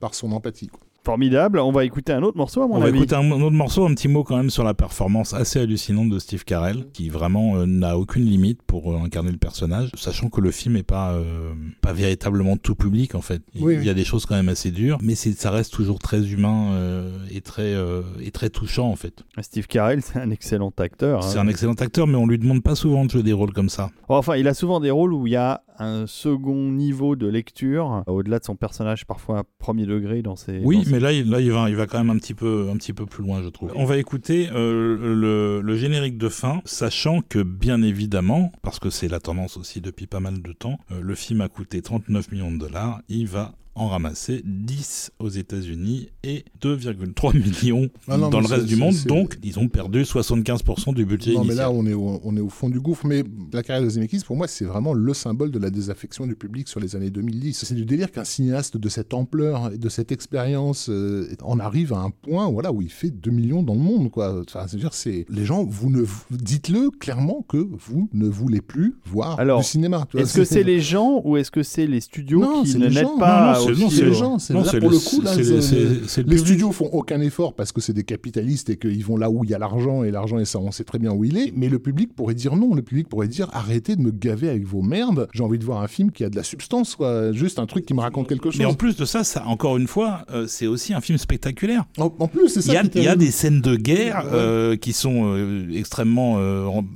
par 0.00 0.14
son 0.14 0.32
empathie. 0.32 0.70
Formidable. 1.06 1.60
On 1.60 1.70
va 1.70 1.84
écouter 1.84 2.12
un 2.12 2.24
autre 2.24 2.36
morceau, 2.36 2.62
à 2.62 2.66
mon 2.66 2.74
avis. 2.74 2.88
On 2.88 2.90
va 2.90 2.96
écouter 2.96 3.14
un, 3.14 3.30
autre 3.30 3.54
morceau, 3.54 3.86
un 3.86 3.94
petit 3.94 4.08
mot 4.08 4.24
quand 4.24 4.36
même 4.36 4.50
sur 4.50 4.64
la 4.64 4.74
performance 4.74 5.34
assez 5.34 5.60
hallucinante 5.60 6.08
de 6.08 6.18
Steve 6.18 6.44
Carell, 6.44 6.88
qui 6.92 7.10
vraiment 7.10 7.54
euh, 7.54 7.64
n'a 7.64 7.96
aucune 7.96 8.24
limite 8.24 8.60
pour 8.62 8.92
euh, 8.92 8.98
incarner 8.98 9.30
le 9.30 9.36
personnage, 9.36 9.90
sachant 9.94 10.30
que 10.30 10.40
le 10.40 10.50
film 10.50 10.76
est 10.76 10.82
pas 10.82 11.12
euh, 11.12 11.52
pas 11.80 11.92
véritablement 11.92 12.56
tout 12.56 12.74
public 12.74 13.14
en 13.14 13.20
fait. 13.20 13.40
Il, 13.54 13.84
y 13.84 13.88
a 13.88 13.94
des 13.94 14.02
choses 14.02 14.26
quand 14.26 14.34
même 14.34 14.48
assez 14.48 14.72
dures, 14.72 14.98
mais 15.00 15.14
ça 15.14 15.52
reste 15.52 15.72
toujours 15.72 16.00
très 16.00 16.32
humain 16.32 16.76
et 17.30 17.40
très 17.40 17.76
et 18.20 18.32
très 18.32 18.50
touchant 18.50 18.88
en 18.88 18.96
fait. 18.96 19.22
Steve 19.42 19.68
Carell, 19.68 20.02
c'est 20.02 20.18
un 20.18 20.32
excellent 20.32 20.72
acteur. 20.76 21.20
Hein. 21.20 21.28
C'est 21.28 21.38
un 21.38 21.46
excellent 21.46 21.74
acteur, 21.74 22.08
mais 22.08 22.16
on 22.16 22.26
lui 22.26 22.38
demande 22.40 22.64
pas 22.64 22.74
souvent 22.74 23.04
de 23.04 23.10
jouer 23.12 23.22
des 23.22 23.32
rôles 23.32 23.52
comme 23.52 23.68
ça. 23.68 23.92
Enfin, 24.08 24.34
il 24.34 24.48
a 24.48 24.54
souvent 24.54 24.80
des 24.80 24.90
rôles 24.90 25.12
où 25.12 25.28
il 25.28 25.34
y 25.34 25.36
a 25.36 25.62
un 25.78 26.06
second 26.06 26.70
niveau 26.70 27.16
de 27.16 27.26
lecture, 27.26 28.02
au-delà 28.06 28.38
de 28.38 28.44
son 28.44 28.56
personnage 28.56 29.06
parfois 29.06 29.44
premier 29.58 29.86
degré 29.86 30.22
dans 30.22 30.36
ses. 30.36 30.60
Oui, 30.64 30.84
mais 30.90 31.00
là, 31.00 31.12
là 31.12 31.40
il, 31.40 31.52
va, 31.52 31.68
il 31.68 31.76
va 31.76 31.86
quand 31.86 31.98
même 31.98 32.10
un 32.10 32.18
petit 32.18 32.34
peu, 32.34 32.68
un 32.70 32.76
petit 32.76 32.92
peu 32.92 33.06
plus 33.06 33.24
loin, 33.24 33.42
je 33.42 33.48
trouve. 33.48 33.72
On 33.76 33.84
va 33.84 33.96
écouter 33.96 34.48
euh, 34.52 34.96
le, 35.14 35.60
le, 35.60 35.76
générique 35.76 36.18
de 36.18 36.28
fin, 36.28 36.60
sachant 36.64 37.20
que, 37.20 37.42
bien 37.42 37.82
évidemment, 37.82 38.52
parce 38.62 38.78
que 38.78 38.90
c'est 38.90 39.08
la 39.08 39.20
tendance 39.20 39.56
aussi 39.56 39.80
depuis 39.80 40.06
pas 40.06 40.20
mal 40.20 40.42
de 40.42 40.52
temps, 40.52 40.78
euh, 40.90 41.00
le 41.00 41.14
film 41.14 41.40
a 41.40 41.48
coûté 41.48 41.82
39 41.82 42.32
millions 42.32 42.52
de 42.52 42.58
dollars, 42.58 43.00
il 43.08 43.26
va 43.26 43.52
en 43.76 43.88
ramasser 43.88 44.42
10 44.44 45.12
aux 45.18 45.28
États-Unis 45.28 46.08
et 46.24 46.44
2,3 46.60 47.36
millions 47.62 47.88
ah 48.08 48.16
dans 48.16 48.40
le 48.40 48.46
reste 48.46 48.66
du 48.66 48.76
monde. 48.76 48.94
Donc, 49.06 49.38
ils 49.42 49.58
ont 49.58 49.68
perdu 49.68 50.02
75% 50.02 50.94
du 50.94 51.04
budget 51.04 51.34
non, 51.34 51.44
mais 51.44 51.54
là, 51.54 51.70
on 51.70 51.86
est, 51.86 51.92
au, 51.92 52.20
on 52.24 52.36
est 52.36 52.40
au 52.40 52.48
fond 52.48 52.70
du 52.70 52.80
gouffre. 52.80 53.06
Mais 53.06 53.22
la 53.52 53.62
carrière 53.62 53.84
de 53.84 53.90
Zemeckis, 53.90 54.22
pour 54.26 54.36
moi, 54.36 54.48
c'est 54.48 54.64
vraiment 54.64 54.94
le 54.94 55.14
symbole 55.14 55.50
de 55.50 55.58
la 55.58 55.70
désaffection 55.70 56.26
du 56.26 56.34
public 56.34 56.68
sur 56.68 56.80
les 56.80 56.96
années 56.96 57.10
2010. 57.10 57.64
C'est 57.64 57.74
du 57.74 57.84
délire 57.84 58.10
qu'un 58.10 58.24
cinéaste 58.24 58.76
de 58.78 58.88
cette 58.88 59.12
ampleur 59.12 59.72
et 59.72 59.78
de 59.78 59.88
cette 59.88 60.10
expérience 60.10 60.88
euh, 60.88 61.28
en 61.42 61.60
arrive 61.60 61.92
à 61.92 61.98
un 61.98 62.10
point 62.10 62.50
voilà, 62.50 62.72
où 62.72 62.80
il 62.80 62.90
fait 62.90 63.10
2 63.10 63.30
millions 63.30 63.62
dans 63.62 63.74
le 63.74 63.80
monde. 63.80 64.10
Quoi. 64.10 64.40
Enfin, 64.40 64.66
c'est-à-dire, 64.66 64.94
c'est 64.94 65.26
les 65.28 65.44
gens, 65.44 65.64
vous 65.64 65.90
ne 65.90 66.04
dites-le 66.30 66.90
clairement 66.90 67.44
que 67.46 67.58
vous 67.58 68.08
ne 68.14 68.26
voulez 68.26 68.62
plus 68.62 68.96
voir 69.04 69.36
du 69.36 69.64
cinéma. 69.64 70.06
Est-ce 70.16 70.34
que 70.34 70.44
c'est 70.56 70.62
les 70.62 70.80
gens 70.80 71.20
ou 71.24 71.36
est-ce 71.36 71.50
que 71.50 71.62
c'est 71.62 71.86
les 71.86 72.00
studios 72.00 72.62
qui 72.62 72.78
ne 72.78 72.88
n'aident 72.88 73.18
pas 73.18 73.65
c'est 73.90 74.04
les 74.04 74.14
gens. 74.14 74.38
C'est 74.38 74.54
pour 74.54 74.90
le 74.90 74.98
coup, 74.98 75.22
les 76.26 76.38
studios 76.38 76.72
font 76.72 76.88
aucun 76.92 77.20
effort 77.20 77.54
parce 77.54 77.72
que 77.72 77.80
c'est 77.80 77.92
des 77.92 78.04
capitalistes 78.04 78.70
et 78.70 78.76
qu'ils 78.76 79.04
vont 79.04 79.16
là 79.16 79.30
où 79.30 79.44
il 79.44 79.50
y 79.50 79.54
a 79.54 79.58
l'argent 79.58 80.02
et 80.04 80.10
l'argent, 80.10 80.38
et 80.38 80.44
ça, 80.44 80.58
on 80.58 80.70
sait 80.70 80.84
très 80.84 80.98
bien 80.98 81.12
où 81.12 81.24
il 81.24 81.36
est. 81.38 81.52
Mais 81.54 81.68
le 81.68 81.78
public 81.78 82.14
pourrait 82.14 82.34
dire 82.34 82.56
non. 82.56 82.74
Le 82.74 82.82
public 82.82 83.08
pourrait 83.08 83.28
dire 83.28 83.48
arrêtez 83.52 83.96
de 83.96 84.02
me 84.02 84.10
gaver 84.10 84.48
avec 84.48 84.66
vos 84.66 84.82
merdes. 84.82 85.28
J'ai 85.32 85.42
envie 85.42 85.58
de 85.58 85.64
voir 85.64 85.82
un 85.82 85.88
film 85.88 86.10
qui 86.10 86.24
a 86.24 86.28
de 86.28 86.36
la 86.36 86.42
substance, 86.42 86.96
quoi. 86.96 87.32
Juste 87.32 87.58
un 87.58 87.66
truc 87.66 87.86
qui 87.86 87.94
me 87.94 88.00
raconte 88.00 88.28
quelque 88.28 88.50
chose. 88.50 88.58
Mais 88.58 88.64
en 88.64 88.74
plus 88.74 88.96
de 88.96 89.04
ça, 89.04 89.24
ça 89.24 89.44
encore 89.46 89.76
une 89.76 89.86
fois, 89.86 90.24
euh, 90.32 90.46
c'est 90.46 90.66
aussi 90.66 90.94
un 90.94 91.00
film 91.00 91.18
spectaculaire. 91.18 91.84
En, 91.98 92.10
plus, 92.28 92.48
c'est 92.48 92.62
ça. 92.62 92.72
Il 92.94 93.02
y, 93.02 93.08
a 93.08 93.16
des 93.16 93.30
scènes 93.30 93.60
de 93.60 93.76
guerre 93.76 94.24
euh, 94.32 94.76
qui 94.76 94.92
sont 94.92 95.34
euh, 95.34 95.66
extrêmement 95.74 96.34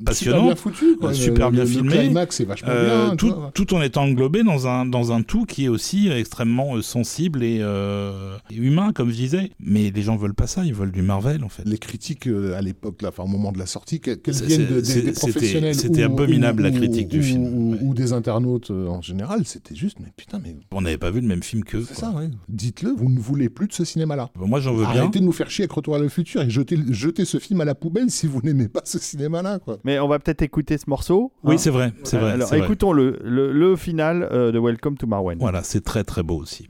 passionnantes, 0.05 0.59
super 0.59 0.73
bien 0.73 1.07
foutues, 1.07 1.15
super 1.15 1.51
bien 1.51 1.67
filmées. 1.67 2.09
bien. 2.09 3.17
Tout, 3.17 3.35
tout, 3.55 3.75
en 3.75 3.83
étant 3.83 4.05
englobé 4.05 4.43
dans 4.43 4.67
un 4.67 4.87
dans 4.87 5.13
un 5.13 5.23
tout 5.23 5.45
qui 5.45 5.65
est 5.65 5.69
aussi 5.69 6.09
extrêmement 6.09 6.60
sensible 6.83 7.41
euh, 7.43 8.37
et, 8.51 8.57
humain, 8.57 8.93
comme 8.93 9.11
je 9.11 9.17
disais. 9.17 9.51
Mais 9.61 9.91
les 9.91 10.03
gens 10.03 10.17
veulent 10.17 10.35
pas 10.35 10.47
ça, 10.47 10.65
ils 10.65 10.75
veulent 10.75 10.93
du 10.93 11.03
Marvel, 11.03 11.45
en 11.45 11.49
fait. 11.49 11.63
Les 11.67 11.79
critiques 11.79 12.27
euh, 12.27 12.57
à 12.57 12.63
l'époque, 12.63 13.03
enfin, 13.07 13.25
au 13.25 13.27
moment 13.27 13.53
de 13.53 13.59
la 13.59 13.67
sortie, 13.67 14.01
qu'elles 14.01 14.19
viennent 14.27 14.81
des, 14.81 15.13
professionnels. 15.13 15.75
C'était 15.75 16.03
abominable, 16.03 16.63
la 16.63 16.71
critique 16.71 17.09
du 17.09 17.23
film. 17.23 17.79
Ou, 17.81 17.95
des 17.95 18.13
internautes 18.13 18.71
euh, 18.71 18.89
en 18.89 19.03
général, 19.03 19.43
c'était 19.45 19.75
juste, 19.75 19.99
mais 20.01 20.13
putain, 20.17 20.41
mais. 20.43 20.57
On 20.73 20.83
n'avait 20.83 20.99
pas 20.99 21.11
vu 21.11 21.21
le 21.21 21.27
même 21.27 21.43
film 21.43 21.65
que. 21.65 21.83
C'est 21.83 21.95
ça, 21.95 22.13
oui. 22.17 22.25
Dites-le, 22.49 22.91
vous 22.91 23.11
ne 23.11 23.19
voulez 23.19 23.49
plus 23.49 23.67
de 23.67 23.73
ce 23.73 23.85
cinéma-là. 23.85 24.31
moi, 24.37 24.61
j'en 24.61 24.75
veux 24.75 24.85
bien. 24.87 25.03
Arrêtez 25.03 25.21
de 25.21 25.25
nous 25.25 25.33
faire 25.33 25.51
chier 25.51 25.65
avec 25.65 25.73
Retour 25.73 25.95
à 25.95 25.99
le 25.99 26.09
futur 26.09 26.43
et 26.43 26.51
jetez, 26.51 26.79
jetez 26.91 27.25
ce 27.25 27.39
film 27.39 27.61
à 27.61 27.65
la 27.65 27.75
poubelle 27.75 28.11
si 28.11 28.27
vous 28.27 28.41
n'aimez 28.43 28.69
pas 28.69 28.83
ce 28.85 28.99
cinéma-là, 28.99 29.59
quoi. 29.59 29.79
Mais 29.85 29.99
on 29.99 30.09
va 30.09 30.19
peut-être 30.19 30.43
écouter 30.43 30.79
ce 30.79 30.89
morceau. 30.89 31.33
Oui, 31.43 31.55
hein. 31.55 31.59
c'est 31.59 31.71
vrai, 31.71 31.93
c'est 32.03 32.19
vrai. 32.19 32.33
Alors, 32.33 32.53
écoutons 32.55 32.93
le, 32.93 33.19
le, 33.23 33.53
le, 33.53 33.77
final 33.77 34.29
de 34.31 34.59
Welcome 34.59 34.97
to 34.97 35.07
Marwen. 35.07 35.39
Voilà, 35.39 35.63
c'est 35.63 35.83
très 35.83 36.05
très 36.05 36.23
beau 36.23 36.41
aussi. 36.51 36.69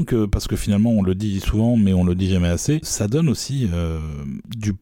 Donc 0.00 0.14
parce 0.30 0.48
que 0.48 0.56
finalement 0.56 0.90
on 0.90 1.02
le 1.02 1.14
dit 1.14 1.40
souvent, 1.40 1.76
mais 1.76 1.92
on 1.92 2.04
le 2.04 2.14
dit 2.14 2.30
jamais 2.30 2.48
assez, 2.48 2.80
ça 2.82 3.06
donne 3.06 3.28
aussi 3.28 3.68
euh, 3.74 3.98
du 4.48 4.72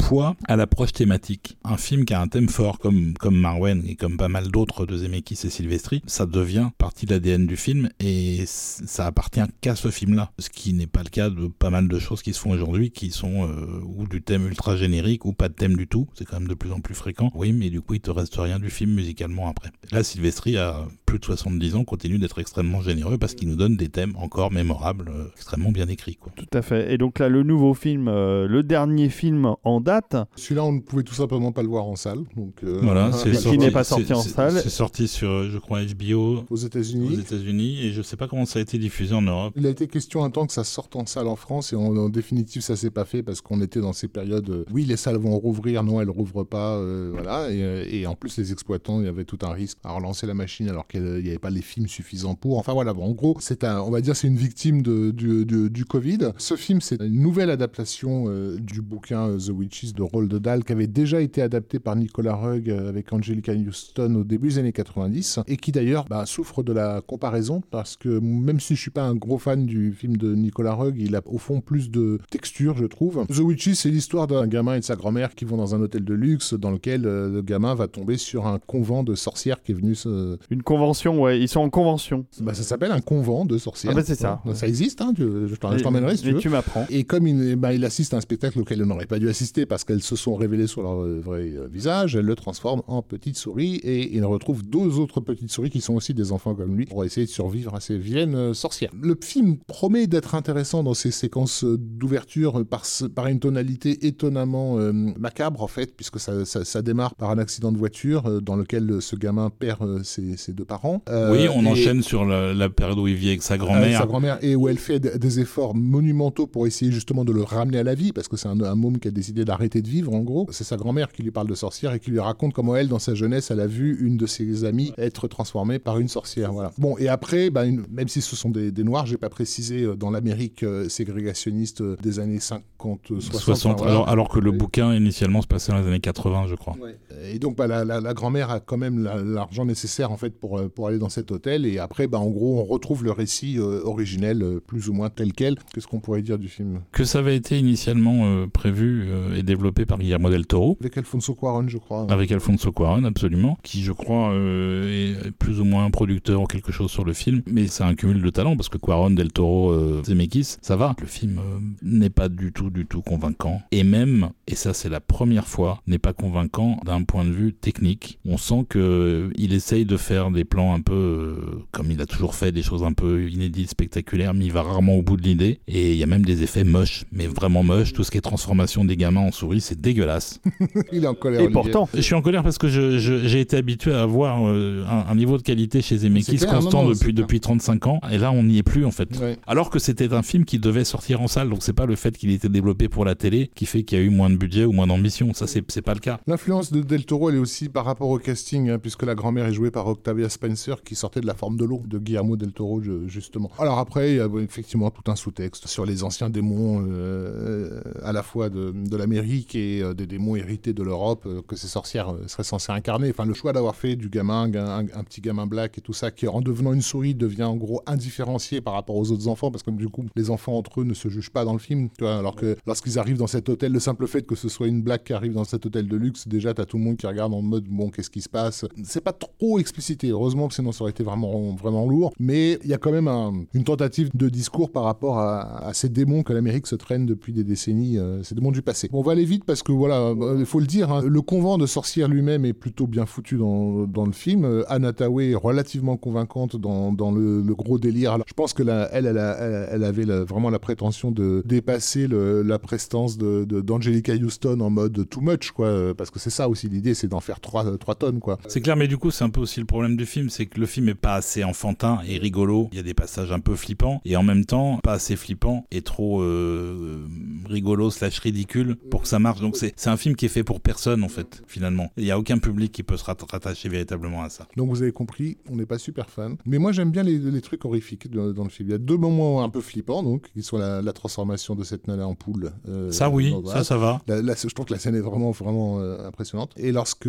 à 0.47 0.57
l'approche 0.57 0.93
thématique. 0.93 1.59
Un 1.65 1.77
film 1.77 2.05
qui 2.05 2.15
a 2.15 2.21
un 2.21 2.29
thème 2.29 2.49
fort 2.49 2.79
comme 2.79 3.13
comme 3.15 3.37
Marwen 3.37 3.85
et 3.87 3.95
comme 3.95 4.17
pas 4.17 4.29
mal 4.29 4.49
d'autres 4.49 4.87
de 4.87 4.97
Zemeckis 4.97 5.41
et 5.45 5.51
Silvestri, 5.51 6.03
ça 6.07 6.25
devient 6.25 6.71
partie 6.79 7.05
de 7.05 7.13
l'ADN 7.13 7.47
du 7.47 7.57
film 7.57 7.91
et 8.01 8.45
ça 8.47 9.07
appartient 9.07 9.43
qu'à 9.61 9.77
ce 9.77 9.91
film-là. 9.91 10.31
Ce 10.39 10.49
qui 10.49 10.73
n'est 10.73 10.87
pas 10.87 11.03
le 11.03 11.11
cas 11.11 11.29
de 11.29 11.49
pas 11.49 11.69
mal 11.71 11.89
de 11.89 11.99
choses 11.99 12.23
qui 12.23 12.33
se 12.33 12.41
font 12.41 12.53
aujourd'hui, 12.53 12.91
qui 12.91 13.11
sont 13.11 13.47
euh, 13.47 13.83
ou 13.85 14.07
du 14.07 14.23
thème 14.23 14.47
ultra 14.47 14.77
générique 14.77 15.27
ou 15.27 15.35
pas 15.35 15.49
de 15.49 15.55
thème 15.55 15.77
du 15.77 15.87
tout. 15.87 16.09
C'est 16.15 16.25
quand 16.25 16.39
même 16.39 16.49
de 16.49 16.55
plus 16.55 16.73
en 16.73 16.81
plus 16.81 16.95
fréquent. 16.95 17.31
Oui, 17.35 17.53
mais 17.53 17.69
du 17.69 17.83
coup 17.83 17.95
il 17.95 18.01
te 18.01 18.11
reste 18.11 18.37
rien 18.37 18.59
du 18.59 18.71
film 18.71 18.93
musicalement 18.93 19.49
après. 19.49 19.71
Là, 19.93 20.03
Silvestri 20.03 20.57
a 20.57 20.87
plus 21.05 21.19
de 21.19 21.25
70 21.25 21.75
ans, 21.75 21.85
continue 21.85 22.19
d'être 22.19 22.39
extrêmement 22.39 22.81
généreux 22.81 23.19
parce 23.19 23.35
qu'il 23.35 23.49
nous 23.49 23.57
donne 23.57 23.77
des 23.77 23.89
thèmes 23.89 24.15
encore 24.17 24.53
mémorables, 24.53 25.11
euh, 25.11 25.29
extrêmement 25.35 25.71
bien 25.71 25.89
écrits. 25.89 26.19
Tout 26.37 26.47
à 26.53 26.63
fait. 26.63 26.93
Et 26.93 26.99
donc 26.99 27.19
là, 27.19 27.29
le 27.29 27.43
nouveau 27.43 27.75
film, 27.75 28.09
euh, 28.09 28.47
le 28.47 28.63
dernier 28.63 29.09
film 29.11 29.55
en 29.65 29.81
date. 29.81 29.98
Celui-là, 30.37 30.65
on 30.65 30.73
ne 30.73 30.81
pouvait 30.81 31.03
tout 31.03 31.15
simplement 31.15 31.53
pas 31.53 31.63
le 31.63 31.69
voir 31.69 31.87
en 31.87 31.97
salle. 31.97 32.25
Donc, 32.37 32.63
euh, 32.65 32.81
voilà, 32.83 33.13
c'est 33.23 33.33
qui 33.33 33.59
n'est 33.59 33.71
pas 33.71 33.85
sorti 33.85 34.13
en 34.13 34.23
salle. 34.23 34.61
C'est 34.63 34.71
sorti 34.71 35.09
sur, 35.09 35.51
je 35.51 35.59
crois, 35.59 35.81
HBO 35.85 36.45
aux 36.51 36.57
États-Unis. 36.57 37.17
Aux 37.17 37.21
États-Unis, 37.21 37.87
et 37.87 37.93
je 37.93 37.99
ne 37.99 38.03
sais 38.03 38.17
pas 38.17 38.29
comment 38.29 38.47
ça 38.47 38.59
a 38.59 38.63
été 38.63 38.79
diffusé 38.79 39.15
en 39.15 39.23
Europe. 39.23 39.55
Il 39.57 39.67
a 39.67 39.71
été 39.71 39.87
question 39.87 40.25
un 40.25 40.31
temps 40.31 40.47
que 40.47 40.53
ça 40.53 40.65
sorte 40.65 40.97
en 40.97 41.07
salle 41.07 41.29
en 41.29 41.37
France, 41.37 41.73
et 41.73 41.77
en, 41.77 42.09
définitive, 42.09 42.63
ça 42.63 42.77
s'est 42.77 42.91
pas 42.91 43.05
fait 43.05 43.23
parce 43.23 43.41
qu'on 43.41 43.61
était 43.61 43.81
dans 43.81 43.93
ces 43.93 44.09
périodes. 44.09 44.65
oui, 44.73 44.85
les 44.85 44.97
salles 44.97 45.17
vont 45.17 45.39
rouvrir, 45.39 45.83
non, 45.83 46.01
elles 46.01 46.11
rouvrent 46.11 46.45
pas, 46.45 46.81
voilà. 47.13 47.53
Et, 47.53 48.01
et, 48.01 48.07
en 48.07 48.15
plus, 48.15 48.37
les 48.39 48.53
exploitants, 48.53 49.01
il 49.01 49.07
y 49.07 49.09
avait 49.09 49.25
tout 49.25 49.39
un 49.43 49.53
risque 49.53 49.79
à 49.85 49.93
relancer 49.93 50.27
la 50.27 50.35
machine 50.35 50.69
alors 50.69 50.87
qu'il 50.87 51.03
n'y 51.03 51.29
avait 51.29 51.39
pas 51.39 51.51
les 51.51 51.63
films 51.63 51.89
suffisant 51.89 52.35
pour. 52.35 52.59
Enfin 52.59 52.73
voilà, 52.73 52.93
bon, 52.93 53.05
en 53.05 53.13
gros, 53.13 53.37
c'est 53.41 53.65
un, 53.65 53.81
on 53.81 53.91
va 53.91 54.01
dire, 54.01 54.17
c'est 54.17 54.29
une 54.29 54.37
victime 54.37 54.83
de, 54.83 55.11
du, 55.11 55.45
du, 55.45 55.85
Covid. 55.85 56.33
Ce 56.39 56.57
film, 56.57 56.81
c'est 56.81 57.01
une 57.01 57.21
nouvelle 57.21 57.51
adaptation 57.51 58.25
euh, 58.29 58.59
du 58.59 58.83
bouquin 58.83 59.29
euh, 59.29 59.39
The 59.39 59.51
Witches 59.51 59.88
de 59.95 60.03
Roald 60.03 60.35
Dahl 60.35 60.65
qui 60.65 60.73
avait 60.73 60.87
déjà 60.87 61.21
été 61.21 61.41
adapté 61.41 61.79
par 61.79 61.97
Nicolas 61.97 62.35
Rugg 62.35 62.71
euh, 62.71 62.89
avec 62.89 63.13
Angelica 63.13 63.53
Houston 63.53 64.17
au 64.17 64.25
début 64.25 64.49
des 64.49 64.59
années 64.59 64.73
90 64.73 65.41
et 65.47 65.57
qui 65.57 65.73
d'ailleurs 65.73 66.05
bah, 66.09 66.27
souffre 66.27 66.63
de 66.63 66.73
la 66.73 67.01
comparaison 67.01 67.63
parce 67.71 67.97
que 67.97 68.09
même 68.19 68.61
si 68.61 68.75
je 68.75 68.81
suis 68.81 68.91
pas 68.91 69.05
un 69.05 69.15
gros 69.15 69.39
fan 69.39 69.65
du 69.67 69.93
film 69.93 70.17
de 70.17 70.35
Nicolas 70.35 70.75
Rugg, 70.75 70.97
il 70.99 71.15
a 71.15 71.23
au 71.27 71.39
fond 71.39 71.61
plus 71.61 71.91
de 71.91 72.19
texture, 72.31 72.77
je 72.77 72.87
trouve. 72.87 73.25
The 73.27 73.39
Witches, 73.39 73.75
c'est 73.75 73.91
l'histoire 73.91 74.27
d'un 74.27 74.47
gamin 74.47 74.75
et 74.75 74.81
de 74.81 74.85
sa 74.85 74.97
grand-mère 74.97 75.35
qui 75.35 75.45
vont 75.45 75.57
dans 75.57 75.75
un 75.75 75.81
hôtel 75.81 76.05
de 76.05 76.15
luxe 76.15 76.55
dans 76.55 76.71
lequel 76.71 77.03
le 77.03 77.43
gamin 77.43 77.75
va 77.75 77.89
tomber 77.89 78.17
sur 78.17 78.47
un 78.47 78.59
convent 78.59 79.05
de 79.05 79.15
sorcières 79.15 79.63
qui 79.63 79.73
est 79.73 79.75
venu 79.75 79.95
se... 79.95 80.37
Une 80.51 80.63
convention, 80.63 81.23
ouais. 81.23 81.41
Ils 81.41 81.49
sont 81.49 81.69
convention. 81.71 82.27
Bah, 82.41 82.55
ça 82.55 82.63
s'appelle 82.63 82.93
un 82.93 83.01
convent 83.01 83.45
de 83.45 83.59
sorcières. 83.59 83.93
Ah 83.93 83.97
bah 83.97 84.03
c'est 84.05 84.15
ça. 84.15 84.43
Ça 84.55 84.67
existe, 84.67 85.01
hein, 85.01 85.13
je 85.17 85.55
t'emmènerai 85.55 86.17
si 86.17 86.25
tu 86.25 86.33
veux. 86.33 86.39
tu 86.39 86.49
m'apprends. 86.49 86.87
Et 86.91 87.05
comme 87.05 87.27
il, 87.27 87.57
bah, 87.57 87.73
il, 87.73 87.85
assiste 87.85 88.15
à 88.15 88.17
un 88.17 88.21
spectacle 88.21 88.59
auquel 88.59 88.79
il 88.79 88.85
n'aurait 88.85 89.07
pas 89.07 89.19
dû 89.19 89.29
assister 89.29 89.67
parce 89.67 89.78
qu'elles 89.85 90.03
se 90.03 90.17
sont 90.17 90.35
révélées 90.35 90.67
sur 90.67 90.83
leur 90.83 91.03
euh, 91.03 91.21
vrai 91.21 91.53
euh, 91.57 91.69
visage, 91.71 92.17
elle 92.17 92.25
le 92.25 92.35
transforme 92.35 92.83
en 92.87 93.03
petite 93.03 93.37
souris 93.37 93.77
et 93.77 94.15
il 94.15 94.25
retrouve 94.25 94.65
deux 94.65 94.99
autres 94.99 95.21
petites 95.21 95.51
souris 95.51 95.71
qui 95.71 95.81
sont 95.81 95.95
aussi 95.95 96.15
des 96.15 96.33
enfants 96.33 96.55
comme 96.55 96.77
lui 96.77 96.87
pour 96.87 97.05
essayer 97.05 97.27
de 97.27 97.31
survivre 97.31 97.75
à 97.75 97.81
ces 97.81 97.99
vilaines 97.99 98.35
euh, 98.35 98.55
sorcières. 98.55 98.91
Le 99.01 99.17
film 99.21 99.59
promet 99.67 100.07
d'être 100.07 100.35
intéressant 100.35 100.83
dans 100.83 100.95
ses 100.95 101.11
séquences 101.11 101.65
d'ouverture 101.65 102.65
par, 102.67 102.85
par 103.15 103.27
une 103.27 103.41
tonalité 103.41 104.07
étonnamment 104.07 104.77
macabre 105.19 105.63
en 105.63 105.67
fait, 105.67 105.95
puisque 105.95 106.19
ça, 106.19 106.45
ça, 106.45 106.83
démarre 106.83 107.15
par 107.15 107.31
un 107.31 107.39
accident 107.39 107.73
de 107.73 107.79
voiture 107.79 108.41
dans 108.43 108.57
lequel 108.57 109.01
ce 109.01 109.17
gamin 109.17 109.51
perd 109.51 110.05
ses, 110.05 110.37
ses 110.37 110.53
deux 110.53 110.65
parents. 110.65 111.03
oui, 111.09 111.49
on 111.55 111.65
enchaîne 111.67 112.03
sur 112.03 112.25
la, 112.25 112.69
période 112.69 112.99
où 112.99 113.07
il 113.07 113.15
vit 113.15 113.29
avec 113.29 113.43
sa 113.43 113.59
grand-mère. 113.59 113.99
sa 113.99 114.07
grand-mère, 114.07 114.39
et 114.43 114.55
où 114.57 114.69
elle 114.69 114.79
fait 114.79 115.01
des 115.01 115.41
efforts 115.41 115.75
monumentaux 115.75 116.47
pour 116.47 116.67
essayer 116.67 116.93
justement 116.93 117.25
de 117.25 117.33
le 117.33 117.43
ramener 117.43 117.79
à 117.79 117.85
la 117.85 117.95
vie, 117.95 118.13
parce 118.13 118.29
que 118.29 118.37
c'est 118.37 118.49
un, 118.49 118.61
un 118.61 118.75
môme 118.75 118.99
qui 118.99 119.09
a 119.09 119.11
décidé 119.11 119.45
d'arrêter 119.45 119.68
de 119.69 119.89
vivre, 119.89 120.13
en 120.13 120.21
gros. 120.21 120.47
C'est 120.51 120.65
sa 120.65 120.77
grand-mère 120.77 121.13
qui 121.13 121.23
lui 121.23 121.31
parle 121.31 121.49
de 121.49 121.55
sorcière 121.55 121.93
et 121.93 122.01
qui 122.01 122.11
lui 122.11 122.21
raconte 122.21 122.53
comment 122.53 122.77
elle, 122.77 122.89
dans 122.89 122.99
sa 122.99 123.15
jeunesse, 123.15 123.51
elle 123.51 123.61
a 123.61 123.67
vu 123.67 123.99
une 124.01 124.17
de 124.17 124.27
ses 124.27 124.65
amies 124.65 124.93
être 124.99 125.29
transformée 125.29 125.79
par 125.79 125.99
une 125.99 126.09
sorcière. 126.09 126.53
Voilà. 126.53 126.73
Bon, 126.79 126.97
et 126.99 127.09
après, 127.09 127.51
bah, 127.51 127.65
même 127.91 128.09
si 128.09 128.21
ce 128.21 128.37
sont 128.37 128.51
des, 128.51 128.73
des 128.73 128.85
Noirs, 128.85 129.07
j'ai 129.07 129.17
pas 129.17 129.29
précisé, 129.29 129.83
euh, 129.83 129.97
dans 129.97 130.11
l'Amérique 130.11 130.63
euh, 130.63 130.89
ségrégationniste 130.89 131.83
euh, 131.83 131.97
des 132.03 132.19
années 132.19 132.41
50, 132.41 133.01
60. 133.21 133.41
60 133.41 133.83
alors, 133.83 134.09
alors, 134.09 134.29
que 134.29 134.39
le 134.39 134.51
bouquin, 134.51 134.95
initialement, 134.95 135.43
se 135.43 135.47
passait 135.47 135.73
dans 135.73 135.79
les 135.79 135.87
années 135.87 136.01
80, 136.01 136.47
je 136.49 136.55
crois. 136.55 136.77
Et 137.25 137.39
donc, 137.39 137.57
bah, 137.57 137.67
la, 137.67 137.85
la 137.85 138.15
grand-mère 138.15 138.51
a 138.51 138.61
quand 138.61 138.79
même 138.79 139.03
l'argent 139.03 139.65
nécessaire, 139.65 140.11
en 140.11 140.17
fait, 140.17 140.31
pour, 140.31 140.61
pour 140.71 140.89
aller 140.89 140.99
dans 140.99 141.09
cet 141.09 141.31
hôtel. 141.31 141.67
Et 141.67 141.79
après, 141.79 142.07
bah, 142.07 142.19
en 142.19 142.31
gros, 142.31 142.59
on 142.61 142.65
retrouve 142.65 143.05
le 143.05 143.13
récit 143.13 143.59
euh, 143.59 143.81
originel, 143.85 144.43
euh, 144.43 144.61
plus 144.61 144.89
ou 144.89 144.93
moins 144.93 145.11
tel 145.11 145.33
quel. 145.33 145.57
Qu'est-ce 145.73 145.87
qu'on 145.87 146.01
pourrait 146.01 146.23
dire 146.23 146.39
du 146.39 146.49
film? 146.49 146.81
Que 146.93 147.05
ça 147.05 147.19
avait 147.19 147.37
été 147.37 147.59
initialement 147.59 148.27
euh, 148.27 148.47
prévu 148.47 149.09
et 149.37 149.43
développé 149.43 149.58
par 149.87 149.99
Guillermo 149.99 150.31
del 150.31 150.47
Toro. 150.47 150.77
Avec 150.81 150.97
Alfonso 150.99 151.35
Cuaron, 151.35 151.69
je 151.69 151.79
crois. 151.79 152.07
Avec 152.11 152.33
Alfonso 152.33 152.73
Cuaron, 152.73 153.05
absolument. 153.05 153.59
Qui, 153.63 153.83
je 153.83 153.93
crois, 153.93 154.33
est 154.35 155.31
plus 155.39 155.61
ou 155.61 155.65
moins 155.65 155.85
un 155.85 155.91
producteur 155.91 156.43
ou 156.43 156.47
quelque 156.47 156.73
chose 156.73 156.91
sur 156.91 157.05
le 157.05 157.13
film. 157.13 157.43
Mais 157.47 157.67
c'est 157.67 157.85
un 157.85 157.95
cumul 157.95 158.23
de 158.23 158.31
talents 158.31 158.57
parce 158.57 158.69
que 158.69 158.79
Cuaron, 158.79 159.11
del 159.11 159.33
Toro, 159.33 160.03
Zemeckis, 160.05 160.57
ça 160.63 160.77
va. 160.77 160.95
Le 161.01 161.07
film 161.07 161.41
n'est 161.83 162.11
pas 162.11 162.29
du 162.29 162.53
tout, 162.53 162.71
du 162.71 162.87
tout 162.87 163.03
convaincant. 163.03 163.61
Et 163.73 163.85
même, 163.85 164.31
et 164.47 164.55
ça 164.55 164.75
c'est 164.75 164.89
la 164.89 165.01
première 165.01 165.47
fois, 165.47 165.83
n'est 165.87 165.99
pas 165.99 166.13
convaincant 166.13 166.81
d'un 166.85 167.03
point 167.03 167.25
de 167.25 167.31
vue 167.31 167.53
technique. 167.53 168.19
On 168.25 168.37
sent 168.37 168.67
que 168.69 169.31
il 169.37 169.53
essaye 169.53 169.85
de 169.85 169.97
faire 169.97 170.31
des 170.31 170.45
plans 170.45 170.75
un 170.75 170.81
peu 170.81 171.37
comme 171.73 171.91
il 171.91 172.01
a 172.01 172.07
toujours 172.07 172.35
fait 172.35 172.53
des 172.53 172.63
choses 172.63 172.83
un 172.83 172.93
peu 172.93 173.29
inédites, 173.29 173.71
spectaculaires, 173.71 174.35
mais 174.35 174.47
il 174.47 174.53
va 174.53 174.63
rarement 174.63 174.95
au 174.95 175.03
bout 175.03 175.17
de 175.17 175.23
l'idée. 175.23 175.61
Et 175.69 175.93
il 175.93 175.99
y 175.99 176.03
a 176.03 176.07
même 176.07 176.25
des 176.25 176.43
effets 176.43 176.65
moches, 176.65 177.05
mais 177.13 177.27
vraiment 177.27 177.63
moches. 177.63 177.93
Tout 177.93 178.05
ce 178.05 178.11
qui 178.11 178.19
est 178.19 178.23
transformation 178.23 178.85
des 178.85 178.97
gamins 178.97 179.21
en 179.21 179.33
souris, 179.49 179.61
c'est 179.61 179.81
dégueulasse. 179.81 180.41
il 180.93 181.05
est 181.05 181.07
en 181.07 181.15
colère. 181.15 181.41
Et 181.41 181.49
pourtant, 181.49 181.89
je 181.95 182.01
suis 182.01 182.15
en 182.15 182.23
colère 182.23 182.43
parce 182.43 182.59
que 182.59 182.69
j'ai 182.69 183.41
été 183.41 183.57
habitué 183.57 183.93
à 183.93 184.03
avoir 184.03 184.47
euh, 184.47 184.85
un, 184.87 185.15
niveau 185.15 185.37
de 185.37 185.43
qualité 185.43 185.81
chez 185.81 185.99
Zemeckis 185.99 186.39
constant 186.39 186.87
depuis, 186.87 187.13
depuis 187.13 187.41
35 187.41 187.87
ans. 187.87 188.01
Et 188.11 188.19
là, 188.19 188.31
on 188.31 188.43
n'y 188.43 188.59
est 188.59 188.63
plus, 188.63 188.85
en 188.85 188.91
fait. 188.91 189.09
Alors 189.47 189.71
que 189.71 189.79
c'était 189.79 190.13
un 190.13 190.23
film 190.23 190.45
qui 190.45 190.59
devait 190.59 190.85
sortir 190.85 191.21
en 191.21 191.29
salle. 191.29 191.49
Donc, 191.49 191.63
c'est 191.63 191.73
pas 191.73 191.87
le 191.87 191.97
fait 191.97 192.17
qu'il 192.17 192.31
était 192.31 192.49
développé 192.49 192.89
pour 192.89 193.05
la 193.05 193.15
télé 193.15 193.51
qui 193.55 193.67
fait 193.67 193.83
qu'il 193.83 193.99
y 193.99 194.01
a 194.01 194.05
eu 194.05 194.11
moins 194.11 194.31
de 194.31 194.37
budget 194.37 194.65
ou 194.65 194.73
moins 194.73 194.87
d'ambition. 194.87 195.33
Ça, 195.35 195.47
c'est 195.47 195.83
pas 195.83 195.95
le 195.95 196.01
cas. 196.01 196.21
L'influence 196.27 196.73
de 196.73 196.81
Del 196.83 197.05
Toro, 197.05 197.31
elle 197.31 197.37
est 197.37 197.41
aussi 197.41 197.69
par 197.69 197.85
rapport 197.85 198.09
au 198.09 198.19
casting, 198.19 198.71
hein, 198.71 198.79
puisque 198.79 199.03
la 199.05 199.15
grand-mère 199.15 199.47
est 199.47 199.53
jouée 199.53 199.71
par 199.71 199.87
Octavia 199.87 200.29
Spencer, 200.29 200.83
qui 200.85 200.95
sortait 200.95 201.21
de 201.21 201.27
la 201.27 201.35
forme 201.35 201.57
de 201.57 201.65
l'eau 201.65 201.83
de 201.87 201.99
Guillermo 201.99 202.37
del 202.37 202.53
Toro, 202.53 202.83
justement. 203.07 203.51
Alors 203.59 203.79
après, 203.79 204.13
il 204.13 204.17
y 204.17 204.21
a 204.21 204.29
effectivement 204.43 204.91
tout 204.91 205.11
un 205.11 205.17
sous-texte 205.17 205.67
sur 205.67 205.87
les 205.87 206.05
anciens 206.05 206.31
démons 206.31 206.85
euh, 206.89 207.81
à 208.03 208.13
la 208.13 208.23
fois 208.23 208.49
de, 208.49 208.97
l'Amérique 208.97 209.28
et 209.55 209.83
euh, 209.83 209.95
des 209.95 210.07
démons 210.07 210.37
hérités 210.37 210.73
de 210.73 210.83
l'Europe 210.83 211.25
euh, 211.27 211.43
que 211.47 211.57
ces 211.57 211.69
sorcières 211.69 212.15
seraient 212.27 212.45
censées 212.45 212.73
incarner. 212.73 213.11
Enfin, 213.11 213.25
le 213.25 213.35
choix 213.35 213.53
d'avoir 213.53 213.77
fait 213.77 213.97
du 213.97 214.09
gamin, 214.09 214.53
un, 214.55 215.05
petit 215.05 215.21
gamin 215.21 215.47
black 215.47 215.79
et 215.79 215.81
tout 215.81 215.93
ça, 215.93 216.11
qui 216.11 216.27
en 216.27 216.41
devenant 216.41 216.73
une 216.73 216.83
souris 216.83 217.15
devient 217.15 217.45
en 217.45 217.57
gros 217.57 217.83
indifférencié 217.87 218.61
par 218.61 218.75
rapport 218.75 218.97
aux 218.97 219.11
autres 219.13 219.29
enfants, 219.29 219.51
parce 219.51 219.63
que 219.63 219.71
du 219.71 219.89
coup, 219.89 220.05
les 220.17 220.31
enfants 220.31 220.57
entre 220.57 220.81
eux 220.81 220.85
ne 220.85 220.95
se 220.95 221.09
jugent 221.09 221.31
pas 221.31 221.45
dans 221.45 221.53
le 221.53 221.59
film, 221.59 221.89
tu 221.97 222.05
vois, 222.05 222.17
alors 222.17 222.37
que 222.37 222.57
lorsqu'ils 222.67 222.99
arrivent 222.99 223.19
dans 223.19 223.27
cet 223.27 223.49
hôtel, 223.49 223.73
le 223.73 223.81
simple 223.81 224.07
fait 224.07 224.23
que 224.23 224.35
ce 224.35 224.49
soit 224.49 224.67
une 224.67 224.83
black 224.83 225.05
qui 225.05 225.13
arrive 225.13 225.35
dans 225.35 225.45
cet 225.45 225.67
hôtel 225.67 225.89
de 225.89 225.97
luxe, 225.97 226.27
déjà, 226.29 226.55
t'as 226.55 226.65
tout 226.65 226.79
le 226.79 226.85
monde 226.85 226.97
qui 226.97 227.07
regarde 227.07 227.35
en 227.35 227.43
mode, 227.43 227.65
bon, 227.65 227.91
qu'est-ce 227.91 228.11
qui 228.11 228.23
se 228.23 228.29
passe? 228.29 228.65
C'est 228.85 229.03
pas 229.03 229.13
trop 229.13 229.59
explicité, 229.59 230.09
heureusement, 230.09 230.49
sinon 230.51 230.73
ça 230.73 230.83
aurait 230.83 230.91
été 230.91 231.03
vraiment, 231.03 231.55
vraiment 231.55 231.87
lourd, 231.87 232.13
mais 232.19 232.59
il 232.65 232.71
y 232.71 232.75
a 232.75 232.79
quand 232.79 232.93
même 232.93 233.09
une 233.55 233.65
tentative 233.65 234.11
de 234.15 234.29
discours 234.29 234.71
par 234.71 234.85
rapport 234.85 235.19
à, 235.19 235.73
ces 235.75 235.89
démons 235.89 236.23
que 236.23 236.33
l'Amérique 236.33 236.67
se 236.67 236.75
traîne 236.75 237.07
depuis 237.07 237.33
des 237.33 237.45
décennies, 237.45 237.99
euh, 237.99 238.23
ces 238.23 238.35
démons 238.35 238.51
du 238.51 238.63
passé. 238.63 238.89
on 238.93 239.03
vite 239.25 239.45
parce 239.45 239.63
que 239.63 239.73
voilà, 239.73 239.97
euh, 240.01 240.37
il 240.39 240.47
faut 240.47 240.61
le 240.61 240.67
dire, 240.67 240.93
hein, 240.93 241.03
le 241.03 241.23
convent 241.23 241.59
de 241.59 241.67
sorcières 241.67 242.09
lui-même 242.09 242.45
est 242.45 242.53
plutôt 242.53 242.87
bien 242.87 243.07
foutu 243.07 243.37
dans, 243.37 243.87
dans 243.87 244.07
le 244.07 244.13
film. 244.13 244.45
Euh, 244.45 244.63
Anna 244.69 244.93
est 244.99 245.35
relativement 245.35 245.97
convaincante 245.97 246.57
dans, 246.57 246.93
dans 246.93 247.13
le, 247.13 247.43
gros 247.55 247.79
délire. 247.79 248.13
Alors, 248.13 248.27
je 248.29 248.35
pense 248.35 248.53
que 248.53 248.63
elle, 248.93 249.07
elle, 249.07 249.85
avait 249.85 250.05
vraiment 250.05 250.51
la 250.51 250.59
prétention 250.59 251.11
de 251.11 251.43
dépasser 251.45 252.07
la 252.09 252.59
prestance 252.59 253.19
d'Angelica 253.19 254.17
de, 254.17 254.25
Houston 254.25 254.61
en 254.61 254.71
mode 254.71 255.09
too 255.09 255.21
much, 255.21 255.51
quoi, 255.51 255.95
parce 255.97 256.11
que 256.11 256.19
c'est 256.19 256.31
ça 256.31 256.49
aussi 256.49 256.69
l'idée, 256.69 256.95
c'est 256.95 257.09
d'en 257.09 257.21
faire 257.21 257.41
3, 257.41 257.79
tonnes, 257.99 258.21
quoi. 258.21 258.39
C'est 258.49 258.61
clair, 258.61 258.77
mais 258.77 258.89
du 258.89 258.99
coup, 258.99 259.11
c'est 259.11 259.25
un 259.25 259.31
peu 259.31 259.41
aussi 259.41 259.61
le 259.61 259.67
problème 259.67 259.97
du 259.97 260.07
film, 260.07 260.29
c'est 260.31 260.47
que 260.47 260.61
le 260.61 260.67
film 260.67 260.89
est 260.89 260.95
pas 260.95 261.15
assez 261.15 261.43
enfantin 261.45 261.99
et 262.07 262.19
rigolo. 262.19 262.69
Il 262.73 262.77
y 262.77 262.81
a 262.81 262.85
des 262.85 262.95
passages 262.95 263.33
un 263.33 263.41
peu 263.41 263.57
flippants 263.57 264.01
et 264.05 264.17
en 264.17 264.23
même 264.23 264.45
temps 264.45 264.79
pas 264.83 264.95
assez 264.95 265.17
flippants 265.17 265.67
et 265.71 265.83
trop 265.83 266.23
euh, 266.23 267.07
rigolo 267.49 267.91
slash 267.91 268.19
ridicule 268.19 268.77
pour 268.91 269.03
que 269.03 269.08
ça 269.09 269.19
marche. 269.19 269.41
Donc 269.41 269.57
c'est 269.57 269.89
un 269.89 269.97
film 269.97 270.17
qui 270.17 270.27
est 270.27 270.31
fait 270.31 270.45
pour 270.45 270.61
personne 270.61 271.03
en 271.03 271.09
fait 271.09 271.43
finalement. 271.47 271.91
Il 271.97 272.05
n'y 272.05 272.11
a 272.11 272.19
aucun 272.19 272.39
public 272.39 272.73
qui 272.73 272.83
peut 272.83 272.97
se 272.97 273.05
rattacher 273.05 273.69
véritablement 273.69 274.23
à 274.23 274.29
ça. 274.29 274.47
Donc 274.57 274.71
vous 274.71 274.83
avez 274.83 274.93
compris, 274.93 275.39
on 275.51 275.57
n'est 275.57 275.67
pas 275.67 275.79
super 275.79 276.11
fan. 276.11 276.37
Mais 276.47 276.59
moi 276.59 276.73
j'aime 276.73 276.91
bien 276.91 277.03
les, 277.03 277.41
trucs 277.41 277.65
horrifiques 277.65 278.11
dans, 278.11 278.45
le 278.45 278.51
film. 278.51 278.69
Il 278.69 278.73
y 278.73 278.75
a 278.75 278.79
deux 278.79 278.97
moments 278.97 279.43
un 279.43 279.49
peu 279.49 279.61
flippants 279.61 280.03
donc 280.03 280.31
qui 280.33 280.43
sont 280.43 280.59
la, 280.59 280.93
transformation 280.93 281.55
de 281.55 281.63
cette 281.65 281.87
nana 281.87 282.07
en 282.07 282.15
poule. 282.15 282.53
Euh, 282.69 282.91
ça 282.91 283.09
oui, 283.09 283.33
ça 283.47 283.63
ça 283.63 283.77
va. 283.77 284.01
je 284.09 284.55
trouve 284.55 284.67
que 284.67 284.73
la 284.73 284.79
scène 284.79 284.97
est 284.97 285.01
vraiment 285.01 285.31
vraiment 285.31 285.81
euh, 285.81 286.07
impressionnante. 286.07 286.53
Et 286.57 286.73
lorsque 286.73 287.09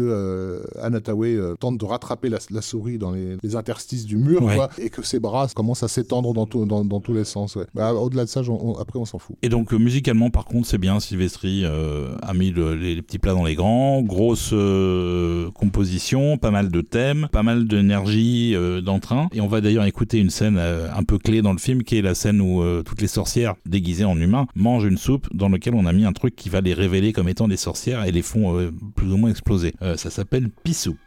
Anataway 0.81 1.37
tente 1.59 1.77
de 1.77 1.85
rattraper 1.85 2.29
la, 2.29 2.61
souris 2.61 2.97
dans 2.97 3.11
les, 3.11 3.37
les 3.41 3.55
interstices 3.55 4.05
du 4.05 4.17
mur, 4.17 4.39
Ouais. 4.39 4.55
quoi, 4.55 4.69
et 4.77 4.89
que 4.89 5.01
ses 5.01 5.19
bras 5.19 5.47
commencent 5.53 5.83
à 5.83 5.87
s'étendre 5.87 6.33
dans, 6.33 6.45
dans, 6.45 6.85
dans 6.85 6.99
tous 7.01 7.13
les 7.13 7.25
sens. 7.25 7.55
ouais. 7.55 7.65
Bah, 7.73 7.93
Au-delà 7.93 8.25
de 8.25 8.29
ça, 8.29 8.41
on- 8.49 8.77
après, 8.77 8.99
on 8.99 9.05
s'en 9.05 9.19
fout. 9.19 9.35
Et 9.41 9.49
donc 9.49 9.73
euh, 9.73 9.77
musicalement 9.77 10.29
par 10.29 10.45
contre 10.45 10.67
c'est 10.67 10.77
bien, 10.77 10.99
Sylvestri 10.99 11.65
euh, 11.65 11.89
a 12.22 12.34
mis 12.34 12.51
le- 12.51 12.76
les, 12.76 13.01
petits 13.01 13.19
plats 13.19 13.34
dans 13.34 13.43
les 13.45 13.56
grands, 13.56 14.01
grosse 14.01 14.51
euh, 14.53 15.50
composition, 15.51 16.38
pas 16.38 16.51
mal 16.51 16.69
de 16.69 16.82
thèmes, 16.82 17.27
pas 17.32 17.43
mal 17.43 17.68
d'énergie, 17.68 18.53
euh, 18.56 18.82
d'entrain. 18.82 19.27
Et 19.34 19.42
on 19.42 19.48
va 19.48 19.61
d'ailleurs 19.61 19.85
écouter 19.85 20.18
une 20.19 20.30
scène 20.30 20.58
euh, 20.58 20.88
un 20.95 21.03
peu 21.03 21.18
clé 21.18 21.42
dans 21.42 21.53
le 21.53 21.59
film 21.59 21.84
qui 21.84 21.98
est 21.98 22.01
la 22.01 22.16
scène 22.16 22.42
où 22.42 22.61
euh, 22.61 22.84
toutes 22.84 23.01
les 23.01 23.08
sorcières 23.08 23.56
déguisées 23.66 24.06
en 24.06 24.19
humains 24.19 24.48
mangent 24.56 24.85
une 24.85 24.98
soupe 24.98 25.27
dans 25.34 25.50
laquelle 25.50 25.76
on 25.76 25.85
a 25.85 25.93
mis 25.93 26.06
un 26.06 26.14
truc 26.14 26.35
qui 26.35 26.50
va 26.50 26.61
les 26.61 26.74
révéler 26.74 27.14
comme 27.14 27.30
étant 27.30 27.48
des 27.48 27.58
sorcières 27.58 28.06
et 28.06 28.11
les 28.11 28.22
font 28.22 28.58
euh, 28.58 28.72
plus 28.95 29.11
ou 29.11 29.18
moins 29.18 29.30
exploser. 29.30 29.74
Euh, 29.82 29.98
ça 29.98 30.09
s'appelle 30.09 30.50
Pissoup. 30.64 30.98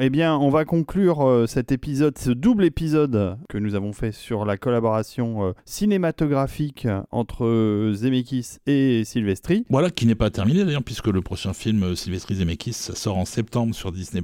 Eh 0.00 0.10
bien, 0.10 0.36
on 0.36 0.50
va 0.50 0.64
conclure 0.64 1.26
euh, 1.26 1.46
cet 1.46 1.72
épisode, 1.72 2.16
ce 2.18 2.30
double 2.30 2.64
épisode 2.64 3.38
que 3.48 3.58
nous 3.58 3.74
avons 3.74 3.92
fait 3.92 4.12
sur 4.12 4.44
la 4.44 4.56
collaboration 4.56 5.44
euh, 5.44 5.52
cinématographique 5.64 6.86
entre 7.10 7.44
euh, 7.44 7.92
Zemeckis 7.94 8.58
et 8.66 9.04
Silvestri. 9.04 9.64
Voilà, 9.68 9.90
qui 9.90 10.06
n'est 10.06 10.14
pas 10.14 10.30
terminé 10.30 10.64
d'ailleurs, 10.64 10.82
puisque 10.82 11.08
le 11.08 11.20
prochain 11.20 11.52
film 11.52 11.94
Sylvester 11.96 12.34
Zemeckis, 12.34 12.72
ça 12.72 12.94
sort 12.94 13.18
en 13.18 13.24
septembre 13.24 13.74
sur 13.74 13.92
Disney+, 13.92 14.22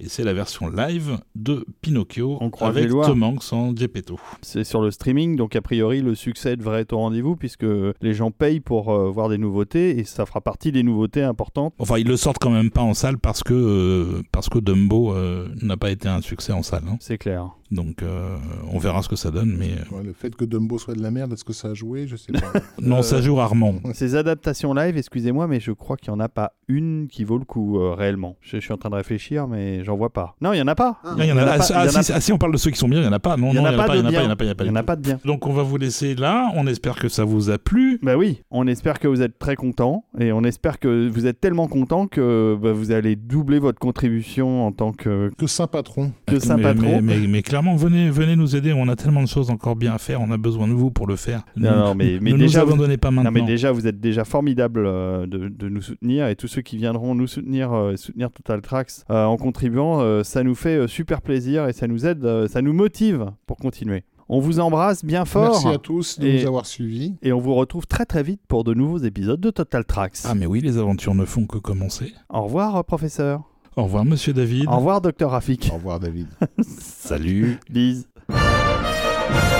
et 0.00 0.08
c'est 0.08 0.24
la 0.24 0.32
version 0.32 0.68
live 0.68 1.18
de 1.34 1.64
Pinocchio 1.80 2.38
On 2.40 2.50
avec. 2.64 2.88
Tom 2.88 3.22
Hanks 3.22 3.52
en 3.52 3.74
Geppetto. 3.74 4.18
C'est 4.42 4.64
sur 4.64 4.80
le 4.80 4.90
streaming, 4.90 5.36
donc 5.36 5.56
a 5.56 5.62
priori 5.62 6.00
le 6.00 6.14
succès 6.14 6.56
devrait 6.56 6.80
être 6.80 6.92
au 6.92 6.98
rendez-vous 6.98 7.36
puisque 7.36 7.66
les 8.00 8.14
gens 8.14 8.30
payent 8.30 8.60
pour 8.60 8.90
euh, 8.90 9.10
voir 9.10 9.28
des 9.28 9.38
nouveautés 9.38 9.98
et 9.98 10.04
ça 10.04 10.26
fera 10.26 10.40
partie 10.40 10.72
des 10.72 10.82
nouveautés 10.82 11.22
importantes. 11.22 11.74
Enfin, 11.78 11.98
ils 11.98 12.06
le 12.06 12.16
sortent 12.16 12.38
quand 12.38 12.50
même 12.50 12.70
pas 12.70 12.82
en 12.82 12.94
salle 12.94 13.18
parce 13.18 13.42
que, 13.42 13.54
euh, 13.54 14.22
parce 14.32 14.48
que 14.48 14.58
Dumbo 14.58 15.14
n'a 15.62 15.76
pas 15.76 15.90
été 15.90 16.08
un 16.08 16.20
succès 16.20 16.52
en 16.52 16.62
salle. 16.62 16.84
hein. 16.88 16.96
C'est 17.00 17.18
clair. 17.18 17.50
Donc, 17.70 18.02
euh, 18.02 18.36
on 18.72 18.78
verra 18.78 19.02
ce 19.02 19.08
que 19.08 19.16
ça 19.16 19.30
donne, 19.30 19.54
mais... 19.58 19.72
euh, 19.72 19.96
Ouais, 19.96 20.02
le 20.02 20.12
fait 20.12 20.34
que 20.34 20.44
Dumbo 20.44 20.78
soit 20.78 20.94
de 20.94 21.02
la 21.02 21.10
merde, 21.10 21.32
est-ce 21.34 21.44
que 21.44 21.52
ça 21.52 21.68
a 21.68 21.74
joué 21.74 22.06
Je 22.06 22.16
sais 22.16 22.32
pas. 22.32 22.52
Non, 22.80 22.98
Euh, 22.98 23.02
ça 23.02 23.20
joue 23.20 23.34
rarement. 23.34 23.74
Ces 23.92 24.14
adaptations 24.14 24.72
live, 24.74 24.96
excusez-moi, 24.96 25.46
mais 25.46 25.60
je 25.60 25.72
crois 25.72 25.96
qu'il 25.96 26.10
n'y 26.12 26.16
en 26.16 26.20
a 26.20 26.28
pas 26.28 26.52
une 26.68 27.08
qui 27.10 27.24
vaut 27.24 27.38
le 27.38 27.44
coup 27.44 27.78
euh, 27.80 27.92
réellement. 27.94 28.36
Je, 28.40 28.56
je 28.56 28.60
suis 28.62 28.72
en 28.72 28.76
train 28.78 28.90
de 28.90 28.94
réfléchir, 28.94 29.46
mais 29.48 29.84
j'en 29.84 29.96
vois 29.96 30.10
pas. 30.12 30.34
Non, 30.40 30.52
il 30.52 30.56
n'y 30.56 30.62
en 30.62 30.66
a 30.68 30.74
pas. 30.74 30.98
Ah, 31.04 31.14
il 31.18 31.24
y 31.26 31.32
en 31.32 31.36
a, 31.36 31.44
pas- 31.44 31.58
ah, 31.74 31.84
y 31.84 31.88
en 31.88 31.88
a 31.88 31.88
si, 32.02 32.04
si, 32.04 32.12
ah, 32.12 32.20
si 32.20 32.32
on 32.32 32.38
parle 32.38 32.52
de 32.52 32.56
ceux 32.58 32.70
qui 32.70 32.78
sont 32.78 32.88
bien, 32.88 32.98
il 33.00 33.02
n'y 33.02 33.08
en 33.08 33.12
a 33.12 33.18
pas. 33.18 33.36
Non, 33.36 33.50
Il 33.52 33.58
en 33.58 33.62
n'y 33.62 33.68
en 33.68 33.72
a 33.72 33.76
pas 33.76 33.86
pas, 33.86 33.96
il 33.96 33.98
y 33.98 34.00
en 34.00 34.04
de 34.04 34.08
a 34.08 34.12
pas, 34.12 34.12
il 34.12 34.22
y 34.22 34.24
en 34.24 34.26
bien. 34.26 34.30
a 34.32 34.36
pas, 34.36 34.44
il 34.44 34.48
y 34.48 34.50
en 34.50 34.52
a 34.52 34.54
pas. 34.54 34.64
Il 34.64 34.66
y 34.68 34.70
en 34.70 34.76
a 34.76 34.82
pas 34.82 34.96
de 34.96 35.02
bien. 35.02 35.20
Donc, 35.24 35.46
on 35.46 35.52
va 35.52 35.62
vous 35.62 35.76
laisser 35.76 36.14
là. 36.14 36.50
On 36.54 36.66
espère 36.66 36.96
que 36.96 37.08
ça 37.08 37.24
vous 37.24 37.50
a 37.50 37.58
plu. 37.58 37.98
Bah 38.02 38.16
oui, 38.16 38.42
on 38.50 38.66
espère 38.66 38.98
que 38.98 39.08
vous 39.08 39.20
êtes 39.22 39.38
très 39.38 39.56
contents 39.56 40.04
et 40.18 40.32
on 40.32 40.42
espère 40.44 40.78
que 40.78 41.08
vous 41.08 41.26
êtes 41.26 41.40
tellement 41.40 41.68
contents 41.68 42.06
que 42.06 42.56
bah, 42.60 42.72
vous 42.72 42.92
allez 42.92 43.14
doubler 43.16 43.58
votre 43.58 43.78
contribution 43.78 44.66
en 44.66 44.72
tant 44.72 44.92
que, 44.92 45.30
que 45.36 45.46
saint 45.46 45.66
patron. 45.66 46.12
que 46.26 46.38
saint 46.38 46.56
mais, 46.56 46.62
patron. 46.62 47.00
mais, 47.02 47.18
mais- 47.20 47.26
mais 47.26 47.42
clairement, 47.60 47.76
venez, 47.76 48.10
venez 48.10 48.36
nous 48.36 48.54
aider. 48.56 48.72
On 48.72 48.88
a 48.88 48.96
tellement 48.96 49.22
de 49.22 49.28
choses 49.28 49.50
encore 49.50 49.76
bien 49.76 49.94
à 49.94 49.98
faire. 49.98 50.20
On 50.20 50.30
a 50.30 50.36
besoin 50.36 50.68
de 50.68 50.72
vous 50.72 50.90
pour 50.90 51.06
le 51.06 51.16
faire. 51.16 51.42
Non, 51.56 51.70
non, 51.76 51.94
mais, 51.94 52.18
mais 52.20 52.32
ne 52.32 52.36
déjà, 52.38 52.60
nous 52.60 52.66
vous, 52.66 52.72
abandonnez 52.74 52.96
pas 52.96 53.10
non, 53.10 53.22
maintenant. 53.22 53.30
mais 53.32 53.42
déjà, 53.42 53.72
vous 53.72 53.86
êtes 53.86 54.00
déjà 54.00 54.24
formidable 54.24 54.84
euh, 54.86 55.26
de, 55.26 55.48
de 55.48 55.68
nous 55.68 55.82
soutenir 55.82 56.28
et 56.28 56.36
tous 56.36 56.46
ceux 56.48 56.62
qui 56.62 56.76
viendront 56.76 57.14
nous 57.14 57.26
soutenir, 57.26 57.72
euh, 57.72 57.96
soutenir 57.96 58.30
Total 58.30 58.60
Tracks 58.60 58.90
euh, 59.10 59.24
en 59.24 59.36
contribuant, 59.36 60.00
euh, 60.00 60.22
ça 60.22 60.42
nous 60.44 60.54
fait 60.54 60.76
euh, 60.76 60.86
super 60.86 61.20
plaisir 61.22 61.66
et 61.68 61.72
ça 61.72 61.86
nous 61.88 62.06
aide, 62.06 62.24
euh, 62.24 62.46
ça 62.48 62.62
nous 62.62 62.72
motive 62.72 63.26
pour 63.46 63.56
continuer. 63.56 64.04
On 64.30 64.40
vous 64.40 64.60
embrasse 64.60 65.04
bien 65.06 65.24
fort 65.24 65.52
Merci 65.52 65.68
à 65.68 65.78
tous 65.78 66.18
de 66.18 66.26
Et- 66.26 66.40
nous 66.42 66.46
avoir 66.46 66.66
suivis. 66.66 67.14
et 67.22 67.32
on 67.32 67.38
vous 67.40 67.54
retrouve 67.54 67.86
très 67.86 68.04
très 68.04 68.22
vite 68.22 68.40
pour 68.46 68.62
de 68.62 68.74
nouveaux 68.74 68.98
épisodes 68.98 69.40
de 69.40 69.50
Total 69.50 69.84
Tracks. 69.86 70.18
Ah, 70.24 70.34
mais 70.34 70.44
oui, 70.46 70.60
les 70.60 70.76
aventures 70.76 71.14
ne 71.14 71.24
font 71.24 71.46
que 71.46 71.56
commencer. 71.58 72.12
Au 72.28 72.42
revoir, 72.42 72.84
professeur. 72.84 73.42
Au 73.78 73.84
revoir, 73.84 74.04
monsieur 74.04 74.32
David. 74.32 74.66
Au 74.68 74.78
revoir, 74.78 75.00
docteur 75.00 75.30
Rafik. 75.30 75.68
Au 75.70 75.76
revoir 75.76 76.00
David. 76.00 76.26
Salut. 76.66 77.60
Bise. 77.70 78.08
Thank 78.28 79.57